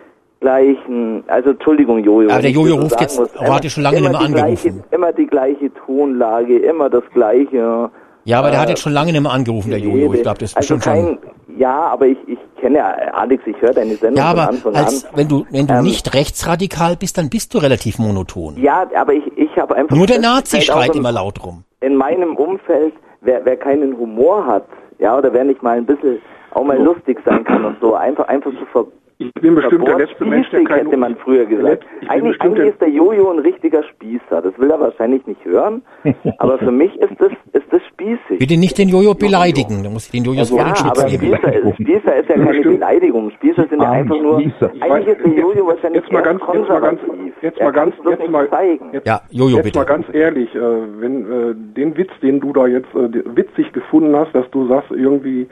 [0.40, 2.30] gleichen, also Entschuldigung Jojo.
[2.30, 4.20] Aber der Jojo so ruft sagen jetzt- muss, aber hat ja schon lange nicht mehr
[4.20, 4.84] die gleiche, angerufen.
[4.92, 7.90] Immer die gleiche Tonlage, immer das gleiche.
[8.24, 10.12] ja, aber der äh, hat jetzt schon lange nicht mehr angerufen, der Jojo.
[10.14, 11.18] Ich glaube, das ist also bestimmt schon.
[11.18, 14.48] kein, Ja, aber ich, ich kenne ja, Alex, ich höre deine Sendung Ja, von aber
[14.50, 15.10] Anfang als, an.
[15.16, 18.56] wenn du, wenn du Ähm, nicht rechtsradikal bist, dann bist du relativ monoton.
[18.62, 19.96] Ja, aber ich, ich habe einfach...
[19.96, 21.64] Nur der Nazi schreit im- immer laut rum.
[21.80, 24.66] In meinem Umfeld, wer, wer keinen Humor hat,
[24.98, 26.20] ja, oder wer nicht mal ein bisschen
[26.52, 28.86] auch mal lustig sein kann und so, einfach, einfach so ver,
[29.20, 31.84] Ich bin bestimmt der letzte Mensch, der kein hätte man früher gesagt.
[32.06, 34.42] Eigentlich, bestimmt eigentlich ist der Jojo ein richtiger Spießer.
[34.42, 35.82] Das will er wahrscheinlich nicht hören.
[36.38, 38.38] Aber für mich ist das, ist das spießig.
[38.38, 39.82] Bitte nicht den Jojo beleidigen.
[39.82, 41.36] Du musst den Jojo Also, vor ja, den Schutz aber nehmen.
[41.36, 43.30] Spießer ist, Spießer ist ja keine Beleidigung.
[43.32, 44.36] Spießer sind ja einfach nur.
[44.36, 47.00] Eigentlich ist der Jojo wahrscheinlich jetzt mal ganz, jetzt mal ganz,
[47.42, 48.90] jetzt mal ganz, jetzt mal, zeigen.
[48.92, 49.78] jetzt, Ja, Jojo, jetzt bitte.
[49.80, 54.14] mal ganz ehrlich, äh, wenn äh, den Witz, den du da jetzt äh, witzig gefunden
[54.14, 55.48] hast, dass du sagst irgendwie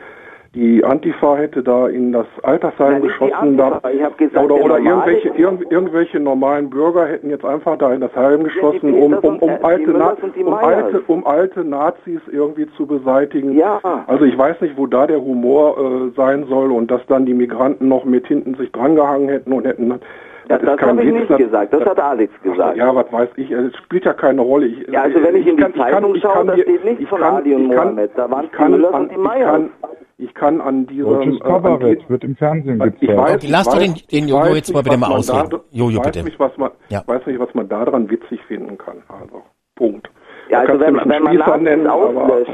[0.57, 3.79] die Antifa hätte da in das Altersheim geschossen, da,
[4.17, 8.17] gesagt, oder, der oder irgendwelche irgend, irgendwelche normalen Bürger hätten jetzt einfach da in das
[8.17, 12.87] Heim geschossen, um, Peters um, um, die alte, um, alte, um alte Nazis irgendwie zu
[12.87, 13.53] beseitigen.
[13.53, 13.81] Ja.
[14.07, 17.35] Also ich weiß nicht, wo da der Humor äh, sein soll und dass dann die
[17.35, 19.99] Migranten noch mit hinten sich drangehangen hätten und hätten Ja,
[20.49, 21.73] das das habe ich nicht das- gesagt.
[21.73, 22.77] Das hat Alex gesagt.
[22.77, 24.67] ja, was weiß ich, es spielt ja keine Rolle.
[24.67, 26.85] Ich, Ja, also wenn ich in die kann- Zeitung ich schaue, kann da dir- steht
[26.85, 28.11] nichts ich von kann- Ali und ich kann- Mohammed.
[28.17, 29.71] Da waren ich die kann Müllers an- und die ich kann-
[30.19, 31.05] Ich kann an diesem...
[31.05, 33.45] Deutsches äh, Kabarett die- wird im Fernsehen ich gezeigt.
[33.51, 35.61] lass ich doch den- den ich Jojo jetzt nicht, mal bitte was mal ausreden.
[35.73, 36.25] Jojo, ich weiß bitte.
[36.25, 37.01] Nicht, was man, Ja.
[37.03, 39.03] Ich weiß nicht, was man daran witzig finden kann.
[39.09, 39.43] Also,
[39.75, 40.09] Punkt.
[40.51, 42.51] Ja, also wenn, wenn man nennen, auslöscht,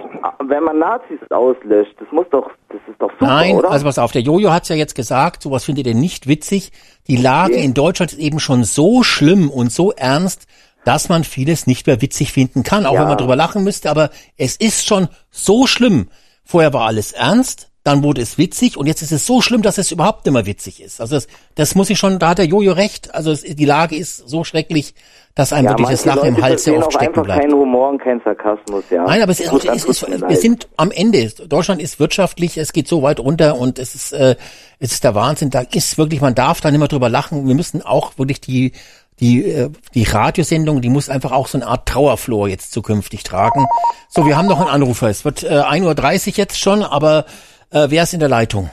[0.47, 3.71] wenn man Nazis auslöscht, das muss doch, das ist doch super, Nein, oder?
[3.71, 6.73] also pass auf, der Jojo hat's ja jetzt gesagt, sowas findet ihr nicht witzig.
[7.07, 10.47] Die Lage in Deutschland ist eben schon so schlimm und so ernst,
[10.85, 13.01] dass man vieles nicht mehr witzig finden kann, auch Ja.
[13.03, 16.09] wenn man drüber lachen müsste, aber es ist schon so schlimm.
[16.45, 19.77] Vorher war alles ernst, dann wurde es witzig und jetzt ist es so schlimm, dass
[19.77, 21.01] es überhaupt nicht mehr witzig ist.
[21.01, 23.13] Also das, das muss ich schon, da hat der Jojo recht.
[23.15, 24.95] Also es, die Lage ist so schrecklich,
[25.35, 27.41] dass einem ja, wirklich das Lachen im Hals sehr oft stecken bleibt.
[27.41, 29.05] keinen Humor und keinen Sarkasmus, ja.
[29.05, 30.39] Nein, aber es ist, es ist, wir leid.
[30.39, 31.29] sind am Ende.
[31.49, 34.37] Deutschland ist wirtschaftlich, es geht so weit runter und es ist, äh,
[34.79, 35.51] es ist der Wahnsinn.
[35.51, 37.49] Da ist wirklich, man darf da nicht mehr drüber lachen.
[37.49, 38.73] Wir müssen auch wirklich die,
[39.21, 43.67] die, äh, die Radiosendung, die muss einfach auch so eine Art Trauerflor jetzt zukünftig tragen.
[44.09, 45.09] So, wir haben noch einen Anrufer.
[45.09, 47.25] Es wird äh, 1.30 Uhr jetzt schon, aber
[47.73, 48.71] äh, wer ist in der Leitung?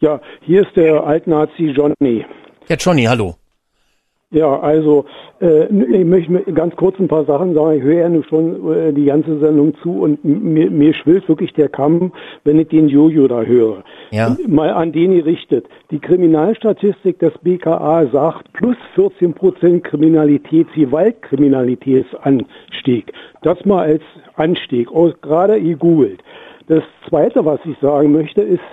[0.00, 2.24] Ja, hier ist der Altnazi Johnny.
[2.68, 3.34] Ja, Johnny, hallo.
[4.34, 5.04] Ja, also
[5.42, 7.76] äh, ich möchte ganz kurz ein paar Sachen sagen.
[7.76, 11.52] Ich höre ja nun schon äh, die ganze Sendung zu und mir, mir schwillt wirklich
[11.52, 12.12] der Kamm,
[12.42, 13.84] wenn ich den Jojo da höre.
[14.10, 14.34] Ja.
[14.48, 15.66] Mal an den gerichtet.
[15.90, 23.12] Die Kriminalstatistik des BKA sagt plus 14 Prozent Kriminalität, Gewaltkriminalitätsanstieg.
[23.42, 24.02] Das mal als
[24.36, 26.22] Anstieg, aus- gerade gegoogelt.
[26.72, 28.64] Das Zweite, was ich sagen möchte, ist,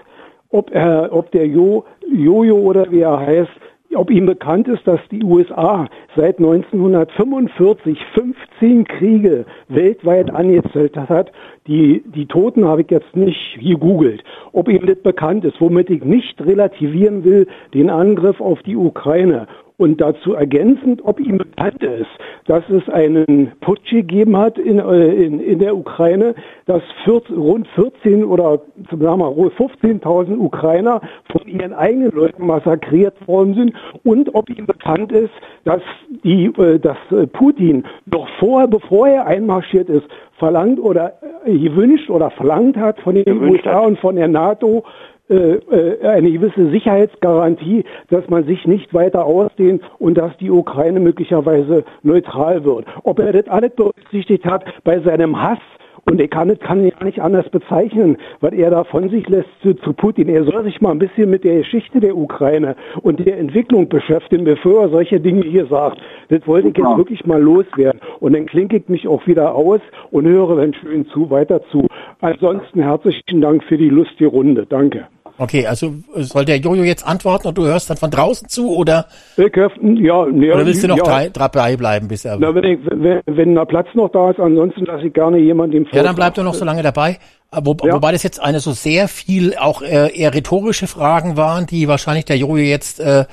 [0.52, 3.52] ob, er, ob der jo, Jojo oder wie er heißt,
[3.94, 11.34] ob ihm bekannt ist, dass die USA seit 1945 15 Kriege weltweit angezettelt hat.
[11.68, 14.24] Die, die Toten habe ich jetzt nicht gegoogelt.
[14.54, 19.46] Ob ihm das bekannt ist, womit ich nicht relativieren will, den Angriff auf die Ukraine.
[19.80, 22.10] Und dazu ergänzend, ob ihm bekannt ist,
[22.48, 26.36] dass es einen Putsch gegeben hat in, äh, in, in der Ukraine,
[26.66, 28.60] dass 14, rund 14 oder
[28.92, 31.00] sagen wir mal 15.000 Ukrainer
[31.32, 35.32] von ihren eigenen Leuten massakriert worden sind und ob ihm bekannt ist,
[35.64, 35.82] dass
[36.26, 40.08] die, äh, dass äh, Putin noch vorher, bevor er einmarschiert ist,
[40.40, 41.14] verlangt oder
[41.46, 44.84] gewünscht oder verlangt hat von den USA und von der NATO
[45.30, 52.64] eine gewisse Sicherheitsgarantie, dass man sich nicht weiter ausdehnt und dass die Ukraine möglicherweise neutral
[52.64, 52.86] wird.
[53.04, 55.60] Ob er das alles berücksichtigt hat bei seinem Hass
[56.06, 59.50] und ich kann es kann ja nicht anders bezeichnen, was er da von sich lässt
[59.62, 60.30] zu, zu Putin.
[60.30, 64.44] Er soll sich mal ein bisschen mit der Geschichte der Ukraine und der Entwicklung beschäftigen,
[64.44, 66.00] bevor er solche Dinge hier sagt.
[66.30, 68.02] Das wollte ich jetzt wirklich mal loswerden.
[68.20, 71.88] Und dann klinke ich mich auch wieder aus und höre dann schön zu, weiter zu.
[72.22, 74.66] Ansonsten herzlichen Dank für die lustige Runde.
[74.68, 75.08] Danke.
[75.40, 78.76] Okay, also äh, soll der Jojo jetzt antworten und du hörst dann von draußen zu
[78.76, 79.06] oder,
[79.38, 81.04] Ich hör, ja, ja, oder willst du noch ja.
[81.04, 82.38] drei, dabei bleiben, bis er...
[82.38, 85.88] Na, wenn, ich, wenn, wenn der Platz noch da ist, ansonsten lasse ich gerne jemanden
[85.94, 87.20] Ja, dann bleib doch noch so lange dabei.
[87.54, 91.66] Äh, Wo, Wobei das jetzt eine so sehr viel auch äh, eher rhetorische Fragen waren,
[91.66, 93.24] die wahrscheinlich der Jojo jetzt äh,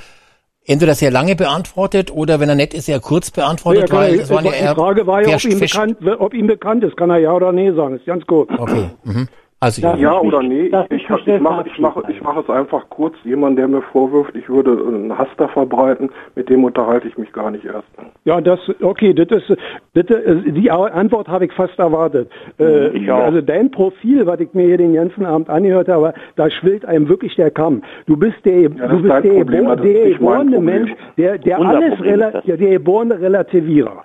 [0.64, 4.30] entweder sehr lange beantwortet oder wenn er nett ist, sehr kurz beantwortet, Ja, weil es
[4.30, 6.96] er- waren ja die Frage war ja, ob ihm, bekannt, ob ihm bekannt ist.
[6.96, 7.96] Kann er ja oder nee sagen.
[7.96, 8.48] Ist ganz gut.
[8.56, 8.90] Okay.
[9.04, 9.28] Mhm.
[9.58, 10.20] Also Ja, Jojo.
[10.20, 13.14] oder nee, ich, ich ich, ich, mache, ich, mache, ich mache es einfach kurz.
[13.24, 17.32] Jemand, der mir vorwirft, ich würde einen Hass da verbreiten, mit dem unterhalte ich mich
[17.32, 17.88] gar nicht erst.
[18.24, 19.56] Ja, das, okay, das ist,
[19.94, 22.30] das, äh, die Antwort habe ich fast erwartet.
[22.58, 23.08] Äh.
[23.10, 27.08] Also dein Profil, was ich mir hier den ganzen Abend angehört habe, da schwillt einem
[27.08, 27.82] wirklich der Kamm.
[28.06, 30.60] Du bist der, das du ist bist der, Problem, der geborene.
[30.60, 34.04] Mensch, der, der Unser alles, rela der geborene Relativierer.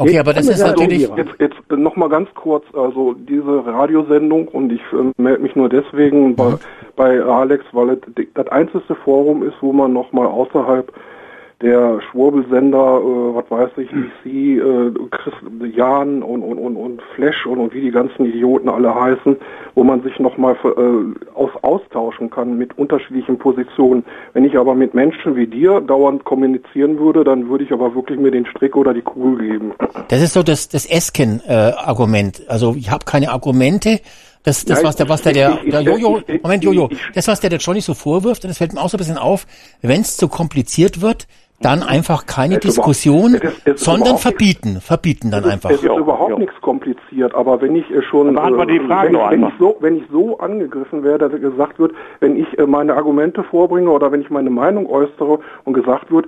[0.00, 1.08] Okay, aber das ist natürlich...
[1.14, 5.68] Jetzt, jetzt noch mal ganz kurz, also diese Radiosendung und ich äh, melde mich nur
[5.68, 6.54] deswegen bei,
[6.96, 7.98] bei Alex, weil es
[8.34, 10.90] das einzige Forum ist, wo man noch mal außerhalb
[11.62, 15.34] der Schwurbelsender, äh, was weiß ich, DC, äh, Chris,
[15.76, 19.36] Jan und, und, und, und Flash und, und wie die ganzen Idioten alle heißen,
[19.74, 24.04] wo man sich nochmal äh, aus, austauschen kann mit unterschiedlichen Positionen.
[24.32, 28.18] Wenn ich aber mit Menschen wie dir dauernd kommunizieren würde, dann würde ich aber wirklich
[28.18, 29.72] mir den Strick oder die Kugel geben.
[30.08, 32.42] Das ist so das, das Esken-Argument.
[32.48, 34.00] also ich habe keine Argumente,
[34.42, 37.50] das, das Nein, was der, was der, der, der Jojo, Moment, Jojo, das, was der
[37.50, 39.46] der Johnny so vorwirft, und das fällt mir auch so ein bisschen auf,
[39.82, 41.26] wenn es zu kompliziert wird,
[41.60, 45.70] dann einfach keine Es Diskussion, es ist- es ist sondern verbieten, verbieten dann einfach.
[45.70, 49.76] Es ist überhaupt nichts kompliziert, aber wenn ich äh, schon, Frage wenn, ich, wenn, so,
[49.80, 54.10] wenn ich so angegriffen werde, dass gesagt wird, wenn ich äh, meine Argumente vorbringe oder
[54.10, 56.26] wenn ich meine Meinung äußere und gesagt wird,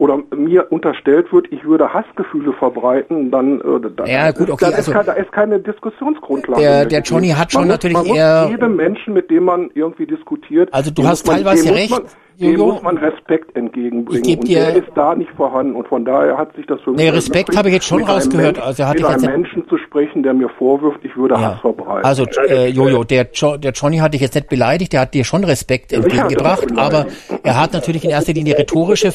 [0.00, 4.74] oder mir unterstellt wird, ich würde Hassgefühle verbreiten, dann, äh, dann Ja, gut, okay, dann
[4.74, 6.62] also- ist, keine, da ist keine Diskussionsgrundlage.
[6.62, 7.00] Der- der.
[7.02, 10.06] Johnny hat schon man muss, natürlich man muss eher- jedem Menschen, mit dem man irgendwie
[10.06, 12.02] diskutiert, Also du hast man, teilweise recht, man,
[12.40, 12.72] dem Jojo.
[12.72, 14.24] muss man Respekt entgegenbringen.
[14.24, 16.90] Ich und dir- der ist da nicht vorhanden und von daher hat sich das für
[16.90, 18.56] mich Nee, Respekt habe ich jetzt schon rausgehört.
[18.56, 21.40] Menschen- Also er hat mit jetzt einem Menschen zu sprechen, der mir vorwirft, ich würde
[21.40, 22.04] Hass verbreiten.
[22.04, 25.24] Also äh, Jojo, der, jo der Johnny hat dich jetzt nicht beleidigt, der hat dir
[25.24, 27.06] schon Respekt entgegengebracht, aber
[27.42, 29.12] er hat natürlich in erster Linie rhetorische.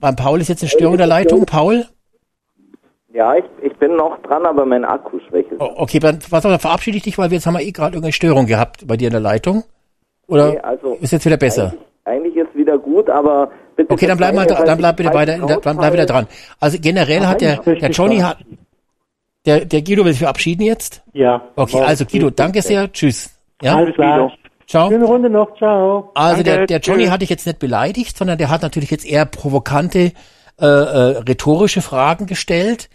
[0.00, 1.44] Beim Paul ist jetzt eine Störung der Leitung.
[1.46, 1.84] Paul?
[3.12, 5.60] Ja, ich, ich bin noch dran, aber mein Akku schwächelt.
[5.60, 7.94] Oh, okay, dann was dann verabschiede ich dich, weil wir jetzt haben wir eh gerade
[7.96, 9.64] irgendeine Störung gehabt bei dir in der Leitung.
[10.28, 11.74] Oder Nee, also ist jetzt wieder besser?
[12.60, 13.90] Wieder gut, aber bitte.
[13.92, 16.06] Okay, dann bleib mal, verzeihen, dra- dann bleib bitte weiter, ich der, dann bleib wieder
[16.06, 16.26] dran.
[16.60, 18.38] Also generell hat der, der Johnny hat,
[19.46, 21.02] der, der Guido will sich verabschieden jetzt?
[21.14, 21.42] Ja.
[21.56, 23.30] Okay, also Guido, danke sehr, tschüss.
[23.62, 23.76] Ja?
[23.76, 24.30] Alles klar.
[24.66, 24.88] Ciao.
[24.90, 26.10] Schöne Runde noch, ciao.
[26.14, 27.12] Also der, Danke, der Johnny tschüss.
[27.12, 30.12] hat dich jetzt nicht beleidigt, sondern der hat natürlich jetzt eher provokante,
[30.60, 32.88] äh, äh, rhetorische Fragen gestellt.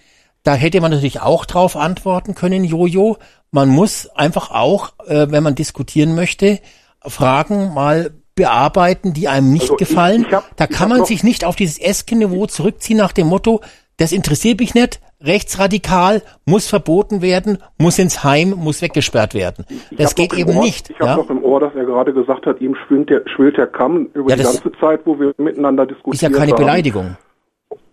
[0.43, 3.17] Da hätte man natürlich auch drauf antworten können, Jojo.
[3.51, 6.59] Man muss einfach auch, äh, wenn man diskutieren möchte,
[7.01, 10.25] Fragen mal bearbeiten, die einem nicht Also ich- gefallen.
[10.27, 13.61] ich hab- da ich kann man sich nicht auf dieses Esken-Niveau zurückziehen nach dem Motto,
[13.97, 19.65] das interessiert mich nicht, rechtsradikal, muss verboten werden, muss ins Heim, muss weggesperrt werden.
[19.89, 20.89] Ich Das geht eben Ohr, nicht.
[20.89, 21.15] Ich habe Ja?
[21.17, 24.29] noch im Ohr, dass er gerade gesagt hat, ihm schwillt der, schwillt der Kamm über
[24.29, 26.13] Ja, die ganze Zeit, wo wir miteinander diskutieren.
[26.13, 26.59] Ist ja keine haben.
[26.59, 27.17] Beleidigung.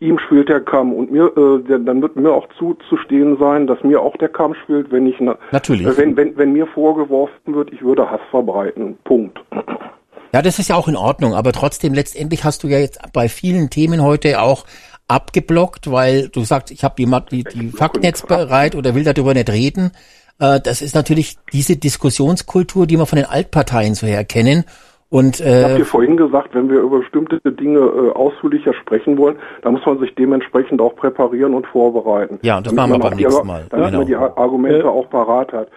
[0.01, 3.83] Ihm schwillt der Kamm und mir, äh, der, dann wird mir auch zuzustehen sein, dass
[3.85, 5.87] mir auch der Kamm schwillt, wenn ich, na, Natürlich.
[5.87, 8.99] Äh, wenn, wenn, wenn mir vorgeworfen wird, ich würde Hass verbreiten.
[9.05, 9.39] Punkt.
[10.33, 13.29] Ja, das ist ja auch in Ordnung, aber trotzdem letztendlich hast du ja jetzt bei
[13.29, 14.65] vielen Themen heute auch
[15.09, 19.05] abgeblockt, weil du sagst, ich habe die, Ma- die, die Fakten jetzt bereit oder will
[19.05, 19.93] darüber nicht reden.
[20.39, 24.65] Äh, das ist natürlich diese Diskussionskultur, die wir von den Altparteien so her kennen.
[25.11, 29.19] Und Ich habe äh, dir vorhin gesagt, wenn wir über bestimmte Dinge äh, ausführlicher sprechen
[29.19, 32.39] wollen, dann muss man sich dementsprechend auch präparieren und vorbereiten.
[32.41, 33.67] Ja, und das machen wir beim nächsten Mal.
[33.69, 33.99] Damit Genau.
[33.99, 35.69] man die Ar- Argumente auch parat hat.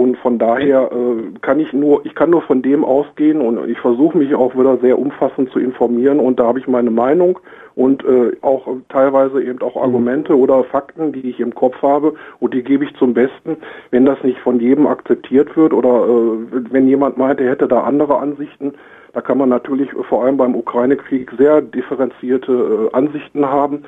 [0.00, 3.78] Und von daher äh, kann ich nur, ich kann nur von dem ausgehen und ich
[3.80, 7.38] versuche mich auch wieder sehr umfassend zu informieren und da habe ich meine Meinung
[7.74, 12.54] und äh, auch teilweise eben auch Argumente oder Fakten, die ich im Kopf habe und
[12.54, 13.58] die gebe ich zum Besten.
[13.90, 17.82] Wenn das nicht von jedem akzeptiert wird oder äh, wenn jemand meint, er hätte da
[17.82, 18.72] andere Ansichten,
[19.12, 23.84] da kann man natürlich vor allem beim Ukraine-Krieg sehr differenzierte äh, Ansichten haben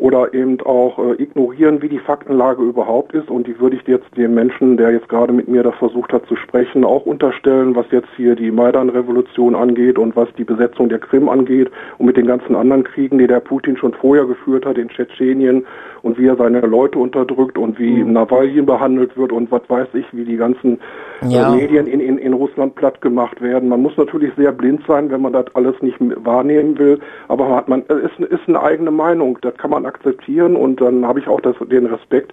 [0.00, 3.28] oder eben auch äh, ignorieren, wie die Faktenlage überhaupt ist.
[3.30, 6.24] Und die würde ich jetzt dem Menschen, der jetzt gerade mit mir da versucht hat
[6.26, 11.00] zu sprechen, auch unterstellen, was jetzt hier die Maidan-Revolution angeht und was die Besetzung der
[11.00, 14.78] Krim angeht und mit den ganzen anderen Kriegen, die der Putin schon vorher geführt hat
[14.78, 15.66] in Tschetschenien
[16.02, 20.06] und wie er seine Leute unterdrückt und wie Nawalny behandelt wird und was weiß ich,
[20.12, 20.78] wie die ganzen
[21.28, 21.52] Ja.
[21.52, 23.68] äh, Medien in, in, in Russland platt gemacht werden.
[23.68, 27.68] Man muss natürlich sehr blind sein, wenn man das alles nicht wahrnehmen will, aber hat
[27.68, 31.26] man, es ist, ist eine eigene Meinung, das kann man akzeptieren und dann habe ich
[31.28, 32.32] auch das, den Respekt,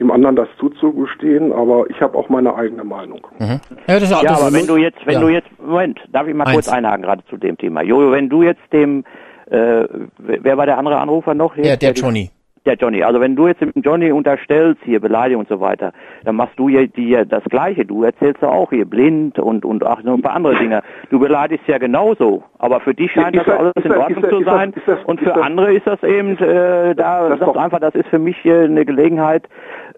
[0.00, 3.20] dem anderen das zuzugestehen, aber ich habe auch meine eigene Meinung.
[3.38, 5.20] ja, das ist, Ja, das aber ist- wenn du jetzt, wenn ja.
[5.20, 6.54] du jetzt, Moment, darf ich mal Eins.
[6.54, 7.82] kurz einhaken gerade zu dem Thema.
[7.82, 9.04] Jojo, wenn du jetzt dem,
[9.50, 9.84] äh,
[10.18, 11.56] wer war der andere Anrufer noch?
[11.56, 12.30] Ja, der die- Johnny.
[12.66, 13.02] Der Johnny.
[13.02, 15.92] Also wenn du jetzt dem Johnny unterstellst, hier Beleidigung und so weiter,
[16.24, 17.84] dann machst du ja dir das Gleiche.
[17.84, 20.82] Du erzählst ja auch hier blind und, und auch noch ein paar andere Dinge.
[21.10, 22.42] Du beleidigst ja genauso.
[22.58, 24.72] Aber für dich scheint das das- alles in Ordnung das- zu sein.
[24.86, 28.18] das- und für andere ist das eben, äh, da Das sagst einfach, das ist für
[28.18, 29.46] mich hier eine Gelegenheit,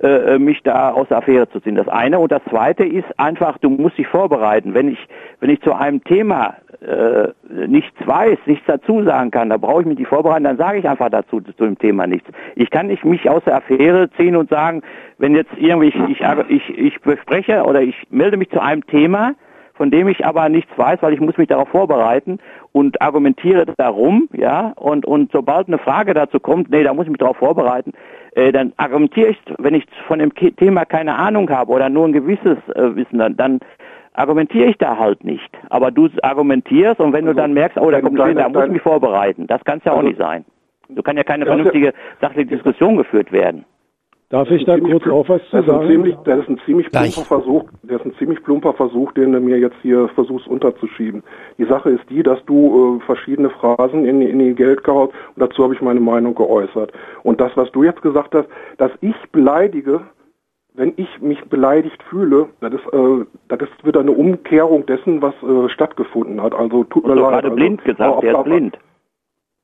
[0.03, 1.77] äh, mich da aus der Affäre zu ziehen.
[1.77, 2.19] Das eine.
[2.19, 4.75] Und das zweite ist einfach, du musst dich vorbereiten.
[4.75, 4.99] Wenn ich,
[5.39, 7.29] wenn ich zu einem Thema äh,
[7.67, 10.89] nichts weiß, nichts dazu sagen kann, da brauche ich mich nicht vorbereiten, dann sage ich
[10.89, 12.29] einfach dazu zu dem Thema nichts.
[12.55, 14.83] Ich kann nicht mich aus der Affäre ziehen und sagen,
[15.19, 19.35] wenn jetzt irgendwie ich, ich, ich, ich bespreche oder ich melde mich zu einem Thema,
[19.77, 22.39] von dem ich aber nichts weiß, weil ich muss mich darauf vorbereiten
[22.73, 27.11] und argumentiere darum, ja, und, und sobald eine Frage dazu kommt, nee, da muss ich
[27.11, 27.93] mich darauf vorbereiten,
[28.35, 32.13] äh, dann argumentiere ich, wenn ich von dem Thema keine Ahnung habe oder nur ein
[32.13, 33.61] gewisses äh, Wissen, dann, dann
[34.17, 35.51] argumentiere ich da halt nicht.
[35.71, 38.73] Aber du argumentierst und wenn du dann merkst, oh, da kommt ein da muss ich
[38.73, 39.47] mich vorbereiten.
[39.47, 40.45] Das kann es ja auch Also- nicht sein.
[40.95, 43.65] So kann ja keine ja- vernünftige sachliche Diskussion geführt werden.
[44.29, 45.87] Darf ich da kurz auch was zu sagen?
[45.89, 47.15] ziemlich, das ist ein ziemlich Gleich.
[47.15, 51.23] plumper Versuch, das ist ein ziemlich plumper Versuch, den du mir jetzt hier versuchst unterzuschieben.
[51.59, 55.41] Die Sache ist die, dass du äh, verschiedene Phrasen in, in die Geld gehaut und
[55.43, 56.93] dazu habe ich meine Meinung geäußert.
[57.23, 60.01] Und das, was du jetzt gesagt hast, dass ich beleidige,
[60.77, 65.35] wenn ich mich beleidigt fühle, das ist, äh, das ist wieder eine Umkehrung dessen, was
[65.43, 66.55] äh, stattgefunden hat.
[66.55, 67.25] Also tut mir leid.
[67.25, 68.79] gerade also, blind gesagt, der ist blind.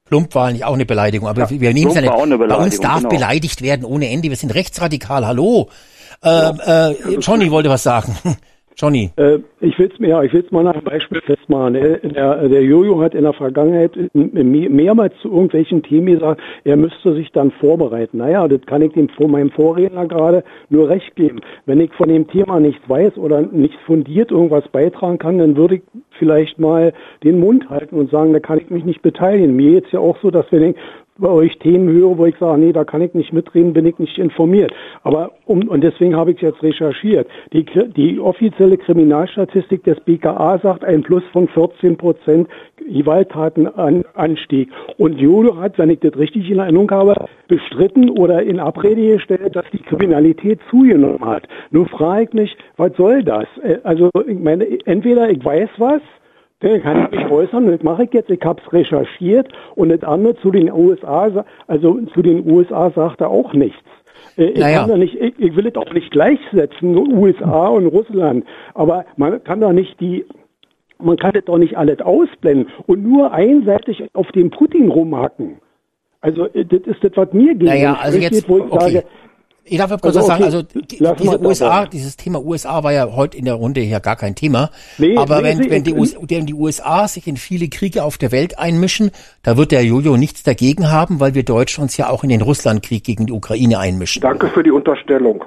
[0.07, 2.39] Plump war eigentlich auch eine Beleidigung, aber wir nehmen es ja nicht.
[2.49, 3.09] Bei uns darf genau.
[3.09, 4.29] beleidigt werden ohne Ende.
[4.29, 5.27] Wir sind rechtsradikal.
[5.27, 5.69] Hallo.
[6.23, 8.15] Ähm, äh, Johnny wollte was sagen.
[8.77, 9.11] Johnny.
[9.17, 11.75] Äh, ich will es mir, ja, ich will's mal nach einem Beispiel festmachen.
[11.75, 11.99] Der,
[12.49, 17.31] der, Jojo hat in der Vergangenheit me- mehrmals zu irgendwelchen Themen gesagt, er müsste sich
[17.33, 18.19] dann vorbereiten.
[18.19, 21.41] Naja, das kann ich dem vor meinem Vorredner gerade nur recht geben.
[21.67, 25.77] Wenn ich von dem Thema nichts weiß oder nicht fundiert irgendwas beitragen kann, dann würde
[25.77, 25.83] ich
[26.19, 29.55] vielleicht mal den Mund halten und sagen, da kann ich mich nicht beteiligen.
[29.57, 30.77] Mir jetzt ja auch so, dass wenn ich
[31.23, 33.99] bei euch Themen höre, wo ich sage, nee, da kann ich nicht mitreden, bin ich
[33.99, 34.73] nicht informiert.
[35.03, 37.27] Aber um, und deswegen habe ich jetzt recherchiert.
[37.53, 37.65] Die,
[37.97, 42.49] die offizielle Kriminalstatistik des BKA sagt ein Plus von 14 Prozent
[42.87, 44.71] Gewalttatenanstieg.
[44.99, 47.15] Und Jodo hat, wenn ich das richtig in Erinnerung habe,
[47.49, 51.49] bestritten oder in Abrede gestellt, dass die Kriminalität zugenommen hat.
[51.71, 53.47] Nun frage ich mich, was soll das?
[53.63, 56.03] Äh, Also ich meine, entweder ich weiß was,
[56.63, 60.03] dann kann ich mich äußern, das mache ich jetzt, ich habe es recherchiert und das
[60.05, 63.79] andere zu den USA, sa- also zu den USA sagt er auch nichts.
[64.37, 64.87] Äh, Ich, Naja.
[64.97, 69.73] nicht, ich, ich will es auch nicht gleichsetzen, USA und Russland, aber man kann doch
[69.73, 70.25] nicht die,
[70.99, 75.57] man kann das doch nicht alles ausblenden und nur einseitig auf den Putin rumhacken.
[76.21, 77.69] Also äh, das ist das, was mir geht.
[77.69, 78.79] Naja, also jetzt, wo ich okay.
[78.93, 79.05] sage,
[79.65, 82.93] Ich darf kurz Also, was sagen, okay, also die- diese USA, dieses Thema USA war
[82.93, 84.71] ja heute in der Runde hier gar kein Thema.
[84.99, 88.03] Nee, Aber nee, wenn, nee, wenn, die US, wenn die USA sich in viele Kriege
[88.03, 89.13] auf der Welt einmischen,
[89.43, 92.43] da wird der Jojo nichts dagegen haben, weil wir Deutschen uns ja auch in den
[92.43, 94.21] Russlandkrieg gegen die Ukraine einmischen.
[94.21, 95.45] Danke für die Unterstellung.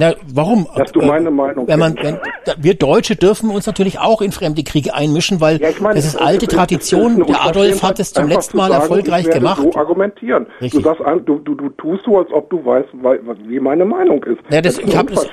[0.00, 0.66] Na, warum?
[0.76, 2.18] Dass du meine Meinung wenn man, wenn,
[2.58, 6.16] wir Deutsche dürfen uns natürlich auch in fremde Kriege einmischen, weil ich meine, das ist
[6.16, 7.20] alte Tradition.
[7.20, 9.62] ist Der Adolf hat es zum letzten Mal sagen, erfolgreich ich werde gemacht.
[9.62, 10.46] So argumentieren.
[10.58, 10.82] Richtig.
[10.82, 14.24] Du, sagst, du, du, du tust so, als ob du weißt, wei- wie meine Meinung
[14.24, 14.38] ist.
[14.50, 15.26] Ja, das, ist ich habe das,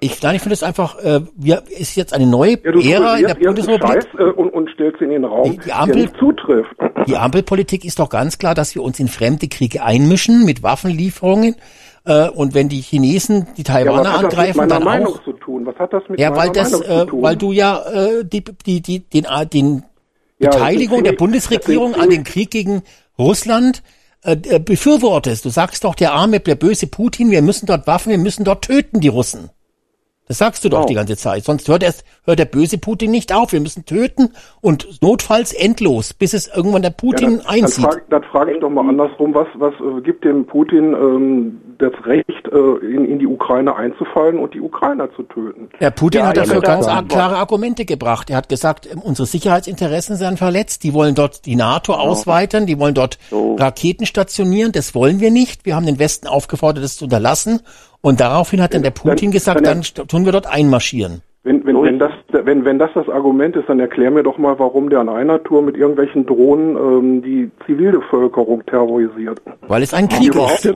[0.00, 3.26] ich, nein, ich finde es einfach, äh, wir, ist jetzt eine neue ja, Ära in
[3.26, 4.02] der Bundesrepublik.
[4.02, 6.74] Scheiß äh, und, und stellst in den Raum, Die Ampel- der nicht zutrifft.
[7.06, 11.56] Die Ampelpolitik ist doch ganz klar, dass wir uns in fremde Kriege einmischen mit Waffenlieferungen.
[12.06, 15.24] Äh, und wenn die Chinesen die Ja, Taiwaner mit angreifen, dann Meinung auch.
[15.24, 15.66] zu tun?
[15.66, 17.22] Was hat das mit Ja, weil das, Meinung äh, zu tun?
[17.22, 19.82] weil du ja äh, die, die, die, den, äh, den
[20.38, 22.82] Ja, Beteiligung der Bundesregierung an dem Krieg gegen
[23.18, 23.82] Russland
[24.22, 25.44] äh, äh, befürwortest.
[25.44, 28.64] Du sagst doch, der arme, der böse Putin, wir müssen dort Waffen, wir müssen dort
[28.64, 29.50] töten, die Russen.
[30.28, 30.88] Das sagst du doch Genau.
[30.88, 31.44] die ganze Zeit.
[31.44, 33.52] Sonst hört, erst, hört der böse Putin nicht auf.
[33.52, 37.84] Wir müssen töten und notfalls endlos, bis es irgendwann der Putin ja, dann, einzieht.
[37.84, 41.60] Dann frage dann frag ich doch mal andersrum, was, was äh, gibt dem Putin ähm,
[41.78, 45.68] das Recht, äh, in, in die Ukraine einzufallen und die Ukrainer zu töten?
[45.80, 48.28] Der Putin Ja, hat dafür das ganz ar- klare Argumente gebracht.
[48.30, 50.82] Er hat gesagt, ähm, unsere Sicherheitsinteressen sind verletzt.
[50.82, 54.72] Die wollen dort die NATO ausweiten, die wollen dort Raketen stationieren.
[54.72, 55.64] Das wollen wir nicht.
[55.64, 57.60] Wir haben den Westen aufgefordert, das zu unterlassen.
[58.00, 61.22] Und daraufhin hat dann der Putin gesagt, dann- dann tun wir dort einmarschieren.
[61.44, 64.58] Wenn, wenn, wenn, das, wenn, wenn das das Argument ist, dann erklär mir doch mal,
[64.58, 69.40] warum der an einer Tour mit irgendwelchen Drohnen ähm, die Zivilbevölkerung terrorisiert.
[69.68, 70.74] Weil es ein Krieg ist.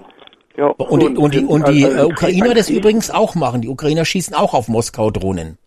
[0.77, 3.63] Und die, und die, und die Also, äh, Ukrainer ein das übrigens auch machen.
[3.63, 5.59] Die Ukrainer schießen auch auf Moskau-Drohnen.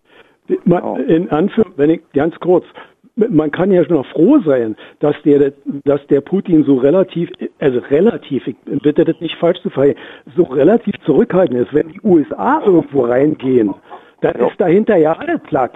[0.65, 2.65] Ma- In Anführ wenn ich ganz kurz,
[3.15, 7.29] man kann ja schon noch froh sein, dass der, dass der Putin so relativ,
[7.59, 9.97] also relativ, ich bitte das nicht falsch zu verstehen,
[10.35, 11.73] so relativ zurückhaltend ist.
[11.73, 13.73] Wenn die USA irgendwo reingehen,
[14.21, 15.73] dann ist dahinter ja alles platt.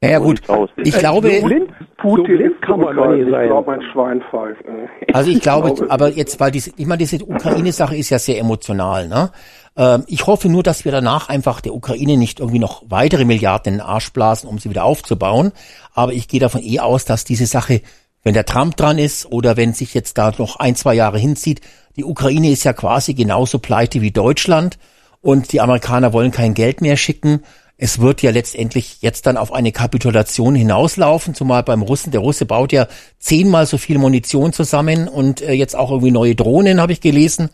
[0.00, 0.40] Naja gut,
[0.78, 1.70] ich glaube, so blind,
[2.02, 3.48] so blind kann man doch nicht Ich sein.
[3.48, 4.62] glaube, ein Schwein pfeift.
[4.64, 5.12] äh.
[5.12, 9.08] Also ich glaube, aber jetzt, weil diese, ich meine, diese Ukraine-Sache ist ja sehr emotional,
[9.08, 9.30] ne?
[9.76, 13.74] Ähm, ich hoffe nur, dass wir danach einfach der Ukraine nicht irgendwie noch weitere Milliarden
[13.74, 15.52] in den Arsch blasen, um sie wieder aufzubauen.
[15.94, 17.82] Aber ich gehe davon eh aus, dass diese Sache,
[18.22, 21.60] wenn der Trump dran ist oder wenn sich jetzt da noch ein, zwei Jahre hinzieht,
[21.96, 24.78] die Ukraine ist ja quasi genauso pleite wie Deutschland
[25.20, 27.42] und die Amerikaner wollen kein Geld mehr schicken.
[27.82, 32.10] Es wird ja letztendlich jetzt dann auf eine Kapitulation hinauslaufen, zumal beim Russen.
[32.10, 32.86] Der Russe baut ja
[33.18, 37.48] zehnmal so viel Munition zusammen und äh, jetzt auch irgendwie neue Drohnen, habe ich gelesen.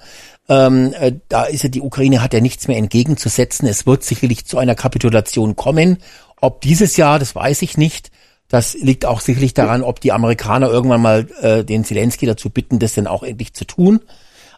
[0.49, 3.69] Ähm, äh, da ist ja die Ukraine hat ja nichts mehr entgegenzusetzen.
[3.69, 5.99] Es wird sicherlich zu einer Kapitulation kommen.
[6.41, 8.11] Ob dieses Jahr, das weiß ich nicht.
[8.49, 12.81] Das liegt auch sicherlich daran, ob die Amerikaner irgendwann mal äh, den Zelensky dazu bitten,
[12.81, 14.01] das denn auch endlich zu tun.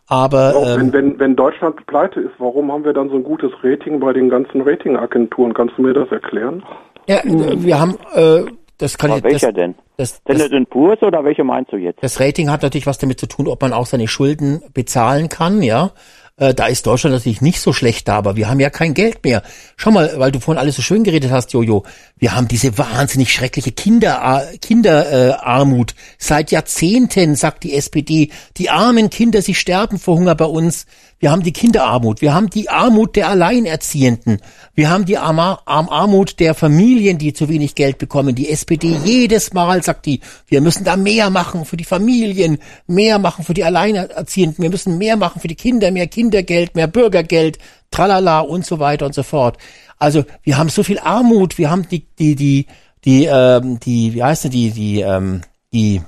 [0.08, 3.24] Aber Auch ähm, wenn, wenn, wenn Deutschland pleite ist, warum haben wir dann so ein
[3.24, 5.52] gutes Rating bei den ganzen Ratingagenturen?
[5.52, 6.62] Kannst du mir das erklären?
[7.08, 8.42] ja, äh, wir haben, äh,
[8.78, 9.74] das kann Aber ich, welcher das, denn?
[9.96, 12.02] Das, das, Standard Poor's oder welche meinst du jetzt?
[12.02, 15.62] das Rating hat natürlich was damit zu tun, ob man auch seine Schulden bezahlen kann,
[15.62, 15.90] ja.
[16.36, 19.24] Äh, da ist Deutschland natürlich nicht so schlecht da, aber wir haben ja kein Geld
[19.24, 19.42] mehr.
[19.76, 21.82] Schau mal, weil du vorhin alles so schön geredet hast, Jojo.
[22.18, 25.12] Wir haben diese wahnsinnig schreckliche Kinder, Kinderarmut.
[25.12, 25.94] Äh, Armut.
[26.18, 30.86] Seit Jahrzehnten sagt die SPD, die armen Kinder, sie sterben vor Hunger bei uns.
[31.20, 32.20] Wir haben die Kinderarmut.
[32.20, 34.40] Wir haben die Armut der Alleinerziehenden.
[34.74, 38.36] Wir haben die Armut der Familien, die zu wenig Geld bekommen.
[38.36, 43.18] Die SPD jedes Mal sagt die, wir müssen da mehr machen für die Familien, mehr
[43.18, 44.62] machen für die Alleinerziehenden.
[44.62, 47.58] Wir müssen mehr machen für die Kinder, mehr Kindergeld, mehr Bürgergeld,
[47.90, 49.58] tralala und so weiter und so fort.
[49.98, 51.58] Also wir haben so viel Armut.
[51.58, 52.66] Wir haben die, die, die,
[53.04, 56.02] die, ähm, die, wie heißt denn die, die, ähm, die,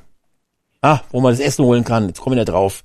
[0.83, 2.09] ah, wo man das Essen holen kann.
[2.09, 2.85] Jetzt kommen wir da drauf.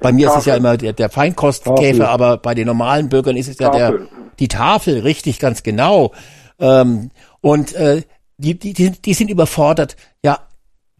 [0.00, 2.02] Bei mir ist es ja immer der, der Feinkostkäfer, Tafel.
[2.02, 4.08] aber bei den normalen Bürgern ist es ja der, Tafel.
[4.38, 6.12] die Tafel, richtig, ganz genau.
[6.58, 8.02] Ähm, und äh,
[8.38, 9.96] die, die die sind überfordert.
[10.24, 10.47] Ja,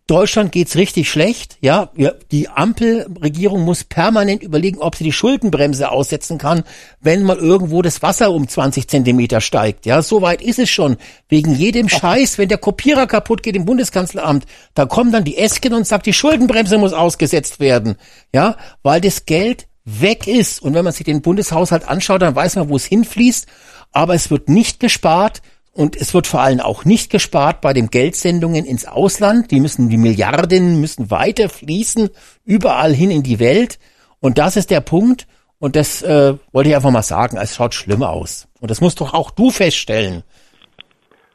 [0.08, 1.58] Deutschland geht's richtig schlecht.
[1.60, 1.90] Ja,
[2.32, 6.64] die Ampelregierung muss permanent überlegen, ob sie die Schuldenbremse aussetzen kann,
[7.00, 9.84] wenn mal irgendwo das Wasser um 20 Zentimeter steigt.
[9.84, 10.96] Ja, so weit ist es schon.
[11.28, 15.74] Wegen jedem Scheiß, wenn der Kopierer kaputt geht im Bundeskanzleramt, da kommen dann die Esken
[15.74, 17.96] und sagt, die Schuldenbremse muss ausgesetzt werden.
[18.32, 20.62] Ja, weil das Geld weg ist.
[20.62, 23.46] Und wenn man sich den Bundeshaushalt anschaut, dann weiß man, wo es hinfließt.
[23.92, 25.42] Aber es wird nicht gespart.
[25.78, 29.52] Und es wird vor allem auch nicht gespart bei den Geldsendungen ins Ausland.
[29.52, 32.10] Die müssen, die Milliarden müssen weiter fließen,
[32.44, 33.78] überall hin in die Welt.
[34.18, 35.28] Und das ist der Punkt.
[35.60, 37.36] Und das äh, wollte ich einfach mal sagen.
[37.36, 38.48] Es schaut schlimm aus.
[38.58, 40.24] Und das musst doch auch du feststellen.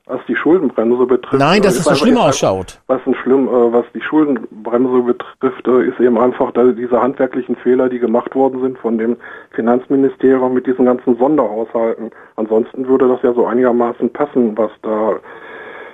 [0.05, 1.39] Was die Schuldenbremse betrifft.
[1.39, 2.81] Nein, dass äh, es so ist schlimm ausschaut.
[2.87, 7.87] Was, ein schlimm, äh, was die Schuldenbremse betrifft, äh, ist eben einfach diese handwerklichen Fehler,
[7.87, 9.15] die gemacht worden sind von dem
[9.51, 12.11] Finanzministerium mit diesen ganzen Sonderhaushalten.
[12.35, 15.19] Ansonsten würde das ja so einigermaßen passen, was da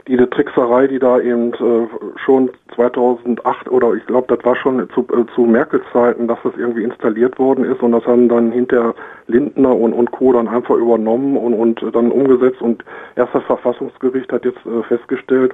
[0.09, 5.01] diese Trickserei, die da eben äh, schon 2008 oder ich glaube, das war schon zu,
[5.01, 8.95] äh, zu Merkels Zeiten, dass das irgendwie installiert worden ist und das haben dann hinter
[9.27, 10.33] Lindner und, und Co.
[10.33, 12.83] dann einfach übernommen und, und dann umgesetzt und
[13.15, 15.53] erst das Verfassungsgericht hat jetzt äh, festgestellt,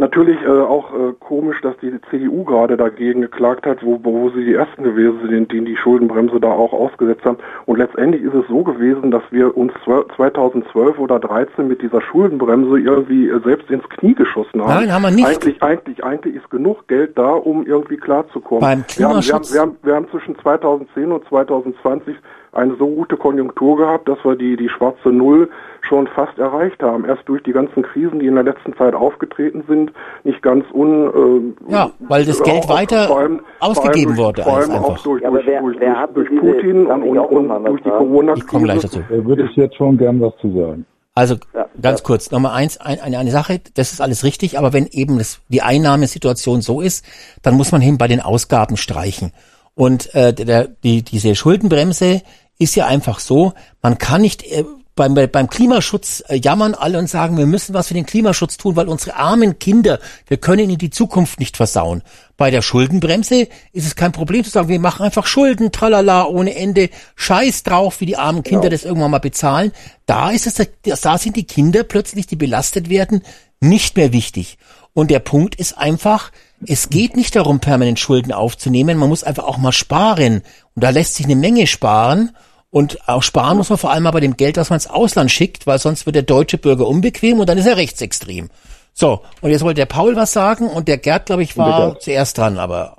[0.00, 4.46] Natürlich äh, auch äh, komisch, dass die CDU gerade dagegen geklagt hat, wo, wo sie
[4.46, 7.36] die ersten gewesen sind, die die Schuldenbremse da auch ausgesetzt haben.
[7.66, 12.00] Und letztendlich ist es so gewesen, dass wir uns zwe- 2012 oder 13 mit dieser
[12.00, 14.86] Schuldenbremse irgendwie äh, selbst ins Knie geschossen haben.
[14.86, 15.26] Nein, haben wir nicht.
[15.26, 18.62] Eigentlich, eigentlich, eigentlich ist genug Geld da, um irgendwie klarzukommen.
[18.62, 22.16] Beim wir, haben, wir, haben, Klimaschutz- wir, haben, wir haben zwischen 2010 und 2020
[22.52, 25.48] eine so gute Konjunktur gehabt, dass wir die, die schwarze Null
[25.88, 27.04] schon fast erreicht haben.
[27.04, 29.92] Erst durch die ganzen Krisen, die in der letzten Zeit aufgetreten sind,
[30.24, 31.54] nicht ganz un...
[31.68, 34.56] Äh, Ja, weil das Geld auch- weiter vor allem- ausgegeben vor allem wurde durch, Vor
[34.56, 35.02] als allem auch einfach.
[35.04, 37.82] durch, Ja, aber durch, wer- durch, wer durch, durch Putin und, und, auch und durch
[37.82, 37.88] die?
[37.90, 38.44] Corona-Krise.
[38.44, 39.00] Ich komme gleich dazu.
[39.08, 40.86] Da würde ich jetzt schon gern was zu sagen.
[41.14, 41.36] Also
[41.82, 45.18] ganz kurz, Nummer eins, ein, eine, eine Sache, das ist alles richtig, aber wenn eben
[45.18, 47.04] das, die Einnahmesituation so ist,
[47.42, 49.32] dann muss man hin bei den Ausgaben streichen.
[49.80, 52.20] Und äh, der, die, diese Schuldenbremse
[52.58, 54.62] ist ja einfach so, man kann nicht äh,
[54.94, 58.76] beim, beim Klimaschutz äh, jammern alle und sagen, wir müssen was für den Klimaschutz tun,
[58.76, 62.02] weil unsere armen Kinder, wir können ihnen die Zukunft nicht versauen.
[62.36, 66.56] Bei der Schuldenbremse ist es kein Problem zu sagen, wir machen einfach Schulden, tralala, ohne
[66.56, 69.72] Ende, scheiß drauf, wie die armen Kinder das irgendwann mal bezahlen.
[70.04, 70.68] Da ist es,
[71.00, 73.22] da sind die Kinder plötzlich, die belastet werden,
[73.60, 74.58] nicht mehr wichtig.
[74.92, 76.30] Und der Punkt ist einfach,
[76.66, 80.42] es geht nicht darum, permanent Schulden aufzunehmen, man muss einfach auch mal sparen.
[80.74, 82.30] Und da lässt sich eine Menge sparen.
[82.70, 85.30] Und auch sparen muss man vor allem mal bei dem Geld, das man ins Ausland
[85.30, 88.48] schickt, weil sonst wird der deutsche Bürger unbequem und dann ist er rechtsextrem.
[88.92, 91.98] So, und jetzt wollte der Paul was sagen und der Gerd, glaube ich, war Bitte.
[92.00, 92.96] zuerst dran, aber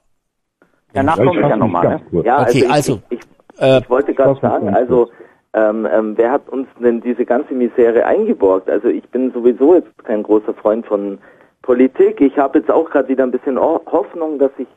[0.94, 2.02] Danach Ja, ich komme ich ja nochmal.
[2.12, 2.24] Ne?
[2.24, 5.10] Ja, Okay, also, also, ich, ich, äh, ich wollte gerade sagen, also
[5.54, 8.70] ähm, ähm, wer hat uns denn diese ganze Misere eingeborgt?
[8.70, 11.20] Also ich bin sowieso jetzt kein großer Freund von
[11.62, 12.22] Politik.
[12.22, 14.68] Ich habe jetzt auch gerade wieder ein bisschen Ho- Hoffnung, dass sich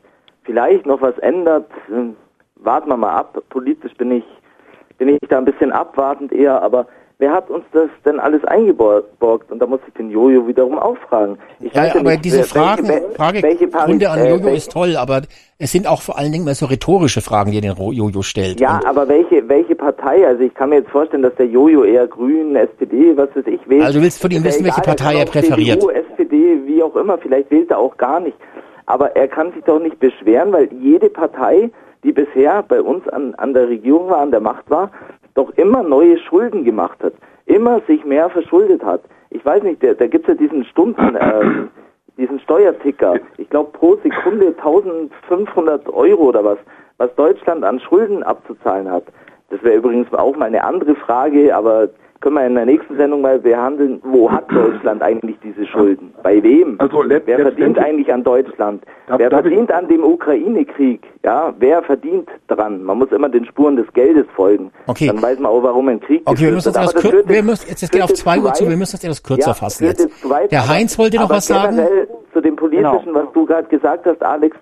[0.43, 1.65] vielleicht noch was ändert.
[1.91, 2.15] Ähm,
[2.57, 3.37] Warten wir mal ab.
[3.49, 4.23] Politisch bin ich
[4.97, 6.87] bin ich da ein bisschen abwartend eher, aber
[7.19, 9.51] wer hat uns das denn alles eingeborgt?
[9.51, 11.37] Und da muss ich den Jojo wiederum auch fragen.
[11.59, 14.29] Ich Ja, ja aber nicht, diese wer- Fragen, welche, Frage, welche Pari- Runde an äh,
[14.29, 15.23] Jojo welche- ist toll, aber
[15.59, 18.61] es sind auch vor allen Dingen mehr so rhetorische Fragen, die den Jojo stellt.
[18.61, 20.25] Ja, Und, aber welche, welche Partei?
[20.25, 23.67] Also ich kann mir jetzt vorstellen, dass der Jojo eher Grün, SPD, was weiß ich,
[23.69, 23.83] wählt.
[23.83, 25.81] Also du willst von ihm wissen, welche Partei kann er präferiert.
[25.81, 25.91] CDU,
[26.65, 28.37] Wie auch immer, vielleicht wählt er auch gar nicht.
[28.85, 31.71] Aber er kann sich doch nicht beschweren, weil jede Partei,
[32.03, 34.91] die bisher bei uns an, an der Regierung war, an der Macht war,
[35.33, 37.13] doch immer neue Schulden gemacht hat,
[37.45, 39.01] immer sich mehr verschuldet hat.
[39.29, 41.69] Ich weiß nicht, da, da gibt's ja diesen Stunden, ähm,
[42.17, 43.15] diesen Steuerticker.
[43.37, 46.57] Ich glaube pro Sekunde 1500 Euro oder was.
[46.97, 49.03] was Deutschland an Schulden abzuzahlen hat.
[49.49, 51.89] Das wäre übrigens auch mal eine andere Frage, aber
[52.21, 56.13] können wir in der nächsten Sendung mal behandeln, wo hat Deutschland eigentlich diese Schulden?
[56.23, 56.75] Bei wem?
[56.79, 58.83] Also wer verdient eigentlich an Deutschland?
[59.07, 61.01] Darf- wer darf ich- verdient an dem Ukraine-Krieg?
[61.23, 62.83] Ja, wer verdient dran?
[62.83, 64.71] Man muss immer den Spuren des Geldes folgen.
[64.87, 65.07] Okay.
[65.07, 66.75] Dann weiß man auch, warum ein Krieg Okay, wir müssen uns wird.
[66.77, 68.53] etwas Aber das kür führt wir jetzt- müssen, jetzt, jetzt geht auf zwei zu Uhr
[68.53, 70.29] zu, wir müssen das etwas kürzer Ja, fassen jetzt.
[70.29, 71.79] weit, Der Heinz wollte noch aber was sagen.
[72.33, 73.19] Zu dem Politischen, Genau.
[73.25, 74.57] was du gerade gesagt hast, Alex,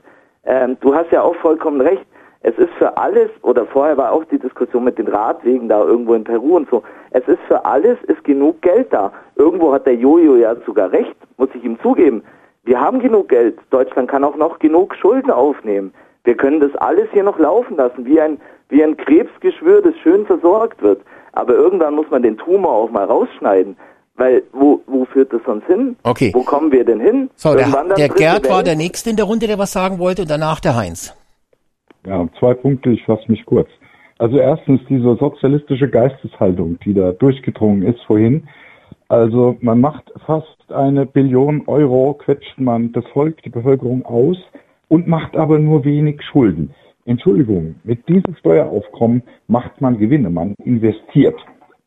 [0.46, 2.06] ähm, du hast ja auch vollkommen recht.
[2.46, 6.14] Es ist für alles, oder vorher war auch die Diskussion mit den Radwegen da irgendwo
[6.14, 9.14] in Peru und so, es ist für alles ist genug Geld da.
[9.38, 12.22] Irgendwo hat der Jojo ja sogar recht, muss ich ihm zugeben.
[12.66, 13.58] Wir haben genug Geld.
[13.70, 15.94] Deutschland kann auch noch genug Schulden aufnehmen.
[16.26, 20.26] Wir können das alles hier noch laufen lassen, wie ein, wie ein Krebsgeschwür, das schön
[20.26, 21.02] versorgt wird.
[21.32, 23.78] Aber irgendwann muss man den Tumor auch mal rausschneiden.
[24.16, 25.96] Weil, wo, wo führt das sonst hin?
[26.04, 26.32] Okay.
[26.34, 27.30] Wo kommen wir denn hin?
[27.36, 30.22] So, der, Irgendwann der Gerd war der Nächste in der Runde, der was sagen wollte,
[30.22, 31.16] und danach der Heinz.
[32.06, 33.70] Ja, zwei Punkte, ich fasse mich kurz.
[34.18, 38.48] Also erstens diese sozialistische Geisteshaltung, die da durchgedrungen ist vorhin.
[39.08, 44.38] Also man macht fast eine Billion Euro, quetscht man das Volk, die Bevölkerung aus
[44.88, 46.74] und macht aber nur wenig Schulden.
[47.06, 51.36] Entschuldigung, mit diesem Steueraufkommen macht man Gewinne, man investiert.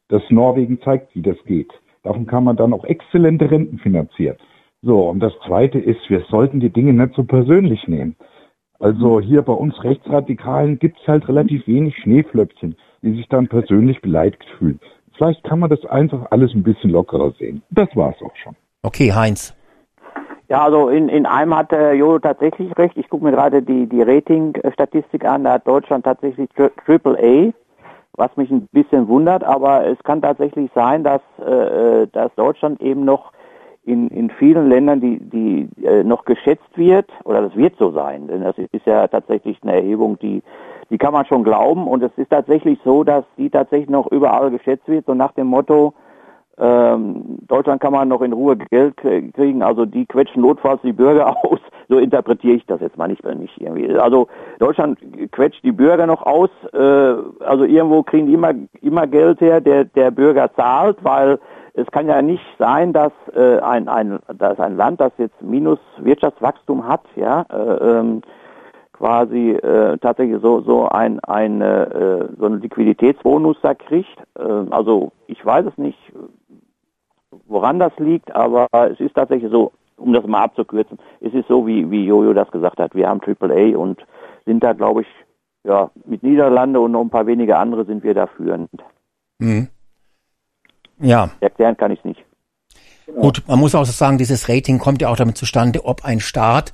[0.08, 1.72] Das Norwegen zeigt, wie das geht.
[2.02, 4.36] Davon kann man dann auch exzellente Renten finanzieren.
[4.82, 8.14] So, und das Zweite ist, wir sollten die Dinge nicht so persönlich nehmen.
[8.78, 14.00] Also hier bei uns Rechtsradikalen gibt es halt relativ wenig Schneeflöckchen, die sich dann persönlich
[14.00, 14.80] beleidigt fühlen.
[15.16, 17.62] Vielleicht kann man das einfach alles ein bisschen lockerer sehen.
[17.70, 18.54] Das war's auch schon.
[18.82, 19.54] Okay, Heinz.
[20.48, 22.96] Ja, also in, in einem hat der Jojo tatsächlich recht.
[22.96, 25.44] Ich gucke mir gerade die, die Rating-Statistik an.
[25.44, 27.52] Da hat Deutschland tatsächlich Tri- Triple A,
[28.12, 29.42] was mich ein bisschen wundert.
[29.42, 33.32] Aber es kann tatsächlich sein, dass, äh, äh, dass Deutschland eben noch
[33.86, 38.26] in, in vielen Ländern, die, die äh, noch geschätzt wird, oder das wird so sein,
[38.26, 40.42] denn das ist ja tatsächlich eine Erhebung, die,
[40.90, 41.86] die kann man schon glauben.
[41.86, 45.46] Und es ist tatsächlich so, dass die tatsächlich noch überall geschätzt wird, so nach dem
[45.46, 45.94] Motto,
[46.58, 51.28] ähm, Deutschland kann man noch in Ruhe Geld kriegen, also die quetschen notfalls die Bürger
[51.44, 51.60] aus.
[51.88, 53.96] So interpretiere ich das jetzt mal nicht, nicht irgendwie.
[53.96, 54.26] Also
[54.58, 54.98] Deutschland
[55.30, 59.84] quetscht die Bürger noch aus, äh, also irgendwo kriegen die immer, immer Geld her, der,
[59.84, 61.38] der Bürger zahlt, weil
[61.76, 65.78] es kann ja nicht sein, dass äh, ein, ein, dass ein Land, das jetzt Minus
[65.98, 68.22] Wirtschaftswachstum hat, ja, äh, ähm,
[68.92, 74.16] quasi äh, tatsächlich so so ein ein äh, so einen Liquiditätsbonus da kriegt.
[74.38, 75.98] Äh, also ich weiß es nicht,
[77.46, 81.66] woran das liegt, aber es ist tatsächlich so, um das mal abzukürzen, es ist so
[81.66, 82.94] wie wie Jojo das gesagt hat.
[82.94, 84.00] Wir haben AAA und
[84.46, 85.08] sind da glaube ich
[85.64, 88.70] ja mit Niederlande und noch ein paar wenige andere sind wir da führend.
[89.38, 89.68] Mhm.
[91.00, 91.30] Ja.
[91.40, 92.20] Erklären kann ich es nicht.
[93.20, 96.72] Gut, man muss auch sagen, dieses Rating kommt ja auch damit zustande, ob ein Staat,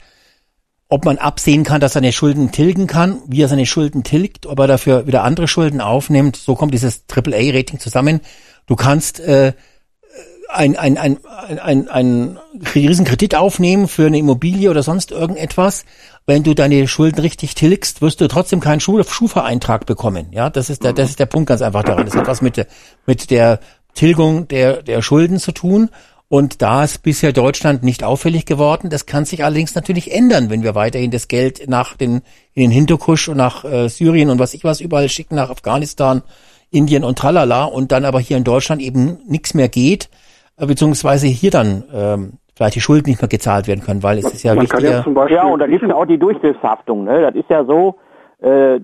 [0.88, 4.47] ob man absehen kann, dass er seine Schulden tilgen kann, wie er seine Schulden tilgt,
[4.47, 6.37] ob er dafür wieder andere Schulden aufnimmt.
[6.37, 8.21] So kommt dieses AAA-Rating zusammen.
[8.67, 9.53] Du kannst äh,
[10.49, 12.38] ein, ein, ein, ein, ein, ein
[12.74, 15.85] riesen Kredit aufnehmen für eine Immobilie oder sonst irgendetwas.
[16.26, 20.28] Wenn du deine Schulden richtig tilgst, wirst du trotzdem keinen Schu- Schufa-Eintrag bekommen.
[20.31, 22.05] Ja, das ist der, das ist der Punkt ganz einfach daran.
[22.05, 22.67] Das hat was mit,
[23.06, 23.60] mit der
[23.94, 25.91] Tilgung der, der Schulden zu tun.
[26.28, 28.89] Und da ist bisher Deutschland nicht auffällig geworden.
[28.89, 32.23] Das kann sich allerdings natürlich ändern, wenn wir weiterhin das Geld nach den,
[32.55, 36.23] in den Hinterkusch und nach äh, Syrien und was ich was überall schicken, nach Afghanistan,
[36.71, 40.08] Indien und tralala und dann aber hier in Deutschland eben nichts mehr geht,
[40.57, 44.25] äh, beziehungsweise hier dann ähm, vielleicht die Schulden nicht mehr gezahlt werden können, weil es
[44.25, 45.05] ist ja wichtiger.
[45.28, 47.05] ja, und da gibt es ja auch die Durchgriffshaftung.
[47.05, 47.21] Ne?
[47.21, 47.97] Das ist ja so,
[48.42, 48.81] äh,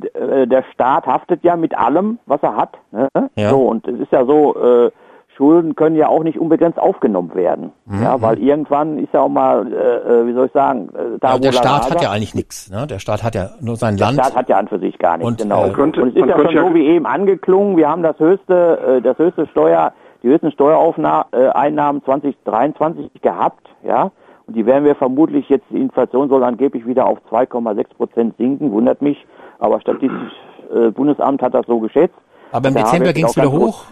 [0.46, 2.78] der Staat haftet ja mit allem, was er hat.
[2.92, 3.08] Ne?
[3.36, 3.50] Ja.
[3.50, 4.90] So, und es ist ja so, äh,
[5.36, 7.70] Schulden können ja auch nicht unbegrenzt aufgenommen werden.
[7.86, 8.02] Mhm.
[8.02, 9.76] Ja, weil irgendwann ist ja auch mal, äh,
[10.22, 11.90] äh, wie soll ich sagen, äh, Ja, der Tabula Staat rasa.
[11.94, 12.70] hat ja eigentlich nichts.
[12.70, 12.86] Ne?
[12.88, 14.18] Der Staat hat ja nur sein Der Land.
[14.18, 15.66] Staat hat ja an für sich gar nichts, Und, genau.
[15.66, 18.18] äh, könnte- und es ist ja schon ja- so wie eben angeklungen, wir haben das
[18.18, 19.92] höchste, äh, das höchste Steuer,
[20.24, 24.10] die höchsten Steuereinnahmen 2023 gehabt, ja.
[24.46, 28.72] Und die werden wir vermutlich jetzt, die Inflation soll angeblich wieder auf 2,6 Prozent sinken,
[28.72, 29.24] wundert mich,
[29.58, 30.32] aber Statistisch
[30.74, 32.14] äh, Bundesamt hat das so geschätzt.
[32.52, 33.84] Aber im Da Dezember ging es wieder hoch.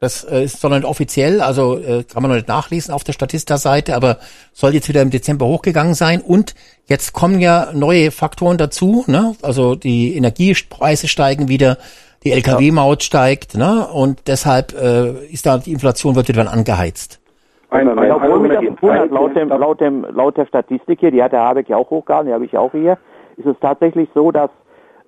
[0.00, 3.04] Das äh, ist zwar noch nicht offiziell, also äh, kann man noch nicht nachlesen auf
[3.04, 4.16] der Statista-Seite, aber
[4.52, 6.22] soll jetzt wieder im Dezember hochgegangen sein.
[6.22, 6.54] Und
[6.86, 9.04] jetzt kommen ja neue Faktoren dazu.
[9.08, 9.34] Ne?
[9.42, 11.76] Also die Energiepreise steigen wieder,
[12.24, 13.88] die Lkw-Maut steigt, ne?
[13.92, 17.20] und deshalb äh, ist da die Inflation wird wieder angeheizt.
[17.68, 20.36] Ein, ein- ja, obwohl ein mich das Moment, wundert, ein- laut, dem, laut, dem, laut
[20.38, 22.96] der Statistik hier, die hat der Habeck ja auch hochgehalten, die habe ich auch hier,
[23.36, 24.50] ist es tatsächlich so, dass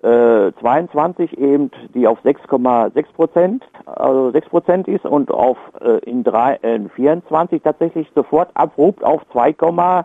[0.03, 6.25] äh, 22 eben die auf 6,6 Prozent, also 6 Prozent ist und auf äh, in,
[6.25, 10.05] drei, äh, in 24 tatsächlich sofort abrupt auf 2,6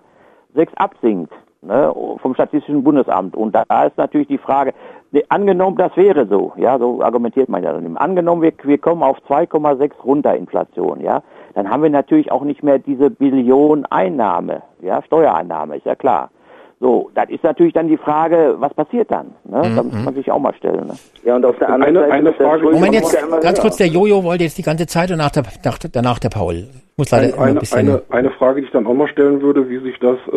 [0.76, 1.34] absinkt.
[1.62, 3.36] ne, vom Statistischen Bundesamt.
[3.36, 4.74] Und da ist natürlich die Frage,
[5.12, 7.98] ne, angenommen, das wäre so, ja, so argumentiert man ja dann.
[7.98, 11.22] Angenommen, wir, wir kommen auf 2,6 runter Inflation, ja,
[11.54, 16.30] dann haben wir natürlich auch nicht mehr diese Billion Einnahme, ja, Steuereinnahme, ist ja klar.
[16.80, 19.34] So, das ist natürlich dann die Frage, was passiert dann?
[19.46, 19.62] Ne?
[19.76, 20.86] Da muss man sich auch mal stellen.
[20.86, 20.94] Ne?
[21.24, 24.24] Ja, und auf der anderen Eine- Seite eine Frage- Moment, jetzt ganz kurz, der Jojo
[24.24, 26.54] wollte jetzt die ganze Zeit und nach der, nach, danach der Paul.
[26.56, 27.80] Ich muss leider immer ein Eine, bisschen...
[27.80, 30.36] eine, eine Frage, die ich dann auch mal stellen würde, wie sich das äh,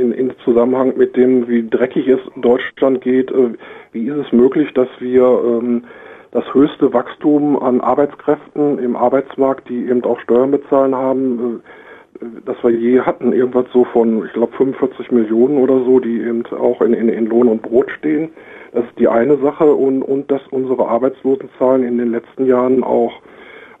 [0.00, 3.50] in, in Zusammenhang mit dem, wie dreckig es Deutschland geht, äh,
[3.92, 5.84] wie ist es möglich, dass wir ähm,
[6.30, 11.68] das höchste Wachstum an Arbeitskräften im Arbeitsmarkt, die eben auch Steuern bezahlen haben, äh,
[12.44, 16.44] das wir je hatten, irgendwas so von, ich glaube, 45 Millionen oder so, die eben
[16.46, 18.30] auch in, in, in Lohn und Brot stehen.
[18.72, 23.12] Das ist die eine Sache und, und dass unsere Arbeitslosenzahlen in den letzten Jahren auch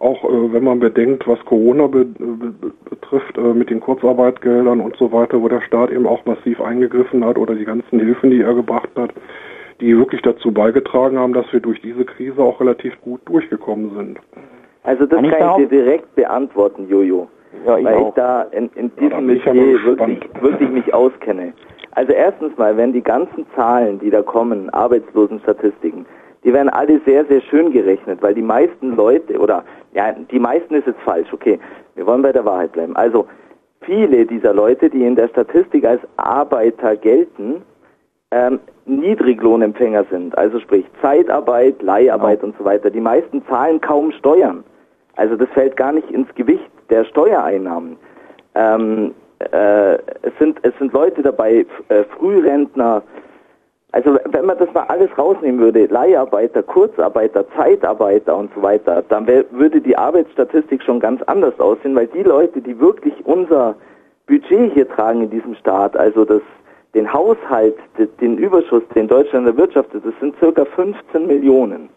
[0.00, 2.52] auch äh, wenn man bedenkt, was Corona be be
[2.90, 7.24] betrifft, äh, mit den Kurzarbeitgeldern und so weiter, wo der Staat eben auch massiv eingegriffen
[7.24, 9.12] hat oder die ganzen Hilfen, die er gebracht hat,
[9.80, 14.18] die wirklich dazu beigetragen haben, dass wir durch diese Krise auch relativ gut durchgekommen sind.
[14.82, 17.28] Also das Kann kann ich dir direkt beantworten, Jojo.
[17.66, 18.08] Ja, ich weil auch.
[18.08, 21.52] ich da in, in diesem ja Metier wirklich, wirklich mich auskenne.
[21.92, 26.06] Also erstens mal, wenn die ganzen Zahlen, die da kommen, Arbeitslosenstatistiken,
[26.42, 30.74] die werden alle sehr, sehr schön gerechnet, weil die meisten Leute, oder ja, die meisten
[30.74, 31.58] ist jetzt falsch, okay,
[31.94, 32.94] wir wollen bei der Wahrheit bleiben.
[32.96, 33.26] Also
[33.80, 37.62] viele dieser Leute, die in der Statistik als Arbeiter gelten,
[38.30, 42.90] ähm, Niedriglohnempfänger sind, also sprich Zeitarbeit, Leiharbeit und so weiter.
[42.90, 44.64] Die meisten zahlen kaum Steuern.
[45.16, 47.96] Also das fällt gar nicht ins Gewicht der Steuereinnahmen.
[48.54, 49.14] Ähm,
[49.52, 53.02] äh, es sind es sind Leute dabei, äh, Frührentner.
[53.92, 59.26] Also wenn man das mal alles rausnehmen würde, Leiharbeiter, Kurzarbeiter, Zeitarbeiter und so weiter, dann
[59.28, 63.76] wär, würde die Arbeitsstatistik schon ganz anders aussehen, weil die Leute, die wirklich unser
[64.26, 66.40] Budget hier tragen in diesem Staat, also das
[66.94, 71.88] den Haushalt, de- den Überschuss, den Deutschland erwirtschaftet, das sind circa 15 Millionen,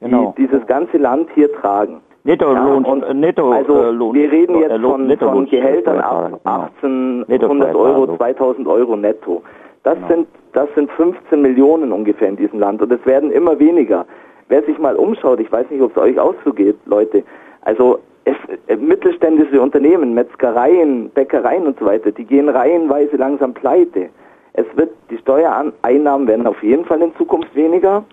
[0.00, 0.34] die Genau.
[0.36, 2.00] dieses ganze Land hier tragen.
[2.24, 5.50] Nettolohn, Ja, und äh, Netto, also äh, Lohn, wir reden äh, jetzt von, von Nettolohn-
[5.50, 6.62] Gehältern ab genau.
[6.62, 8.18] 1800 Euro, Nettosteuerzahler.
[8.18, 9.42] 2000 Euro netto.
[9.82, 10.08] Das Genau.
[10.08, 14.04] sind das sind 15 Millionen ungefähr in diesem Land und es werden immer weniger.
[14.48, 17.22] Wer sich mal umschaut, ich weiß nicht, ob es euch auch so geht, Leute.
[17.62, 18.36] Also es,
[18.78, 24.10] mittelständische Unternehmen, Metzgereien, Bäckereien und so weiter, die gehen reihenweise langsam pleite.
[24.52, 28.04] Es wird die Steuereinnahmen werden auf jeden Fall in Zukunft weniger.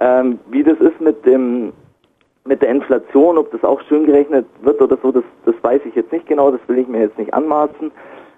[0.00, 1.72] Ähm, wie das ist mit dem
[2.44, 5.94] mit der Inflation, ob das auch schön gerechnet wird oder so, das, das weiß ich
[5.94, 7.92] jetzt nicht genau, das will ich mir jetzt nicht anmaßen.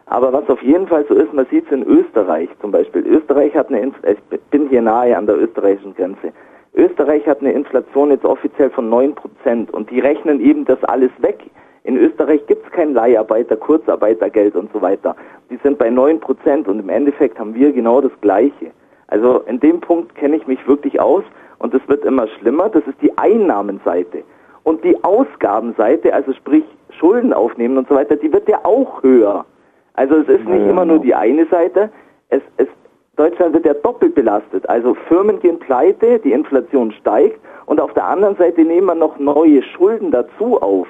[0.06, 3.06] Aber was auf jeden Fall so ist, man sieht es in Österreich zum Beispiel.
[3.06, 6.32] Österreich hat eine, Inf ich bin hier nahe an der österreichischen Grenze.
[6.74, 11.10] Österreich hat eine Inflation jetzt offiziell von 9 Prozent und die rechnen eben das alles
[11.18, 11.38] weg.
[11.84, 15.16] In Österreich gibt es kein Leiharbeiter, Kurzarbeitergeld und so weiter.
[15.50, 18.70] Die sind bei 9 Prozent und im Endeffekt haben wir genau das Gleiche.
[19.08, 21.24] Also in dem Punkt kenne ich mich wirklich aus
[21.62, 22.68] und es wird immer schlimmer.
[22.68, 24.24] Das ist die Einnahmenseite.
[24.64, 26.64] Und die Ausgabenseite, also sprich
[26.98, 29.46] Schulden aufnehmen und so weiter, die wird ja auch höher.
[29.94, 31.90] Also es ist nicht immer nur die eine Seite.
[32.28, 32.66] Es, es,
[33.16, 34.68] Deutschland wird ja doppelt belastet.
[34.68, 39.18] Also Firmen gehen pleite, die Inflation steigt und auf der anderen Seite nehmen wir noch
[39.18, 40.88] neue Schulden dazu auf.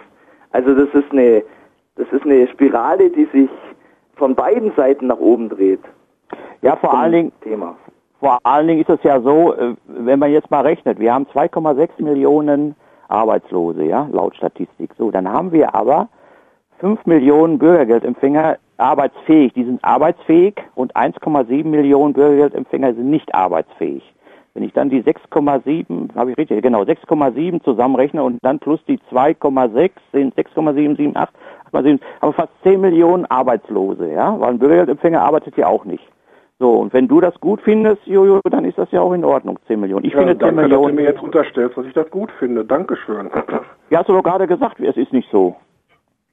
[0.53, 1.43] Also das ist eine,
[1.97, 3.51] das ist eine Spirale, die sich
[4.17, 5.81] von beiden Seiten nach oben dreht.
[6.63, 7.77] Ja, vor allen Dingen, Thema.
[8.23, 11.27] Vor allen Dingen ist es ja so, äh, wenn man jetzt mal rechnet, wir haben
[11.35, 12.77] 2,6 Millionen
[13.09, 14.91] Arbeitslose, ja, laut Statistik.
[14.97, 16.09] So, dann haben wir aber
[16.79, 19.53] 5 Millionen Bürgergeldempfänger arbeitsfähig.
[19.55, 24.05] Die sind arbeitsfähig und 1,7 Millionen Bürgergeldempfänger sind nicht arbeitsfähig.
[24.55, 29.01] Wenn ich dann die 6,7, habe ich richtig, genau, 6,7 zusammenrechne und dann plus die
[29.11, 31.17] 2,6 sind 6,778,
[31.73, 36.05] 8,7, aber fast 10 Millionen Arbeitslose, ja, weil ein Bürgergeldempfänger arbeitet ja auch nicht.
[36.63, 39.59] So, und wenn du das gut findest, Jojo, dann ist das ja auch in Ordnung,
[39.67, 40.05] 10 Millionen.
[40.05, 40.95] Ich ja, finde 10 danke, dass du Millionen.
[40.95, 42.65] mir jetzt unterstellst, dass ich das gut finde.
[42.65, 43.29] Dankeschön.
[43.91, 45.57] Ja, hast du doch gerade gesagt, es ist nicht so.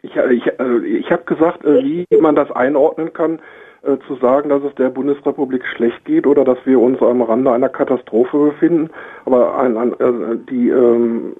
[0.03, 3.40] Ich, äh, ich, äh, ich habe gesagt, äh, wie man das einordnen kann,
[3.81, 7.51] äh, zu sagen, dass es der Bundesrepublik schlecht geht oder dass wir uns am Rande
[7.51, 8.90] einer Katastrophe befinden.
[9.26, 11.33] Aber ein, ein, äh, die ähm,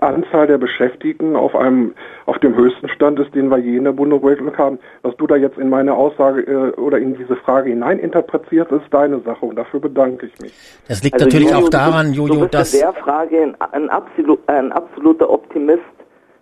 [0.00, 1.92] Anzahl der Beschäftigten auf einem
[2.24, 4.78] auf dem höchsten Stand ist, den wir je in der Bundesrepublik haben.
[5.02, 8.86] Was du da jetzt in meine Aussage äh, oder in diese Frage hinein interpretierst, ist
[8.90, 10.54] deine Sache und dafür bedanke ich mich.
[10.88, 12.72] Das liegt Also, natürlich Jojo, auch daran, Jojo, du bist dass...
[12.72, 15.82] in der Frage ein, ein, absolu, ein absoluter Optimist.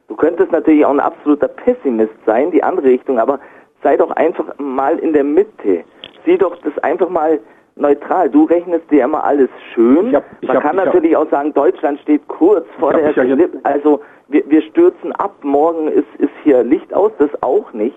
[0.06, 3.40] Du könntest natürlich auch ein absoluter Pessimist sein, die andere Richtung, aber
[3.82, 5.84] sei doch einfach mal in der Mitte.
[6.24, 7.40] Sieh doch das einfach mal
[7.74, 8.28] neutral.
[8.30, 10.14] Du rechnest dir immer alles schön.
[10.14, 13.10] hab- ich Man hab- kann ich hab- natürlich auch sagen, Deutschland steht kurz vor der
[13.10, 13.58] ja Schlipp.
[13.64, 17.96] Also wir, wir stürzen ab, morgen ist, ist hier Licht aus, das auch nicht.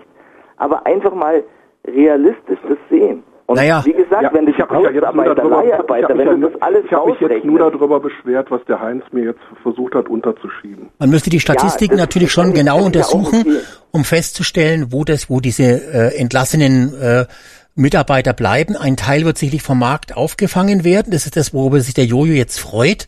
[0.56, 1.42] Aber einfach mal
[1.86, 3.22] realistisch das sehen.
[3.48, 3.80] Und Naja.
[3.84, 5.70] wie gesagt, Ja, wenn ich habe mich ja jetzt nur darüber, ich
[6.08, 9.26] wenn ja das alles ich hab mich jetzt nur darüber beschwert, was der Heinz mir
[9.26, 10.88] jetzt versucht hat unterzuschieben.
[10.98, 13.56] Man müsste die Statistiken das- natürlich schon ich- genau ich ja untersuchen.
[13.96, 17.26] Um festzustellen, wo das, wo diese äh, entlassenen äh,
[17.74, 18.74] Mitarbeiter bleiben.
[18.76, 21.10] Ein Teil wird sicherlich vom Markt aufgefangen werden.
[21.10, 23.06] Das ist das, worüber sich der Jojo jetzt freut.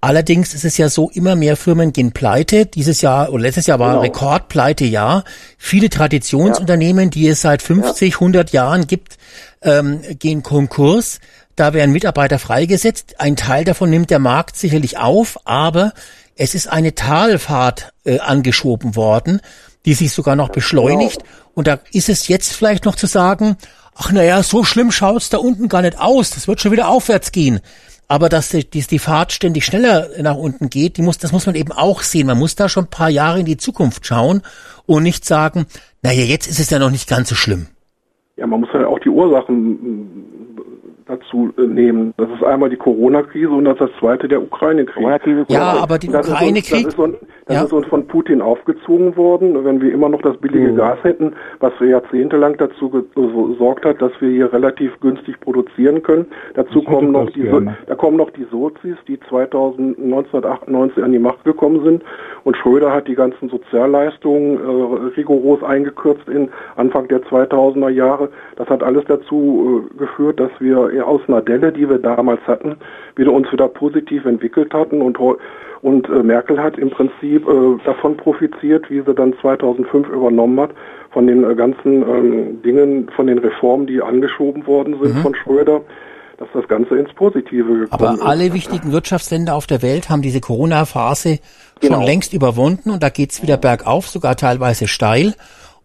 [0.00, 2.64] Allerdings ist es ja so, immer mehr Firmen gehen pleite.
[2.64, 4.02] Dieses Jahr oder letztes Jahr war Genau.
[4.02, 5.24] Rekordpleitejahr.
[5.58, 9.18] Viele Traditionsunternehmen, die es seit 50, 100 Jahren gibt,
[9.62, 11.20] ähm, gehen Konkurs.
[11.54, 13.16] Da werden Mitarbeiter freigesetzt.
[13.18, 15.92] Ein Teil davon nimmt der Markt sicherlich auf, aber
[16.36, 19.40] es ist eine Talfahrt äh, angeschoben worden,
[19.86, 21.22] die sich sogar noch beschleunigt.
[21.54, 23.56] Und da ist es jetzt vielleicht noch zu sagen,
[23.94, 26.30] ach naja, so schlimm schaut's da unten gar nicht aus.
[26.30, 27.60] Das wird schon wieder aufwärts gehen.
[28.08, 31.46] Aber dass die, die, die Fahrt ständig schneller nach unten geht, die muss, das muss
[31.46, 32.26] man eben auch sehen.
[32.26, 34.42] Man muss da schon ein paar Jahre in die Zukunft schauen
[34.86, 35.66] und nicht sagen,
[36.02, 37.66] naja, jetzt ist es ja noch nicht ganz so schlimm.
[38.36, 40.35] Ja, man muss ja auch die Ursachen
[41.06, 42.12] dazu äh, nehmen.
[42.16, 45.04] Das ist einmal die Corona-Krise und das ist das zweite der Ukraine-Krieg.
[45.48, 47.62] Ja, aber den Das ist uns- Ukraine-Krieg- Das, ist uns, das Ja.
[47.64, 49.64] ist uns von Putin aufgezwungen worden.
[49.64, 50.76] Wenn wir immer noch das billige Mhm.
[50.76, 56.02] Gas hätten, was für jahrzehntelang dazu ge- gesorgt hat, dass wir hier relativ günstig produzieren
[56.02, 56.26] können.
[56.54, 57.76] Dazu Ich kommen noch die, gerne.
[57.86, 62.02] da kommen noch die Sozis, die 2000, 1998 an die Macht gekommen sind.
[62.44, 68.28] Und Schröder hat die ganzen Sozialleistungen äh, rigoros eingekürzt in Anfang der 2000er Jahre.
[68.56, 72.76] Das hat alles dazu äh, geführt, dass wir aus einer Delle, die wir damals hatten,
[73.16, 75.18] wieder uns wieder positiv entwickelt hatten und
[75.82, 80.70] und äh, Merkel hat im Prinzip äh, davon profitiert, wie sie dann 2005 übernommen hat,
[81.12, 85.20] von den äh, ganzen ähm, Dingen, von den Reformen, die angeschoben worden sind Mhm.
[85.22, 85.82] von Schröder,
[86.38, 88.22] dass das Ganze ins Positive gekommen Aber ist.
[88.22, 91.38] alle wichtigen Wirtschaftsländer auf der Welt haben diese Corona-Phase
[91.80, 91.96] Genau.
[91.96, 95.34] schon längst überwunden und da geht's wieder bergauf, sogar teilweise steil.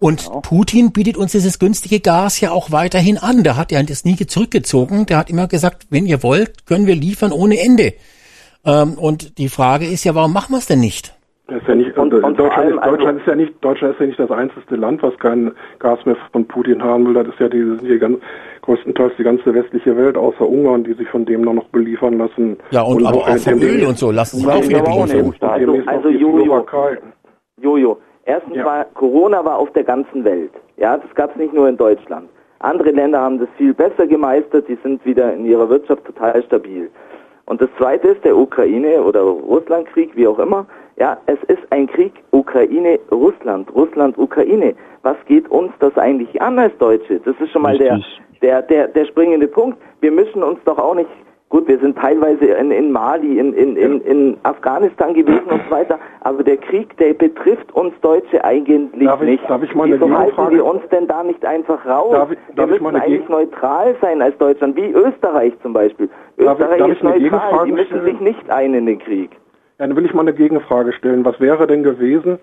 [0.01, 0.41] Und Genau.
[0.41, 3.43] Putin bietet uns dieses günstige Gas ja auch weiterhin an.
[3.43, 5.05] Der hat ja das nie zurückgezogen.
[5.05, 7.93] Der hat immer gesagt, wenn ihr wollt, können wir liefern ohne Ende.
[8.65, 11.15] Ähm, und die Frage ist ja, warum machen wir es denn nicht?
[11.47, 13.93] Das ist ja nicht, Und- also und Deutschland, ist, also- Deutschland ist ja nicht, Deutschland
[13.93, 17.13] ist ja nicht das einzige Land, was kein Gas mehr von Putin haben will.
[17.13, 18.17] Das ist ja die, sind die ganz,
[18.63, 22.57] größtenteils die ganze westliche Welt, außer Ungarn, die sich von dem noch beliefern lassen.
[22.71, 25.13] Ja, und, aber auch auch dem- Öl und so lassen sich und auch wieder demnächst
[25.13, 25.69] beliefern.
[25.69, 26.65] und Also- also Jojo.
[27.61, 28.65] Jojo, erstens Ja.
[28.65, 30.51] war Corona war auf der ganzen Welt.
[30.77, 32.29] Ja, das gab es nicht nur in Deutschland.
[32.59, 36.89] Andere Länder haben das viel besser gemeistert, die sind wieder in ihrer Wirtschaft total stabil.
[37.45, 40.65] Und das zweite ist der Ukraine- oder Russlandkrieg, wie auch immer.
[40.97, 44.75] Ja, es ist ein Krieg Ukraine-Russland, Russland-Ukraine.
[45.01, 47.19] Was geht uns das eigentlich an als Deutsche?
[47.19, 47.99] Das ist schon mal der,
[48.41, 49.77] der, der, der springende Punkt.
[50.01, 51.09] Wir mischen uns doch auch nicht,
[51.51, 55.71] gut, wir sind teilweise in, in Mali, in, in, in, in Afghanistan gewesen und so
[55.71, 59.47] weiter, aber der Krieg, der betrifft uns Deutsche eigentlich Darf ich- nicht.
[59.49, 62.11] darf ich mal eine Wieso halten wir uns denn da nicht einfach raus?
[62.13, 66.09] Darf ich- darf wir müssen eigentlich neutral sein als Deutschland, wie Österreich zum Beispiel.
[66.37, 69.31] Darf ich- Österreich ist ich eine neutral, die mischen sich nicht ein in den Krieg.
[69.77, 71.23] Ja, dann will ich mal eine Gegenfrage stellen.
[71.25, 72.39] Was wäre denn gewesen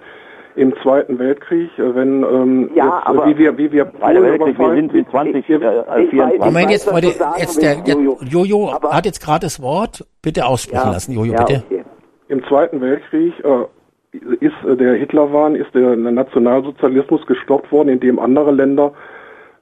[0.57, 4.23] im Zweiten Weltkrieg, äh, wenn ähm, Ja, jetzt, äh, aber- wie wir wie wir Polen
[4.23, 6.41] Weltkrieg, wir sind in 20, wie- äh, Ich 24.
[6.41, 6.85] weiß- Moment, jetzt,
[7.19, 8.19] sagen jetzt der, Jojo.
[8.23, 10.05] Jojo Aber- hat jetzt gerade das Wort.
[10.23, 11.63] Bitte aussprechen lassen, Jojo, ja, bitte.
[11.71, 11.85] Okay.
[12.29, 18.51] Im Zweiten Weltkrieg äh, ist äh, der Hitlerwahn, ist der Nationalsozialismus gestoppt worden, indem andere
[18.53, 18.93] Länder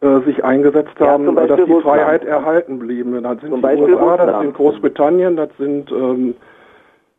[0.01, 1.83] äh, sich eingesetzt Ja, haben, dass die Russland.
[1.83, 3.13] Freiheit erhalten blieben.
[3.23, 6.35] Das sind Zum die Beispiel USA, das sind Großbritannien, das sind ähm,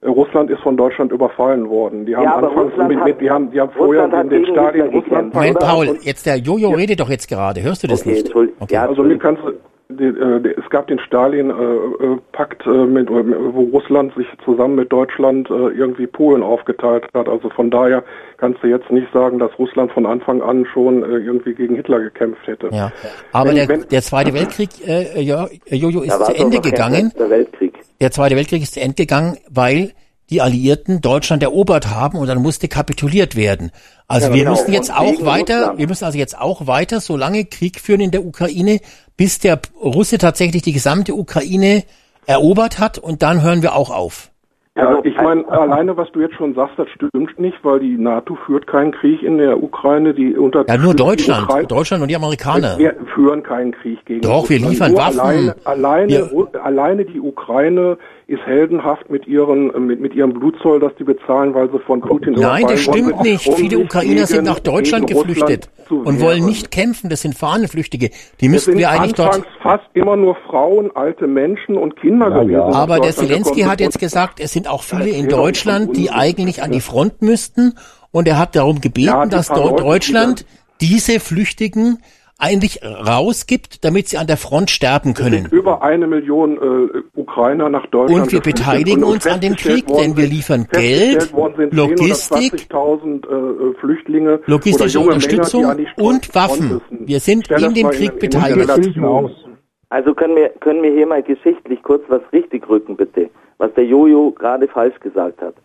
[0.05, 2.05] Russland ist von Deutschland überfallen worden.
[2.05, 4.45] Die haben Ja, anfangs Russland mit, mit, die haben, die haben vorher Russland hat den,
[4.45, 5.59] Hitler Russland Moment?
[5.59, 7.63] Paul, jetzt der Jojo redet doch jetzt gerade.
[7.63, 8.35] Hörst du das Okay, nicht?
[8.35, 8.73] Okay.
[8.75, 9.53] Ja, Also mir kannst du,
[9.89, 13.13] die, äh, die, es gab den Stalin-Pakt, äh, mit, äh,
[13.53, 17.27] wo Russland sich zusammen mit Deutschland äh, irgendwie Polen aufgeteilt hat.
[17.27, 18.03] Also von daher
[18.37, 21.99] kannst du jetzt nicht sagen, dass Russland von Anfang an schon äh, irgendwie gegen Hitler
[22.01, 22.69] gekämpft hätte.
[22.71, 22.91] Ja,
[23.31, 27.05] aber Wenn- der, wenn- der Zweite Weltkrieg, äh, ja, Jojo, ist zu Ende gegangen.
[27.05, 27.73] letzter Weltkrieg.
[27.99, 29.93] Der Zweite Weltkrieg ist zu Ende gegangen, weil
[30.29, 33.71] die Alliierten Deutschland erobert haben und dann musste kapituliert werden.
[34.07, 34.51] Also Ja, wir genau.
[34.51, 35.79] müssen jetzt Und auch weiter, Russland.
[35.79, 38.79] wir müssen also jetzt auch weiter so lange Krieg führen in der Ukraine,
[39.15, 41.83] bis der Russe tatsächlich die gesamte Ukraine
[42.25, 44.31] erobert hat und dann hören wir auch auf.
[44.77, 47.97] Ja, Also, ich meine, alleine was du jetzt schon sagst, das stimmt nicht, weil die
[47.97, 52.15] NATO führt keinen Krieg in der Ukraine, die unter Ja, nur Deutschland, Deutschland und die
[52.15, 52.77] Amerikaner.
[52.77, 55.19] Wir führen keinen Krieg gegen Doch, wir liefern Nur Waffen.
[55.19, 60.91] Alleine, alleine, Wir- alleine die Ukraine ist heldenhaft mit ihren mit, mit ihrem Blutzoll, das
[60.99, 63.47] die bezahlen, weil sie von Putin Nein, das stimmt nicht.
[63.47, 67.09] um Viele Ukrainer sind nach Deutschland geflüchtet und wollen nicht kämpfen.
[67.09, 68.09] Das sind Fahnenflüchtige.
[68.41, 69.35] Die müssten wir eigentlich dort.
[69.35, 72.51] anfangs fast immer nur Frauen, alte Menschen und Kinder Ja, gewesen.
[72.51, 72.65] ja.
[72.65, 76.71] Aber der Zelensky hat jetzt gesagt, es sind auch viele in Deutschland, die eigentlich an
[76.71, 77.75] die Front müssten.
[78.11, 80.45] Und er hat darum gebeten, Ja, dass Deutschland
[80.81, 81.99] diese Flüchtigen
[82.39, 85.47] eigentlich rausgibt, damit sie an der Front sterben können.
[85.51, 88.23] Über eine Million äh, Ukrainer nach Deutschland.
[88.23, 91.73] Und wir beteiligen und uns an dem Krieg, worden denn wir liefern Geld, worden sind
[91.73, 96.67] 10.000 Logistik, oder 20.000 äh, Flüchtlinge logistische Unterstützung Männer, und Waffen.
[96.67, 97.07] Müssen.
[97.07, 98.69] Wir sind in dem Krieg in beteiligt.
[98.69, 99.31] Relation.
[99.89, 103.85] Also können wir, können wir hier mal geschichtlich kurz was richtig rücken, bitte, was der
[103.85, 105.55] Jojo gerade falsch gesagt hat.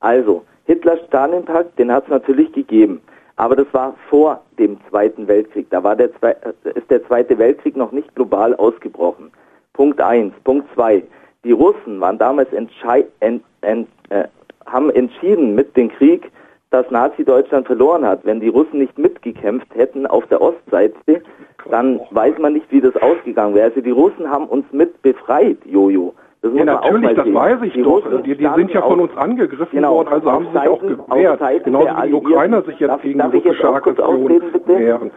[0.00, 3.00] Also, Hitler-Stalin-Pakt, den hat es natürlich gegeben.
[3.40, 5.66] Aber das war vor dem Zweiten Weltkrieg.
[5.70, 9.30] Da war der, Zwe äh, ist der Zweite Weltkrieg noch nicht global ausgebrochen.
[9.72, 10.34] Punkt eins.
[10.44, 11.02] Punkt zwei.
[11.42, 14.24] Die Russen waren damals entschei en en äh,
[14.66, 16.30] haben entschieden mit dem Krieg,
[16.68, 18.26] dass Nazi-Deutschland verloren hat.
[18.26, 21.22] Wenn die Russen nicht mitgekämpft hätten auf der Ostseite,
[21.70, 23.70] dann weiß man nicht, wie das ausgegangen wäre.
[23.70, 26.12] Also die Russen haben uns mit befreit, Jojo.
[26.42, 27.34] Das Ja, natürlich, das sehen.
[27.34, 28.22] weiß ich Die doch.
[28.22, 31.64] Die, die sind ja von uns angegriffen Genau, worden, also haben sie sich auch gewehrt.
[31.64, 32.14] Genauso wie die.
[32.14, 35.10] Ukrainer sich jetzt Darf- gegen darf russische Aggression wehren.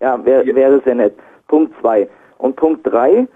[0.00, 1.14] Ja, wäre wäre sehr nett.
[1.48, 2.08] Punkt zwei.
[2.38, 3.26] Und Punkt drei,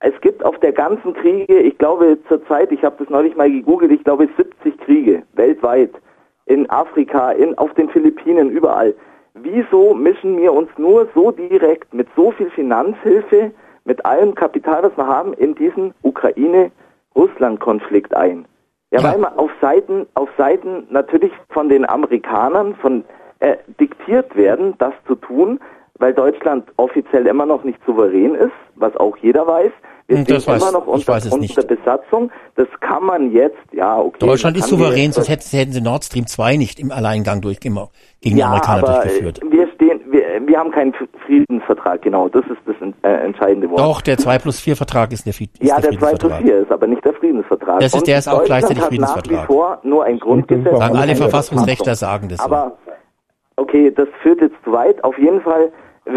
[0.00, 3.92] es gibt auf der ganzen Kriege, ich glaube zurzeit, ich habe das neulich mal gegoogelt,
[3.92, 5.92] ich glaube 70 Kriege weltweit,
[6.46, 8.92] in Afrika, in, auf den Philippinen, überall.
[9.34, 13.52] Wieso mischen wir uns nur so direkt mit so viel Finanzhilfe,
[13.84, 18.46] mit allem Kapital, das wir haben, in diesen Ukraine-Russland-Konflikt ein?
[18.90, 23.04] Ja, weil man auf Seiten, auf Seiten natürlich von den Amerikanern von
[23.40, 25.58] äh, diktiert werden, das zu tun,
[25.98, 29.72] weil Deutschland offiziell immer noch nicht souverän ist, was auch jeder weiß.
[30.08, 31.56] Wir Hm, das weiß- immer noch ich unter, weiß es nicht.
[31.56, 32.30] unter Besatzung.
[32.56, 34.18] Das kann man jetzt, ja, okay.
[34.18, 37.60] Deutschland ist souverän, jetzt- sonst hätten, hätten sie Nord Stream 2 nicht im Alleingang durch,
[37.60, 37.76] gegen
[38.22, 39.40] die ja, Amerikaner aber durchgeführt.
[39.48, 40.92] wir stehen, wir, wir haben keinen
[41.26, 42.28] Friedensvertrag, genau.
[42.28, 43.80] Das ist das äh, entscheidende Wort.
[43.80, 46.20] Doch, der 2 plus 4 Vertrag ist der, Fried- ist Ja, der der 2 plus
[46.32, 46.42] Friedensvertrag.
[46.42, 47.80] 4 ist aber nicht der Friedensvertrag.
[47.80, 49.42] Das ist- der ist auch Deutschland gleichzeitig hat Nach Friedensvertrag.
[49.48, 50.76] wie vor nur ein Grundgesetz.
[50.78, 52.08] Sagen alle Verfassungsrechtler Verfassung.
[52.08, 52.44] sagen das so.
[52.44, 52.76] Aber,
[53.56, 55.02] okay, das führt jetzt zu weit.
[55.04, 55.72] Auf jeden Fall,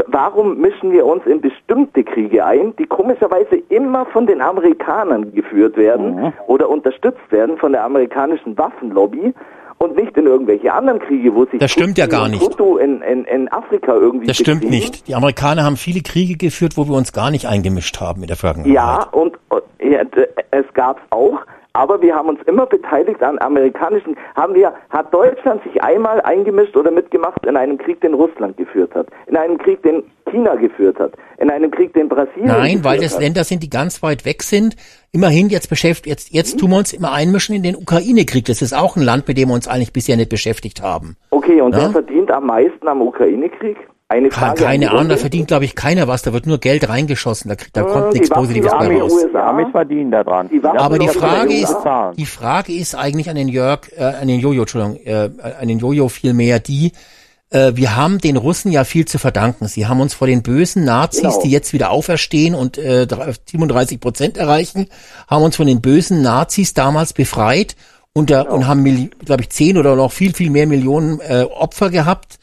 [0.08, 5.78] warum mischen wir uns in bestimmte Kriege ein, die komischerweise immer von den Amerikanern geführt
[5.78, 6.34] werden Mhm.
[6.48, 9.34] oder unterstützt werden von der amerikanischen Waffenlobby
[9.78, 12.42] und nicht in irgendwelche anderen Kriege, wo sich Das stimmt ja gar nicht.
[12.82, 15.08] In, in, in Afrika irgendwie Das stimmt nicht.
[15.08, 18.38] Die Amerikaner haben viele Kriege geführt, wo wir uns gar nicht eingemischt haben in der
[18.38, 18.74] Vergangenheit.
[18.74, 21.40] Ja, und, und ja, d- es gab's auch,
[21.76, 26.76] aber wir haben uns immer beteiligt an amerikanischen, haben wir, hat Deutschland sich einmal eingemischt
[26.76, 30.98] oder mitgemacht in einem Krieg, den Russland geführt hat, in einem Krieg, den China geführt
[31.00, 33.22] hat, in einem Krieg, den Brasilien Nein, weil das hat.
[33.22, 34.76] Länder sind, die ganz weit weg sind.
[35.12, 36.38] Immerhin jetzt beschäftigt, jetzt, Mhm.
[36.38, 38.46] jetzt tun wir uns immer einmischen in den Ukraine-Krieg.
[38.46, 41.16] Das ist auch ein Land, mit dem wir uns eigentlich bisher nicht beschäftigt haben.
[41.32, 41.82] Okay, und Ja?
[41.84, 43.78] wer verdient am meisten am Ukraine-Krieg?
[44.08, 46.22] Eine Keine, Frage keine die Ahnung, da verdient, glaube ich, keiner was.
[46.22, 47.50] Da wird nur Geld reingeschossen.
[47.50, 49.12] Da, kriegt- da Äh, kommt die nichts Waffen- Positives die bei raus.
[49.12, 50.48] USA Damit verdienen da dran.
[50.54, 51.76] Die Waffen Aber die Frage ist,
[52.16, 55.80] die Frage ist eigentlich an den Jörg, äh, an den Jojo, Entschuldigung, äh, an den
[55.80, 56.92] Jojo vielmehr die,
[57.50, 59.68] äh, wir haben den Russen ja viel zu verdanken.
[59.68, 61.42] Sie haben uns vor den bösen Nazis, Genau.
[61.42, 63.08] die jetzt wieder auferstehen und äh,
[63.50, 64.86] 37 Prozent erreichen,
[65.28, 67.76] haben uns von den bösen Nazis damals befreit
[68.14, 71.90] und, da, und haben, glaube ich, zehn oder noch viel, viel mehr Millionen äh, Opfer
[71.90, 72.38] gehabt.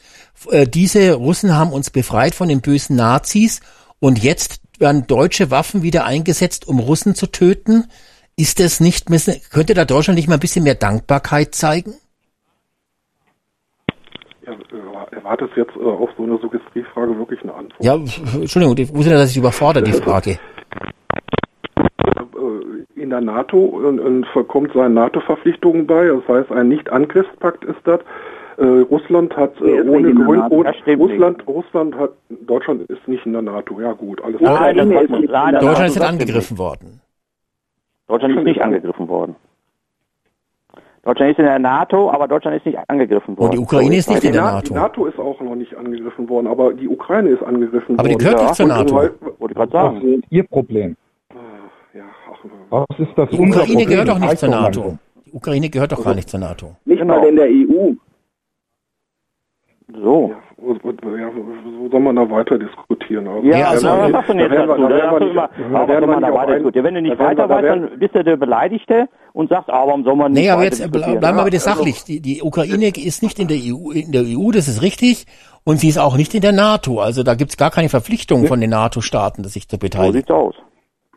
[0.51, 3.61] Äh, diese Russen haben uns befreit von den bösen Nazis
[3.99, 7.85] und jetzt werden deutsche Waffen wieder eingesetzt, um Russen zu töten.
[8.35, 9.07] Ist das nicht,
[9.51, 11.93] könnte da Deutschland nicht mal ein bisschen mehr Dankbarkeit zeigen?
[14.45, 17.83] Äh, erwartet jetzt äh, auf so eine Suggestivfrage wirklich eine Antwort?
[17.83, 20.39] Ja, Entschuldigung, ich wusste, dass ich überfordert, die Frage.
[21.77, 26.07] Äh, In der NATO und, und kommt seinen NATO-Verpflichtungen bei.
[26.07, 27.99] Das heißt, ein Nicht-Angriffspakt ist das.
[28.57, 32.11] Äh, Russland hat äh, ist ohne nicht in der Grund, Das Russland, Russland hat,
[32.45, 33.79] Deutschland ist nicht in der NATO.
[33.81, 34.73] Ja gut, alles Nein, klar.
[34.73, 37.01] das nein, das Deutschland hat ist nicht angegriffen worden.
[38.07, 39.35] Deutschland ist nicht angegriffen worden.
[41.03, 43.49] Deutschland ist in der NATO, aber Deutschland ist nicht angegriffen worden.
[43.49, 44.67] Und die Ukraine ist nicht die in der Na- NATO.
[44.67, 48.13] Die NATO ist auch noch nicht angegriffen worden, aber die Ukraine ist angegriffen Aber die
[48.15, 48.23] worden.
[48.23, 48.95] gehört nicht zur NATO.
[48.95, 49.11] Wollte
[49.49, 50.01] ich gerade Das sagen.
[50.13, 50.95] ist Ihr Problem.
[51.93, 53.89] Ja, ach, Was ist das Die unser Ukraine Problem?
[53.89, 54.97] gehört doch nicht zur NATO.
[55.25, 56.75] Die Ukraine gehört doch gar nicht zur NATO.
[56.85, 57.17] Nicht Genau.
[57.19, 57.91] mal in der EU.
[60.01, 60.31] So.
[60.57, 63.27] wo, wo, ja, wo soll man da weiter diskutieren?
[63.27, 64.81] Also, Ja, Ja, also, was sagst du denn jetzt da dazu?
[64.81, 66.85] da Da wir immer, da aber werden wir man da weiter diskutieren.
[66.85, 69.83] Wenn du nicht da weiter da weißt, dann bist du der Beleidigte und sagst, ah,
[69.85, 71.19] warum soll man nicht Nee, aber jetzt ble- diskutieren?
[71.19, 72.03] bleiben wir bitte Ja, also- sachlich.
[72.05, 75.25] Die, die Ukraine ist nicht in der EU, in der EU, das ist richtig.
[75.65, 76.99] Und sie ist auch nicht in der NATO.
[76.99, 80.13] Also da gibt's gar keine Verpflichtung von den NATO-Staaten, sich zu So beteiligen.
[80.19, 80.55] sieht's aus.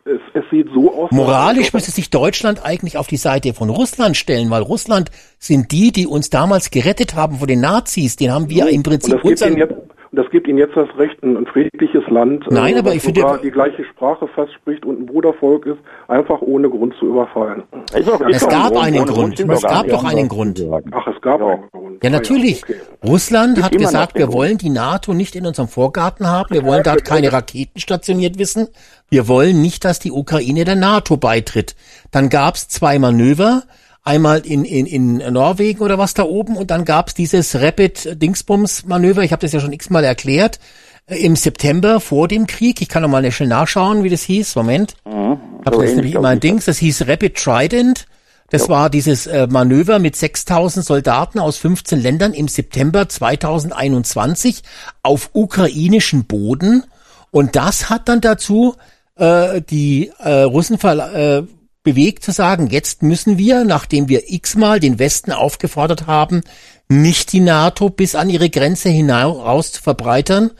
[0.07, 1.11] Es, es sieht so aus.
[1.11, 5.91] Moralisch müsste sich Deutschland eigentlich auf die Seite von Russland stellen, weil Russland sind die,
[5.91, 8.15] die uns damals gerettet haben vor den Nazis.
[8.15, 10.75] Den haben wir im und Prinzip das gibt, ihnen jetzt, und das gibt ihnen jetzt
[10.75, 14.51] das Recht, ein, friedliches Land, Nein, äh, aber ich finde- sogar die gleiche Sprache fast
[14.53, 17.63] spricht und ein Brudervolk ist, einfach ohne Grund zu überfallen.
[17.93, 18.83] Ist doch, ist es gab Grund.
[18.85, 19.33] einen Grund.
[19.33, 20.59] stimmt Es gab doch einen Grund.
[20.91, 22.03] Ach, es gab einen Grund.
[22.03, 22.63] Ja, natürlich.
[23.05, 24.37] Russland Gibt hat gesagt, wir Grund.
[24.37, 26.53] wollen die NATO nicht in unserem Vorgarten haben.
[26.53, 28.67] Wir wollen dort keine Raketen stationiert wissen.
[29.09, 31.75] Wir wollen nicht, dass die Ukraine der NATO beitritt.
[32.11, 33.63] Dann gab's zwei Manöver.
[34.07, 39.33] Einmal in, in, in Norwegen oder was da oben und dann gab's dieses Rapid-Dingsbums-Manöver, ich
[39.33, 40.59] habe das ja schon x-mal erklärt,
[41.07, 42.81] äh, im September vor dem Krieg.
[42.81, 44.55] Ich kann noch mal schnell nachschauen, wie das hieß.
[44.55, 44.95] Moment.
[45.05, 46.39] Ich habe So das ähnlich, nämlich immer ein.
[46.39, 46.63] Dings.
[46.63, 48.07] Das hieß Rapid Trident.
[48.49, 54.63] Das war dieses äh, Manöver mit 6000 Soldaten aus 15 Ländern im September 2021
[55.03, 56.85] auf ukrainischem Boden.
[57.31, 58.75] Und das hat dann dazu
[59.17, 61.43] äh, die äh, Russen ver äh,
[61.87, 66.41] bewegt zu sagen, jetzt müssen wir, nachdem wir x-mal den Westen aufgefordert haben,
[66.89, 70.51] nicht die NATO bis an ihre Grenze hinaus zu verbreitern,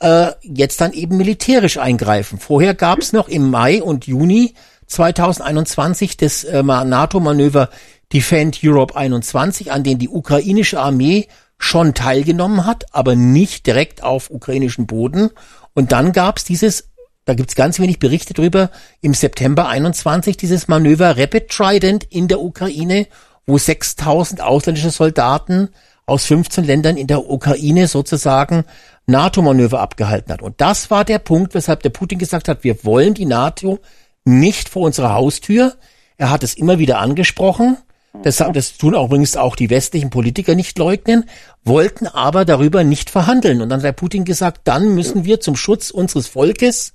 [0.00, 2.38] äh, jetzt dann eben militärisch eingreifen.
[2.38, 4.52] Vorher gab es noch im Mai und Juni
[4.86, 7.70] 2021 das äh, Ma- NATO-Manöver
[8.12, 14.28] Defend Europe 21, an dem die ukrainische Armee schon teilgenommen hat, aber nicht direkt auf
[14.28, 15.30] ukrainischem Boden.
[15.72, 16.90] Und dann gab es dieses,
[17.24, 22.40] da gibt's ganz wenig Berichte drüber, im September 21 dieses Manöver Rapid Trident in der
[22.40, 23.06] Ukraine,
[23.46, 25.70] wo 6000 ausländische Soldaten
[26.06, 28.64] aus 15 Ländern in der Ukraine sozusagen
[29.06, 30.42] NATO-Manöver abgehalten hat.
[30.42, 33.78] Und das war der Punkt, weshalb der Putin gesagt hat, wir wollen die NATO
[34.24, 35.74] nicht vor unserer Haustür.
[36.16, 37.78] Er hat es immer wieder angesprochen.
[38.22, 41.24] Das, das tun auch übrigens auch die westlichen Politiker nicht leugnen,
[41.64, 43.60] wollten aber darüber nicht verhandeln.
[43.60, 46.94] Und dann hat der Putin gesagt, dann müssen wir zum Schutz unseres Volkes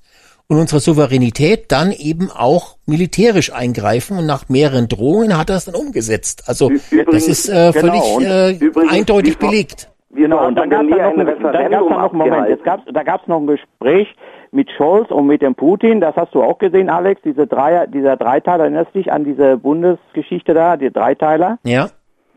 [0.49, 4.17] und unserer Souveränität dann eben auch militärisch eingreifen.
[4.17, 6.44] Und nach mehreren Drohungen hat er es dann umgesetzt.
[6.48, 6.69] Also
[7.12, 8.19] das ist äh, völlig genau.
[8.19, 9.90] Äh, übrigens, eindeutig wie- belegt.
[10.12, 13.22] Genau, und dann gab es noch, ein- dann noch einen Moment, jetzt gab's, da gab
[13.22, 14.08] es noch ein Gespräch
[14.51, 18.17] mit Scholz und mit dem Putin, das hast du auch gesehen, Alex, diese Dreier, dieser
[18.17, 21.60] Dreiteiler, erinnerst du dich an diese Bundesgeschichte da, die Dreiteiler?
[21.64, 21.90] Ja.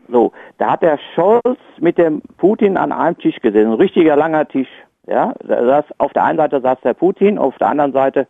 [0.07, 4.47] So, da hat der Scholz mit dem Putin an einem Tisch gesessen, ein richtiger langer
[4.47, 4.67] Tisch.
[5.07, 8.27] Ja, da saß, auf der einen Seite saß der Putin, auf der anderen Seite,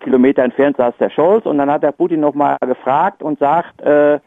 [0.00, 4.20] Kilometer entfernt, saß der Scholz und dann hat der Putin nochmal gefragt und sagt, äh,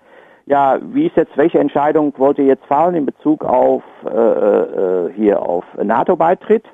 [0.45, 5.13] ja, wie ist jetzt, welche Entscheidung wollt ihr jetzt fallen in Bezug auf äh, äh,
[5.13, 6.65] hier auf NATO-Beitritt?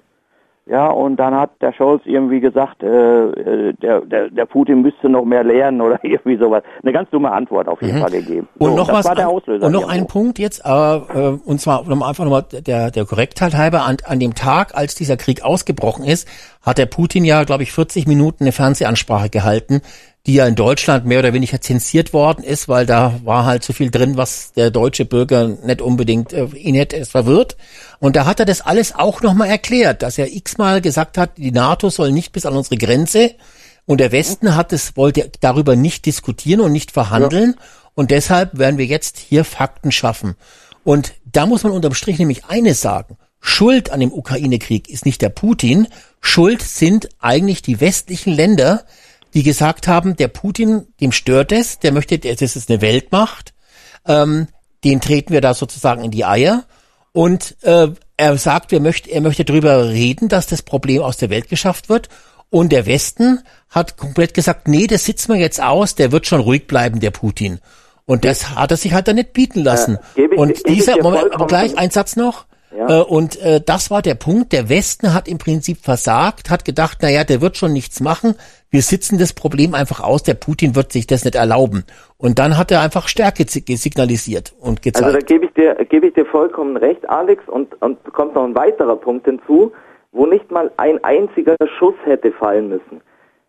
[0.70, 5.10] Ja, und dann hat der Scholz irgendwie gesagt, äh, äh, der, der, der Putin müsste
[5.10, 6.62] noch mehr lernen oder irgendwie sowas.
[6.84, 8.48] Eine ganz dumme Antwort auf jeden Fall gegeben.
[8.54, 8.66] Mhm.
[8.66, 9.64] Und so, noch was war der an-.
[9.64, 13.58] Und noch ein Punkt jetzt, äh, äh, und zwar um einfach nochmal der, der Korrektheit
[13.58, 16.28] halber, an, an dem Tag, als dieser Krieg ausgebrochen ist,
[16.62, 19.82] hat der Putin ja, glaube ich, 40 Minuten eine Fernsehansprache gehalten,
[20.30, 23.74] die ja in Deutschland mehr oder weniger zensiert worden ist, weil da war halt so
[23.74, 27.58] viel drin, was der deutsche Bürger nicht unbedingt äh, ihn hätte es verwirrt.
[27.98, 31.52] Und da hat er das alles auch nochmal erklärt, dass er x-mal gesagt hat, die
[31.52, 33.32] NATO soll nicht bis an unsere Grenze
[33.88, 37.56] und der Westen hat es, wollte darüber nicht diskutieren und nicht verhandeln.
[37.96, 40.36] Und deshalb werden wir jetzt hier Fakten schaffen.
[40.84, 43.18] Und da muss man unterm Strich nämlich eines sagen.
[43.40, 45.88] Schuld an dem Ukraine-Krieg ist nicht der Putin.
[46.22, 48.86] Schuld sind eigentlich die westlichen Länder,
[49.34, 53.54] die gesagt haben, der Putin, dem stört es, der möchte, das ist eine Weltmacht,
[54.06, 54.48] ähm,
[54.84, 56.66] den treten wir da sozusagen in die Eier.
[57.12, 61.30] Und äh, er sagt, wir möchte, er möchte darüber reden, dass das Problem aus der
[61.30, 62.10] Welt geschafft wird.
[62.50, 66.42] Und der Westen hat komplett gesagt, nee, das sitzen wir jetzt aus, der wird schon
[66.42, 67.60] ruhig bleiben, der Putin.
[68.06, 69.98] Und das hat er sich halt dann nicht bieten lassen.
[70.16, 72.46] Äh, ich- und dieser, Moment, aber gleich ein Satz noch.
[72.76, 73.02] Ja.
[73.02, 74.54] Äh, und äh, das war der Punkt.
[74.54, 78.36] Der Westen hat im Prinzip versagt, hat gedacht, naja, der wird schon nichts machen.
[78.70, 80.24] Wir sitzen das Problem einfach aus.
[80.24, 81.86] Der Putin wird sich das nicht erlauben.
[82.18, 85.06] Und dann hat er einfach Stärke signalisiert und gezeigt.
[85.06, 88.44] Also da gebe ich dir, gebe ich dir vollkommen recht, Alex, und, und kommt noch
[88.44, 89.72] ein weiterer Punkt hinzu,
[90.12, 93.02] wo nicht mal ein einziger Schuss hätte fallen müssen.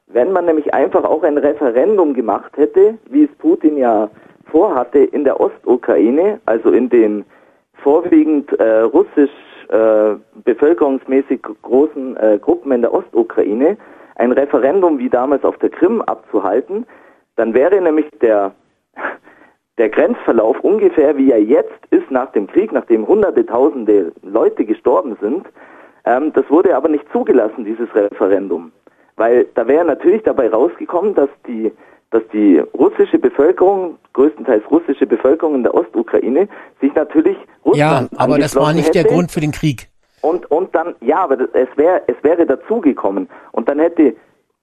[0.06, 4.10] Wenn man nämlich einfach auch ein Referendum gemacht hätte, wie es Putin ja
[4.50, 7.24] vorhatte in der Ostukraine, also in den
[7.82, 9.30] vorwiegend äh, russisch
[9.68, 10.14] äh,
[10.44, 13.76] bevölkerungsmäßig großen äh, Gruppen in der Ostukraine,
[14.16, 16.86] ein Referendum wie damals auf der Krim abzuhalten,
[17.36, 18.52] dann wäre nämlich der
[19.78, 25.16] der Grenzverlauf ungefähr wie er jetzt ist nach dem Krieg, nachdem hunderte, tausende Leute gestorben
[25.20, 25.46] sind.
[26.04, 28.72] Ähm, das wurde aber nicht zugelassen, dieses Referendum.
[29.16, 31.72] Weil da wäre natürlich dabei rausgekommen, dass die,
[32.10, 36.48] dass die russische Bevölkerung, größtenteils russische Bevölkerung in der Ostukraine,
[36.80, 39.04] sich natürlich ja, Russland aber das war nicht der.
[39.04, 39.88] Grund für den Krieg.
[40.22, 43.28] Und, und dann, ja, aber das, es, wär, es wäre dazugekommen.
[43.52, 44.14] Und dann hätte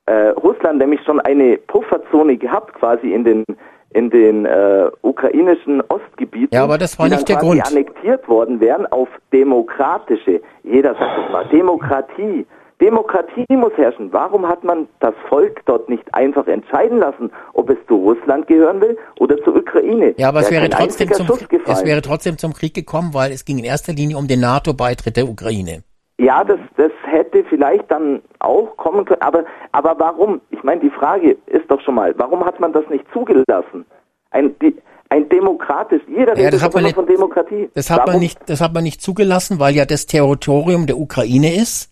[0.05, 3.43] äh, Russland nämlich schon eine Pufferzone gehabt, quasi in den,
[3.91, 6.53] in den äh, ukrainischen Ostgebieten.
[6.53, 7.65] Ja, aber das war die nicht der Grund.
[7.65, 12.45] annektiert worden wären auf demokratische, jeder sagt es mal, Demokratie,
[12.79, 14.13] Demokratie muss herrschen.
[14.13, 18.79] Warum hat man das Volk dort nicht einfach entscheiden lassen, ob es zu Russland gehören
[18.81, 20.13] will oder zur Ukraine?
[20.17, 21.27] Ja, aber es wäre, trotzdem zum,
[21.65, 25.17] es wäre trotzdem zum Krieg gekommen, weil es ging in erster Linie um den NATO-Beitritt
[25.17, 25.83] der Ukraine.
[26.19, 30.41] Ja, das, das hätte vielleicht dann auch kommen können, aber, aber warum?
[30.49, 33.85] Ich meine, die Frage ist doch schon mal, warum hat man das nicht zugelassen?
[34.31, 34.75] Ein, die,
[35.09, 37.69] ein demokratisch, jeder Ja, das hat man immer von Demokratie.
[37.73, 41.55] Das hat man nicht, das hat man nicht zugelassen, weil ja das Territorium der Ukraine
[41.55, 41.91] ist.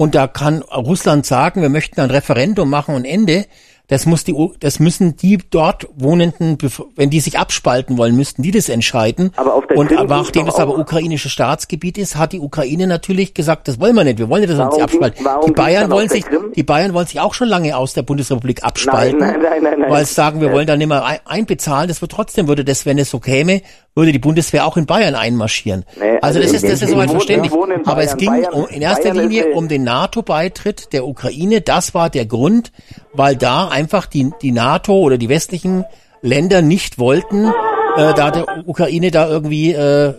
[0.00, 3.44] Und da kann Russland sagen, wir möchten ein Referendum machen und Ende.
[3.86, 6.56] Das muss die, das müssen die dort wohnenden,
[6.96, 9.32] wenn die sich abspalten wollen, müssten die das entscheiden.
[9.36, 13.34] Aber auf der und Krim nachdem es aber ukrainisches Staatsgebiet ist, hat die Ukraine natürlich
[13.34, 14.18] gesagt, das wollen wir nicht.
[14.18, 15.24] Wir wollen nicht, dass wir uns Warum abspalten.
[15.24, 16.52] warum Die Bayern wollen sich, Krim?
[16.56, 19.18] die Bayern wollen sich auch schon lange aus der Bundesrepublik abspalten.
[19.18, 19.90] Nein, nein, nein.
[19.90, 21.88] Weil sie sagen, wir Äh, wollen da nicht mehr ein, einbezahlen.
[21.88, 23.60] Das wird trotzdem, würde das, wenn es so käme,
[24.00, 25.84] würde die Bundeswehr auch in Bayern einmarschieren.
[25.98, 27.52] Nee, also, also das ist, das ist soweit verständlich.
[27.84, 31.60] Aber es ging Bayern- um, in erster Bayern Linie um den NATO-Beitritt der Ukraine.
[31.60, 32.72] Das war der Grund,
[33.12, 35.84] weil da einfach die, die NATO oder die westlichen
[36.22, 40.14] Länder nicht wollten, äh, da der Ukraine da irgendwie, äh,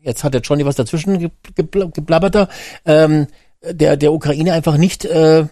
[0.00, 2.48] jetzt hat der Johnny was dazwischen ge- gebl- geblabbert da,
[2.86, 3.26] ähm,
[3.62, 5.44] der, der Ukraine einfach nicht äh,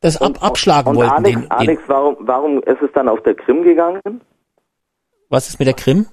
[0.00, 1.12] das ab, abschlagen Und wollten.
[1.12, 4.00] Alex, den, den, Alex warum, warum ist es dann auf der Krim gegangen?
[5.30, 6.06] was ist mit der Krim?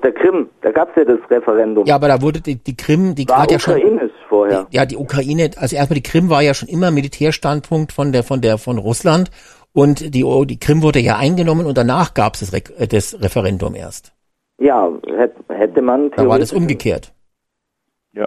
[0.00, 1.84] Auf der Krim, da gab es ja das Referendum.
[1.84, 4.66] Ja, aber da wurde die, die Krim, die War hat ja schon, ukrainisch vorher.
[4.70, 8.40] ja, die Ukraine, also erstmal die Krim war ja schon immer Militärstandpunkt von der, von
[8.40, 9.30] der, von Russland
[9.74, 13.22] und die, die Krim wurde ja eingenommen und danach gab es das, Re äh, das
[13.22, 14.14] Referendum erst.
[14.58, 17.12] Ja, hätte, hätte man Da war das umgekehrt.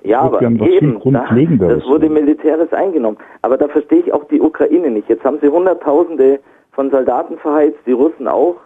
[0.03, 3.17] Ja, aber doch viel eben, da, das wurde militärisch eingenommen.
[3.41, 5.09] Aber da verstehe ich auch die Ukraine nicht.
[5.09, 6.39] Jetzt haben sie Hunderttausende
[6.71, 8.57] von Soldaten verheizt, die Russen auch.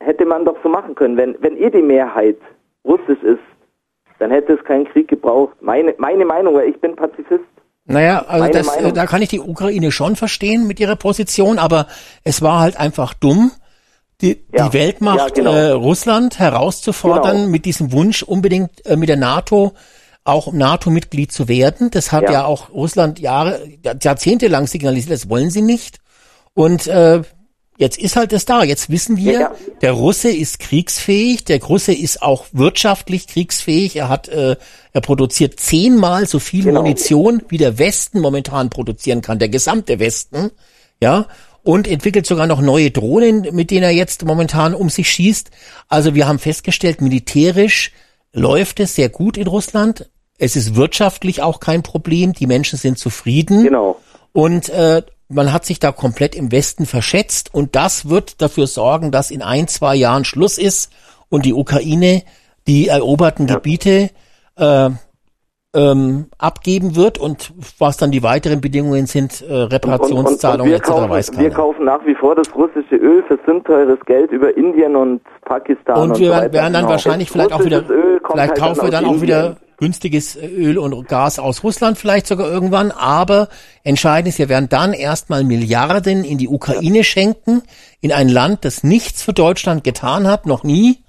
[0.00, 1.16] Hätte man doch so machen können.
[1.16, 2.36] Wenn, wenn eh die Mehrheit
[2.84, 3.40] russisch ist,
[4.18, 5.56] dann hätte es keinen Krieg gebraucht.
[5.60, 7.44] Meine, meine Meinung, weil ich bin Pazifist.
[7.84, 11.86] Naja, also das, äh, da kann ich die Ukraine schon verstehen mit ihrer Position, aber
[12.22, 13.50] es war halt einfach dumm,
[14.20, 14.68] die, Ja.
[14.68, 15.52] die Weltmacht Ja, genau.
[15.52, 17.48] äh, Russland herauszufordern Genau.
[17.48, 19.72] mit diesem Wunsch, unbedingt äh, mit der NATO
[20.24, 21.90] auch NATO-Mitglied zu werden.
[21.90, 22.32] Das hat ja.
[22.32, 22.44] Ja.
[22.44, 23.60] auch Russland Jahre,
[24.02, 25.98] Jahrzehnte lang signalisiert, das wollen sie nicht.
[26.52, 27.22] Und äh,
[27.78, 28.62] jetzt ist halt das da.
[28.62, 29.54] Jetzt wissen wir, Ja, ja.
[29.80, 33.96] der Russe ist kriegsfähig, der Russe ist auch wirtschaftlich kriegsfähig.
[33.96, 34.56] Er hat, äh,
[34.92, 36.82] er produziert zehnmal so viel Genau.
[36.82, 40.50] Munition, wie der Westen momentan produzieren kann, der gesamte Westen,
[41.00, 41.26] ja,
[41.62, 45.50] und entwickelt sogar noch neue Drohnen, mit denen er jetzt momentan um sich schießt.
[45.88, 47.92] Also wir haben festgestellt, militärisch
[48.32, 50.08] läuft es sehr gut in Russland.
[50.38, 52.32] Es ist wirtschaftlich auch kein Problem.
[52.32, 53.64] Die Menschen sind zufrieden.
[53.64, 53.98] Genau.
[54.32, 59.10] Und äh, man hat sich da komplett im Westen verschätzt und das wird dafür sorgen,
[59.10, 60.90] dass in ein, zwei Jahren Schluss ist
[61.28, 62.22] und die Ukraine
[62.66, 64.10] die eroberten Gebiete
[64.56, 64.90] äh,
[65.74, 70.88] ähm, abgeben wird und was dann die weiteren Bedingungen sind, äh, Reparationszahlungen wir, etc.
[70.88, 71.54] kaufen, weiß wir keiner.
[71.54, 75.98] kaufen nach wie vor das russische Öl für sündteures Geld über Indien und Pakistan.
[76.00, 76.88] Und und wir werden, dann Genau.
[76.88, 80.78] wahrscheinlich Das vielleicht auch wieder, vielleicht halt kaufen wir aus dann auch wieder günstiges Öl
[80.78, 82.90] und Gas aus Russland, vielleicht sogar irgendwann.
[82.90, 83.48] Aber
[83.84, 87.62] entscheidend ist, wir werden dann erstmal Milliarden in die Ukraine schenken,
[88.00, 91.04] in ein Land, das nichts für Deutschland getan hat, noch nie.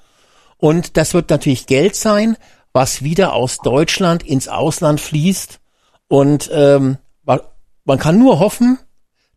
[0.58, 2.36] Und das wird natürlich Geld sein,
[2.74, 5.60] was wieder aus Deutschland ins Ausland fließt.
[6.08, 7.40] Und ähm, man
[7.86, 8.78] man kann nur hoffen,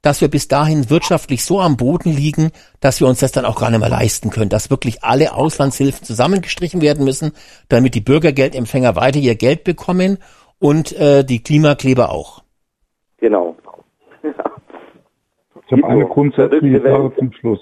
[0.03, 2.51] dass wir bis dahin wirtschaftlich so am Boden liegen,
[2.81, 6.05] dass wir uns das dann auch gar nicht mehr leisten können, dass wirklich alle Auslandshilfen
[6.05, 7.33] zusammengestrichen werden müssen,
[7.69, 10.19] damit die Bürgergeldempfänger weiter ihr Geld bekommen
[10.59, 12.43] und äh, die Klimakleber auch.
[13.19, 13.57] Genau.
[14.23, 17.61] Ich habe eine grundsätzliche Frage zum Schluss.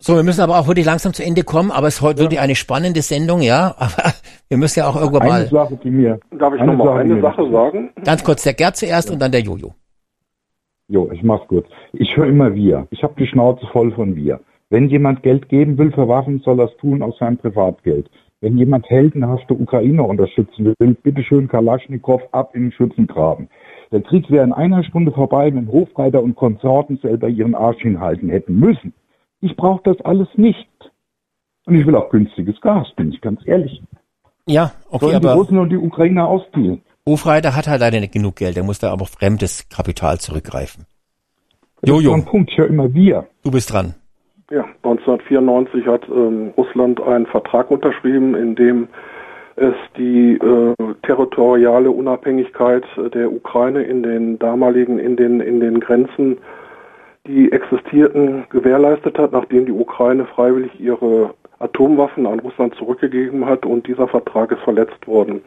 [0.00, 2.38] So, wir müssen aber auch wirklich langsam zu Ende kommen, aber es ist heute wirklich
[2.38, 3.74] eine spannende Sendung, ja.
[3.78, 4.12] Aber
[4.48, 5.46] wir müssen ja auch irgendwann Eine mal.
[5.48, 6.20] Sache, die mir.
[6.38, 7.90] Darf ich eine noch mal Sache, eine Sache sagen?
[8.04, 9.74] Ganz kurz der Gerd zuerst und dann der Jojo.
[10.86, 11.66] Jo, ich mach's kurz.
[11.92, 12.86] Ich höre immer wir.
[12.90, 14.38] Ich habe die Schnauze voll von wir.
[14.70, 18.08] Wenn jemand Geld geben will für Waffen, soll er es tun aus seinem Privatgeld.
[18.40, 23.48] Wenn jemand heldenhafte Ukrainer unterstützen will, bitteschön Kalaschnikow ab in den Schützengraben.
[23.90, 28.28] Der Krieg wäre in einer Stunde vorbei, wenn Hofreiter und Konsorten selber ihren Arsch hinhalten
[28.28, 28.94] hätten müssen.
[29.40, 30.68] Ich brauche das alles nicht.
[31.66, 33.82] Und ich will auch günstiges Gas, bin ich ganz ehrlich.
[34.46, 36.82] Ja, okay, Sollen die aber Russen und die Ukrainer ausspielen.
[37.06, 40.86] Hofreiter hat halt leider nicht genug Geld, der muss da aber auf fremdes Kapital zurückgreifen.
[41.80, 43.26] Das ist Jojo, ein Punkt, ich höre immer wir.
[43.44, 43.94] du bist dran.
[44.50, 48.88] Ja, 1994 hat ähm, Russland einen Vertrag unterschrieben, in dem
[49.56, 55.80] es die äh, territoriale Unabhängigkeit äh, der Ukraine in den damaligen, in den, in den
[55.80, 56.38] Grenzen,
[57.28, 63.86] die existierten, gewährleistet hat, nachdem die Ukraine freiwillig ihre Atomwaffen an Russland zurückgegeben hat und
[63.86, 65.42] dieser Vertrag ist verletzt worden.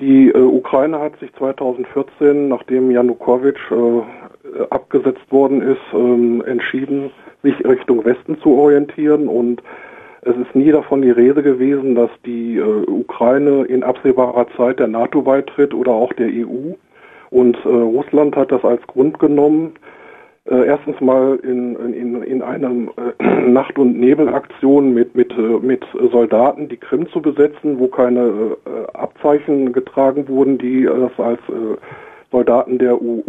[0.00, 7.10] Die äh, Ukraine hat sich 2014, nachdem Janukowitsch äh, abgesetzt worden ist, ähm, entschieden,
[7.42, 9.62] sich Richtung Westen zu orientieren und
[10.22, 14.86] es ist nie davon die Rede gewesen, dass die äh, Ukraine in absehbarer Zeit der
[14.88, 16.74] NATO beitritt oder auch der EU.
[17.30, 19.74] Und äh, Russland hat das als Grund genommen,
[20.50, 22.70] äh, erstens mal in, in, in einer
[23.18, 28.56] äh, Nacht- und Nebelaktion mit, mit, äh, mit Soldaten die Krim zu besetzen, wo keine
[28.66, 31.76] äh, Abzeichen getragen wurden, die das als äh,
[32.32, 33.22] Soldaten der U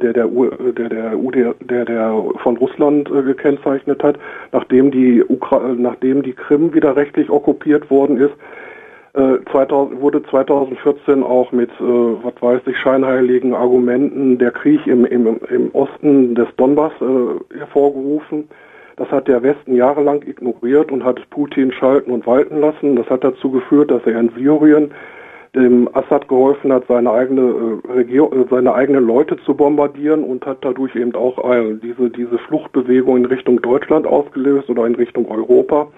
[0.00, 4.18] der der U der der, U der, der, der von Russland äh, gekennzeichnet hat,
[4.50, 8.32] nachdem die Ukra nachdem die Krim wieder rechtlich okkupiert worden ist,
[9.16, 15.04] äh, 2000, wurde 2014 auch mit, äh, was weiß ich, scheinheiligen Argumenten der Krieg im,
[15.06, 18.48] im, im Osten des Donbass äh, hervorgerufen.
[18.96, 22.96] Das hat der Westen jahrelang ignoriert und hat Putin schalten und walten lassen.
[22.96, 24.90] Das hat dazu geführt, dass er in Syrien
[25.54, 30.44] dem Assad geholfen hat, seine eigene äh, Regierung, äh, seine eigenen Leute zu bombardieren und
[30.44, 35.30] hat dadurch eben auch äh, diese diese Fluchtbewegung in Richtung Deutschland ausgelöst oder in Richtung
[35.30, 35.88] Europa.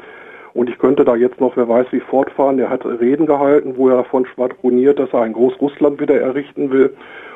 [0.55, 2.59] Und ich könnte da jetzt noch, wer weiß wie, fortfahren.
[2.59, 6.95] Er hat Reden gehalten, wo er davon schwadroniert, dass er ein Großrussland wieder errichten will.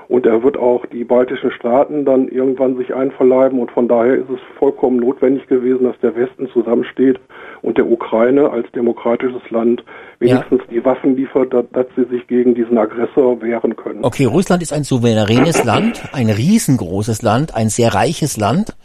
[0.09, 3.59] Und er wird auch die baltischen Staaten dann irgendwann sich einverleiben.
[3.61, 7.19] Und von daher ist es vollkommen notwendig gewesen, dass der Westen zusammensteht
[7.63, 9.85] und der Ukraine als demokratisches Land
[10.19, 10.67] wenigstens ja.
[10.71, 14.05] die Waffen liefert, dass sie sich gegen diesen Aggressor wehren können.
[14.05, 18.77] Okay, Russland ist ein souveränes Land, ein riesengroßes Land, ein sehr reiches Land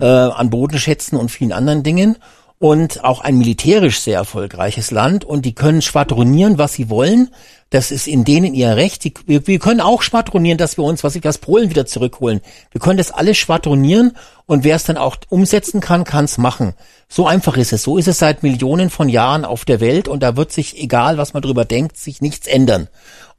[0.00, 2.16] äh, an Bodenschätzen und vielen anderen Dingen
[2.60, 7.30] und auch ein militärisch sehr erfolgreiches Land und die können schwadronieren, was sie wollen.
[7.70, 9.02] Das ist in denen ihr Recht.
[9.02, 12.42] Die, wir, wir, können auch schwadronieren, dass wir uns, was ich das Polen wieder zurückholen.
[12.70, 14.12] Wir können das alles schwadronieren
[14.44, 16.74] und wer es dann auch umsetzen kann, kann es machen.
[17.08, 17.82] So einfach ist es.
[17.82, 21.16] So ist es seit Millionen von Jahren auf der Welt und da wird sich, egal
[21.16, 22.88] was man drüber denkt, sich nichts ändern.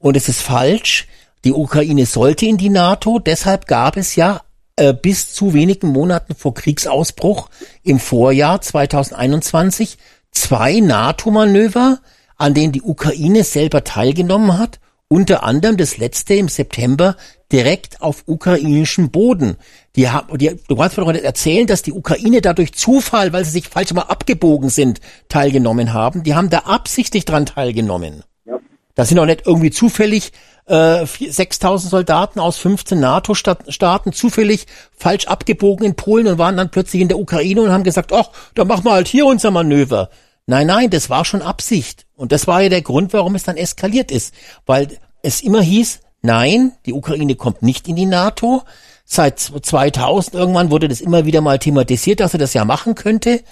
[0.00, 1.06] Und es ist falsch.
[1.44, 3.20] Die Ukraine sollte in die NATO.
[3.20, 4.40] Deshalb gab es ja
[4.76, 7.48] äh, bis zu wenigen Monaten vor Kriegsausbruch
[7.82, 9.98] im Vorjahr 2021
[10.30, 12.00] zwei NATO-Manöver,
[12.36, 17.16] an denen die Ukraine selber teilgenommen hat, unter anderem das letzte im September
[17.52, 19.56] direkt auf ukrainischem Boden.
[19.94, 23.44] Die haben, die, du kannst mir doch nicht erzählen, dass die Ukraine dadurch Zufall, weil
[23.44, 26.22] sie sich falsch mal abgebogen sind, teilgenommen haben.
[26.22, 28.24] Die haben da absichtlich dran teilgenommen.
[28.46, 28.58] Ja.
[28.94, 30.32] Das sind doch nicht irgendwie zufällig
[30.66, 37.02] äh, 6000 Soldaten aus 15 NATO-Staaten zufällig falsch abgebogen in Polen und waren dann plötzlich
[37.02, 40.10] in der Ukraine und haben gesagt, ach, dann machen wir halt hier unser Manöver.
[40.46, 42.06] Nein, nein, das war schon Absicht.
[42.16, 44.34] Und das war ja der Grund, warum es dann eskaliert ist.
[44.66, 44.88] Weil
[45.22, 48.62] es immer hieß, nein, die Ukraine kommt nicht in die NATO.
[49.04, 53.42] Seit 2000 irgendwann wurde das immer wieder mal thematisiert, dass er das ja machen könnte.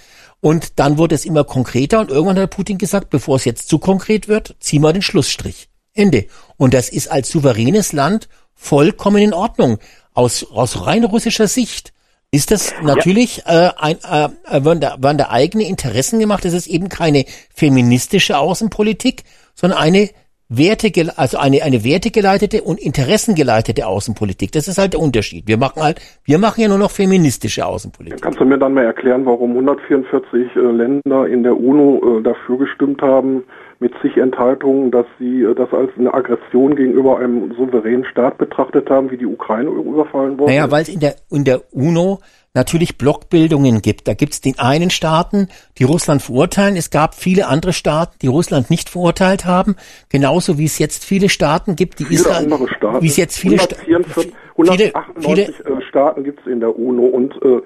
[0.40, 3.78] Und dann wurde es immer konkreter und irgendwann hat Putin gesagt, bevor es jetzt zu
[3.78, 5.69] konkret wird, zieh mal den Schlussstrich.
[5.94, 6.26] Ende.
[6.56, 9.78] Und das ist als souveränes Land vollkommen in Ordnung.
[10.12, 11.92] Aus, aus rein russischer Sicht
[12.30, 13.68] ist das natürlich ja.
[13.68, 16.44] äh, ein, äh, werden, da, werden da eigene Interessen gemacht.
[16.44, 17.24] Es ist eben keine
[17.54, 19.24] feministische Außenpolitik,
[19.54, 20.10] sondern eine
[20.52, 24.50] Werte, also eine, eine wertegeleitete und interessengeleitete Außenpolitik.
[24.50, 25.46] Das ist halt der Unterschied.
[25.46, 28.20] Wir machen halt, wir machen ja nur noch feministische Außenpolitik.
[28.20, 32.58] Kannst du mir dann mal erklären, warum 144 äh, Länder in der UNO äh, dafür
[32.58, 33.44] gestimmt haben,
[33.78, 38.90] mit zig Enthaltungen, dass sie äh, das als eine Aggression gegenüber einem souveränen Staat betrachtet
[38.90, 42.18] haben, wie die Ukraine überfallen worden Naja, weil es in der, in der UNO
[42.54, 44.08] natürlich Blockbildungen gibt.
[44.08, 46.76] Da gibt es den einen Staaten, die Russland verurteilen.
[46.76, 49.76] Es gab viele andere Staaten, die Russland nicht verurteilt haben.
[50.08, 52.44] Genauso wie es jetzt viele Staaten gibt, die viele Israel.
[52.44, 53.02] Andere Staaten.
[53.02, 57.34] Wie es jetzt viele, 144, 198 viele, viele, Staaten gibt es in der UNO und
[57.42, 57.62] äh,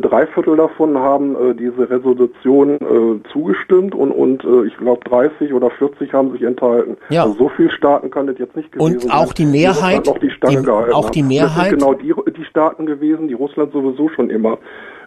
[0.00, 5.52] drei Viertel davon haben äh, diese Resolution äh, zugestimmt und, und äh, ich glaube 30
[5.52, 6.96] oder 40 haben sich enthalten.
[7.10, 7.24] Ja.
[7.24, 10.68] Also so viele Staaten kann das jetzt nicht gewesen Und auch die Mehrheit, die, die
[10.92, 14.58] auch die Mehrheit, das sind genau die, die Staaten gewesen, die Russland sowieso schon immer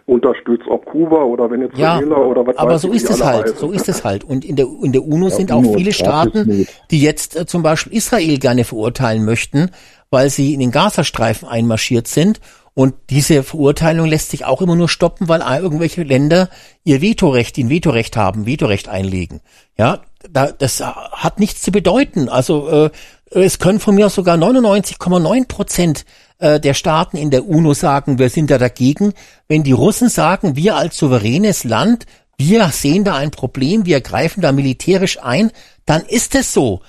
[0.06, 3.58] unterstützt, ob Kuba oder Venezuela ja, oder was Aber so ist es halt, heißen.
[3.58, 4.24] so ist es halt.
[4.24, 7.62] Und in der, in der UNO ja, sind auch viele Staaten, die jetzt äh, zum
[7.62, 9.70] Beispiel Israel gerne verurteilen möchten,
[10.10, 12.40] weil sie in den Gazastreifen einmarschiert sind
[12.78, 16.48] und diese Verurteilung lässt sich auch immer nur stoppen, weil irgendwelche Länder
[16.84, 19.40] ihr Vetorecht, ein Vetorecht haben, Vetorecht einlegen.
[19.76, 22.28] Ja, da, das hat nichts zu bedeuten.
[22.28, 22.90] Also äh,
[23.32, 26.04] es können von mir sogar 99,9 Prozent
[26.38, 29.12] äh, der Staaten in der UNO sagen, wir sind da dagegen.
[29.48, 34.40] Wenn die Russen sagen, wir als souveränes Land, wir sehen da ein Problem, wir greifen
[34.40, 35.50] da militärisch ein,
[35.84, 36.82] dann ist es so.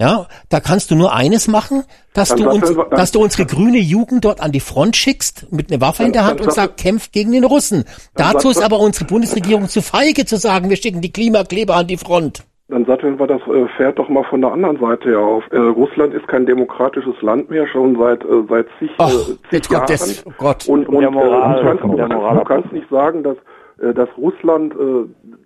[0.00, 3.46] Ja, da kannst du nur eines machen, dass dann du uns, dann, dass du unsere
[3.46, 6.78] grüne Jugend dort an die Front schickst mit einer Waffe in der Hand und sagst,
[6.78, 7.84] kämpft gegen den Russen.
[8.16, 11.96] Dazu ist aber unsere Bundesregierung zu feige zu sagen, wir schicken die Klimakleber an die
[11.96, 12.42] Front.
[12.68, 15.44] Dann satteln wir das äh, Pferd doch mal von der anderen Seite her auf.
[15.52, 19.64] Äh, Russland ist kein demokratisches Land mehr, schon seit äh, seit zig, Ach, äh, zig
[19.70, 19.86] ja, Jahren.
[19.86, 20.66] das- oh Gott.
[20.66, 23.36] Und, und Der Moral- äh, du, kannst, der du, Moral- du kannst nicht sagen, dass
[23.80, 25.36] äh, dass Russland äh,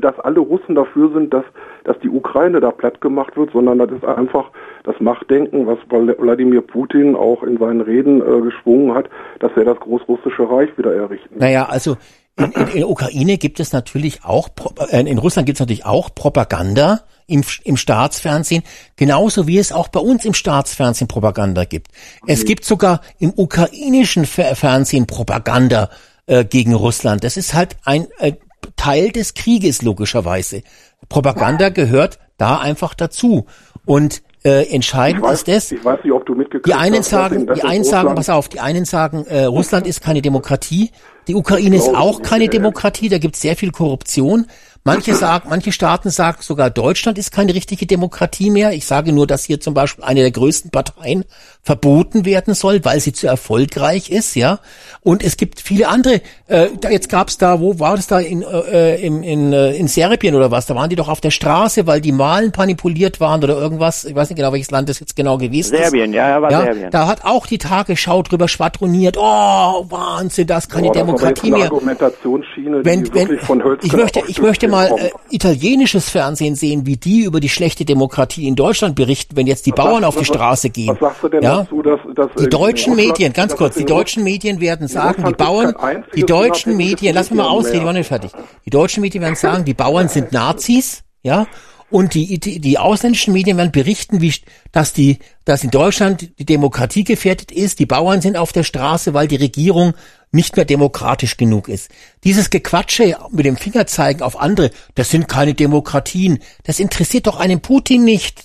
[0.00, 1.44] dass alle Russen dafür sind, dass
[1.84, 4.50] dass die Ukraine da platt gemacht wird, sondern das ist einfach
[4.84, 9.08] das Machtdenken, was Wladimir Putin auch in seinen Reden äh, geschwungen hat,
[9.40, 11.38] dass er das großrussische Reich wieder errichten will.
[11.38, 11.96] Naja, also
[12.36, 14.48] in, in, in der Ukraine gibt es natürlich auch,
[14.90, 18.62] äh, in Russland gibt es natürlich auch Propaganda im, im Staatsfernsehen,
[18.96, 21.88] genauso wie es auch bei uns im Staatsfernsehen Propaganda gibt.
[22.26, 25.90] Es gibt sogar im ukrainischen Fer Fernsehen Propaganda
[26.26, 27.24] äh, gegen Russland.
[27.24, 28.32] Das ist halt ein äh,
[28.76, 30.62] Teil des Krieges logischerweise.
[31.08, 33.46] Propaganda gehört da einfach dazu.
[33.84, 37.10] Und äh, entscheidend weiß, ist das, ich weiß nicht, ob du mitgekriegt die einen hast,
[37.10, 40.22] sagen, die in einen sagen, Russland- pass auf, die einen sagen, äh, Russland ist keine
[40.22, 40.90] Demokratie,
[41.28, 42.48] die Ukraine ist auch keine äh.
[42.48, 44.46] Demokratie, da gibt es sehr viel Korruption.
[44.82, 48.72] Manche sagen, manche Staaten sagen sogar, Deutschland ist keine richtige Demokratie mehr.
[48.72, 51.26] Ich sage nur, dass hier zum Beispiel eine der größten Parteien
[51.62, 54.60] verboten werden soll, weil sie zu erfolgreich ist, ja.
[55.02, 56.22] Und es gibt viele andere.
[56.46, 59.86] Äh, da, jetzt gab's da, wo war das da in äh, in in, äh, in
[59.86, 60.64] Serbien oder was?
[60.64, 64.06] Da waren die doch auf der Straße, weil die Wahlen manipuliert waren oder irgendwas.
[64.06, 65.82] Ich weiß nicht genau, welches Land das jetzt genau gewesen ist.
[65.82, 66.90] Serbien, ja, war ja, Serbien.
[66.90, 69.18] Da hat auch die Tagesschau drüber schwadroniert.
[69.18, 71.66] Oh, Wahnsinn, das ist keine Boah, das Demokratie eine mehr.
[71.66, 73.38] Argumentationsschiene, Wenn, die wenn,
[73.82, 78.46] ich möchte, ich möchte mal äh, italienisches Fernsehen sehen, wie die über die schlechte Demokratie
[78.46, 80.88] in Deutschland berichten, wenn jetzt die Bauern sagst- auf die was- Straße gehen.
[80.88, 81.62] Was sagst du denn ja?
[81.62, 85.74] dazu, dass, dass Die deutschen Medien, ganz kurz, die deutschen Medien werden sagen, die Bauern,
[86.14, 88.30] die deutschen Medien, lass mich mal ausreden, ich war nicht fertig.
[88.64, 91.46] Die deutschen Medien werden sagen, die Bauern sind Nazis, ja,
[91.90, 94.32] und die, die, die ausländischen Medien werden berichten, wie,
[94.72, 99.12] dass die, dass in Deutschland die Demokratie gefährdet ist, die Bauern sind auf der Straße,
[99.14, 99.94] weil die Regierung
[100.32, 101.90] nicht mehr demokratisch genug ist.
[102.22, 107.60] Dieses Gequatsche mit dem Fingerzeigen auf andere, das sind keine Demokratien, das interessiert doch einen
[107.60, 108.44] Putin nicht.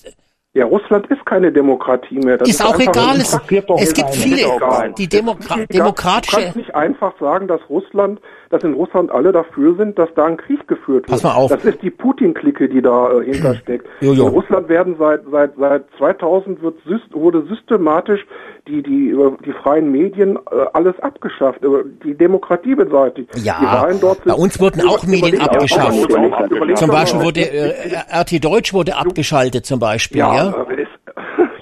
[0.55, 2.37] Ja, Russland ist keine Demokratie mehr.
[2.37, 6.41] Das Ist auch einfach- egal, es- es gibt viele, Ist die Demokra- ist demokratische- Du
[6.43, 10.37] kannst nicht einfach sagen, dass Russland, dass in Russland alle dafür sind, dass da ein
[10.37, 11.07] Krieg geführt wird.
[11.07, 11.51] Pass mal auf.
[11.51, 13.87] Das ist die Putin-Clique, die da äh, hintersteckt.
[14.01, 14.27] Jojo.
[14.27, 16.75] In Russland werden seit seit seit 2000 wird
[17.13, 18.25] wurde systematisch
[18.67, 21.59] die die die freien Medien äh, alles abgeschafft,
[22.03, 23.29] die Demokratie beseitigt.
[23.37, 26.09] Ja, die Wahlen dort sind bei uns wurden auch Medien abgeschafft.
[26.09, 26.89] überleg Zum.
[26.89, 30.65] Beispiel wurde äh, RT Deutsch wurde abgeschaltet zum Beispiel, ja, ja.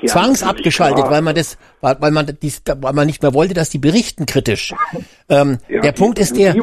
[0.04, 3.80] Ja, Zwangsabgeschaltet, weil man das, weil man dies, weil man nicht mehr wollte, dass die
[3.80, 4.74] berichten kritisch.
[5.30, 6.56] Ähm, Ja, der Punkt ist der,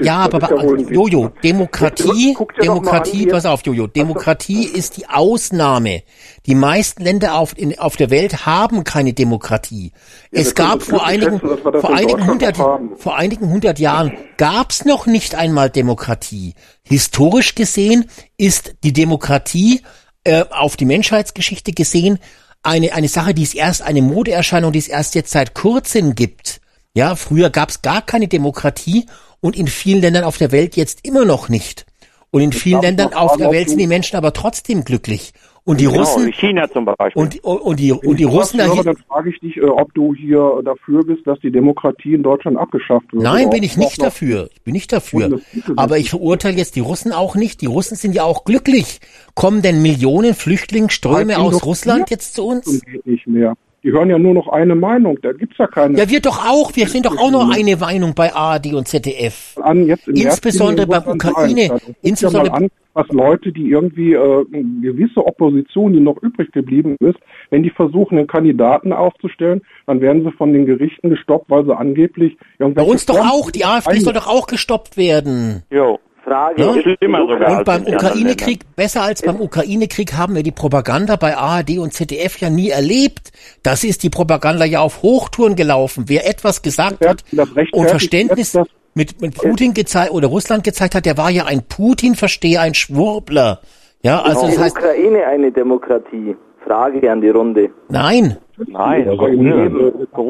[0.00, 0.90] ja, aber ja.
[0.90, 6.02] Jojo, Demokratie, Guck Demokratie, an, pass auf, Jojo, Demokratie ist die Ausnahme.
[6.46, 9.92] Die meisten Länder auf, in, auf der Welt haben keine Demokratie.
[10.30, 15.06] Es gab vor einigen, schätzen, vor in einigen hundert, vor einigen hundert Jahren gab's noch
[15.06, 16.54] nicht einmal Demokratie.
[16.82, 19.82] Historisch gesehen ist die Demokratie
[20.24, 22.18] äh, auf die Menschheitsgeschichte gesehen
[22.66, 26.60] eine, eine Sache, die es erst eine Modeerscheinung, die es erst jetzt seit kurzem gibt.
[26.94, 29.06] Ja, früher gab es gar keine Demokratie
[29.40, 31.86] und in vielen Ländern auf der Welt jetzt immer noch nicht.
[32.30, 35.32] Und in vielen Ländern auf der Welt sind die Menschen aber trotzdem glücklich.
[35.66, 37.20] Und die Genau, Russen China zum Beispiel.
[37.20, 40.14] und, und die und die Russen da höre, dann frage ich dich, äh, ob du
[40.14, 43.24] hier dafür bist, dass die Demokratie in Deutschland abgeschafft wird.
[43.24, 44.48] Nein, bin ich nicht dafür.
[44.54, 45.40] Ich bin nicht dafür.
[45.74, 47.60] Aber ich verurteile jetzt die Russen auch nicht.
[47.62, 49.00] Die Russen sind ja auch glücklich.
[49.34, 52.80] Kommen denn Millionen Flüchtlingsströme aus Russland jetzt zu uns?
[52.82, 53.54] geht nicht mehr.
[53.86, 55.16] Die hören ja nur noch eine Meinung.
[55.22, 55.96] Da gibt's ja keine.
[55.96, 56.74] Ja, wir doch auch.
[56.74, 59.56] Wir sind doch auch nur eine Meinung bei ARD und ZDF.
[59.62, 61.70] an jetzt im März Insbesondere in beim Ukraine-.
[61.70, 66.50] Also, insbesondere- mal an, was Leute, die irgendwie äh, eine gewisse Opposition, die noch übrig
[66.50, 67.18] geblieben ist,
[67.50, 71.76] wenn die versuchen, einen Kandidaten aufzustellen, dann werden sie von den Gerichten gestoppt, weil sie
[71.76, 73.52] angeblich Bei irgendwelche uns doch auch.
[73.52, 75.62] Die AfD soll doch auch gestoppt werden.
[75.70, 76.00] Jo.
[76.26, 76.74] Frage Ja?
[76.74, 81.36] ist, Schlimmer sogar Und beim Ukraine-Krieg, besser als beim Ukraine-Krieg, haben wir die Propaganda bei
[81.36, 83.32] ARD und ZDF ja nie erlebt.
[83.62, 86.04] Das ist die Propaganda ja auf Hochtouren gelaufen.
[86.08, 87.24] Wer etwas gesagt hat
[87.72, 88.58] und Verständnis
[88.94, 93.60] mit, mit Putin gezeigt oder Russland gezeigt hat, der war ja ein Putin-Versteher, ein Schwurbler.
[94.02, 96.36] Ja, also ist das die heißt, Ukraine eine Demokratie?
[96.66, 97.70] Frage an die Runde.
[97.88, 98.36] nein.
[98.68, 99.26] Nein, Also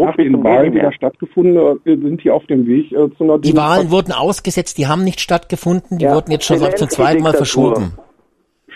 [0.04, 3.38] nach den Wahlen, die da stattgefunden äh, sind, die auf dem Weg äh, zu einer
[3.38, 3.56] Die Demokratie.
[3.56, 7.34] Wahlen wurden ausgesetzt, die haben nicht stattgefunden, die Ja, wurden jetzt schon zum zweiten Mal
[7.34, 7.92] verschoben.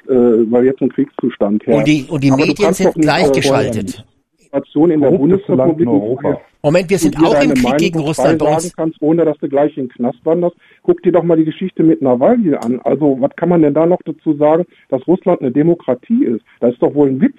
[0.08, 1.78] äh, weil jetzt ein Kriegszustand herrscht.
[1.78, 4.04] Und die, und die Medien sind äh, gleichgeschaltet.
[4.50, 6.40] Situation in der Bundesrepublik in Europa.
[6.62, 8.76] Moment, wir sind auch im Krieg Meinung gegen Russland bei uns.
[8.76, 10.56] kannst, ohne dass du gleich in den Knast wanderst.
[10.82, 12.80] Guck dir doch mal die Geschichte mit Nawalny an.
[12.84, 16.44] Also, was kann man denn da noch dazu sagen, dass Russland eine Demokratie ist?
[16.60, 17.38] Das ist doch wohl ein Witz.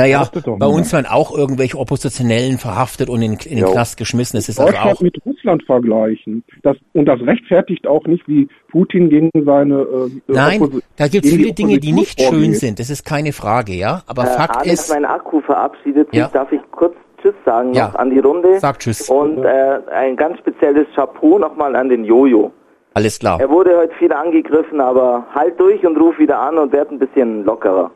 [0.00, 3.72] Naja, bei uns werden auch irgendwelche Oppositionellen verhaftet und in, in den Jo.
[3.72, 4.36] Knast geschmissen.
[4.38, 5.00] Das ist also Deutschland auch.
[5.00, 6.44] mit Russland vergleichen.
[6.62, 11.24] Das, und das rechtfertigt auch nicht, wie Putin gegen seine äh, Nein, Opposi- da gibt
[11.26, 12.78] es viele Dinge, die nicht schön sind.
[12.78, 14.02] Das ist keine Frage, ja.
[14.06, 16.18] Aber äh, Fakt Alex, ist, mein Akku verabschiedet sich.
[16.18, 16.28] Ja.
[16.32, 17.88] Darf ich kurz Tschüss sagen Ja.
[17.88, 18.58] noch an die Runde?
[18.60, 19.08] Sag Tschüss.
[19.10, 22.50] Und äh, ein ganz spezielles Chapeau nochmal an den Jojo.
[22.94, 23.38] alles klar.
[23.40, 26.98] Er wurde heute viel angegriffen, aber halt durch und ruf wieder an und werd ein
[26.98, 27.90] bisschen lockerer.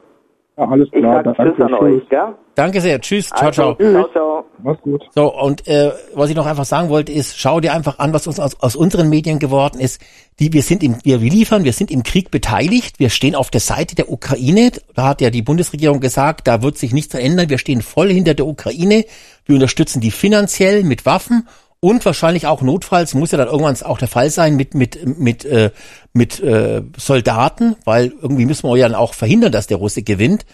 [0.57, 1.23] Ja, alles Ich klar.
[1.25, 2.35] sag danke, Tschüss an euch, gell?
[2.55, 3.01] Danke sehr.
[3.01, 3.29] Tschüss.
[3.31, 3.91] Ciao, Also, ciao.
[3.91, 4.45] ciao, ciao.
[4.63, 5.03] Mach's gut.
[5.15, 8.29] So, und äh, was ich noch einfach sagen wollte, ist, schau dir einfach an, was
[8.29, 10.01] uns aus, aus unseren Medien geworden ist.
[10.39, 13.61] Die, wir sind im, wir liefern, wir sind im Krieg beteiligt, wir stehen auf der
[13.61, 14.71] Seite der Ukraine.
[14.95, 17.51] Da hat ja die Bundesregierung gesagt, da wird sich nichts ändern.
[17.51, 19.05] Wir stehen voll hinter der Ukraine.
[19.47, 21.49] Wir unterstützen die finanziell mit Waffen
[21.85, 25.45] und wahrscheinlich auch notfalls muss ja dann irgendwann auch der Fall sein mit mit mit
[25.45, 25.71] äh,
[26.15, 30.47] mit äh, Soldaten, weil irgendwie müssen wir ja dann auch verhindern, dass der Russe gewinnt.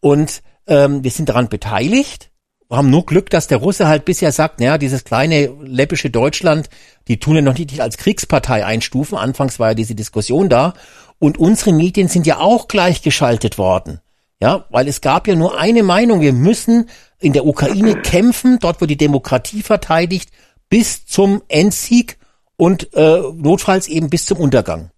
[0.00, 2.30] Und ähm, wir sind daran beteiligt.
[2.68, 6.68] Wir haben nur Glück, dass der Russe halt bisher sagt, naja, dieses kleine läppische Deutschland,
[7.08, 9.16] die tun ja noch nicht als Kriegspartei einstufen.
[9.16, 10.74] Anfangs war ja diese Diskussion da.
[11.18, 14.00] Und unsere Medien sind ja auch gleichgeschaltet worden.
[14.38, 16.20] Ja, weil es gab ja nur eine Meinung.
[16.20, 18.58] Wir müssen in der Ukraine kämpfen.
[18.60, 20.28] Dort wird die Demokratie verteidigt
[20.70, 22.18] bis zum Endsieg
[22.56, 24.90] und äh, notfalls eben bis zum Untergang.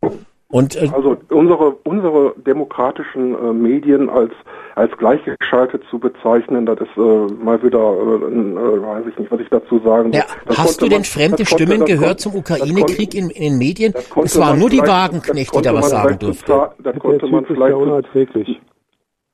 [0.48, 4.30] Und äh, Also unsere unsere demokratischen äh, Medien als
[4.76, 7.00] als gleichgeschaltet zu bezeichnen, das ist äh,
[7.42, 10.20] mal wieder, äh, äh, weiß ich nicht, was ich dazu sagen soll.
[10.20, 12.32] Ja, Das hast konnte du denn man- fremde das konnte- Stimmen das gehört konnte- zum
[12.32, 13.92] das Ukraine-Krieg konnte- in, in den Medien?
[14.10, 16.52] konnte Es waren nur die vielleicht- Wagenknechte, das die da konnte was sagen vielleicht durften.
[16.52, 17.74] Da Der konnte man ist ja vielleicht.
[17.76, 18.60] unerträglich.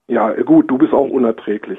[0.08, 1.78] Ja, gut, du bist auch unerträglich.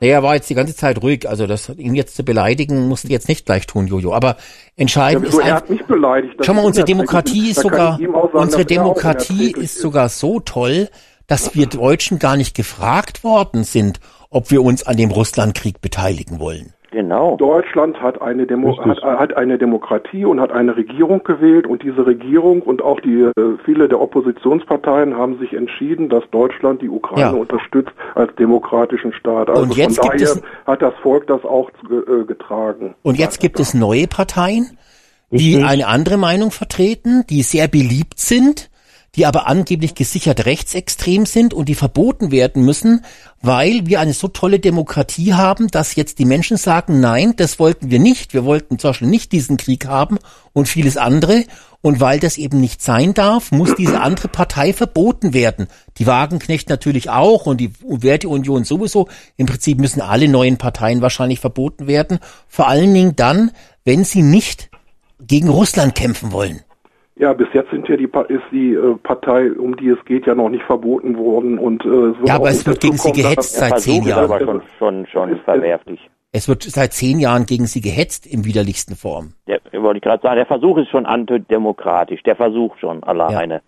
[0.00, 3.08] Er war jetzt die ganze Zeit ruhig, also das ihn jetzt zu beleidigen, musst du
[3.08, 4.12] jetzt nicht gleich tun, Jojo.
[4.12, 4.36] Aber
[4.76, 6.34] entscheidend Ja, ist Er hat mich beleidigt.
[6.42, 6.84] Schau mal, unsere.
[6.84, 10.88] Demokratie ist sogar, sagen, unsere er Demokratie ist sogar so toll,
[11.26, 14.00] dass wir Deutschen gar nicht gefragt worden sind,
[14.30, 16.72] ob wir uns an dem Russlandkrieg beteiligen wollen.
[16.90, 17.36] Genau.
[17.36, 22.06] Deutschland hat eine, Demo hat, hat eine Demokratie und hat eine Regierung gewählt und diese
[22.06, 23.32] Regierung und auch die äh,
[23.64, 27.30] viele der Oppositionsparteien haben sich entschieden, dass Deutschland die Ukraine Ja.
[27.32, 29.50] unterstützt als demokratischen Staat.
[29.50, 32.94] Also Und jetzt von gibt daher es- hat das Volk das auch äh, getragen.
[33.02, 34.78] Und jetzt gibt es neue Parteien,
[35.30, 38.70] die eine andere Meinung vertreten, die sehr beliebt sind,
[39.16, 43.04] die aber angeblich gesichert rechtsextrem sind und die verboten werden müssen,
[43.40, 47.90] weil wir eine so tolle Demokratie haben, dass jetzt die Menschen sagen, nein, das wollten
[47.90, 48.34] wir nicht.
[48.34, 50.18] Wir wollten zum Beispiel nicht diesen Krieg haben
[50.52, 51.44] und vieles andere.
[51.80, 55.68] Und weil das eben nicht sein darf, muss diese andere Partei verboten werden.
[55.98, 59.08] Die Wagenknecht natürlich auch und die Werteunion sowieso.
[59.36, 62.18] Im Prinzip müssen alle neuen Parteien wahrscheinlich verboten werden.
[62.48, 63.52] Vor allen Dingen dann,
[63.84, 64.70] wenn sie nicht
[65.20, 66.62] gegen Russland kämpfen wollen.
[67.18, 70.34] Ja, bis jetzt sind ja die, ist die äh, Partei, um die es geht, ja
[70.36, 73.12] noch nicht verboten worden und äh, es wird Ja, aber es nicht wird gegen sie
[73.12, 74.24] gehetzt seit zehn Jahren.
[74.30, 76.00] aber schon, schon, schon verwerflich.
[76.30, 79.32] Es wird seit zehn Jahren gegen sie gehetzt in widerlichsten Form.
[79.48, 82.22] Der, wollte ich gerade sagen, der Versuch ist schon antidemokratisch.
[82.22, 83.62] Der Versuch schon alleine.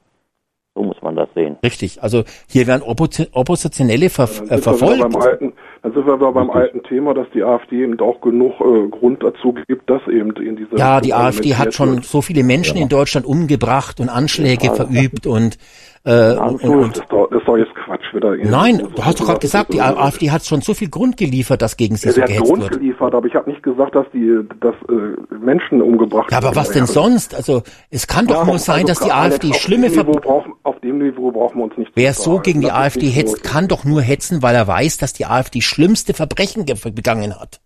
[0.75, 1.57] So muss man das sehen.
[1.65, 2.03] Richtig.
[2.03, 5.01] Also hier werden Opposi- Oppositionelle ver äh, verfolgt.
[5.01, 8.61] Beim alten, dann sind wir wieder beim alten Thema, dass die AfD eben auch genug
[8.61, 12.05] äh, Grund dazu gibt, dass eben in diese Ja, die AfD hat schon wird.
[12.05, 14.75] so viele Menschen in Deutschland umgebracht und Anschläge Ja.
[14.75, 15.57] verübt und,
[16.05, 18.35] äh, und, und, und das, ist doch, ist doch jetzt Quatsch wieder.
[18.37, 21.77] Nein, du hast doch gerade gesagt, die AfD hat schon so viel Grund geliefert, dass
[21.77, 22.73] gegen sie Ja, so gehetzt Grund wird.
[22.73, 26.71] geliefert, aber ich habe nicht gesagt, dass die dass, äh, Menschen umgebracht Ja, aber was
[26.71, 27.35] denn sonst?
[27.35, 30.21] Also es kann doch Ja, nur sein, also dass die AfD schlimme dem Niveau Ver
[30.21, 32.43] brauchen, Auf dem Niveau brauchen wir uns nicht Wer so sagen.
[32.45, 33.53] gegen die AfD hetzt, so.
[33.53, 37.61] kann doch nur hetzen, weil er weiß, dass die AfD schlimmste Verbrechen ge- begangen hat.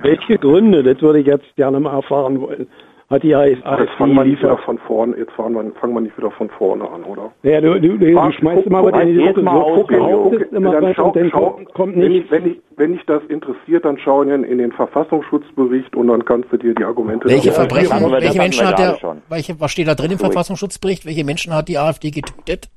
[0.00, 2.66] Welche Gründe, das würde ich jetzt gerne mal erfahren wollen,
[3.10, 5.94] hat die AfD Aber Jetzt fangen wir nicht wieder von vorne, jetzt fangen wir, fangen
[5.94, 7.32] wir nicht wieder von vorne an, oder?
[7.42, 10.82] Ja, du, du, du, du schmeißt guck- immer was in die Luft, okay, immer dann
[10.84, 13.84] was schau- und dann schau- kommt, kommt wenn, ich, wenn, ich, wenn dich das interessiert,
[13.86, 17.26] dann schau in, in den Verfassungsschutzbericht und dann kannst du dir die Argumente...
[17.28, 20.18] Welche dazu- Verbrechen, das welche hatten Menschen hat der, welche, was steht da drin im
[20.18, 21.06] Verfassungsschutzbericht?
[21.06, 22.68] Welche Menschen hat die AfD getötet?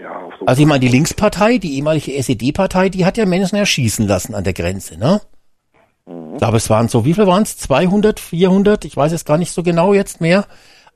[0.00, 3.56] Ja, auf so Also ich meine, die Linkspartei, die ehemalige SED-Partei, die hat ja Menschen
[3.56, 5.20] erschießen lassen an der Grenze, ne?
[6.32, 7.56] Ich glaube, es waren so, wie viel waren es?
[7.58, 8.84] 200, 400?
[8.84, 10.46] Ich weiß es gar nicht so genau jetzt mehr.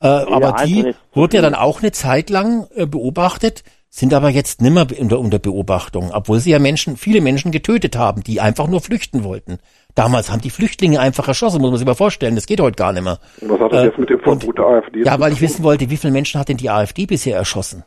[0.00, 3.62] Äh, aber die einzelne ist zu wurden ja dann auch eine Zeit lang äh, beobachtet,
[3.88, 8.22] sind aber jetzt nimmer unter, unter Beobachtung, obwohl sie ja Menschen, viele Menschen getötet haben,
[8.22, 9.58] die einfach nur flüchten wollten.
[9.94, 12.34] Damals haben die Flüchtlinge einfach erschossen, muss man sich mal vorstellen.
[12.34, 13.18] Das geht heute gar nicht mehr.
[13.42, 15.90] Was hat das Äh, jetzt mit dem Verbot der AfD Ja, weil ich wissen wollte,
[15.90, 17.84] wie viele Menschen hat denn die AfD bisher erschossen?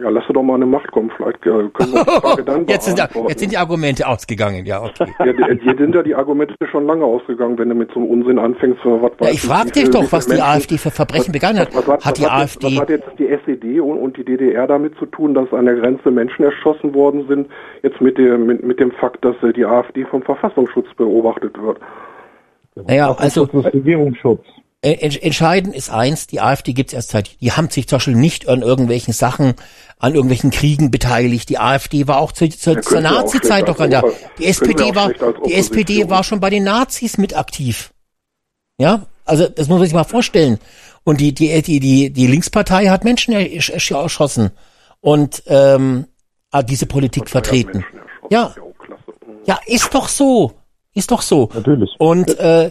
[0.00, 2.86] Ja, lass doch mal eine Macht kommen, vielleicht äh, können wir die Frage dann Jetzt
[2.86, 5.06] sind, jetzt sind die Argumente ausgegangen, ja, okay.
[5.18, 8.08] Ja, die, die sind ja die Argumente schon lange ausgegangen, wenn du mit so einem
[8.08, 8.80] Unsinn anfängst.
[8.84, 11.74] Was Ja, ich frag wie dich doch, was die Menschen- AfD für Verbrechen begangen hat.
[11.74, 14.66] Was, was, Hat die was, AfD was hat jetzt die SED und, und die DDR
[14.66, 17.48] damit zu tun, dass an der Grenze Menschen erschossen worden sind?
[17.82, 21.78] Jetzt mit dem, mit, mit dem Fakt, dass äh, die AfD vom Verfassungsschutz beobachtet wird.
[22.76, 24.46] Naja, also Regierungsschutz.
[24.82, 28.16] Äh, ents- entscheidend ist eins, die AfD gibt's erst seit, die haben sich zum Beispiel
[28.16, 29.54] nicht an irgendwelchen Sachen,
[29.98, 31.48] an irgendwelchen Kriegen beteiligt.
[31.48, 34.04] Die AfD war auch zu, zu, Ja, zur Nazi-Zeit doch an der,
[34.38, 35.12] die SPD war,
[35.46, 37.92] die SPD war schon bei den Nazis mit aktiv.
[38.78, 40.58] Ja, also das muss man sich mal vorstellen.
[41.04, 44.50] Und die, die, die, die, die Linkspartei hat Menschen ersch- ersch- erschossen
[45.00, 46.06] und ähm,
[46.52, 47.84] hat diese Politik vertreten.
[48.30, 48.54] Ja.
[49.46, 50.52] Ja, ist doch so.
[50.94, 51.48] Ist doch so.
[51.54, 51.90] Natürlich.
[51.98, 52.70] Und äh,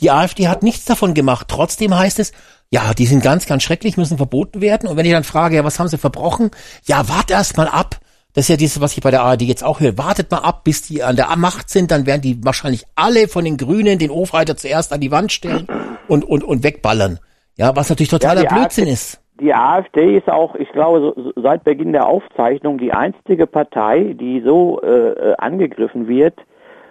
[0.00, 1.46] die AfD hat nichts davon gemacht.
[1.48, 2.32] Trotzdem heißt es,
[2.70, 4.88] ja, die sind ganz, ganz schrecklich, müssen verboten werden.
[4.88, 6.50] Und wenn ich dann frage, ja, was haben sie verbrochen?
[6.84, 7.96] Ja, wart erst mal ab.
[8.34, 9.96] Das ist ja dieses, was ich bei der ARD jetzt auch höre.
[9.96, 13.44] Wartet mal ab, bis die an der Macht sind, dann werden die wahrscheinlich alle von
[13.44, 15.66] den Grünen den Hofreiter zuerst an die Wand stellen
[16.08, 17.18] und, und, und wegballern.
[17.56, 19.20] Ja, was natürlich totaler die Blödsinn AfD ist.
[19.40, 24.14] Die AfD ist auch, ich glaube, so, so seit Beginn der Aufzeichnung die einzige Partei,
[24.18, 26.38] die so äh, äh, angegriffen wird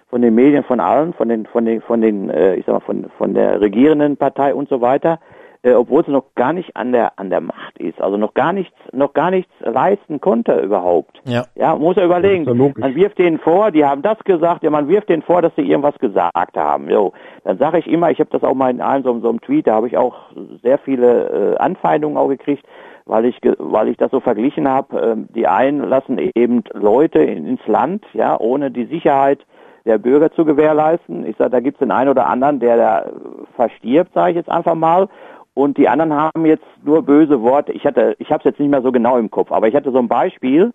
[0.09, 2.79] von den Medien, von allen, von den, von den, von den, äh, ich sag mal,
[2.81, 5.19] von, von der regierenden Partei und so weiter,
[5.63, 8.53] äh, obwohl sie noch gar nicht an der an der Macht ist, also noch gar
[8.53, 11.19] nichts, noch gar nichts leisten konnte überhaupt.
[11.25, 11.43] Ja.
[11.55, 12.45] Ja, man muss ja überlegen.
[12.77, 15.63] man wirft denen vor, die haben das gesagt, ja, man wirft denen vor, dass sie
[15.63, 16.89] irgendwas gesagt haben.
[16.89, 17.11] Jo,
[17.43, 19.67] dann sage ich immer, ich habe das auch mal in einem so, so einem Tweet,
[19.67, 20.15] da habe ich auch
[20.63, 22.65] sehr viele äh, Anfeindungen auch gekriegt,
[23.05, 24.99] weil ich ge- weil ich das so verglichen habe.
[25.01, 29.39] Ähm, die einen lassen eben Leute in, ins Land, ja, ohne die Sicherheit
[29.87, 31.25] der Bürger zu gewährleisten.
[31.25, 33.11] Ich sage, da gibt es den einen oder anderen, der da äh,
[33.55, 35.07] verstirbt, sage ich jetzt einfach mal.
[35.53, 37.71] Und die anderen haben jetzt nur böse Worte.
[37.71, 39.91] Ich hatte, ich habe es jetzt nicht mehr so genau im Kopf, aber ich hatte
[39.91, 40.71] so ein Beispiel,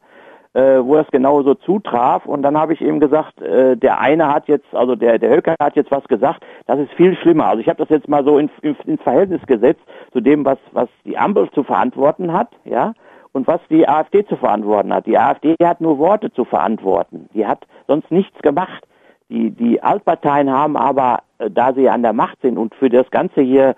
[0.55, 2.27] äh, wo das genau so zutraf.
[2.27, 5.55] Und dann habe ich eben gesagt, äh, der eine hat jetzt, also der, der Höcker
[5.61, 7.47] hat jetzt was gesagt, das ist viel schlimmer.
[7.47, 10.59] Also ich habe das jetzt mal so in, in, ins Verhältnis gesetzt zu dem, was,
[10.73, 12.93] was die Ampel zu verantworten hat, ja,
[13.33, 15.07] und was die AfD zu verantworten hat.
[15.07, 17.29] Die AfD hat nur Worte zu verantworten.
[17.35, 18.85] Die hat sonst nichts gemacht.
[19.33, 23.11] Die, die Altparteien haben aber, äh, da sie an der Macht sind und für das
[23.11, 23.75] Ganze hier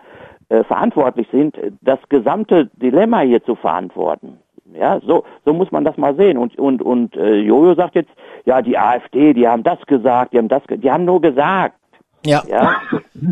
[0.49, 4.39] äh, verantwortlich sind, das gesamte Dilemma hier zu verantworten.
[4.77, 6.37] Ja, so, so muss man das mal sehen.
[6.39, 8.11] Und, und, und äh, Jojo sagt jetzt,
[8.45, 11.77] ja, die AfD, die haben das gesagt, die haben das, die haben nur gesagt.
[12.27, 12.43] Ja.
[12.49, 12.75] Ja.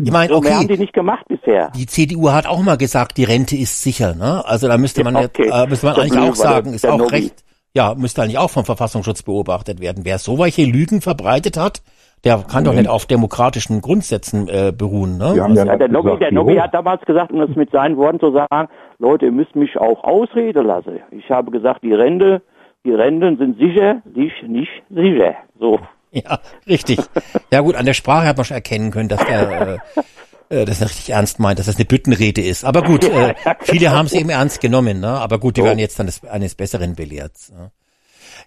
[0.03, 1.71] Ich meine, So, mehr haben okay, die nicht gemacht bisher.
[1.75, 4.15] die CDU hat auch mal gesagt, die Rente ist sicher.
[4.15, 4.43] Ne?
[4.45, 5.49] Also da müsste man, Ja, jetzt, okay.
[5.51, 7.15] äh, müsste man eigentlich auch war der- sagen, ist der auch Nobby.
[7.15, 7.43] recht.
[7.75, 10.05] Ja, müsste eigentlich auch vom Verfassungsschutz beobachtet werden.
[10.05, 11.81] Wer so welche Lügen verbreitet hat,
[12.23, 12.87] der kann doch Moment.
[12.87, 15.17] nicht auf demokratischen Grundsätzen äh, beruhen.
[15.17, 15.41] Ne?
[15.41, 17.97] Haben ja Ja, der Nobby, gesagt, der Nobby hat damals gesagt, um das mit seinen
[17.97, 20.99] Worten zu sagen, Leute, ihr müsst mich auch ausreden lassen.
[21.11, 22.41] Ich habe gesagt, die Rente,
[22.85, 25.35] die Renten sind sicher, nicht, nicht sicher.
[25.59, 25.79] So.
[26.15, 26.99] Ja, richtig.
[27.51, 29.79] Ja gut, an der Sprache hat man schon erkennen können, dass der
[30.49, 32.63] äh, äh, das richtig ernst meint, dass das eine Büttenrede ist.
[32.63, 35.07] Aber gut, äh, viele haben es eben ernst genommen, ne?
[35.07, 37.33] Aber gut, die werden jetzt dann des, eines Besseren belehrt.
[37.51, 37.71] Ne?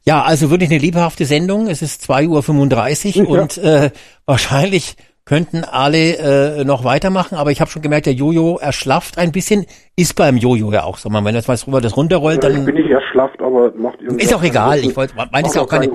[0.07, 1.67] Ja, also wirklich eine lebhafte Sendung.
[1.67, 3.91] Es ist 2.35 Uhr und äh,
[4.25, 9.33] wahrscheinlich könnten alle äh, noch weitermachen, aber ich habe schon gemerkt, der Jojo erschlafft ein
[9.33, 9.67] bisschen.
[9.97, 11.09] Ist beim Jojo ja auch so.
[11.09, 14.23] Man, wenn das mal drüber das runterrollt, ich dann bin nicht erschlafft, aber macht irgendwie
[14.25, 14.79] ist auch egal.
[14.79, 15.15] großen- Ich wollte,
[15.49, 15.91] ist ja auch gar nicht.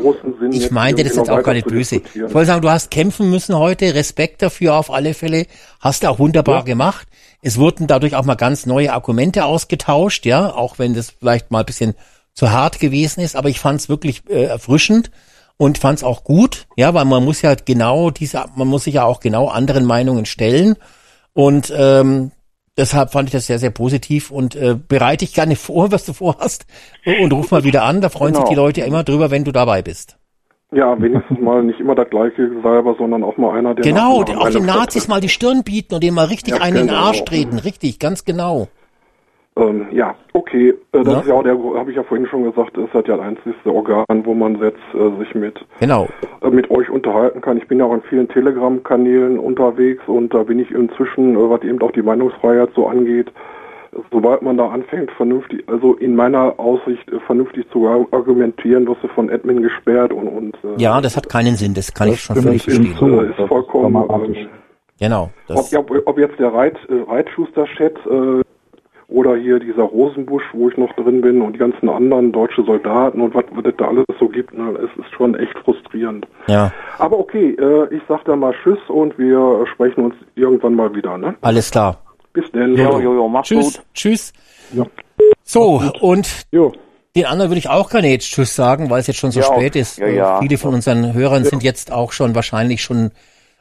[0.52, 2.02] Ich meinte das jetzt auch gar nicht böse.
[2.14, 3.96] Ich wollte sagen, du hast kämpfen müssen heute.
[3.96, 5.46] Respekt dafür auf alle Fälle.
[5.80, 7.08] Hast du auch wunderbar gemacht.
[7.42, 11.60] Es wurden dadurch auch mal ganz neue Argumente ausgetauscht, ja, auch wenn das vielleicht mal
[11.62, 11.96] ein bisschen
[12.34, 13.36] zu hart gewesen ist.
[13.36, 15.12] Aber ich fand es wirklich äh, erfrischend
[15.58, 18.96] und fand es auch gut, ja, weil man muss ja genau diese, man muss sich
[18.96, 20.76] ja auch genau anderen Meinungen stellen
[21.34, 22.32] und ähm,
[22.78, 26.14] deshalb fand ich das sehr, sehr positiv und äh, bereite ich gerne vor, was du
[26.14, 26.66] vorhast
[27.06, 28.02] und ruf mal wieder an.
[28.02, 28.50] Da freuen sich Genau.
[28.50, 30.18] die Leute ja immer drüber, wenn du dabei bist.
[30.74, 34.50] Ja, wenigstens mal nicht immer das gleiche selber, sondern auch mal einer, der Genau, auch
[34.50, 37.08] den Nazis mal die Stirn bieten und denen mal richtig Ja, einen in den genau.
[37.08, 37.60] Arsch treten.
[37.60, 38.70] Richtig, ganz genau.
[39.58, 40.70] Ähm, ja, okay.
[40.70, 41.20] Äh, das Ja.
[41.20, 43.74] ist ja auch der, habe ich ja vorhin schon gesagt, ist halt ja das einzigste
[43.74, 46.08] Organ, wo man jetzt äh, sich mit Genau.
[46.42, 47.58] äh, mit euch unterhalten kann.
[47.58, 51.62] Ich bin ja auch in vielen Telegram-Kanälen unterwegs und da bin ich inzwischen, äh, was
[51.64, 53.30] eben auch die Meinungsfreiheit so angeht,
[54.10, 59.04] sobald man da anfängt, vernünftig, also in meiner Aussicht äh, vernünftig zu ar- argumentieren, wirst
[59.04, 62.22] du von Admin gesperrt und, und äh, Ja, das hat keinen Sinn, das kann ich
[62.22, 63.20] schon völlig ist, verstehen.
[63.20, 64.48] äh, ist vollkommen ähm,
[64.98, 65.30] Genau.
[65.50, 68.42] ob, ja, ob jetzt der Reit, äh, Reitschuster-Chat äh,
[69.12, 73.22] oder hier dieser Rosenbusch, wo ich noch drin bin und die ganzen anderen deutsche Soldaten
[73.22, 76.26] und was es da alles so gibt, ne, es ist schon echt frustrierend.
[76.48, 80.94] Ja, Aber okay, äh, ich sag da mal Tschüss und wir sprechen uns irgendwann mal
[80.96, 81.36] wieder, ne?
[81.42, 82.02] alles klar.
[82.34, 82.76] Bis denn.
[82.76, 83.76] Jo, jo, jo, mach's Tschüss.
[83.78, 83.86] gut.
[83.94, 84.34] Tschüss.
[85.44, 89.32] So, und Den anderen würde ich auch gerne jetzt Tschüss sagen, weil es jetzt schon
[89.32, 89.98] so Ja, spät ist.
[89.98, 90.40] ja, ja.
[90.40, 93.12] Viele von unseren Hörern sind jetzt auch schon wahrscheinlich schon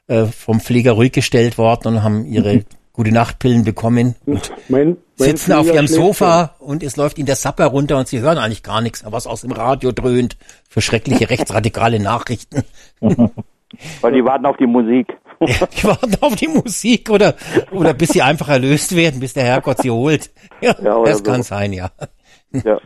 [0.06, 5.52] äh, vom Pfleger ruhig gestellt worden und haben ihre gute Nachtpillen bekommen und mein sitzen
[5.52, 8.80] auf ihrem Sofa und es läuft ihnen der Sapper runter und sie hören eigentlich gar
[8.80, 10.36] nichts, was aus dem Radio dröhnt
[10.68, 12.64] für schreckliche rechtsradikale Nachrichten.
[14.00, 15.06] Weil die warten auf die Musik.
[15.40, 17.34] Die warten auf die Musik oder,
[17.72, 20.28] oder bis sie einfach erlöst werden, bis der Herrgott sie holt.
[20.60, 21.24] Ja, oder das so.
[21.24, 21.90] kann sein, ja.
[22.52, 22.78] Ja.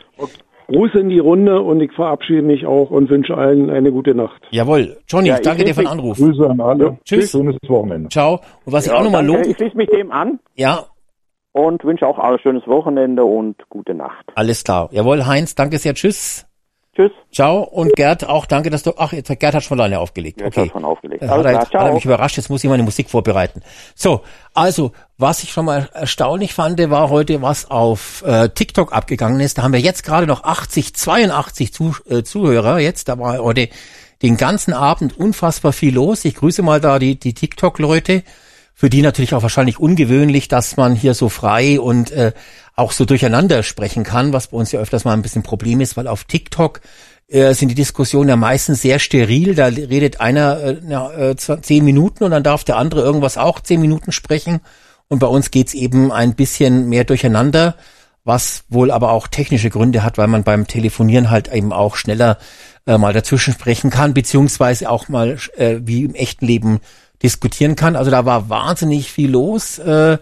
[0.69, 4.41] Gruß in die Runde und ich verabschiede mich auch und wünsche allen eine gute Nacht.
[4.51, 4.99] Jawohl.
[5.09, 6.17] Johnny, Ja, ich danke ich dir für den Anruf.
[6.17, 6.97] Grüße an alle.
[7.05, 7.33] Tschüss.
[7.33, 8.09] Schönes Wochenende.
[8.11, 8.41] Ciao.
[8.65, 10.87] Und was ich Ja, auch nochmal lobe, Ich schließe mich dem an ja,
[11.55, 14.27] und wünsche auch ein schönes Wochenende und gute Nacht.
[14.35, 14.89] alles klar.
[14.91, 15.95] Jawohl, Heinz, danke sehr.
[15.95, 16.47] Tschüss.
[16.95, 17.13] Tschüss.
[17.33, 17.63] Ciao.
[17.63, 20.39] Und Gerd, auch danke, dass du, ach, jetzt Gerd hat schon alleine aufgelegt.
[20.39, 20.67] Gerd okay.
[20.67, 21.23] hat schon aufgelegt.
[21.23, 23.63] Äh, Hat er, jetzt, hat er mich überrascht, jetzt muss ich meine Musik vorbereiten.
[23.95, 24.23] So,
[24.53, 29.59] also, was ich schon mal erstaunlich fand, war heute, was auf äh, TikTok abgegangen ist.
[29.59, 33.09] Da haben wir jetzt gerade noch 80, 82 Zu, äh, Zuhörer jetzt.
[33.09, 33.69] Da war heute
[34.23, 36.25] den ganzen Abend unfassbar viel los.
[36.25, 38.23] Ich grüße mal da die, die TikTok-Leute.
[38.85, 42.33] Für die natürlich auch wahrscheinlich ungewöhnlich, dass man hier so frei und äh,
[42.77, 45.97] auch so durcheinander sprechen kann, was bei uns ja öfters mal ein bisschen Problem ist,
[45.97, 46.83] weil auf TikTok
[47.29, 49.55] äh, sind die Diskussionen ja meistens sehr steril.
[49.55, 53.81] Da redet einer äh, äh, zehn Minuten und dann darf der andere irgendwas auch zehn
[53.81, 54.61] Minuten sprechen.
[55.09, 57.77] Und bei uns geht's eben ein bisschen mehr durcheinander,
[58.23, 62.37] was wohl aber auch technische Gründe hat, weil man beim Telefonieren halt eben auch schneller
[62.87, 66.81] äh, mal dazwischen sprechen kann, beziehungsweise auch mal äh, wie im echten Leben
[67.25, 67.97] diskutieren kann.
[67.97, 69.79] Also da war wahnsinnig viel los.
[69.81, 70.19] Äh,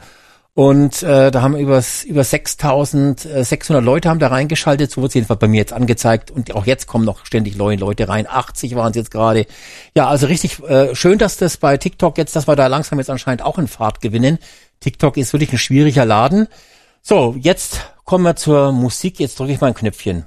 [0.54, 5.40] und äh, da haben über über 6.600 Leute haben da reingeschaltet, so wird es jedenfalls
[5.40, 8.26] bei mir jetzt angezeigt und auch jetzt kommen noch ständig neue Leute rein.
[8.28, 9.46] 80 waren es jetzt gerade.
[9.94, 13.08] Ja, also richtig äh, schön, dass das bei TikTok jetzt, dass wir da langsam jetzt
[13.08, 14.38] anscheinend auch in Fahrt gewinnen.
[14.80, 16.48] TikTok ist wirklich ein schwieriger Laden.
[17.00, 19.20] So, jetzt kommen wir zur Musik.
[19.20, 20.26] Jetzt drücke ich mal ein Knöpfchen.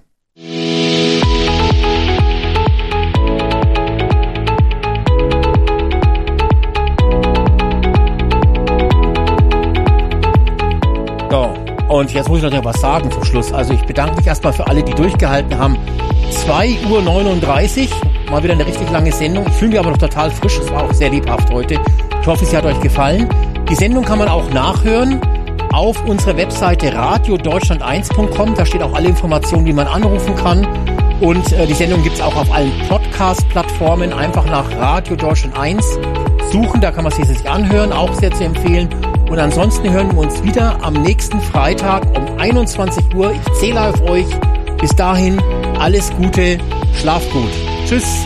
[12.00, 13.54] Und jetzt muss ich noch was sagen zum Schluss.
[13.54, 15.78] Also ich bedanke mich erstmal für alle, die durchgehalten haben.
[16.46, 19.46] 2.39 Uhr, mal wieder eine richtig lange Sendung.
[19.48, 21.80] Ich fühle mich aber noch total frisch, es war auch sehr lebhaft heute.
[22.22, 23.30] Ich hoffe, sie hat euch gefallen.
[23.70, 25.22] Die Sendung kann man auch nachhören
[25.72, 28.56] auf unserer Webseite radiodeutschland1.com.
[28.56, 30.68] Da steht auch alle Informationen, wie man anrufen kann.
[31.22, 34.12] Und äh, die Sendung gibt's auch auf allen Podcast-Plattformen.
[34.12, 35.98] Einfach nach Radio Deutschland 1
[36.52, 38.90] suchen, da kann man sie sich anhören, auch sehr zu empfehlen.
[39.30, 43.32] Und ansonsten hören wir uns wieder am nächsten Freitag um 21 Uhr.
[43.32, 44.28] Ich zähle auf euch.
[44.80, 45.42] Bis dahin
[45.80, 46.60] alles Gute,
[46.94, 47.50] schlaft gut.
[47.88, 48.26] Tschüss.